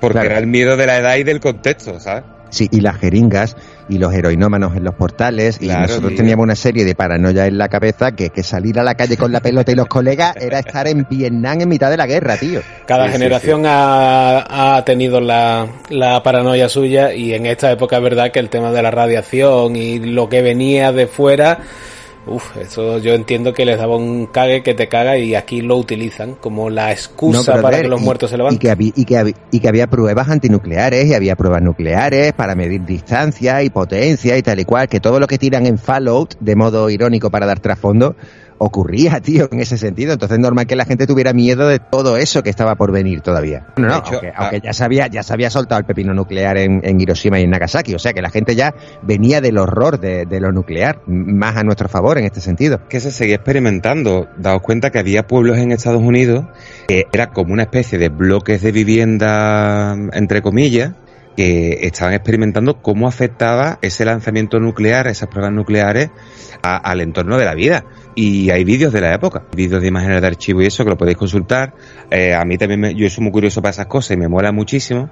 porque 0.00 0.18
era 0.18 0.38
el 0.38 0.48
miedo 0.48 0.76
de 0.76 0.86
la 0.86 0.96
edad 0.96 1.16
y 1.18 1.22
del 1.22 1.38
contexto, 1.38 2.00
¿sabes? 2.00 2.24
Sí, 2.50 2.68
y 2.72 2.80
las 2.80 2.98
jeringas 2.98 3.56
y 3.90 3.98
los 3.98 4.14
heroinómanos 4.14 4.76
en 4.76 4.84
los 4.84 4.94
portales. 4.94 5.58
y 5.60 5.68
nosotros 5.68 6.14
teníamos 6.14 6.44
una 6.44 6.54
serie 6.54 6.84
de 6.84 6.94
paranoia 6.94 7.46
en 7.46 7.58
la 7.58 7.68
cabeza 7.68 8.12
que, 8.12 8.30
que 8.30 8.42
salir 8.42 8.78
a 8.78 8.84
la 8.84 8.94
calle 8.94 9.16
con 9.16 9.32
la 9.32 9.40
pelota 9.40 9.72
y 9.72 9.74
los 9.74 9.88
colegas 9.88 10.36
era 10.36 10.58
estar 10.60 10.86
en 10.86 11.06
Vietnam 11.10 11.60
en 11.60 11.68
mitad 11.68 11.90
de 11.90 11.96
la 11.96 12.06
guerra, 12.06 12.36
tío. 12.36 12.60
Cada 12.86 13.08
generación 13.08 13.66
Ha, 13.66 14.76
ha, 14.76 14.84
tenido 14.84 15.20
la, 15.20 15.66
la 15.90 16.22
paranoia 16.22 16.68
suya 16.68 17.12
y 17.12 17.34
en 17.34 17.46
esta 17.46 17.70
época 17.72 17.96
es 17.96 18.02
verdad 18.02 18.30
que 18.30 18.38
el 18.38 18.48
tema 18.48 18.70
de 18.70 18.80
la 18.82 18.90
radiación 18.90 19.74
y 19.74 19.98
lo 19.98 20.28
que 20.28 20.40
venía 20.40 20.92
de 20.92 21.06
fuera 21.08 21.58
Uf, 22.26 22.56
eso 22.58 22.98
yo 22.98 23.14
entiendo 23.14 23.54
que 23.54 23.64
les 23.64 23.78
daba 23.78 23.96
un 23.96 24.26
cague 24.26 24.62
que 24.62 24.74
te 24.74 24.88
caga 24.88 25.16
y 25.16 25.34
aquí 25.34 25.62
lo 25.62 25.76
utilizan 25.76 26.34
como 26.34 26.68
la 26.68 26.92
excusa 26.92 27.62
para 27.62 27.80
que 27.80 27.88
los 27.88 28.00
muertos 28.00 28.30
se 28.30 28.36
levanten. 28.36 28.56
Y 28.56 28.58
que, 28.58 28.70
había, 28.70 28.92
y, 28.94 29.04
que 29.06 29.16
había, 29.16 29.34
y 29.50 29.60
que 29.60 29.68
había 29.68 29.86
pruebas 29.86 30.28
antinucleares 30.28 31.06
y 31.06 31.14
había 31.14 31.34
pruebas 31.34 31.62
nucleares 31.62 32.34
para 32.34 32.54
medir 32.54 32.84
distancia 32.84 33.62
y 33.62 33.70
potencia 33.70 34.36
y 34.36 34.42
tal 34.42 34.60
y 34.60 34.64
cual, 34.66 34.88
que 34.88 35.00
todo 35.00 35.18
lo 35.18 35.26
que 35.26 35.38
tiran 35.38 35.66
en 35.66 35.78
Fallout 35.78 36.36
de 36.40 36.56
modo 36.56 36.90
irónico 36.90 37.30
para 37.30 37.46
dar 37.46 37.60
trasfondo 37.60 38.16
ocurría, 38.62 39.20
tío, 39.20 39.48
en 39.50 39.60
ese 39.60 39.78
sentido. 39.78 40.12
Entonces 40.12 40.36
es 40.36 40.42
normal 40.42 40.66
que 40.66 40.76
la 40.76 40.84
gente 40.84 41.06
tuviera 41.06 41.32
miedo 41.32 41.66
de 41.66 41.78
todo 41.78 42.18
eso 42.18 42.42
que 42.42 42.50
estaba 42.50 42.74
por 42.74 42.92
venir 42.92 43.22
todavía. 43.22 43.66
No, 43.76 43.88
no, 43.88 43.94
aunque, 43.94 44.32
ah, 44.36 44.52
ya 44.62 44.72
se 44.72 44.84
había, 44.84 45.06
ya 45.06 45.22
se 45.22 45.32
había 45.32 45.48
soltado 45.48 45.78
el 45.80 45.86
pepino 45.86 46.12
nuclear 46.12 46.58
en, 46.58 47.00
Hiroshima 47.00 47.40
y 47.40 47.44
en 47.44 47.50
Nagasaki. 47.50 47.94
O 47.94 47.98
sea 47.98 48.12
que 48.12 48.20
la 48.20 48.30
gente 48.30 48.54
ya 48.54 48.74
venía 49.02 49.40
del 49.40 49.56
horror 49.56 49.98
de, 49.98 50.26
lo 50.40 50.52
nuclear, 50.52 51.00
más 51.06 51.56
a 51.56 51.62
nuestro 51.62 51.88
favor 51.88 52.18
en 52.18 52.26
este 52.26 52.40
sentido. 52.40 52.80
Que 52.88 53.00
se 53.00 53.10
seguía 53.10 53.36
experimentando. 53.36 54.28
Daos 54.36 54.60
cuenta 54.60 54.90
que 54.90 54.98
había 54.98 55.26
pueblos 55.26 55.56
en 55.58 55.72
Estados 55.72 56.02
Unidos 56.02 56.44
que 56.86 57.06
era 57.12 57.28
como 57.28 57.52
una 57.52 57.62
especie 57.62 57.98
de 57.98 58.10
bloques 58.10 58.60
de 58.62 58.72
vivienda, 58.72 59.96
entre 60.12 60.42
comillas, 60.42 60.92
que 61.36 61.78
estaban 61.82 62.14
experimentando 62.14 62.82
cómo 62.82 63.08
afectaba 63.08 63.78
ese 63.82 64.04
lanzamiento 64.04 64.60
nuclear, 64.60 65.06
esas 65.06 65.28
pruebas 65.28 65.52
nucleares, 65.52 66.10
al 66.62 67.00
entorno 67.00 67.38
de 67.38 67.44
la 67.44 67.54
vida. 67.54 67.84
Y 68.14 68.50
hay 68.50 68.64
vídeos 68.64 68.92
de 68.92 69.00
la 69.00 69.14
época, 69.14 69.44
vídeos 69.54 69.80
de 69.80 69.88
imágenes 69.88 70.20
de 70.20 70.26
archivo 70.26 70.60
y 70.62 70.66
eso 70.66 70.84
que 70.84 70.90
lo 70.90 70.98
podéis 70.98 71.16
consultar. 71.16 71.74
Eh, 72.10 72.34
a 72.34 72.44
mí 72.44 72.58
también, 72.58 72.80
me, 72.80 72.94
yo 72.94 73.08
soy 73.08 73.24
muy 73.24 73.32
curioso 73.32 73.62
para 73.62 73.70
esas 73.70 73.86
cosas 73.86 74.12
y 74.12 74.16
me 74.16 74.28
mola 74.28 74.52
muchísimo. 74.52 75.10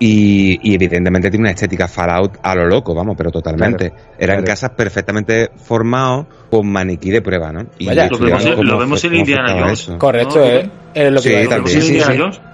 Y, 0.00 0.60
y, 0.62 0.74
evidentemente 0.74 1.28
tiene 1.28 1.42
una 1.42 1.50
estética 1.50 1.88
Fallout 1.88 2.38
a 2.42 2.54
lo 2.54 2.66
loco, 2.66 2.94
vamos, 2.94 3.16
pero 3.16 3.32
totalmente. 3.32 3.92
Eran 4.16 4.44
casas 4.44 4.70
perfectamente 4.70 5.50
formados 5.56 6.26
con 6.50 6.68
maniquí 6.68 7.10
de 7.10 7.20
prueba, 7.20 7.52
¿no? 7.52 7.66
Y 7.78 7.86
Vaya, 7.86 8.08
lo 8.08 8.18
vemos, 8.18 8.44
lo 8.44 8.78
vemos 8.78 9.04
en 9.04 9.14
Indiana 9.14 9.56
Jones. 9.58 9.90
Correcto, 9.98 10.44
¿eh? 10.44 10.70
Es 10.94 11.12
lo 11.12 11.20
que 11.20 11.42
sí, 11.42 11.48
también, 11.48 11.82
sí, 11.82 12.00
sí, 12.00 12.02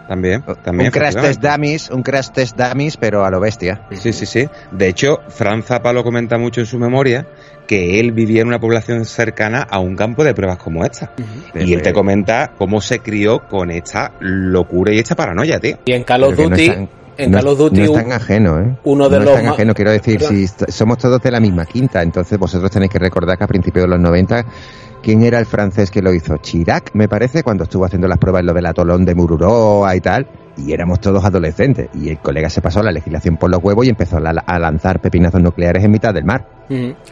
también, 0.09 0.45
también. 0.63 0.89
Un 0.89 0.93
crash 0.93 1.15
test 1.15 1.41
dummies, 1.41 1.91
un 1.91 2.03
crash 2.03 2.31
test 2.31 2.59
dummies, 2.59 2.97
pero 2.97 3.25
a 3.25 3.31
lo 3.31 3.41
bestia. 3.41 3.87
Sí, 3.93 4.13
sí, 4.13 4.27
sí. 4.27 4.49
De 4.71 4.89
hecho, 4.89 5.21
Franz 5.29 5.67
Zappa 5.67 5.93
lo 5.93 6.03
comenta 6.03 6.37
mucho 6.37 6.61
en 6.61 6.67
su 6.67 6.79
memoria, 6.79 7.27
que 7.67 8.01
él 8.01 8.13
vivía 8.13 8.43
en 8.43 8.49
una 8.49 8.59
población 8.59 9.05
cercana 9.05 9.63
a 9.63 9.79
un 9.79 9.97
campo 9.97 10.25
de 10.25 10.35
pruebas 10.35 10.59
como 10.59 10.85
esta. 10.85 11.13
Y 11.55 11.73
él 11.73 11.83
te 11.83 11.93
comenta 11.93 12.53
cómo 12.59 12.81
se 12.81 12.99
crió 12.99 13.47
con 13.49 13.71
esta 13.71 14.13
locura 14.21 14.93
y 14.93 14.99
esta 14.99 15.15
paranoia, 15.15 15.59
tío. 15.59 15.79
Y 15.85 15.93
en 15.93 16.05
Call 16.05 16.25
of 16.25 16.37
Duty... 16.37 16.89
en 17.17 17.33
Call 17.33 17.47
of 17.47 17.59
Duty 17.59 17.81
no 17.81 17.85
es 17.85 17.93
tan 17.93 18.13
ajeno, 18.13 18.61
¿eh? 18.61 18.77
Uno 18.85 19.09
de 19.09 19.19
no 19.19 19.25
los 19.25 19.35
es 19.35 19.41
tan 19.43 19.53
ajeno, 19.53 19.75
quiero 19.75 19.91
decir, 19.91 20.21
si 20.21 20.47
somos 20.69 20.99
todos 20.99 21.23
de 21.23 21.31
la 21.31 21.41
misma 21.41 21.67
quinta, 21.67 22.03
entonces 22.03 22.39
vosotros 22.39 22.71
tenéis 22.71 22.91
que 22.91 22.99
recordar 22.99 23.39
que 23.39 23.45
a 23.45 23.49
principios 23.49 23.85
de 23.85 23.89
los 23.89 24.01
90 24.01 24.45
¿Quién 25.05 25.23
era 25.23 25.39
el 25.39 25.45
francés 25.45 25.91
que 25.91 26.01
lo 26.01 26.15
hizo? 26.15 26.39
Chirac, 26.39 26.93
me 26.95 27.09
parece, 27.09 27.43
cuando 27.43 27.65
estuvo 27.65 27.85
haciendo 27.85 28.09
las 28.09 28.17
pruebas 28.17 28.41
en 28.41 28.47
lo 28.47 28.55
del 28.55 28.65
atolón 28.65 29.05
de 29.05 29.15
Mururoa 29.15 29.95
y 29.95 30.01
tal. 30.01 30.27
Y 30.57 30.73
éramos 30.73 30.99
todos 30.99 31.23
adolescentes. 31.23 31.91
Y 31.93 32.09
el 32.09 32.19
colega 32.21 32.49
se 32.49 32.63
pasó 32.63 32.83
la 32.83 32.91
legislación 32.91 33.37
por 33.37 33.51
los 33.51 33.63
huevos 33.63 33.85
y 33.85 33.91
empezó 33.91 34.17
a, 34.17 34.59
lanzar 34.59 35.03
pepinazos 35.03 35.43
nucleares 35.43 35.85
en 35.85 35.91
mitad 35.91 36.15
del 36.15 36.25
mar. 36.25 36.49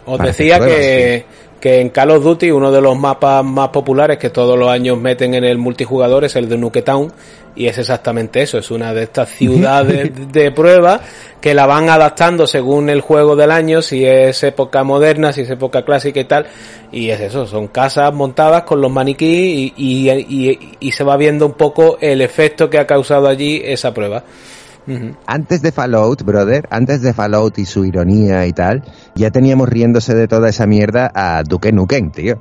Os 0.07 0.19
decía 0.21 0.59
que, 0.59 1.27
que 1.63 1.81
en 1.81 1.91
Call 1.91 2.11
of 2.11 2.25
Duty 2.25 2.51
uno 2.51 2.73
de 2.73 2.81
los 2.81 2.99
mapas 2.99 3.45
más 3.45 3.69
populares 3.69 4.19
que 4.19 4.31
todos 4.31 4.59
los 4.59 4.69
años 4.69 4.99
meten 4.99 5.35
en 5.35 5.45
el 5.45 5.59
multijugador 5.59 6.25
es 6.25 6.35
el 6.35 6.49
de 6.49 6.59
Nuketown 6.59 7.13
y 7.55 7.69
es 7.69 7.79
exactamente 7.79 8.43
eso, 8.43 8.59
es 8.59 8.73
una 8.73 8.93
de 8.93 9.05
estas 9.05 9.29
ciudades 9.29 10.11
de 10.33 10.51
prueba 10.51 11.01
que 11.41 11.55
la 11.55 11.67
van 11.67 11.89
adaptando 11.89 12.49
según 12.49 12.91
el 12.91 13.01
juego 13.01 13.37
del 13.37 13.53
año, 13.53 13.81
si 13.81 14.05
es 14.05 14.43
época 14.43 14.83
moderna, 14.83 15.33
si 15.33 15.43
es 15.43 15.51
época 15.51 15.85
clásica 15.85 16.19
y 16.19 16.25
tal, 16.25 16.47
y 16.91 17.11
es 17.11 17.21
eso, 17.21 17.47
son 17.47 17.69
casas 17.69 18.13
montadas 18.13 18.65
con 18.65 18.81
los 18.81 18.91
maniquí 18.91 19.73
y, 19.77 20.11
y, 20.11 20.77
y 20.81 20.91
se 20.91 21.05
va 21.05 21.17
viendo 21.17 21.47
un 21.47 21.53
poco 21.53 21.97
el 22.01 22.23
efecto 22.23 22.69
que 22.69 22.79
ha 22.79 22.89
causado 22.89 23.29
allí 23.29 23.63
esa 23.65 23.95
prueba. 23.95 24.25
Antes 25.27 25.63
de 25.63 25.71
Fallout, 25.71 26.23
brother, 26.25 26.67
antes 26.71 27.03
de 27.03 27.13
Fallout 27.13 27.59
y 27.59 27.67
su 27.67 27.85
ironía 27.85 28.47
y 28.47 28.53
tal, 28.53 28.83
ya 29.15 29.31
teníamos 29.31 29.69
riéndose 29.69 30.15
de 30.15 30.27
toda 30.27 30.49
esa 30.49 30.67
mierda 30.67 31.11
a 31.15 31.43
Duke 31.45 31.73
Nukem, 31.73 32.11
tío. 32.11 32.39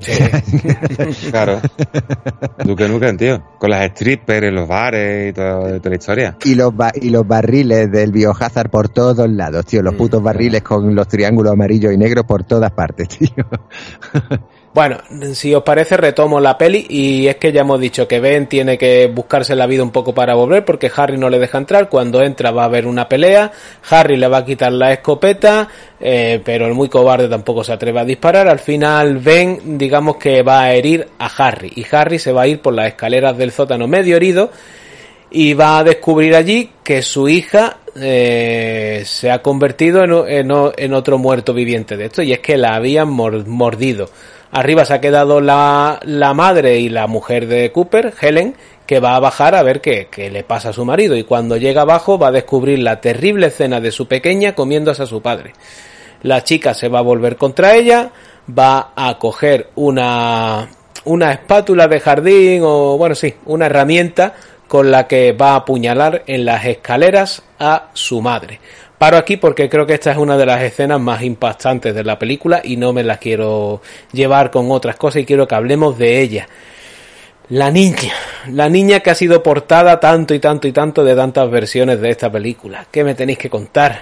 claro. 1.31 1.61
Duke 2.63 2.87
Nukem, 2.87 3.17
tío. 3.17 3.43
Con 3.59 3.69
las 3.69 3.91
strippers 3.91 4.47
en 4.47 4.55
los 4.55 4.67
bares 4.67 5.29
y 5.29 5.33
toda, 5.33 5.79
la 5.83 5.95
historia. 5.95 6.37
Y 6.43 6.55
los, 6.55 6.73
y 6.95 7.09
los 7.09 7.27
barriles 7.27 7.91
del 7.91 8.11
biohazard 8.11 8.69
por 8.69 8.89
todos 8.89 9.29
lados, 9.29 9.65
tío. 9.65 9.83
Los 9.83 9.95
putos 9.95 10.23
barriles 10.23 10.63
con 10.63 10.95
los 10.95 11.07
triángulos 11.07 11.53
amarillos 11.53 11.93
y 11.93 11.97
negros 11.97 12.25
por 12.25 12.43
todas 12.43 12.71
partes, 12.71 13.07
tío. 13.19 13.45
Bueno, 14.73 14.99
si 15.33 15.53
os 15.53 15.63
parece, 15.63 15.97
retomo 15.97 16.39
la 16.39 16.57
peli 16.57 16.85
y 16.89 17.27
es 17.27 17.35
que 17.35 17.51
ya 17.51 17.59
hemos 17.59 17.77
dicho 17.77 18.07
que 18.07 18.21
Ben 18.21 18.47
tiene 18.47 18.77
que 18.77 19.07
buscarse 19.13 19.53
la 19.53 19.67
vida 19.67 19.83
un 19.83 19.91
poco 19.91 20.13
para 20.13 20.33
volver 20.33 20.63
porque 20.63 20.89
Harry 20.95 21.17
no 21.17 21.29
le 21.29 21.39
deja 21.39 21.57
entrar. 21.57 21.89
Cuando 21.89 22.21
entra 22.21 22.51
va 22.51 22.61
a 22.61 22.65
haber 22.65 22.87
una 22.87 23.09
pelea, 23.09 23.51
Harry 23.89 24.15
le 24.15 24.29
va 24.29 24.37
a 24.37 24.45
quitar 24.45 24.71
la 24.71 24.93
escopeta, 24.93 25.67
eh, 25.99 26.41
pero 26.45 26.67
el 26.67 26.73
muy 26.73 26.87
cobarde 26.87 27.27
tampoco 27.27 27.65
se 27.65 27.73
atreve 27.73 27.99
a 27.99 28.05
disparar. 28.05 28.47
Al 28.47 28.59
final 28.59 29.17
Ben, 29.17 29.77
digamos 29.77 30.15
que 30.15 30.41
va 30.41 30.61
a 30.61 30.73
herir 30.73 31.05
a 31.19 31.25
Harry 31.25 31.73
y 31.75 31.85
Harry 31.93 32.17
se 32.17 32.31
va 32.31 32.43
a 32.43 32.47
ir 32.47 32.61
por 32.61 32.73
las 32.73 32.87
escaleras 32.87 33.37
del 33.37 33.51
sótano 33.51 33.87
medio 33.87 34.15
herido 34.15 34.51
y 35.31 35.53
va 35.53 35.79
a 35.79 35.83
descubrir 35.83 36.33
allí 36.33 36.71
que 36.81 37.01
su 37.01 37.27
hija 37.27 37.77
eh, 37.95 39.03
se 39.05 39.31
ha 39.31 39.41
convertido 39.41 40.03
en, 40.27 40.93
otro 40.93 41.17
muerto 41.17 41.53
viviente 41.53 41.97
de 41.97 42.05
esto 42.05 42.21
y 42.21 42.31
es 42.31 42.39
que 42.39 42.57
la 42.57 42.75
habían 42.75 43.09
mordido. 43.09 44.09
Arriba 44.51 44.85
se 44.85 44.93
ha 44.93 45.01
quedado 45.01 45.41
la, 45.41 45.99
madre 46.35 46.79
y 46.79 46.89
la 46.89 47.07
mujer 47.07 47.47
de 47.47 47.71
Cooper, 47.71 48.13
Helen, 48.19 48.55
que 48.85 48.99
va 48.99 49.15
a 49.15 49.19
bajar 49.19 49.55
a 49.55 49.63
ver 49.63 49.81
qué, 49.81 50.07
le 50.31 50.43
pasa 50.43 50.69
a 50.69 50.73
su 50.73 50.85
marido 50.85 51.15
y 51.15 51.23
cuando 51.23 51.57
llega 51.57 51.81
abajo 51.81 52.17
va 52.17 52.27
a 52.27 52.31
descubrir 52.31 52.79
la 52.79 53.01
terrible 53.01 53.47
escena 53.47 53.79
de 53.79 53.91
su 53.91 54.07
pequeña 54.07 54.53
comiéndose 54.53 55.03
a 55.03 55.07
su 55.07 55.21
padre. 55.21 55.53
La 56.23 56.43
chica 56.43 56.73
se 56.73 56.87
va 56.87 56.99
a 56.99 57.03
volver 57.03 57.35
contra 57.35 57.75
ella, 57.75 58.11
va 58.47 58.91
a 58.95 59.17
coger 59.17 59.69
una 59.75 60.67
espátula 61.05 61.87
de 61.87 61.99
jardín 61.99 62.61
o 62.63 62.97
bueno 62.97 63.15
sí, 63.15 63.33
una 63.45 63.65
herramienta 63.65 64.35
con 64.71 64.89
la 64.89 65.05
que 65.05 65.33
va 65.33 65.51
a 65.51 65.55
apuñalar 65.57 66.23
en 66.27 66.45
las 66.45 66.63
escaleras 66.63 67.43
a 67.59 67.89
su 67.91 68.21
madre. 68.21 68.61
Paro 68.97 69.17
aquí 69.17 69.35
porque 69.35 69.67
creo 69.67 69.85
que 69.85 69.95
esta 69.95 70.13
es 70.13 70.17
una 70.17 70.37
de 70.37 70.45
las 70.45 70.61
escenas 70.61 71.01
más 71.01 71.23
impactantes 71.23 71.93
de 71.93 72.05
la 72.05 72.17
película 72.17 72.61
y 72.63 72.77
no 72.77 72.93
me 72.93 73.03
la 73.03 73.17
quiero 73.17 73.81
llevar 74.13 74.49
con 74.49 74.71
otras 74.71 74.95
cosas 74.95 75.23
y 75.23 75.25
quiero 75.25 75.45
que 75.45 75.55
hablemos 75.55 75.97
de 75.97 76.21
ella. 76.21 76.47
La 77.49 77.69
niña, 77.69 78.13
la 78.47 78.69
niña 78.69 79.01
que 79.01 79.09
ha 79.09 79.15
sido 79.15 79.43
portada 79.43 79.99
tanto 79.99 80.33
y 80.33 80.39
tanto 80.39 80.69
y 80.69 80.71
tanto 80.71 81.03
de 81.03 81.15
tantas 81.15 81.51
versiones 81.51 81.99
de 81.99 82.09
esta 82.09 82.31
película. 82.31 82.85
¿Qué 82.89 83.03
me 83.03 83.13
tenéis 83.13 83.39
que 83.39 83.49
contar? 83.49 83.99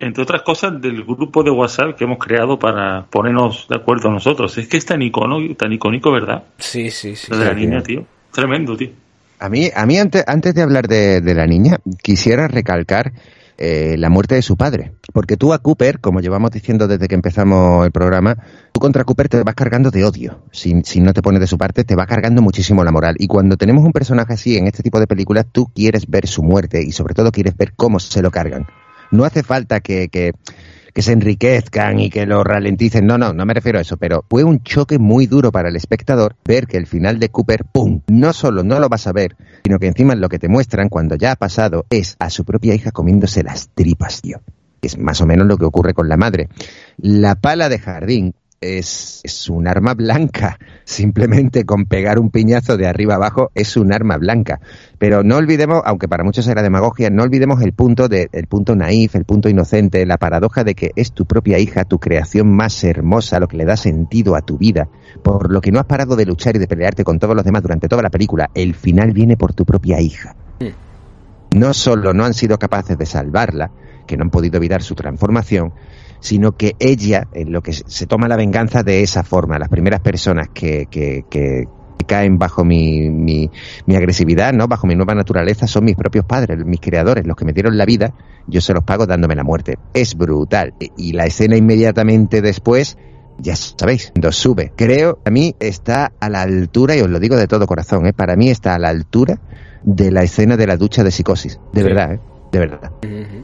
Entre 0.00 0.22
otras 0.22 0.40
cosas 0.40 0.80
del 0.80 1.04
grupo 1.04 1.42
de 1.42 1.50
WhatsApp 1.50 1.94
que 1.94 2.04
hemos 2.04 2.16
creado 2.16 2.58
para 2.58 3.04
ponernos 3.10 3.68
de 3.68 3.76
acuerdo 3.76 4.10
nosotros. 4.10 4.56
Es 4.56 4.66
que 4.66 4.78
es 4.78 4.86
tan, 4.86 5.02
icono, 5.02 5.40
tan 5.56 5.74
icónico, 5.74 6.10
¿verdad? 6.10 6.44
Sí, 6.56 6.90
sí, 6.90 7.14
sí. 7.14 7.30
de 7.30 7.44
la 7.44 7.52
niña, 7.52 7.82
tío. 7.82 8.06
Tremendo, 8.32 8.74
tío. 8.74 9.07
A 9.38 9.48
mí, 9.48 9.70
a 9.74 9.86
mí 9.86 9.98
antes, 9.98 10.24
antes 10.26 10.54
de 10.54 10.62
hablar 10.62 10.88
de, 10.88 11.34
la 11.34 11.46
niña, 11.46 11.78
quisiera 12.02 12.48
recalcar 12.48 13.12
eh, 13.56 13.96
la 13.96 14.10
muerte 14.10 14.34
de 14.34 14.42
su 14.42 14.56
padre. 14.56 14.92
Porque 15.12 15.36
tú 15.36 15.52
a 15.52 15.58
Cooper, 15.58 16.00
como 16.00 16.20
llevamos 16.20 16.50
diciendo 16.50 16.88
desde 16.88 17.06
que 17.06 17.14
empezamos 17.14 17.86
el 17.86 17.92
programa, 17.92 18.36
tú 18.72 18.80
contra 18.80 19.04
Cooper 19.04 19.28
te 19.28 19.42
vas 19.42 19.54
cargando 19.54 19.90
de 19.90 20.04
odio. 20.04 20.42
Si, 20.50 20.74
no 21.00 21.12
te 21.12 21.22
pones 21.22 21.40
de 21.40 21.46
su 21.46 21.56
parte, 21.56 21.84
te 21.84 21.94
va 21.94 22.06
cargando 22.06 22.42
muchísimo 22.42 22.82
la 22.82 22.90
moral. 22.90 23.14
Y 23.18 23.28
cuando 23.28 23.56
tenemos 23.56 23.84
un 23.84 23.92
personaje 23.92 24.32
así 24.32 24.56
en 24.56 24.66
este 24.66 24.82
tipo 24.82 24.98
de 24.98 25.06
películas, 25.06 25.46
tú 25.50 25.66
quieres 25.72 26.08
ver 26.08 26.26
su 26.26 26.42
muerte 26.42 26.82
y 26.82 26.90
sobre 26.90 27.14
todo 27.14 27.30
quieres 27.30 27.56
ver 27.56 27.74
cómo 27.76 28.00
se 28.00 28.22
lo 28.22 28.30
cargan. 28.32 28.66
No 29.12 29.24
hace 29.24 29.42
falta 29.42 29.80
que, 29.80 30.08
que 30.08 30.32
que 30.98 31.02
se 31.02 31.12
enriquezcan 31.12 32.00
y 32.00 32.10
que 32.10 32.26
lo 32.26 32.42
ralenticen. 32.42 33.06
No, 33.06 33.18
no, 33.18 33.32
no 33.32 33.46
me 33.46 33.54
refiero 33.54 33.78
a 33.78 33.82
eso, 33.82 33.96
pero 33.98 34.24
fue 34.28 34.42
un 34.42 34.64
choque 34.64 34.98
muy 34.98 35.26
duro 35.26 35.52
para 35.52 35.68
el 35.68 35.76
espectador 35.76 36.34
ver 36.44 36.66
que 36.66 36.76
el 36.76 36.88
final 36.88 37.20
de 37.20 37.28
Cooper, 37.28 37.64
¡pum! 37.72 38.00
No 38.08 38.32
solo 38.32 38.64
no 38.64 38.80
lo 38.80 38.88
vas 38.88 39.06
a 39.06 39.12
ver, 39.12 39.36
sino 39.62 39.78
que 39.78 39.86
encima 39.86 40.16
lo 40.16 40.28
que 40.28 40.40
te 40.40 40.48
muestran 40.48 40.88
cuando 40.88 41.14
ya 41.14 41.30
ha 41.30 41.36
pasado 41.36 41.86
es 41.88 42.16
a 42.18 42.30
su 42.30 42.44
propia 42.44 42.74
hija 42.74 42.90
comiéndose 42.90 43.44
las 43.44 43.68
tripas, 43.68 44.22
tío. 44.22 44.40
Es 44.82 44.98
más 44.98 45.20
o 45.20 45.26
menos 45.26 45.46
lo 45.46 45.56
que 45.56 45.66
ocurre 45.66 45.94
con 45.94 46.08
la 46.08 46.16
madre. 46.16 46.48
La 46.96 47.36
pala 47.36 47.68
de 47.68 47.78
jardín 47.78 48.34
es, 48.60 49.20
es, 49.24 49.48
un 49.48 49.68
arma 49.68 49.94
blanca. 49.94 50.58
Simplemente 50.84 51.64
con 51.64 51.86
pegar 51.86 52.18
un 52.18 52.30
piñazo 52.30 52.76
de 52.76 52.86
arriba 52.86 53.14
abajo 53.14 53.50
es 53.54 53.76
un 53.76 53.92
arma 53.92 54.16
blanca. 54.16 54.60
Pero 54.98 55.22
no 55.22 55.36
olvidemos, 55.36 55.82
aunque 55.84 56.08
para 56.08 56.24
muchos 56.24 56.46
era 56.48 56.62
demagogia, 56.62 57.10
no 57.10 57.22
olvidemos 57.22 57.62
el 57.62 57.72
punto 57.72 58.08
de, 58.08 58.28
el 58.32 58.46
punto 58.46 58.74
naif, 58.74 59.14
el 59.14 59.24
punto 59.24 59.48
inocente, 59.48 60.04
la 60.06 60.16
paradoja 60.18 60.64
de 60.64 60.74
que 60.74 60.92
es 60.96 61.12
tu 61.12 61.24
propia 61.26 61.58
hija, 61.58 61.84
tu 61.84 61.98
creación 61.98 62.50
más 62.50 62.82
hermosa, 62.84 63.40
lo 63.40 63.48
que 63.48 63.56
le 63.56 63.64
da 63.64 63.76
sentido 63.76 64.34
a 64.34 64.42
tu 64.42 64.58
vida, 64.58 64.88
por 65.22 65.52
lo 65.52 65.60
que 65.60 65.72
no 65.72 65.78
has 65.78 65.86
parado 65.86 66.16
de 66.16 66.26
luchar 66.26 66.56
y 66.56 66.58
de 66.58 66.66
pelearte 66.66 67.04
con 67.04 67.18
todos 67.18 67.36
los 67.36 67.44
demás 67.44 67.62
durante 67.62 67.88
toda 67.88 68.02
la 68.02 68.10
película. 68.10 68.50
El 68.54 68.74
final 68.74 69.12
viene 69.12 69.36
por 69.36 69.52
tu 69.52 69.64
propia 69.64 70.00
hija. 70.00 70.34
No 71.50 71.72
solo 71.72 72.12
no 72.12 72.24
han 72.24 72.34
sido 72.34 72.58
capaces 72.58 72.98
de 72.98 73.06
salvarla, 73.06 73.70
que 74.06 74.16
no 74.16 74.24
han 74.24 74.30
podido 74.30 74.56
evitar 74.56 74.82
su 74.82 74.94
transformación, 74.94 75.72
sino 76.20 76.52
que 76.52 76.74
ella, 76.78 77.28
en 77.32 77.52
lo 77.52 77.62
que 77.62 77.72
se 77.72 78.06
toma 78.06 78.28
la 78.28 78.36
venganza 78.36 78.82
de 78.82 79.02
esa 79.02 79.22
forma, 79.22 79.58
las 79.58 79.68
primeras 79.68 80.00
personas 80.00 80.48
que, 80.52 80.86
que, 80.90 81.24
que 81.30 81.68
caen 82.06 82.38
bajo 82.38 82.64
mi, 82.64 83.10
mi, 83.10 83.50
mi, 83.86 83.94
agresividad, 83.94 84.52
¿no? 84.52 84.66
Bajo 84.66 84.86
mi 84.86 84.96
nueva 84.96 85.14
naturaleza 85.14 85.68
son 85.68 85.84
mis 85.84 85.94
propios 85.94 86.24
padres, 86.24 86.64
mis 86.64 86.80
creadores, 86.80 87.26
los 87.26 87.36
que 87.36 87.44
me 87.44 87.52
dieron 87.52 87.76
la 87.76 87.84
vida, 87.84 88.14
yo 88.48 88.60
se 88.60 88.72
los 88.72 88.82
pago 88.82 89.06
dándome 89.06 89.36
la 89.36 89.44
muerte. 89.44 89.78
Es 89.94 90.16
brutal. 90.16 90.74
Y 90.96 91.12
la 91.12 91.26
escena 91.26 91.56
inmediatamente 91.56 92.40
después, 92.40 92.96
ya 93.38 93.54
sabéis, 93.54 94.10
cuando 94.12 94.32
sube. 94.32 94.72
Creo, 94.74 95.18
a 95.24 95.30
mí 95.30 95.54
está 95.60 96.12
a 96.18 96.28
la 96.28 96.42
altura, 96.42 96.96
y 96.96 97.00
os 97.00 97.10
lo 97.10 97.20
digo 97.20 97.36
de 97.36 97.46
todo 97.46 97.66
corazón, 97.66 98.06
¿eh? 98.06 98.12
para 98.12 98.34
mí 98.34 98.48
está 98.48 98.74
a 98.74 98.78
la 98.78 98.88
altura 98.88 99.38
de 99.84 100.10
la 100.10 100.22
escena 100.22 100.56
de 100.56 100.66
la 100.66 100.76
ducha 100.76 101.04
de 101.04 101.10
psicosis. 101.10 101.60
De 101.72 101.82
verdad, 101.82 102.14
¿eh? 102.14 102.20
De 102.50 102.58
verdad. 102.58 102.92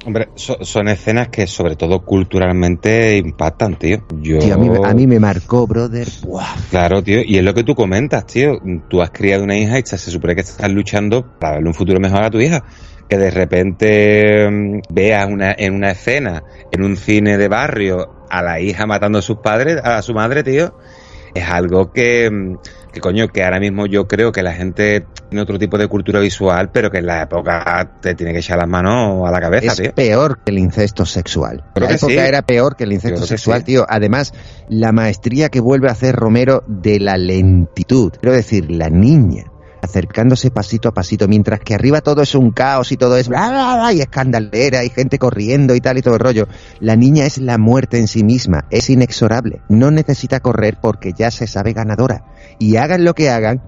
Hombre, 0.06 0.28
son 0.34 0.88
escenas 0.88 1.28
que 1.28 1.46
sobre 1.46 1.76
todo 1.76 2.04
culturalmente 2.04 3.16
impactan, 3.16 3.78
tío. 3.78 4.04
Yo... 4.20 4.38
Tío, 4.38 4.54
a 4.54 4.94
mí, 4.94 5.06
me 5.06 5.20
marcó, 5.20 5.66
brother. 5.66 6.08
Claro, 6.70 7.02
tío, 7.02 7.20
y 7.24 7.36
es 7.36 7.44
lo 7.44 7.54
que 7.54 7.64
tú 7.64 7.74
comentas, 7.74 8.26
tío. 8.26 8.58
Tú 8.88 9.02
has 9.02 9.10
criado 9.10 9.44
una 9.44 9.56
hija 9.56 9.78
y 9.78 9.82
se 9.84 9.98
supone 9.98 10.34
que 10.34 10.40
estás 10.40 10.70
luchando 10.70 11.38
para 11.38 11.54
darle 11.54 11.68
un 11.68 11.74
futuro 11.74 12.00
mejor 12.00 12.24
a 12.24 12.30
tu 12.30 12.40
hija. 12.40 12.64
Que 13.08 13.18
de 13.18 13.30
repente 13.30 14.50
mm, 14.50 14.80
veas 14.90 15.28
una, 15.28 15.54
en 15.58 15.74
una 15.74 15.90
escena, 15.90 16.42
en 16.72 16.82
un 16.82 16.96
cine 16.96 17.36
de 17.36 17.48
barrio, 17.48 18.24
a 18.30 18.42
la 18.42 18.60
hija 18.60 18.86
matando 18.86 19.18
a 19.18 19.22
sus 19.22 19.38
padres, 19.38 19.76
a 19.84 20.00
su 20.00 20.14
madre, 20.14 20.42
tío, 20.42 20.74
es 21.34 21.44
algo 21.48 21.92
que 21.92 22.30
mm, 22.30 22.56
que 22.94 23.00
coño, 23.00 23.28
que 23.28 23.44
ahora 23.44 23.60
mismo 23.60 23.86
yo 23.86 24.06
creo 24.06 24.32
que 24.32 24.42
la 24.42 24.52
gente 24.52 25.04
tiene 25.28 25.42
otro 25.42 25.58
tipo 25.58 25.76
de 25.76 25.88
cultura 25.88 26.20
visual, 26.20 26.70
pero 26.72 26.90
que 26.90 26.98
en 26.98 27.06
la 27.06 27.22
época 27.22 27.98
te 28.00 28.14
tiene 28.14 28.32
que 28.32 28.38
echar 28.38 28.56
las 28.56 28.68
manos 28.68 29.28
a 29.28 29.30
la 29.30 29.40
cabeza, 29.40 29.74
es 29.82 29.92
peor 29.92 30.38
que 30.44 30.52
el 30.52 30.58
incesto 30.58 31.04
sexual. 31.04 31.64
En 31.74 31.82
la 31.82 31.92
época 31.92 32.26
era 32.26 32.42
peor 32.42 32.76
que 32.76 32.84
el 32.84 32.92
incesto 32.92 33.26
sexual, 33.26 33.64
tío. 33.64 33.84
Además, 33.88 34.32
la 34.68 34.92
maestría 34.92 35.48
que 35.48 35.60
vuelve 35.60 35.88
a 35.88 35.92
hacer 35.92 36.14
Romero 36.14 36.62
de 36.66 37.00
la 37.00 37.18
lentitud. 37.18 38.12
Quiero 38.20 38.34
decir, 38.34 38.70
la 38.70 38.88
niña 38.88 39.44
acercándose 39.84 40.50
pasito 40.50 40.88
a 40.88 40.94
pasito, 40.94 41.28
mientras 41.28 41.60
que 41.60 41.74
arriba 41.74 42.00
todo 42.00 42.22
es 42.22 42.34
un 42.34 42.50
caos 42.50 42.92
y 42.92 42.96
todo 42.96 43.16
es 43.16 43.28
bla, 43.28 43.50
bla, 43.50 43.76
bla, 43.76 43.92
y 43.92 44.00
escandalera 44.00 44.84
y 44.84 44.90
gente 44.90 45.18
corriendo 45.18 45.74
y 45.74 45.80
tal 45.80 45.98
y 45.98 46.02
todo 46.02 46.14
el 46.14 46.20
rollo. 46.20 46.48
La 46.80 46.96
niña 46.96 47.26
es 47.26 47.38
la 47.38 47.58
muerte 47.58 47.98
en 47.98 48.08
sí 48.08 48.24
misma, 48.24 48.66
es 48.70 48.90
inexorable, 48.90 49.60
no 49.68 49.90
necesita 49.90 50.40
correr 50.40 50.78
porque 50.80 51.12
ya 51.16 51.30
se 51.30 51.46
sabe 51.46 51.72
ganadora. 51.72 52.24
Y 52.58 52.76
hagan 52.76 53.04
lo 53.04 53.14
que 53.14 53.30
hagan, 53.30 53.62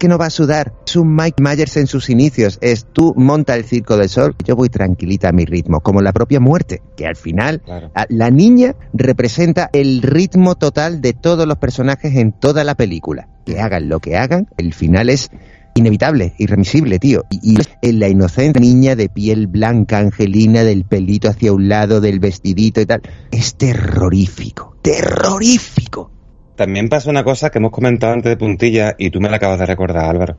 que 0.00 0.08
no 0.08 0.18
va 0.18 0.26
a 0.26 0.30
sudar. 0.30 0.72
Es 0.84 0.96
un 0.96 1.14
Mike 1.14 1.40
Myers 1.40 1.76
en 1.76 1.86
sus 1.86 2.10
inicios. 2.10 2.58
Es 2.62 2.86
tú 2.92 3.12
monta 3.16 3.54
el 3.54 3.64
circo 3.64 3.96
del 3.96 4.08
sol, 4.08 4.34
yo 4.44 4.56
voy 4.56 4.68
tranquilita 4.68 5.28
a 5.28 5.32
mi 5.32 5.44
ritmo, 5.44 5.80
como 5.80 6.00
la 6.00 6.12
propia 6.12 6.40
muerte, 6.40 6.82
que 6.96 7.06
al 7.06 7.16
final 7.16 7.62
la 8.08 8.30
niña 8.30 8.74
representa 8.92 9.70
el 9.72 10.02
ritmo 10.02 10.56
total 10.56 11.00
de 11.00 11.12
todos 11.12 11.46
los 11.46 11.58
personajes 11.58 12.16
en 12.16 12.32
toda 12.32 12.64
la 12.64 12.74
película. 12.74 13.28
Que 13.44 13.60
hagan 13.60 13.88
lo 13.88 14.00
que 14.00 14.16
hagan, 14.16 14.48
el 14.56 14.74
final 14.74 15.08
es 15.08 15.30
inevitable, 15.74 16.34
irremisible, 16.38 16.98
tío. 16.98 17.24
Y, 17.30 17.56
y 17.82 17.92
la 17.92 18.08
inocente 18.08 18.60
niña 18.60 18.96
de 18.96 19.08
piel 19.08 19.46
blanca, 19.46 19.98
angelina, 19.98 20.64
del 20.64 20.84
pelito 20.84 21.28
hacia 21.28 21.52
un 21.52 21.68
lado, 21.68 22.00
del 22.00 22.20
vestidito 22.20 22.80
y 22.80 22.86
tal, 22.86 23.02
es 23.30 23.56
terrorífico, 23.56 24.76
terrorífico. 24.82 26.10
También 26.56 26.88
pasa 26.88 27.10
una 27.10 27.24
cosa 27.24 27.50
que 27.50 27.58
hemos 27.58 27.70
comentado 27.70 28.12
antes 28.12 28.30
de 28.30 28.36
puntilla 28.36 28.94
y 28.98 29.10
tú 29.10 29.20
me 29.20 29.30
la 29.30 29.36
acabas 29.36 29.58
de 29.58 29.66
recordar, 29.66 30.04
Álvaro. 30.04 30.36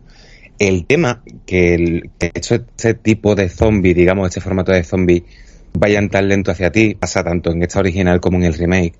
El 0.59 0.85
tema 0.85 1.23
que, 1.47 1.73
el, 1.73 2.11
que 2.19 2.31
este 2.35 2.93
tipo 2.93 3.33
de 3.33 3.49
zombie, 3.49 3.95
digamos, 3.95 4.27
este 4.27 4.41
formato 4.41 4.71
de 4.71 4.83
zombie, 4.83 5.25
vayan 5.73 6.09
tan 6.09 6.27
lento 6.27 6.51
hacia 6.51 6.71
ti, 6.71 6.93
pasa 6.93 7.23
tanto 7.23 7.51
en 7.51 7.63
esta 7.63 7.79
original 7.79 8.19
como 8.19 8.37
en 8.37 8.43
el 8.43 8.53
remake, 8.53 8.93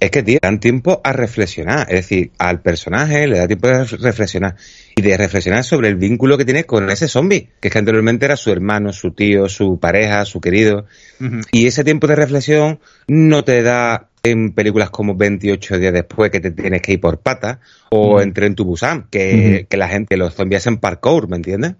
es 0.00 0.10
que 0.10 0.22
tío, 0.22 0.38
dan 0.42 0.60
tiempo 0.60 1.00
a 1.04 1.12
reflexionar, 1.12 1.86
es 1.88 2.08
decir, 2.08 2.30
al 2.38 2.60
personaje 2.60 3.26
le 3.26 3.38
da 3.38 3.46
tiempo 3.46 3.68
de 3.68 3.84
reflexionar. 3.84 4.56
Y 4.96 5.02
de 5.02 5.16
reflexionar 5.16 5.64
sobre 5.64 5.88
el 5.88 5.96
vínculo 5.96 6.38
que 6.38 6.44
tiene 6.44 6.64
con 6.64 6.88
ese 6.88 7.08
zombie, 7.08 7.48
que 7.60 7.68
es 7.68 7.72
que 7.72 7.78
anteriormente 7.78 8.26
era 8.26 8.36
su 8.36 8.52
hermano, 8.52 8.92
su 8.92 9.10
tío, 9.10 9.48
su 9.48 9.78
pareja, 9.80 10.24
su 10.24 10.40
querido, 10.40 10.86
y 11.50 11.66
ese 11.66 11.82
tiempo 11.82 12.06
de 12.06 12.14
reflexión 12.14 12.78
no 13.08 13.42
te 13.42 13.62
da 13.62 14.10
en 14.22 14.52
películas 14.52 14.90
como 14.90 15.14
28 15.14 15.78
días 15.78 15.92
después 15.92 16.30
que 16.30 16.40
te 16.40 16.50
tienes 16.50 16.80
que 16.80 16.92
ir 16.92 17.00
por 17.00 17.18
patas 17.18 17.58
o 17.90 18.20
entre 18.20 18.46
en 18.46 18.54
tu 18.54 18.64
Busan, 18.64 19.06
que, 19.10 19.66
que, 19.68 19.76
la 19.76 19.88
gente, 19.88 20.16
los 20.16 20.34
zombies 20.34 20.62
hacen 20.62 20.78
parkour, 20.78 21.28
¿me 21.28 21.36
entiendes? 21.36 21.74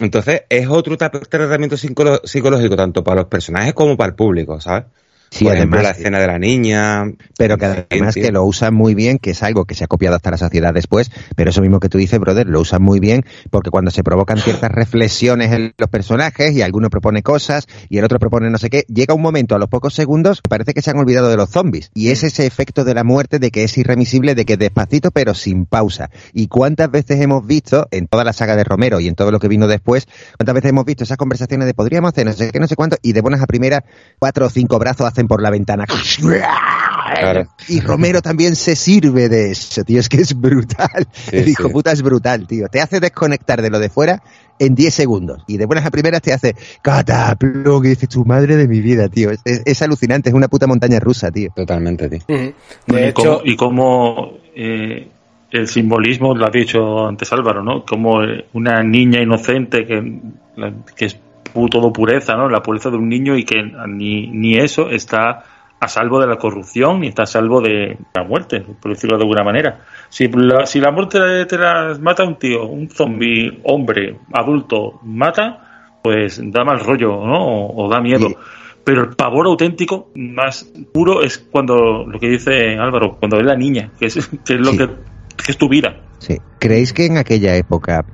Entonces 0.00 0.42
es 0.48 0.66
otro 0.68 0.96
tratamiento 0.96 1.76
psicológico 1.76 2.76
tanto 2.76 3.04
para 3.04 3.20
los 3.20 3.28
personajes 3.28 3.74
como 3.74 3.96
para 3.96 4.10
el 4.10 4.14
público, 4.16 4.60
¿sabes? 4.60 4.86
Sí, 5.30 5.44
Por 5.44 5.54
ejemplo, 5.54 5.78
además- 5.78 5.96
la 5.96 5.98
escena 5.98 6.18
de 6.20 6.26
la 6.26 6.38
niña. 6.38 7.04
pero 7.36 7.56
que 7.58 7.66
además 7.66 8.14
que 8.14 8.32
lo 8.32 8.44
usan 8.44 8.74
muy 8.74 8.94
bien, 8.94 9.18
que 9.18 9.30
es 9.30 9.42
algo 9.42 9.64
que 9.64 9.74
se 9.74 9.84
ha 9.84 9.86
copiado 9.86 10.16
hasta 10.16 10.30
la 10.30 10.38
sociedad 10.38 10.72
después, 10.74 11.10
pero 11.36 11.50
eso 11.50 11.60
mismo 11.60 11.80
que 11.80 11.88
tú 11.88 11.98
dices, 11.98 12.18
brother, 12.18 12.46
lo 12.46 12.60
usan 12.60 12.82
muy 12.82 12.98
bien 13.00 13.24
porque 13.50 13.70
cuando 13.70 13.90
se 13.90 14.02
provocan 14.02 14.38
ciertas 14.38 14.70
reflexiones 14.70 15.52
en 15.52 15.74
los 15.76 15.88
personajes 15.90 16.52
y 16.54 16.62
alguno 16.62 16.90
propone 16.90 17.22
cosas 17.22 17.66
y 17.88 17.98
el 17.98 18.04
otro 18.04 18.18
propone 18.18 18.50
no 18.50 18.58
sé 18.58 18.70
qué, 18.70 18.84
llega 18.88 19.14
un 19.14 19.22
momento 19.22 19.54
a 19.54 19.58
los 19.58 19.68
pocos 19.68 19.94
segundos, 19.94 20.40
parece 20.48 20.74
que 20.74 20.82
se 20.82 20.90
han 20.90 20.98
olvidado 20.98 21.28
de 21.28 21.36
los 21.36 21.50
zombies 21.50 21.90
y 21.94 22.10
es 22.10 22.24
ese 22.24 22.46
efecto 22.46 22.84
de 22.84 22.94
la 22.94 23.04
muerte 23.04 23.38
de 23.38 23.50
que 23.50 23.64
es 23.64 23.76
irremisible, 23.78 24.34
de 24.34 24.44
que 24.44 24.56
despacito 24.56 25.10
pero 25.10 25.34
sin 25.34 25.66
pausa. 25.66 26.10
¿Y 26.32 26.48
cuántas 26.48 26.90
veces 26.90 27.20
hemos 27.20 27.46
visto 27.46 27.86
en 27.90 28.06
toda 28.08 28.24
la 28.24 28.32
saga 28.32 28.56
de 28.56 28.64
Romero 28.64 28.98
y 29.00 29.08
en 29.08 29.14
todo 29.14 29.30
lo 29.30 29.38
que 29.38 29.48
vino 29.48 29.66
después, 29.68 30.08
cuántas 30.36 30.54
veces 30.54 30.70
hemos 30.70 30.84
visto 30.84 31.04
esas 31.04 31.16
conversaciones 31.18 31.66
de 31.66 31.74
podríamos 31.74 32.08
hacer 32.08 32.26
no 32.26 32.32
sé 32.32 32.50
qué, 32.50 32.60
no 32.60 32.66
sé 32.66 32.76
cuánto 32.76 32.96
y 33.02 33.12
de 33.12 33.20
buenas 33.20 33.42
a 33.42 33.46
primeras 33.46 33.82
cuatro 34.18 34.46
o 34.46 34.50
cinco 34.50 34.78
brazos 34.78 35.06
hacen 35.18 35.26
por 35.28 35.42
la 35.42 35.50
ventana. 35.50 35.84
Claro. 37.20 37.48
Y 37.68 37.80
Romero 37.80 38.22
también 38.22 38.54
se 38.54 38.76
sirve 38.76 39.28
de 39.28 39.50
eso, 39.50 39.82
tío. 39.82 39.98
Es 39.98 40.08
que 40.08 40.18
es 40.18 40.38
brutal. 40.38 41.06
el 41.32 41.48
hijo 41.48 41.64
sí. 41.66 41.72
puta 41.72 41.90
es 41.92 42.02
brutal, 42.02 42.46
tío. 42.46 42.68
Te 42.68 42.80
hace 42.80 43.00
desconectar 43.00 43.60
de 43.62 43.70
lo 43.70 43.78
de 43.78 43.88
fuera 43.88 44.22
en 44.58 44.74
10 44.74 44.94
segundos. 44.94 45.42
Y 45.48 45.56
de 45.56 45.66
buenas 45.66 45.84
a 45.86 45.90
primeras 45.90 46.22
te 46.22 46.32
hace 46.32 46.54
cataplum, 46.82 47.82
que 47.82 47.88
dice 47.88 48.06
tu 48.06 48.24
madre 48.24 48.56
de 48.56 48.68
mi 48.68 48.80
vida, 48.80 49.08
tío. 49.08 49.30
Es, 49.30 49.40
es- 49.44 49.62
es 49.64 49.82
alucinante, 49.82 50.28
es 50.28 50.34
una 50.34 50.48
puta 50.48 50.66
montaña 50.66 51.00
rusa, 51.00 51.30
tío. 51.30 51.50
Totalmente, 51.56 52.08
tío. 52.08 52.20
De 52.28 52.54
y 52.86 53.12
cómo, 53.12 53.28
hecho, 53.32 53.40
y 53.44 53.56
cómo, 53.56 54.32
eh, 54.54 55.08
el 55.50 55.66
simbolismo, 55.66 56.34
lo 56.34 56.46
ha 56.46 56.50
dicho 56.50 57.06
antes 57.08 57.32
Álvaro, 57.32 57.62
¿no? 57.64 57.84
Como 57.84 58.22
eh, 58.22 58.46
una 58.52 58.82
niña 58.82 59.20
inocente 59.20 59.86
que, 59.86 60.20
que 60.94 61.04
es 61.06 61.16
pu- 61.54 61.68
todo 61.70 61.92
pureza, 61.92 62.34
¿no? 62.34 62.48
La 62.48 62.60
pureza 62.62 62.90
de 62.90 62.96
un 62.96 63.08
niño 63.08 63.36
y 63.36 63.44
que 63.44 63.56
ni, 63.88 64.26
ni 64.28 64.56
eso 64.56 64.88
está 64.90 65.44
a 65.80 65.86
salvo 65.88 66.20
de 66.20 66.26
la 66.26 66.36
corrupción 66.36 67.00
ni 67.00 67.06
está 67.08 67.22
a 67.22 67.26
salvo 67.26 67.60
de 67.60 67.96
la 68.14 68.24
muerte, 68.24 68.64
por 68.80 68.90
decirlo 68.92 69.16
de 69.16 69.22
alguna 69.22 69.44
manera. 69.44 69.80
Si 70.08 70.28
la, 70.28 70.66
si 70.66 70.80
la 70.80 70.90
muerte 70.90 71.46
te 71.46 71.56
la 71.58 71.96
mata 72.00 72.24
un 72.24 72.36
tío, 72.36 72.66
un 72.66 72.88
zombie, 72.88 73.60
hombre, 73.64 74.16
adulto, 74.32 75.00
mata, 75.04 75.98
pues 76.02 76.40
da 76.52 76.64
mal 76.64 76.80
rollo, 76.80 77.24
¿no? 77.24 77.46
O, 77.46 77.84
o 77.86 77.88
da 77.88 78.00
miedo. 78.00 78.28
Sí. 78.28 78.36
Pero 78.84 79.02
el 79.02 79.10
pavor 79.16 79.46
auténtico 79.46 80.10
más 80.16 80.64
puro 80.94 81.22
es 81.22 81.38
cuando, 81.38 82.06
lo 82.06 82.18
que 82.18 82.28
dice 82.28 82.76
Álvaro, 82.78 83.16
cuando 83.18 83.36
es 83.38 83.44
la 83.44 83.54
niña, 83.54 83.90
que 84.00 84.06
es, 84.06 84.14
que 84.44 84.54
es 84.54 84.60
lo 84.60 84.70
Sí. 84.72 84.78
que, 84.78 84.86
que 84.86 85.52
es 85.52 85.58
tu 85.58 85.68
vida. 85.68 85.94
Sí. 86.18 86.38
¿Creéis 86.58 86.92
que 86.92 87.06
en 87.06 87.18
aquella 87.18 87.54
época 87.54 88.04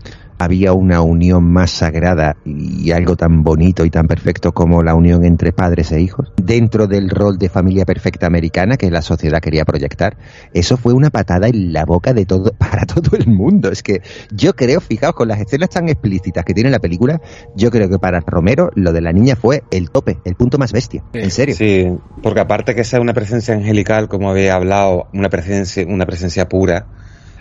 había 0.45 0.73
una 0.73 1.01
unión 1.01 1.45
más 1.45 1.71
sagrada 1.71 2.37
y 2.45 2.91
algo 2.93 3.17
tan 3.17 3.43
bonito 3.43 3.85
y 3.85 3.91
tan 3.91 4.07
perfecto 4.07 4.53
como 4.53 4.83
la 4.83 4.95
unión 4.95 5.25
entre 5.25 5.53
padres 5.53 5.93
e 5.93 6.01
hijos? 6.01 6.33
Dentro 6.37 6.87
del 6.87 7.11
rol 7.11 7.39
de 7.39 7.49
familia 7.49 7.85
perfecta 7.85 8.27
americana 8.27 8.77
que 8.77 8.91
la 8.91 9.03
sociedad 9.03 9.41
quería 9.41 9.65
proyectar. 9.65 10.17
Eso 10.53 10.77
fue 10.77 10.93
una 10.93 11.11
patada 11.11 11.49
en 11.49 11.73
la 11.73 11.85
boca 11.85 12.13
de 12.13 12.27
todo, 12.27 12.53
para 12.59 12.87
todo 12.87 13.17
el 13.17 13.27
mundo. 13.27 13.71
Es 13.71 13.83
que 13.83 14.03
yo 14.31 14.55
creo, 14.55 14.81
fijaos, 14.81 15.15
con 15.15 15.29
las 15.29 15.41
escenas 15.41 15.71
tan 15.71 15.89
explícitas 15.89 16.45
que 16.45 16.55
tiene 16.55 16.71
la 16.71 16.79
película, 16.79 17.21
yo 17.57 17.71
creo 17.71 17.89
que 17.89 17.99
para 17.99 18.21
Romero 18.21 18.71
lo 18.75 18.93
de 18.93 19.01
la 19.01 19.13
niña 19.13 19.37
fue 19.37 19.63
el 19.71 19.91
tope, 19.91 20.19
el 20.25 20.35
punto 20.35 20.59
más 20.59 20.73
bestia. 20.73 21.03
En 21.13 21.31
serio. 21.31 21.55
Sí, 21.55 21.89
porque 22.23 22.41
aparte 22.41 22.75
que 22.75 22.85
sea 22.85 23.01
una 23.01 23.15
presencia 23.15 23.55
angelical, 23.55 24.09
como 24.09 24.31
había 24.31 24.55
hablado, 24.55 25.09
una 25.13 25.29
presencia, 25.29 25.85
una 25.89 26.07
presencia 26.07 26.49
pura, 26.49 26.87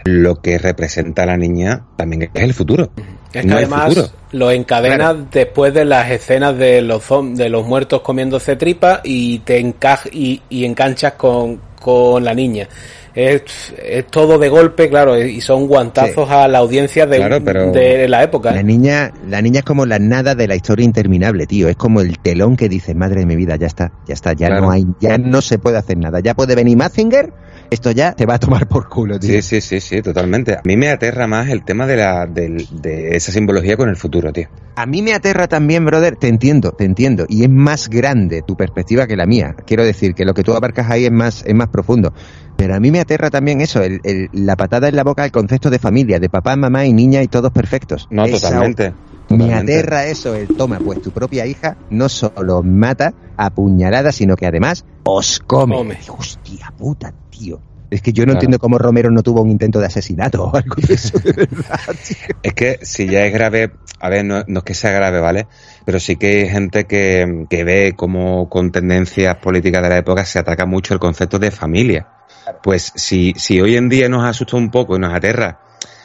lo 0.05 0.41
que 0.41 0.57
representa 0.57 1.23
a 1.23 1.25
la 1.25 1.37
niña 1.37 1.85
también 1.95 2.29
es 2.33 2.43
el 2.43 2.53
futuro. 2.53 2.91
es 3.33 3.41
que 3.41 3.47
no 3.47 3.57
el 3.57 3.65
además 3.65 3.93
futuro. 3.93 4.22
Lo 4.33 4.51
encadena 4.51 5.13
después 5.13 5.73
de 5.73 5.85
las 5.85 6.11
escenas 6.11 6.57
de 6.57 6.81
los 6.81 7.03
de 7.33 7.49
los 7.49 7.65
muertos 7.65 8.01
comiéndose 8.01 8.55
tripa 8.55 8.99
y 9.03 9.39
te 9.39 9.57
encaj 9.59 10.07
y, 10.11 10.41
y 10.49 10.65
enganchas 10.65 11.13
con, 11.13 11.59
con 11.81 12.23
la 12.23 12.33
niña. 12.33 12.67
Es, 13.15 13.43
es 13.77 14.07
todo 14.07 14.39
de 14.39 14.49
golpe, 14.49 14.89
claro, 14.89 15.15
y 15.23 15.39
son 15.39 15.67
guantazos 15.67 16.27
a 16.31 16.47
la 16.47 16.57
audiencia 16.57 17.05
de, 17.05 17.17
Claro, 17.17 17.43
pero- 17.45 17.71
de 17.71 18.07
la 18.09 18.23
época. 18.23 18.49
¿eh? 18.49 18.55
La 18.55 18.63
niña, 18.63 19.13
la 19.29 19.39
niña 19.39 19.59
es 19.59 19.65
como 19.65 19.85
la 19.85 19.99
nada 19.99 20.33
de 20.33 20.47
la 20.47 20.55
historia 20.55 20.83
interminable, 20.83 21.45
tío. 21.45 21.69
Es 21.69 21.75
como 21.75 22.01
el 22.01 22.17
telón 22.17 22.55
que 22.57 22.67
dice, 22.69 22.95
madre 22.95 23.19
de 23.19 23.25
mi 23.27 23.35
vida, 23.35 23.55
ya 23.55 23.67
está, 23.67 23.91
ya 24.07 24.15
está, 24.15 24.33
ya 24.33 24.47
Claro. 24.47 24.63
no 24.63 24.71
hay, 24.71 24.87
ya 24.99 25.19
no 25.19 25.41
se 25.43 25.59
puede 25.59 25.77
hacer 25.77 25.97
nada. 25.99 26.21
Ya 26.21 26.33
puede 26.33 26.55
venir 26.55 26.75
Mazinger, 26.75 27.31
esto 27.69 27.91
ya 27.91 28.13
te 28.13 28.25
va 28.25 28.33
a 28.35 28.39
tomar 28.39 28.67
por 28.67 28.89
culo, 28.89 29.19
tío. 29.19 29.29
Sí, 29.29 29.41
sí, 29.43 29.61
sí, 29.61 29.79
sí, 29.79 30.01
totalmente. 30.01 30.53
A 30.55 30.61
mí 30.63 30.75
me 30.75 30.89
aterra 30.89 31.27
más 31.27 31.49
el 31.49 31.63
tema 31.63 31.85
de 31.85 31.97
la 31.97 32.25
del- 32.25 32.65
de 32.81 33.15
esa 33.15 33.31
simbología 33.31 33.77
con 33.77 33.89
el 33.89 33.95
futuro, 33.95 34.22
tío. 34.31 34.47
A 34.75 34.85
mí 34.85 35.01
me 35.01 35.13
aterra 35.13 35.47
también, 35.47 35.85
brother, 35.85 36.15
te 36.15 36.27
entiendo, 36.27 36.71
te 36.71 36.85
entiendo. 36.85 37.25
Y 37.29 37.43
es 37.43 37.49
más 37.49 37.89
grande 37.89 38.41
tu 38.41 38.55
perspectiva 38.55 39.05
que 39.05 39.15
la 39.15 39.25
mía. 39.27 39.55
Quiero 39.67 39.83
decir 39.85 40.15
que 40.15 40.25
lo 40.25 40.33
que 40.33 40.43
tú 40.43 40.53
abarcas 40.53 40.89
ahí 40.89 41.05
es 41.05 41.11
más, 41.11 41.43
es 41.45 41.53
más 41.53 41.67
profundo. 41.69 42.13
Pero 42.55 42.75
a 42.75 42.79
mí 42.79 42.89
me 42.91 42.99
aterra 42.99 43.29
también 43.29 43.61
eso, 43.61 43.83
el- 43.83 43.99
el- 44.03 44.29
la 44.31 44.55
patada 44.55 44.87
en 44.87 44.95
la 44.95 45.03
boca 45.03 45.23
al 45.23 45.31
concepto 45.31 45.69
de 45.69 45.77
familia, 45.79 46.19
de 46.19 46.29
papá, 46.29 46.55
mamá 46.55 46.85
y 46.85 46.93
niña 46.93 47.21
y 47.21 47.27
todos 47.27 47.51
perfectos. 47.51 48.07
No, 48.09 48.25
Esa- 48.25 48.47
totalmente. 48.49 48.93
Me 49.29 49.53
aterra 49.53 50.05
eso, 50.05 50.35
el 50.35 50.47
toma, 50.47 50.79
pues 50.79 51.01
tu 51.01 51.11
propia 51.11 51.45
hija 51.45 51.77
no 51.89 52.09
solo 52.09 52.61
mata 52.61 53.13
a 53.37 53.49
puñaladas, 53.51 54.15
sino 54.15 54.35
que 54.35 54.45
además 54.45 54.85
os 55.03 55.39
come. 55.39 55.75
Come. 55.75 55.97
Hostia 56.09 56.71
puta, 56.77 57.13
tío. 57.29 57.59
Es 57.93 58.01
que 58.01 58.11
yo 58.11 58.23
no 58.23 58.31
Claro. 58.31 58.37
entiendo 58.37 58.59
cómo 58.59 58.77
Romero 58.77 59.11
no 59.11 59.21
tuvo 59.21 59.41
un 59.41 59.51
intento 59.51 59.79
de 59.79 59.85
asesinato 59.85 60.45
o 60.45 60.55
algo 60.55 60.75
de 60.75 60.93
eso, 60.95 61.19
de 61.19 61.31
verdad, 61.31 61.79
tío. 62.07 62.17
Es 62.43 62.53
que 62.53 62.79
si 62.81 63.07
ya 63.07 63.25
es 63.25 63.33
grave, 63.33 63.71
a 63.99 64.09
ver, 64.09 64.25
no, 64.25 64.43
no 64.47 64.59
es 64.59 64.63
que 64.65 64.73
sea 64.73 64.91
grave, 64.91 65.19
¿vale? 65.19 65.47
Pero 65.85 65.99
sí 65.99 66.15
que 66.15 66.43
hay 66.43 66.49
gente 66.49 66.85
que, 66.85 67.45
que 67.49 67.63
ve 67.63 67.93
como 67.95 68.49
con 68.49 68.71
tendencias 68.71 69.35
políticas 69.37 69.83
de 69.83 69.89
la 69.89 69.97
época 69.97 70.25
se 70.25 70.39
ataca 70.39 70.65
mucho 70.65 70.93
el 70.93 70.99
concepto 70.99 71.37
de 71.39 71.51
familia. 71.51 72.07
Pues 72.61 72.91
si, 72.95 73.33
si 73.37 73.61
hoy 73.61 73.77
en 73.77 73.89
día 73.89 74.09
nos 74.09 74.23
asusta 74.25 74.57
un 74.57 74.71
poco 74.71 74.95
y 74.95 74.99
nos 74.99 75.13
aterra, 75.13 75.59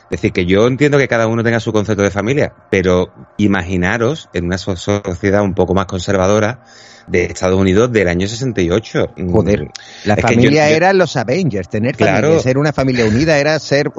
es 0.05 0.11
decir, 0.11 0.33
que 0.33 0.47
yo 0.47 0.67
entiendo 0.67 0.99
que 0.99 1.09
cada 1.09 1.27
uno 1.27 1.43
tenga 1.43 1.61
su 1.61 1.73
concepto 1.73 2.03
de 2.03 2.11
familia, 2.11 2.53
pero 2.71 3.13
imaginaros 3.39 4.29
en 4.33 4.45
una 4.47 4.59
so- 4.59 4.77
sociedad 4.77 5.43
un 5.43 5.55
poco 5.55 5.75
más 5.75 5.87
conservadora 5.87 6.61
de 7.09 7.25
Estados 7.25 7.59
Unidos 7.61 7.91
del 7.93 8.09
año 8.09 8.27
68. 8.29 9.11
Mm, 9.17 9.31
Joder, 9.33 9.69
la 10.05 10.15
Es 10.15 10.21
familia 10.23 10.65
yo- 10.67 10.71
yo- 10.71 10.77
eran 10.77 10.99
los 10.99 11.17
Avengers, 11.17 11.69
tener 11.69 11.97
Claro. 11.97 12.23
familia, 12.29 12.43
ser 12.43 12.59
una 12.59 12.73
familia 12.73 13.05
unida 13.07 13.39
era 13.39 13.59
ser 13.59 13.91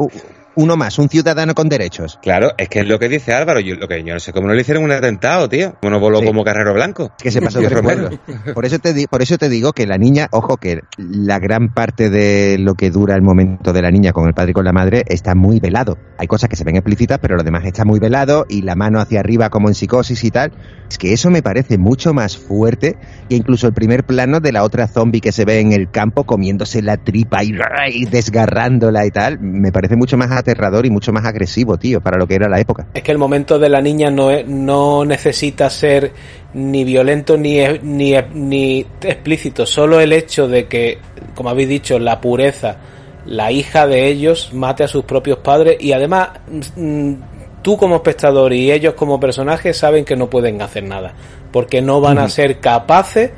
uno 0.55 0.75
más, 0.75 0.99
un 0.99 1.09
ciudadano 1.09 1.53
con 1.53 1.69
derechos. 1.69 2.19
Claro, 2.21 2.51
es 2.57 2.67
que 2.69 2.79
es 2.81 2.87
lo 2.87 2.99
que 2.99 3.07
dice 3.09 3.33
Álvaro. 3.33 3.59
Yo, 3.59 3.75
lo 3.75 3.87
que 3.87 4.03
yo 4.03 4.13
no 4.13 4.19
sé 4.19 4.33
cómo 4.33 4.47
no 4.47 4.53
le 4.53 4.61
hicieron 4.61 4.83
un 4.83 4.91
atentado, 4.91 5.47
tío. 5.47 5.75
Como 5.81 5.91
no 5.91 5.99
voló 5.99 6.19
Sí. 6.19 6.25
como 6.25 6.43
Carrero 6.43 6.73
Blanco. 6.73 7.11
Que 7.21 7.31
se 7.31 7.41
pasó 7.41 7.59
Romero. 7.69 8.09
recuerdo. 8.09 8.53
Por 8.53 8.65
eso 8.65 8.79
te 8.79 9.07
por 9.09 9.21
eso 9.21 9.37
te 9.37 9.47
digo 9.49 9.71
que 9.73 9.87
la 9.87 9.97
niña, 9.97 10.27
ojo 10.31 10.57
que 10.57 10.81
la 10.97 11.39
gran 11.39 11.73
parte 11.73 12.09
de 12.09 12.57
lo 12.59 12.73
que 12.75 12.89
dura 12.91 13.15
el 13.15 13.21
momento 13.21 13.71
de 13.73 13.81
la 13.81 13.91
niña 13.91 14.11
con 14.11 14.27
el 14.27 14.33
padre 14.33 14.51
y 14.51 14.53
con 14.53 14.65
la 14.65 14.73
madre 14.73 15.03
está 15.07 15.35
muy 15.35 15.59
velado. 15.59 15.97
Hay 16.17 16.27
cosas 16.27 16.49
que 16.49 16.55
se 16.55 16.63
ven 16.63 16.75
explícitas, 16.75 17.19
pero 17.21 17.35
lo 17.37 17.43
demás 17.43 17.63
está 17.65 17.85
muy 17.85 17.99
velado 17.99 18.45
y 18.49 18.61
la 18.63 18.75
mano 18.75 18.99
hacia 18.99 19.19
arriba 19.21 19.49
como 19.49 19.69
en 19.69 19.75
psicosis 19.75 20.23
y 20.23 20.31
tal. 20.31 20.51
Es 20.89 20.97
que 20.97 21.13
eso 21.13 21.29
me 21.29 21.41
parece 21.43 21.77
mucho 21.77 22.13
más 22.13 22.37
fuerte 22.37 22.97
que 23.29 23.35
incluso 23.35 23.67
el 23.67 23.73
primer 23.73 24.03
plano 24.03 24.39
de 24.39 24.51
la 24.51 24.63
otra 24.63 24.87
zombie 24.87 25.21
que 25.21 25.31
se 25.31 25.45
ve 25.45 25.59
en 25.59 25.71
el 25.71 25.89
campo 25.91 26.23
comiéndose 26.25 26.81
la 26.81 26.97
tripa 26.97 27.43
y, 27.43 27.53
y 27.91 28.05
desgarrándola 28.05 29.05
y 29.05 29.11
tal. 29.11 29.39
Me 29.39 29.71
parece 29.71 29.95
mucho 29.95 30.17
más 30.17 30.31
aterrador 30.51 30.85
y 30.85 30.89
mucho 30.89 31.11
más 31.11 31.25
agresivo, 31.25 31.77
tío, 31.77 32.01
para 32.01 32.17
lo 32.17 32.27
que 32.27 32.35
era 32.35 32.49
la 32.49 32.59
época. 32.59 32.87
Es 32.93 33.03
que 33.03 33.11
el 33.11 33.17
momento 33.17 33.59
de 33.59 33.69
la 33.69 33.81
niña 33.81 34.09
no, 34.09 34.31
es- 34.31 34.47
no 34.47 35.05
necesita 35.05 35.69
ser 35.69 36.11
ni 36.53 36.83
violento 36.83 37.37
ni, 37.37 37.59
ni, 37.83 38.15
ni 38.33 38.85
explícito, 39.01 39.65
solo 39.65 39.99
el 39.99 40.11
hecho 40.13 40.47
de 40.47 40.67
que, 40.67 40.97
como 41.35 41.49
habéis 41.49 41.69
dicho, 41.69 41.99
la 41.99 42.19
pureza, 42.19 42.77
la 43.25 43.51
hija 43.51 43.85
de 43.85 44.07
ellos 44.07 44.51
mate 44.53 44.83
a 44.83 44.87
sus 44.87 45.03
propios 45.03 45.39
padres 45.39 45.77
y 45.79 45.91
además 45.91 46.29
mm, 46.75 47.13
tú 47.61 47.77
como 47.77 47.95
espectador 47.97 48.53
y 48.53 48.71
ellos 48.71 48.93
como 48.95 49.19
personajes 49.19 49.77
saben 49.77 50.05
que 50.05 50.15
no 50.15 50.29
pueden 50.29 50.61
hacer 50.61 50.83
nada, 50.83 51.13
porque 51.51 51.81
no 51.81 52.01
van 52.01 52.17
a 52.17 52.29
ser 52.29 52.59
capaces 52.59 53.29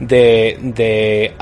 de, 0.00 0.58
de, 0.60 1.32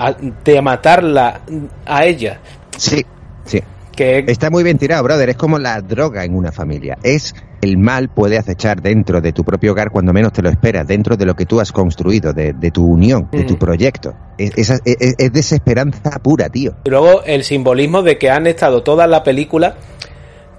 de 0.44 0.62
matarla 0.62 1.40
a 1.86 2.05
ella. 2.05 2.40
Sí, 2.76 3.05
sí. 3.44 3.60
Que 3.95 4.25
Está 4.27 4.51
muy 4.51 4.62
bien 4.65 4.77
tirado, 4.79 5.03
brother. 5.05 5.29
Es 5.31 5.37
como 5.37 5.59
la 5.59 5.81
droga 5.81 6.25
en 6.25 6.35
una 6.35 6.51
familia. 6.53 6.99
Es 7.03 7.35
el 7.62 7.79
mal 7.79 8.09
puede 8.11 8.37
acechar 8.39 8.83
dentro 8.83 9.21
de 9.21 9.33
tu 9.33 9.45
propio 9.45 9.73
hogar 9.73 9.91
cuando 9.91 10.12
menos 10.12 10.33
te 10.33 10.43
lo 10.43 10.51
esperas, 10.51 10.87
dentro 10.87 11.16
de 11.16 11.25
lo 11.25 11.35
que 11.35 11.47
tú 11.47 11.61
has 11.61 11.73
construido, 11.73 12.33
de, 12.33 12.53
de 12.53 12.71
tu 12.71 12.85
unión, 12.85 13.29
de 13.33 13.45
tu 13.45 13.55
Ujú. 13.55 13.59
proyecto. 13.61 14.15
Es, 14.37 14.53
esa- 14.59 14.79
es- 14.85 15.15
es 15.16 15.33
desesperanza 15.33 16.11
pura, 16.23 16.49
tío. 16.49 16.75
Y 16.85 16.91
luego 16.91 17.23
el 17.25 17.43
simbolismo 17.45 18.03
de 18.03 18.19
que 18.19 18.31
han 18.31 18.47
estado 18.47 18.83
toda 18.83 19.07
la 19.07 19.23
película 19.23 19.77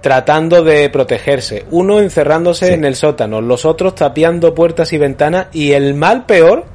tratando 0.01 0.63
de 0.63 0.89
protegerse. 0.89 1.65
Uno 1.71 1.99
encerrándose 1.99 2.67
Sí. 2.67 2.73
en 2.73 2.85
el 2.85 2.95
sótano, 2.95 3.41
los 3.41 3.65
otros 3.65 3.95
tapiando 3.95 4.53
puertas 4.53 4.93
y 4.93 4.97
ventanas 4.97 5.47
y 5.51 5.71
el 5.71 5.95
mal 5.95 6.25
peor 6.25 6.65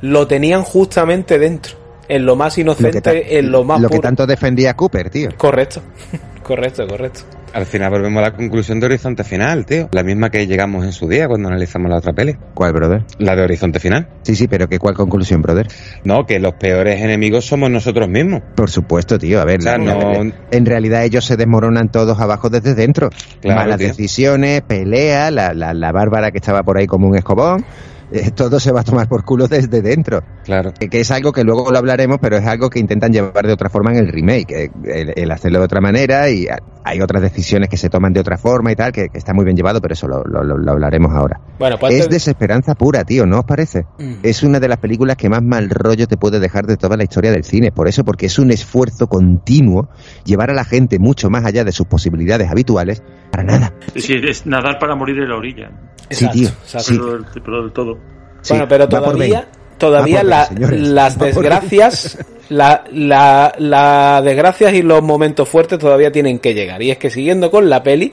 lo 0.00 0.26
tenían 0.26 0.62
justamente 0.64 1.38
dentro, 1.38 1.74
en 2.10 2.26
lo 2.26 2.36
más 2.36 2.56
Lo 2.58 2.62
inocente, 2.62 3.38
en 3.38 3.50
lo 3.50 3.64
más 3.64 3.80
lo 3.80 3.88
que 3.88 3.98
tanto 3.98 4.26
defendía 4.26 4.74
Cooper, 4.74 5.10
tío. 5.10 5.30
Correcto. 5.36 5.80
Correcto, 6.42 6.84
correcto. 6.88 7.20
Al 7.52 7.64
final 7.64 7.90
volvemos 7.90 8.18
a 8.20 8.22
la 8.30 8.32
conclusión 8.34 8.80
de 8.80 8.86
Horizonte 8.86 9.22
Final, 9.22 9.64
tío. 9.66 9.88
La 9.92 10.02
misma 10.02 10.30
que 10.30 10.46
llegamos 10.48 10.84
en 10.84 10.90
su 10.92 11.06
día 11.06 11.28
cuando 11.28 11.48
analizamos 11.48 11.88
la 11.90 11.98
otra 11.98 12.12
peli. 12.12 12.34
¿Cuál, 12.54 12.72
brother? 12.72 13.04
La 13.18 13.36
de 13.36 13.42
Horizonte 13.42 13.78
Final. 13.78 14.08
Sí, 14.22 14.34
sí, 14.34 14.48
pero 14.48 14.66
¿qué 14.68 14.78
cuál 14.80 14.94
conclusión, 14.94 15.42
brother? 15.42 15.68
No, 16.02 16.26
que 16.26 16.40
los 16.40 16.54
peores 16.54 17.00
enemigos 17.02 17.46
somos 17.46 17.70
nosotros 17.70 18.08
mismos. 18.08 18.40
Por 18.56 18.68
supuesto, 18.70 19.16
tío. 19.16 19.40
A 19.40 19.44
ver, 19.44 19.60
O 19.60 19.62
sea, 19.62 19.78
la- 19.78 19.94
no- 19.94 20.32
en 20.50 20.66
realidad 20.66 21.04
ellos 21.04 21.24
se 21.24 21.36
desmoronan 21.36 21.88
todos 21.92 22.18
abajo 22.18 22.50
desde 22.50 22.74
dentro. 22.74 23.10
Claro, 23.40 23.60
Malas 23.60 23.78
tío. 23.78 23.88
decisiones, 23.88 24.62
pelea, 24.62 25.30
la, 25.30 25.52
la, 25.54 25.72
la 25.72 25.92
bárbara 25.92 26.32
que 26.32 26.38
estaba 26.38 26.62
por 26.64 26.78
ahí 26.78 26.86
como 26.88 27.06
un 27.06 27.16
escobón. 27.16 27.64
Eh, 28.12 28.30
todo 28.32 28.58
se 28.60 28.72
va 28.72 28.80
a 28.80 28.84
tomar 28.84 29.08
por 29.08 29.24
culo 29.24 29.46
desde 29.48 29.82
dentro. 29.82 30.22
Claro. 30.44 30.72
Que, 30.78 30.88
que 30.88 31.00
es 31.00 31.10
algo 31.10 31.32
que 31.32 31.44
luego 31.44 31.70
lo 31.70 31.78
hablaremos, 31.78 32.18
pero 32.20 32.36
es 32.36 32.46
algo 32.46 32.70
que 32.70 32.78
intentan 32.78 33.12
llevar 33.12 33.46
de 33.46 33.52
otra 33.52 33.68
forma 33.68 33.92
en 33.92 33.98
el 33.98 34.08
remake. 34.08 34.50
eh, 34.64 34.70
El, 34.84 35.12
el 35.16 35.30
hacerlo 35.30 35.58
de 35.60 35.64
otra 35.64 35.80
manera 35.80 36.28
y 36.30 36.46
hay 36.84 37.00
otras 37.00 37.22
decisiones 37.22 37.68
que 37.68 37.76
se 37.76 37.90
toman 37.90 38.12
de 38.12 38.20
otra 38.20 38.38
forma 38.38 38.72
y 38.72 38.76
tal, 38.76 38.92
que, 38.92 39.08
que 39.08 39.18
está 39.18 39.32
muy 39.34 39.44
bien 39.44 39.56
llevado, 39.56 39.80
pero 39.80 39.92
eso 39.94 40.08
lo, 40.08 40.24
lo- 40.24 40.70
hablaremos 40.72 41.12
ahora. 41.14 41.40
Bueno, 41.58 41.76
pues 41.78 41.94
Es 41.94 42.08
desesperanza 42.08 42.74
pura, 42.74 43.04
tío, 43.04 43.26
¿no 43.26 43.40
os 43.40 43.44
parece? 43.44 43.84
Mm. 43.98 44.14
Es 44.22 44.42
una 44.42 44.60
de 44.60 44.68
las 44.68 44.78
películas 44.78 45.16
que 45.16 45.28
más 45.28 45.42
mal 45.42 45.68
rollo 45.70 46.06
te 46.06 46.16
puede 46.16 46.40
dejar 46.40 46.66
de 46.66 46.76
toda 46.76 46.96
la 46.96 47.04
historia 47.04 47.30
del 47.32 47.44
cine. 47.44 47.70
Por 47.72 47.88
eso, 47.88 48.04
porque 48.04 48.26
es 48.26 48.38
un 48.38 48.50
esfuerzo 48.50 49.08
continuo 49.08 49.88
llevar 50.24 50.50
a 50.50 50.54
la 50.54 50.64
gente 50.64 50.98
mucho 50.98 51.28
más 51.30 51.44
allá 51.44 51.64
de 51.64 51.72
sus 51.72 51.86
posibilidades 51.86 52.50
habituales 52.50 53.02
para 53.30 53.44
nada. 53.44 53.74
Es 53.94 54.46
nadar 54.46 54.78
para 54.78 54.94
morir 54.94 55.18
en 55.18 55.28
la 55.28 55.36
orilla. 55.36 55.70
Sí, 56.08 56.26
tío. 56.30 56.48
exacto. 56.48 56.80
Sí. 56.92 56.98
Pero, 56.98 57.12
del- 57.12 57.26
pero 57.44 57.62
del 57.62 57.72
todo. 57.72 57.98
Sí, 58.42 58.54
bueno, 58.54 58.66
pero 58.68 58.88
todavía. 58.88 59.48
Todavía 59.80 60.22
la- 60.22 60.46
señores. 60.46 60.80
las 60.80 61.18
desgracias, 61.18 62.18
la, 62.50 62.84
la, 62.92 63.52
las 63.58 64.22
desgracias 64.24 64.72
y 64.74 64.82
los 64.82 65.02
momentos 65.02 65.48
fuertes 65.48 65.78
todavía 65.80 66.12
tienen 66.12 66.38
que 66.38 66.54
llegar. 66.54 66.80
Y 66.82 66.92
es 66.92 66.98
que 66.98 67.10
siguiendo 67.10 67.50
con 67.50 67.68
la 67.68 67.82
peli, 67.82 68.12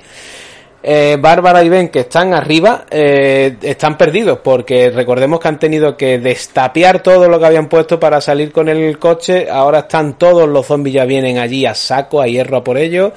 eh, 0.84 1.18
Bárbara 1.19 1.64
y 1.64 1.69
Ben 1.69 1.89
que 1.89 2.02
están 2.02 2.34
arriba 2.34 2.85
eh, 2.89 3.57
están 3.61 3.98
perdidos 3.98 4.39
porque 4.44 4.89
recordemos 4.89 5.39
que 5.39 5.48
han 5.48 5.60
tenido 5.60 5.98
que 5.98 6.18
destapear 6.19 7.03
todo 7.03 7.27
lo 7.27 7.39
que 7.39 7.45
habían 7.48 7.68
puesto 7.68 7.99
para 7.99 8.22
salir 8.22 8.52
con 8.52 8.69
el 8.69 8.98
coche. 8.98 9.48
Ahora 9.49 9.80
están 9.80 10.18
todos 10.18 10.48
los 10.48 10.65
zombies 10.65 10.95
ya 10.95 11.06
vienen 11.06 11.38
allí 11.39 11.65
a 11.65 11.73
saco, 11.76 12.22
a 12.22 12.27
hierro 12.27 12.57
a 12.57 12.64
por 12.64 12.77
ellos 12.77 13.11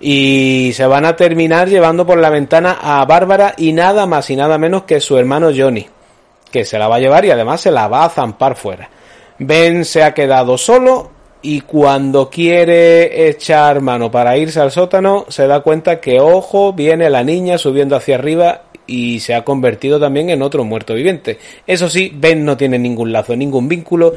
y 0.00 0.72
se 0.74 0.86
van 0.86 1.04
a 1.04 1.14
terminar 1.14 1.68
llevando 1.68 2.04
por 2.04 2.18
la 2.18 2.28
ventana 2.30 2.78
a 2.82 3.04
Bárbara 3.04 3.54
y 3.56 3.72
nada 3.72 4.06
más 4.06 4.28
y 4.30 4.36
nada 4.36 4.58
menos 4.58 4.82
que 4.82 5.00
su 5.00 5.16
hermano 5.16 5.50
Johnny 5.56 5.86
que 6.54 6.64
se 6.64 6.78
la 6.78 6.86
va 6.86 6.96
a 6.96 7.00
llevar 7.00 7.24
y 7.24 7.32
además 7.32 7.62
se 7.62 7.72
la 7.72 7.88
va 7.88 8.04
a 8.04 8.08
zampar 8.08 8.54
fuera. 8.54 8.88
Ben 9.40 9.84
se 9.84 10.04
ha 10.04 10.14
quedado 10.14 10.56
solo 10.56 11.10
y 11.42 11.62
cuando 11.62 12.30
quiere 12.30 13.28
echar 13.28 13.80
mano 13.80 14.08
para 14.08 14.36
irse 14.36 14.60
al 14.60 14.70
sótano 14.70 15.26
se 15.30 15.48
da 15.48 15.62
cuenta 15.62 16.00
que 16.00 16.20
ojo 16.20 16.72
viene 16.72 17.10
la 17.10 17.24
niña 17.24 17.58
subiendo 17.58 17.96
hacia 17.96 18.14
arriba 18.14 18.62
y 18.86 19.18
se 19.18 19.34
ha 19.34 19.42
convertido 19.44 19.98
también 19.98 20.30
en 20.30 20.42
otro 20.42 20.62
muerto 20.62 20.94
viviente. 20.94 21.38
Eso 21.66 21.88
sí, 21.88 22.12
Ben 22.14 22.44
no 22.44 22.56
tiene 22.56 22.78
ningún 22.78 23.10
lazo, 23.10 23.34
ningún 23.34 23.68
vínculo 23.68 24.14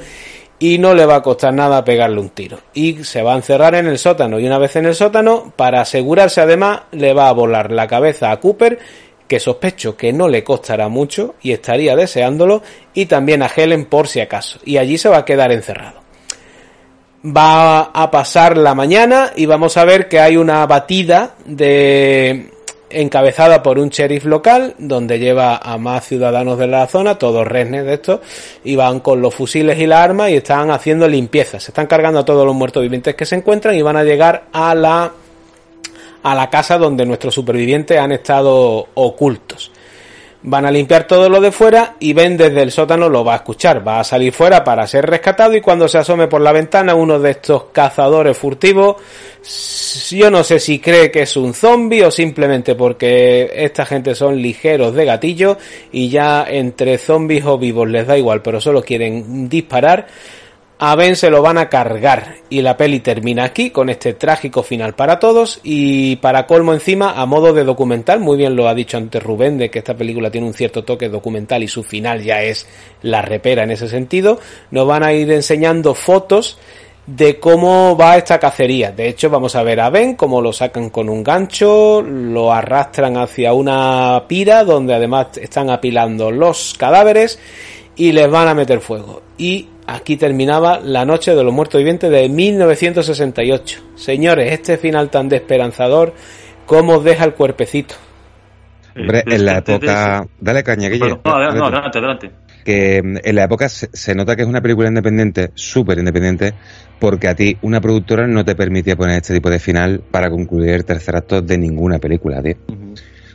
y 0.60 0.78
no 0.78 0.94
le 0.94 1.08
va 1.08 1.16
a 1.16 1.24
costar 1.24 1.56
nada 1.56 1.84
pegarle 1.84 2.20
un 2.20 2.30
tiro. 2.30 2.60
Y 2.76 3.04
se 3.04 3.24
va 3.24 3.34
a 3.34 3.38
encerrar 3.38 3.74
en 3.74 3.88
el 3.88 3.98
sótano 3.98 4.40
y 4.40 4.46
una 4.46 4.60
vez 4.60 4.76
en 4.76 4.86
el 4.86 4.94
sótano, 4.94 5.54
para 5.56 5.82
asegurarse 5.82 6.42
además, 6.42 6.82
le 6.92 7.14
va 7.14 7.30
a 7.30 7.34
volar 7.34 7.72
la 7.72 7.88
cabeza 7.88 8.30
a 8.30 8.40
Cooper 8.40 8.78
que 9.28 9.40
sospecho 9.40 9.96
que 9.96 10.14
no 10.14 10.28
le 10.28 10.44
costará 10.44 10.88
mucho 10.88 11.36
y 11.42 11.52
estaría 11.52 11.96
deseándolo, 11.96 12.62
y 12.94 13.06
también 13.06 13.44
a 13.44 13.52
Helen 13.54 13.86
por 13.86 14.08
si 14.08 14.20
acaso, 14.20 14.60
y 14.64 14.78
allí 14.78 14.98
se 14.98 15.10
va 15.10 15.18
a 15.18 15.26
quedar 15.26 15.52
encerrado. 15.52 16.02
Va 17.26 17.82
a 17.82 18.12
pasar 18.12 18.58
la 18.58 18.74
mañana 18.74 19.32
y 19.36 19.46
vamos 19.46 19.76
a 19.78 19.86
ver 19.86 20.08
que 20.08 20.20
hay 20.20 20.38
una 20.38 20.66
batida 20.66 21.36
de 21.46 22.52
encabezada 22.90 23.62
por 23.62 23.80
un 23.80 23.90
sheriff 23.90 24.26
local 24.26 24.76
donde 24.78 25.20
lleva 25.20 25.58
a 25.58 25.78
más 25.78 26.06
ciudadanos 26.06 26.58
de 26.58 26.68
la 26.68 26.88
zona, 26.88 27.18
todos 27.18 27.46
resnes 27.46 27.86
de 27.86 27.96
estos, 27.96 28.20
y 28.64 28.76
van 28.76 29.00
con 29.00 29.22
los 29.22 29.36
fusiles 29.36 29.78
y 29.80 29.88
las 29.88 30.04
armas 30.04 30.30
y 30.30 30.36
están 30.36 30.72
haciendo 30.72 31.08
limpieza, 31.08 31.60
se 31.60 31.72
están 31.72 31.88
cargando 31.88 32.20
a 32.20 32.26
todos 32.26 32.46
los 32.46 32.56
muertos 32.56 32.82
vivientes 32.82 33.16
que 33.16 33.26
se 33.26 33.36
encuentran 33.36 33.76
y 33.76 33.82
van 33.82 33.98
a 33.98 34.04
llegar 34.04 34.46
a 34.54 34.74
la 34.74 35.12
a 36.32 36.36
la 36.36 36.50
casa 36.50 36.78
donde 36.78 37.06
nuestros 37.06 37.34
supervivientes 37.34 37.98
han 37.98 38.12
estado 38.12 38.88
ocultos. 38.96 39.72
Van 40.44 40.66
a 40.66 40.72
limpiar 40.72 41.08
todo 41.08 41.30
lo 41.30 41.42
de 41.42 41.52
fuera 41.52 41.96
y 42.00 42.14
Ben 42.14 42.38
desde 42.38 42.62
el 42.62 42.72
sótano 42.72 43.10
lo 43.10 43.26
va 43.26 43.34
a 43.34 43.38
escuchar. 43.38 43.86
Va 43.86 44.00
a 44.00 44.04
salir 44.04 44.32
fuera 44.32 44.64
para 44.64 44.86
ser 44.88 45.06
rescatado 45.06 45.56
y 45.56 45.62
cuando 45.62 45.88
se 45.88 45.98
asome 45.98 46.28
por 46.28 46.42
la 46.42 46.52
ventana 46.52 46.96
uno 46.96 47.20
de 47.20 47.32
estos 47.32 47.66
cazadores 47.72 48.38
furtivos, 48.38 48.98
yo 50.12 50.30
no 50.30 50.44
sé 50.44 50.60
si 50.60 50.80
cree 50.80 51.12
que 51.12 51.24
es 51.24 51.36
un 51.38 51.54
zombie 51.54 52.06
o 52.06 52.12
simplemente 52.12 52.76
porque 52.76 53.52
esta 53.56 53.86
gente 53.86 54.14
son 54.14 54.42
ligeros 54.42 54.94
de 54.94 55.06
gatillo 55.06 55.58
y 55.92 56.10
ya 56.10 56.46
entre 56.48 56.98
zombies 56.98 57.46
o 57.46 57.58
vivos 57.58 57.90
les 57.90 58.06
da 58.06 58.18
igual, 58.18 58.42
pero 58.42 58.62
solo 58.62 58.84
quieren 58.84 59.50
disparar. 59.50 60.08
A 60.80 60.96
Ben 60.96 61.16
se 61.16 61.32
lo 61.32 61.42
van 61.42 61.58
a 61.58 61.70
cargar 61.70 62.36
y 62.52 62.62
la 62.62 62.78
peli 62.78 63.00
termina 63.00 63.46
aquí 63.46 63.72
con 63.72 63.90
este 63.90 64.14
trágico 64.14 64.62
final 64.62 64.94
para 64.94 65.18
todos 65.18 65.60
y 65.64 66.18
para 66.18 66.46
colmo 66.46 66.72
encima 66.72 67.20
a 67.20 67.26
modo 67.26 67.52
de 67.52 67.64
documental, 67.64 68.20
muy 68.20 68.38
bien 68.38 68.56
lo 68.56 68.68
ha 68.68 68.76
dicho 68.76 68.96
antes 68.96 69.24
Rubén 69.24 69.58
de 69.58 69.72
que 69.72 69.80
esta 69.80 69.98
película 69.98 70.30
tiene 70.30 70.46
un 70.46 70.54
cierto 70.54 70.84
toque 70.84 71.10
documental 71.10 71.64
y 71.64 71.68
su 71.68 71.82
final 71.82 72.22
ya 72.22 72.44
es 72.44 72.68
la 73.02 73.24
repera 73.24 73.64
en 73.64 73.72
ese 73.72 73.88
sentido, 73.88 74.40
nos 74.70 74.86
van 74.86 75.02
a 75.02 75.14
ir 75.14 75.32
enseñando 75.32 75.96
fotos 75.96 76.60
de 77.08 77.40
cómo 77.40 77.98
va 77.98 78.18
esta 78.18 78.38
cacería. 78.38 78.92
De 78.92 79.08
hecho, 79.08 79.30
vamos 79.32 79.56
a 79.56 79.64
ver 79.64 79.80
a 79.80 79.90
Ben 79.90 80.16
cómo 80.16 80.42
lo 80.42 80.54
sacan 80.54 80.90
con 80.90 81.10
un 81.10 81.24
gancho, 81.24 82.04
lo 82.04 82.54
arrastran 82.54 83.18
hacia 83.18 83.54
una 83.54 84.26
pira 84.28 84.64
donde 84.64 84.94
además 84.94 85.38
están 85.38 85.72
apilando 85.72 86.30
los 86.30 86.76
cadáveres 86.78 87.40
y 87.96 88.12
les 88.12 88.30
van 88.30 88.50
a 88.50 88.54
meter 88.54 88.82
fuego. 88.82 89.22
Y 89.38 89.70
aquí 89.88 90.18
terminaba 90.18 90.80
la 90.80 91.06
noche 91.06 91.34
de 91.34 91.44
los 91.44 91.54
muertos 91.54 91.80
vivientes 91.80 92.12
de 92.12 92.30
1968. 92.30 93.82
Señores, 93.96 94.52
este 94.52 94.78
final 94.78 95.10
tan 95.10 95.30
desesperanzador, 95.30 96.14
¿cómo 96.66 96.98
os 96.98 97.04
deja 97.04 97.24
el 97.24 97.34
cuerpecito? 97.34 97.96
Hombre, 98.96 99.24
en 99.26 99.46
la 99.46 99.60
época... 99.60 100.28
Dale 100.40 100.64
caña, 100.64 100.90
que 100.90 100.98
Bueno, 100.98 101.22
no, 101.24 101.36
adelante, 101.36 101.60
no, 101.60 101.66
adelante, 101.66 101.98
adelante. 102.00 102.32
que 102.66 103.02
mm, 103.04 103.18
en 103.24 103.36
la 103.36 103.44
época 103.44 103.70
se, 103.70 103.90
se 103.94 104.16
nota 104.16 104.36
que 104.36 104.42
es 104.42 104.48
una 104.48 104.62
película 104.62 104.88
independiente, 104.88 105.52
súper 105.54 106.00
independiente, 106.00 106.54
porque 107.00 107.28
a 107.28 107.36
ti 107.36 107.58
una 107.62 107.80
productora 107.80 108.28
no 108.28 108.44
te 108.44 108.56
permitía 108.56 108.96
poner 108.96 109.18
este 109.18 109.36
tipo 109.36 109.50
de 109.50 109.60
final 109.60 110.02
para 110.12 110.30
concluir 110.30 110.72
el 110.72 110.84
tercer 110.84 111.16
acto 111.16 111.42
de 111.42 111.58
ninguna 111.58 112.00
película, 112.00 112.42
tío. 112.42 112.56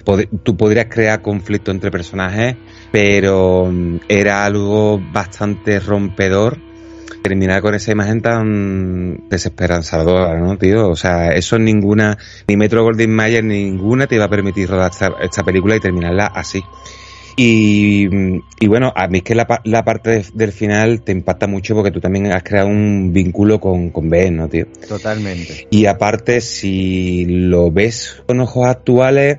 Pod- 0.04 0.28
tú 0.42 0.56
podrías 0.56 0.86
crear 0.88 1.22
conflicto 1.22 1.70
entre 1.70 1.90
personajes, 1.90 2.56
pero 2.90 3.68
mm, 3.70 3.96
era 4.08 4.44
algo 4.44 5.00
bastante 5.12 5.80
rompedor 5.80 6.58
terminar 7.22 7.62
con 7.62 7.74
esa 7.74 7.92
imagen 7.92 8.20
tan 8.20 9.28
desesperanzadora, 9.28 10.40
¿no, 10.40 10.58
tío? 10.58 10.88
O 10.88 10.96
sea, 10.96 11.28
eso 11.34 11.56
ninguna, 11.58 12.18
ni 12.48 12.56
Metro 12.56 12.82
Goldwyn 12.82 13.14
Mayer, 13.14 13.44
ninguna 13.44 14.08
te 14.08 14.16
iba 14.16 14.24
a 14.24 14.28
permitir 14.30 14.68
rodar 14.68 14.90
esta, 14.90 15.12
esta 15.22 15.44
película 15.44 15.76
y 15.76 15.80
terminarla 15.80 16.26
así. 16.26 16.60
Y, 17.36 18.08
y 18.60 18.66
bueno, 18.66 18.92
a 18.94 19.08
mí 19.08 19.18
es 19.18 19.24
que 19.24 19.34
la, 19.34 19.46
la 19.64 19.84
parte 19.84 20.10
de- 20.10 20.26
del 20.34 20.52
final 20.52 21.00
te 21.02 21.12
impacta 21.12 21.46
mucho 21.46 21.74
porque 21.74 21.90
tú 21.90 22.00
también 22.00 22.26
has 22.32 22.42
creado 22.42 22.68
un 22.68 23.12
vínculo 23.12 23.58
con, 23.60 23.90
con 23.90 24.10
Ben, 24.10 24.36
¿no, 24.36 24.48
tío? 24.48 24.66
Totalmente. 24.86 25.66
Y 25.70 25.86
aparte, 25.86 26.40
si 26.40 27.24
lo 27.26 27.70
ves 27.70 28.22
con 28.26 28.40
ojos 28.40 28.66
actuales, 28.66 29.38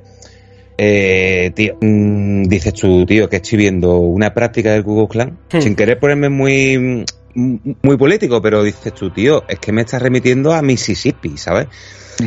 eh, 0.77 1.51
tío, 1.55 1.77
mm, 1.79 2.43
dices 2.43 2.73
tú, 2.73 3.05
tío, 3.05 3.29
que 3.29 3.37
estoy 3.37 3.57
viendo 3.57 3.97
una 3.99 4.33
práctica 4.33 4.71
del 4.71 4.83
Google 4.83 5.07
Clan, 5.07 5.37
Hmm. 5.51 5.61
sin 5.61 5.75
querer 5.75 5.99
ponerme 5.99 6.29
muy, 6.29 7.05
mm, 7.35 7.71
muy 7.81 7.97
político, 7.97 8.41
pero 8.41 8.63
dices 8.63 8.93
tú, 8.93 9.09
tío, 9.11 9.43
es 9.47 9.59
que 9.59 9.71
me 9.71 9.81
estás 9.81 10.01
remitiendo 10.01 10.53
a 10.53 10.61
Mississippi, 10.61 11.37
¿sabes? 11.37 11.67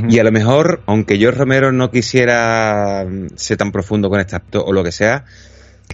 Y 0.08 0.18
a 0.18 0.24
lo 0.24 0.32
mejor, 0.32 0.82
aunque 0.86 1.16
yo 1.16 1.30
Romero 1.30 1.70
no 1.70 1.90
quisiera 1.90 3.06
mm, 3.08 3.36
ser 3.36 3.56
tan 3.56 3.70
profundo 3.70 4.10
con 4.10 4.20
acto 4.20 4.64
o 4.64 4.72
lo 4.72 4.82
que 4.82 4.92
sea, 4.92 5.24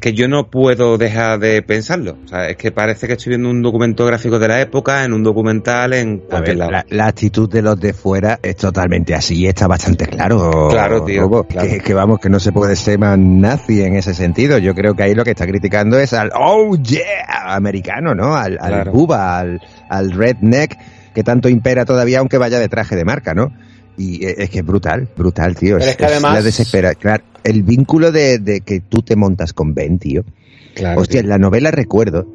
que 0.00 0.14
yo 0.14 0.26
no 0.26 0.48
puedo 0.50 0.98
dejar 0.98 1.38
de 1.38 1.62
pensarlo. 1.62 2.16
O 2.24 2.28
sea, 2.28 2.48
es 2.48 2.56
que 2.56 2.72
parece 2.72 3.06
que 3.06 3.12
estoy 3.12 3.30
viendo 3.30 3.48
un 3.50 3.62
documento 3.62 4.04
gráfico 4.04 4.38
de 4.40 4.48
la 4.48 4.60
época, 4.60 5.04
en 5.04 5.12
un 5.12 5.22
documental, 5.22 5.92
en 5.92 6.22
A 6.26 6.30
cualquier 6.30 6.56
ver, 6.56 6.58
lado. 6.58 6.70
la, 6.72 6.86
la 6.88 7.06
actitud 7.06 7.48
de 7.48 7.62
los 7.62 7.78
de 7.78 7.92
fuera 7.92 8.40
es 8.42 8.56
totalmente 8.56 9.14
así 9.14 9.36
y 9.36 9.46
está 9.46 9.66
bastante 9.68 10.06
claro. 10.06 10.68
Claro, 10.70 11.04
tío, 11.04 11.28
claro. 11.44 11.68
Que, 11.68 11.78
que 11.78 11.94
vamos, 11.94 12.18
que 12.18 12.28
no 12.30 12.40
se 12.40 12.50
puede 12.52 12.74
ser 12.74 12.98
más 12.98 13.16
nazi 13.18 13.82
en 13.82 13.94
ese 13.94 14.12
sentido. 14.14 14.58
Yo 14.58 14.74
creo 14.74 14.94
que 14.94 15.04
ahí 15.04 15.14
lo 15.14 15.22
que 15.24 15.30
está 15.30 15.46
criticando 15.46 15.98
es 16.00 16.12
al 16.14 16.32
oh 16.34 16.74
yeah 16.76 17.54
americano, 17.54 18.14
¿no? 18.14 18.34
Al, 18.34 18.58
al 18.60 18.72
Claro. 18.72 18.92
buba, 18.92 19.38
al, 19.38 19.60
al 19.88 20.10
redneck 20.12 20.76
que 21.14 21.22
tanto 21.22 21.48
impera 21.48 21.84
todavía 21.84 22.18
aunque 22.20 22.38
vaya 22.38 22.58
de 22.58 22.68
traje 22.68 22.96
de 22.96 23.04
marca, 23.04 23.34
¿no? 23.34 23.52
Y 23.98 24.24
e- 24.24 24.36
es 24.38 24.48
que 24.50 24.60
es 24.60 24.64
brutal, 24.64 25.06
brutal, 25.16 25.54
tío. 25.54 25.76
Pero 25.78 25.90
es 25.90 25.96
que 25.96 26.06
además- 26.06 26.32
la 26.34 26.42
desespera. 26.42 26.94
Claro, 26.94 27.22
el 27.44 27.62
vínculo 27.62 28.12
de, 28.12 28.38
de 28.38 28.60
que 28.60 28.80
tú 28.80 29.02
te 29.02 29.16
montas 29.16 29.52
con 29.52 29.74
Ben, 29.74 29.98
tío. 29.98 30.24
Claro, 30.74 31.00
Hostia, 31.00 31.20
tío. 31.20 31.26
en 31.26 31.28
la 31.28 31.38
novela 31.38 31.70
recuerdo 31.70 32.26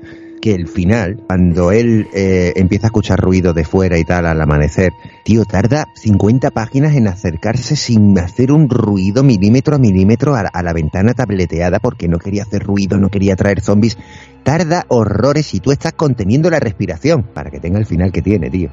que 0.42 0.54
el 0.54 0.68
final, 0.68 1.18
cuando 1.28 1.72
él 1.72 2.08
eh, 2.14 2.54
empieza 2.56 2.88
a 2.88 2.90
escuchar 2.90 3.20
ruido 3.20 3.54
de 3.54 3.64
fuera 3.64 3.98
y 3.98 4.04
tal 4.04 4.26
al 4.28 4.40
amanecer, 4.40 4.92
tío, 5.26 5.46
tarda 5.46 5.88
50 5.96 6.52
páginas 6.52 6.96
en 6.96 7.08
acercarse 7.08 7.76
sin 7.76 8.18
hacer 8.20 8.52
un 8.52 8.70
ruido 8.70 9.24
milímetro 9.24 9.76
a 9.76 9.80
milímetro 9.80 10.36
a, 10.36 10.42
a 10.42 10.64
la 10.64 10.74
ventana 10.74 11.14
tableteada 11.14 11.80
porque 11.80 12.08
no 12.08 12.20
quería 12.20 12.44
hacer 12.44 12.64
ruido, 12.64 12.98
no 12.98 13.10
quería 13.10 13.36
traer 13.36 13.62
zombies. 13.62 13.98
Tarda 14.48 14.86
horrores 14.88 15.54
y 15.56 15.60
tú 15.60 15.74
estás 15.74 15.92
conteniendo 15.92 16.50
la 16.50 16.62
respiración 16.62 17.24
para 17.24 17.52
que 17.52 17.60
tenga 17.60 17.80
el 17.80 17.86
final 17.86 18.14
que 18.14 18.22
tiene, 18.22 18.50
tío. 18.50 18.70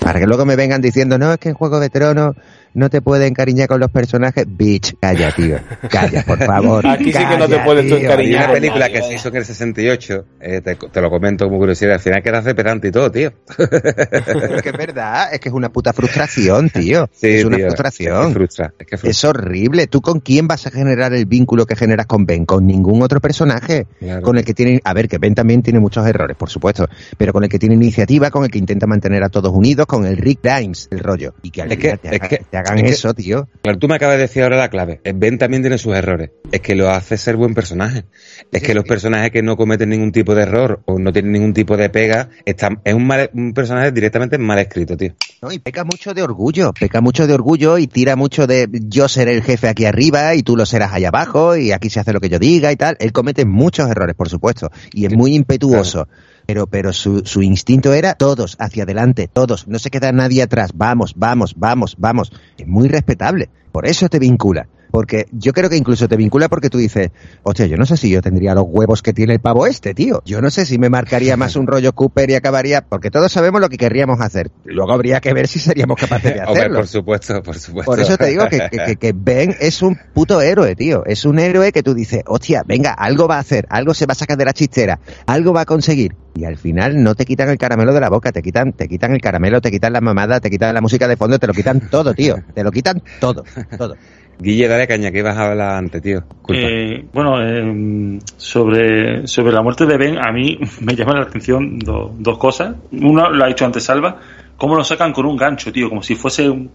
Para 0.00 0.18
que 0.18 0.26
luego 0.26 0.44
me 0.44 0.56
vengan 0.56 0.80
diciendo, 0.80 1.18
no, 1.18 1.32
es 1.32 1.38
que 1.38 1.50
en 1.50 1.54
Juego 1.54 1.78
de 1.78 1.88
Tronos 1.88 2.34
no 2.74 2.90
te 2.90 3.00
puedes 3.00 3.28
encariñar 3.28 3.68
con 3.68 3.80
los 3.80 3.90
personajes. 3.90 4.44
Bitch, 4.48 4.96
calla, 5.00 5.30
tío. 5.30 5.58
Calla, 5.88 6.24
por 6.24 6.38
favor. 6.44 6.86
Aquí 6.88 7.12
sí 7.12 7.24
que 7.24 7.38
no 7.38 7.48
te 7.48 7.58
puedes 7.60 7.88
tú 7.88 7.94
encariñar. 7.94 8.42
Hay 8.42 8.44
una 8.46 8.54
película 8.54 8.90
que 8.90 9.02
se 9.02 9.14
hizo 9.14 9.28
en 9.28 9.36
el 9.36 9.44
68, 9.44 10.24
eh, 10.40 10.60
te, 10.60 10.74
te 10.74 11.00
lo 11.00 11.08
comento 11.10 11.46
como 11.46 11.58
curiosidad, 11.58 11.94
al 11.94 12.00
final 12.00 12.22
quedas 12.22 12.44
de 12.44 12.54
pedante 12.54 12.88
y 12.88 12.90
todo, 12.90 13.10
tío. 13.10 13.32
Es 13.56 14.62
que 14.62 14.70
es 14.70 14.76
verdad, 14.76 15.32
es 15.32 15.38
que 15.38 15.48
es 15.48 15.54
una 15.54 15.70
puta 15.70 15.92
frustración, 15.92 16.68
tío. 16.70 17.08
Sí, 17.14 17.28
es 17.28 17.44
una 17.44 17.56
tío, 17.56 17.66
frustración. 17.66 18.20
Es 18.20 18.26
que 18.26 18.34
frustra, 18.34 18.74
es 18.78 18.86
que 18.86 18.96
frustra. 18.98 19.10
Es 19.10 19.24
horrible. 19.24 19.86
¿Tú 19.86 20.00
con 20.00 20.20
quién 20.20 20.48
vas 20.48 20.66
a 20.66 20.70
generar 20.70 21.14
el 21.14 21.26
vínculo 21.26 21.64
que 21.64 21.76
generas 21.76 22.06
con 22.06 22.26
Ben? 22.26 22.44
Con 22.44 22.66
ningún 22.66 23.02
otro 23.02 23.20
personaje. 23.20 23.86
Claro. 24.00 24.22
Con 24.22 24.36
el 24.36 24.44
que 24.44 24.52
tiene. 24.52 24.80
A 24.82 24.92
ver, 24.92 25.03
que 25.08 25.18
Ben 25.18 25.34
también 25.34 25.62
tiene 25.62 25.80
muchos 25.80 26.06
errores, 26.06 26.36
por 26.36 26.50
supuesto. 26.50 26.88
Pero 27.16 27.32
con 27.32 27.44
el 27.44 27.50
que 27.50 27.58
tiene 27.58 27.74
iniciativa, 27.74 28.30
con 28.30 28.44
el 28.44 28.50
que 28.50 28.58
intenta 28.58 28.86
mantener 28.86 29.22
a 29.24 29.28
todos 29.28 29.52
unidos, 29.52 29.86
con 29.86 30.06
el 30.06 30.16
Rick 30.16 30.40
Grimes, 30.42 30.88
el 30.90 31.00
rollo. 31.00 31.34
Y 31.42 31.50
que 31.50 31.62
al 31.62 31.72
Es 31.72 31.78
que- 31.78 31.96
te, 31.96 32.08
es 32.08 32.14
hagan- 32.20 32.28
que- 32.28 32.38
te 32.50 32.56
hagan 32.56 32.78
es 32.78 32.84
que- 32.84 32.90
eso, 32.90 33.14
tío. 33.14 33.48
Claro, 33.62 33.78
tú 33.78 33.88
me 33.88 33.94
acabas 33.96 34.16
de 34.16 34.22
decir 34.22 34.42
ahora 34.42 34.56
la 34.56 34.68
clave. 34.70 35.00
Eh, 35.04 35.12
Ben 35.14 35.38
también 35.38 35.62
tiene 35.62 35.78
sus 35.78 35.94
errores. 35.94 36.30
Es 36.52 36.60
que 36.60 36.74
lo 36.74 36.90
hace 36.90 37.16
ser 37.16 37.36
buen 37.36 37.54
personaje. 37.54 38.04
Es 38.52 38.62
que 38.62 38.74
los 38.74 38.84
personajes 38.84 39.30
que 39.30 39.42
no 39.42 39.56
cometen 39.56 39.88
ningún 39.90 40.12
tipo 40.12 40.34
de 40.34 40.42
error 40.42 40.80
o 40.86 40.98
no 40.98 41.12
tienen 41.12 41.32
ningún 41.32 41.52
tipo 41.52 41.76
de 41.76 41.90
pega, 41.90 42.28
están, 42.44 42.80
es 42.84 42.94
un, 42.94 43.06
mal- 43.06 43.30
un 43.34 43.52
personaje 43.52 43.90
directamente 43.92 44.38
mal 44.38 44.58
escrito, 44.58 44.96
tío. 44.96 45.12
No, 45.42 45.52
y 45.52 45.58
peca 45.58 45.84
mucho 45.84 46.14
de 46.14 46.22
orgullo, 46.22 46.72
peca 46.72 47.00
mucho 47.00 47.26
de 47.26 47.34
orgullo 47.34 47.76
y 47.78 47.86
tira 47.86 48.16
mucho 48.16 48.46
de 48.46 48.68
yo 48.88 49.08
seré 49.08 49.34
el 49.34 49.42
jefe 49.42 49.68
aquí 49.68 49.84
arriba 49.84 50.34
y 50.34 50.42
tú 50.42 50.56
lo 50.56 50.64
serás 50.64 50.92
allá 50.92 51.08
abajo 51.08 51.56
y 51.56 51.72
aquí 51.72 51.90
se 51.90 52.00
hace 52.00 52.12
lo 52.12 52.20
que 52.20 52.28
yo 52.28 52.38
diga 52.38 52.72
y 52.72 52.76
tal. 52.76 52.96
Él 53.00 53.12
comete 53.12 53.44
muchos 53.44 53.90
errores, 53.90 54.14
por 54.14 54.28
supuesto, 54.28 54.70
y 54.94 55.06
es 55.06 55.12
muy 55.14 55.34
impetuoso. 55.34 56.08
Pero, 56.46 56.66
pero 56.66 56.92
su, 56.92 57.20
su 57.24 57.42
instinto 57.42 57.94
era 57.94 58.14
todos 58.14 58.56
hacia 58.58 58.82
adelante, 58.82 59.30
todos, 59.32 59.66
no 59.66 59.78
se 59.78 59.90
queda 59.90 60.12
nadie 60.12 60.42
atrás, 60.42 60.72
vamos, 60.74 61.14
vamos, 61.16 61.54
vamos, 61.56 61.96
vamos. 61.98 62.32
Es 62.58 62.66
muy 62.66 62.88
respetable, 62.88 63.48
por 63.72 63.86
eso 63.86 64.08
te 64.08 64.18
vincula. 64.18 64.68
Porque 64.94 65.26
yo 65.32 65.52
creo 65.52 65.68
que 65.68 65.76
incluso 65.76 66.06
te 66.06 66.16
vincula 66.16 66.48
porque 66.48 66.70
tú 66.70 66.78
dices, 66.78 67.10
hostia, 67.42 67.66
yo 67.66 67.76
no 67.76 67.84
sé 67.84 67.96
si 67.96 68.08
yo 68.10 68.22
tendría 68.22 68.54
los 68.54 68.62
huevos 68.68 69.02
que 69.02 69.12
tiene 69.12 69.32
el 69.32 69.40
pavo 69.40 69.66
este, 69.66 69.92
tío. 69.92 70.22
Yo 70.24 70.40
no 70.40 70.50
sé 70.50 70.64
si 70.66 70.78
me 70.78 70.88
marcaría 70.88 71.36
más 71.36 71.56
un 71.56 71.66
rollo 71.66 71.92
Cooper 71.94 72.30
y 72.30 72.36
acabaría, 72.36 72.80
porque 72.82 73.10
todos 73.10 73.32
sabemos 73.32 73.60
lo 73.60 73.68
que 73.68 73.76
querríamos 73.76 74.20
hacer. 74.20 74.52
Luego 74.62 74.92
habría 74.92 75.20
que 75.20 75.34
ver 75.34 75.48
si 75.48 75.58
seríamos 75.58 75.96
capaces 75.98 76.34
de 76.34 76.40
hacerlo. 76.48 76.76
por 76.78 76.86
supuesto, 76.86 77.42
por 77.42 77.58
supuesto. 77.58 77.90
Por 77.90 77.98
eso 77.98 78.16
te 78.16 78.26
digo 78.28 78.46
que, 78.48 78.68
que, 78.70 78.84
que- 78.84 78.94
que 78.96 79.12
Ben 79.16 79.56
es 79.58 79.82
un 79.82 79.98
puto 80.14 80.40
héroe, 80.40 80.76
tío. 80.76 81.04
Es 81.06 81.24
un 81.24 81.40
héroe 81.40 81.72
que 81.72 81.82
tú 81.82 81.92
dices, 81.92 82.22
hostia, 82.26 82.62
venga, 82.64 82.92
algo 82.92 83.26
va 83.26 83.38
a 83.38 83.40
hacer, 83.40 83.66
algo 83.70 83.94
se 83.94 84.06
va 84.06 84.12
a 84.12 84.14
sacar 84.14 84.36
de 84.38 84.44
la 84.44 84.52
chistera, 84.52 85.00
algo 85.26 85.52
va 85.52 85.62
a 85.62 85.66
conseguir. 85.66 86.14
Y 86.36 86.44
al 86.44 86.56
final 86.56 87.02
no 87.02 87.16
te 87.16 87.24
quitan 87.24 87.48
el 87.48 87.58
caramelo 87.58 87.92
de 87.92 88.00
la 88.00 88.10
boca, 88.10 88.30
te 88.30 88.42
quitan, 88.42 88.72
te 88.72 88.86
quitan 88.88 89.12
el 89.12 89.20
caramelo, 89.20 89.60
te 89.60 89.72
quitan 89.72 89.92
la 89.92 90.00
mamada, 90.00 90.38
te 90.38 90.50
quitan 90.50 90.72
la 90.72 90.80
música 90.80 91.08
de 91.08 91.16
fondo, 91.16 91.38
te 91.40 91.46
lo 91.48 91.52
quitan 91.52 91.80
todo, 91.90 92.14
tío. 92.14 92.36
Te 92.54 92.62
lo 92.62 92.70
quitan 92.70 93.02
todo, 93.20 93.44
todo. 93.76 93.96
Guille, 94.38 94.68
dale 94.68 94.86
caña, 94.86 95.10
que 95.12 95.18
ibas 95.20 95.36
a 95.36 95.50
hablar 95.50 95.76
antes, 95.76 96.02
tío. 96.02 96.24
Eh, 96.48 97.04
bueno, 97.12 97.36
eh, 97.40 98.18
sobre, 98.36 99.26
sobre 99.26 99.52
la 99.52 99.62
muerte 99.62 99.86
de 99.86 99.96
Ben, 99.96 100.18
a 100.18 100.32
mí 100.32 100.58
me 100.80 100.94
llama 100.94 101.14
la 101.14 101.22
atención 101.22 101.78
do- 101.78 102.14
dos 102.18 102.38
cosas. 102.38 102.74
Una 102.92 103.28
lo 103.30 103.44
ha 103.44 103.48
dicho 103.48 103.64
antes 103.64 103.84
Salva, 103.84 104.18
cómo 104.56 104.74
lo 104.76 104.84
sacan 104.84 105.12
con 105.12 105.26
un 105.26 105.36
gancho, 105.36 105.72
tío, 105.72 105.88
como 105.88 106.02
si 106.02 106.14
fuese 106.14 106.50
un, 106.50 106.70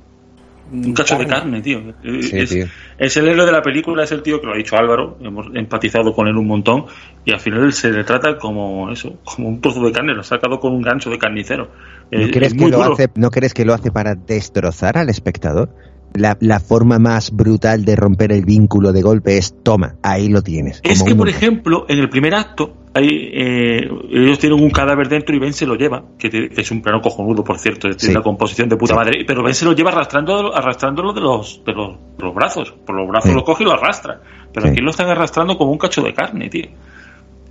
un 0.71 0.93
cacho 0.93 1.17
de 1.17 1.25
carne, 1.27 1.61
tío. 1.61 1.79
Eh, 2.03 2.21
Sí, 2.23 2.37
es, 2.37 2.49
tío. 2.49 2.65
es 2.97 3.17
el 3.17 3.27
héroe 3.27 3.45
de 3.45 3.51
la 3.51 3.61
película, 3.61 4.03
es 4.03 4.11
el 4.11 4.21
tío 4.23 4.39
que 4.39 4.47
lo 4.47 4.53
ha 4.53 4.57
dicho 4.57 4.77
Álvaro, 4.77 5.17
hemos 5.21 5.47
empatizado 5.53 6.13
con 6.13 6.27
él 6.27 6.37
un 6.37 6.47
montón, 6.47 6.85
y 7.25 7.33
al 7.33 7.39
final 7.39 7.71
se 7.73 7.91
le 7.91 8.03
trata 8.03 8.37
como 8.37 8.89
eso, 8.91 9.19
como 9.23 9.49
un 9.49 9.59
trozo 9.61 9.83
de 9.83 9.91
carne, 9.91 10.13
lo 10.13 10.21
ha 10.21 10.23
sacado 10.23 10.59
con 10.59 10.73
un 10.73 10.81
gancho 10.81 11.09
de 11.09 11.17
carnicero. 11.17 11.69
¿No 12.11 12.19
Eh, 12.19 12.31
crees, 12.31 12.53
es 12.53 12.57
que 12.57 12.69
lo 12.69 12.83
hace, 12.83 13.09
¿No 13.15 13.29
crees 13.31 13.53
que 13.53 13.65
lo 13.65 13.73
hace 13.73 13.91
para 13.91 14.15
destrozar 14.15 14.97
al 14.97 15.09
espectador? 15.09 15.69
La, 16.13 16.37
la 16.41 16.59
forma 16.59 16.97
más 16.99 17.31
brutal 17.31 17.85
de 17.85 17.95
romper 17.95 18.31
el 18.31 18.43
vínculo 18.43 18.91
de 18.91 19.01
golpe 19.01 19.37
es 19.37 19.53
toma, 19.63 19.95
ahí 20.01 20.27
lo 20.27 20.41
tienes. 20.41 20.81
Es 20.83 21.03
que, 21.03 21.09
por 21.15 21.27
montón. 21.27 21.29
ejemplo, 21.35 21.85
en 21.87 21.99
el 21.99 22.09
primer 22.09 22.33
acto, 22.35 22.73
hay, 22.93 23.07
eh, 23.31 23.87
ellos 24.11 24.39
tienen 24.39 24.59
un 24.61 24.71
cadáver 24.71 25.07
dentro 25.07 25.35
y 25.35 25.39
Ben 25.39 25.53
se 25.53 25.65
lo 25.67 25.75
lleva, 25.75 26.03
que, 26.17 26.29
te- 26.29 26.49
que 26.49 26.61
es 26.61 26.71
un 26.71 26.81
plano 26.81 26.99
cojonudo, 27.01 27.43
por 27.43 27.59
cierto, 27.59 27.81
tiene 27.89 27.99
Sí. 27.99 28.09
una 28.11 28.21
composición 28.23 28.67
de 28.69 28.75
puta 28.77 28.93
Sí. 28.93 28.97
madre, 28.97 29.23
pero 29.27 29.43
Ben 29.43 29.53
se 29.53 29.65
lo 29.65 29.73
lleva 29.73 29.91
arrastrando, 29.91 30.55
arrastrándolo 30.55 31.13
de 31.13 31.21
los, 31.21 31.61
de 31.65 31.73
los, 31.73 31.91
de 32.17 32.23
los 32.25 32.33
brazos, 32.33 32.73
por 32.85 32.95
los 32.95 33.07
brazos 33.07 33.29
Sí. 33.29 33.35
lo 33.35 33.43
coge 33.43 33.63
y 33.63 33.67
lo 33.67 33.73
arrastra, 33.73 34.19
pero 34.51 34.65
Sí. 34.65 34.71
aquí 34.73 34.81
lo 34.81 34.89
están 34.89 35.09
arrastrando 35.09 35.57
como 35.57 35.71
un 35.71 35.77
cacho 35.77 36.01
de 36.01 36.13
carne, 36.13 36.49
tío. 36.49 36.65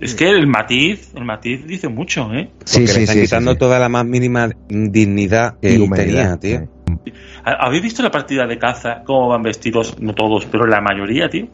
Es 0.01 0.15
que 0.15 0.29
el 0.29 0.47
matiz, 0.47 1.11
el 1.15 1.25
matiz 1.25 1.65
dice 1.67 1.89
mucho, 1.89 2.33
¿eh? 2.33 2.49
Sí, 2.63 2.79
Porque 2.81 2.87
sí, 2.87 2.95
le 2.97 3.01
están 3.03 3.15
sí, 3.17 3.21
quitando 3.23 3.51
sí, 3.51 3.55
sí. 3.55 3.59
toda 3.59 3.79
la 3.79 3.89
más 3.89 4.05
mínima 4.05 4.49
dignidad 4.69 5.55
que 5.61 5.73
Y 5.73 5.77
humanidad, 5.77 6.39
tenía, 6.39 6.59
tío. 6.59 6.69
Sí. 7.05 7.13
¿Ha- 7.45 7.65
¿Habéis 7.65 7.83
visto 7.83 8.01
la 8.03 8.11
partida 8.11 8.45
de 8.47 8.57
caza? 8.57 9.01
¿Cómo 9.05 9.27
van 9.29 9.41
vestidos? 9.43 9.95
No 9.99 10.13
todos, 10.13 10.45
pero 10.45 10.65
la 10.65 10.81
mayoría, 10.81 11.29
tío. 11.29 11.47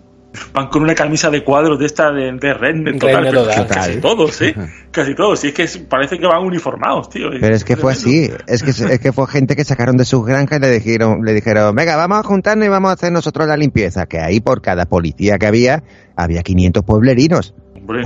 Van 0.53 0.67
con 0.67 0.83
una 0.83 0.93
camisa 0.95 1.29
de 1.29 1.45
cuadros 1.45 1.79
de 1.79 1.85
esta 1.85 2.11
de, 2.11 2.33
de 2.33 2.53
Redneck 2.53 2.99
total, 2.99 3.23
Redneck 3.23 3.31
pero 3.31 3.43
total. 3.45 3.67
casi 3.67 4.01
todos, 4.01 4.41
¿eh? 4.41 4.53
Casi 4.91 5.15
todos. 5.15 5.41
Y 5.45 5.47
es 5.47 5.53
que 5.53 5.63
es- 5.63 5.77
parece 5.77 6.17
que 6.19 6.25
van 6.27 6.43
uniformados, 6.43 7.09
tío. 7.09 7.29
Pero 7.39 7.55
es 7.55 7.63
que 7.63 7.77
fue 7.77 7.93
así, 7.93 8.29
es 8.47 8.61
que, 8.61 8.71
es 8.71 8.99
que 8.99 9.13
fue 9.13 9.27
gente 9.27 9.55
que 9.55 9.63
sacaron 9.63 9.95
de 9.95 10.03
sus 10.03 10.25
granjas 10.25 10.57
y 10.59 10.61
le 10.61 10.71
dijeron, 10.71 11.21
le 11.23 11.33
dijeron, 11.33 11.73
venga, 11.73 11.95
vamos 11.95 12.19
a 12.19 12.23
juntarnos 12.23 12.65
y 12.65 12.69
vamos 12.69 12.89
a 12.89 12.93
hacer 12.95 13.13
nosotros 13.13 13.47
la 13.47 13.55
limpieza, 13.55 14.07
que 14.07 14.19
ahí 14.19 14.41
por 14.41 14.61
cada 14.61 14.85
policía 14.85 15.37
que 15.37 15.45
había, 15.47 15.83
había 16.17 16.43
500 16.43 16.83
pueblerinos. 16.83 17.53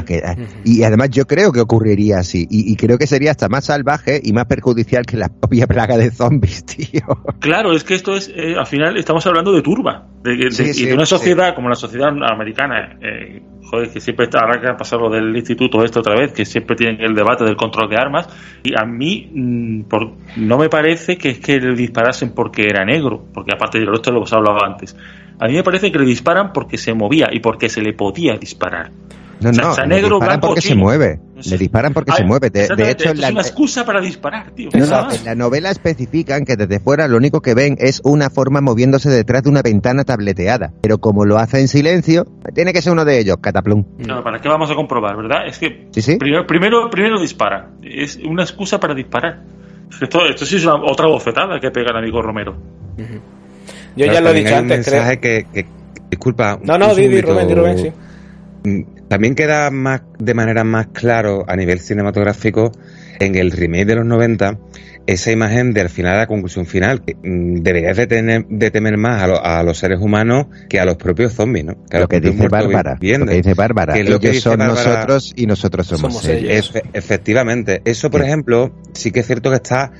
Que- 0.06 0.22
y 0.64 0.84
además 0.84 1.10
yo 1.12 1.26
creo 1.26 1.52
que 1.52 1.60
ocurriría 1.62 2.20
así, 2.20 2.48
y, 2.50 2.72
y 2.72 2.76
creo 2.76 2.98
que 2.98 3.08
sería 3.08 3.32
hasta 3.32 3.50
más 3.50 3.66
salvaje 3.66 4.20
y 4.24 4.34
más 4.34 4.46
perjudicial 4.46 5.06
que 5.06 5.18
la 5.18 5.30
propia 5.30 5.68
plaga 5.68 5.98
de 5.98 6.12
zombies, 6.12 6.66
tío. 6.66 7.02
Claro, 7.40 7.74
es 7.74 7.84
que 7.84 7.96
esto 7.96 8.16
es, 8.16 8.30
eh, 8.36 8.56
al 8.58 8.68
final 8.68 8.98
estamos 8.98 9.26
hablando 9.28 9.52
de 9.54 9.62
turba, 9.62 10.08
de, 10.24 10.36
de- 10.36 10.52
Sí, 10.52 10.64
y 10.64 10.74
sí, 10.74 10.86
de 10.86 10.94
una 10.94 11.06
sí. 11.06 11.12
sociedad 11.12 11.56
como 11.56 11.70
la 11.70 11.76
sociedad 11.76 12.10
americana, 12.10 12.98
eh, 13.02 13.42
joder, 13.70 13.90
que 13.92 14.00
siempre 14.02 14.26
está, 14.26 14.40
ahora 14.40 14.60
que 14.60 14.68
ha 14.68 14.76
pasado 14.78 15.04
lo 15.04 15.10
del 15.10 15.36
instituto 15.36 15.84
esto 15.84 16.00
otra 16.00 16.16
vez, 16.16 16.34
que 16.34 16.44
siempre 16.46 16.76
tienen 16.76 17.02
el 17.02 17.14
debate 17.14 17.44
del 17.44 17.56
control 17.56 17.90
de 17.90 17.98
armas, 17.98 18.28
y 18.64 18.74
a 18.80 18.86
mí 18.86 19.30
mm, 19.34 19.82
por- 19.84 20.12
no 20.38 20.58
me 20.58 20.70
parece 20.70 21.18
que 21.18 21.30
es 21.30 21.40
que 21.40 21.60
le 21.60 21.76
disparasen 21.76 22.32
porque 22.34 22.64
era 22.68 22.84
negro, 22.84 23.24
porque 23.34 23.52
aparte 23.54 23.80
de 23.80 23.86
esto 23.94 24.12
lo 24.12 24.18
hemos 24.18 24.34
hablado 24.34 24.64
antes, 24.66 24.96
a 25.42 25.48
mí 25.48 25.54
me 25.54 25.64
parece 25.64 25.92
que 25.92 26.00
le 26.00 26.06
disparan 26.06 26.52
porque 26.52 26.78
se 26.78 26.94
movía 26.94 27.30
y 27.32 27.40
porque 27.40 27.70
se 27.70 27.82
le 27.82 27.94
podía 27.94 28.36
disparar. 28.38 28.92
No, 29.42 29.52
O 29.52 29.54
sea, 29.54 29.64
no, 29.64 29.74
sea 29.74 29.86
le 29.86 29.96
negro, 29.96 30.16
disparan 30.18 30.28
blanco, 30.40 30.48
porque 30.48 30.62
se 30.62 30.68
chino. 30.70 30.82
mueve, 30.82 31.20
No 31.34 31.42
sé. 31.44 31.50
le 31.52 31.58
disparan 31.60 31.94
porque 31.94 32.12
Ah, 32.12 32.16
se 32.18 32.24
mueve. 32.26 32.50
De, 32.50 32.68
de 32.76 32.92
hecho, 32.92 33.12
en 33.12 33.22
la, 33.22 33.28
es 33.28 33.32
una 33.34 33.42
excusa 33.42 33.86
para 33.86 34.02
disparar, 34.02 34.52
tío. 34.52 34.70
No, 34.74 34.86
no, 34.86 35.12
en 35.14 35.24
la 35.24 35.36
novela 35.36 35.72
especifican 35.72 36.44
que 36.44 36.58
desde 36.58 36.82
fuera 36.82 37.08
lo 37.08 37.16
único 37.16 37.40
que 37.42 37.54
ven 37.54 37.78
es 37.80 38.02
una 38.04 38.30
forma 38.30 38.60
moviéndose 38.60 39.10
detrás 39.10 39.44
de 39.44 39.50
una 39.50 39.62
ventana 39.62 40.04
tableteada. 40.04 40.74
Pero 40.82 40.98
como 40.98 41.24
lo 41.24 41.38
hace 41.38 41.62
en 41.62 41.70
silencio, 41.70 42.26
tiene 42.54 42.74
que 42.74 42.82
ser 42.82 42.92
uno 42.92 43.06
de 43.06 43.18
ellos, 43.18 43.38
cataplum. 43.40 43.86
No, 44.00 44.22
¿para 44.24 44.40
qué 44.42 44.50
vamos 44.50 44.70
a 44.72 44.76
comprobar, 44.76 45.16
verdad? 45.16 45.48
Es 45.48 45.58
que 45.58 45.88
Sí, 45.92 46.02
sí. 46.02 46.18
primero, 46.18 46.46
primero, 46.46 46.90
primero 46.90 47.20
dispara. 47.22 47.70
Es 47.82 48.18
una 48.18 48.44
excusa 48.44 48.78
para 48.80 48.94
disparar. 48.94 49.42
Esto, 50.02 50.26
esto 50.26 50.46
sí 50.46 50.58
es 50.58 50.64
una- 50.66 50.76
otra 50.84 51.08
bofetada 51.08 51.60
que 51.62 51.72
pega 51.72 51.92
el 51.92 51.98
amigo 51.98 52.22
Romero. 52.22 52.58
Yo 53.96 54.06
ya 54.06 54.12
Claro, 54.12 54.26
lo 54.26 54.32
he 54.32 54.34
dicho 54.44 54.56
antes, 54.56 54.86
creo. 54.88 55.04
que, 55.22 55.48
que- 55.54 55.66
disculpa. 56.12 56.60
No, 56.62 56.78
no, 56.78 56.94
di, 56.94 57.08
di. 57.08 57.22
Rubén, 57.22 57.48
di, 57.48 57.54
Rubén, 57.56 57.78
sí. 57.78 58.86
También 59.10 59.36
queda 59.36 59.70
más 59.72 60.02
de 60.20 60.34
manera 60.34 60.64
más 60.64 60.88
claro 60.94 61.44
a 61.48 61.56
nivel 61.58 61.80
cinematográfico 61.80 62.72
en 63.20 63.36
el 63.36 63.52
remake 63.52 63.86
de 63.86 63.96
los 63.96 64.06
90 64.06 64.58
esa 65.08 65.32
imagen 65.32 65.74
del 65.74 65.90
final, 65.90 66.18
la 66.18 66.28
conclusión 66.28 66.68
final, 66.68 67.04
que 67.04 67.16
mm, 67.16 67.62
deberías 67.64 67.98
de, 67.98 68.06
tener, 68.06 68.46
de 68.48 68.70
temer 68.70 68.96
más 68.98 69.24
a, 69.24 69.28
lo- 69.28 69.44
a 69.44 69.64
los 69.64 69.80
seres 69.80 69.98
humanos 70.00 70.46
que 70.70 70.80
a 70.80 70.86
los 70.86 70.98
propios 70.98 71.34
zombies, 71.34 71.66
¿no? 71.66 71.84
Que 71.90 71.98
a 71.98 72.02
Lo 72.02 72.08
que 72.08 72.18
propios 72.22 72.36
dice 72.36 72.48
Bárbara. 72.48 72.94
Lo 73.02 73.26
que 73.26 73.34
dice 73.38 73.54
Bárbara. 73.56 73.94
Que 73.96 74.00
es 74.02 74.06
lo 74.06 74.12
Ellos 74.12 74.20
que 74.22 74.28
dice 74.30 74.42
son 74.42 74.60
Bárbara- 74.60 74.84
nosotros 74.94 75.34
y 75.36 75.48
nosotros 75.48 75.88
somos, 75.88 76.02
Somos 76.14 76.26
ellos. 76.30 76.52
ellos. 76.52 76.72
Efe- 76.76 76.90
efectivamente. 76.94 77.82
Eso, 77.86 78.12
por 78.12 78.22
Sí. 78.22 78.28
ejemplo, 78.28 78.72
sí 78.94 79.12
que 79.12 79.22
es 79.22 79.26
cierto 79.26 79.50
que 79.50 79.56
está 79.56 79.92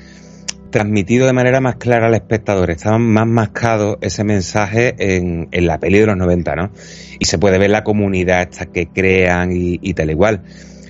transmitido 0.72 1.26
de 1.26 1.34
manera 1.34 1.62
más 1.62 1.76
clara 1.76 2.08
al 2.08 2.16
espectador. 2.16 2.70
Está 2.72 2.98
más 2.98 3.28
mascado 3.28 3.98
ese 4.02 4.24
mensaje 4.24 4.96
en, 4.98 5.48
en 5.52 5.68
la 5.68 5.80
peli 5.80 6.00
de 6.00 6.06
los 6.08 6.18
90, 6.18 6.56
¿no? 6.56 6.72
Y 7.20 7.26
se 7.26 7.38
puede 7.38 7.58
ver 7.58 7.70
la 7.70 7.84
comunidad 7.84 8.42
esta 8.42 8.66
que 8.68 8.88
crean 8.88 9.52
y, 9.52 9.80
y 9.82 9.94
tal 9.94 10.10
igual. 10.10 10.44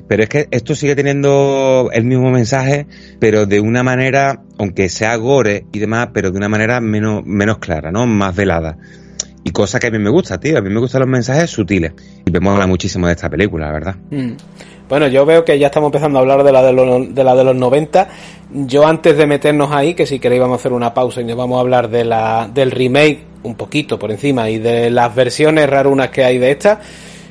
Pero 0.08 0.24
es 0.24 0.30
que 0.30 0.48
esto 0.50 0.74
sigue 0.74 0.96
teniendo 0.96 1.92
el 1.94 2.04
mismo 2.04 2.32
mensaje, 2.32 2.88
pero 3.20 3.46
de 3.46 3.60
una 3.60 3.84
manera, 3.84 4.42
aunque 4.58 4.90
sea 4.90 5.16
gore 5.18 5.66
y 5.72 5.80
demás, 5.80 6.10
pero 6.14 6.32
de 6.32 6.38
una 6.38 6.50
manera 6.50 6.82
menos, 6.82 7.24
menos 7.26 7.60
clara, 7.60 7.92
¿no? 7.92 8.08
Más 8.08 8.36
velada. 8.36 8.78
Y 9.44 9.52
cosa 9.52 9.80
que 9.80 9.88
a 9.88 9.92
mí 9.92 10.00
me 10.00 10.10
gusta, 10.10 10.40
tío. 10.40 10.58
A 10.58 10.62
mí 10.62 10.70
me 10.70 10.80
gustan 10.80 11.02
los 11.02 11.10
mensajes 11.10 11.50
sutiles. 11.50 11.94
Y 12.26 12.32
me 12.32 12.40
mola 12.40 12.68
muchísimo 12.68 13.08
de 13.08 13.14
esta 13.14 13.30
película, 13.30 13.68
la 13.68 13.72
verdad. 13.72 13.96
Mm. 14.10 14.32
Bueno, 14.90 15.08
yo 15.08 15.24
veo 15.24 15.46
que 15.46 15.60
ya 15.60 15.68
estamos 15.68 15.90
empezando 15.90 16.18
a 16.18 16.22
hablar 16.24 16.44
de 16.44 16.52
la 16.52 16.64
de, 16.64 16.74
los, 16.74 17.14
de 17.14 17.24
la 17.24 17.36
de 17.36 17.44
los 17.44 17.56
90. 17.56 18.10
Yo 18.66 18.88
antes 18.88 19.16
de 19.16 19.28
meternos 19.28 19.72
ahí, 19.72 19.94
que 19.94 20.08
si 20.08 20.20
queréis 20.20 20.42
vamos 20.42 20.58
a 20.58 20.60
hacer 20.60 20.74
una 20.74 20.96
pausa 20.96 21.22
y 21.22 21.26
nos 21.26 21.38
vamos 21.38 21.58
a 21.58 21.62
hablar 21.62 21.90
de 21.90 22.04
la, 22.04 22.50
del 22.52 22.72
remake 22.72 23.20
un 23.44 23.56
poquito 23.56 24.00
por 24.00 24.12
encima 24.12 24.50
y 24.50 24.58
de 24.58 24.90
las 24.90 25.14
versiones 25.16 25.70
rarunas 25.70 26.10
que 26.10 26.24
hay 26.24 26.40
de 26.40 26.52
esta. 26.52 26.82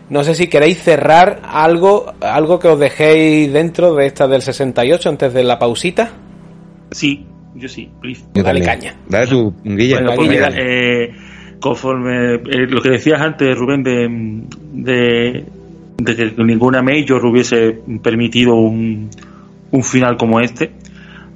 No 0.09 0.22
sé 0.22 0.36
si 0.36 0.47
queréis 0.47 0.82
cerrar 0.82 1.43
algo, 1.44 2.14
algo 2.20 2.60
que 2.60 2.68
os 2.68 2.78
dejéis 2.78 3.52
dentro 3.52 3.94
de 3.94 4.06
esta 4.06 4.28
del 4.28 4.40
68 4.40 5.09
antes 5.09 5.35
de 5.35 5.43
la 5.43 5.59
pausita. 5.59 6.12
Sí, 6.92 7.26
yo 7.57 7.68
sí, 7.68 7.91
please. 8.00 8.24
Yo 8.34 8.42
Dale 8.42 8.62
caña. 8.62 8.94
Dale 9.08 9.26
tu 9.26 9.52
guilla. 9.65 9.97
Bueno, 9.97 10.15
pues 10.15 10.28
mira, 10.31 10.49
eh, 10.57 11.12
conforme 11.60 12.34
eh, 12.36 12.66
lo 12.68 12.81
que 12.81 12.91
decías 12.91 13.20
antes, 13.20 13.55
Rubén, 13.57 13.83
de, 13.83 14.47
de, 14.73 15.44
de 15.99 16.15
que 16.17 16.33
ninguna 16.44 16.83
Major 16.83 17.25
hubiese 17.27 17.81
permitido 18.02 18.55
un, 18.55 19.10
un 19.73 19.83
final 19.83 20.17
como 20.17 20.41
este, 20.41 20.73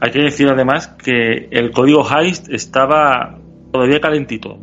hay 0.00 0.10
que 0.10 0.20
decir 0.20 0.49
además 0.49 0.89
que 0.89 1.49
el 1.50 1.73
código 1.73 2.07
Heist 2.08 2.49
estaba 2.49 3.39
todavía 3.73 4.01
calentito. 4.01 4.59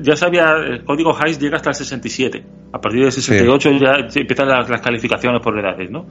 Ya 0.00 0.16
sabía, 0.16 0.52
el 0.52 0.84
código 0.84 1.16
Heist 1.18 1.40
llega 1.40 1.56
hasta 1.56 1.70
el 1.70 1.76
67. 1.76 2.44
A 2.72 2.80
partir 2.80 3.02
del 3.02 3.12
68 3.12 3.70
ya 3.72 4.20
empiezan 4.20 4.48
las, 4.48 4.80
calificaciones 4.80 5.40
por 5.40 5.58
edades, 5.58 5.90
¿no? 5.90 6.06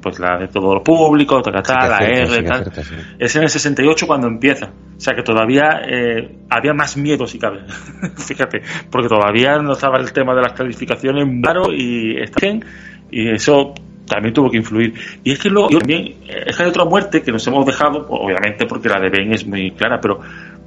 Pues 0.00 0.18
la 0.20 0.38
de 0.38 0.48
todo 0.48 0.74
lo 0.74 0.82
público, 0.82 1.40
la 1.46 1.98
R, 1.98 2.42
tal. 2.42 2.72
Es 3.18 3.36
en 3.36 3.42
el 3.42 3.48
68 3.48 4.06
cuando 4.06 4.26
empieza. 4.26 4.66
O 4.96 5.00
sea 5.00 5.14
que 5.14 5.22
todavía 5.22 5.80
eh, 5.88 6.40
había 6.50 6.74
más 6.74 6.96
miedo, 6.96 7.26
si 7.26 7.38
cabe. 7.38 7.60
Fíjate, 8.16 8.62
porque 8.90 9.08
todavía 9.08 9.58
no 9.58 9.72
estaba 9.72 9.98
el 9.98 10.12
tema 10.12 10.34
de 10.34 10.42
las 10.42 10.52
calificaciones 10.52 11.26
claro 11.42 11.72
y 11.72 12.20
está 12.20 12.38
bien. 12.40 12.64
Y 13.10 13.30
eso 13.30 13.74
también 14.06 14.34
tuvo 14.34 14.50
que 14.50 14.58
influir. 14.58 14.94
Y 15.24 15.32
es 15.32 15.38
que 15.38 15.48
luego 15.48 15.68
también 15.68 16.16
es 16.26 16.56
que 16.56 16.62
hay 16.62 16.68
otra 16.68 16.84
muerte 16.84 17.22
que 17.22 17.32
nos 17.32 17.46
hemos 17.46 17.64
dejado, 17.64 18.06
obviamente 18.08 18.66
porque 18.66 18.88
la 18.88 19.00
de 19.00 19.08
Ben 19.08 19.32
es 19.32 19.46
muy 19.46 19.70
clara, 19.72 20.00
pero 20.00 20.20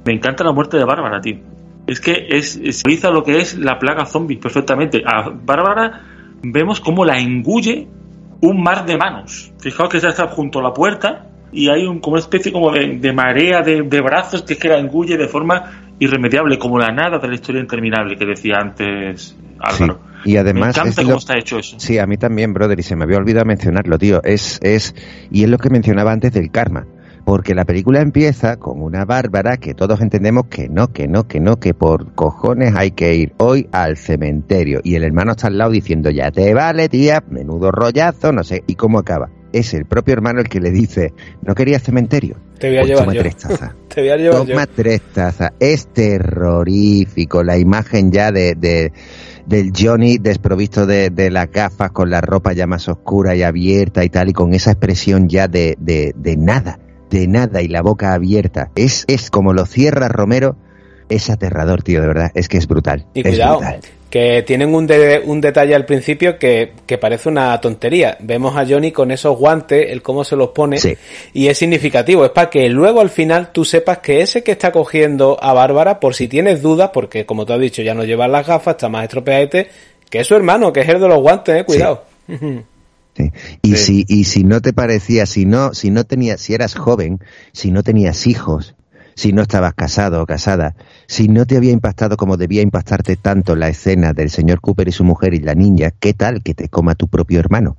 me 0.06 0.12
encanta 0.12 0.44
la 0.44 0.52
muerte 0.52 0.76
de 0.76 0.84
Bárbara, 0.84 1.20
tío. 1.20 1.38
Es 1.86 2.00
que 2.00 2.26
es, 2.30 2.52
simboliza 2.52 3.10
lo 3.10 3.22
que 3.22 3.40
es 3.40 3.58
la 3.58 3.78
plaga 3.78 4.06
zombie 4.06 4.38
perfectamente. 4.38 5.02
A 5.04 5.30
Bárbara 5.30 6.02
vemos 6.42 6.80
cómo 6.80 7.04
la 7.04 7.18
engulle 7.18 7.88
un 8.40 8.62
mar 8.62 8.86
de 8.86 8.96
manos. 8.96 9.52
Fijaos 9.60 9.88
que 9.88 10.00
ya 10.00 10.08
está 10.08 10.28
junto 10.28 10.60
a 10.60 10.62
la 10.62 10.72
puerta 10.72 11.26
y 11.52 11.68
hay 11.68 11.86
un, 11.86 12.00
como 12.00 12.14
una 12.14 12.20
especie 12.20 12.52
como 12.52 12.72
de, 12.72 13.12
marea 13.12 13.62
de, 13.62 13.82
brazos 14.00 14.42
que, 14.42 14.54
es 14.54 14.58
que 14.58 14.68
la 14.68 14.78
engulle 14.78 15.16
de 15.16 15.28
forma 15.28 15.92
irremediable, 15.98 16.58
como 16.58 16.78
la 16.78 16.88
nada 16.88 17.18
de 17.18 17.28
la 17.28 17.34
historia 17.34 17.60
interminable 17.60 18.16
que 18.16 18.26
decía 18.26 18.56
antes 18.60 19.36
Álvaro. 19.58 20.00
Y 20.24 20.36
además. 20.36 20.76
Me 20.76 20.82
encanta 20.82 21.02
cómo 21.02 21.16
está 21.16 21.38
hecho 21.38 21.58
eso. 21.58 21.78
Sí, 21.78 21.98
a 21.98 22.06
mí 22.06 22.16
también, 22.16 22.52
brother, 22.52 22.78
y 22.78 22.82
se 22.82 22.96
me 22.96 23.04
había 23.04 23.16
olvidado 23.16 23.46
mencionarlo, 23.46 23.96
tío. 23.96 24.20
Es, 24.24 24.58
es, 24.62 24.94
y 25.30 25.44
es 25.44 25.50
lo 25.50 25.58
que 25.58 25.70
mencionaba 25.70 26.12
antes 26.12 26.32
del 26.32 26.50
karma 26.50 26.86
porque 27.26 27.56
la 27.56 27.64
película 27.64 28.00
empieza 28.02 28.56
con 28.56 28.80
una 28.80 29.04
Bárbara 29.04 29.56
que 29.56 29.74
todos 29.74 30.00
entendemos 30.00 30.46
que 30.46 30.68
no, 30.68 30.92
que 30.92 31.08
no, 31.08 31.26
que 31.26 31.40
no, 31.40 31.58
que 31.58 31.74
por 31.74 32.14
cojones 32.14 32.76
hay 32.76 32.92
que 32.92 33.16
ir 33.16 33.32
hoy 33.38 33.68
al 33.72 33.96
cementerio. 33.96 34.80
Y 34.84 34.94
el 34.94 35.02
hermano 35.02 35.32
está 35.32 35.48
al 35.48 35.58
lado 35.58 35.72
diciendo, 35.72 36.08
ya 36.10 36.30
te 36.30 36.54
vale, 36.54 36.88
tía, 36.88 37.24
menudo 37.28 37.72
rollazo, 37.72 38.30
no 38.30 38.44
sé. 38.44 38.62
¿Y 38.68 38.76
cómo 38.76 39.00
acaba? 39.00 39.28
Es 39.52 39.74
el 39.74 39.86
propio 39.86 40.14
hermano 40.14 40.38
el 40.38 40.48
que 40.48 40.60
le 40.60 40.70
dice, 40.70 41.14
¿no 41.42 41.56
querías 41.56 41.82
cementerio? 41.82 42.36
Te 42.60 42.68
voy 42.68 42.76
a 42.76 42.80
pues 42.82 42.90
llevar 42.90 43.04
toma 43.06 43.20
tres 43.20 43.36
tazas. 43.36 43.74
te 43.88 44.00
voy 44.02 44.10
a 44.10 44.16
llevar 44.18 44.46
toma 44.46 44.66
tres 44.68 45.00
tazas. 45.12 45.50
Es 45.58 45.88
terrorífico 45.88 47.42
la 47.42 47.58
imagen 47.58 48.12
ya 48.12 48.30
de, 48.30 48.54
de 48.54 48.92
del 49.46 49.72
Johnny 49.76 50.18
desprovisto 50.18 50.86
de, 50.86 51.10
de, 51.10 51.32
las 51.32 51.50
gafas, 51.50 51.90
con 51.90 52.08
la 52.08 52.20
ropa 52.20 52.52
ya 52.52 52.68
más 52.68 52.88
oscura 52.88 53.34
y 53.34 53.42
abierta 53.42 54.04
y 54.04 54.10
tal, 54.10 54.28
y 54.28 54.32
con 54.32 54.54
esa 54.54 54.70
expresión 54.70 55.28
ya 55.28 55.48
de, 55.48 55.76
de, 55.80 56.12
de 56.16 56.36
nada 56.36 56.78
de 57.10 57.28
nada 57.28 57.62
y 57.62 57.68
la 57.68 57.82
boca 57.82 58.12
abierta. 58.12 58.70
Es, 58.74 59.04
es 59.08 59.30
como 59.30 59.52
lo 59.52 59.66
cierra 59.66 60.08
Romero, 60.08 60.56
es 61.08 61.30
aterrador, 61.30 61.82
tío, 61.82 62.00
de 62.00 62.08
verdad. 62.08 62.30
Es 62.34 62.48
que 62.48 62.58
es 62.58 62.66
brutal. 62.66 63.06
Y 63.14 63.22
cuidado, 63.22 63.60
que 64.10 64.42
tienen 64.44 64.74
un, 64.74 64.88
un 65.24 65.40
detalle 65.40 65.74
al 65.74 65.84
principio 65.84 66.38
que, 66.38 66.72
que, 66.86 66.96
parece 66.96 67.28
una 67.28 67.60
tontería. 67.60 68.16
Vemos 68.20 68.56
a 68.56 68.64
Johnny 68.64 68.92
con 68.92 69.10
esos 69.10 69.36
guantes, 69.36 69.90
el 69.90 70.00
cómo 70.00 70.24
se 70.24 70.36
los 70.36 70.50
pone, 70.50 70.78
y 71.32 71.48
es 71.48 71.58
significativo. 71.58 72.24
Es 72.24 72.30
para 72.30 72.48
que 72.48 72.68
luego 72.68 73.00
al 73.00 73.10
final 73.10 73.50
tú 73.52 73.64
sepas 73.64 73.98
que 73.98 74.20
ese 74.20 74.42
que 74.42 74.52
está 74.52 74.70
cogiendo 74.70 75.36
a 75.42 75.52
Bárbara, 75.52 75.98
por 75.98 76.14
si 76.14 76.28
tienes 76.28 76.62
dudas, 76.62 76.90
porque 76.92 77.26
como 77.26 77.44
tú 77.44 77.52
has 77.52 77.60
dicho, 77.60 77.82
ya 77.82 77.94
no 77.94 78.04
lleva 78.04 78.28
las 78.28 78.46
gafas, 78.46 78.76
está 78.76 78.88
más 78.88 79.04
estropeadete, 79.04 79.68
que 80.08 80.20
es 80.20 80.26
su 80.26 80.36
hermano, 80.36 80.72
que 80.72 80.80
es 80.80 80.88
el 80.88 81.00
de 81.00 81.08
los 81.08 81.18
guantes, 81.18 81.60
eh, 81.60 81.64
cuidado. 81.64 82.04
Y 83.62 83.76
si 83.76 84.04
y 84.08 84.24
si 84.24 84.44
no 84.44 84.60
te 84.60 84.72
parecía, 84.72 85.26
si 85.26 85.46
no 85.46 85.74
si 85.74 85.90
no 85.90 86.04
tenías, 86.04 86.40
si 86.40 86.54
eras 86.54 86.74
joven, 86.74 87.20
si 87.52 87.70
no 87.70 87.82
tenías 87.82 88.26
hijos, 88.26 88.74
si 89.14 89.32
no 89.32 89.42
estabas 89.42 89.74
casado 89.74 90.22
o 90.22 90.26
casada, 90.26 90.76
si 91.06 91.28
no 91.28 91.46
te 91.46 91.56
había 91.56 91.72
impactado 91.72 92.16
como 92.16 92.36
debía 92.36 92.62
impactarte 92.62 93.16
tanto 93.16 93.56
la 93.56 93.68
escena 93.68 94.12
del 94.12 94.30
señor 94.30 94.60
Cooper 94.60 94.88
y 94.88 94.92
su 94.92 95.04
mujer 95.04 95.34
y 95.34 95.40
la 95.40 95.54
niña, 95.54 95.90
¿qué 95.98 96.12
tal 96.12 96.42
que 96.42 96.54
te 96.54 96.68
coma 96.68 96.94
tu 96.94 97.08
propio 97.08 97.40
hermano? 97.40 97.78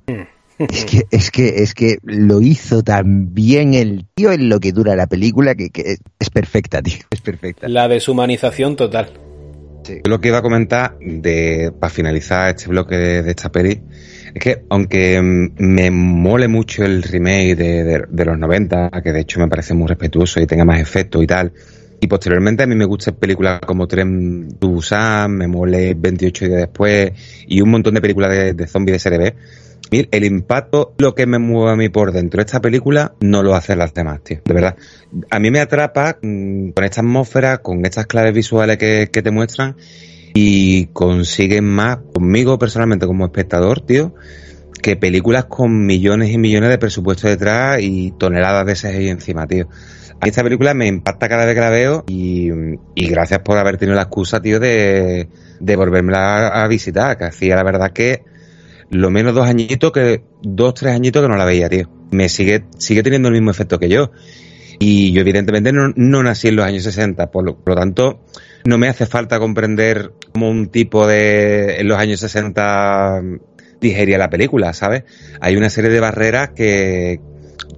Es 0.58 0.84
que, 0.84 1.04
es 1.12 1.30
que, 1.30 1.62
es 1.62 1.72
que 1.72 1.98
lo 2.02 2.42
hizo 2.42 2.82
tan 2.82 3.32
bien 3.32 3.74
el 3.74 4.06
tío 4.14 4.32
en 4.32 4.48
lo 4.48 4.58
que 4.58 4.72
dura 4.72 4.96
la 4.96 5.06
película 5.06 5.54
que, 5.54 5.70
es 6.18 6.30
perfecta, 6.30 6.82
tío. 6.82 6.98
Es 7.10 7.20
perfecta. 7.20 7.68
La 7.68 7.86
deshumanización 7.86 8.74
total. 8.74 9.12
Lo 10.04 10.20
que 10.20 10.28
iba 10.28 10.38
a 10.38 10.42
comentar 10.42 10.98
de, 10.98 11.72
para 11.78 11.90
finalizar 11.90 12.48
este 12.48 12.68
bloque 12.68 12.96
de 12.96 13.30
esta 13.30 13.50
peli, 13.50 13.80
es 14.34 14.42
que 14.42 14.62
aunque 14.68 15.20
mm, 15.20 15.50
me 15.58 15.90
mole 15.90 16.48
mucho 16.48 16.84
el 16.84 17.02
remake 17.02 17.56
de, 17.56 18.24
los 18.24 18.38
90, 18.38 18.90
que 19.02 19.12
de 19.12 19.20
hecho 19.20 19.40
me 19.40 19.48
parece 19.48 19.74
muy 19.74 19.88
respetuoso 19.88 20.40
y 20.40 20.46
tenga 20.46 20.64
más 20.64 20.80
efecto 20.80 21.22
y 21.22 21.26
tal, 21.26 21.52
y 22.00 22.06
posteriormente 22.06 22.62
a 22.62 22.66
mí 22.66 22.74
me 22.74 22.84
gustan 22.84 23.14
películas 23.14 23.60
como 23.66 23.88
Tren 23.88 24.48
Busan, 24.60 25.32
me 25.32 25.48
mole 25.48 25.94
28 25.94 26.46
días 26.46 26.60
después 26.60 27.12
y 27.46 27.60
un 27.60 27.70
montón 27.70 27.94
de 27.94 28.00
películas 28.00 28.56
de, 28.56 28.66
zombies 28.66 28.94
de 28.94 28.98
serie 28.98 29.18
B. 29.18 29.34
El 29.90 30.24
impacto, 30.24 30.94
lo 30.98 31.14
que 31.14 31.24
me 31.24 31.38
mueve 31.38 31.72
a 31.72 31.76
mí 31.76 31.88
por 31.88 32.12
dentro 32.12 32.38
de 32.38 32.44
esta 32.44 32.60
película, 32.60 33.14
no 33.20 33.42
lo 33.42 33.54
hacen 33.54 33.78
las 33.78 33.94
demás, 33.94 34.22
tío. 34.22 34.38
De 34.44 34.52
verdad. 34.52 34.76
A 35.30 35.38
mí 35.38 35.50
me 35.50 35.60
atrapa 35.60 36.18
mm, 36.20 36.70
con 36.70 36.84
esta 36.84 37.00
atmósfera, 37.00 37.58
con 37.58 37.84
estas 37.86 38.06
claves 38.06 38.34
visuales 38.34 38.76
que 38.76 39.08
te 39.08 39.30
muestran 39.30 39.76
y 40.40 40.86
consiguen 40.92 41.64
más 41.64 41.98
conmigo 42.14 42.60
personalmente 42.60 43.06
como 43.06 43.24
espectador, 43.24 43.80
tío, 43.80 44.14
que 44.80 44.94
películas 44.94 45.46
con 45.46 45.84
millones 45.84 46.30
y 46.30 46.38
millones 46.38 46.70
de 46.70 46.78
presupuesto 46.78 47.26
detrás 47.26 47.80
y 47.82 48.12
toneladas 48.12 48.64
de 48.64 48.74
CGI 48.74 49.08
encima, 49.08 49.48
tío. 49.48 49.68
A 50.20 50.28
esta 50.28 50.44
película 50.44 50.74
me 50.74 50.86
impacta 50.86 51.28
cada 51.28 51.44
vez 51.44 51.56
que 51.56 51.60
la 51.60 51.70
veo 51.70 52.04
y, 52.06 52.50
gracias 52.94 53.40
por 53.40 53.58
haber 53.58 53.78
tenido 53.78 53.96
la 53.96 54.02
excusa, 54.02 54.40
tío, 54.40 54.60
de, 54.60 55.28
de 55.58 55.76
volverme 55.76 56.12
a, 56.14 56.64
visitar, 56.68 57.18
que 57.18 57.24
hacía 57.24 57.56
la 57.56 57.64
verdad 57.64 57.90
que 57.90 58.22
lo 58.90 59.10
menos 59.10 59.34
dos 59.34 59.48
añitos 59.48 59.90
que, 59.90 60.22
dos, 60.40 60.74
tres 60.74 60.94
añitos 60.94 61.20
que 61.20 61.28
no 61.28 61.36
la 61.36 61.46
veía, 61.46 61.68
tío. 61.68 61.90
Me 62.12 62.28
sigue, 62.28 62.62
sigue 62.78 63.02
teniendo 63.02 63.26
el 63.26 63.34
mismo 63.34 63.50
efecto 63.50 63.80
que 63.80 63.88
yo. 63.88 64.12
Y 64.78 65.10
yo 65.10 65.22
evidentemente 65.22 65.72
no, 65.72 65.92
no 65.96 66.22
nací 66.22 66.48
en 66.48 66.56
los 66.56 66.64
años 66.64 66.84
60, 66.84 67.32
por 67.32 67.44
lo, 67.44 67.56
tanto 67.74 68.20
no 68.64 68.78
me 68.78 68.88
hace 68.88 69.06
falta 69.06 69.38
comprender 69.38 70.12
cómo 70.32 70.50
un 70.50 70.68
tipo 70.68 71.06
de 71.06 71.80
en 71.80 71.88
los 71.88 71.98
años 71.98 72.20
60 72.20 73.22
digería 73.80 74.18
la 74.18 74.30
película, 74.30 74.72
¿sabes? 74.72 75.04
Hay 75.40 75.56
una 75.56 75.70
serie 75.70 75.90
de 75.90 76.00
barreras 76.00 76.50
que 76.50 77.20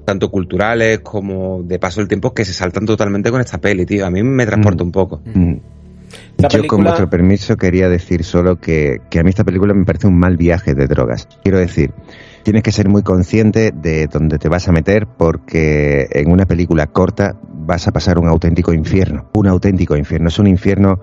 tanto 0.05 0.31
culturales 0.31 1.01
como 1.01 1.63
de 1.63 1.79
paso 1.79 2.01
del 2.01 2.09
tiempo 2.09 2.35
que 2.35 2.45
se 2.45 2.53
saltan 2.53 2.87
totalmente 2.87 3.31
con 3.31 3.41
esta 3.41 3.59
peli, 3.59 3.87
tío. 3.87 4.07
A 4.07 4.11
mí 4.11 4.23
me 4.23 4.47
transporta 4.47 4.83
mm. 4.83 4.87
un 4.87 4.93
poco. 4.93 5.23
Mm. 5.25 5.55
Yo, 6.39 6.67
con 6.67 6.83
vuestro 6.83 7.09
permiso, 7.09 7.57
quería 7.57 7.89
decir 7.89 8.25
solo 8.25 8.59
que, 8.59 9.01
que 9.11 9.21
a 9.21 9.23
mí 9.23 9.31
esta 9.31 9.45
película 9.45 9.75
me 9.75 9.85
parece 9.85 10.07
un 10.07 10.19
mal 10.19 10.37
viaje 10.37 10.75
de 10.75 10.87
drogas. 10.87 11.29
Quiero 11.43 11.59
decir, 11.59 11.93
tienes 12.43 12.63
que 12.63 12.73
ser 12.73 12.89
muy 12.89 13.03
consciente 13.03 13.73
de 13.73 14.07
dónde 14.07 14.39
te 14.39 14.49
vas 14.49 14.67
a 14.67 14.73
meter 14.73 15.07
porque 15.07 16.09
en 16.11 16.31
una 16.31 16.47
película 16.47 16.87
corta 16.87 17.37
vas 17.43 17.87
a 17.87 17.93
pasar 17.93 18.19
un 18.19 18.27
auténtico 18.27 18.73
infierno. 18.73 19.29
Un 19.35 19.49
auténtico 19.49 19.97
infierno. 19.97 20.29
Es 20.29 20.39
un 20.39 20.47
infierno 20.47 21.01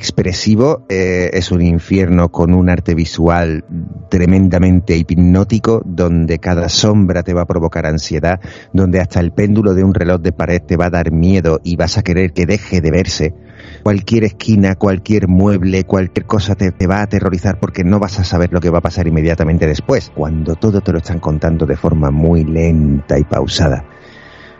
expresivo, 0.00 0.86
eh, 0.88 1.28
es 1.34 1.52
un 1.52 1.60
infierno 1.60 2.30
con 2.30 2.54
un 2.54 2.70
arte 2.70 2.94
visual 2.94 3.66
tremendamente 4.08 4.96
hipnótico, 4.96 5.82
donde 5.84 6.38
cada 6.38 6.70
sombra 6.70 7.22
te 7.22 7.34
va 7.34 7.42
a 7.42 7.46
provocar 7.46 7.84
ansiedad, 7.84 8.40
donde 8.72 8.98
hasta 8.98 9.20
el 9.20 9.32
péndulo 9.32 9.74
de 9.74 9.84
un 9.84 9.92
reloj 9.92 10.22
de 10.22 10.32
pared 10.32 10.62
te 10.62 10.78
va 10.78 10.86
a 10.86 10.90
dar 10.90 11.12
miedo 11.12 11.60
y 11.62 11.76
vas 11.76 11.98
a 11.98 12.02
querer 12.02 12.32
que 12.32 12.46
deje 12.46 12.80
de 12.80 12.90
verse. 12.90 13.34
Cualquier 13.82 14.24
esquina, 14.24 14.74
cualquier 14.74 15.28
mueble, 15.28 15.84
cualquier 15.84 16.24
cosa 16.24 16.54
te, 16.54 16.86
va 16.86 17.00
a 17.00 17.02
aterrorizar 17.02 17.60
porque 17.60 17.84
no 17.84 17.98
vas 17.98 18.18
a 18.20 18.24
saber 18.24 18.54
lo 18.54 18.60
que 18.60 18.70
va 18.70 18.78
a 18.78 18.82
pasar 18.82 19.06
inmediatamente 19.06 19.66
después, 19.66 20.10
cuando 20.14 20.54
todo 20.54 20.80
te 20.80 20.92
lo 20.92 20.98
están 20.98 21.20
contando 21.20 21.66
de 21.66 21.76
forma 21.76 22.10
muy 22.10 22.44
lenta 22.44 23.18
y 23.18 23.24
pausada. 23.24 23.84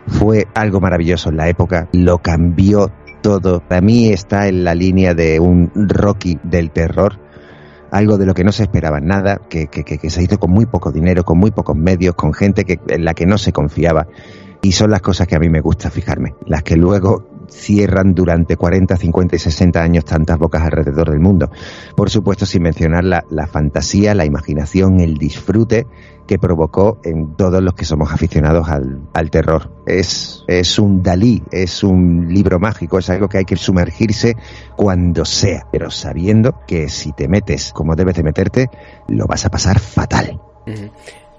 Fue 0.05 0.45
algo 0.53 0.79
maravilloso 0.79 1.29
en 1.29 1.37
la 1.37 1.49
época, 1.49 1.89
lo 1.93 2.19
cambió 2.19 2.91
todo. 3.21 3.61
Para 3.61 3.81
mí 3.81 4.09
está 4.09 4.47
en 4.47 4.63
la 4.63 4.75
línea 4.75 5.13
de 5.13 5.39
un 5.39 5.71
Rocky 5.75 6.39
del 6.43 6.71
terror. 6.71 7.19
Algo 7.91 8.17
de 8.17 8.25
lo 8.25 8.33
que 8.33 8.43
no 8.43 8.51
se 8.51 8.63
esperaba 8.63 9.01
nada, 9.01 9.41
que, 9.49 9.67
que, 9.67 9.83
que 9.83 10.09
se 10.09 10.23
hizo 10.23 10.39
con 10.39 10.51
muy 10.51 10.65
poco 10.65 10.91
dinero, 10.91 11.23
con 11.23 11.37
muy 11.37 11.51
pocos 11.51 11.75
medios, 11.75 12.15
con 12.15 12.33
gente 12.33 12.63
que, 12.63 12.79
en 12.87 13.03
la 13.03 13.13
que 13.13 13.25
no 13.25 13.37
se 13.37 13.51
confiaba. 13.51 14.07
Y 14.61 14.71
son 14.71 14.91
las 14.91 15.01
cosas 15.01 15.27
que 15.27 15.35
a 15.35 15.39
mí 15.39 15.49
me 15.49 15.59
gusta 15.59 15.89
fijarme, 15.89 16.35
las 16.45 16.63
que 16.63 16.77
luego 16.77 17.27
cierran 17.51 18.13
durante 18.13 18.55
40, 18.57 18.97
50 18.97 19.35
y 19.35 19.39
60 19.39 19.81
años 19.81 20.05
tantas 20.05 20.37
bocas 20.39 20.63
alrededor 20.63 21.11
del 21.11 21.19
mundo. 21.19 21.51
Por 21.95 22.09
supuesto, 22.09 22.45
sin 22.45 22.63
mencionar 22.63 23.03
la, 23.03 23.25
la 23.29 23.47
fantasía, 23.47 24.15
la 24.15 24.25
imaginación, 24.25 24.99
el 24.99 25.17
disfrute 25.17 25.85
que 26.27 26.39
provocó 26.39 26.99
en 27.03 27.35
todos 27.35 27.61
los 27.61 27.73
que 27.73 27.83
somos 27.83 28.13
aficionados 28.13 28.69
al, 28.69 29.01
al, 29.13 29.29
terror. 29.29 29.69
Es, 29.85 30.43
es 30.47 30.79
un 30.79 31.03
Dalí, 31.03 31.43
es 31.51 31.83
un 31.83 32.33
libro 32.33 32.57
mágico, 32.57 32.99
es 32.99 33.09
algo 33.09 33.27
que 33.27 33.39
hay 33.39 33.45
que 33.45 33.57
sumergirse 33.57 34.37
cuando 34.77 35.25
sea, 35.25 35.67
pero 35.71 35.91
sabiendo 35.91 36.61
que 36.65 36.87
si 36.87 37.11
te 37.11 37.27
metes 37.27 37.73
como 37.73 37.95
debes 37.95 38.15
de 38.15 38.23
meterte, 38.23 38.69
lo 39.09 39.27
vas 39.27 39.45
a 39.45 39.49
pasar 39.49 39.79
fatal. 39.79 40.39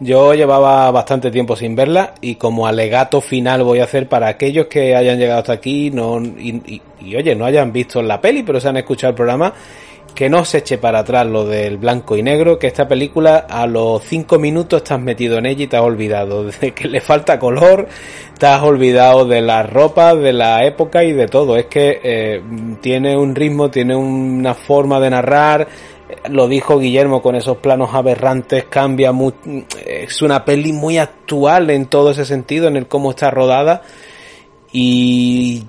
Yo 0.03 0.35
llevaba 0.35 0.91
bastante 0.91 1.31
tiempo 1.31 1.55
sin 1.55 1.77
verla 1.77 2.15
y 2.21 2.35
como 2.35 2.67
alegato 2.67 3.21
final 3.21 3.63
voy 3.63 3.79
a 3.79 3.85
hacer 3.85 4.09
para 4.09 4.27
aquellos 4.27 4.67
que 4.67 4.97
hayan 4.97 5.17
llegado 5.17 5.39
hasta 5.39 5.53
aquí 5.53 5.91
no, 5.93 6.21
y, 6.21 6.83
y, 7.01 7.15
oye, 7.15 7.37
no 7.37 7.45
hayan 7.45 7.73
visto 7.73 8.03
la 8.03 8.21
peli, 8.21 8.43
pero 8.43 8.59
se 8.59 8.69
han 8.69 8.77
escuchado 8.79 9.11
el 9.11 9.15
programa, 9.15 9.55
que 10.13 10.29
no 10.29 10.45
se 10.45 10.59
eche 10.59 10.79
para 10.79 11.01
atrás 11.01 11.27
lo 11.27 11.45
del 11.45 11.79
blanco 11.79 12.17
y 12.17 12.23
negro, 12.23 12.59
que 12.59 12.67
esta 12.67 12.89
película 12.89 13.47
a 13.49 13.67
los 13.69 14.03
cinco 14.03 14.41
minutos 14.41 14.83
estás 14.83 15.01
metido 15.01 15.39
en 15.39 15.47
ella 15.47 15.65
y 15.65 15.67
te 15.69 15.77
has 15.77 15.83
olvidado 15.83 16.45
de 16.61 16.73
que 16.73 16.89
le 16.89 17.01
falta 17.01 17.39
color, 17.39 17.87
te 18.39 18.47
has 18.47 18.63
olvidado 18.63 19.25
de 19.25 19.41
las 19.41 19.71
ropas, 19.71 20.19
de 20.19 20.33
la 20.33 20.65
época 20.65 21.05
y 21.05 21.13
de 21.13 21.29
todo. 21.29 21.57
Es 21.57 21.67
que 21.67 22.01
eh, 22.03 22.43
tiene 22.81 23.17
un 23.17 23.37
ritmo, 23.37 23.71
tiene 23.71 23.95
una 23.95 24.55
forma 24.55 24.99
de 24.99 25.11
narrar, 25.11 25.69
lo 26.31 26.49
dijo 26.49 26.79
Guillermo 26.79 27.23
con 27.23 27.35
esos 27.35 27.59
planos 27.59 27.95
aberrantes, 27.95 28.65
cambia 28.65 29.13
muy, 29.13 29.35
es 29.87 30.23
una 30.23 30.45
peli 30.45 30.73
muy 30.73 30.99
actual 30.99 31.71
en 31.71 31.87
todo 31.87 32.11
ese 32.11 32.25
sentido, 32.25 32.69
en 32.69 32.77
el 32.77 32.87
cómo 32.87 33.11
está 33.11 33.31
rodada 33.31 33.83
y 34.73 35.65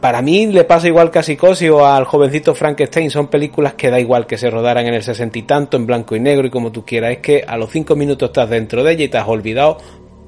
para 0.00 0.20
mí 0.20 0.46
le 0.46 0.64
pasa 0.64 0.88
igual 0.88 1.10
que 1.10 1.20
a 1.20 1.22
Psicosis 1.22 1.70
o 1.70 1.86
al 1.86 2.04
jovencito 2.04 2.54
Frankenstein, 2.54 3.10
son 3.10 3.28
películas 3.28 3.74
que 3.74 3.90
da 3.90 3.98
igual 3.98 4.26
que 4.26 4.36
se 4.36 4.50
rodaran 4.50 4.86
en 4.86 4.94
el 4.94 5.02
sesenta 5.02 5.38
y 5.38 5.42
tanto, 5.42 5.76
en 5.76 5.86
blanco 5.86 6.14
y 6.14 6.20
negro 6.20 6.46
y 6.46 6.50
como 6.50 6.70
tú 6.70 6.84
quieras, 6.84 7.12
es 7.12 7.18
que 7.18 7.44
a 7.46 7.56
los 7.56 7.70
cinco 7.70 7.96
minutos 7.96 8.28
estás 8.28 8.50
dentro 8.50 8.84
de 8.84 8.92
ella 8.92 9.04
y 9.04 9.08
te 9.08 9.18
has 9.18 9.28
olvidado 9.28 9.78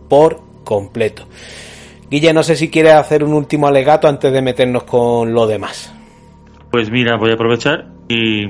por 0.09 0.41
completo. 0.65 1.27
Guille, 2.11 2.33
no 2.33 2.43
sé 2.43 2.57
si 2.57 2.71
quieres 2.71 2.95
hacer 2.95 3.23
un 3.23 3.35
último 3.35 3.69
alegato 3.69 4.09
antes 4.09 4.33
de 4.33 4.43
meternos 4.43 4.83
con 4.83 5.33
lo 5.33 5.47
demás. 5.47 5.93
Pues 6.71 6.91
mira, 6.91 7.17
voy 7.17 7.31
a 7.31 7.35
aprovechar 7.35 7.87
y 8.09 8.47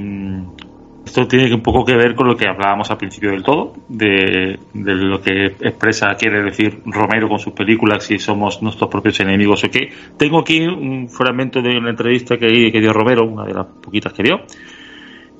esto 1.04 1.26
tiene 1.26 1.52
un 1.54 1.62
poco 1.62 1.84
que 1.84 1.96
ver 1.96 2.14
con 2.14 2.28
lo 2.28 2.36
que 2.36 2.48
hablábamos 2.48 2.90
al 2.90 2.98
principio 2.98 3.30
del 3.30 3.42
todo, 3.42 3.72
de, 3.88 4.58
lo 4.74 5.20
que 5.20 5.46
expresa, 5.46 6.14
quiere 6.18 6.42
decir 6.42 6.82
Romero 6.84 7.28
con 7.28 7.38
sus 7.38 7.52
películas, 7.52 8.04
si 8.04 8.18
somos 8.18 8.62
nuestros 8.62 8.90
propios 8.90 9.18
enemigos 9.20 9.64
o 9.64 9.70
qué. 9.70 9.88
Tengo 10.16 10.40
aquí 10.40 10.60
un 10.60 11.08
fragmento 11.08 11.62
de 11.62 11.76
una 11.78 11.90
entrevista 11.90 12.36
que 12.36 12.46
dio 12.48 12.92
Romero, 12.92 13.24
una 13.24 13.44
de 13.44 13.54
las 13.54 13.66
poquitas 13.66 14.12
que 14.12 14.22
dio. 14.22 14.40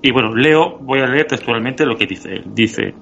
Y 0.03 0.13
bueno, 0.13 0.35
leo, 0.35 0.79
voy 0.81 1.01
a 1.01 1.07
leer 1.07 1.27
textualmente 1.27 1.85
lo 1.85 1.97
que 1.97 2.07
dice 2.07 2.33
él. 2.33 2.45
Dice, 2.47 2.95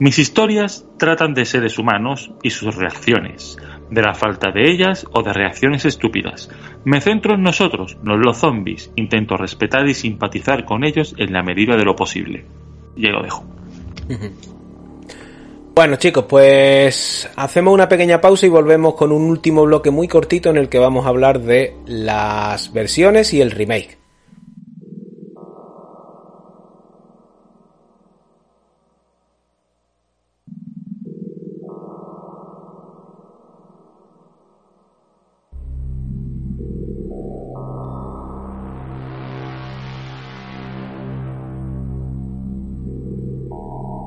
mis 0.00 0.18
historias 0.18 0.84
tratan 0.98 1.34
de 1.34 1.44
seres 1.44 1.78
humanos 1.78 2.32
y 2.42 2.50
sus 2.50 2.74
reacciones, 2.74 3.56
de 3.92 4.02
la 4.02 4.14
falta 4.14 4.50
de 4.50 4.70
ellas 4.70 5.06
o 5.12 5.22
de 5.22 5.32
reacciones 5.32 5.84
estúpidas. 5.84 6.50
Me 6.84 7.00
centro 7.00 7.34
en 7.34 7.42
nosotros, 7.42 7.98
no 8.02 8.14
en 8.14 8.22
los 8.22 8.38
zombies. 8.38 8.90
Intento 8.96 9.36
respetar 9.36 9.86
y 9.86 9.94
simpatizar 9.94 10.64
con 10.64 10.84
ellos 10.84 11.14
en 11.18 11.32
la 11.32 11.42
medida 11.42 11.76
de 11.76 11.84
lo 11.84 11.94
posible. 11.94 12.46
Y 12.96 13.06
ahí 13.06 13.12
lo 13.12 13.22
dejo. 13.22 13.44
Bueno 15.74 15.96
chicos, 15.96 16.26
pues 16.28 17.30
hacemos 17.34 17.72
una 17.72 17.88
pequeña 17.88 18.20
pausa 18.20 18.44
y 18.44 18.50
volvemos 18.50 18.94
con 18.94 19.10
un 19.10 19.22
último 19.22 19.64
bloque 19.64 19.90
muy 19.90 20.06
cortito 20.06 20.50
en 20.50 20.58
el 20.58 20.68
que 20.68 20.78
vamos 20.78 21.06
a 21.06 21.08
hablar 21.08 21.40
de 21.40 21.74
las 21.86 22.74
versiones 22.74 23.32
y 23.32 23.40
el 23.40 23.50
remake. 23.50 24.01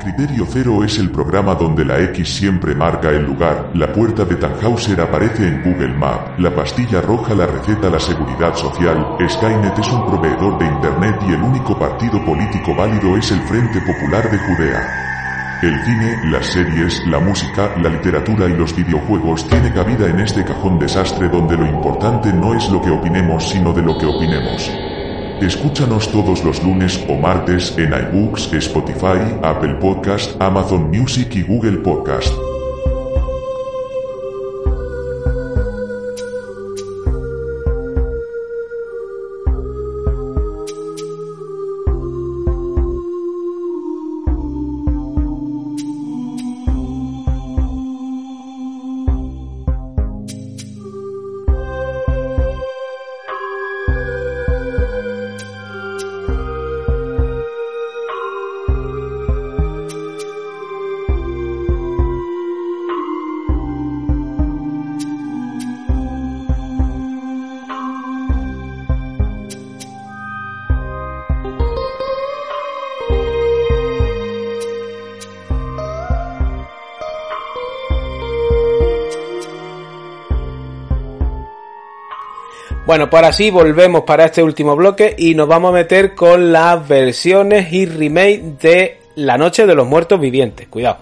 Criterio 0.05 0.45
Cero 0.47 0.83
es 0.83 0.99
el 0.99 1.09
programa 1.09 1.55
donde 1.55 1.83
la 1.83 1.99
X 1.99 2.35
siempre 2.35 2.75
marca 2.75 3.09
el 3.09 3.25
lugar, 3.25 3.71
la 3.73 3.91
puerta 3.91 4.23
de 4.23 4.35
Tannhauser 4.35 5.01
aparece 5.01 5.47
en 5.47 5.63
Google 5.63 5.97
Map, 5.97 6.37
la 6.37 6.53
pastilla 6.53 7.01
roja 7.01 7.33
la 7.33 7.47
receta 7.47 7.89
la 7.89 7.99
seguridad 7.99 8.53
social, 8.53 9.17
Skynet 9.27 9.79
es 9.79 9.91
un 9.91 10.05
proveedor 10.05 10.59
de 10.59 10.67
Internet 10.67 11.15
y 11.27 11.33
el 11.33 11.41
único 11.41 11.79
partido 11.79 12.23
político 12.23 12.75
válido 12.75 13.17
es 13.17 13.31
el 13.31 13.39
Frente 13.47 13.81
Popular 13.81 14.29
de 14.29 14.37
Judea. 14.37 15.59
El 15.63 15.83
cine, 15.83 16.19
las 16.25 16.45
series, 16.45 17.01
la 17.07 17.19
música, 17.19 17.71
la 17.81 17.89
literatura 17.89 18.47
y 18.47 18.55
los 18.55 18.75
videojuegos 18.75 19.47
tiene 19.47 19.73
cabida 19.73 20.07
en 20.07 20.19
este 20.19 20.45
cajón 20.45 20.77
desastre 20.77 21.29
donde 21.29 21.57
lo 21.57 21.65
importante 21.65 22.31
no 22.31 22.53
es 22.53 22.69
lo 22.69 22.79
que 22.79 22.91
opinemos 22.91 23.49
sino 23.49 23.73
de 23.73 23.81
lo 23.81 23.97
que 23.97 24.05
opinemos. 24.05 24.84
Escúchanos 25.41 26.09
todos 26.11 26.43
los 26.45 26.63
lunes 26.63 27.03
o 27.09 27.15
martes 27.15 27.77
en 27.77 27.91
iBooks, 27.93 28.53
Spotify, 28.53 29.19
Apple 29.43 29.75
Podcast, 29.75 30.41
Amazon 30.41 30.89
Music 30.89 31.35
y 31.35 31.41
Google 31.41 31.79
Podcast. 31.79 32.54
Bueno, 82.95 83.09
pues 83.09 83.23
ahora 83.23 83.33
sí 83.33 83.49
volvemos 83.51 84.03
para 84.03 84.23
este 84.23 84.41
último 84.41 84.73
bloque 84.73 85.15
y 85.17 85.35
nos 85.35 85.49
vamos 85.49 85.71
a 85.71 85.73
meter 85.73 86.15
con 86.15 86.53
las 86.53 86.87
versiones 86.87 87.73
y 87.73 87.85
remake 87.85 88.41
de 88.61 88.99
La 89.15 89.37
Noche 89.37 89.65
de 89.65 89.75
los 89.75 89.85
Muertos 89.85 90.17
Vivientes. 90.17 90.69
Cuidado. 90.69 90.99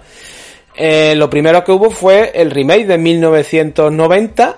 Eh, 0.76 1.14
lo 1.16 1.30
primero 1.30 1.64
que 1.64 1.72
hubo 1.72 1.92
fue 1.92 2.32
el 2.34 2.50
remake 2.50 2.88
de 2.88 2.98
1990, 2.98 4.58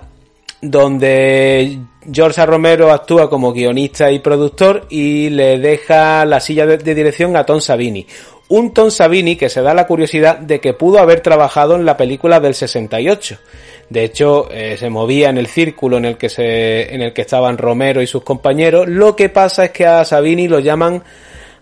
donde 0.61 1.77
George. 2.09 2.45
Romero 2.45 2.89
actúa 2.93 3.29
como 3.29 3.51
guionista 3.51 4.09
y 4.13 4.19
productor 4.19 4.85
y 4.89 5.29
le 5.29 5.59
deja 5.59 6.23
la 6.23 6.39
silla 6.39 6.65
de, 6.65 6.77
de 6.77 6.95
dirección 6.95 7.35
a 7.35 7.45
Tom 7.45 7.59
Savini. 7.59 8.07
Un 8.47 8.73
Tom 8.73 8.89
Savini 8.89 9.35
que 9.35 9.49
se 9.49 9.61
da 9.61 9.73
la 9.73 9.87
curiosidad 9.87 10.37
de 10.37 10.61
que 10.61 10.73
pudo 10.73 10.99
haber 10.99 11.19
trabajado 11.19 11.75
en 11.75 11.83
la 11.83 11.97
película 11.97 12.39
del 12.39 12.55
68. 12.55 13.37
De 13.89 14.03
hecho, 14.03 14.49
eh, 14.51 14.77
se 14.77 14.89
movía 14.89 15.29
en 15.29 15.37
el 15.37 15.47
círculo 15.47 15.97
en 15.97 16.05
el 16.05 16.17
que 16.17 16.29
se, 16.29 16.93
en 16.93 17.01
el 17.01 17.13
que 17.13 17.21
estaban 17.21 17.57
Romero 17.57 18.01
y 18.01 18.07
sus 18.07 18.23
compañeros. 18.23 18.87
Lo 18.87 19.15
que 19.15 19.29
pasa 19.29 19.65
es 19.65 19.71
que 19.71 19.85
a 19.85 20.03
Savini 20.03 20.47
lo 20.47 20.59
llaman 20.59 21.03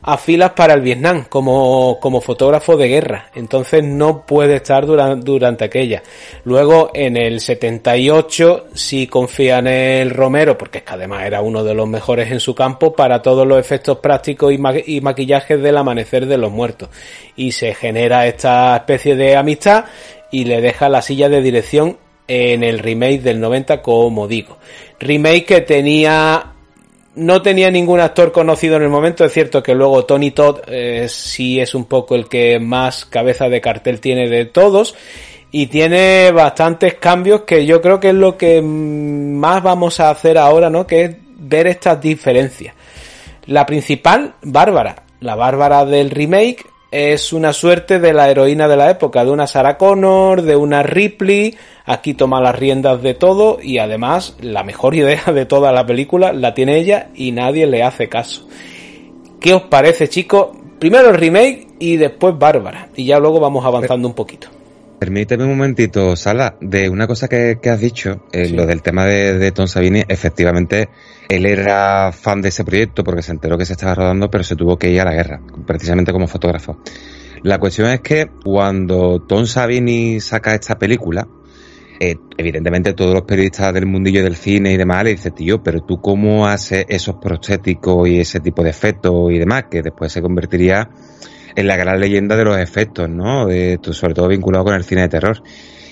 a 0.06 0.18
filas 0.18 0.52
para 0.52 0.74
el 0.74 0.82
Vietnam 0.82 1.26
como, 1.30 1.98
como 2.02 2.22
fotógrafo 2.22 2.76
de 2.77 2.88
guerra. 2.88 3.30
Entonces 3.35 3.84
no 3.84 4.26
puede 4.26 4.56
estar 4.56 4.85
durante, 4.85 5.26
durante 5.26 5.66
aquella. 5.66 6.03
Luego 6.43 6.92
en 6.93 7.18
el 7.18 7.40
78 7.40 8.68
sí 8.74 9.08
confían 9.08 9.68
en 9.68 10.02
el 10.02 10.10
Romero, 10.10 10.58
porque 10.58 10.80
es 10.80 10.84
que 10.84 10.93
además 10.93 11.26
era 11.26 11.42
uno 11.42 11.64
de 11.64 11.74
los 11.74 11.88
mejores 11.88 12.32
en 12.32 12.40
su 12.40 12.53
campo 12.53 12.93
para 12.93 13.22
todos 13.22 13.48
los 13.48 13.60
efectos 13.60 14.00
prácticos 14.00 14.53
y 14.53 15.02
maquillajes 15.02 15.61
del 15.61 15.77
amanecer 15.77 16.26
de 16.26 16.38
los 16.38 16.52
muertos. 16.52 16.90
Y 17.35 17.53
se 17.53 17.74
genera 17.74 18.27
esta 18.27 18.76
especie 18.76 19.16
de 19.16 19.38
amistad 19.38 19.85
y 20.32 20.45
le 20.45 20.61
deja 20.61 20.90
la 20.90 21.02
silla 21.02 21.30
de 21.30 21.42
dirección 21.42 21.98
en 22.27 22.64
el 22.64 22.80
remake 22.80 23.22
del 23.22 23.40
90, 23.40 23.82
como 23.82 24.27
digo. 24.27 24.58
Remake 25.00 25.45
que 25.45 25.61
tenía 25.61 26.53
no 27.16 27.42
tenía 27.42 27.69
ningún 27.69 28.00
actor 28.00 28.32
conocido 28.32 28.77
en 28.77 28.84
el 28.84 28.90
momento. 28.90 29.24
Es 29.24 29.34
cierto 29.34 29.61
que 29.61 29.76
luego 29.76 30.06
Tony 30.06 30.32
Todd 30.32 30.61
eh, 30.68 31.08
sí 31.10 31.60
es 31.60 31.76
un 31.76 31.85
poco 31.85 32.16
el 32.16 32.27
que 32.27 32.60
más 32.60 33.06
cabeza 33.06 33.50
de 33.50 33.61
cartel 33.61 34.00
tiene 34.00 34.30
de 34.30 34.45
todos. 34.45 34.95
Y 35.52 35.68
tiene 35.68 36.32
bastantes 36.32 36.95
cambios 36.95 37.42
que 37.42 37.68
yo 37.68 37.80
creo 37.82 38.00
que 38.00 38.10
es 38.10 38.16
lo 38.16 38.38
que 38.38 38.61
más 38.64 39.61
vamos 39.61 40.00
a 40.00 40.10
hacer 40.10 40.40
ahora, 40.40 40.72
¿no? 40.72 40.88
Que 40.88 41.03
es 41.03 41.16
ver 41.38 41.68
estas 41.68 42.02
diferencias. 42.02 42.74
La 43.45 43.66
principal, 43.66 44.34
Bárbara. 44.42 45.03
La 45.19 45.35
Bárbara 45.35 45.85
del 45.85 46.10
remake 46.10 46.66
es 46.94 47.34
una 47.34 47.54
suerte 47.54 48.00
de 48.00 48.14
la 48.14 48.30
heroína 48.30 48.68
de 48.68 48.78
la 48.78 48.92
época, 48.92 49.26
de 49.26 49.32
una 49.32 49.48
Sarah 49.48 49.80
Connor, 49.80 50.44
de 50.44 50.56
una 50.56 50.84
Ripley, 50.84 51.58
aquí 51.86 52.14
toma 52.14 52.40
las 52.40 52.56
riendas 52.56 53.02
de 53.02 53.16
todo 53.16 53.58
y 53.60 53.80
además 53.80 54.38
la 54.42 54.64
mejor 54.64 54.94
idea 54.96 55.24
de 55.34 55.48
toda 55.48 55.72
la 55.72 55.88
película 55.88 56.34
la 56.34 56.54
tiene 56.54 56.78
ella 56.78 57.10
y 57.16 57.32
nadie 57.32 57.66
le 57.66 57.82
hace 57.82 58.10
caso. 58.10 58.48
¿Qué 59.40 59.56
os 59.56 59.64
parece 59.64 60.08
chicos? 60.08 60.50
Primero 60.78 61.10
el 61.10 61.16
remake 61.16 61.68
y 61.80 61.98
después 61.98 62.38
Bárbara 62.38 62.90
y 62.96 63.06
ya 63.06 63.18
luego 63.18 63.40
vamos 63.40 63.66
avanzando 63.66 64.08
un 64.08 64.14
poquito. 64.14 64.50
Permíteme 65.03 65.43
un 65.43 65.49
momentito, 65.49 66.15
Sala, 66.15 66.56
de 66.61 66.88
una 66.88 67.07
cosa 67.07 67.27
que, 67.27 67.59
has 67.61 67.80
dicho, 67.82 68.23
eh, 68.32 68.48
lo 68.51 68.65
del 68.65 68.82
tema 68.82 69.03
de, 69.03 69.38
de, 69.38 69.51
Tom 69.51 69.67
Savini, 69.67 70.01
efectivamente, 70.07 70.88
él 71.27 71.45
era 71.45 72.14
fan 72.14 72.41
de 72.41 72.48
ese 72.48 72.64
proyecto 72.64 73.03
porque 73.03 73.22
se 73.22 73.33
enteró 73.33 73.57
que 73.57 73.65
se 73.65 73.73
estaba 73.73 73.95
rodando, 73.95 74.32
pero 74.32 74.45
se 74.45 74.56
tuvo 74.56 74.77
que 74.77 74.90
ir 74.90 75.01
a 75.01 75.03
la 75.03 75.11
guerra, 75.11 75.41
precisamente 75.67 76.14
como 76.14 76.25
fotógrafo. 76.27 76.80
La 77.41 77.59
cuestión 77.59 77.90
es 77.90 77.99
que 77.99 78.30
cuando 78.45 79.19
Tom 79.27 79.45
Savini 79.45 80.22
saca 80.22 80.56
esta 80.56 80.80
película, 80.80 81.27
eh, 81.99 82.15
evidentemente 82.38 82.93
todos 82.93 83.14
los 83.14 83.23
periodistas 83.23 83.73
del 83.73 83.85
mundillo 83.85 84.23
del 84.23 84.38
cine 84.38 84.72
y 84.72 84.77
demás 84.77 85.03
le 85.03 85.09
dicen, 85.09 85.35
tío, 85.35 85.61
pero 85.61 85.82
tú 85.82 85.99
cómo 85.99 86.48
haces 86.48 86.85
esos 86.88 87.15
prostéticos 87.15 88.07
y 88.07 88.22
ese 88.22 88.40
tipo 88.40 88.64
de 88.64 88.69
efectos 88.69 89.33
y 89.33 89.38
demás, 89.38 89.65
que 89.69 89.82
después 89.82 90.14
se 90.14 90.22
convertiría 90.22 90.90
en 91.56 91.67
la 91.67 91.75
gran 91.75 91.99
leyenda 91.99 92.35
de 92.35 92.45
los 92.45 92.57
efectos, 92.57 93.09
¿no? 93.09 93.48
sobre 93.91 94.14
todo 94.14 94.27
vinculado 94.27 94.65
con 94.65 94.75
el 94.75 94.83
cine 94.83 95.01
de 95.01 95.09
terror. 95.09 95.41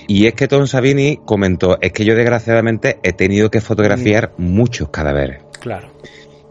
Y 0.06 0.26
es 0.26 0.34
que 0.34 0.48
Tom 0.48 0.66
Savini 0.66 1.18
comentó, 1.24 1.78
es 1.80 1.92
que 1.92 2.04
yo 2.04 2.14
desgraciadamente 2.14 2.98
he 3.02 3.12
tenido 3.12 3.50
que 3.50 3.60
fotografiar 3.60 4.32
mm. 4.36 4.42
muchos 4.42 4.88
cadáveres. 4.90 5.42
Claro. 5.60 5.92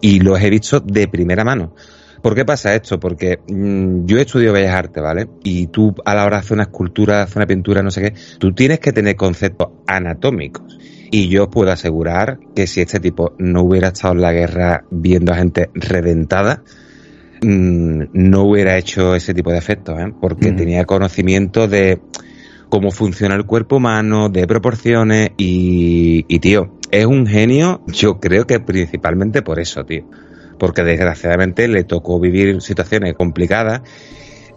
Y 0.02 0.20
los 0.20 0.42
he 0.42 0.50
visto 0.50 0.80
de 0.80 1.08
primera 1.08 1.44
mano. 1.44 1.76
¿Por 2.22 2.36
qué 2.36 2.46
pasa 2.46 2.76
esto? 2.76 3.00
Porque 3.00 3.40
mm, 3.48 4.06
yo 4.06 4.18
estudio 4.20 4.54
Bellas 4.54 4.76
Artes, 4.76 5.02
¿vale? 5.02 5.28
Y 5.44 5.68
tú 5.68 5.94
a 6.06 6.16
la 6.16 6.26
hora 6.26 6.38
de 6.38 6.42
hacer 6.42 6.54
una 6.54 6.64
escultura, 6.64 7.24
hacer 7.24 7.38
una 7.38 7.48
pintura, 7.48 7.82
no 7.82 7.92
sé 7.92 8.02
qué, 8.02 8.14
tú 8.38 8.54
tienes 8.54 8.80
que 8.80 8.94
tener 8.94 9.16
conceptos 9.16 9.70
anatómicos. 9.88 10.78
Y 11.12 11.28
yo 11.28 11.50
puedo 11.50 11.72
asegurar 11.72 12.40
que 12.56 12.68
si 12.68 12.82
este 12.82 13.00
tipo 13.00 13.34
no 13.38 13.64
hubiera 13.64 13.90
estado 13.90 14.14
en 14.14 14.22
la 14.22 14.32
guerra 14.32 14.86
viendo 14.92 15.34
a 15.34 15.36
gente 15.36 15.70
reventada, 15.74 16.64
Mm, 17.42 18.04
no 18.14 18.44
hubiera 18.44 18.78
hecho 18.78 19.16
ese 19.16 19.34
tipo 19.34 19.52
de 19.52 19.58
efectos, 19.58 20.00
¿eh? 20.00 20.14
porque 20.20 20.52
tenía 20.52 20.86
conocimiento 20.86 21.68
de 21.68 22.00
cómo 22.70 22.92
funciona 22.92 23.36
el 23.36 23.46
cuerpo 23.46 23.78
humano, 23.78 24.30
de 24.30 24.46
proporciones 24.46 25.32
y, 25.38 26.26
y, 26.28 26.40
tío, 26.40 26.78
es 26.92 27.06
un 27.06 27.26
genio, 27.26 27.82
yo 27.88 28.20
creo 28.20 28.46
que 28.46 28.60
principalmente 28.60 29.42
por 29.42 29.60
eso, 29.60 29.84
tío. 29.84 30.06
Porque 30.60 30.84
desgraciadamente 30.84 31.68
le 31.68 31.84
tocó 31.84 32.20
vivir 32.20 32.62
situaciones 32.62 33.16
complicadas 33.16 33.82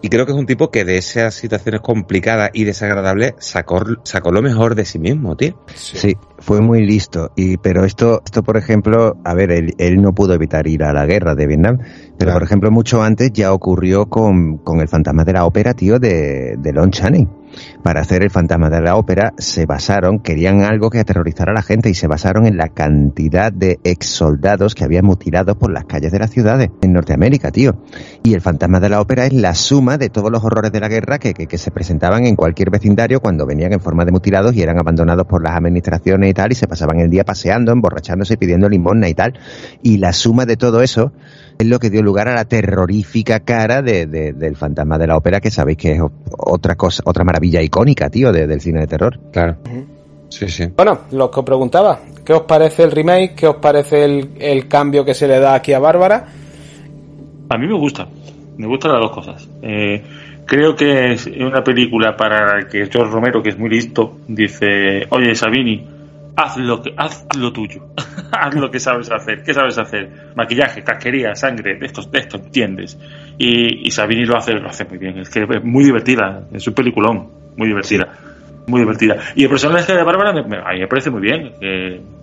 y 0.05 0.11
creo 0.11 0.27
que 0.27 0.33
es 0.33 0.39
un 0.39 0.45
tipo 0.45 0.71
que 0.71 0.85
de 0.85 0.99
esas 0.99 1.35
situaciones 1.35 1.81
complicadas 1.81 2.51
y 2.53 2.65
desagradables 2.65 3.37
sacó, 3.39 3.83
sacó 4.03 4.31
lo 4.33 4.43
mejor 4.43 4.75
de 4.75 4.85
sí 4.85 4.99
mismo, 4.99 5.35
tío. 5.35 5.59
Sí, 5.75 6.15
fue 6.45 6.61
muy 6.61 6.85
listo. 6.85 7.33
Y, 7.37 7.57
pero 7.57 7.85
esto, 7.85 8.21
esto, 8.25 8.43
por 8.43 8.59
ejemplo, 8.59 9.17
a 9.25 9.35
ver, 9.35 9.51
él, 9.51 10.03
no 10.03 10.15
pudo 10.15 10.35
evitar 10.35 10.67
ir 10.67 10.85
a 10.85 10.93
la 10.93 11.07
guerra 11.07 11.35
de 11.35 11.47
Vietnam. 11.47 11.79
Pero, 12.19 12.33
por 12.35 12.43
ejemplo, 12.43 12.71
mucho 12.71 13.03
antes 13.03 13.33
ya 13.33 13.53
ocurrió 13.53 14.07
con, 14.07 14.59
con 14.59 14.81
el 14.81 14.89
fantasma 14.89 15.25
de 15.25 15.33
la 15.33 15.47
ópera, 15.47 15.73
tío, 15.73 15.99
de, 15.99 16.57
de 16.59 16.73
Lon 16.73 16.91
Channing 16.91 17.44
para 17.83 18.01
hacer 18.01 18.23
el 18.23 18.31
fantasma 18.31 18.71
de 18.71 18.81
la 18.81 18.97
ópera 18.97 19.35
se 19.39 19.67
basaron, 19.67 20.19
querían 20.19 20.63
algo 20.63 20.91
que 20.91 21.01
aterrorizara 21.01 21.53
a 21.53 21.55
la 21.55 21.63
gente 21.63 21.91
y 21.91 21.95
se 21.95 22.07
basaron 22.07 22.47
en 22.47 22.57
la 22.57 22.69
cantidad 22.69 23.53
de 23.53 23.79
ex 23.85 24.07
soldados 24.07 24.75
que 24.75 24.85
habían 24.85 25.05
mutilado 25.05 25.59
por 25.59 25.73
las 25.73 25.85
calles 25.85 26.13
de 26.13 26.19
las 26.19 26.31
ciudades 26.31 26.71
en 26.83 26.93
Norteamérica, 26.93 27.51
tío. 27.51 27.77
Y 28.23 28.35
el 28.35 28.41
fantasma 28.41 28.81
de 28.81 28.89
la 28.89 29.01
ópera 29.01 29.27
es 29.27 29.33
la 29.33 29.55
suma 29.55 29.99
de 29.99 30.09
todos 30.09 30.31
los 30.31 30.45
horrores 30.45 30.73
de 30.73 30.81
la 30.81 30.89
guerra 30.89 31.19
que, 31.19 31.35
que, 31.35 31.59
se 31.59 31.71
presentaban 31.71 32.27
en 32.27 32.37
cualquier 32.37 32.71
vecindario 32.71 33.21
cuando 33.21 33.47
venían 33.47 33.73
en 33.73 33.81
forma 33.81 34.05
de 34.05 34.13
mutilados 34.13 34.55
y 34.55 34.63
eran 34.63 34.79
abandonados 34.79 35.27
por 35.27 35.43
las 35.43 35.57
administraciones 35.57 36.31
y 36.31 36.35
tal 36.35 36.53
y 36.53 36.55
se 36.55 36.67
pasaban 36.67 36.99
el 37.01 37.11
día 37.11 37.25
paseando, 37.25 37.73
emborrachándose 37.73 38.37
pidiendo 38.37 38.69
limosna 38.69 39.09
y 39.09 39.15
tal. 39.15 39.35
Y 39.83 39.99
la 39.99 40.13
suma 40.13 40.47
de 40.47 40.57
todo 40.57 40.83
eso 40.83 41.13
es 41.59 41.67
lo 41.67 41.79
que 41.79 41.91
dio 41.91 42.03
lugar 42.03 42.29
a 42.29 42.35
la 42.35 42.45
terrorífica 42.45 43.41
cara 43.41 43.83
de, 43.83 44.07
del 44.07 44.57
fantasma 44.57 44.99
de 44.99 45.07
la 45.07 45.17
ópera, 45.17 45.41
que 45.41 45.51
sabéis 45.51 45.79
que 45.79 45.93
es 45.93 46.01
otra 46.39 46.77
cosa, 46.77 47.03
otra 47.07 47.25
maravilla 47.25 47.63
icónica, 47.63 48.11
tío, 48.11 48.33
del 48.33 48.61
cine 48.61 48.81
de 48.81 48.87
terror. 48.87 49.19
Claro. 49.33 49.57
Sí, 50.29 50.49
sí. 50.49 50.67
Bueno, 50.77 51.01
lo 51.13 51.31
que 51.31 51.41
os 51.41 51.47
preguntaba, 51.47 52.01
¿qué 52.25 52.33
os 52.33 52.43
parece 52.43 52.83
el 52.83 52.91
remake? 52.91 53.35
¿Qué 53.37 53.47
os 53.47 53.57
parece 53.57 54.05
el, 54.05 54.69
cambio 54.69 55.05
que 55.05 55.15
se 55.15 55.29
le 55.29 55.39
da 55.39 55.55
aquí 55.55 55.73
a 55.73 55.79
Bárbara? 55.79 56.27
A 57.49 57.59
mí 57.59 57.67
me 57.67 57.79
gusta, 57.79 58.09
me 58.57 58.67
gustan 58.67 58.93
las 58.93 59.01
dos 59.01 59.13
cosas. 59.13 59.49
Eh, 59.63 60.03
creo 60.45 60.75
que 60.75 61.13
es 61.13 61.27
una 61.27 61.63
película 61.63 62.17
para 62.17 62.67
que 62.69 62.87
George 62.87 63.13
Romero, 63.13 63.43
que 63.43 63.51
es 63.51 63.59
muy 63.59 63.71
listo, 63.71 64.19
dice, 64.27 65.07
oye 65.11 65.35
Sabini, 65.35 65.87
haz 66.37 66.57
lo 66.57 66.83
que 66.83 66.95
haz 66.97 67.27
lo 67.39 67.53
tuyo. 67.53 67.89
Haz 68.33 68.55
lo 68.57 68.69
que 68.69 68.81
sabes 68.81 69.11
hacer. 69.13 69.45
Qué 69.45 69.55
sabes 69.55 69.79
hacer 69.79 70.33
maquillaje 70.35 70.83
casquería 70.83 71.37
sangre 71.37 71.77
de 71.77 71.87
esto 71.87 72.03
de 72.03 72.19
esto 72.19 72.37
entiendes 72.37 72.99
y, 73.39 73.87
y 73.87 73.91
Sabini 73.93 74.25
lo 74.25 74.37
hace 74.37 74.55
lo 74.55 74.69
hace 74.69 74.85
muy 74.85 74.99
bien. 74.99 75.19
Es 75.19 75.31
que 75.31 75.43
es 75.43 75.65
muy 75.65 75.85
divertida. 75.85 76.43
Es 76.53 76.67
un 76.67 76.75
peliculón. 76.75 77.29
Muy 77.57 77.69
divertida. 77.69 78.09
Muy 78.67 78.81
divertida. 78.81 79.19
Y 79.37 79.45
el 79.45 79.51
personaje 79.51 79.95
de 79.95 80.03
Bárbara 80.03 80.33
me, 80.33 80.57
a 80.57 80.73
mí 80.73 80.81
me 80.81 80.89
parece 80.89 81.11
muy 81.11 81.21
bien 81.21 81.53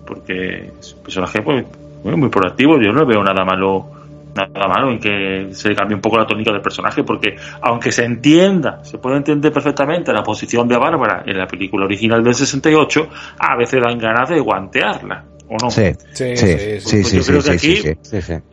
porque 0.05 0.71
es 0.79 0.93
un 0.93 1.03
personaje 1.03 1.41
pues, 1.41 1.65
muy, 2.03 2.15
muy 2.17 2.29
proactivo. 2.29 2.77
Yo 2.81 2.91
no 2.91 3.05
veo 3.05 3.23
nada 3.23 3.45
malo 3.45 4.00
nada 4.35 4.67
malo 4.67 4.91
en 4.91 4.99
que 4.99 5.53
se 5.53 5.75
cambie 5.75 5.95
un 5.95 6.01
poco 6.01 6.17
la 6.17 6.25
tónica 6.25 6.51
del 6.51 6.61
personaje, 6.61 7.03
porque 7.03 7.35
aunque 7.61 7.91
se 7.91 8.05
entienda, 8.05 8.83
se 8.83 8.97
puede 8.97 9.17
entender 9.17 9.51
perfectamente 9.51 10.13
la 10.13 10.23
posición 10.23 10.67
de 10.67 10.77
Bárbara 10.77 11.23
en 11.25 11.37
la 11.37 11.47
película 11.47 11.85
original 11.85 12.23
del 12.23 12.33
68, 12.33 13.09
a 13.39 13.55
veces 13.55 13.81
dan 13.81 13.97
ganas 13.97 14.29
de 14.29 14.39
guantearla. 14.39 15.25
¿O 15.47 15.57
no? 15.61 15.69
Sí, 15.69 15.83
sí, 16.13 16.37
sí, 16.37 17.03
sí, 17.03 17.17
yo 17.17 17.25
creo 17.25 17.43
que 17.43 17.51
aquí, 17.51 17.81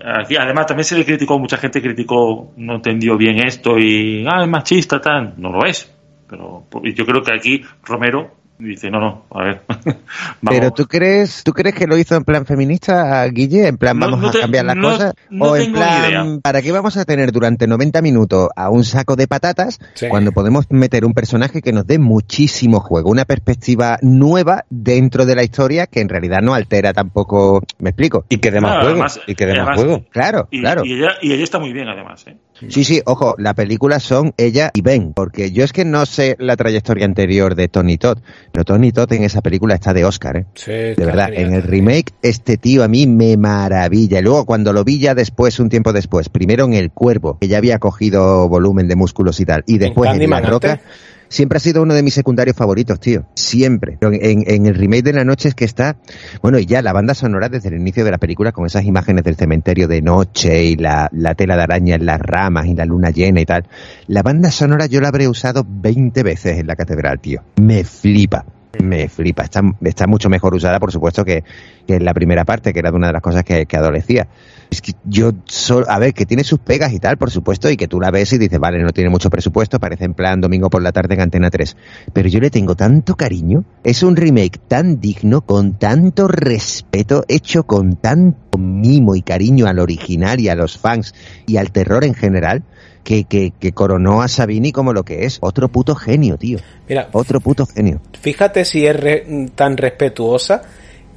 aquí, 0.05 0.37
además 0.37 0.67
también 0.67 0.85
se 0.85 0.99
le 0.99 1.05
criticó, 1.05 1.39
mucha 1.39 1.57
gente 1.57 1.81
criticó, 1.81 2.53
no 2.57 2.75
entendió 2.75 3.17
bien 3.17 3.39
esto 3.39 3.79
y, 3.79 4.27
ah, 4.29 4.43
es 4.43 4.49
machista, 4.49 5.01
tal, 5.01 5.35
no 5.37 5.53
lo 5.53 5.65
es. 5.65 5.95
Pero 6.29 6.65
yo 6.83 7.07
creo 7.07 7.23
que 7.23 7.33
aquí 7.33 7.63
Romero 7.85 8.38
dice, 8.59 8.91
no, 8.91 9.01
no, 9.01 9.25
a 9.31 9.45
ver. 9.45 9.63
Pero 10.49 10.71
tú 10.73 10.87
crees, 10.87 11.43
tú 11.45 11.53
crees 11.53 11.75
que 11.75 11.87
lo 11.87 11.97
hizo 11.97 12.17
en 12.17 12.25
plan 12.25 12.47
feminista, 12.47 13.25
Guille, 13.27 13.69
en 13.69 13.79
plan 13.79 13.99
vamos 13.99 14.35
a 14.35 14.41
cambiar 14.41 14.65
las 14.65 14.77
cosas, 14.77 15.15
o 15.39 15.57
en 15.57 15.73
plan, 15.73 16.41
¿para 16.41 16.63
qué 16.63 16.73
vamos 16.73 16.97
a 16.97 17.05
tener 17.05 17.33
durante 17.33 17.67
90 17.67 18.03
minutos 18.03 18.49
a 18.57 18.71
un 18.71 18.85
saco 18.85 19.17
de 19.17 19.29
patatas 19.29 19.79
cuando 20.09 20.33
podemos 20.33 20.67
meter 20.71 21.05
un 21.05 21.15
personaje 21.15 21.63
que 21.63 21.73
nos 21.73 21.87
dé 21.87 21.99
muchísimo 21.99 22.81
juego, 22.81 23.11
una 23.11 23.25
perspectiva 23.25 23.99
nueva 24.03 24.65
dentro 24.71 25.27
de 25.27 25.35
la 25.35 25.45
historia 25.45 25.87
que 25.87 26.01
en 26.01 26.09
realidad 26.09 26.41
no 26.43 26.55
altera 26.55 26.93
tampoco, 26.93 27.63
me 27.79 27.91
explico, 27.91 28.25
y 28.29 28.39
que 28.39 28.51
dé 28.51 28.61
más 28.61 28.85
juego, 28.85 29.05
y 29.27 29.35
que 29.35 29.47
dé 29.47 29.63
más 29.63 29.77
juego, 29.77 30.05
claro, 30.11 30.49
claro. 30.51 30.85
Y 30.85 30.95
ella, 30.95 31.13
y 31.23 31.33
ella 31.33 31.45
está 31.45 31.59
muy 31.59 31.73
bien 31.73 31.89
además, 31.89 32.27
¿eh? 32.27 32.37
Sí, 32.69 32.85
sí, 32.85 33.03
ojo, 33.05 33.35
la 33.39 33.55
película 33.55 34.01
son 34.01 34.35
ella 34.37 34.71
y 34.75 34.83
Ben, 34.83 35.13
porque 35.13 35.53
yo 35.53 35.65
es 35.65 35.73
que 35.73 35.85
no 35.85 36.07
sé 36.07 36.37
la 36.39 36.57
trayectoria 36.57 37.05
anterior 37.05 37.55
de 37.55 37.69
Tony 37.69 37.99
Todd, 37.99 38.19
pero 38.53 38.65
Tony 38.65 38.93
Todd 38.93 39.13
en 39.13 39.25
esa 39.25 39.43
película 39.43 39.75
está 39.75 39.93
de 39.93 40.05
Oscar, 40.05 40.37
¿eh? 40.39 40.47
Sí, 40.55 40.73
de 40.73 40.97
verdad, 40.97 41.33
en 41.33 41.53
el 41.53 41.63
remake 41.63 42.13
este 42.23 42.57
tío 42.57 42.83
a 42.83 42.89
mí 42.89 43.07
me 43.07 43.37
maravilla. 43.37 44.19
Y 44.19 44.23
luego 44.23 44.45
cuando 44.45 44.73
lo 44.73 44.85
vi 44.85 44.99
ya 44.99 45.15
después, 45.15 45.61
un 45.61 45.69
tiempo 45.69 45.93
después, 45.93 46.29
primero 46.29 46.65
en 46.65 46.75
El 46.75 46.91
Cuervo, 46.91 47.39
que 47.39 47.49
ya 47.49 47.59
había 47.59 47.79
cogido 47.79 48.49
volumen 48.49 48.89
de 48.89 48.97
músculos 48.97 49.41
y 49.41 49.45
tal, 49.45 49.63
y 49.67 49.79
después 49.79 50.11
en, 50.11 50.29
La 50.29 50.41
Roca 50.41 50.81
siempre 51.29 51.59
ha 51.59 51.61
sido 51.61 51.83
uno 51.83 51.95
de 51.95 52.03
mis 52.03 52.15
secundarios 52.15 52.57
favoritos, 52.57 53.01
tío. 53.01 53.27
Siempre. 53.35 53.99
En, 54.01 54.45
en, 54.47 54.67
el 54.67 54.75
remake 54.75 55.03
de 55.03 55.13
la 55.13 55.25
noche 55.25 55.49
es 55.49 55.55
que 55.55 55.65
está, 55.65 55.97
bueno, 56.43 56.59
y 56.59 56.67
ya 56.67 56.83
la 56.83 56.93
banda 56.93 57.15
sonora 57.15 57.49
desde 57.49 57.69
el 57.69 57.77
inicio 57.77 58.05
de 58.05 58.11
la 58.11 58.19
película 58.19 58.53
con 58.53 58.67
esas 58.67 58.85
imágenes 58.85 59.25
del 59.25 59.37
cementerio 59.37 59.89
de 59.89 60.03
noche 60.03 60.65
y 60.65 60.77
la, 60.77 61.09
la 61.13 61.35
tela 61.35 61.57
de 61.57 61.63
araña 61.63 61.95
en 61.97 62.07
las 62.07 62.21
ramas 62.21 62.67
y 62.67 62.75
la 62.75 62.85
luna 62.85 63.11
llena 63.11 63.41
y 63.41 63.47
tal. 63.47 63.67
La 64.07 64.23
banda 64.23 64.51
sonora 64.51 64.87
yo 64.87 65.01
la 65.01 65.09
habré 65.09 65.29
usado 65.29 65.65
20 65.69 66.23
veces 66.23 66.59
en 66.59 66.67
la 66.67 66.77
catedral, 66.77 67.21
tío. 67.21 67.43
Me 67.57 67.85
flipa. 67.85 68.45
Me 68.83 69.09
flipa. 69.09 69.43
Está, 69.43 69.63
está 69.83 70.07
mucho 70.07 70.29
mejor 70.29 70.55
usada, 70.55 70.79
por 70.79 70.93
supuesto, 70.93 71.25
que, 71.25 71.43
que 71.87 71.97
es 71.97 72.03
la 72.03 72.13
primera 72.13 72.45
parte, 72.45 72.73
que 72.73 72.79
era 72.79 72.91
de 72.91 72.97
una 72.97 73.07
de 73.09 73.13
las 73.15 73.23
cosas 73.23 73.43
que, 73.43 73.67
que 73.67 73.77
adolecía. 73.77 74.29
Es 74.71 74.83
que 74.83 74.93
yo, 75.05 75.33
solo, 75.47 75.87
a 75.89 75.99
ver, 75.99 76.13
que 76.13 76.27
tiene 76.27 76.45
sus 76.45 76.59
pegas 76.59 76.93
y 76.93 76.99
tal, 76.99 77.17
por 77.17 77.31
supuesto, 77.31 77.71
y 77.71 77.77
que 77.77 77.89
tú 77.89 78.01
la 78.01 78.11
ves 78.11 78.33
y 78.35 78.39
dices, 78.39 78.59
vale, 78.59 78.83
no 78.83 78.93
tiene 78.93 79.09
mucho 79.09 79.31
presupuesto, 79.31 79.81
parece 79.81 80.05
en 80.05 80.15
plan 80.15 80.41
domingo 80.41 80.69
por 80.69 80.83
la 80.83 80.93
tarde 80.93 81.15
en 81.15 81.23
Antena 81.23 81.51
3. 81.51 81.77
Pero 82.13 82.29
yo 82.29 82.41
le 82.41 82.51
tengo 82.51 82.77
tanto 82.77 83.17
cariño, 83.17 83.65
es 83.85 84.03
un 84.03 84.17
remake 84.17 84.59
tan 84.69 85.01
digno, 85.01 85.41
con 85.41 85.79
tanto 85.79 86.29
respeto, 86.29 87.25
hecho 87.29 87.65
con 87.65 87.97
tanto 87.97 88.59
mimo 88.59 89.15
y 89.15 89.23
cariño 89.23 89.67
al 89.67 89.79
original 89.79 90.41
y 90.41 90.49
a 90.49 90.55
los 90.55 90.79
fans 90.79 91.15
y 91.47 91.57
al 91.57 91.71
terror 91.73 92.05
en 92.05 92.15
general, 92.15 92.65
que, 93.09 93.25
que, 93.25 93.55
que 93.59 93.73
coronó 93.73 94.21
a 94.21 94.29
Sabini 94.29 94.71
como 94.71 94.93
lo 94.93 95.03
que 95.03 95.25
es. 95.25 95.39
Otro 95.41 95.69
puto 95.69 95.95
genio, 95.95 96.37
tío. 96.37 96.59
Mira, 96.87 97.09
Otro 97.13 97.41
puto 97.41 97.65
genio. 97.65 98.03
fíjate 98.21 98.67
si 98.67 98.87
es 98.87 98.95
re- 98.95 99.25
tan 99.55 99.79
respetuosa 99.79 100.61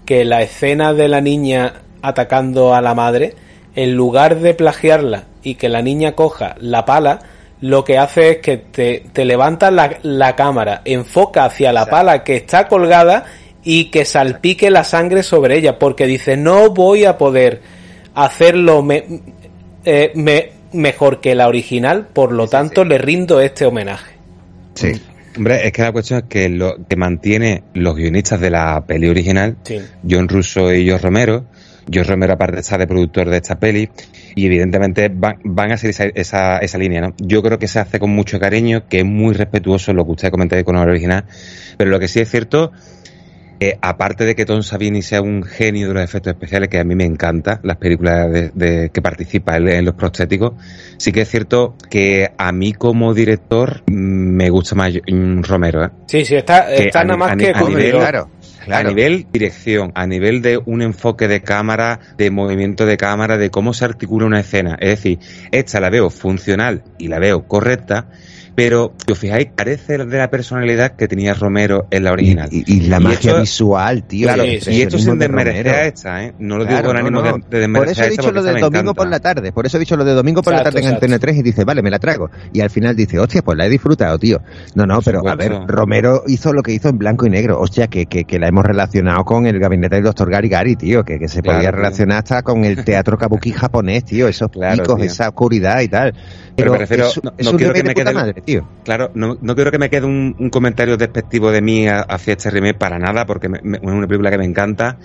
que 0.06 0.24
la 0.24 0.42
escena 0.42 0.94
de 0.94 1.10
la 1.10 1.20
niña 1.20 1.82
atacando 2.02 2.74
a 2.74 2.80
la 2.82 2.94
madre, 2.96 3.36
en 3.76 3.94
lugar 3.94 4.40
de 4.40 4.54
plagiarla 4.54 5.26
y 5.44 5.56
que 5.56 5.68
la 5.68 5.82
niña 5.82 6.14
coja 6.14 6.56
la 6.62 6.86
pala, 6.86 7.20
lo 7.60 7.84
que 7.84 7.98
hace 7.98 8.30
es 8.32 8.38
que 8.38 8.56
te, 8.56 9.04
te 9.12 9.26
levanta 9.26 9.70
la, 9.70 9.98
la 10.02 10.34
cámara, 10.38 10.82
enfoca 10.86 11.44
hacia 11.44 11.74
la 11.74 11.88
pala 11.88 12.24
que 12.24 12.38
está 12.38 12.70
colgada 12.70 13.26
y 13.66 13.92
que 13.92 14.06
salpique 14.06 14.72
la 14.72 14.86
sangre 14.86 15.24
sobre 15.24 15.58
ella, 15.58 15.78
porque 15.78 16.08
dice, 16.08 16.38
no 16.38 16.70
voy 16.70 17.04
a 17.04 17.18
poder 17.18 17.62
hacerlo 18.16 18.82
me- 18.82 19.04
eh, 19.84 20.12
me- 20.16 20.61
mejor 20.74 21.22
que 21.22 21.36
la 21.36 21.48
original, 21.48 22.08
por 22.12 22.32
lo 22.32 22.48
tanto 22.48 22.84
le 22.86 22.98
rindo 22.98 23.42
este 23.42 23.66
homenaje. 23.66 24.16
Sí. 24.76 25.02
Hombre, 25.38 25.66
es 25.66 25.72
que 25.72 25.82
la 25.82 25.92
cuestión 25.92 26.20
es 26.20 26.26
que 26.26 26.50
lo 26.50 26.76
que 26.88 26.96
mantiene 26.98 27.64
los 27.74 27.96
guionistas 27.96 28.40
de 28.42 28.50
la 28.50 28.84
peli 28.86 29.08
original, 29.08 29.56
Sí. 29.64 29.80
John 30.10 30.28
Russo 30.28 30.74
y 30.74 30.86
George 30.86 31.06
Romero, 31.06 31.46
George 31.90 32.12
Romero 32.12 32.34
aparte 32.34 32.60
está 32.60 32.78
de 32.78 32.88
productor 32.88 33.30
de 33.30 33.38
esta 33.38 33.58
peli, 33.58 33.90
y 34.36 34.46
evidentemente 34.46 35.10
van, 35.14 35.38
van 35.44 35.72
a 35.72 35.78
seguir 35.78 35.92
esa, 35.92 36.06
esa, 36.06 36.58
esa 36.58 36.78
línea, 36.78 37.02
¿no? 37.02 37.14
Yo 37.18 37.42
creo 37.42 37.60
que 37.60 37.68
se 37.68 37.80
hace 37.80 38.00
con 38.00 38.10
mucho 38.12 38.40
cariño, 38.40 38.84
que 38.90 39.00
es 39.00 39.06
muy 39.06 39.34
respetuoso 39.34 39.94
lo 39.94 40.06
que 40.06 40.12
usted 40.12 40.32
comentaba 40.32 40.64
con 40.64 40.76
el 40.76 40.88
original, 40.88 41.26
pero 41.78 41.90
lo 41.90 42.00
que 42.00 42.08
sí 42.08 42.20
es 42.20 42.30
cierto, 42.30 42.72
eh, 43.64 43.78
aparte 43.80 44.26
de 44.26 44.34
que 44.36 44.44
Tom 44.46 44.64
Savini 44.64 45.04
sea 45.04 45.22
un 45.22 45.44
genio 45.44 45.88
de 45.90 45.94
los 45.94 46.04
efectos 46.04 46.34
especiales, 46.34 46.68
que 46.68 46.80
a 46.80 46.84
mí 46.84 46.96
me 46.96 47.06
encanta, 47.06 47.60
las 47.64 47.78
películas 47.78 48.32
de, 48.32 48.50
de- 48.56 48.90
que 48.90 49.02
participa 49.04 49.56
él 49.58 49.68
en 49.70 49.86
los 49.86 49.94
prostéticos, 49.94 50.54
sí 50.98 51.12
que 51.12 51.22
es 51.22 51.30
cierto 51.30 51.76
que 51.90 52.32
a 52.38 52.52
mí 52.52 52.74
como 52.74 53.14
director 53.14 53.84
mm, 53.86 53.94
me 53.94 54.50
gusta 54.50 54.74
más 54.76 54.92
mm, 54.94 55.44
Romero, 55.44 55.86
¿eh? 55.86 55.90
Sí, 56.08 56.26
sí, 56.26 56.36
está, 56.36 56.74
está 56.74 57.04
nada 57.04 57.18
más 57.18 57.32
a 57.34 57.36
que 57.38 57.50
a 57.50 57.54
nivel- 57.54 57.62
cumplidor. 57.66 58.00
claro, 58.02 58.30
claro. 58.66 58.88
A 58.88 58.92
nivel 58.92 59.28
dirección, 59.32 59.92
a 59.94 60.08
nivel 60.08 60.42
de 60.42 60.60
un 60.66 60.82
enfoque 60.82 61.28
de 61.28 61.42
cámara, 61.42 62.00
de 62.18 62.32
movimiento 62.32 62.88
de 62.88 62.98
cámara, 62.98 63.38
de 63.38 63.52
cómo 63.52 63.74
se 63.76 63.86
articula 63.86 64.26
una 64.26 64.40
escena. 64.40 64.76
Es 64.80 64.90
decir, 64.90 65.20
esta 65.52 65.80
la 65.80 65.92
veo 65.92 66.10
funcional 66.10 66.84
y 66.98 67.10
la 67.10 67.20
veo 67.20 67.48
correcta, 67.48 68.08
pero 68.56 68.94
si 69.06 69.12
os 69.14 69.20
fijáis, 69.20 69.48
carece 69.56 69.98
de 69.98 70.18
la 70.18 70.30
personalidad 70.30 70.96
que 70.96 71.08
tenía 71.08 71.34
Romero 71.34 71.88
en 71.92 72.04
la 72.04 72.12
original. 72.12 72.50
Y, 72.52 72.60
y- 72.68 72.78
y 72.78 72.80
la 72.88 72.98
Y 72.98 73.04
magia 73.04 73.32
esto- 73.32 73.42
visual, 73.42 74.04
tío. 74.04 74.28
Claro, 74.28 74.46
y 74.46 74.56
esto 74.56 74.98
sin 74.98 75.18
de 75.20 75.28
desmerecer 75.28 75.66
Romero. 75.66 75.84
a 75.84 75.88
esta, 75.88 76.24
¿eh? 76.26 76.34
No 76.40 76.58
lo 76.58 76.66
Claro, 76.66 76.78
digo 76.78 76.88
con 76.88 76.94
no, 76.96 77.00
ánimo 77.08 77.22
no. 77.22 77.24
de, 77.24 77.32
de 77.32 77.40
Por 77.40 77.60
desmerecer 77.60 77.92
eso 77.92 78.02
a 78.02 78.06
he 78.06 78.10
esta, 78.10 78.22
dicho 78.22 78.32
lo 78.34 78.44
de 78.44 78.60
domingo 78.62 78.94
por 78.94 79.08
la 79.10 79.20
tarde. 79.20 79.52
Por 79.52 79.66
eso 79.66 79.78
he 79.78 79.80
dicho 79.80 79.96
lo 79.96 80.04
de 80.04 80.14
domingo 80.14 80.42
por 80.42 80.54
la 80.54 80.60
Exacto, 80.60 80.76
tarde 80.76 80.88
en 80.88 80.94
Antena 80.96 81.16
exacto. 81.16 81.28
3 81.34 81.38
y 81.40 81.44
dice, 81.44 81.64
vale, 81.64 81.82
me 81.82 81.90
la 81.90 82.00
trago. 82.00 82.30
Y 82.54 82.62
al 82.62 82.70
final 82.70 82.96
dice, 82.96 83.20
hostia, 83.20 83.42
pues 83.42 83.58
la 83.58 83.66
he 83.66 83.70
disfrutado, 83.70 84.18
tío. 84.20 84.42
No, 84.76 84.86
no, 84.86 84.96
Por 84.96 85.04
pero 85.06 85.28
a 85.30 85.36
ver. 85.36 85.54
Romero 85.68 86.24
hizo 86.28 86.54
lo 86.54 86.62
que 86.62 86.74
hizo 86.74 86.90
en 86.90 86.98
blanco 86.98 87.26
y 87.26 87.30
negro. 87.30 87.60
Hostia, 87.60 87.88
que, 87.88 88.06
que, 88.06 88.26
que 88.26 88.40
la 88.40 88.48
hemos 88.48 88.66
relacionado 88.66 89.24
con 89.24 89.46
el 89.46 89.60
gabinete 89.60 89.96
del 89.96 90.04
doctor 90.06 90.30
Gary 90.30 90.50
Gary, 90.50 90.76
tío. 90.76 91.04
Que, 91.04 91.18
que 91.20 91.28
se 91.28 91.42
Claro, 91.42 91.60
podía 91.60 91.70
tío. 91.72 91.78
relacionar 91.78 92.18
hasta 92.20 92.42
con 92.44 92.66
el 92.66 92.84
teatro 92.84 93.18
kabuki 93.18 93.52
japonés, 93.54 94.06
tío. 94.06 94.28
Esos 94.28 94.50
Claro, 94.52 94.84
picos, 94.84 94.96
tío. 94.98 95.06
esa 95.06 95.30
oscuridad 95.30 95.80
y 95.82 95.88
tal. 95.88 96.14
Pero, 96.56 96.74
me 96.74 96.80
refiero, 96.80 97.08
es, 97.08 97.24
no- 97.24 97.34
es 97.38 97.46
no 97.46 97.52
un 97.52 97.58
quiero 97.58 97.74
remake 97.74 97.96
que 97.96 98.04
me 98.04 98.10
de 98.10 98.12
quede 98.12 98.30
el- 98.40 98.41
tío. 98.46 98.68
Claro, 98.84 99.12
no, 99.14 99.38
no 99.42 99.56
quiero 99.56 99.72
que 99.72 99.78
me 99.78 99.90
quede 99.90 100.06
un, 100.06 100.36
un 100.40 100.50
comentario 100.50 100.98
despectivo 100.98 101.52
de 101.52 101.62
mí 101.62 101.88
a- 101.88 102.02
hacia 102.02 102.34
este 102.34 102.50
remake 102.50 102.78
para 102.78 102.98
nada, 103.00 103.26
porque 103.26 103.50
me- 103.50 103.60
me- 103.64 103.78
es 103.78 103.84
una 103.84 104.08
película 104.08 104.30
que 104.32 104.38
me 104.38 104.46
encanta, 104.46 104.98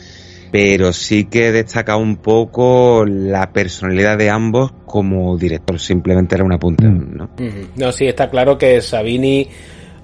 pero 0.51 0.93
sí 0.93 1.25
que 1.25 1.53
destaca 1.53 1.97
un 1.97 2.17
poco 2.17 3.05
la 3.07 3.51
personalidad 3.53 4.17
de 4.17 4.31
ambos 4.31 4.73
como 4.87 5.37
director, 5.37 5.79
simplemente 5.79 6.35
era 6.35 6.45
una 6.45 6.59
punta, 6.59 6.87
Mm. 6.87 7.17
¿no? 7.17 7.31
No, 7.77 7.93
sí, 7.93 8.07
está 8.07 8.31
claro 8.31 8.57
que 8.57 8.81
Sabini, 8.81 9.49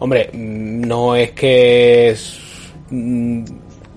hombre, 0.01 0.31
mm, 0.33 0.81
no 0.83 1.15
es 1.17 1.31
que 1.33 2.11
es- 2.11 2.41
mm, 2.91 3.45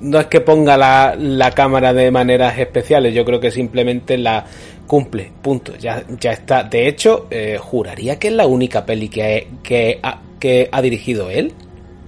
no 0.02 0.20
es 0.20 0.28
que 0.28 0.42
ponga 0.42 0.78
la, 0.78 1.16
la 1.18 1.52
cámara 1.52 1.94
de 1.94 2.12
maneras 2.12 2.58
especiales, 2.60 3.14
yo 3.14 3.26
creo 3.26 3.40
que 3.40 3.50
simplemente 3.50 4.18
la 4.18 4.46
cumple, 4.88 5.32
punto, 5.42 5.76
ya, 5.76 6.04
ya 6.20 6.32
está. 6.32 6.64
De 6.64 6.88
hecho, 6.88 7.28
eh, 7.30 7.58
juraría 7.60 8.18
que 8.20 8.30
es 8.30 8.34
la 8.34 8.46
única 8.46 8.86
peli 8.86 9.10
que, 9.10 9.48
que, 9.64 10.00
ha, 10.02 10.22
que 10.40 10.70
ha 10.72 10.82
dirigido 10.82 11.30
él. 11.30 11.54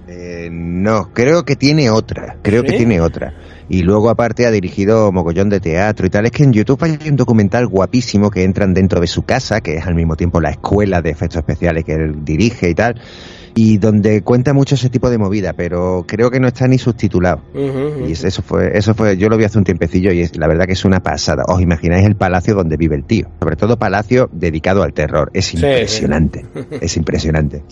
Eh, 0.08 0.48
no, 0.50 1.12
creo 1.12 1.44
que 1.44 1.54
tiene 1.54 1.90
otra, 1.90 2.38
creo 2.42 2.62
¿Sí? 2.62 2.68
que 2.68 2.76
tiene 2.78 3.00
otra. 3.00 3.34
Y 3.68 3.82
luego 3.82 4.08
aparte 4.08 4.46
ha 4.46 4.50
dirigido 4.50 5.12
mogollón 5.12 5.50
de 5.50 5.60
teatro 5.60 6.06
y 6.06 6.10
tal. 6.10 6.24
Es 6.24 6.32
que 6.32 6.44
en 6.44 6.54
YouTube 6.54 6.82
hay 6.82 6.98
un 7.08 7.16
documental 7.16 7.66
guapísimo 7.66 8.30
que 8.30 8.42
entran 8.42 8.72
dentro 8.72 9.00
de 9.00 9.06
su 9.06 9.24
casa, 9.24 9.60
que 9.60 9.76
es 9.76 9.86
al 9.86 9.94
mismo 9.94 10.16
tiempo 10.16 10.40
la 10.40 10.50
escuela 10.50 11.02
de 11.02 11.10
efectos 11.10 11.40
especiales 11.40 11.84
que 11.84 11.92
él 11.92 12.24
dirige 12.24 12.70
y 12.70 12.74
tal. 12.74 12.98
Y 13.60 13.78
donde 13.78 14.22
cuenta 14.22 14.52
mucho 14.52 14.76
ese 14.76 14.88
tipo 14.88 15.10
de 15.10 15.18
movida, 15.18 15.52
pero 15.52 16.04
creo 16.06 16.30
que 16.30 16.38
no 16.38 16.46
está 16.46 16.68
ni 16.68 16.78
subtitulado. 16.78 17.42
Y 18.06 18.12
es- 18.12 18.22
eso 18.22 18.40
fue, 18.42 18.76
eso 18.78 18.94
fue, 18.94 19.16
yo 19.16 19.28
lo 19.28 19.36
vi 19.36 19.44
hace 19.44 19.58
un 19.58 19.64
tiempecillo 19.64 20.12
y 20.12 20.20
es, 20.20 20.36
la 20.36 20.46
verdad 20.46 20.66
que 20.66 20.74
es 20.74 20.84
una 20.84 21.00
pasada. 21.00 21.42
Os 21.48 21.60
imagináis 21.60 22.06
el 22.06 22.14
palacio 22.14 22.54
donde 22.54 22.76
vive 22.76 22.94
el 22.94 23.02
tío. 23.04 23.26
Sobre 23.40 23.56
todo 23.56 23.76
palacio 23.76 24.28
dedicado 24.32 24.82
al 24.84 24.92
terror. 24.92 25.30
Es 25.34 25.46
sí. 25.46 25.56
impresionante. 25.56 26.44
Es 26.80 26.96
impresionante. 26.96 27.62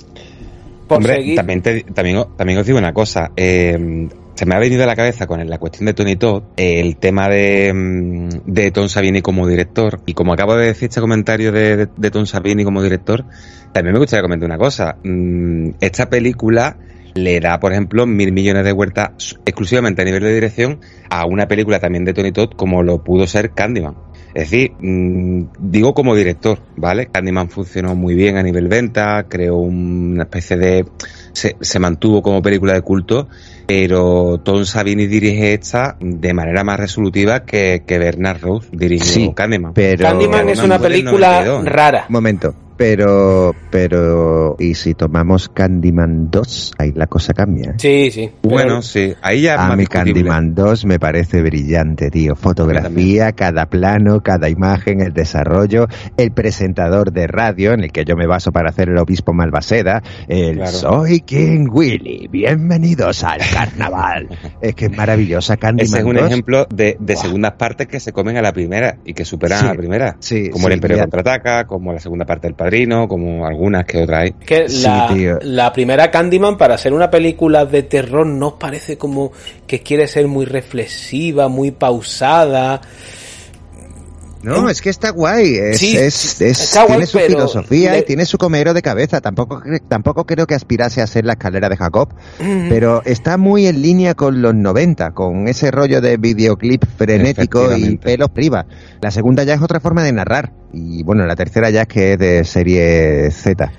Hombre, 0.89 1.35
también, 1.37 1.63
te- 1.63 1.83
también, 1.83 2.17
os- 2.17 2.37
también 2.37 2.59
os 2.59 2.67
digo 2.67 2.79
una 2.79 2.93
cosa. 2.93 3.31
eh, 3.37 4.09
se 4.37 4.45
me 4.45 4.55
ha 4.55 4.59
venido 4.59 4.83
a 4.83 4.87
la 4.87 4.95
cabeza 4.95 5.27
con 5.27 5.45
la 5.49 5.59
cuestión 5.59 5.87
de 5.87 5.95
Tony 5.95 6.17
Todd 6.17 6.43
el 6.59 6.99
tema 6.99 7.29
de, 7.29 7.73
mm, 7.75 8.29
de 8.45 8.71
Tom 8.71 8.89
Savini 8.89 9.23
como 9.23 9.49
director. 9.49 10.01
Y 10.05 10.13
como 10.13 10.35
acabo 10.35 10.55
de 10.57 10.67
decir 10.67 10.91
este 10.91 11.01
comentario 11.01 11.53
de, 11.53 11.77
de, 11.77 11.89
de 11.97 12.11
Tom 12.11 12.27
Savini 12.27 12.63
como 12.63 12.83
director, 12.83 13.25
también 13.73 13.95
me 13.95 13.99
gustaría 13.99 14.23
comentar 14.23 14.47
una 14.47 14.59
cosa. 14.59 14.99
Mm, 15.03 15.71
esta 15.81 16.11
película 16.11 16.77
le 17.15 17.41
da, 17.41 17.59
por 17.59 17.73
ejemplo, 17.73 18.07
mil 18.07 18.31
millones 18.33 18.65
de 18.65 18.73
vueltas 18.73 19.39
exclusivamente 19.47 20.03
a 20.03 20.05
nivel 20.05 20.23
de 20.23 20.35
dirección 20.35 20.81
a 21.09 21.25
una 21.25 21.49
película 21.49 21.81
también 21.81 22.05
de 22.05 22.13
Tony 22.13 22.31
Todd 22.31 22.51
como 22.57 22.83
lo 22.83 23.03
pudo 23.03 23.27
ser 23.27 23.53
Candyman. 23.53 23.97
Es 24.35 24.51
decir, 24.51 24.73
mm, 24.79 25.45
digo 25.59 25.95
como 25.95 26.15
director, 26.15 26.61
¿vale? 26.77 27.07
Candyman 27.07 27.49
funcionó 27.49 27.95
muy 27.95 28.15
bien 28.15 28.37
a 28.37 28.43
nivel 28.43 28.69
venta, 28.69 29.25
creó 29.31 29.57
una 29.57 30.25
especie 30.25 30.59
de... 30.59 30.85
Se, 31.33 31.57
se 31.61 31.79
mantuvo 31.79 32.23
como 32.23 32.43
película 32.43 32.75
de 32.75 32.83
culto, 32.83 33.29
pero 33.67 34.39
Tom 34.43 34.65
Savini 34.65 35.07
dirige 35.07 35.53
esta 35.55 35.97
de 36.01 36.33
manera 36.33 36.65
más 36.65 36.79
resolutiva 36.79 37.45
que, 37.45 37.83
que 37.87 37.99
Bernard 37.99 38.41
Rose 38.41 38.69
dirigió 38.73 39.07
Sí, 39.07 39.33
Candyman. 39.35 39.75
Pero 39.75 40.03
Candyman 40.03 40.49
es 40.49 40.63
una 40.63 40.79
película 40.79 41.45
92. 41.45 41.65
rara. 41.67 42.07
Momento, 42.09 42.55
pero, 42.77 43.55
pero, 43.71 44.57
¿y 44.59 44.75
si 44.75 44.95
tomamos 44.95 45.49
Candyman 45.49 46.31
2? 46.31 46.75
Ahí 46.79 46.93
la 46.95 47.07
cosa 47.07 47.33
cambia. 47.33 47.71
¿eh? 47.71 47.75
Sí, 47.79 48.11
sí. 48.11 48.31
pero- 48.43 48.55
Bueno, 48.55 48.83
sí, 48.83 49.15
ahí 49.23 49.43
ya 49.43 49.55
es 49.55 49.61
A 49.61 49.77
discutible. 49.77 49.89
Candyman 49.89 50.55
2 50.55 50.85
me 50.87 50.99
parece 50.99 51.43
brillante, 51.43 52.11
tío. 52.11 52.37
Fotografía, 52.37 53.33
cada 53.33 53.67
plano, 53.67 54.21
cada 54.23 54.49
imagen, 54.49 55.01
el 55.01 55.13
desarrollo, 55.13 55.87
el 56.17 56.31
presentador 56.33 57.13
de 57.13 57.27
radio 57.27 57.73
en 57.73 57.81
el 57.85 57.93
que 57.93 58.05
yo 58.05 58.17
me 58.17 58.27
baso 58.27 58.53
para 58.53 58.71
hacer 58.71 58.89
el 58.89 58.99
obispo 58.99 59.33
Malvaseda, 59.33 60.03
el 60.29 60.57
Claro. 60.57 60.73
Soy 60.73 61.21
King 61.21 61.69
Willy, 61.71 62.29
bienvenidos 62.29 63.25
al 63.25 63.39
carnaval. 63.53 64.29
es 64.61 64.75
que 64.75 64.87
es 64.87 64.97
maravillosa 64.97 65.57
Candyman 65.57 65.87
Ese 65.87 65.99
es 65.99 66.05
un 66.05 66.15
2. 66.17 66.27
ejemplo 66.27 66.67
de, 66.75 66.97
de 67.01 67.15
Buah. 67.15 67.23
segundas 67.23 67.53
partes 67.53 67.87
que 67.89 68.01
se 68.01 68.13
comen 68.13 68.37
a 68.37 68.43
la 68.43 68.53
primera 68.53 68.99
y 69.05 69.15
que 69.15 69.25
superan 69.25 69.61
Sí, 69.61 69.65
a 69.67 69.69
la 69.71 69.75
primera. 69.75 70.17
sí, 70.21 70.51
como 70.51 70.65
sí, 70.67 70.73
el 70.73 70.75
Imperio 70.75 70.97
ya. 70.99 71.03
contraataca, 71.05 71.67
como 71.67 71.93
la 71.93 72.01
segunda 72.01 72.25
parte 72.25 72.47
del 72.49 72.55
Padrino, 72.67 73.07
como 73.07 73.47
algunas 73.47 73.85
que 73.85 74.03
otras 74.03 74.23
hay. 74.23 74.33
que 74.33 74.69
Sí, 74.69 74.83
la, 74.83 75.07
tío. 75.07 75.39
la 75.43 75.73
primera 75.73 76.11
Candyman 76.11 76.59
para 76.59 76.77
ser 76.77 76.93
una 76.93 77.09
película 77.09 77.65
de 77.65 77.85
terror 77.85 78.27
no 78.27 78.49
os 78.49 78.55
parece 78.55 78.99
como 78.99 79.31
que 79.69 79.85
quiere 79.85 80.09
ser 80.09 80.27
muy 80.27 80.47
reflexiva, 80.47 81.47
muy 81.47 81.71
pausada. 81.71 82.81
No, 84.47 84.71
es 84.71 84.81
que 84.81 84.91
está 84.91 85.11
guay. 85.11 85.57
Es, 85.57 85.79
Sí, 85.79 85.97
es, 85.97 86.41
es- 86.41 86.61
está 86.61 86.83
guay, 86.85 86.93
tiene 86.99 87.07
su 87.07 87.19
pero 87.19 87.29
filosofía 87.31 87.93
le- 87.93 87.99
y 87.99 88.03
tiene 88.05 88.25
su 88.25 88.39
comero 88.39 88.73
de 88.75 88.83
cabeza. 88.83 89.21
Tampoco, 89.21 89.61
cre- 89.61 89.83
tampoco 89.89 90.25
creo 90.25 90.47
que 90.47 90.55
aspirase 90.55 91.03
a 91.03 91.07
ser 91.07 91.25
la 91.25 91.33
escalera 91.35 91.69
de 91.69 91.77
Jacob, 91.77 92.15
Mm. 92.41 92.69
pero 92.69 93.03
está 93.05 93.37
muy 93.37 93.67
en 93.67 93.83
línea 93.83 94.15
con 94.15 94.41
los 94.43 94.55
90, 94.55 95.11
con 95.13 95.49
ese 95.49 95.71
rollo 95.71 96.01
de 96.01 96.17
videoclip 96.17 96.85
frenético 96.97 97.77
y 97.77 97.97
pelos 97.97 98.31
priva. 98.31 98.67
La 99.01 99.11
segunda 99.11 99.43
ya 99.45 99.55
es 99.55 99.63
otra 99.63 99.81
forma 99.81 100.03
de 100.03 100.13
narrar. 100.13 100.53
Y 100.73 101.03
bueno, 101.03 101.25
la 101.27 101.37
tercera 101.37 101.71
ya 101.71 101.83
es 101.83 101.89
que 101.89 102.13
es 102.15 102.19
de 102.19 102.45
serie 102.45 103.31
Z. 103.31 103.71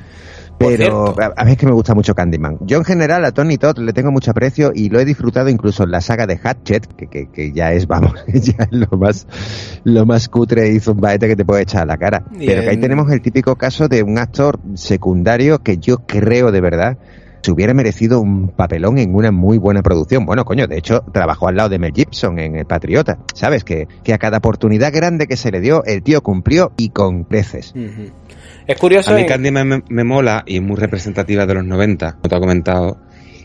Pero 0.57 1.15
a, 1.35 1.45
mí 1.45 1.51
es 1.51 1.57
que 1.57 1.65
me 1.65 1.71
gusta 1.71 1.93
mucho 1.93 2.15
Candyman. 2.15 2.57
Yo 2.61 2.77
en 2.77 2.83
general 2.83 3.23
a 3.25 3.31
Tony 3.31 3.57
Todd 3.57 3.77
le 3.79 3.93
tengo 3.93 4.11
mucho 4.11 4.31
aprecio 4.31 4.71
y 4.73 4.89
lo 4.89 4.99
he 4.99 5.05
disfrutado 5.05 5.49
incluso 5.49 5.83
en 5.83 5.91
la 5.91 6.01
saga 6.01 6.25
de 6.25 6.37
Hatchet, 6.37 6.87
que, 6.95 7.27
que, 7.27 7.51
ya 7.51 7.73
es, 7.73 7.87
vamos, 7.87 8.13
ya 8.27 8.63
es 8.63 8.71
lo 8.71 8.97
más, 8.97 9.27
lo 9.83 10.05
más 10.05 10.29
cutre 10.29 10.71
y 10.71 10.79
zumbaete 10.79 11.27
que 11.27 11.35
te 11.35 11.45
puede 11.45 11.63
echar 11.63 11.83
a 11.83 11.85
la 11.85 11.97
cara. 11.97 12.23
Pero 12.37 12.61
que 12.61 12.69
ahí 12.69 12.77
tenemos 12.77 13.11
el 13.11 13.21
típico 13.21 13.55
caso 13.55 13.87
de 13.87 14.03
un 14.03 14.17
actor 14.17 14.59
secundario 14.75 15.59
que 15.59 15.77
yo 15.77 15.99
creo 15.99 16.51
de 16.51 16.61
verdad 16.61 16.97
se 17.41 17.51
hubiera 17.51 17.73
merecido 17.73 18.19
un 18.19 18.49
papelón 18.49 18.97
en 18.97 19.15
una 19.15 19.31
muy 19.31 19.57
buena 19.57 19.81
producción. 19.81 20.25
Bueno, 20.25 20.43
coño, 20.43 20.67
de 20.67 20.77
hecho, 20.77 21.05
trabajó 21.13 21.47
al 21.47 21.55
lado 21.55 21.69
de 21.69 21.79
Mel 21.79 21.93
Gibson 21.93 22.39
en 22.39 22.57
El 22.57 22.65
Patriota. 22.65 23.19
¿Sabes? 23.33 23.63
Que, 23.63 23.87
que 24.03 24.13
a 24.13 24.17
cada 24.17 24.39
oportunidad 24.39 24.91
grande 24.93 25.27
que 25.27 25.37
se 25.37 25.49
le 25.49 25.61
dio, 25.61 25.85
el 25.85 26.03
tío 26.03 26.21
cumplió 26.21 26.73
y 26.75 26.89
con 26.89 27.23
creces. 27.23 27.73
Es 28.67 28.77
curioso. 28.77 29.11
A 29.11 29.15
mí 29.15 29.25
Candyman 29.25 29.83
me, 29.89 30.03
mola 30.03 30.43
y 30.45 30.57
es 30.57 30.61
muy 30.61 30.75
representativa 30.75 31.45
de 31.45 31.53
los 31.53 31.65
90, 31.65 32.13
como 32.13 32.29
te 32.29 32.35
ha 32.35 32.39
comentado. 32.39 32.97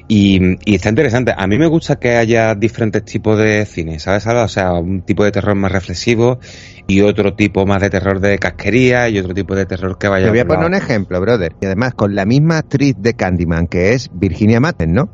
Y, 0.08 0.58
está 0.74 0.88
interesante. 0.88 1.32
A 1.36 1.46
mí 1.46 1.58
me 1.58 1.68
gusta 1.68 1.96
que 1.96 2.16
haya 2.16 2.54
diferentes 2.54 3.04
tipos 3.04 3.38
de 3.38 3.64
cine, 3.64 3.98
¿sabes? 3.98 4.26
O 4.26 4.48
sea, 4.48 4.72
un 4.72 5.02
tipo 5.02 5.24
de 5.24 5.30
terror 5.30 5.54
más 5.54 5.70
reflexivo 5.70 6.38
y 6.86 7.00
otro 7.02 7.34
tipo 7.34 7.64
más 7.64 7.80
de 7.80 7.88
terror 7.88 8.20
de 8.20 8.36
casquería 8.38 9.08
y 9.08 9.18
otro 9.18 9.32
tipo 9.32 9.54
de 9.54 9.64
terror 9.64 9.96
que 9.96 10.08
vaya. 10.08 10.26
Te 10.26 10.30
voy 10.30 10.40
a 10.40 10.44
poner 10.44 10.66
un 10.66 10.74
ejemplo, 10.74 11.20
brother. 11.20 11.54
Y 11.60 11.66
además 11.66 11.94
con 11.94 12.14
la 12.14 12.26
misma 12.26 12.58
actriz 12.58 12.96
de 12.98 13.14
Candyman, 13.14 13.68
que 13.68 13.94
es 13.94 14.10
Virginia 14.12 14.60
Madsen, 14.60 14.92
¿no? 14.92 15.08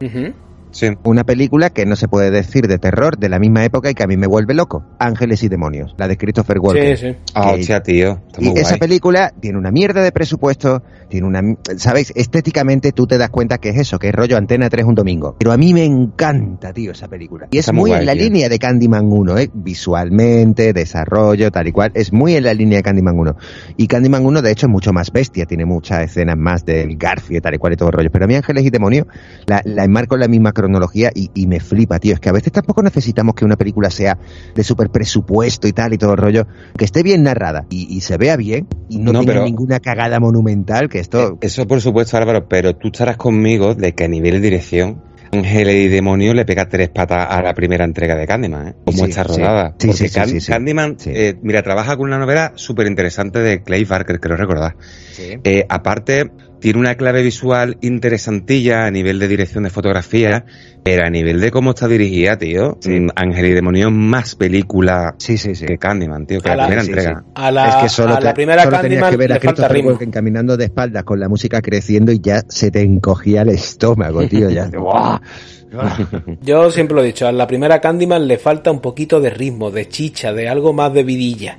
Una 1.05 1.25
película 1.25 1.71
que 1.71 1.87
no 1.87 1.97
se 1.97 2.09
puede 2.09 2.31
decir 2.31 2.69
de 2.69 2.79
terror 2.79 3.19
de 3.19 3.29
la 3.29 3.39
misma 3.39 3.65
época 3.65 3.91
y 3.91 3.95
que 3.95 4.03
a 4.03 4.07
mí 4.07 4.17
me 4.17 4.27
vuelve 4.27 4.55
loco. 4.55 4.85
Ángeles 4.99 5.43
y 5.43 5.49
demonios, 5.49 5.95
la 5.99 6.09
de 6.09 6.17
Christopher 6.17 6.59
Walken. 6.59 6.97
Sí, 6.97 7.09
sí. 7.09 7.17
Ah, 7.35 7.57
tío. 7.83 8.21
y 8.39 8.59
esa 8.59 8.77
película 8.77 9.33
tiene 9.41 9.59
una 9.59 9.71
mierda 9.71 10.03
de 10.03 10.13
presupuesto, 10.13 10.83
tiene 11.09 11.27
una, 11.27 11.43
¿sabéis? 11.77 12.13
Estéticamente 12.15 12.93
tú 12.93 13.07
te 13.07 13.19
das 13.19 13.31
cuenta 13.31 13.59
que 13.59 13.71
es 13.71 13.79
eso, 13.79 13.99
que 13.99 14.09
es 14.09 14.15
rollo 14.15 14.37
Antena 14.37 14.69
3 14.69 14.85
un 14.85 14.95
domingo. 14.95 15.37
Pero 15.39 15.53
a 15.53 15.57
mí 15.57 15.75
me 15.75 15.85
encanta, 15.85 16.73
tío, 16.73 16.93
esa 16.93 17.09
película. 17.09 17.49
Y 17.51 17.59
es 17.59 17.73
muy, 17.73 17.93
en 17.93 18.07
la 18.07 18.15
línea 18.15 18.49
de 18.49 18.59
Candyman 18.59 19.11
1, 19.11 19.39
¿eh? 19.39 19.51
Visualmente, 19.53 20.73
desarrollo, 20.73 21.51
tal 21.51 21.69
y 21.69 21.73
cual. 21.73 21.93
Es 21.95 22.13
muy 22.13 22.35
en 22.35 22.45
la 22.45 22.55
línea 22.55 22.79
de 22.79 22.83
Candyman 22.83 23.19
1. 23.19 23.37
Y 23.77 23.87
Candyman 23.87 24.25
1, 24.25 24.43
de 24.43 24.51
hecho, 24.51 24.67
es 24.67 24.73
mucho 24.73 24.93
más 24.93 25.13
bestia, 25.13 25.47
tiene 25.47 25.65
muchas 25.65 26.03
escenas 26.03 26.37
más 26.37 26.65
del 26.65 26.97
Garfio, 26.97 27.41
tal 27.41 27.55
y 27.55 27.59
cual 27.59 27.73
y 27.73 27.77
todo 27.77 27.89
el 27.89 27.95
rollo. 27.95 28.11
Pero 28.11 28.25
a 28.25 28.29
mí 28.29 28.35
Ángeles 28.35 28.65
y 28.65 28.71
demonios 28.71 29.07
la, 29.47 29.63
la 29.65 29.85
enmarco 29.85 30.15
en 30.15 30.21
la 30.21 30.29
misma 30.29 30.53
cronología 30.53 31.11
y, 31.15 31.47
me 31.47 31.61
flipa, 31.61 31.99
tío. 31.99 32.15
Es 32.15 32.21
que 32.21 32.29
a 32.29 32.33
veces 32.33 32.53
tampoco 32.53 32.83
necesitamos 32.83 33.35
que 33.35 33.45
una 33.45 33.57
película 33.57 33.91
sea 33.91 34.19
de 34.55 34.63
super 34.63 34.91
presupuesto 34.91 35.67
y 35.67 35.73
tal 35.73 35.95
y 35.95 35.99
todo 35.99 36.13
el 36.13 36.19
rollo, 36.19 36.47
que 36.77 36.85
esté 36.85 37.03
bien 37.03 37.23
narrada 37.23 37.67
y, 37.71 38.01
se 38.01 38.17
vea 38.17 38.37
bien 38.37 38.67
y 38.89 38.99
no, 38.99 39.13
tenga 39.13 39.45
ninguna 39.45 39.81
cagada 39.81 40.21
monumental 40.21 40.89
que 40.89 40.98
esto... 40.99 41.35
Eh, 41.35 41.47
eso 41.47 41.67
por 41.67 41.81
supuesto, 41.81 42.17
Álvaro, 42.17 42.49
pero 42.49 42.77
tú 42.77 42.89
estarás 42.89 43.17
conmigo 43.17 43.75
de 43.75 43.95
que 43.95 44.05
a 44.05 44.09
nivel 44.09 44.35
de 44.35 44.41
dirección 44.41 45.03
Ángel 45.33 45.71
y 45.71 45.89
Demonio 45.89 46.35
le 46.35 46.45
pega 46.45 46.69
tres 46.69 46.89
patas 46.89 47.27
a 47.29 47.43
la 47.43 47.55
primera 47.55 47.85
entrega 47.85 48.17
de 48.17 48.27
Candyman, 48.27 48.69
¿eh? 48.69 48.75
Como 48.85 49.07
está 49.07 49.25
rodada. 49.25 49.75
Sí, 49.79 49.89
Porque 49.89 50.11
Candyman, 50.47 50.97
eh, 51.07 51.35
mira, 51.43 51.63
trabaja 51.63 51.97
con 51.97 52.07
una 52.07 52.19
novela 52.19 52.53
súper 52.55 52.87
interesante 52.87 53.41
de 53.41 53.63
Clay 53.63 53.85
Barker, 53.85 54.21
creo 54.21 54.37
recordar. 54.37 54.77
Eh, 55.19 55.67
aparte, 55.69 56.31
tiene 56.61 56.79
una 56.79 56.95
clave 56.97 57.23
visual 57.23 57.79
interesantilla 57.81 58.87
a 58.87 58.91
nivel 58.91 59.19
de 59.19 59.29
dirección 59.29 59.65
de 59.65 59.71
fotografía, 59.71 60.45
pero 60.83 61.05
a 61.05 61.11
nivel 61.11 61.41
de 61.41 61.51
cómo 61.51 61.71
está 61.71 61.89
dirigida, 61.89 62.37
tío, 62.37 62.79
mm, 62.85 63.09
Ángel 63.15 63.47
y 63.47 63.53
Demonio 63.53 63.91
más 63.91 64.35
película 64.35 65.15
que 65.19 65.79
Candyman, 65.79 66.27
tío, 66.27 66.41
que 66.41 66.49
la, 66.49 66.67
primera 66.67 66.83
entrega. 66.83 67.25
A 67.35 67.51
la, 67.51 67.69
es 67.69 67.75
que 67.77 67.89
solo 67.89 68.19
la 68.19 68.35
primera 68.35 68.69
Candyman 68.69 69.11
que 69.11 69.17
ver 69.17 69.33
a 69.33 69.39
Christopher 69.39 69.85
Walken 69.85 70.11
caminando 70.11 70.57
de 70.57 70.65
espaldas 70.65 71.05
con 71.05 71.21
la 71.21 71.29
música 71.29 71.61
creciendo 71.61 72.13
y 72.13 72.21
ya 72.21 72.43
se 72.49 72.71
te 72.71 72.83
encogía 72.83 73.43
el 73.43 73.51
estómago, 73.51 74.27
tío, 74.27 74.51
ya. 74.51 74.71
Yo 76.43 76.71
siempre 76.71 76.95
lo 76.95 77.03
he 77.03 77.07
dicho, 77.07 77.27
a 77.27 77.33
la 77.33 77.47
primera 77.47 77.81
Candyman 77.81 78.27
le 78.27 78.39
falta 78.39 78.71
un 78.71 78.81
poquito 78.81 79.21
de 79.21 79.31
ritmo, 79.31 79.71
de 79.71 79.89
chicha, 79.89 80.33
de 80.33 80.49
algo 80.49 80.73
más 80.73 80.93
de 80.95 81.03
vidilla. 81.03 81.59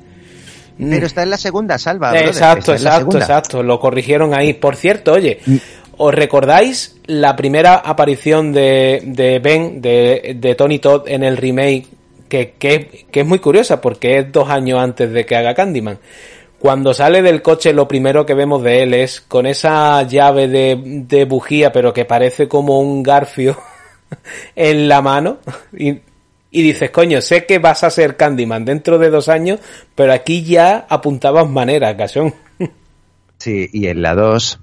Pero 0.79 1.05
está 1.05 1.23
en 1.23 1.29
la 1.29 1.37
segunda, 1.37 1.77
Salva. 1.77 2.17
Exacto, 2.17 2.71
exacto, 2.71 3.17
exacto. 3.17 3.63
Lo 3.63 3.79
corrigieron 3.79 4.33
ahí. 4.33 4.53
Por 4.53 4.77
cierto, 4.77 5.13
oye, 5.13 5.39
mm. 5.45 5.55
¿os 5.97 6.13
recordáis 6.13 6.95
la 7.05 7.35
primera 7.35 7.75
aparición 7.75 8.53
de, 8.53 9.01
de 9.05 9.39
Ben, 9.39 9.81
de, 9.81 10.37
de, 10.37 10.55
Tony 10.55 10.79
Todd 10.79 11.07
en 11.07 11.23
el 11.23 11.37
remake? 11.37 11.87
Que, 12.29 12.51
que, 12.59 13.07
que 13.11 13.21
es 13.21 13.25
muy 13.25 13.39
curiosa 13.39 13.81
porque 13.81 14.19
es 14.19 14.31
dos 14.31 14.49
años 14.49 14.79
antes 14.79 15.11
de 15.11 15.25
que 15.25 15.35
haga 15.35 15.55
Candyman. 15.55 15.97
Cuando 16.59 16.93
sale 16.93 17.21
del 17.21 17.41
coche 17.41 17.73
lo 17.73 17.87
primero 17.87 18.25
que 18.25 18.33
vemos 18.35 18.61
de 18.61 18.83
él 18.83 18.93
es 18.93 19.19
con 19.21 19.45
esa 19.47 20.03
llave 20.03 20.47
de, 20.47 20.77
de 21.07 21.25
bujía 21.25 21.71
pero 21.71 21.91
que 21.91 22.05
parece 22.05 22.47
como 22.47 22.81
un 22.81 23.01
garfio 23.01 23.57
en 24.55 24.87
la 24.87 25.01
mano 25.01 25.39
y 25.75 26.01
y 26.51 26.63
dices, 26.63 26.89
coño, 26.89 27.21
sé 27.21 27.45
que 27.45 27.59
vas 27.59 27.83
a 27.83 27.89
ser 27.89 28.17
Candyman 28.17 28.65
dentro 28.65 28.97
de 28.97 29.09
dos 29.09 29.29
años, 29.29 29.59
pero 29.95 30.13
aquí 30.13 30.43
ya 30.43 30.85
apuntabas 30.89 31.49
manera, 31.49 31.95
Casón. 31.95 32.33
Sí, 33.37 33.69
y 33.71 33.87
en 33.87 34.01
la 34.01 34.15
2, 34.15 34.59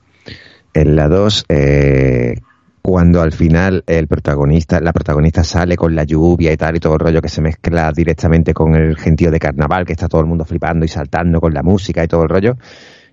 en 0.74 0.96
la 0.96 1.08
2, 1.08 1.46
eh, 1.48 2.34
cuando 2.82 3.22
al 3.22 3.32
final 3.32 3.82
el 3.86 4.06
protagonista, 4.06 4.80
la 4.80 4.92
protagonista 4.92 5.42
sale 5.42 5.76
con 5.76 5.96
la 5.96 6.04
lluvia 6.04 6.52
y 6.52 6.58
tal 6.58 6.76
y 6.76 6.78
todo 6.78 6.92
el 6.92 7.00
rollo 7.00 7.22
que 7.22 7.30
se 7.30 7.40
mezcla 7.40 7.90
directamente 7.90 8.52
con 8.52 8.74
el 8.74 8.98
gentío 8.98 9.30
de 9.30 9.38
carnaval, 9.38 9.86
que 9.86 9.94
está 9.94 10.08
todo 10.08 10.20
el 10.20 10.26
mundo 10.26 10.44
flipando 10.44 10.84
y 10.84 10.88
saltando 10.88 11.40
con 11.40 11.54
la 11.54 11.62
música 11.62 12.04
y 12.04 12.06
todo 12.06 12.24
el 12.24 12.28
rollo, 12.28 12.58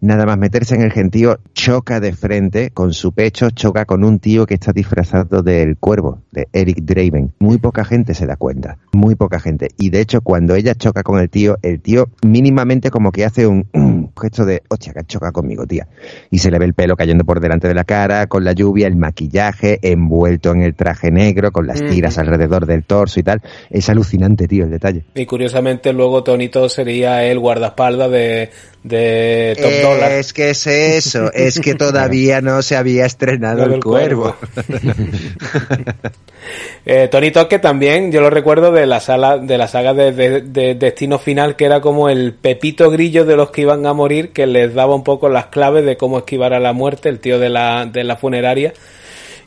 nada 0.03 0.25
más 0.25 0.38
meterse 0.38 0.75
en 0.75 0.82
el 0.82 0.91
gentío, 0.91 1.40
choca 1.53 2.01
de 2.01 2.11
frente 2.11 2.72
con 2.72 2.93
su 2.93 3.14
pecho, 3.14 3.49
choca 3.51 3.85
con 3.85 4.03
un 4.03 4.19
tío 4.19 4.45
que 4.45 4.53
está 4.53 4.73
disfrazado 4.73 5.41
del 5.41 5.77
cuervo, 5.77 6.19
de 6.32 6.49
Eric 6.51 6.80
Draven. 6.82 7.32
Muy 7.40 7.57
poca 7.57 7.85
gente 7.85 8.14
se 8.14 8.27
da 8.27 8.35
cuenta, 8.35 8.77
muy 8.91 9.15
poca 9.15 9.40
gente. 9.40 9.69
Y 9.77 9.91
de 9.91 10.01
hecho, 10.01 10.19
cuando 10.19 10.56
ella 10.56 10.75
choca 10.75 11.03
con 11.03 11.19
el 11.19 11.30
tío, 11.30 11.57
el 11.61 11.80
tío 11.80 12.09
mínimamente 12.22 12.91
como 12.91 13.14
que 13.14 13.23
hace 13.23 13.48
un, 13.48 14.11
gesto 14.22 14.45
de, 14.45 14.61
hostia, 14.67 14.93
que 14.93 15.06
choca 15.06 15.32
conmigo, 15.32 15.65
tía. 15.65 15.88
Y 16.30 16.40
se 16.40 16.51
le 16.51 16.59
ve 16.59 16.65
el 16.65 16.73
pelo 16.73 16.98
cayendo 16.98 17.23
por 17.23 17.40
delante 17.40 17.69
de 17.69 17.73
la 17.73 17.85
cara, 17.85 18.27
con 18.27 18.43
la 18.43 18.51
lluvia, 18.51 18.88
el 18.88 18.98
maquillaje, 18.98 19.80
envuelto 19.82 20.51
en 20.51 20.64
el 20.64 20.75
traje 20.75 21.11
negro, 21.11 21.53
con 21.53 21.65
las 21.65 21.80
tiras 21.80 22.17
alrededor 22.17 22.65
del 22.65 22.83
torso 22.83 23.22
y 23.22 23.23
tal. 23.23 23.41
Es 23.69 23.90
alucinante, 23.90 24.49
tío, 24.49 24.65
el 24.65 24.72
detalle. 24.72 25.06
Y 25.15 25.25
curiosamente 25.25 25.93
luego 25.93 26.23
Tonito 26.23 26.67
sería 26.67 27.23
el 27.23 27.40
guardaespaldas 27.40 28.11
de, 28.11 28.49
de 28.84 29.58
Top 29.62 29.72
Dollar. 29.82 30.12
Es 30.12 30.34
que 30.34 30.50
es 30.50 30.68
eso, 30.68 31.32
es 31.34 31.60
que 31.60 31.76
todavía 31.76 32.42
no 32.42 32.62
se 32.62 32.76
había 32.76 33.06
estrenado 33.06 33.64
el, 33.64 33.82
cuervo. 33.82 34.36
eh, 36.86 37.08
Tony 37.10 37.32
Toque 37.32 37.60
también, 37.60 38.12
yo 38.12 38.22
lo 38.22 38.30
recuerdo 38.30 38.72
de 38.72 38.86
la 38.86 39.00
sala, 39.00 39.38
de 39.38 39.58
la 39.58 39.68
saga 39.68 39.94
de, 39.94 40.76
Destino 40.78 41.18
Final, 41.18 41.56
que 41.56 41.66
era 41.66 41.82
como 41.82 42.10
el 42.10 42.34
pepito 42.34 42.90
grillo 42.90 43.26
de 43.26 43.38
los 43.38 43.52
que 43.52 43.62
iban 43.62 43.86
a 43.86 43.94
morir, 43.94 44.32
que 44.32 44.45
les 44.45 44.74
daba 44.74 44.95
un 44.95 45.03
poco 45.03 45.30
las 45.30 45.48
claves 45.48 45.86
de 45.86 45.98
cómo 45.98 46.20
esquivar 46.20 46.53
a 46.53 46.60
la 46.60 46.74
muerte, 46.74 47.10
el 47.10 47.20
tío 47.20 47.40
de 47.40 47.50
la, 47.50 47.86
de 47.86 48.03
la 48.03 48.18
funeraria. 48.18 48.74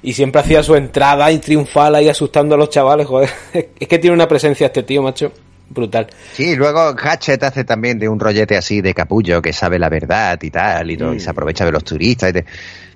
Y 0.03 0.13
siempre 0.13 0.41
hacía 0.41 0.63
su 0.63 0.77
entrada 0.77 1.33
y 1.33 1.39
triunfal 1.39 1.95
ahí 1.95 2.09
asustando 2.09 2.55
a 2.55 2.59
los 2.59 2.71
chavales, 2.71 3.07
joder. 3.07 3.31
Es 3.81 3.89
que 3.89 3.99
tiene 3.99 4.15
una 4.15 4.29
presencia 4.29 4.67
este 4.67 4.83
tío, 4.83 5.03
macho 5.03 5.33
brutal. 5.69 6.07
Sí, 6.33 6.57
luego 6.57 6.95
Hatchet 6.97 7.43
hace 7.43 7.65
también 7.65 7.99
de 7.99 8.09
un 8.09 8.19
rollete 8.19 8.57
así 8.57 8.81
de 8.81 8.95
capullo 8.95 9.43
que 9.43 9.53
sabe 9.53 9.79
la 9.79 9.89
verdad 9.89 10.39
y 10.43 10.51
tal, 10.51 10.91
y, 10.91 10.95
y 10.95 11.21
se 11.21 11.29
mm. 11.29 11.31
aprovecha 11.31 11.65
de 11.65 11.73
los 11.73 11.85
turistas. 11.85 12.33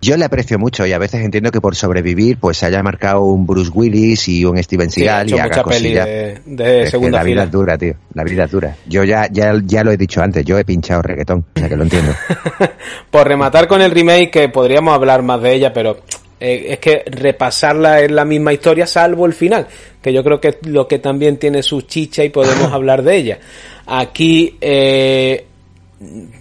Yo 0.02 0.16
le 0.16 0.24
aprecio 0.24 0.58
mucho 0.58 0.86
y 0.86 0.92
a 0.92 0.98
veces 0.98 1.22
entiendo 1.22 1.50
que 1.50 1.60
por 1.60 1.76
sobrevivir 1.76 2.38
pues 2.38 2.56
se 2.56 2.66
haya 2.66 2.82
marcado 2.82 3.22
un 3.22 3.46
Bruce 3.46 3.70
Willis 3.74 4.28
y 4.28 4.46
un 4.46 4.56
Steven 4.62 4.90
Seagal 4.90 5.28
y 5.28 5.38
haga 5.38 5.62
cosillas. 5.62 6.06
De, 6.06 6.40
de 6.46 6.86
segunda 6.86 7.18
la 7.18 7.24
vida 7.24 7.42
es 7.42 7.50
dura, 7.50 7.76
tío. 7.76 7.94
La 8.14 8.24
vida 8.24 8.44
es 8.44 8.50
dura. 8.50 8.76
Yo 8.86 9.04
ya, 9.04 9.28
ya, 9.30 9.52
ya 9.62 9.84
lo 9.84 9.90
he 9.90 9.98
dicho 9.98 10.22
antes, 10.22 10.42
yo 10.44 10.58
he 10.58 10.64
pinchado 10.64 11.02
reggaetón, 11.02 11.44
o 11.54 11.58
sea 11.58 11.68
que 11.68 11.76
lo 11.76 11.82
entiendo. 11.82 12.14
por 13.10 13.28
rematar 13.28 13.68
con 13.68 13.82
el 13.82 13.90
remake, 13.90 14.30
que 14.30 14.48
podríamos 14.48 14.94
hablar 14.94 15.22
más 15.22 15.42
de 15.42 15.52
ella, 15.52 15.72
pero 15.74 15.98
eh, 16.40 16.72
es 16.72 16.78
que 16.78 17.04
repasarla 17.06 18.00
es 18.00 18.10
la 18.10 18.24
misma 18.24 18.54
historia 18.54 18.86
salvo 18.86 19.26
el 19.26 19.34
final, 19.34 19.66
que 20.00 20.10
yo 20.10 20.24
creo 20.24 20.40
que 20.40 20.48
es 20.48 20.56
lo 20.66 20.88
que 20.88 20.98
también 20.98 21.36
tiene 21.36 21.62
su 21.62 21.82
chicha 21.82 22.24
y 22.24 22.30
podemos 22.30 22.72
hablar 22.72 23.02
de 23.02 23.16
ella. 23.16 23.38
Aquí 23.86 24.56
eh, 24.58 25.44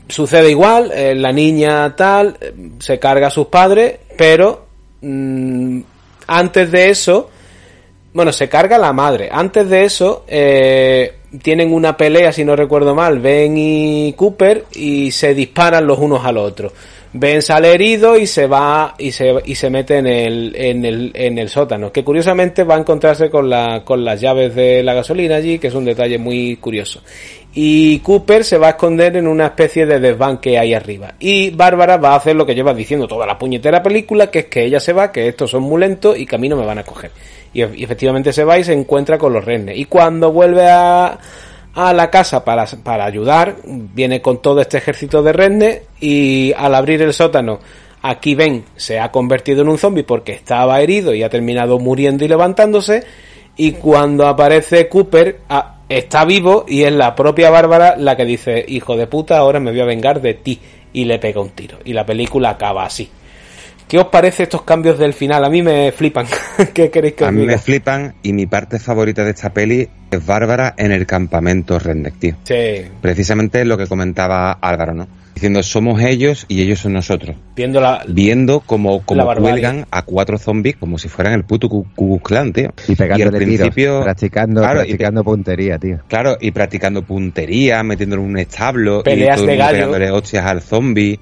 sucede 0.08 0.52
igual, 0.52 0.92
eh, 0.94 1.14
la 1.16 1.34
niña 1.34 1.94
tal, 1.98 2.38
se 2.80 2.98
carga 2.98 3.28
a 3.28 3.32
sus 3.32 3.48
padres, 3.48 3.98
pero 4.18 4.68
mm, 5.02 5.82
antes 6.28 6.72
de 6.72 6.90
eso, 6.90 7.30
bueno, 8.14 8.32
se 8.32 8.48
carga 8.48 8.78
la 8.78 8.94
madre, 8.94 9.30
antes 9.32 9.70
de 9.70 9.84
eso 9.84 10.24
tienen 11.44 11.72
una 11.72 11.96
pelea, 11.96 12.32
si 12.32 12.44
no 12.44 12.56
recuerdo 12.56 12.96
mal, 12.96 13.20
Ben 13.20 13.56
y 13.56 14.14
Cooper, 14.14 14.66
y 14.72 15.12
se 15.12 15.36
disparan 15.36 15.86
los 15.86 16.00
unos 16.00 16.26
al 16.26 16.38
otro 16.38 16.72
Ben 17.12 17.42
sale 17.42 17.74
herido 17.74 18.18
y 18.18 18.28
se 18.28 18.46
va 18.46 18.94
y 19.00 19.12
se, 19.12 19.34
y 19.44 19.56
se 19.56 19.72
mete 19.72 19.98
en 19.98 20.06
el, 20.06 20.56
en 20.56 20.86
el, 20.86 21.12
en 21.16 21.40
el 21.40 21.50
sótano, 21.50 21.92
que 21.92 22.04
curiosamente 22.04 22.64
va 22.64 22.76
a 22.76 22.80
encontrarse 22.80 23.32
con, 23.32 23.50
la, 23.50 23.84
con 23.84 24.06
las 24.06 24.22
llaves 24.22 24.54
de 24.54 24.84
la 24.84 24.94
gasolina 24.94 25.38
allí, 25.38 25.58
que 25.58 25.68
es 25.68 25.74
un 25.74 25.86
detalle 25.86 26.20
muy 26.20 26.58
curioso. 26.58 27.02
Y 27.52 27.98
Cooper 28.00 28.44
se 28.44 28.60
va 28.60 28.68
a 28.68 28.70
esconder 28.72 29.18
en 29.18 29.28
una 29.28 29.48
especie 29.48 29.88
de 29.88 30.00
desván 30.00 30.38
que 30.38 30.60
hay 30.60 30.76
arriba. 30.76 31.16
Y 31.20 31.50
Bárbara 31.50 31.98
va 31.98 32.14
a 32.14 32.18
hacer 32.18 32.36
lo 32.36 32.46
que 32.46 32.54
lleva 32.54 32.76
diciendo 32.76 33.08
toda 33.08 33.26
la 33.26 33.40
puñetera 33.40 33.82
película, 33.82 34.30
que 34.30 34.40
es 34.40 34.46
que 34.46 34.66
ella 34.66 34.80
se 34.80 34.94
va, 34.94 35.12
que 35.12 35.28
estos 35.28 35.50
son 35.50 35.64
muy 35.64 35.80
lentos 35.80 36.16
y 36.16 36.28
camino 36.28 36.56
me 36.56 36.66
van 36.66 36.78
a 36.78 36.84
coger. 36.84 37.10
Y, 37.54 37.64
y 37.64 37.84
efectivamente 37.84 38.32
se 38.34 38.44
va 38.44 38.60
y 38.60 38.64
se 38.64 38.74
encuentra 38.74 39.18
con 39.18 39.34
los 39.34 39.44
renes. 39.44 39.80
Y 39.80 39.86
cuando 39.86 40.32
vuelve 40.32 40.70
a, 40.70 41.18
a 41.88 41.94
la 41.94 42.10
casa 42.10 42.44
para, 42.44 42.66
para 42.84 43.06
ayudar, 43.06 43.56
viene 43.66 44.22
con 44.22 44.42
todo 44.42 44.62
este 44.62 44.78
ejército 44.78 45.24
de 45.24 45.34
renes 45.34 45.82
y 46.00 46.54
al 46.58 46.76
abrir 46.76 47.02
el 47.02 47.14
sótano, 47.14 47.60
aquí 48.02 48.36
ven, 48.36 48.66
se 48.76 49.00
ha 49.00 49.12
convertido 49.12 49.62
en 49.62 49.70
un 49.70 49.78
zombie 49.78 50.04
porque 50.04 50.34
estaba 50.34 50.82
herido 50.82 51.14
y 51.14 51.24
ha 51.24 51.30
terminado 51.30 51.80
muriendo 51.80 52.26
y 52.26 52.28
levantándose. 52.28 53.04
Y 53.56 53.74
cuando 53.74 54.28
aparece 54.28 54.88
Cooper, 54.88 55.40
ah, 55.50 55.80
está 55.90 56.26
vivo 56.26 56.66
y 56.68 56.84
es 56.84 56.92
la 56.92 57.16
propia 57.16 57.50
Bárbara 57.50 57.96
la 57.98 58.16
que 58.16 58.26
dice, 58.26 58.66
hijo 58.68 58.96
de 58.96 59.08
puta, 59.08 59.38
ahora 59.38 59.60
me 59.60 59.72
voy 59.72 59.82
a 59.82 59.86
vengar 59.86 60.22
de 60.22 60.34
ti. 60.36 60.60
Y 60.92 61.06
le 61.06 61.20
pega 61.20 61.40
un 61.40 61.52
tiro. 61.52 61.78
Y 61.86 61.94
la 61.94 62.04
película 62.04 62.50
acaba 62.50 62.84
así. 62.84 63.10
¿Qué 63.90 63.98
os 63.98 64.06
parece 64.06 64.44
estos 64.44 64.62
cambios 64.62 65.00
del 65.00 65.14
final? 65.14 65.44
A 65.44 65.50
mí 65.50 65.62
me 65.64 65.92
flipan. 65.92 66.28
¿Qué 66.74 66.92
queréis 66.92 67.16
que 67.16 67.24
os 67.24 67.28
A 67.30 67.32
mí 67.32 67.42
diga? 67.42 67.54
me 67.54 67.58
flipan 67.58 68.14
y 68.22 68.34
mi 68.34 68.46
parte 68.46 68.78
favorita 68.80 69.24
de 69.26 69.32
esta 69.32 69.50
peli 69.52 69.90
es 70.12 70.26
Bárbara 70.26 70.76
en 70.78 70.92
el 70.92 71.08
campamento 71.08 71.80
Redneck, 71.80 72.20
tío. 72.20 72.36
Sí, 72.44 72.84
Precisamente 73.02 73.66
lo 73.66 73.78
que 73.78 73.88
comentaba 73.88 74.52
Álvaro, 74.62 74.94
¿no? 74.94 75.08
Diciendo, 75.34 75.64
somos 75.64 76.02
ellos 76.04 76.46
y 76.50 76.62
ellos 76.62 76.80
son 76.80 76.94
nosotros. 76.94 77.36
viendo 77.56 77.80
la, 77.80 78.04
Viendo 78.08 78.60
como, 78.60 79.02
como 79.06 79.26
cuelgan 79.36 79.86
a 79.90 80.02
cuatro 80.02 80.38
zombies 80.38 80.76
como 80.76 80.98
si 80.98 81.08
fueran 81.08 81.34
el 81.34 81.46
puto 81.46 81.70
Ku 81.70 82.20
Klan, 82.20 82.52
tío. 82.54 82.74
Y 82.90 82.96
pegándole 82.96 83.38
al 83.38 83.44
tiros, 83.46 83.58
principio- 83.70 84.04
practicando, 84.04 84.62
Claro, 84.62 84.82
y- 84.82 84.88
practicando 84.88 85.24
puntería, 85.24 85.80
tío. 85.80 86.00
Claro, 86.10 86.38
y 86.42 86.52
practicando 86.52 87.04
puntería, 87.04 87.82
metiéndolo 87.84 88.22
en 88.24 88.30
un 88.30 88.38
establo, 88.38 89.02
Peleas 89.02 89.38
y 89.38 89.40
todo 89.40 89.48
de 89.48 89.58
gallo. 89.58 90.16
hostias 90.16 90.46
al 90.46 90.62
zombie. 90.62 91.20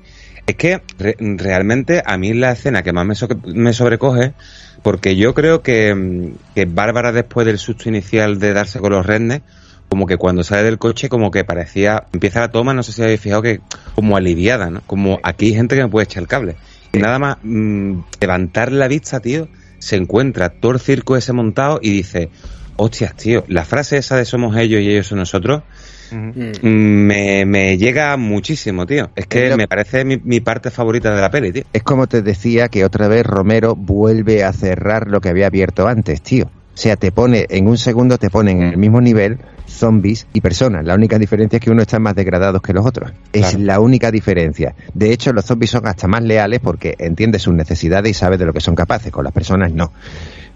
Es 0.48 0.56
que 0.56 0.82
re- 0.98 1.18
realmente 1.20 2.02
a 2.06 2.18
mí 2.18 2.30
es 2.30 2.36
la 2.38 2.54
escena 2.54 2.82
que 2.82 2.94
más 2.94 3.06
me, 3.06 3.16
so- 3.16 3.28
me 3.46 3.74
sobrecoge, 3.74 4.34
porque 4.82 5.16
yo 5.16 5.34
creo 5.34 5.62
que, 5.62 6.32
que 6.56 6.66
Bárbara 6.66 7.12
después 7.12 7.46
del 7.46 7.60
susto 7.60 7.90
inicial 7.90 8.40
de 8.40 8.54
darse 8.54 8.80
con 8.80 8.94
los 8.94 9.06
rednes, 9.06 9.42
como 9.90 10.06
que 10.08 10.18
cuando 10.18 10.44
sale 10.44 10.64
del 10.64 10.78
coche 10.78 11.10
como 11.10 11.32
que 11.32 11.44
parecía, 11.44 12.06
empieza 12.14 12.40
la 12.40 12.50
toma, 12.50 12.74
no 12.74 12.82
sé 12.84 12.92
si 12.94 13.02
habéis 13.04 13.20
fijado 13.22 13.42
que 13.42 13.60
como 13.96 14.16
aliviada, 14.18 14.70
¿no? 14.70 14.82
Como 14.88 15.20
aquí 15.24 15.48
hay 15.48 15.54
gente 15.56 15.76
que 15.76 15.84
me 15.84 15.90
puede 15.90 16.06
echar 16.06 16.24
el 16.24 16.28
cable. 16.30 16.56
Y 16.94 16.98
nada 17.00 17.20
más 17.20 17.38
mm, 17.44 18.00
levantar 18.22 18.72
la 18.72 18.88
vista, 18.88 19.20
tío, 19.20 19.50
se 19.80 19.98
encuentra 19.98 20.50
todo 20.50 20.72
el 20.72 20.80
circo 20.80 21.18
ese 21.18 21.34
montado 21.34 21.80
y 21.82 21.90
dice, 21.92 22.30
hostias, 22.78 23.16
tío, 23.16 23.44
la 23.50 23.66
frase 23.66 23.98
esa 23.98 24.16
de 24.16 24.24
somos 24.26 24.56
ellos 24.58 24.82
y 24.82 24.90
ellos 24.90 25.08
son 25.08 25.20
nosotros, 25.20 25.64
Mm. 26.12 26.68
me, 26.68 27.46
me 27.46 27.78
llega 27.78 28.16
muchísimo, 28.18 28.86
tío. 28.86 29.10
Es 29.16 29.28
que 29.28 29.56
me 29.56 29.68
parece 29.68 30.06
mi, 30.06 30.18
mi 30.24 30.40
parte 30.40 30.72
favorita 30.72 31.14
de 31.14 31.22
la 31.22 31.30
peli, 31.30 31.52
tío. 31.52 31.64
Es 31.74 31.84
como 31.84 32.08
te 32.08 32.22
decía 32.22 32.68
que 32.70 32.86
otra 32.86 33.08
vez 33.08 33.26
Romero 33.26 33.76
vuelve 33.76 34.44
a 34.44 34.54
cerrar 34.54 35.08
lo 35.08 35.22
que 35.22 35.30
había 35.30 35.48
abierto 35.48 35.88
antes, 35.88 36.22
tío. 36.22 36.46
O 36.46 36.80
sea, 36.80 36.96
te 36.96 37.12
pone, 37.12 37.48
en 37.50 37.68
un 37.68 37.78
segundo 37.78 38.18
te 38.20 38.30
pone 38.30 38.52
en 38.52 38.62
el 38.62 38.78
mismo 38.78 39.02
nivel 39.02 39.40
zombies 39.68 40.28
y 40.32 40.42
personas. 40.42 40.86
La 40.86 40.94
única 40.96 41.18
diferencia 41.18 41.58
es 41.58 41.64
que 41.64 41.72
uno 41.72 41.82
está 41.82 42.00
más 42.00 42.16
degradado 42.16 42.60
que 42.62 42.72
los 42.72 42.86
otros. 42.86 43.12
Es 43.34 43.42
Claro. 43.50 43.60
la 43.66 43.80
única 43.80 44.12
diferencia. 44.12 44.76
De 44.94 45.12
hecho, 45.12 45.34
los 45.34 45.44
zombies 45.46 45.72
son 45.72 45.88
hasta 45.88 46.08
más 46.08 46.22
leales 46.24 46.60
porque 46.60 46.96
entiende 47.00 47.40
sus 47.40 47.54
necesidades 47.54 48.12
y 48.12 48.14
sabe 48.14 48.38
de 48.38 48.46
lo 48.46 48.54
que 48.54 48.62
son 48.62 48.76
capaces. 48.76 49.12
Con 49.12 49.24
las 49.24 49.34
personas 49.34 49.72
no. 49.74 49.92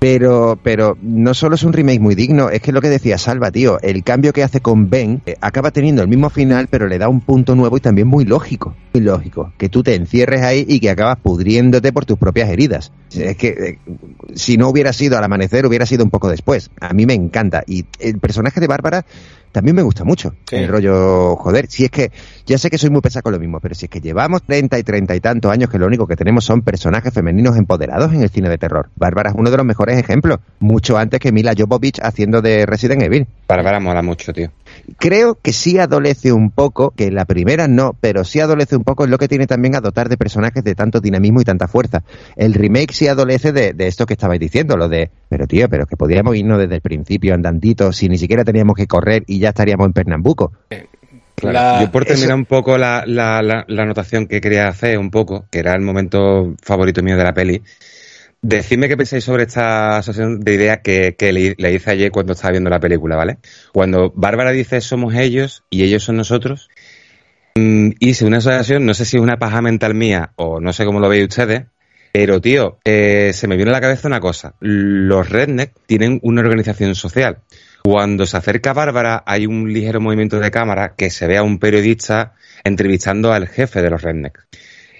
Pero, 0.01 0.57
pero 0.63 0.97
no 1.03 1.35
solo 1.35 1.53
es 1.53 1.61
un 1.61 1.73
remake 1.73 1.99
muy 1.99 2.15
digno, 2.15 2.49
es 2.49 2.59
que 2.63 2.71
lo 2.71 2.81
que 2.81 2.89
decía 2.89 3.19
Salva, 3.19 3.51
tío, 3.51 3.79
el 3.81 4.03
cambio 4.03 4.33
que 4.33 4.41
hace 4.41 4.59
con 4.59 4.89
Ben 4.89 5.21
eh, 5.27 5.35
acaba 5.41 5.69
teniendo 5.69 6.01
el 6.01 6.07
mismo 6.07 6.31
final, 6.31 6.69
pero 6.71 6.87
le 6.87 6.97
da 6.97 7.07
un 7.07 7.21
punto 7.21 7.53
nuevo 7.53 7.77
y 7.77 7.81
también 7.81 8.07
muy 8.07 8.25
lógico. 8.25 8.75
Muy 8.95 9.03
lógico. 9.03 9.53
Que 9.59 9.69
tú 9.69 9.83
te 9.83 9.93
encierres 9.93 10.41
ahí 10.41 10.65
y 10.67 10.79
que 10.79 10.89
acabas 10.89 11.19
pudriéndote 11.19 11.93
por 11.93 12.05
tus 12.05 12.17
propias 12.17 12.49
heridas. 12.49 12.91
Es 13.13 13.37
que 13.37 13.49
eh, 13.49 13.79
si 14.33 14.57
no 14.57 14.69
hubiera 14.69 14.91
sido 14.91 15.19
al 15.19 15.23
amanecer, 15.23 15.67
hubiera 15.67 15.85
sido 15.85 16.03
un 16.03 16.09
poco 16.09 16.29
después. 16.29 16.71
A 16.79 16.93
mí 16.93 17.05
me 17.05 17.13
encanta. 17.13 17.63
Y 17.67 17.85
el 17.99 18.17
personaje 18.17 18.59
de 18.59 18.65
Bárbara 18.65 19.05
también 19.51 19.75
me 19.75 19.81
gusta 19.81 20.03
mucho. 20.03 20.33
Sí. 20.49 20.57
El 20.57 20.67
rollo, 20.67 21.35
joder, 21.35 21.67
si 21.67 21.85
es 21.85 21.91
que, 21.91 22.11
ya 22.45 22.57
sé 22.57 22.69
que 22.69 22.77
soy 22.77 22.89
muy 22.89 23.01
pesado 23.01 23.23
con 23.23 23.33
lo 23.33 23.39
mismo, 23.39 23.59
pero 23.59 23.75
si 23.75 23.85
es 23.85 23.89
que 23.89 24.01
llevamos 24.01 24.43
30 24.43 24.79
y 24.79 24.83
30 24.83 25.15
y 25.15 25.19
tantos 25.19 25.51
años 25.51 25.69
que 25.69 25.77
lo 25.77 25.85
único 25.85 26.07
que 26.07 26.15
tenemos 26.15 26.45
son 26.45 26.61
personajes 26.61 27.13
femeninos 27.13 27.57
empoderados 27.57 28.13
en 28.13 28.21
el 28.21 28.29
cine 28.29 28.49
de 28.49 28.57
terror. 28.57 28.89
Bárbara 28.95 29.29
es 29.29 29.35
uno 29.37 29.49
de 29.49 29.57
los 29.57 29.65
mejores 29.65 29.97
ejemplos, 29.97 30.39
mucho 30.59 30.97
antes 30.97 31.19
que 31.19 31.31
Mila 31.31 31.53
Jovovich 31.57 31.99
haciendo 32.01 32.41
de 32.41 32.65
Resident 32.65 33.01
Evil. 33.01 33.27
Bárbara 33.47 33.79
mola 33.79 34.01
mucho, 34.01 34.33
tío. 34.33 34.49
Creo 34.97 35.35
que 35.35 35.53
sí 35.53 35.77
adolece 35.79 36.31
un 36.33 36.51
poco, 36.51 36.91
que 36.91 37.11
la 37.11 37.25
primera 37.25 37.67
no, 37.67 37.95
pero 38.01 38.23
sí 38.23 38.39
adolece 38.39 38.75
un 38.75 38.83
poco 38.83 39.05
en 39.05 39.11
lo 39.11 39.17
que 39.17 39.27
tiene 39.27 39.47
también 39.47 39.75
a 39.75 39.81
dotar 39.81 40.09
de 40.09 40.17
personajes 40.17 40.63
de 40.63 40.75
tanto 40.75 40.99
dinamismo 40.99 41.41
y 41.41 41.43
tanta 41.43 41.67
fuerza. 41.67 42.03
El 42.35 42.53
remake 42.53 42.93
sí 42.93 43.07
adolece 43.07 43.51
de, 43.51 43.73
de 43.73 43.87
esto 43.87 44.05
que 44.05 44.13
estabais 44.13 44.39
diciendo, 44.39 44.77
lo 44.77 44.89
de, 44.89 45.09
pero 45.29 45.47
tío, 45.47 45.69
pero 45.69 45.85
que 45.85 45.97
podríamos 45.97 46.35
irnos 46.35 46.59
desde 46.59 46.75
el 46.75 46.81
principio 46.81 47.33
andandito, 47.33 47.91
si 47.93 48.09
ni 48.09 48.17
siquiera 48.17 48.43
teníamos 48.43 48.75
que 48.75 48.87
correr 48.87 49.23
y 49.27 49.39
ya 49.39 49.49
estaríamos 49.49 49.85
en 49.87 49.93
Pernambuco. 49.93 50.51
Claro. 51.35 51.53
La- 51.77 51.81
Yo 51.85 51.91
por 51.91 52.05
terminar 52.05 52.29
eso- 52.29 52.35
un 52.35 52.45
poco 52.45 52.77
la, 52.77 53.03
la, 53.07 53.41
la, 53.41 53.65
la 53.67 53.83
anotación 53.83 54.27
que 54.27 54.41
quería 54.41 54.67
hacer, 54.67 54.99
un 54.99 55.09
poco, 55.09 55.45
que 55.49 55.59
era 55.59 55.73
el 55.73 55.81
momento 55.81 56.53
favorito 56.61 57.01
mío 57.01 57.17
de 57.17 57.23
la 57.23 57.33
peli, 57.33 57.61
decidme 58.41 58.87
qué 58.87 58.97
pensáis 58.97 59.23
sobre 59.23 59.43
esta 59.43 59.97
asociación 59.97 60.39
de 60.39 60.53
ideas 60.53 60.79
que, 60.83 61.15
le, 61.19 61.55
le 61.57 61.73
hice 61.73 61.91
ayer 61.91 62.11
cuando 62.11 62.33
estaba 62.33 62.51
viendo 62.51 62.69
la 62.69 62.79
película, 62.79 63.15
¿vale? 63.15 63.37
Cuando 63.71 64.11
Bárbara 64.15 64.51
dice 64.51 64.81
somos 64.81 65.13
ellos 65.15 65.63
y 65.69 65.83
ellos 65.83 66.03
son 66.03 66.17
nosotros, 66.17 66.69
mm, 67.55 67.91
hice 67.99 68.25
una 68.25 68.37
asociación, 68.37 68.85
no 68.85 68.93
sé 68.93 69.05
si 69.05 69.17
es 69.17 69.23
una 69.23 69.37
paja 69.37 69.61
mental 69.61 69.93
mía 69.93 70.31
o 70.35 70.59
no 70.59 70.73
sé 70.73 70.85
cómo 70.85 70.99
lo 70.99 71.09
veis 71.09 71.27
ustedes, 71.27 71.65
pero 72.11 72.41
tío, 72.41 72.79
eh, 72.83 73.31
se 73.33 73.47
me 73.47 73.55
vino 73.55 73.69
a 73.69 73.73
la 73.73 73.81
cabeza 73.81 74.07
una 74.07 74.19
cosa, 74.19 74.55
los 74.59 75.29
redneck 75.29 75.73
tienen 75.85 76.19
una 76.23 76.41
organización 76.41 76.95
social. 76.95 77.37
Cuando 77.83 78.27
se 78.27 78.37
acerca 78.37 78.73
Bárbara 78.73 79.23
hay 79.25 79.47
un 79.47 79.71
ligero 79.73 80.01
movimiento 80.01 80.39
de 80.39 80.51
cámara 80.51 80.93
que 80.95 81.09
se 81.09 81.25
ve 81.25 81.37
a 81.37 81.43
un 81.43 81.57
periodista 81.57 82.33
entrevistando 82.63 83.33
al 83.33 83.47
jefe 83.47 83.81
de 83.81 83.89
los 83.89 84.01
rednecks. 84.01 84.45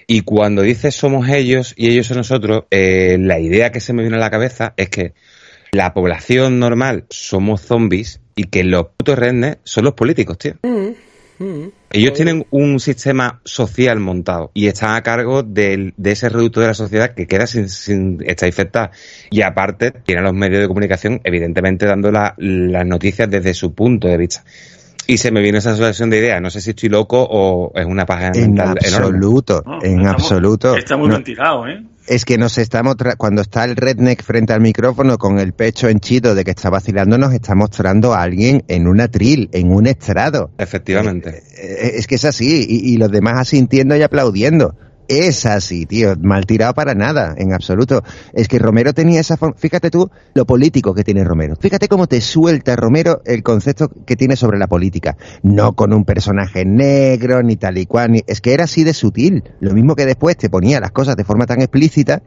Y 0.06 0.22
cuando 0.22 0.62
dice 0.62 0.90
somos 0.90 1.28
ellos 1.28 1.74
y 1.76 1.90
ellos 1.90 2.06
son 2.06 2.18
nosotros, 2.18 2.64
eh, 2.70 3.16
la 3.20 3.38
idea 3.38 3.72
que 3.72 3.80
se 3.80 3.92
me 3.92 4.02
viene 4.02 4.16
a 4.16 4.20
la 4.20 4.30
cabeza 4.30 4.74
es 4.76 4.88
que 4.88 5.14
la 5.72 5.94
población 5.94 6.58
normal 6.58 7.06
somos 7.08 7.62
zombies 7.62 8.20
y 8.36 8.44
que 8.44 8.64
los 8.64 8.88
putos 8.96 9.18
rednecks 9.18 9.60
son 9.64 9.84
los 9.84 9.94
políticos, 9.94 10.38
tío. 10.38 10.54
Ellos 11.90 12.12
tienen 12.14 12.46
un 12.50 12.78
sistema 12.78 13.40
social 13.44 13.98
montado 13.98 14.50
y 14.54 14.68
están 14.68 14.94
a 14.94 15.02
cargo 15.02 15.42
del- 15.42 15.92
de 15.96 16.12
ese 16.12 16.28
reducto 16.28 16.60
de 16.60 16.68
la 16.68 16.74
sociedad 16.74 17.14
que 17.14 17.26
queda 17.26 17.46
sin, 17.46 17.68
sin 17.68 18.18
estar 18.24 18.46
infectada. 18.48 18.92
Y 19.30 19.42
aparte, 19.42 19.90
tienen 19.90 20.24
los 20.24 20.34
medios 20.34 20.60
de 20.60 20.68
comunicación, 20.68 21.20
evidentemente, 21.24 21.84
dando 21.86 22.10
la- 22.12 22.34
las 22.38 22.86
noticias 22.86 23.28
desde 23.30 23.54
su 23.54 23.74
punto 23.74 24.08
de 24.08 24.16
vista. 24.18 24.44
Y 25.06 25.18
se 25.18 25.30
me 25.30 25.40
viene 25.40 25.58
esa 25.58 25.70
asociación 25.72 26.10
de 26.10 26.18
ideas. 26.18 26.40
No 26.40 26.50
sé 26.50 26.60
si 26.60 26.70
estoy 26.70 26.88
loco 26.88 27.26
o 27.28 27.72
es 27.74 27.84
una 27.86 28.06
paja 28.06 28.28
En 28.34 28.40
mental 28.52 28.76
enorme. 28.82 29.06
absoluto, 29.06 29.62
en 29.82 30.00
estamos- 30.00 30.22
absoluto. 30.22 30.76
Está 30.76 30.96
muy 30.96 31.08
No, 31.08 31.66
¿eh? 31.68 31.82
es 32.06 32.24
que 32.24 32.36
nos 32.38 32.58
estamos, 32.58 32.96
cuando 33.16 33.42
está 33.42 33.64
el 33.64 33.76
redneck 33.76 34.22
frente 34.22 34.52
al 34.52 34.60
micrófono 34.60 35.18
con 35.18 35.38
el 35.38 35.52
pecho 35.52 35.88
henchido 35.88 36.34
de 36.34 36.44
que 36.44 36.50
está 36.50 36.68
vacilando, 36.70 37.16
nos 37.18 37.32
está 37.32 37.54
mostrando 37.54 38.12
a 38.14 38.22
alguien 38.22 38.64
en 38.68 38.86
una 38.88 39.08
tril, 39.08 39.48
en 39.52 39.72
un 39.72 39.86
estrado. 39.86 40.50
Efectivamente. 40.58 41.42
Eh, 41.56 41.92
Es 41.96 42.06
que 42.06 42.16
es 42.16 42.24
así, 42.24 42.66
y, 42.68 42.92
y 42.92 42.96
los 42.96 43.10
demás 43.10 43.38
asintiendo 43.38 43.96
y 43.96 44.02
aplaudiendo. 44.02 44.74
Es 45.14 45.44
así, 45.44 45.84
tío, 45.84 46.14
mal 46.22 46.46
tirado 46.46 46.72
para 46.72 46.94
nada, 46.94 47.34
en 47.36 47.52
absoluto. 47.52 48.02
Es 48.32 48.48
que 48.48 48.58
Romero 48.58 48.94
tenía 48.94 49.20
esa 49.20 49.36
forma, 49.36 49.54
fíjate 49.58 49.90
tú 49.90 50.10
lo 50.32 50.46
político 50.46 50.94
que 50.94 51.04
tiene 51.04 51.22
Romero. 51.22 51.54
Fíjate 51.60 51.86
cómo 51.86 52.06
te 52.06 52.22
suelta 52.22 52.76
Romero 52.76 53.20
el 53.26 53.42
concepto 53.42 53.90
que 54.06 54.16
tiene 54.16 54.36
sobre 54.36 54.58
la 54.58 54.68
política. 54.68 55.18
No 55.42 55.74
con 55.74 55.92
un 55.92 56.06
personaje 56.06 56.64
negro, 56.64 57.42
ni 57.42 57.56
tal 57.56 57.76
y 57.76 57.84
cual, 57.84 58.12
ni... 58.12 58.22
es 58.26 58.40
que 58.40 58.54
era 58.54 58.64
así 58.64 58.84
de 58.84 58.94
sutil. 58.94 59.44
Lo 59.60 59.74
mismo 59.74 59.96
que 59.96 60.06
después 60.06 60.38
te 60.38 60.48
ponía 60.48 60.80
las 60.80 60.92
cosas 60.92 61.14
de 61.14 61.24
forma 61.24 61.44
tan 61.44 61.60
explícita, 61.60 62.22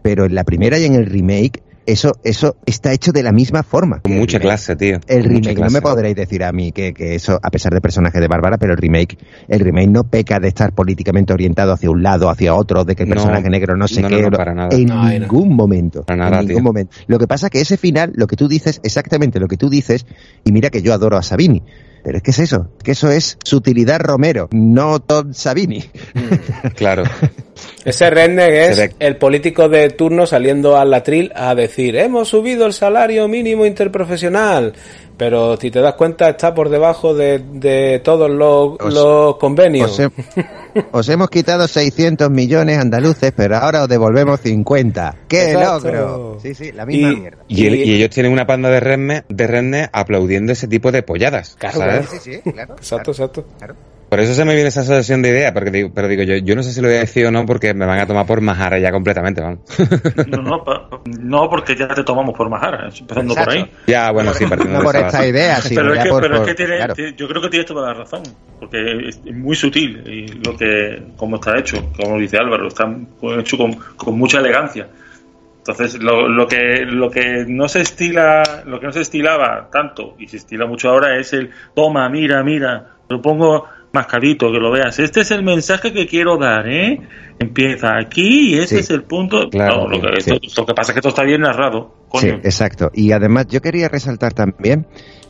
pero 0.00 0.24
en 0.24 0.34
la 0.34 0.44
primera 0.44 0.78
y 0.78 0.86
en 0.86 0.94
el 0.94 1.04
remake, 1.04 1.62
eso, 1.92 2.12
eso 2.24 2.56
está 2.66 2.92
hecho 2.92 3.12
de 3.12 3.22
la 3.22 3.32
misma 3.32 3.62
forma. 3.62 4.00
Con 4.00 4.12
mucha 4.16 4.38
remake. 4.38 4.42
clase, 4.42 4.76
tío. 4.76 4.98
El 5.06 5.24
remake, 5.24 5.58
no 5.58 5.70
me 5.70 5.80
podréis 5.80 6.16
decir 6.16 6.42
a 6.44 6.52
mí 6.52 6.72
que, 6.72 6.92
que 6.92 7.14
eso, 7.14 7.38
a 7.42 7.50
pesar 7.50 7.72
de 7.72 7.80
personaje 7.80 8.20
de 8.20 8.28
Bárbara, 8.28 8.58
pero 8.58 8.72
el 8.72 8.78
remake, 8.78 9.18
el 9.48 9.60
remake 9.60 9.88
no 9.90 10.04
peca 10.04 10.38
de 10.40 10.48
estar 10.48 10.72
políticamente 10.72 11.32
orientado 11.32 11.72
hacia 11.72 11.90
un 11.90 12.02
lado, 12.02 12.30
hacia 12.30 12.54
otro, 12.54 12.84
de 12.84 12.94
que 12.96 13.02
el 13.04 13.08
No, 13.08 13.14
personaje 13.16 13.48
negro 13.50 13.76
no 13.76 13.88
sé 13.88 14.02
no, 14.02 14.08
no, 14.08 14.16
qué. 14.16 14.22
no, 14.22 14.30
para 14.30 14.54
nada. 14.54 14.68
En 14.76 14.86
ningún 14.86 15.54
momento. 15.54 16.02
Para 16.04 16.16
nada, 16.24 16.40
en 16.40 16.46
ningún 16.48 16.62
tío. 16.62 16.64
momento. 16.64 16.96
Lo 17.06 17.18
que 17.18 17.26
pasa 17.26 17.50
que 17.50 17.60
ese 17.60 17.76
final, 17.76 18.12
lo 18.14 18.26
que 18.26 18.36
tú 18.36 18.48
dices, 18.48 18.80
exactamente 18.82 19.40
lo 19.40 19.48
que 19.48 19.56
tú 19.56 19.68
dices, 19.68 20.06
y 20.44 20.52
mira 20.52 20.70
que 20.70 20.82
yo 20.82 20.92
adoro 20.94 21.16
a 21.16 21.22
Sabini. 21.22 21.62
Pero 22.02 22.18
es 22.18 22.22
que 22.22 22.30
es 22.30 22.38
eso, 22.38 22.70
que 22.82 22.92
eso 22.92 23.10
es 23.10 23.36
sutilidad 23.44 24.00
Romero, 24.00 24.48
no 24.52 25.00
Todd 25.00 25.32
Sabini. 25.32 25.84
Claro. 26.76 27.04
Ese 27.84 28.10
redneck 28.10 28.52
es 28.52 28.90
el 28.98 29.16
político 29.16 29.68
de 29.68 29.90
turno 29.90 30.26
saliendo 30.26 30.76
al 30.76 30.90
latril 30.90 31.32
a 31.34 31.54
decir, 31.54 31.96
hemos 31.96 32.28
subido 32.28 32.66
el 32.66 32.72
salario 32.72 33.28
mínimo 33.28 33.66
interprofesional, 33.66 34.74
pero 35.20 35.54
si 35.58 35.70
te 35.70 35.82
das 35.82 35.96
cuenta 35.96 36.30
está 36.30 36.54
por 36.54 36.70
debajo 36.70 37.12
de, 37.12 38.00
todos 38.02 38.30
los, 38.30 39.36
convenios. 39.36 40.00
Os, 40.92 41.08
hemos 41.10 41.28
quitado 41.28 41.68
600 41.68 42.30
millones 42.30 42.78
andaluces, 42.78 43.30
pero 43.36 43.58
ahora 43.58 43.82
os 43.82 43.88
devolvemos 43.90 44.40
50. 44.40 45.16
¡Qué 45.28 45.52
logro! 45.52 46.38
Sí, 46.40 46.54
sí, 46.54 46.72
la 46.72 46.86
misma 46.86 47.12
y, 47.12 47.16
mierda. 47.16 47.44
Y, 47.48 47.66
ellos 47.66 48.08
tienen 48.08 48.32
una 48.32 48.46
panda 48.46 48.70
de 48.70 48.80
redneck, 48.80 49.26
de 49.28 49.90
aplaudiendo 49.92 50.52
ese 50.52 50.66
tipo 50.68 50.90
de 50.90 51.02
polladas. 51.02 51.54
Claro, 51.58 52.02
Sí, 52.10 52.16
sí, 52.18 52.50
claro. 52.52 52.76
Exacto, 52.76 53.10
exacto. 53.10 53.44
Por 54.10 54.18
eso 54.18 54.34
se 54.34 54.44
me 54.44 54.54
viene 54.54 54.70
esa 54.70 54.80
asociación 54.80 55.22
de 55.22 55.28
idea, 55.28 55.54
porque 55.54 55.70
digo, 55.70 55.92
pero 55.94 56.08
digo 56.08 56.24
yo, 56.24 56.34
yo 56.38 56.56
no 56.56 56.64
sé 56.64 56.72
si 56.72 56.80
lo 56.80 56.88
voy 56.88 56.96
a 56.96 57.00
decir 57.00 57.24
o 57.26 57.30
no, 57.30 57.46
porque 57.46 57.72
me 57.74 57.86
van 57.86 58.00
a 58.00 58.06
tomar 58.08 58.26
por 58.26 58.40
Majara 58.40 58.76
ya 58.80 58.90
completamente, 58.90 59.40
vamos. 59.40 59.60
No, 60.26 60.42
no, 60.42 60.64
no, 61.20 61.48
porque 61.48 61.76
ya 61.76 61.86
te 61.86 62.02
tomamos 62.02 62.36
por 62.36 62.50
Majara, 62.50 62.88
empezando 62.88 63.36
por 63.36 63.48
ahí. 63.48 63.70
Ya, 63.86 64.10
bueno, 64.10 64.34
sí, 64.34 64.46
partiendo 64.46 64.78
no 64.78 64.84
por 64.84 64.96
esta 64.96 65.24
idea, 65.24 65.60
sí, 65.60 65.76
pero, 65.76 65.94
es 65.94 66.02
que, 66.02 66.10
pero 66.10 66.42
es 66.42 66.48
que 66.48 66.54
tiene, 66.54 67.14
yo 67.16 67.28
creo 67.28 67.40
que 67.40 67.48
tienes 67.50 67.66
toda 67.68 67.86
la 67.86 67.94
razón, 67.94 68.22
porque 68.58 69.08
es 69.08 69.24
muy 69.26 69.54
sutil 69.54 70.02
y 70.04 70.26
lo 70.44 70.56
que, 70.56 71.12
como 71.16 71.36
está 71.36 71.56
hecho, 71.56 71.76
como 71.96 72.18
dice 72.18 72.36
Álvaro, 72.36 72.66
está 72.66 72.92
hecho 73.38 73.56
con, 73.56 73.74
con 73.96 74.18
mucha 74.18 74.40
elegancia. 74.40 74.88
Entonces, 75.58 76.02
lo, 76.02 76.26
lo, 76.26 76.48
que 76.48 76.84
lo 76.84 77.10
que 77.10 77.44
no 77.46 77.68
se 77.68 77.82
estila, 77.82 78.64
lo 78.66 78.80
que 78.80 78.86
no 78.86 78.92
se 78.92 79.02
estilaba 79.02 79.68
tanto 79.70 80.16
y 80.18 80.26
se 80.26 80.38
estila 80.38 80.66
mucho 80.66 80.88
ahora 80.88 81.16
es 81.16 81.32
el 81.32 81.50
toma, 81.74 82.08
mira, 82.08 82.42
mira, 82.42 82.96
lo 83.08 83.20
pongo 83.22 83.68
más 83.92 84.06
carito, 84.06 84.52
que 84.52 84.58
lo 84.58 84.70
veas. 84.70 84.98
Este 84.98 85.20
es 85.20 85.30
el 85.30 85.42
mensaje 85.42 85.92
que 85.92 86.06
quiero 86.06 86.38
dar, 86.38 86.68
¿eh? 86.68 87.00
Empieza 87.38 87.96
aquí 87.96 88.54
y 88.54 88.58
ese 88.58 88.80
es 88.80 88.90
el 88.90 89.02
punto. 89.02 89.48
Claro, 89.50 89.88
lo, 89.88 90.00
que, 90.00 90.74
pasa 90.74 90.92
es 90.92 90.92
que 90.92 90.98
esto 90.98 91.08
está 91.08 91.22
bien 91.24 91.40
narrado. 91.40 91.94
Sí, 92.14 92.28
exacto. 92.28 92.90
Y 92.94 93.12
además 93.12 93.46
yo 93.48 93.60
quería 93.60 93.88
resaltar 93.88 94.32
también 94.34 94.86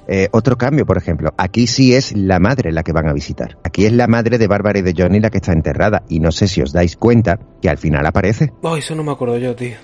eh, 0.08 0.28
otro 0.32 0.56
cambio, 0.56 0.84
por 0.84 0.98
ejemplo. 0.98 1.32
Aquí 1.36 1.66
sí 1.66 1.94
es 1.94 2.16
la 2.16 2.40
madre 2.40 2.72
la 2.72 2.82
que 2.82 2.92
van 2.92 3.08
a 3.08 3.12
visitar. 3.12 3.58
Aquí 3.62 3.86
es 3.86 3.92
la 3.92 4.08
madre 4.08 4.39
de 4.39 4.48
Bárbara 4.48 4.80
y 4.80 4.82
de 4.82 4.94
Johnny 4.97 5.20
la 5.20 5.30
que 5.30 5.39
está 5.39 5.52
enterrada. 5.52 6.02
Y 6.08 6.20
no 6.20 6.32
sé 6.32 6.48
si 6.48 6.60
os 6.60 6.72
dais 6.72 6.97
cuenta 6.97 7.39
que 7.62 7.68
al 7.70 7.78
final 7.78 8.05
aparece. 8.05 8.52
Oh, 8.62 8.76
eso 8.76 8.94
no 8.94 9.05
me 9.05 9.12
acuerdo 9.12 9.39
yo, 9.39 9.55
tío. 9.55 9.76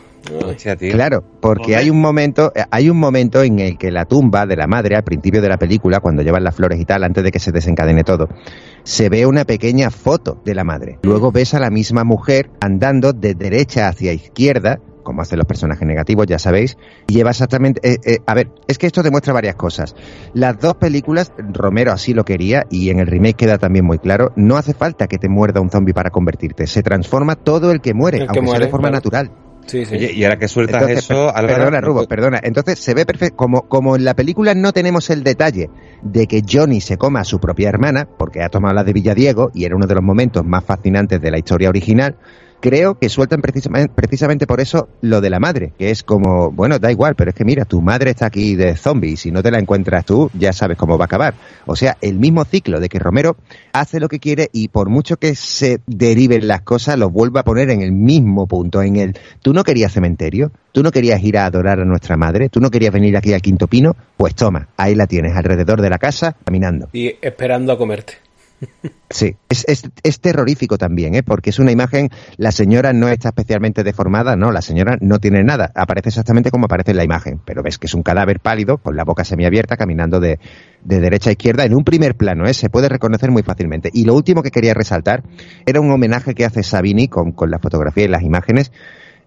Claro, 0.92 1.24
porque 1.40 1.76
hay 1.76 1.90
un 1.90 2.00
momento, 2.00 2.52
eh, 2.54 2.64
hay 2.70 2.90
un 2.90 2.98
momento 2.98 3.42
en 3.42 3.58
el 3.58 3.78
que 3.78 3.90
la 3.90 4.04
tumba 4.04 4.46
de 4.46 4.56
la 4.56 4.66
madre, 4.66 4.96
al 4.96 5.04
principio 5.04 5.40
de 5.40 5.48
la 5.48 5.58
película, 5.58 6.00
cuando 6.00 6.22
llevan 6.22 6.44
las 6.44 6.54
flores 6.54 6.80
y 6.80 6.84
tal, 6.84 7.04
antes 7.04 7.22
de 7.24 7.30
que 7.30 7.38
se 7.38 7.52
desencadene 7.52 8.04
todo, 8.04 8.28
se 8.82 9.08
ve 9.08 9.26
una 9.26 9.44
pequeña 9.44 9.90
foto 9.90 10.40
de 10.44 10.54
la 10.54 10.64
madre. 10.64 10.98
Luego 11.02 11.32
ves 11.32 11.54
a 11.54 11.60
la 11.60 11.70
misma 11.70 12.04
mujer 12.04 12.50
andando 12.60 13.12
de 13.12 13.34
derecha 13.34 13.88
hacia 13.88 14.12
izquierda, 14.12 14.80
como 15.02 15.22
hacen 15.22 15.38
los 15.38 15.46
personajes 15.46 15.86
negativos, 15.86 16.26
ya 16.26 16.38
sabéis, 16.38 16.76
y 17.06 17.14
lleva 17.14 17.30
exactamente... 17.30 17.80
Eh, 17.88 17.98
eh, 18.04 18.18
a 18.26 18.34
ver, 18.34 18.50
es 18.66 18.76
que 18.76 18.88
esto 18.88 19.04
demuestra 19.04 19.32
varias 19.32 19.54
cosas. 19.54 19.94
Las 20.34 20.58
dos 20.58 20.74
películas, 20.74 21.32
Romero 21.38 21.92
así 21.92 22.12
lo 22.12 22.24
quería, 22.24 22.66
y 22.70 22.90
en 22.90 22.98
el 22.98 23.06
remake 23.06 23.36
queda 23.36 23.58
también 23.58 23.84
muy 23.84 23.98
claro, 23.98 24.32
no 24.34 24.56
hace 24.56 24.74
falta 24.74 25.06
que 25.06 25.18
te 25.18 25.28
muerda 25.28 25.60
un 25.60 25.70
zombie 25.70 25.94
para 25.94 26.10
convertirte, 26.10 26.66
se 26.66 26.82
transforma 26.82 27.36
todo 27.36 27.70
el 27.70 27.80
que 27.80 27.94
muere, 27.94 28.26
aunque 28.28 28.46
sea 28.48 28.58
de 28.58 28.68
forma 28.68 28.90
natural. 28.90 29.30
Sí, 29.66 29.84
sí. 29.84 29.96
y 29.96 30.24
ahora 30.24 30.38
que 30.38 30.48
sueltas 30.48 30.88
eso, 30.88 31.32
Perdona, 31.34 31.80
Rubo, 31.80 32.06
perdona. 32.06 32.40
Entonces 32.42 32.78
se 32.78 32.94
ve 32.94 33.04
perfecto. 33.04 33.36
Como, 33.36 33.68
como 33.68 33.96
en 33.96 34.04
la 34.04 34.14
película 34.14 34.54
no 34.54 34.72
tenemos 34.72 35.10
el 35.10 35.22
detalle 35.22 35.70
de 36.02 36.26
que 36.26 36.42
Johnny 36.48 36.80
se 36.80 36.96
coma 36.96 37.20
a 37.20 37.24
su 37.24 37.40
propia 37.40 37.68
hermana, 37.68 38.08
porque 38.16 38.42
ha 38.42 38.48
tomado 38.48 38.74
la 38.74 38.84
de 38.84 38.92
Villadiego 38.92 39.50
y 39.54 39.64
era 39.64 39.76
uno 39.76 39.86
de 39.86 39.94
los 39.94 40.04
momentos 40.04 40.44
más 40.44 40.64
fascinantes 40.64 41.20
de 41.20 41.30
la 41.30 41.38
historia 41.38 41.68
original, 41.68 42.16
creo 42.60 42.98
que 42.98 43.08
sueltan 43.08 43.40
precisamente, 43.40 44.46
por 44.46 44.60
eso 44.60 44.88
lo 45.00 45.20
de 45.20 45.30
la 45.30 45.38
madre, 45.38 45.72
que 45.78 45.90
es 45.90 46.02
como, 46.02 46.50
bueno, 46.50 46.78
da 46.78 46.90
igual, 46.90 47.14
pero 47.14 47.30
es 47.30 47.34
que 47.34 47.44
mira, 47.44 47.64
tu 47.64 47.80
madre 47.80 48.10
está 48.10 48.26
aquí 48.26 48.56
de 48.56 48.76
zombie 48.76 49.12
y 49.12 49.16
si 49.16 49.30
no 49.30 49.42
te 49.42 49.50
la 49.50 49.58
encuentras 49.58 50.04
tú, 50.04 50.30
ya 50.34 50.52
sabes 50.52 50.76
cómo 50.76 50.98
va 50.98 51.04
a 51.04 51.06
acabar. 51.06 51.34
O 51.66 51.76
sea, 51.76 51.96
el 52.00 52.18
mismo 52.18 52.44
ciclo 52.44 52.80
de 52.80 52.88
que 52.88 52.98
Romero 52.98 53.36
hace 53.72 54.00
lo 54.00 54.08
que 54.08 54.18
quiere 54.18 54.48
y 54.52 54.68
por 54.68 54.88
mucho 54.88 55.16
que 55.16 55.34
se 55.34 55.80
deriven 55.86 56.48
las 56.48 56.62
cosas, 56.62 56.98
lo 56.98 57.10
vuelve 57.10 57.40
a 57.40 57.44
poner 57.44 57.70
en 57.70 57.82
el 57.82 57.92
mismo 57.92 58.46
punto, 58.46 58.82
en 58.82 58.96
el, 58.96 59.18
tú 59.42 59.52
no 59.52 59.64
querías 59.64 59.92
cementerio, 59.92 60.52
tú 60.72 60.82
no 60.82 60.90
querías 60.90 61.22
ir 61.22 61.38
a 61.38 61.46
adorar 61.46 61.80
a 61.80 61.84
nuestra 61.84 62.16
madre, 62.16 62.48
tú 62.48 62.60
no 62.60 62.70
querías 62.70 62.92
venir 62.92 63.16
aquí 63.16 63.32
al 63.32 63.42
Quinto 63.42 63.66
Pino, 63.66 63.96
pues 64.16 64.34
toma, 64.34 64.68
ahí 64.76 64.94
la 64.94 65.06
tienes, 65.06 65.36
alrededor 65.36 65.80
de 65.80 65.90
la 65.90 65.98
casa, 65.98 66.36
caminando. 66.44 66.88
Y 66.92 67.14
esperando 67.20 67.72
a 67.72 67.78
comerte. 67.78 68.25
Sí, 69.08 69.36
es, 69.48 69.64
es, 70.02 70.20
terrorífico 70.20 70.78
también, 70.78 71.14
¿eh? 71.14 71.22
porque 71.22 71.50
es 71.50 71.58
una 71.58 71.70
imagen, 71.70 72.10
la 72.38 72.50
señora 72.50 72.92
no 72.92 73.08
está 73.08 73.28
especialmente 73.28 73.84
deformada, 73.84 74.34
no, 74.34 74.50
la 74.50 74.62
señora 74.62 74.98
no 75.00 75.18
tiene 75.20 75.44
nada, 75.44 75.70
aparece 75.74 76.08
exactamente 76.08 76.50
como 76.50 76.64
aparece 76.64 76.90
en 76.90 76.96
la 76.96 77.04
imagen, 77.04 77.40
pero 77.44 77.62
ves 77.62 77.78
que 77.78 77.86
es 77.86 77.94
un 77.94 78.02
cadáver 78.02 78.40
pálido, 78.40 78.78
con 78.78 78.96
la 78.96 79.04
boca 79.04 79.24
semiabierta, 79.24 79.76
caminando 79.76 80.18
de, 80.18 80.40
de 80.82 81.00
derecha 81.00 81.30
a 81.30 81.32
izquierda, 81.32 81.64
en 81.64 81.74
un 81.74 81.84
primer 81.84 82.16
plano, 82.16 82.46
¿eh? 82.46 82.54
se 82.54 82.68
puede 82.68 82.88
reconocer 82.88 83.30
muy 83.30 83.42
fácilmente. 83.42 83.90
Y 83.92 84.04
lo 84.04 84.14
último 84.14 84.42
que 84.42 84.50
quería 84.50 84.74
resaltar 84.74 85.22
era 85.66 85.80
un 85.80 85.90
homenaje 85.90 86.34
que 86.34 86.44
hace 86.44 86.62
Sabini 86.62 87.08
con, 87.08 87.32
con 87.32 87.50
la 87.50 87.58
fotografía 87.58 88.04
y 88.04 88.08
las 88.08 88.22
imágenes, 88.22 88.72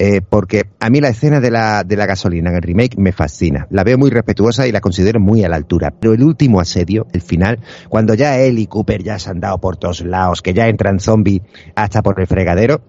eh, 0.02 0.22
porque 0.22 0.64
a 0.80 0.90
mí 0.90 1.02
la 1.02 1.10
escena 1.10 1.42
de 1.42 1.52
la, 1.52 1.84
de 1.84 1.98
la 1.98 2.06
gasolina 2.06 2.50
en 2.50 2.56
el 2.56 2.62
remake 2.62 2.98
me 2.98 3.12
fascina. 3.12 3.68
La 3.70 3.84
veo 3.84 3.98
muy 3.98 4.10
respetuosa 4.10 4.66
y 4.66 4.72
la 4.72 4.80
considero 4.80 5.20
muy 5.20 5.44
a 5.44 5.50
la 5.50 5.58
altura. 5.58 5.94
Pero 6.00 6.14
el 6.14 6.24
último 6.24 6.62
asedio, 6.62 7.06
el 7.12 7.22
final, 7.22 7.60
cuando 7.90 8.14
ya 8.14 8.40
él 8.40 8.60
y 8.60 8.68
Cooper 8.68 9.04
ya 9.04 9.20
se 9.20 9.30
han 9.30 9.42
dado 9.42 9.58
por 9.58 9.76
todos 9.76 10.00
lados, 10.00 10.42
que 10.42 10.54
ya 10.54 10.70
entran 10.70 11.02
zombies 11.02 11.42
hasta 11.76 12.02
por 12.02 12.18
el 12.22 12.28
fregadero, 12.28 12.82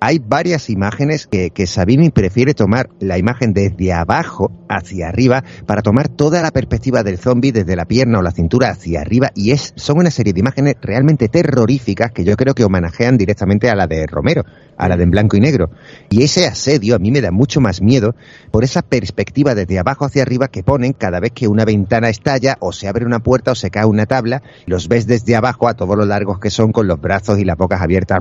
hay 0.00 0.18
varias 0.18 0.70
imágenes 0.70 1.26
que, 1.26 1.50
que 1.50 1.66
Sabini 1.66 2.10
prefiere 2.10 2.54
tomar 2.54 2.90
la 3.00 3.18
imagen 3.18 3.52
desde 3.52 3.92
abajo 3.92 4.52
hacia 4.68 5.08
arriba 5.08 5.44
para 5.66 5.82
tomar 5.82 6.08
toda 6.08 6.42
la 6.42 6.50
perspectiva 6.50 7.02
del 7.02 7.18
zombie 7.18 7.52
desde 7.52 7.76
la 7.76 7.84
pierna 7.84 8.18
o 8.18 8.22
la 8.22 8.30
cintura 8.30 8.70
hacia 8.70 9.00
arriba 9.00 9.30
y 9.34 9.50
es, 9.50 9.72
son 9.76 9.98
una 9.98 10.10
serie 10.10 10.32
de 10.32 10.40
imágenes 10.40 10.76
realmente 10.80 11.28
terroríficas 11.28 12.12
que 12.12 12.24
yo 12.24 12.36
creo 12.36 12.54
que 12.54 12.64
homenajean 12.64 13.18
directamente 13.18 13.68
a 13.68 13.74
la 13.74 13.86
de 13.86 14.06
Romero, 14.06 14.44
a 14.76 14.88
la 14.88 14.96
de 14.96 15.04
en 15.04 15.10
blanco 15.10 15.36
y 15.36 15.40
negro. 15.40 15.70
Y 16.10 16.22
ese 16.22 16.46
asedio 16.54 16.96
a 16.96 16.98
mí 16.98 17.10
me 17.10 17.20
da 17.20 17.30
mucho 17.30 17.60
más 17.60 17.82
miedo 17.82 18.14
por 18.50 18.64
esa 18.64 18.82
perspectiva 18.82 19.54
desde 19.54 19.78
abajo 19.78 20.04
hacia 20.04 20.22
arriba 20.22 20.48
que 20.48 20.62
ponen 20.62 20.92
cada 20.92 21.20
vez 21.20 21.32
que 21.32 21.48
una 21.48 21.64
ventana 21.64 22.08
estalla 22.08 22.56
o 22.60 22.72
se 22.72 22.88
abre 22.88 23.04
una 23.04 23.18
puerta 23.18 23.52
o 23.52 23.54
se 23.54 23.70
cae 23.70 23.84
una 23.84 24.06
tabla, 24.06 24.42
los 24.66 24.88
ves 24.88 25.06
desde 25.06 25.36
abajo 25.36 25.68
a 25.68 25.74
todos 25.74 25.96
los 25.96 26.06
largos 26.06 26.38
que 26.38 26.50
son 26.50 26.72
con 26.72 26.86
los 26.86 27.00
brazos 27.00 27.38
y 27.38 27.44
las 27.44 27.56
bocas 27.56 27.82
abiertas 27.82 28.20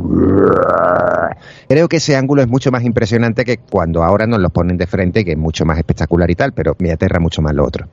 Creo 1.68 1.88
que 1.88 1.98
ese 1.98 2.16
ángulo 2.16 2.42
es 2.42 2.48
mucho 2.48 2.72
más 2.72 2.84
impresionante 2.84 3.46
que 3.46 3.58
cuando 3.58 4.04
ahora 4.04 4.28
nos 4.28 4.40
lo 4.40 4.50
ponen 4.50 4.78
de 4.78 4.88
frente, 4.88 5.24
que 5.24 5.32
es 5.32 5.38
mucho 5.38 5.66
más 5.66 5.78
espectacular 5.78 6.30
y 6.30 6.36
tal, 6.36 6.54
pero 6.54 6.76
me 6.80 6.92
aterra 6.92 7.20
mucho 7.20 7.42
más 7.42 7.54
lo 7.54 7.66
otro. 7.66 7.88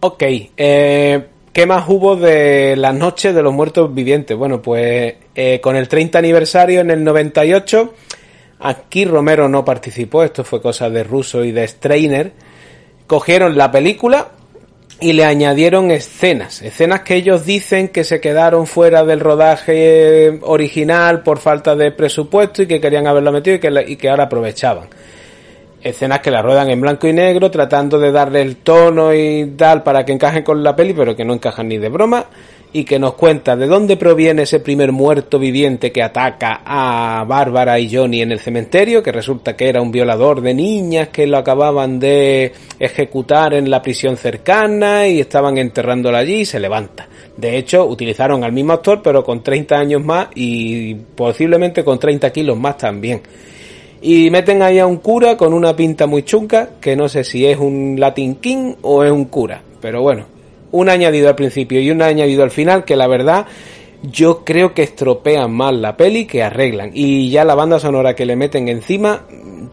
Ok, 0.00 0.22
eh, 0.56 1.26
¿qué 1.52 1.66
más 1.66 1.88
hubo 1.88 2.16
de 2.16 2.76
la 2.76 2.92
noche 2.92 3.32
de 3.32 3.42
los 3.42 3.52
muertos 3.52 3.94
vivientes? 3.94 4.36
Bueno, 4.36 4.60
pues 4.60 5.14
eh, 5.34 5.60
con 5.60 5.76
el 5.76 5.88
30 5.88 6.18
aniversario 6.18 6.80
en 6.80 6.90
el 6.90 7.04
98, 7.04 7.94
aquí 8.64 9.04
Romero 9.04 9.48
no 9.48 9.64
participó, 9.64 10.24
esto 10.24 10.42
fue 10.42 10.60
cosa 10.60 10.88
de 10.88 11.04
Russo 11.04 11.44
y 11.44 11.52
de 11.52 11.68
Strainer, 11.68 12.32
cogieron 13.06 13.56
la 13.56 13.70
película 13.70 14.28
y 15.00 15.12
le 15.12 15.24
añadieron 15.24 15.90
escenas, 15.90 16.62
escenas 16.62 17.02
que 17.02 17.16
ellos 17.16 17.44
dicen 17.44 17.88
que 17.88 18.04
se 18.04 18.20
quedaron 18.20 18.66
fuera 18.66 19.04
del 19.04 19.20
rodaje 19.20 20.38
original 20.42 21.22
por 21.22 21.38
falta 21.38 21.76
de 21.76 21.92
presupuesto 21.92 22.62
y 22.62 22.66
que 22.66 22.80
querían 22.80 23.06
haberlo 23.06 23.32
metido 23.32 23.58
y 23.86 23.96
que 23.96 24.08
ahora 24.08 24.24
aprovechaban. 24.24 24.88
Escenas 25.84 26.20
que 26.20 26.30
la 26.30 26.40
ruedan 26.40 26.70
en 26.70 26.80
blanco 26.80 27.06
y 27.06 27.12
negro, 27.12 27.50
tratando 27.50 27.98
de 27.98 28.10
darle 28.10 28.40
el 28.40 28.56
tono 28.56 29.12
y 29.12 29.52
tal 29.54 29.82
para 29.82 30.02
que 30.02 30.12
encajen 30.12 30.42
con 30.42 30.64
la 30.64 30.74
peli, 30.74 30.94
pero 30.94 31.14
que 31.14 31.26
no 31.26 31.34
encajan 31.34 31.68
ni 31.68 31.76
de 31.76 31.90
broma 31.90 32.24
y 32.72 32.84
que 32.84 32.98
nos 32.98 33.14
cuenta 33.14 33.54
de 33.54 33.66
dónde 33.66 33.96
proviene 33.96 34.42
ese 34.42 34.60
primer 34.60 34.90
muerto 34.90 35.38
viviente 35.38 35.92
que 35.92 36.02
ataca 36.02 36.62
a 36.64 37.22
Bárbara 37.24 37.78
y 37.78 37.94
Johnny 37.94 38.22
en 38.22 38.32
el 38.32 38.40
cementerio, 38.40 39.00
que 39.02 39.12
resulta 39.12 39.54
que 39.54 39.68
era 39.68 39.80
un 39.80 39.92
violador 39.92 40.40
de 40.40 40.54
niñas 40.54 41.08
que 41.08 41.26
lo 41.26 41.36
acababan 41.36 42.00
de 42.00 42.52
ejecutar 42.80 43.54
en 43.54 43.70
la 43.70 43.80
prisión 43.80 44.16
cercana 44.16 45.06
y 45.06 45.20
estaban 45.20 45.56
enterrándola 45.58 46.18
allí 46.18 46.40
y 46.40 46.44
se 46.46 46.58
levanta. 46.58 47.06
De 47.36 47.58
hecho, 47.58 47.84
utilizaron 47.84 48.42
al 48.42 48.52
mismo 48.52 48.72
actor 48.72 49.02
pero 49.04 49.22
con 49.22 49.42
30 49.42 49.76
años 49.76 50.02
más 50.02 50.28
y 50.34 50.94
posiblemente 50.94 51.84
con 51.84 51.98
30 51.98 52.32
kilos 52.32 52.58
más 52.58 52.78
también. 52.78 53.20
Y 54.06 54.28
meten 54.28 54.60
ahí 54.60 54.78
a 54.78 54.86
un 54.86 54.98
cura 54.98 55.34
con 55.34 55.54
una 55.54 55.74
pinta 55.74 56.06
muy 56.06 56.24
chunca, 56.24 56.68
que 56.78 56.94
no 56.94 57.08
sé 57.08 57.24
si 57.24 57.46
es 57.46 57.56
un 57.56 57.96
Latin 57.98 58.34
King 58.34 58.74
o 58.82 59.02
es 59.02 59.10
un 59.10 59.24
cura. 59.24 59.62
Pero 59.80 60.02
bueno, 60.02 60.26
un 60.72 60.90
añadido 60.90 61.30
al 61.30 61.34
principio 61.34 61.80
y 61.80 61.90
un 61.90 62.02
añadido 62.02 62.42
al 62.42 62.50
final 62.50 62.84
que 62.84 62.96
la 62.96 63.06
verdad 63.06 63.46
yo 64.02 64.44
creo 64.44 64.74
que 64.74 64.82
estropean 64.82 65.54
más 65.54 65.74
la 65.74 65.96
peli 65.96 66.26
que 66.26 66.42
arreglan. 66.42 66.90
Y 66.92 67.30
ya 67.30 67.46
la 67.46 67.54
banda 67.54 67.78
sonora 67.78 68.14
que 68.14 68.26
le 68.26 68.36
meten 68.36 68.68
encima 68.68 69.22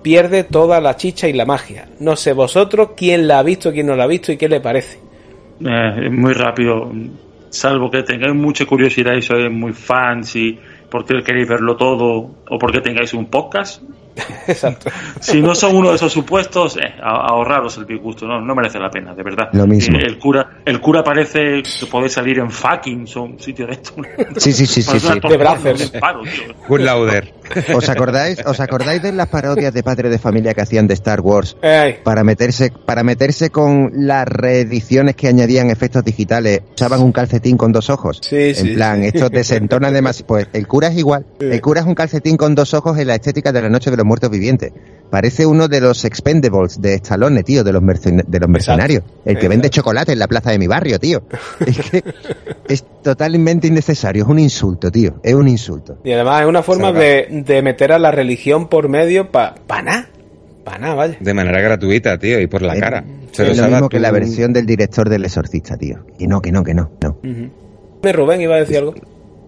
pierde 0.02 0.46
toda 0.46 0.80
la 0.80 0.96
chicha 0.96 1.28
y 1.28 1.34
la 1.34 1.46
magia. 1.46 1.90
No 2.00 2.16
sé 2.16 2.32
vosotros 2.32 2.92
quién 2.96 3.28
la 3.28 3.40
ha 3.40 3.44
visto, 3.44 3.74
quién 3.74 3.88
no 3.88 3.98
la 3.98 4.06
ha 4.06 4.08
visto 4.08 4.32
y 4.32 4.38
qué 4.38 4.48
le 4.48 4.62
parece. 4.62 4.98
Eh, 5.60 6.10
muy 6.10 6.32
rápido, 6.32 6.90
salvo 7.50 7.92
que 7.92 8.04
tengáis 8.04 8.34
mucha 8.34 8.66
curiosidad 8.66 9.14
y 9.14 9.22
sois 9.22 9.52
muy 9.52 9.74
fans 9.74 10.38
y, 10.38 10.58
porque 10.90 11.22
queréis 11.22 11.50
verlo 11.50 11.76
todo 11.76 12.32
o 12.50 12.58
porque 12.58 12.80
tengáis 12.80 13.14
un 13.14 13.26
podcast. 13.26 13.84
Exacto. 14.48 14.90
Si 15.20 15.42
no 15.42 15.56
son 15.56 15.76
uno 15.76 15.90
de 15.90 15.96
esos 15.96 16.12
supuestos, 16.12 16.78
eh, 16.78 16.94
ahorraros 17.02 17.78
el 17.78 17.86
disgusto, 17.86 18.28
no, 18.28 18.42
no 18.42 18.56
merece 18.56 18.80
la 18.80 18.90
pena, 18.90 19.14
de 19.14 19.24
verdad. 19.24 19.50
Lo 19.54 19.68
mismo. 19.68 19.98
El 19.98 20.18
cura, 20.18 20.62
el 20.66 20.80
cura 20.80 21.04
parece 21.04 21.62
que 21.64 21.86
puede 21.86 22.10
salir 22.10 22.40
en 22.40 22.52
fucking, 22.52 23.08
son 23.08 23.40
sitios 23.40 23.70
de 23.70 23.74
estos. 23.76 23.96
Sí, 24.38 24.52
sí, 24.54 24.66
sí, 24.66 24.82
sí, 24.82 25.00
De. 25.00 26.56
Good 26.68 26.82
Lauder. 26.82 27.41
¿Os 27.76 27.90
acordáis, 27.90 28.40
¿Os 28.46 28.60
acordáis 28.60 29.02
de 29.02 29.12
las 29.12 29.28
parodias 29.28 29.74
de 29.74 29.84
padre 29.84 30.10
de 30.10 30.18
familia 30.20 30.54
que 30.54 30.62
hacían 30.62 30.88
de 30.88 30.94
Star 30.96 31.22
Wars? 31.22 31.58
Ey, 31.62 31.98
Para 32.04 32.24
meterse, 32.24 32.72
para 32.86 33.04
meterse 33.04 33.50
con 33.50 33.92
las 33.94 34.28
reediciones 34.28 35.16
que 35.16 35.28
añadían 35.28 35.70
efectos 35.70 36.04
digitales, 36.04 36.62
usaban 36.76 37.02
un 37.02 37.12
calcetín 37.12 37.58
con 37.58 37.72
dos 37.72 37.90
ojos. 37.90 38.20
Sí, 38.22 38.36
en 38.50 38.56
sí, 38.56 38.68
plan, 38.76 39.02
sí. 39.02 39.08
esto 39.14 39.30
desentona 39.30 39.92
demasiado. 39.92 40.28
Pues 40.28 40.48
el 40.54 40.68
cura 40.68 40.88
es 40.90 40.98
igual. 40.98 41.26
El 41.40 41.62
cura 41.62 41.82
es 41.82 41.88
un 41.88 41.96
calcetín 41.96 42.38
con 42.38 42.56
dos 42.56 42.74
ojos 42.74 42.98
en 42.98 43.08
la 43.08 43.16
estética 43.16 43.52
de 43.52 43.62
la 43.62 43.70
noche 43.70 43.92
de 43.92 43.98
los 43.98 44.06
muertos 44.06 44.30
vivientes. 44.30 44.72
Parece 45.10 45.46
uno 45.46 45.68
de 45.68 45.82
los 45.82 46.06
expendables 46.06 46.80
de 46.82 46.94
Stallone, 46.96 47.44
tío, 47.44 47.66
de 47.66 47.74
los, 47.74 47.82
mercen- 47.84 48.24
de 48.26 48.40
los 48.40 48.48
mercenarios. 48.48 49.04
El 49.26 49.38
que 49.38 49.50
vende 49.50 49.70
chocolate 49.70 50.14
en 50.14 50.20
la 50.20 50.28
plaza 50.30 50.52
de 50.52 50.58
mi 50.60 50.68
barrio, 50.68 51.00
tío. 51.00 51.24
Es 51.66 51.78
que 51.90 52.04
es 52.70 52.86
totalmente 53.04 53.68
innecesario. 53.68 54.24
Es 54.24 54.30
un 54.30 54.40
insulto, 54.40 54.90
tío. 54.90 55.16
Es 55.22 55.34
un 55.34 55.50
insulto. 55.50 55.98
Y 56.06 56.14
además 56.14 56.44
es 56.44 56.48
una 56.48 56.64
forma 56.64 56.94
de, 56.94 57.41
de 57.46 57.62
meter 57.62 57.92
a 57.92 58.00
la 58.00 58.12
religión 58.12 58.68
por 58.68 58.90
medio 58.90 59.32
para 59.32 59.56
pa 59.56 59.82
nada. 59.82 60.08
Para 60.64 60.78
nada, 60.78 60.94
vaya. 60.96 61.18
De 61.20 61.34
manera 61.34 61.60
gratuita, 61.62 62.18
tío, 62.20 62.40
y 62.40 62.48
por 62.48 62.62
la 62.62 62.74
Es- 62.76 62.80
cara. 62.80 63.04
Es 63.32 63.40
lo 63.40 63.56
Salva, 63.56 63.68
mismo 63.78 63.90
que 63.90 64.00
la 64.00 64.12
versión 64.12 64.52
del 64.54 64.66
director 64.66 65.10
del 65.10 65.24
exorcista, 65.26 65.78
tío. 65.78 66.06
Y 66.20 66.28
no, 66.28 66.42
que 66.42 66.52
no, 66.52 66.64
que 66.64 66.74
no, 66.74 66.92
no. 67.02 67.18
Me 68.04 68.12
Rubén 68.12 68.42
iba 68.42 68.56
a 68.56 68.60
decir 68.60 68.78
algo. 68.78 68.94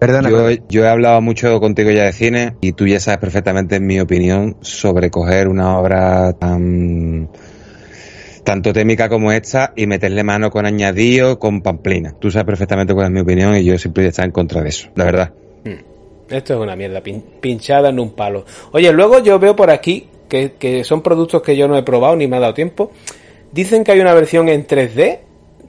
Perdona. 0.00 0.28
Yo, 0.30 0.50
yo 0.68 0.84
he 0.84 0.88
hablado 0.88 1.20
mucho 1.20 1.60
contigo 1.60 1.90
ya 1.90 2.04
de 2.04 2.12
cine 2.12 2.56
y 2.60 2.72
tú 2.72 2.86
ya 2.86 2.98
sabes 2.98 3.18
perfectamente 3.20 3.78
mi 3.80 4.00
opinión 4.00 4.56
sobre 4.60 5.10
coger 5.10 5.48
una 5.48 5.78
obra 5.78 6.32
tan 6.32 7.28
tanto 8.42 8.72
témica 8.74 9.08
como 9.08 9.32
esta 9.32 9.72
y 9.76 9.86
meterle 9.86 10.22
mano 10.22 10.50
con 10.50 10.66
añadido, 10.66 11.38
con 11.38 11.62
pamplina. 11.62 12.12
Tú 12.18 12.30
sabes 12.30 12.44
perfectamente 12.46 12.92
cuál 12.92 13.06
es 13.06 13.12
mi 13.12 13.20
opinión 13.20 13.54
y 13.56 13.64
yo 13.64 13.78
siempre 13.78 14.06
estar 14.06 14.24
en 14.26 14.32
contra 14.32 14.62
de 14.62 14.68
eso, 14.68 14.88
la 14.96 15.04
verdad. 15.04 15.32
Esto 16.30 16.54
es 16.54 16.60
una 16.60 16.74
mierda, 16.76 17.02
pin- 17.02 17.22
pinchada 17.40 17.90
en 17.90 18.00
un 18.00 18.10
palo. 18.10 18.44
Oye, 18.72 18.92
luego 18.92 19.18
yo 19.20 19.38
veo 19.38 19.54
por 19.54 19.70
aquí 19.70 20.08
que, 20.28 20.52
que 20.58 20.84
son 20.84 21.02
productos 21.02 21.42
que 21.42 21.56
yo 21.56 21.68
no 21.68 21.76
he 21.76 21.82
probado 21.82 22.16
ni 22.16 22.26
me 22.26 22.36
ha 22.36 22.40
dado 22.40 22.54
tiempo. 22.54 22.90
Dicen 23.52 23.84
que 23.84 23.92
hay 23.92 24.00
una 24.00 24.14
versión 24.14 24.48
en 24.48 24.66
3D 24.66 25.18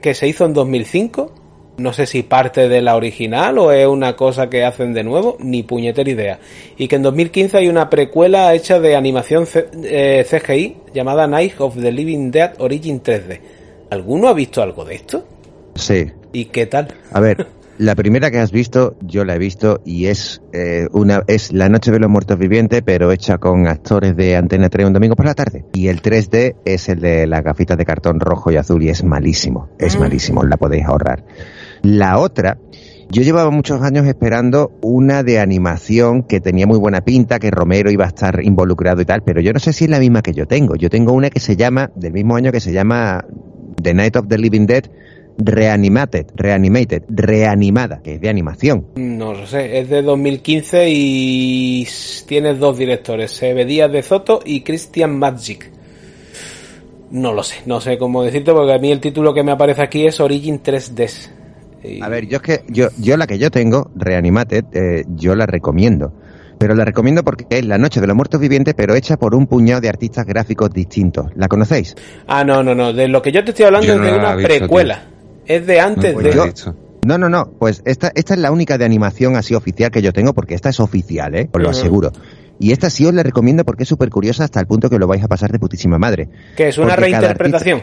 que 0.02 0.14
se 0.14 0.28
hizo 0.28 0.46
en 0.46 0.54
2005. 0.54 1.32
No 1.78 1.92
sé 1.92 2.06
si 2.06 2.24
parte 2.24 2.70
de 2.70 2.82
la 2.82 2.96
original 2.96 3.58
o 3.60 3.70
es 3.74 3.86
una 3.86 4.16
cosa 4.16 4.50
que 4.50 4.64
hacen 4.64 4.94
de 4.94 5.04
nuevo, 5.04 5.36
ni 5.40 5.64
puñetera 5.64 6.10
idea. 6.10 6.40
Y 6.78 6.88
que 6.88 6.96
en 6.96 7.02
2015 7.04 7.58
hay 7.58 7.68
una 7.68 7.90
precuela 7.90 8.54
hecha 8.54 8.80
de 8.80 8.96
animación 8.96 9.46
C- 9.46 9.68
eh, 9.84 10.26
CGI 10.28 10.78
llamada 10.94 11.28
Night 11.28 11.60
of 11.60 11.76
the 11.76 11.92
Living 11.92 12.32
Dead 12.32 12.54
Origin 12.60 13.04
3D. 13.04 13.40
¿Alguno 13.90 14.30
ha 14.30 14.34
visto 14.34 14.62
algo 14.62 14.86
de 14.86 14.96
esto? 14.96 15.26
Sí. 15.76 16.06
¿Y 16.32 16.46
qué 16.46 16.66
tal? 16.66 16.88
A 17.12 17.20
ver, 17.20 17.46
la 17.78 17.96
primera 17.96 18.32
que 18.32 18.40
has 18.40 18.52
visto, 18.52 18.98
yo 19.02 19.26
la 19.26 19.36
he 19.36 19.38
visto 19.38 19.82
y 19.86 20.06
es 20.06 20.42
eh, 20.54 20.88
una 20.92 21.24
es 21.28 21.52
La 21.52 21.68
Noche 21.68 21.92
de 21.92 22.00
los 22.00 22.10
Muertos 22.10 22.38
Vivientes, 22.38 22.82
pero 22.86 23.12
hecha 23.12 23.38
con 23.38 23.68
actores 23.68 24.16
de 24.16 24.36
Antena 24.38 24.70
3 24.70 24.88
un 24.88 24.94
domingo 24.94 25.16
por 25.16 25.26
la 25.26 25.34
tarde. 25.34 25.66
Y 25.74 25.88
el 25.88 26.02
3D 26.02 26.56
es 26.64 26.88
el 26.90 27.02
de 27.02 27.28
las 27.28 27.44
gafitas 27.44 27.78
de 27.78 27.86
cartón 27.86 28.20
rojo 28.20 28.52
y 28.52 28.58
azul 28.58 28.82
y 28.82 28.90
es 28.90 29.04
malísimo. 29.04 29.70
Es 29.78 30.00
malísimo, 30.00 30.44
la 30.44 30.58
podéis 30.58 30.86
ahorrar. 30.86 31.26
La 31.82 32.18
otra, 32.20 32.58
yo 33.10 33.22
llevaba 33.24 33.52
muchos 33.52 33.82
años 33.82 34.08
esperando 34.08 34.72
una 34.82 35.24
de 35.24 35.40
animación 35.40 36.24
que 36.24 36.40
tenía 36.40 36.66
muy 36.68 36.80
buena 36.80 37.02
pinta, 37.02 37.40
que 37.40 37.52
Romero 37.52 37.92
iba 37.92 38.06
a 38.06 38.10
estar 38.10 38.42
involucrado 38.42 39.02
y 39.02 39.06
tal, 39.06 39.22
pero 39.24 39.42
yo 39.42 39.52
no 39.52 39.60
sé 39.60 39.74
si 39.74 39.84
es 39.84 39.90
la 39.90 40.00
misma 40.00 40.22
que 40.22 40.34
yo 40.34 40.48
tengo. 40.48 40.76
Yo 40.76 40.90
tengo 40.90 41.12
una 41.12 41.30
que 41.30 41.40
se 41.40 41.56
llama, 41.58 41.92
del 41.96 42.14
mismo 42.14 42.38
año 42.38 42.52
que 42.52 42.62
se 42.62 42.72
llama 42.72 43.26
The 43.82 43.94
Night 43.94 44.16
of 44.16 44.28
the 44.28 44.38
Living 44.38 44.66
Dead, 44.66 44.86
Reanimated, 45.38 46.28
Reanimated, 46.36 47.04
reanimada, 47.10 48.02
que 48.02 48.16
es 48.16 48.22
de 48.22 48.30
animación. 48.30 48.88
No 48.96 49.34
lo 49.34 49.46
sé, 49.46 49.80
es 49.80 49.90
de 49.90 50.02
2015 50.02 50.86
y 50.90 51.88
tiene 52.28 52.54
dos 52.54 52.78
directores, 52.78 53.32
Sebe 53.32 53.66
Díaz 53.66 53.92
de 53.92 54.02
Soto 54.02 54.40
y 54.46 54.62
Christian 54.62 55.18
Magic. 55.20 55.72
No 57.12 57.34
lo 57.34 57.44
sé, 57.44 57.56
no 57.66 57.80
sé 57.82 57.98
cómo 57.98 58.24
decirte 58.24 58.52
porque 58.52 58.74
a 58.74 58.80
mí 58.80 58.92
el 58.92 59.00
título 59.00 59.34
que 59.34 59.44
me 59.44 59.52
aparece 59.52 59.82
aquí 59.84 60.06
es 60.06 60.20
Origin 60.20 60.62
3D. 60.64 61.10
Y- 61.84 62.02
A 62.02 62.10
ver, 62.10 62.28
yo 62.28 62.38
es 62.38 62.42
que 62.42 62.64
yo, 62.68 62.88
yo 63.00 63.16
la 63.18 63.28
que 63.28 63.38
yo 63.38 63.52
tengo, 63.52 63.92
Reanimated, 63.96 64.66
eh, 64.74 65.04
yo 65.16 65.36
la 65.36 65.46
recomiendo. 65.46 66.14
Pero 66.58 66.74
la 66.74 66.86
recomiendo 66.86 67.22
porque 67.24 67.46
es 67.50 67.66
La 67.66 67.78
Noche 67.78 68.00
de 68.00 68.08
los 68.08 68.16
Muertos 68.16 68.40
Vivientes, 68.40 68.74
pero 68.76 68.96
hecha 68.96 69.18
por 69.18 69.36
un 69.36 69.46
puñado 69.46 69.82
de 69.82 69.90
artistas 69.90 70.26
gráficos 70.26 70.72
distintos. 70.72 71.26
¿La 71.36 71.50
conocéis? 71.50 71.96
Ah, 72.28 72.46
no, 72.46 72.64
no, 72.64 72.74
no, 72.74 72.94
de 72.94 73.10
lo 73.10 73.22
que 73.22 73.34
yo 73.34 73.44
te 73.44 73.52
estoy 73.52 73.66
hablando 73.66 73.88
Yo 73.88 73.94
es 73.96 74.00
no 74.00 74.06
de 74.06 74.14
una 74.18 74.36
visto, 74.36 74.48
precuela. 74.58 75.04
Es 75.46 75.66
de 75.66 75.80
antes 75.80 76.14
No, 76.16 76.22
de... 76.22 76.34
yo-. 76.34 76.46
No, 77.06 77.18
no, 77.20 77.30
no. 77.30 77.52
Pues 77.60 77.82
esta, 77.86 78.12
esta 78.16 78.34
es 78.34 78.40
la 78.40 78.52
única 78.52 78.78
de 78.78 78.86
animación 78.86 79.36
así 79.36 79.54
oficial 79.54 79.92
que 79.92 80.02
yo 80.02 80.12
tengo, 80.12 80.34
porque 80.34 80.56
esta 80.56 80.70
es 80.70 80.80
oficial, 80.80 81.36
¿eh? 81.36 81.50
Os 81.54 81.62
lo 81.62 81.70
aseguro. 81.70 82.12
Y 82.60 82.72
esta 82.72 82.90
sí 82.90 83.06
os 83.06 83.14
la 83.14 83.22
recomiendo 83.22 83.64
porque 83.66 83.84
es 83.84 83.90
súper 83.90 84.10
curiosa 84.10 84.44
hasta 84.46 84.60
el 84.60 84.66
punto 84.66 84.90
que 84.90 84.98
lo 84.98 85.06
vais 85.08 85.24
a 85.24 85.28
pasar 85.28 85.52
de 85.52 85.60
putísima 85.60 86.00
madre. 86.00 86.30
que 86.56 86.70
es 86.70 86.78
una 86.78 86.96
porque 86.96 87.12
reinterpretación. 87.12 87.82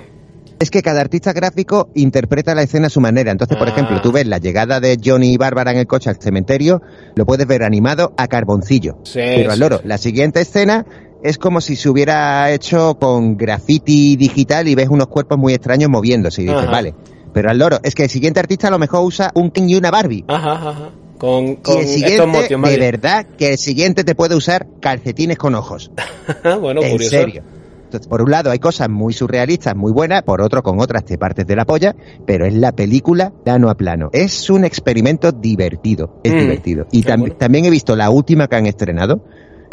Es 0.59 0.71
que 0.71 0.81
cada 0.83 1.01
artista 1.01 1.33
gráfico 1.33 1.91
interpreta 1.95 2.55
la 2.55 2.63
escena 2.63 2.87
a 2.87 2.91
su 2.91 3.01
manera. 3.01 3.31
Entonces, 3.33 3.57
por 3.57 3.69
Ah. 3.69 3.73
ejemplo, 3.73 4.01
tú 4.01 4.13
ves 4.13 4.27
la 4.27 4.39
llegada 4.39 4.81
de 4.81 4.97
Johnny 5.05 5.33
y 5.35 5.37
Bárbara 5.37 5.73
en 5.73 5.79
el 5.79 5.87
coche 5.87 6.09
al 6.11 6.17
cementerio, 6.17 6.83
lo 7.17 7.27
puedes 7.27 7.47
ver 7.47 7.65
animado 7.65 8.15
a 8.17 8.29
carboncillo. 8.29 8.99
Sí, 9.05 9.21
Pero 9.23 9.51
al 9.51 9.57
sí, 9.57 9.61
loro, 9.61 9.79
sí. 9.79 9.89
la 9.89 9.99
siguiente 9.99 10.41
escena 10.41 10.87
es 11.23 11.37
como 11.39 11.61
si 11.61 11.77
se 11.77 11.89
hubiera 11.89 12.51
hecho 12.53 12.97
con 12.99 13.37
graffiti 13.37 14.17
digital 14.17 14.69
y 14.69 14.75
ves 14.75 14.89
unos 14.89 15.09
cuerpos 15.09 15.37
muy 15.39 15.53
extraños 15.53 15.91
moviéndose. 15.91 16.43
Y 16.43 16.47
dices, 16.47 16.63
Ajá. 16.63 16.71
vale. 16.71 16.95
Pero 17.33 17.51
al 17.51 17.59
loro, 17.59 17.79
es 17.83 17.95
que 17.95 18.05
el 18.05 18.11
siguiente 18.11 18.41
artista 18.41 18.69
a 18.69 18.71
lo 18.71 18.79
mejor 18.79 19.05
usa 19.05 19.31
un 19.35 19.51
Ken 19.51 19.69
y 19.69 19.75
una 19.77 19.91
Barbie. 19.91 20.25
Ajá, 20.29 20.53
ajá, 20.53 20.71
ajá. 20.71 20.91
Con, 21.19 21.45
Y 21.47 21.57
con 21.57 21.79
el 21.79 21.87
siguiente, 21.87 22.27
motios 22.27 22.63
de 22.63 22.79
verdad, 22.79 23.27
que 23.39 23.53
el 23.53 23.59
siguiente 23.59 24.03
te 24.05 24.15
puede 24.15 24.35
usar 24.35 24.67
calcetines 24.81 25.39
con 25.39 25.55
ojos. 25.55 25.91
bueno, 26.61 26.83
en 26.83 26.91
curioso. 26.91 27.11
serio. 27.11 27.43
Entonces, 27.85 28.09
por 28.09 28.23
un 28.23 28.31
lado 28.31 28.51
hay 28.51 28.59
cosas 28.59 28.89
muy 28.89 29.13
surrealistas, 29.13 29.77
muy 29.77 29.93
buenas, 29.93 30.23
por 30.23 30.41
otro 30.41 30.63
con 30.63 30.81
otras 30.81 31.05
te 31.05 31.19
partes 31.19 31.47
de 31.47 31.55
la 31.55 31.67
polla, 31.67 31.95
pero 32.27 32.47
es 32.47 32.55
la 32.55 32.73
película 32.73 33.33
plano 33.45 33.69
a 33.69 33.75
plano. 33.77 34.09
Es 34.15 34.49
un 34.49 34.65
experimento 34.65 35.31
divertido, 35.31 36.19
es 36.25 36.33
Mm, 36.33 36.39
divertido. 36.39 36.87
Y 36.91 37.03
tam- 37.03 37.21
bueno. 37.21 37.35
también 37.37 37.67
he 37.67 37.71
visto 37.71 37.95
la 37.95 38.09
última 38.09 38.49
que 38.49 38.57
han 38.57 38.65
estrenado, 38.67 39.23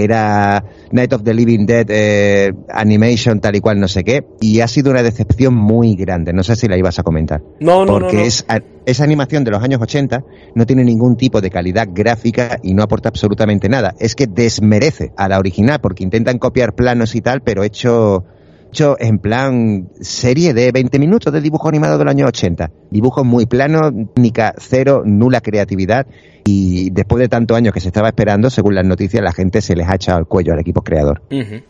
era 0.04 0.64
Night 0.92 1.14
of 1.14 1.24
the 1.24 1.34
Living 1.34 1.66
Dead 1.66 1.86
eh, 1.90 2.54
Animation 2.70 3.40
tal 3.40 3.56
y 3.56 3.60
cual 3.62 3.80
no 3.80 3.88
sé 3.88 4.04
qué, 4.04 4.26
y 4.40 4.60
ha 4.62 4.68
sido 4.68 4.92
una 4.92 5.04
decepción 5.04 5.56
muy 5.56 5.96
grande. 5.96 6.34
No 6.34 6.44
sé 6.44 6.56
si 6.56 6.68
la 6.68 6.78
ibas 6.78 7.00
a 7.00 7.04
comentar. 7.04 7.42
No, 7.60 7.86
no, 7.86 7.94
porque 7.94 8.14
no, 8.16 8.22
no. 8.22 8.28
es 8.28 8.46
esa 8.86 9.04
animación 9.04 9.44
de 9.44 9.52
los 9.52 9.62
años 9.62 9.80
80 9.82 10.24
no 10.56 10.66
tiene 10.66 10.84
ningún 10.84 11.16
tipo 11.16 11.42
de 11.42 11.50
calidad 11.50 11.88
gráfica 11.92 12.60
y 12.64 12.74
no 12.74 12.84
aporta 12.84 13.10
absolutamente 13.10 13.70
nada. 13.70 13.94
Es 14.00 14.16
que 14.16 14.26
desmerece 14.26 15.12
a 15.16 15.28
la 15.28 15.38
original 15.38 15.80
porque 15.80 16.04
intentan 16.04 16.40
copiar 16.40 16.74
planos 16.74 17.16
y 17.16 17.22
tal, 17.22 17.42
pero 17.42 17.64
hecho, 17.64 18.26
hecho 18.70 18.96
en 19.00 19.20
plan 19.20 19.90
serie 20.00 20.54
de 20.54 20.72
20 20.72 21.00
minutos 21.00 21.34
de 21.34 21.42
dibujo 21.42 21.68
animado 21.70 21.98
del 21.98 22.08
año 22.08 22.28
80. 22.28 22.72
Dibujos 22.90 23.26
muy 23.26 23.46
planos, 23.46 23.92
técnica 24.14 24.54
cero, 24.58 25.02
nula 25.06 25.42
creatividad 25.42 26.08
y 26.46 26.90
después 26.92 27.20
de 27.20 27.30
tantos 27.30 27.58
años 27.58 27.74
que 27.74 27.80
se 27.80 27.88
estaba 27.88 28.10
esperando, 28.10 28.50
según 28.50 28.76
las 28.76 28.86
noticias, 28.86 29.24
la 29.24 29.34
gente 29.34 29.62
se 29.62 29.76
les 29.76 29.88
ha 29.88 29.96
echado 29.96 30.18
al 30.18 30.28
cuello 30.28 30.54
al 30.54 30.60
equipo 30.60 30.82
creador. 30.82 31.22
Ujú. 31.32 31.62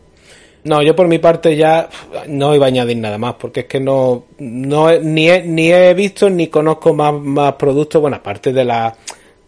No, 0.64 0.84
yo 0.84 0.94
por 0.96 1.08
mi 1.08 1.20
parte 1.20 1.56
ya 1.56 1.90
no 2.28 2.54
iba 2.54 2.66
a 2.66 2.68
añadir 2.68 2.98
nada 2.98 3.18
más, 3.18 3.36
porque 3.36 3.62
es 3.62 3.66
que 3.66 3.80
no, 3.80 4.26
no 4.40 4.92
ni, 5.00 5.30
he, 5.30 5.44
ni 5.44 5.72
he 5.72 5.94
visto 5.94 6.30
ni 6.30 6.48
conozco 6.48 6.94
más, 6.94 7.14
más 7.14 7.54
productos, 7.54 8.02
bueno, 8.02 8.18
aparte 8.18 8.52
de 8.52 8.66
la 8.66 8.94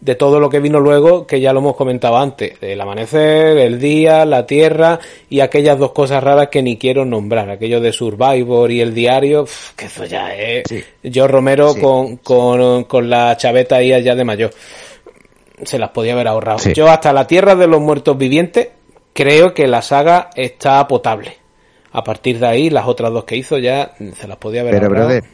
de 0.02 0.16
todo 0.16 0.40
lo 0.40 0.50
que 0.50 0.58
vino 0.58 0.80
luego, 0.80 1.26
que 1.28 1.40
ya 1.40 1.52
lo 1.52 1.60
hemos 1.60 1.76
comentado 1.76 2.18
antes, 2.18 2.54
el 2.60 2.80
amanecer, 2.80 3.56
el 3.56 3.78
día, 3.78 4.24
la 4.24 4.44
tierra 4.46 4.98
y 5.30 5.38
aquellas 5.38 5.78
dos 5.78 5.92
cosas 5.92 6.22
raras 6.24 6.48
que 6.48 6.60
ni 6.60 6.76
quiero 6.76 7.04
nombrar, 7.04 7.48
aquello 7.48 7.80
de 7.80 7.92
Survivor 7.92 8.68
y 8.72 8.80
el 8.80 8.92
diario, 8.94 9.44
pf, 9.44 9.74
que 9.76 9.84
eso 9.86 10.04
ya 10.04 10.34
es 10.34 10.64
yo 11.04 11.28
Romero 11.28 11.72
Sí. 11.72 11.80
con, 11.80 12.16
con, 12.16 12.82
con 12.84 13.08
la 13.08 13.36
chaveta 13.36 13.76
ahí 13.76 13.92
allá 13.92 14.16
de 14.16 14.24
mayor 14.24 14.50
se 15.64 15.78
las 15.78 15.90
podía 15.90 16.14
haber 16.14 16.26
ahorrado. 16.26 16.58
Sí. 16.58 16.72
Yo 16.72 16.88
hasta 16.88 17.12
la 17.12 17.26
Tierra 17.28 17.54
de 17.54 17.68
los 17.68 17.80
Muertos 17.80 18.18
Vivientes 18.18 18.70
creo 19.12 19.54
que 19.54 19.68
la 19.68 19.80
saga 19.82 20.30
está 20.34 20.86
potable. 20.88 21.36
A 21.92 22.02
partir 22.02 22.40
de 22.40 22.46
ahí, 22.48 22.70
las 22.70 22.86
otras 22.88 23.12
dos 23.12 23.22
que 23.24 23.36
hizo 23.36 23.58
ya 23.58 23.92
se 24.18 24.26
las 24.26 24.38
podía 24.38 24.62
haber 24.62 24.72
Pero, 24.74 24.86
ahorrado. 24.86 25.06
brother, 25.08 25.24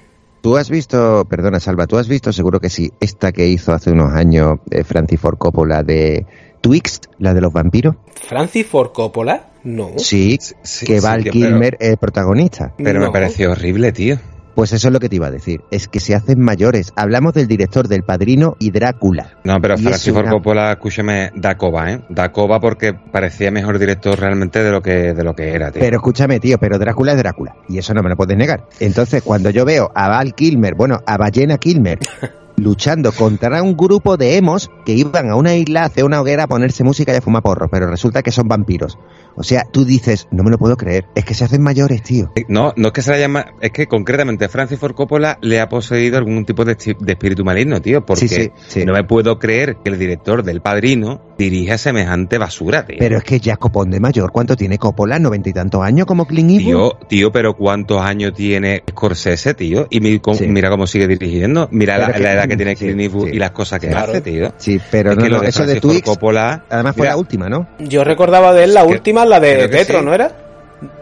tú 0.41 0.57
has 0.57 0.71
visto, 0.71 1.25
perdona, 1.29 1.61
Salva, 1.61 1.87
tú 1.87 1.97
has 1.99 2.09
visto, 2.09 2.33
seguro 2.33 2.61
que 2.61 2.71
sí, 2.71 2.93
esta 3.01 3.33
que 3.33 3.47
hizo 3.49 3.73
hace 3.73 3.91
unos 3.91 4.13
años 4.13 4.59
eh, 4.71 4.85
Francis 4.85 5.21
Ford 5.21 5.39
Coppola 5.39 5.83
de 5.83 6.27
Twixt, 6.61 7.07
la 7.19 7.35
de 7.35 7.41
los 7.41 7.53
vampiros. 7.53 7.97
Francis 8.27 8.67
Ford 8.67 8.93
Coppola, 8.93 9.51
no. 9.65 9.91
Sí, 9.99 10.39
Sí, 10.63 10.87
que 10.87 11.01
sí, 11.01 11.07
Val 11.07 11.25
que- 11.25 11.31
Kilmer 11.31 11.77
es 11.81 11.91
el 11.91 11.97
protagonista. 11.99 12.73
Pero 12.77 13.01
No. 13.01 13.07
me 13.07 13.13
pareció 13.13 13.53
horrible, 13.53 13.93
tío. 13.93 14.19
Pues 14.59 14.73
eso 14.73 14.89
es 14.89 14.93
lo 14.93 14.99
que 14.99 15.09
te 15.09 15.15
iba 15.15 15.29
a 15.29 15.31
decir. 15.31 15.61
Es 15.71 15.87
que 15.87 16.01
se 16.01 16.17
hacen 16.17 16.41
mayores. 16.41 16.93
Hablamos 16.97 17.33
del 17.33 17.47
director 17.47 17.87
del 17.87 18.03
Padrino 18.03 18.57
y 18.59 18.73
Drácula. 18.73 19.39
No, 19.45 19.61
pero 19.61 19.79
Francis 19.79 20.13
Ford 20.13 20.25
una- 20.25 20.33
Coppola, 20.33 20.73
escúchame, 20.73 21.31
da 21.37 21.57
coba, 21.57 21.93
¿eh? 21.93 22.01
Da 22.09 22.33
coba 22.33 22.59
porque 22.59 22.93
parecía 22.93 23.53
mejor 23.53 23.79
director 23.79 24.19
realmente 24.19 24.61
de 24.65 24.73
lo 24.73 24.83
que, 24.83 25.15
de 25.15 25.23
lo 25.23 25.37
que 25.37 25.53
era, 25.53 25.71
tío. 25.71 25.81
Pero 25.81 25.99
escúchame, 25.99 26.41
tío, 26.41 26.59
pero 26.59 26.77
Drácula 26.77 27.13
es 27.13 27.19
Drácula. 27.19 27.55
Y 27.69 27.79
eso 27.79 27.95
no 27.95 28.03
me 28.03 28.09
lo 28.09 28.17
puedes 28.17 28.37
negar. 28.37 28.65
Entonces, 28.81 29.23
cuando 29.23 29.51
yo 29.51 29.65
veo 29.65 29.93
a 29.95 30.09
Val 30.09 30.35
Kilmer, 30.35 30.75
bueno, 30.75 30.99
a 31.07 31.17
Ballena 31.17 31.59
Kilmer, 31.59 32.01
luchando 32.57 33.13
contra 33.13 33.63
un 33.63 33.77
grupo 33.77 34.17
de 34.17 34.39
emos 34.39 34.71
que 34.85 34.93
iban 34.93 35.31
a 35.31 35.37
una 35.37 35.55
isla 35.55 35.83
a 35.83 35.87
hacer 35.87 36.05
una 36.05 36.21
hoguera 36.21 36.43
a 36.43 36.47
ponerse 36.49 36.83
música 36.83 37.13
y 37.13 37.17
a 37.17 37.21
fumar 37.21 37.45
porros, 37.45 37.69
pero 37.71 37.87
resulta 37.89 38.25
que 38.25 38.33
son 38.33 38.49
vampiros. 38.49 38.99
O 39.39 39.45
sea, 39.45 39.65
tú 39.71 39.85
dices, 39.85 40.27
no 40.31 40.43
me 40.43 40.51
lo 40.51 40.59
puedo 40.59 40.77
creer, 40.77 41.07
es 41.15 41.25
que 41.25 41.33
se 41.35 41.45
hacen 41.45 41.63
mayores, 41.63 42.03
tío. 42.03 42.33
Eh, 42.35 42.45
No, 42.49 42.73
no 42.77 42.89
es 42.89 42.93
que 42.93 43.03
se 43.03 43.13
la 43.13 43.19
llama, 43.19 43.47
es 43.61 43.71
que 43.71 43.87
concretamente 43.87 44.49
Francis 44.49 44.79
Ford 44.79 44.95
Coppola 44.95 45.39
le 45.43 45.61
ha 45.61 45.69
poseído 45.69 46.19
algún 46.19 46.45
tipo 46.45 46.65
de, 46.65 46.73
espíritu 46.73 47.45
maligno, 47.45 47.81
tío, 47.81 48.05
porque 48.05 48.27
Sí, 48.29 48.35
sí, 48.35 48.51
sí. 48.67 48.85
no 48.85 48.93
me 48.93 49.05
puedo 49.05 49.39
creer 49.39 49.77
que 49.85 49.91
el 49.91 49.99
director 49.99 50.43
del 50.43 50.61
Padrino 50.61 51.21
dirija 51.39 51.79
semejante 51.79 52.37
basura, 52.39 52.85
tío. 52.85 52.97
Pero 52.99 53.19
es 53.19 53.25
que 53.25 53.39
ya 53.39 53.57
Copón 53.57 53.91
de 53.91 54.01
mayor, 54.01 54.33
¿cuánto 54.33 54.57
tiene 54.57 54.77
Coppola? 54.79 55.19
¿Noventa 55.21 55.49
y 55.49 55.53
tantos 55.53 55.83
años 55.85 56.07
como 56.07 56.27
Clint 56.27 56.51
Eastwood? 56.51 56.73
Tío, 56.73 56.99
tío, 57.09 57.33
pero 57.33 57.55
¿cuántos 57.55 58.01
años 58.03 58.33
tiene 58.35 58.83
Scorsese, 58.91 59.55
tío? 59.55 59.87
Y 59.91 60.01
mi- 60.01 60.19
con- 60.19 60.35
Sí. 60.35 60.49
mira 60.49 60.69
cómo 60.69 60.87
sigue 60.89 61.07
dirigiendo, 61.07 61.69
mira 61.71 61.97
la, 61.99 62.13
que- 62.13 62.19
la 62.21 62.33
edad 62.33 62.49
que 62.49 62.57
tiene 62.57 62.75
sí, 62.75 62.87
Clint 62.87 63.01
Eastwood 63.03 63.27
sí. 63.29 63.37
y 63.37 63.39
las 63.39 63.53
cosas 63.53 63.79
que 63.79 63.89
Claro. 63.89 64.11
hace, 64.11 64.21
tío. 64.21 64.53
Sí, 64.57 64.81
pero 64.91 65.13
Es 65.13 65.17
no, 65.17 65.23
que 65.23 65.29
lo 65.29 65.37
no, 65.37 65.43
de 65.43 65.49
eso 65.51 65.61
de 65.65 65.81
Francis 65.81 65.83
Twix, 65.83 66.03
Coppola, 66.03 66.65
además 66.69 66.95
fue 66.97 67.03
mira, 67.03 67.13
la 67.13 67.17
última, 67.19 67.49
¿no? 67.49 67.69
Yo 67.79 68.03
recordaba 68.03 68.53
de 68.53 68.65
él 68.65 68.75
la 68.75 68.83
Es 68.83 68.91
última, 68.91 69.25
la 69.29 69.41
de 69.41 69.69
Tetro, 69.69 70.01
sí. 70.01 70.05
¿no 70.05 70.15
era? 70.15 70.33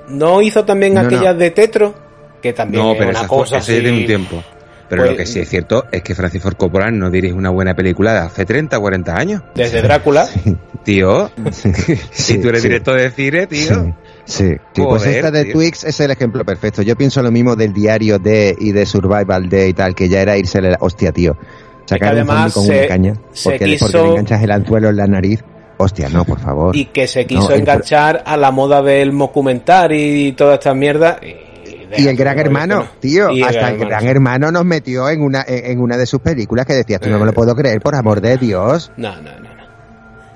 ¿No 0.08 0.42
hizo 0.42 0.64
también 0.64 0.94
No, 0.94 1.02
no. 1.02 1.06
aquellas 1.08 1.36
de 1.38 1.50
Tetro? 1.50 1.94
Que 2.42 2.52
también 2.52 2.82
No, 2.82 2.92
es 2.94 3.00
una 3.00 3.26
cosa 3.26 3.58
así. 3.58 3.72
tiene 3.80 3.92
un 3.98 4.06
tiempo. 4.06 4.42
Pero 4.88 5.02
Pues- 5.02 5.10
lo 5.12 5.16
que 5.16 5.26
sí 5.26 5.40
es 5.40 5.48
cierto 5.48 5.84
es 5.90 6.00
que 6.02 6.14
Francis 6.14 6.40
Ford 6.40 6.54
Coppola 6.56 6.90
no 6.92 7.10
dirige 7.10 7.34
una 7.34 7.50
buena 7.50 7.74
película 7.74 8.12
de 8.12 8.18
hace 8.20 8.44
30 8.44 8.78
o 8.78 8.80
40 8.82 9.16
años. 9.16 9.42
Desde 9.54 9.82
Drácula. 9.82 10.28
Tío, 10.84 11.28
Sí, 11.50 11.72
si 12.12 12.38
tú 12.38 12.48
eres 12.50 12.62
sí. 12.62 12.68
director 12.68 12.96
de 12.96 13.10
cine, 13.10 13.46
tío. 13.48 13.96
Sí, 14.24 14.54
pues 14.74 15.04
esta 15.06 15.32
de 15.32 15.44
tío. 15.44 15.54
Twix 15.54 15.82
es 15.82 15.98
el 15.98 16.12
ejemplo 16.12 16.44
perfecto. 16.44 16.82
Yo 16.82 16.94
pienso 16.94 17.20
lo 17.22 17.32
mismo 17.32 17.56
del 17.56 17.72
diario 17.72 18.20
de 18.20 18.54
y 18.56 18.70
de 18.70 18.86
Survival 18.86 19.48
de 19.48 19.68
y 19.68 19.72
tal, 19.72 19.96
que 19.96 20.08
ya 20.08 20.20
era 20.20 20.36
irse 20.36 20.60
la 20.62 20.76
hostia, 20.78 21.10
tío. 21.10 21.36
Sacar 21.86 22.12
un 22.12 22.18
además 22.20 22.52
zombie 22.52 22.68
con 22.68 22.76
se- 22.76 22.78
una 22.78 22.88
caña, 22.88 23.14
se 23.32 23.50
porque, 23.50 23.66
le 23.66 23.76
enganchas 24.10 24.42
el 24.44 24.50
anzuelo 24.52 24.88
en 24.90 24.96
la 24.96 25.06
nariz. 25.08 25.42
Hostia, 25.78 26.08
no, 26.08 26.24
por 26.24 26.38
favor. 26.40 26.74
y 26.74 26.86
que 26.86 27.06
se 27.06 27.26
quiso 27.26 27.48
No, 27.48 27.54
el- 27.54 27.60
enganchar 27.60 28.22
a 28.24 28.36
la 28.36 28.50
moda 28.50 28.82
del 28.82 29.12
mockumentary 29.12 30.28
y 30.28 30.32
toda 30.32 30.54
esta 30.54 30.72
mierda. 30.74 31.18
Y, 31.22 31.46
Y 32.02 32.08
el 32.08 32.16
gran 32.16 32.38
hermano, 32.38 32.84
tío, 33.00 33.30
Y 33.30 33.42
el 33.42 33.48
hasta 33.48 33.70
el 33.70 33.78
gran 33.78 34.04
Hermano, 34.06 34.50
nos 34.50 34.64
metió 34.64 35.08
en 35.08 35.22
una, 35.22 35.44
en, 35.46 35.78
una 35.80 35.96
de 35.96 36.06
sus 36.06 36.20
películas 36.20 36.66
que 36.66 36.74
decías, 36.74 37.00
tú 37.00 37.08
no 37.10 37.16
me 37.18 37.22
Eh. 37.22 37.26
lo 37.26 37.32
puedo 37.32 37.54
creer, 37.54 37.80
por 37.80 37.94
amor 37.94 38.20
de 38.20 38.36
Dios. 38.38 38.90
No, 38.96 39.14
no, 39.22 39.38
no. 39.40 39.45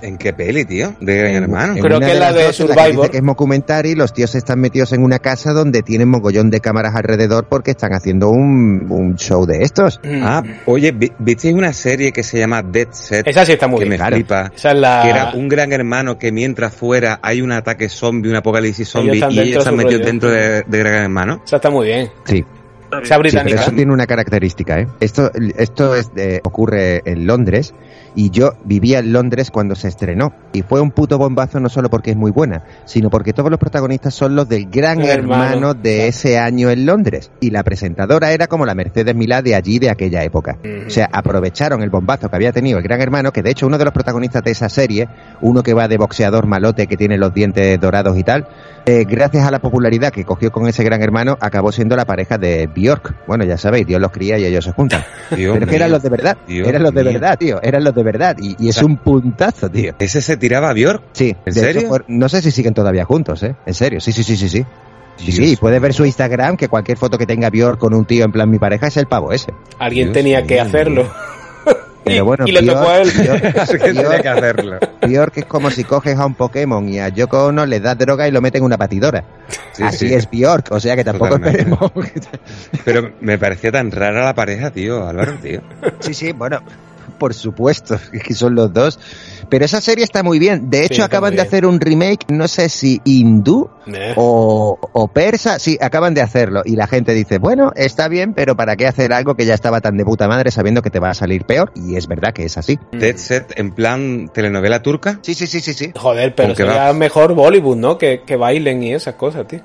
¿En 0.03 0.17
qué 0.17 0.33
peli, 0.33 0.65
tío? 0.65 0.95
De 1.01 1.17
Gran 1.17 1.35
Hermano. 1.35 1.75
Creo 1.81 2.01
que 2.01 2.15
la 2.15 2.33
de 2.33 2.41
en 2.41 2.45
la 2.47 2.47
que 2.49 2.53
Survivor. 2.53 3.11
que 3.11 3.17
es 3.19 3.23
mockumentary, 3.23 3.95
los 3.95 4.13
tíos 4.13 4.35
están 4.35 4.61
metidos 4.61 4.93
en 4.93 5.03
una 5.03 5.19
casa 5.19 5.53
donde 5.53 5.83
tienen 5.83 6.09
mogollón 6.09 6.51
de 6.51 6.61
cámaras 6.61 6.95
alrededor 6.95 7.47
porque 7.49 7.73
están 7.73 7.93
haciendo 7.93 8.31
un, 8.31 8.87
un 8.91 9.17
show 9.17 9.45
de 9.47 9.59
estos. 9.63 10.01
Mm. 10.05 10.21
Ah, 10.31 10.43
oye, 10.67 10.93
vi- 10.93 11.13
¿visteis 11.19 11.55
una 11.55 11.73
serie 11.73 12.13
que 12.13 12.23
se 12.23 12.39
llama 12.39 12.63
Dead 12.63 12.89
Set? 12.93 13.27
Esa 13.27 13.45
sí 13.45 13.53
está 13.53 13.67
muy 13.67 13.79
que 13.81 13.85
bien. 13.85 13.91
me 13.91 13.97
claro. 13.97 14.17
flipa. 14.17 14.53
Esa 14.55 14.71
es 14.73 14.79
la. 14.79 15.01
Que 15.03 15.11
era 15.11 15.33
un 15.35 15.49
gran 15.49 15.73
hermano 15.73 16.19
que 16.19 16.31
mientras 16.31 16.73
fuera 16.75 17.19
hay 17.23 17.41
un 17.43 17.51
ataque 17.53 17.89
zombie, 17.89 18.31
un 18.31 18.37
apocalipsis 18.37 18.89
zombie 18.89 19.17
y 19.31 19.39
ellos 19.41 19.59
están 19.59 19.77
de 19.77 19.85
metidos 19.85 20.07
dentro 20.07 20.31
de, 20.31 20.63
de 20.67 20.79
gran 20.79 20.95
hermano. 21.03 21.43
Esa 21.45 21.57
está 21.57 21.69
muy 21.71 21.87
bien. 21.87 22.11
Sí. 22.25 22.45
Esa 22.91 23.03
Sí, 23.03 23.09
pero 23.09 23.21
británica. 23.21 23.61
eso 23.63 23.71
tiene 23.73 23.93
una 23.93 24.07
característica, 24.07 24.81
¿eh? 24.81 24.87
Esto, 25.01 25.31
esto 25.59 25.95
es 25.95 26.13
de- 26.15 26.41
ocurre 26.45 27.03
en 27.05 27.27
Londres 27.27 27.75
y 28.17 28.31
yo 28.31 28.55
vivía 28.65 28.99
en 28.99 29.13
Londres 29.13 29.51
cuando 29.53 29.77
se 29.77 29.87
estrenó 29.89 30.33
y 30.53 30.63
fue 30.63 30.81
un 30.81 30.91
puto 30.91 31.17
bombazo 31.17 31.61
no 31.61 31.69
solo 31.69 31.89
porque 31.89 32.11
es 32.11 32.17
muy 32.17 32.33
buena, 32.33 32.65
sino 32.85 33.09
porque 33.11 33.33
todos 33.33 33.51
los 33.51 33.61
protagonistas 33.61 34.15
son 34.15 34.35
los 34.35 34.49
del 34.49 34.69
gran 34.69 35.01
Hermano. 35.03 35.45
hermano, 35.45 35.75
de 35.75 36.09
ese 36.09 36.39
año 36.39 36.71
en 36.71 36.87
Londres 36.87 37.31
y 37.41 37.51
la 37.51 37.63
presentadora 37.63 38.33
era 38.33 38.49
como 38.49 38.67
la 38.67 38.75
Mercedes 38.75 39.15
Milá 39.15 39.43
de 39.43 39.55
allí 39.55 39.79
de 39.79 39.91
aquella 39.91 40.25
época. 40.25 40.59
O 40.87 40.91
sea, 40.91 41.09
aprovecharon 41.13 41.83
el 41.83 41.91
bombazo 41.91 42.29
que 42.29 42.35
había 42.37 42.51
tenido 42.53 42.79
el 42.79 42.85
gran 42.85 43.01
hermano, 43.01 43.31
que 43.33 43.43
de 43.43 43.51
hecho 43.51 43.67
uno 43.69 43.79
de 43.79 43.85
los 43.85 43.95
protagonistas 43.95 44.43
de 44.43 44.51
esa 44.51 44.69
serie, 44.69 45.09
uno 45.41 45.63
que 45.63 45.75
va 45.75 45.87
de 45.87 45.97
boxeador 45.97 46.47
malote 46.47 46.89
que 46.89 46.97
tiene 46.97 47.17
los 47.17 47.33
dientes 47.33 47.79
dorados 47.81 48.19
y 48.19 48.25
tal, 48.25 48.49
eh, 48.87 49.05
gracias 49.09 49.47
a 49.47 49.53
la 49.53 49.61
popularidad 49.61 50.13
que 50.13 50.25
cogió 50.25 50.51
con 50.51 50.67
ese 50.67 50.83
gran 50.83 51.01
hermano, 51.03 51.37
acabó 51.41 51.71
siendo 51.71 51.95
la 51.95 52.05
pareja 52.07 52.39
de 52.39 52.67
Bjork. 52.81 53.27
Bueno, 53.27 53.45
ya 53.45 53.57
sabéis, 53.57 53.87
Dios 53.87 54.01
los 54.01 54.11
cría 54.11 54.39
y 54.39 54.45
ellos 54.45 54.65
se 54.65 54.73
juntan. 54.73 55.05
Dios 55.37 55.55
Pero 55.55 55.67
que 55.67 55.77
eran 55.77 55.91
los 55.91 56.03
de 56.03 56.09
verdad, 56.09 56.37
Dios 56.47 56.67
eran 56.69 56.83
los 56.83 56.95
de 56.95 57.03
mío. 57.05 57.13
verdad, 57.13 57.39
tío, 57.39 57.61
eran 57.63 57.85
los 57.85 57.95
de 57.95 58.03
verdad. 58.03 58.37
Y, 58.41 58.57
y 58.59 58.69
es 58.69 58.77
O 58.77 58.81
sea, 58.81 58.87
un 58.87 58.97
puntazo, 58.99 59.69
tío. 59.71 59.95
Ese 59.99 60.23
se 60.23 60.37
tiraba 60.37 60.71
a 60.71 60.73
Björk. 60.73 61.03
Sí, 61.13 61.37
¿En 61.45 61.53
de 61.55 61.61
serio? 61.61 61.83
hecho, 61.83 62.05
no 62.09 62.29
sé 62.29 62.43
si 62.43 62.51
siguen 62.51 62.75
todavía 62.75 63.05
juntos, 63.05 63.43
¿eh? 63.43 63.55
En 63.67 63.75
serio, 63.75 64.01
sí, 64.01 64.13
sí, 64.13 64.23
sí, 64.23 64.37
sí, 64.37 64.49
sí. 64.49 64.65
Sí, 65.17 65.33
Dios 65.33 65.51
sí, 65.51 65.57
puedes 65.57 65.81
ver 65.83 65.93
su 65.93 66.07
Instagram, 66.07 66.57
que 66.57 66.69
cualquier 66.69 66.97
foto 66.97 67.19
que 67.19 67.27
tenga 67.27 67.51
Bjork 67.51 67.79
con 67.79 67.93
un 67.93 68.07
tío 68.07 68.25
en 68.25 68.33
plan 68.33 68.49
mi 68.49 68.59
pareja 68.59 68.87
es 68.87 68.97
el 68.97 69.07
pavo 69.07 69.33
ese. 69.33 69.53
Alguien 69.79 70.07
Dios 70.07 70.15
tenía 70.15 70.47
que 70.47 70.59
hacerlo. 70.61 71.11
Pero 72.05 72.25
bueno, 72.25 72.45
y 72.47 72.53
le 72.53 72.61
Bjork- 72.63 72.75
tocó 72.75 72.89
a 72.89 72.99
él. 72.99 73.09
Bjork- 73.11 73.69
que 73.73 73.79
tenía 73.79 74.03
Bjork- 74.03 74.23
que 74.23 74.29
hacerlo. 74.29 74.79
Bjork 75.07 75.37
es 75.39 75.45
como 75.45 75.71
si 75.71 75.85
coges 75.85 76.19
a 76.19 76.27
un 76.27 76.35
Pokémon 76.35 76.89
y 76.89 76.99
a 76.99 77.09
Yoko 77.09 77.47
Ono 77.47 77.67
le 77.67 77.79
das 77.81 77.99
droga 77.99 78.27
y 78.27 78.31
lo 78.31 78.41
meten 78.41 78.61
en 78.61 78.65
una 78.67 78.77
batidora. 78.77 79.23
Sí, 79.73 79.83
Así 79.83 80.09
sí. 80.09 80.15
es 80.15 80.29
Bjork, 80.31 80.69
o 80.73 80.81
sea 80.81 80.97
que 80.97 81.05
tampoco 81.05 81.39
Totalmente. 81.39 81.61
esperemos. 81.63 81.93
Pero 82.85 83.13
me 83.21 83.39
parecía 83.39 83.71
tan 83.71 83.91
rara 83.91 84.25
la 84.25 84.35
pareja, 84.35 84.71
tío, 84.71 85.07
Álvaro, 85.07 85.35
tío. 85.43 85.61
sí, 86.01 86.15
sí, 86.15 86.33
bueno, 86.33 86.61
por 87.21 87.35
supuesto, 87.35 87.95
es 88.13 88.23
que 88.25 88.35
son 88.35 88.57
los 88.57 88.73
dos. 88.73 88.99
Pero 89.49 89.65
esa 89.65 89.81
serie 89.81 90.03
está 90.05 90.25
muy 90.25 90.41
bien. 90.41 90.71
De 90.71 90.81
hecho, 90.85 90.95
está 90.95 91.05
acaban 91.05 91.37
de 91.37 91.43
hacer 91.43 91.67
un 91.67 91.79
remake, 91.81 92.27
no 92.31 92.49
sé 92.49 92.69
si 92.69 93.01
hindú 93.05 93.69
Eh. 93.87 94.15
o, 94.17 94.79
o 94.93 95.09
persa. 95.09 95.59
Sí, 95.59 95.77
acaban 95.81 96.15
de 96.15 96.23
hacerlo. 96.23 96.63
Y 96.65 96.77
la 96.77 96.87
gente 96.87 97.13
dice, 97.15 97.39
bueno, 97.39 97.73
está 97.77 98.09
bien, 98.09 98.33
pero 98.35 98.57
¿para 98.57 98.77
qué 98.77 98.87
hacer 98.87 99.13
algo 99.13 99.35
que 99.37 99.47
ya 99.47 99.55
estaba 99.55 99.81
tan 99.81 99.97
de 99.97 100.05
puta 100.05 100.27
madre 100.29 100.51
sabiendo 100.51 100.83
que 100.83 100.91
te 100.91 100.99
va 101.01 101.11
a 101.11 101.15
salir 101.15 101.45
peor? 101.45 101.73
Y 101.77 101.97
es 101.97 102.07
verdad 102.09 102.33
que 102.33 102.45
es 102.45 102.57
así. 102.59 102.79
Dead 102.93 103.17
Set 103.17 103.53
en 103.57 103.73
plan 103.73 104.31
telenovela 104.33 104.83
turca. 104.83 105.19
Sí, 105.23 105.35
sí, 105.35 105.47
sí, 105.47 105.61
sí, 105.61 105.75
sí. 105.75 105.93
Joder, 105.97 106.35
pero 106.35 106.55
sería 106.55 106.75
va- 106.87 106.93
mejor 106.93 107.35
Bollywood, 107.35 107.77
¿no? 107.77 107.99
Que, 107.99 108.23
que 108.25 108.37
bailen 108.37 108.83
y 108.83 108.95
esas 108.95 109.15
cosas, 109.17 109.47
tío. 109.47 109.61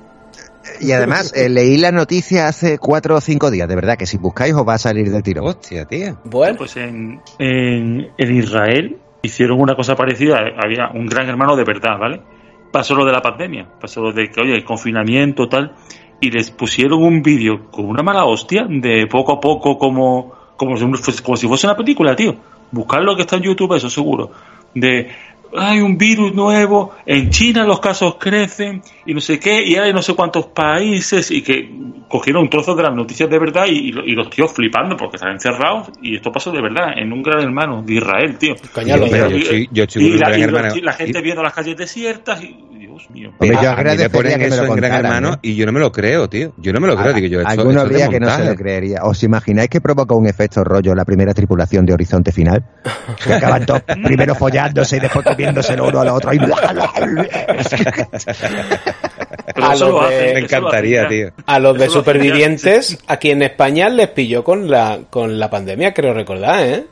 Y 0.80 0.92
además, 0.92 1.32
eh, 1.34 1.48
leí 1.48 1.76
la 1.76 1.92
noticia 1.92 2.48
hace 2.48 2.78
cuatro 2.78 3.16
o 3.16 3.20
cinco 3.20 3.50
días. 3.50 3.68
De 3.68 3.74
verdad 3.74 3.96
que 3.96 4.06
si 4.06 4.16
buscáis 4.18 4.54
os 4.54 4.66
va 4.66 4.74
a 4.74 4.78
salir 4.78 5.10
del 5.10 5.22
tiro. 5.22 5.44
Hostia, 5.44 5.84
tío. 5.86 6.18
Bueno, 6.24 6.56
Pues 6.58 6.76
en, 6.76 7.20
en, 7.38 8.08
en 8.16 8.36
Israel 8.36 8.96
hicieron 9.22 9.60
una 9.60 9.74
cosa 9.74 9.94
parecida. 9.96 10.38
Había 10.62 10.88
un 10.94 11.06
gran 11.06 11.28
hermano 11.28 11.56
de 11.56 11.64
verdad, 11.64 11.98
¿vale? 11.98 12.20
Pasó 12.72 12.94
lo 12.94 13.04
de 13.04 13.12
la 13.12 13.22
pandemia, 13.22 13.66
pasó 13.80 14.02
lo 14.02 14.12
de 14.12 14.28
que, 14.30 14.40
oye, 14.40 14.54
el 14.54 14.64
confinamiento, 14.64 15.48
tal. 15.48 15.74
Y 16.20 16.30
les 16.30 16.50
pusieron 16.50 17.02
un 17.02 17.22
vídeo 17.22 17.70
con 17.70 17.86
una 17.86 18.02
mala 18.02 18.24
hostia 18.24 18.66
de 18.68 19.06
poco 19.06 19.32
a 19.34 19.40
poco, 19.40 19.78
como, 19.78 20.32
como, 20.56 20.76
si, 20.76 20.84
fuese- 20.84 21.22
como 21.22 21.36
si 21.36 21.46
fuese 21.46 21.66
una 21.66 21.76
película, 21.76 22.14
tío. 22.16 22.34
Buscarlo 22.72 23.14
que 23.14 23.22
está 23.22 23.36
en 23.36 23.42
YouTube, 23.42 23.74
eso 23.76 23.88
seguro. 23.88 24.30
De. 24.74 25.08
Hay 25.58 25.80
un 25.80 25.96
virus 25.96 26.34
nuevo, 26.34 26.94
en 27.06 27.30
China 27.30 27.64
los 27.64 27.80
casos 27.80 28.16
crecen 28.18 28.82
y 29.06 29.14
no 29.14 29.20
sé 29.20 29.38
qué, 29.38 29.62
y 29.64 29.76
hay 29.76 29.92
no 29.92 30.02
sé 30.02 30.14
cuántos 30.14 30.46
países 30.46 31.30
y 31.30 31.42
que 31.42 31.70
cogieron 32.08 32.48
trozos 32.50 32.76
de 32.76 32.82
las 32.82 32.94
noticias 32.94 33.28
de 33.28 33.38
verdad 33.38 33.66
y, 33.66 33.88
y 33.88 33.92
lo- 33.92 34.04
y 34.04 34.12
los 34.14 34.30
tíos 34.30 34.52
flipando 34.52 34.96
porque 34.96 35.16
están 35.16 35.32
encerrados 35.32 35.90
y 36.02 36.16
esto 36.16 36.30
pasó 36.30 36.50
de 36.52 36.60
verdad 36.62 36.96
en 36.96 37.12
un 37.12 37.22
gran 37.22 37.40
hermano 37.42 37.82
de 37.82 37.94
Israel, 37.94 38.36
tío. 38.38 38.54
coño, 38.72 38.88
yo 39.30 39.36
estoy- 39.38 39.68
yo 39.72 39.82
estoy 39.84 40.02
y 40.02 40.10
un 40.12 40.20
la, 40.20 40.26
y 40.78 40.80
la 40.82 40.92
gente 40.92 41.20
viendo 41.22 41.42
las 41.42 41.52
calles 41.54 41.76
desiertas 41.76 42.42
y 42.42 42.56
Dios 42.96 43.10
mío. 43.10 43.30
Hombre, 43.38 43.48
yo 43.48 43.56
a, 43.56 43.58
a 43.58 43.60
mí 43.60 43.64
me 43.66 43.70
agradecería 43.90 44.10
ponen 44.10 44.32
que 44.32 44.38
me 44.38 44.48
lo 44.48 44.62
eso 44.64 44.72
en 44.72 44.76
Gran 44.80 44.92
Hermano 45.04 45.32
¿eh? 45.34 45.38
y 45.42 45.54
yo 45.56 45.66
no 45.66 45.72
me 45.72 45.80
lo 45.80 45.92
creo, 45.92 46.28
tío. 46.28 46.52
Yo 46.56 46.72
no 46.72 46.80
me 46.80 46.86
lo 46.86 46.96
creo, 46.96 47.12
digo 47.12 47.26
yo. 47.28 47.38
Esto, 47.40 47.50
Alguno 47.50 47.70
esto 47.70 47.80
habría 47.82 48.08
que 48.08 48.20
no 48.20 48.34
se 48.36 48.44
lo 48.44 48.54
creería. 48.56 49.00
¿Os 49.04 49.22
imagináis 49.22 49.68
que 49.68 49.80
provocó 49.80 50.16
un 50.16 50.26
efecto 50.26 50.64
rollo 50.64 50.94
la 50.94 51.04
primera 51.04 51.34
tripulación 51.34 51.84
de 51.86 51.92
Horizonte 51.94 52.32
Final? 52.32 52.64
Que 53.24 53.34
acaban 53.34 53.66
todos 53.66 53.82
primero 54.04 54.34
follándose 54.34 54.96
y 54.96 55.00
después 55.00 55.24
comiéndoselo 55.26 55.88
uno 55.88 56.00
al 56.00 56.08
otro. 56.08 56.32
Y... 56.34 56.38
A 59.54 59.70
los 59.70 59.80
lo 59.80 60.08
de- 60.08 60.16
Me 60.26 60.32
lo 60.32 60.38
encantaría, 60.46 61.08
tío. 61.08 61.30
a 61.46 61.58
los 61.58 61.78
de 61.78 61.88
supervivientes, 61.88 62.98
aquí 63.06 63.30
en 63.30 63.42
España 63.42 63.88
les 63.88 64.08
pilló 64.08 64.44
con 64.44 64.70
la, 64.70 65.00
con 65.10 65.38
la 65.38 65.48
pandemia, 65.50 65.94
creo 65.94 66.12
recordar, 66.14 66.62
¿eh? 66.64 66.86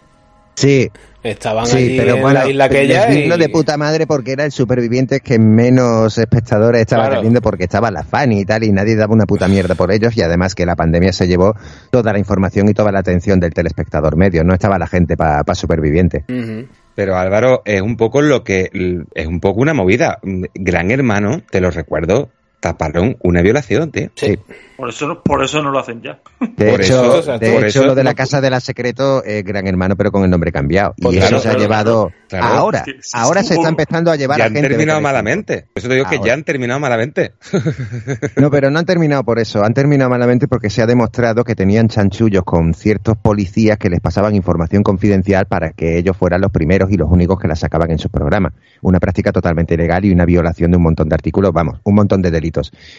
Sí, 0.55 0.89
Estaban 1.25 1.67
sí, 1.67 1.77
allí 1.79 1.97
pero 1.99 2.17
en 2.17 2.23
bueno, 2.23 2.41
la 2.41 2.49
isla 2.49 2.65
aquella 2.67 3.09
les 3.09 3.27
y... 3.27 3.39
de 3.41 3.49
puta 3.49 3.77
madre 3.79 4.07
porque 4.07 4.33
era 4.33 4.45
el 4.45 4.53
superviviente 4.53 5.21
que 5.21 5.39
menos 5.39 6.19
espectadores 6.19 6.83
estaba 6.83 7.05
Claro. 7.05 7.17
teniendo 7.17 7.41
porque 7.41 7.65
estaba 7.65 7.91
la 7.91 8.05
Fanny 8.05 8.41
y 8.41 8.45
tal 8.45 8.63
y 8.63 8.71
nadie 8.73 8.95
daba 8.95 9.15
una 9.15 9.25
puta 9.25 9.49
mierda 9.49 9.75
por 9.75 9.91
ellos 9.91 10.17
y 10.17 10.23
además 10.23 10.55
que 10.55 10.67
la 10.67 10.77
pandemia 10.77 11.13
se 11.13 11.27
llevó 11.27 11.55
toda 11.91 12.13
la 12.13 12.19
información 12.19 12.69
y 12.69 12.75
toda 12.75 12.93
la 12.93 12.99
atención 13.01 13.41
del 13.41 13.55
telespectador 13.55 14.17
medio, 14.17 14.45
no 14.45 14.53
estaba 14.55 14.79
la 14.79 14.87
gente 14.87 15.17
para 15.17 15.43
superviviente. 15.55 16.25
Ujú. 16.29 16.69
Pero 16.95 17.17
Álvaro, 17.17 17.63
es 17.65 17.81
un 17.81 17.97
poco 17.97 18.23
lo 18.23 18.45
que. 18.45 18.71
Es 19.15 19.27
un 19.27 19.41
poco 19.41 19.61
una 19.63 19.75
movida. 19.75 20.19
Gran 20.55 20.91
Hermano, 20.91 21.43
te 21.51 21.61
lo 21.61 21.71
recuerdo, 21.71 22.29
taparon 22.65 23.19
una 23.21 23.43
violación, 23.43 23.91
tío. 23.91 24.09
Sí. 24.15 24.39
Por 24.79 24.89
eso, 24.89 25.23
por 25.23 25.45
eso 25.45 25.63
no 25.63 25.71
lo 25.71 25.79
hacen 25.79 26.01
ya. 26.01 26.19
De 26.57 26.71
Por 26.71 26.81
hecho, 26.81 27.19
eso- 27.19 27.39
de 27.39 27.51
por 27.53 27.59
hecho, 27.59 27.67
eso 27.81 27.85
lo 27.85 27.95
de 27.95 28.03
la 28.03 28.15
Casa 28.15 28.41
de 28.41 28.49
la 28.49 28.59
Secreto 28.61 29.23
es 29.23 29.45
Gran 29.45 29.67
Hermano, 29.67 29.97
pero 29.97 30.11
con 30.11 30.25
el 30.25 30.31
nombre 30.31 30.51
cambiado. 30.51 30.95
Pues 31.01 31.15
y 31.15 31.19
claro, 31.19 31.37
eso 31.37 31.43
se 31.43 31.49
ha 31.49 31.53
claro, 31.53 31.63
llevado. 31.63 32.13
claro. 32.29 32.47
ahora, 32.47 32.83
que- 32.85 32.95
ahora 33.13 33.43
se 33.43 33.55
está 33.55 33.69
empezando 33.69 34.11
a 34.11 34.17
llevar 34.17 34.39
Ya 34.39 34.45
a 34.45 34.47
han 34.47 34.55
gente. 34.55 34.69
de 34.69 34.75
terminado 34.77 35.01
malamente. 35.03 35.67
Por 35.75 35.79
eso 35.81 35.89
te 35.89 35.95
digo 35.95 36.09
que 36.09 36.17
Ahora. 36.17 36.27
ya 36.27 36.33
han 36.35 36.45
terminado 36.45 36.81
malamente. 36.81 37.35
No, 38.37 38.51
pero 38.51 38.71
no 38.71 38.79
han 38.79 38.87
terminado 38.87 39.25
por 39.25 39.39
eso. 39.39 39.63
Han 39.65 39.75
terminado 39.75 40.11
malamente 40.11 40.49
porque 40.49 40.71
se 40.71 40.83
ha 40.83 40.87
demostrado 40.87 41.45
que 41.45 41.55
tenían 41.55 41.89
chanchullos 41.89 42.43
con 42.45 42.75
ciertos 42.75 43.17
policías 43.17 43.79
que 43.79 43.91
les 43.91 44.01
pasaban 44.01 44.35
información 44.35 44.83
confidencial 44.83 45.47
para 45.47 45.71
que 45.71 45.99
ellos 45.99 46.17
fueran 46.17 46.41
los 46.41 46.51
primeros 46.51 46.91
y 46.91 46.97
los 46.97 47.11
únicos 47.11 47.39
que 47.39 47.49
la 47.49 47.57
sacaban 47.57 47.91
en 47.91 47.99
sus 47.99 48.11
programas. 48.11 48.53
Una 48.83 48.99
práctica 49.01 49.33
totalmente 49.33 49.75
ilegal 49.75 50.05
y 50.05 50.13
una 50.13 50.25
violación 50.25 50.71
de 50.71 50.77
un 50.77 50.83
montón 50.83 51.09
de 51.09 51.15
artículos, 51.15 51.53
vamos, 51.53 51.79
un 51.85 51.95
montón 51.95 52.23
de 52.23 52.31
delitos. 52.31 52.54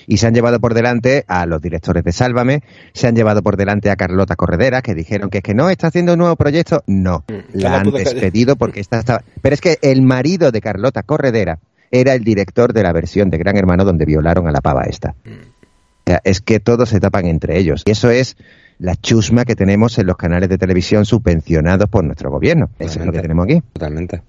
Y 0.08 0.18
se 0.18 0.28
han 0.28 0.34
llevado 0.34 0.60
por 0.60 0.74
delante 0.74 1.26
a 1.28 1.46
los 1.46 1.62
directores 1.62 2.04
de 2.04 2.12
Sálvame, 2.12 2.64
se 2.94 3.08
han 3.08 3.16
llevado 3.16 3.42
por 3.44 3.58
delante 3.58 3.90
a 3.90 3.96
Carlota 3.96 4.36
Corredera, 4.36 4.82
que 4.82 4.96
dijeron 4.96 5.30
que 5.30 5.40
es 5.40 5.44
que 5.44 5.54
no, 5.54 5.70
está 5.70 5.88
haciendo 5.88 6.14
un 6.14 6.20
nuevo 6.20 6.36
proyecto. 6.36 6.84
No, 6.88 7.24
ya 7.54 7.70
la 7.70 7.80
han 7.80 7.92
despedido 7.92 8.56
porque 8.56 8.80
está, 8.80 9.00
está... 9.00 9.24
Pero 9.42 9.54
es 9.54 9.62
que 9.62 9.78
el 9.82 10.02
marido 10.02 10.52
de 10.52 10.62
Carlota 10.62 11.04
Corredera 11.04 11.60
era 11.92 12.14
el 12.14 12.24
director 12.24 12.74
de 12.74 12.84
la 12.84 12.92
versión 12.92 13.30
de 13.30 13.38
Gran 13.38 13.58
Hermano 13.58 13.86
donde 13.86 14.06
violaron 14.06 14.48
a 14.48 14.52
la 14.52 14.62
pava 14.62 14.84
esta. 14.84 15.16
O 15.26 16.06
sea, 16.06 16.22
es 16.24 16.42
que 16.42 16.60
todos 16.60 16.90
se 16.90 17.00
tapan 17.00 17.26
entre 17.26 17.58
ellos. 17.58 17.84
Y 17.86 17.92
eso 17.92 18.10
es 18.10 18.38
la 18.78 18.96
chusma 18.96 19.46
que 19.46 19.56
tenemos 19.56 19.98
en 19.98 20.08
los 20.08 20.18
canales 20.18 20.50
de 20.50 20.58
televisión 20.58 21.06
subvencionados 21.06 21.90
por 21.90 22.04
nuestro 22.04 22.30
gobierno. 22.30 22.70
Eso 22.80 23.00
es 23.00 23.06
lo 23.06 23.12
que 23.12 23.22
tenemos 23.22 23.46
aquí. 23.46 23.62
Totalmente. 23.74 24.22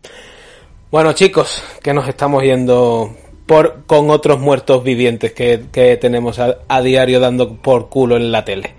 Bueno, 0.90 1.12
chicos, 1.12 1.62
que 1.82 1.92
nos 1.92 2.08
estamos 2.08 2.42
yendo 2.44 3.14
por 3.46 3.84
con 3.86 4.10
otros 4.10 4.40
muertos 4.40 4.82
vivientes 4.82 5.32
que, 5.32 5.62
que 5.72 5.96
tenemos 5.96 6.38
a, 6.38 6.58
a 6.68 6.82
diario 6.82 7.20
dando 7.20 7.54
por 7.56 7.88
culo 7.88 8.16
en 8.16 8.32
la 8.32 8.44
tele 8.44 8.74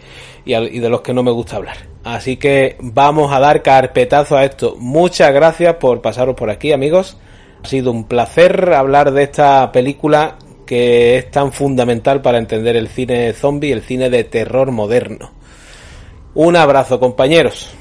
y, 0.46 0.54
al- 0.54 0.74
y 0.74 0.80
de 0.80 0.90
los 0.90 1.02
que 1.02 1.14
no 1.14 1.24
me 1.24 1.32
gusta 1.32 1.56
hablar. 1.56 1.78
Así 2.04 2.38
que 2.38 2.76
vamos 2.80 3.34
a 3.34 3.40
dar 3.40 3.62
carpetazo 3.64 4.38
a 4.38 4.46
esto. 4.46 4.76
Muchas 4.78 5.34
gracias 5.34 5.76
por 5.76 6.02
pasaros 6.02 6.36
por 6.36 6.50
aquí, 6.50 6.72
amigos. 6.72 7.18
Ha 7.64 7.68
sido 7.68 7.92
un 7.92 8.06
placer 8.06 8.74
hablar 8.74 9.12
de 9.12 9.24
esta 9.24 9.72
película 9.72 10.38
que 10.66 11.18
es 11.18 11.32
tan 11.32 11.52
fundamental 11.54 12.22
para 12.22 12.38
entender 12.38 12.76
el 12.76 12.88
cine 12.90 13.34
zombie, 13.34 13.72
el 13.72 13.82
cine 13.82 14.10
de 14.10 14.24
terror 14.26 14.72
moderno. 14.72 15.32
Un 16.34 16.56
abrazo, 16.56 17.00
compañeros. 17.00 17.72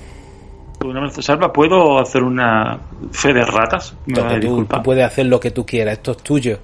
Una 0.84 1.10
Salva, 1.10 1.52
¿puedo 1.52 1.98
hacer 1.98 2.22
una 2.22 2.78
fe 3.10 3.32
de 3.32 3.44
ratas? 3.44 3.96
Me 4.06 4.14
Tú- 4.14 4.40
tú, 4.40 4.64
tú 4.66 4.82
puedes 4.82 5.04
hacer 5.04 5.26
lo 5.26 5.40
que 5.40 5.50
tú 5.50 5.64
quieras, 5.66 5.94
esto 5.94 6.12
es 6.12 6.16
tuyo. 6.18 6.58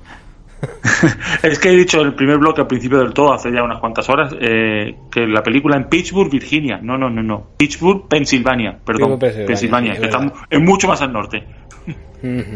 Es 1.42 1.58
que 1.58 1.70
he 1.70 1.76
dicho 1.76 2.00
en 2.00 2.06
el 2.08 2.14
primer 2.14 2.38
bloque 2.38 2.60
al 2.60 2.68
principio 2.68 2.98
del 2.98 3.12
todo, 3.12 3.32
hace 3.32 3.50
ya 3.52 3.64
unas 3.64 3.80
cuantas 3.80 4.08
horas, 4.08 4.32
eh, 4.40 4.94
que 5.10 5.26
la 5.26 5.42
película 5.42 5.76
en 5.76 5.88
Pittsburgh, 5.88 6.30
Virginia. 6.30 6.78
No, 6.80 6.96
no, 6.96 7.10
no, 7.10 7.20
no. 7.22 7.48
Pittsburgh, 7.56 8.06
Pensilvania. 8.08 8.78
Perdón. 8.84 9.18
Pensilvania, 9.18 9.46
Pensilvania. 9.46 9.94
sí, 9.94 10.00
que 10.00 10.06
es 10.06 10.14
está 10.14 10.58
mucho 10.60 10.86
más 10.86 11.02
al 11.02 11.12
norte. 11.12 11.44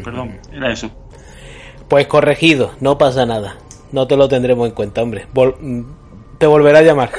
Perdón, 0.04 0.38
era 0.52 0.70
eso. 0.70 0.88
Pues 1.88 2.06
corregido, 2.06 2.72
no 2.80 2.96
pasa 2.96 3.26
nada. 3.26 3.56
No 3.90 4.06
te 4.06 4.16
lo 4.16 4.28
tendremos 4.28 4.68
en 4.68 4.74
cuenta, 4.74 5.02
hombre. 5.02 5.26
Vol- 5.34 5.84
te 6.38 6.46
volverá 6.46 6.78
a 6.78 6.82
llamar. 6.82 7.10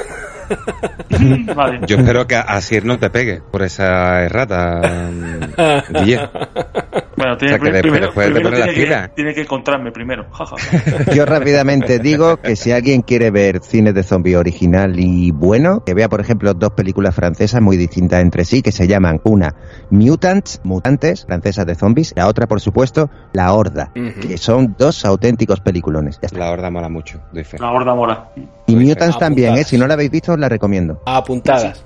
Vale. 1.54 1.80
Yo 1.86 1.96
espero 1.96 2.26
que 2.26 2.36
Asier 2.36 2.84
no 2.84 2.98
te 2.98 3.10
pegue 3.10 3.40
por 3.40 3.62
esa 3.62 4.22
errata, 4.22 5.10
mm, 5.10 6.04
Guille. 6.04 6.28
Bueno, 7.16 7.36
tiene, 7.36 7.56
O 7.56 7.58
sea, 7.58 7.72
que 7.72 7.80
primero, 7.80 8.06
después 8.06 8.26
primero 8.30 8.50
tiene, 8.50 8.66
las 8.66 8.74
que, 8.74 8.80
pilas. 8.82 9.14
tiene 9.16 9.34
que 9.34 9.40
encontrarme 9.40 9.90
primero. 9.90 10.26
Ja, 10.30 10.46
ja, 10.46 10.56
ja. 10.56 11.12
Yo 11.14 11.26
rápidamente 11.26 11.98
digo 11.98 12.36
que 12.36 12.54
si 12.54 12.70
alguien 12.70 13.02
quiere 13.02 13.32
ver 13.32 13.60
cine 13.60 13.92
de 13.92 14.04
zombie 14.04 14.36
original 14.36 14.94
y 14.98 15.32
bueno, 15.32 15.82
que 15.84 15.94
vea 15.94 16.08
por 16.08 16.20
ejemplo 16.20 16.54
dos 16.54 16.70
películas 16.72 17.14
francesas 17.16 17.60
muy 17.60 17.76
distintas 17.76 18.22
entre 18.22 18.44
sí, 18.44 18.62
que 18.62 18.70
se 18.70 18.86
llaman 18.86 19.20
una 19.24 19.54
Mutants, 19.90 20.60
Mutantes, 20.62 21.24
francesas 21.26 21.66
de 21.66 21.74
zombies, 21.74 22.12
la 22.14 22.28
otra 22.28 22.46
por 22.46 22.60
supuesto 22.60 23.10
La 23.32 23.52
Horda, 23.52 23.90
que 23.94 24.38
son 24.38 24.76
dos 24.78 25.04
auténticos 25.04 25.60
peliculones. 25.60 26.20
La 26.32 26.50
horda 26.50 26.70
mola 26.70 26.88
mucho, 26.88 27.20
doy 27.32 27.42
fe. 27.42 27.58
La 27.58 27.72
horda 27.72 27.94
mola. 27.94 28.28
Y 28.66 28.76
Mutants 28.76 29.18
también. 29.18 29.56
¿eh? 29.56 29.64
si 29.64 29.76
no 29.76 29.86
la 29.86 29.94
habéis 29.94 30.10
visto 30.10 30.36
os 30.38 30.40
la 30.40 30.48
recomiendo. 30.48 31.02
Apuntadas. 31.04 31.84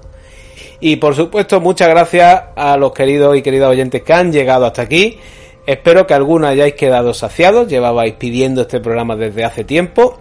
Y 0.80 0.96
por 0.96 1.14
supuesto, 1.14 1.60
muchas 1.60 1.88
gracias 1.88 2.42
a 2.56 2.76
los 2.76 2.92
queridos 2.92 3.36
y 3.36 3.42
queridas 3.42 3.70
oyentes 3.70 4.02
que 4.02 4.12
han 4.12 4.32
llegado 4.32 4.66
hasta 4.66 4.82
aquí. 4.82 5.18
Espero 5.64 6.06
que 6.06 6.14
algunos 6.14 6.50
hayáis 6.50 6.74
quedado 6.74 7.14
saciados. 7.14 7.68
Llevabais 7.68 8.14
pidiendo 8.14 8.62
este 8.62 8.80
programa 8.80 9.14
desde 9.16 9.44
hace 9.44 9.64
tiempo. 9.64 10.20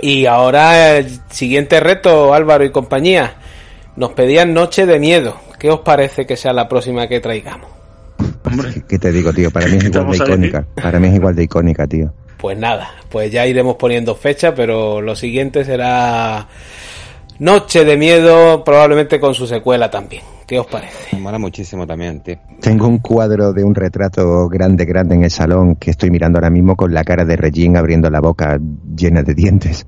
Y 0.00 0.26
ahora 0.26 0.96
el 0.96 1.20
siguiente 1.30 1.80
reto, 1.80 2.32
Álvaro 2.32 2.64
y 2.64 2.70
compañía. 2.70 3.34
Nos 3.96 4.12
pedían 4.12 4.54
Noche 4.54 4.86
de 4.86 4.98
Miedo. 4.98 5.36
¿Qué 5.58 5.70
os 5.70 5.80
parece 5.80 6.26
que 6.26 6.36
sea 6.36 6.52
la 6.52 6.68
próxima 6.68 7.08
que 7.08 7.20
traigamos? 7.20 7.68
¿Qué 8.88 8.98
te 8.98 9.12
digo, 9.12 9.32
tío? 9.32 9.50
Para 9.50 9.66
mí 9.66 9.76
es 9.78 9.84
igual 9.84 10.10
de 10.10 10.16
icónica. 10.16 10.66
Para 10.74 11.00
mí 11.00 11.08
es 11.08 11.14
igual 11.14 11.34
de 11.34 11.42
icónica, 11.42 11.86
tío. 11.86 12.12
Pues 12.38 12.58
nada, 12.58 12.90
pues 13.08 13.30
ya 13.30 13.46
iremos 13.46 13.76
poniendo 13.76 14.14
fecha, 14.16 14.54
pero 14.54 15.00
lo 15.00 15.14
siguiente 15.14 15.64
será 15.64 16.48
Noche 17.42 17.84
de 17.84 17.96
Miedo, 17.96 18.62
probablemente 18.62 19.18
con 19.18 19.34
su 19.34 19.48
secuela 19.48 19.90
también. 19.90 20.22
¿Qué 20.46 20.60
os 20.60 20.66
parece? 20.68 21.16
Mola 21.16 21.40
muchísimo 21.40 21.84
también, 21.84 22.22
tío. 22.22 22.36
Tengo 22.60 22.86
un 22.86 22.98
cuadro 22.98 23.52
de 23.52 23.64
un 23.64 23.74
retrato 23.74 24.48
grande, 24.48 24.84
grande 24.84 25.16
en 25.16 25.24
el 25.24 25.30
salón 25.32 25.74
que 25.74 25.90
estoy 25.90 26.12
mirando 26.12 26.38
ahora 26.38 26.50
mismo 26.50 26.76
con 26.76 26.94
la 26.94 27.02
cara 27.02 27.24
de 27.24 27.34
Regine 27.34 27.80
abriendo 27.80 28.08
la 28.10 28.20
boca 28.20 28.60
llena 28.94 29.24
de 29.24 29.34
dientes. 29.34 29.84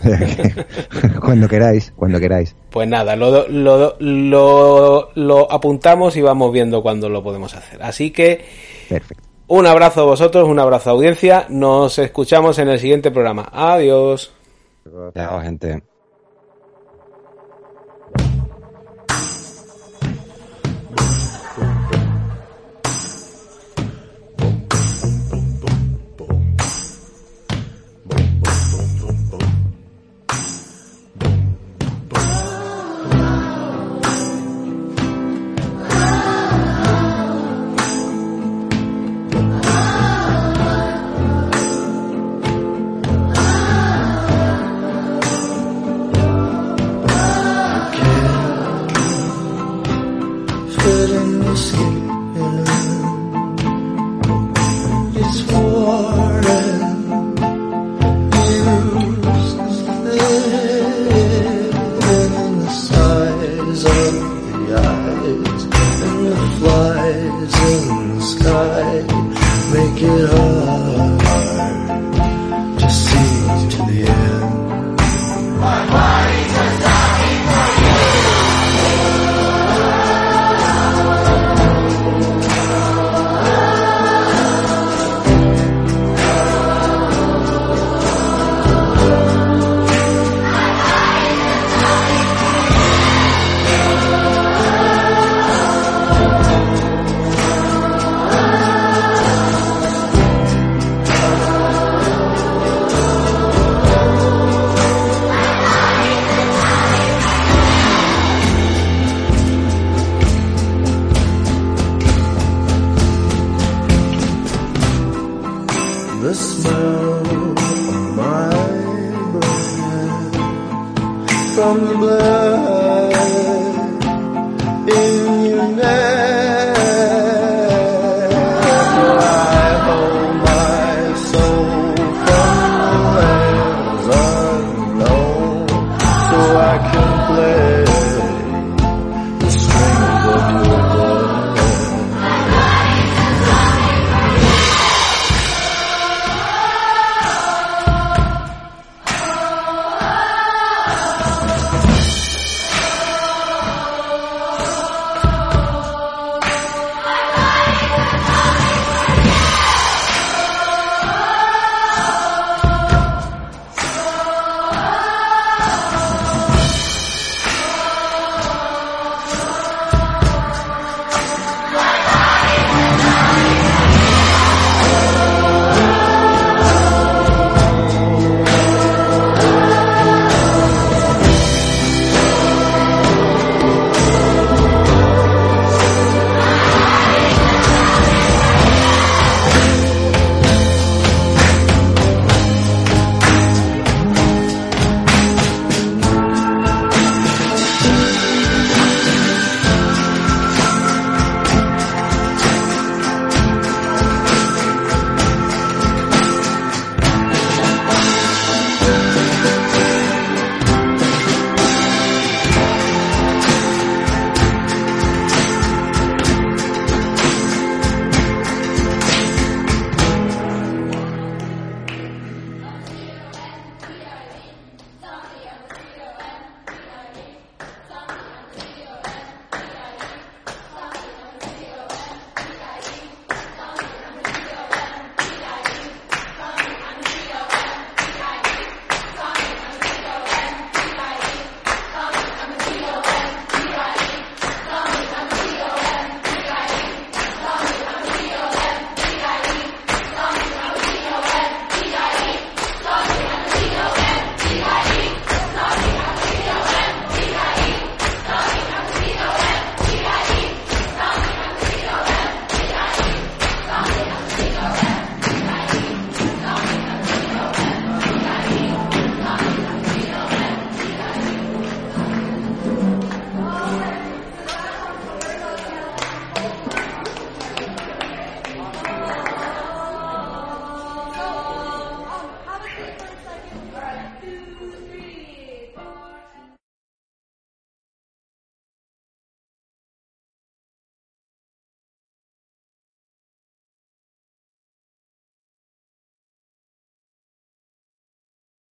cuando 1.20 1.46
queráis, 1.46 1.92
cuando 1.94 2.18
queráis. 2.18 2.56
Pues 2.70 2.88
nada, 2.88 3.14
lo, 3.16 3.48
lo, 3.48 3.96
lo, 4.00 5.10
lo 5.14 5.52
apuntamos 5.52 6.16
y 6.16 6.22
vamos 6.22 6.52
viendo 6.54 6.82
cuándo 6.82 7.10
lo 7.10 7.22
podemos 7.22 7.54
hacer. 7.54 7.82
Así 7.82 8.12
que 8.12 8.46
Perfecto. 8.88 9.22
un 9.48 9.66
abrazo 9.66 10.00
a 10.00 10.04
vosotros, 10.04 10.48
un 10.48 10.58
abrazo 10.58 10.88
a 10.88 10.92
audiencia. 10.94 11.44
Nos 11.50 11.98
escuchamos 11.98 12.58
en 12.58 12.68
el 12.70 12.78
siguiente 12.78 13.10
programa. 13.10 13.50
Adiós. 13.52 14.32
Chao, 15.14 15.42
gente. 15.42 15.93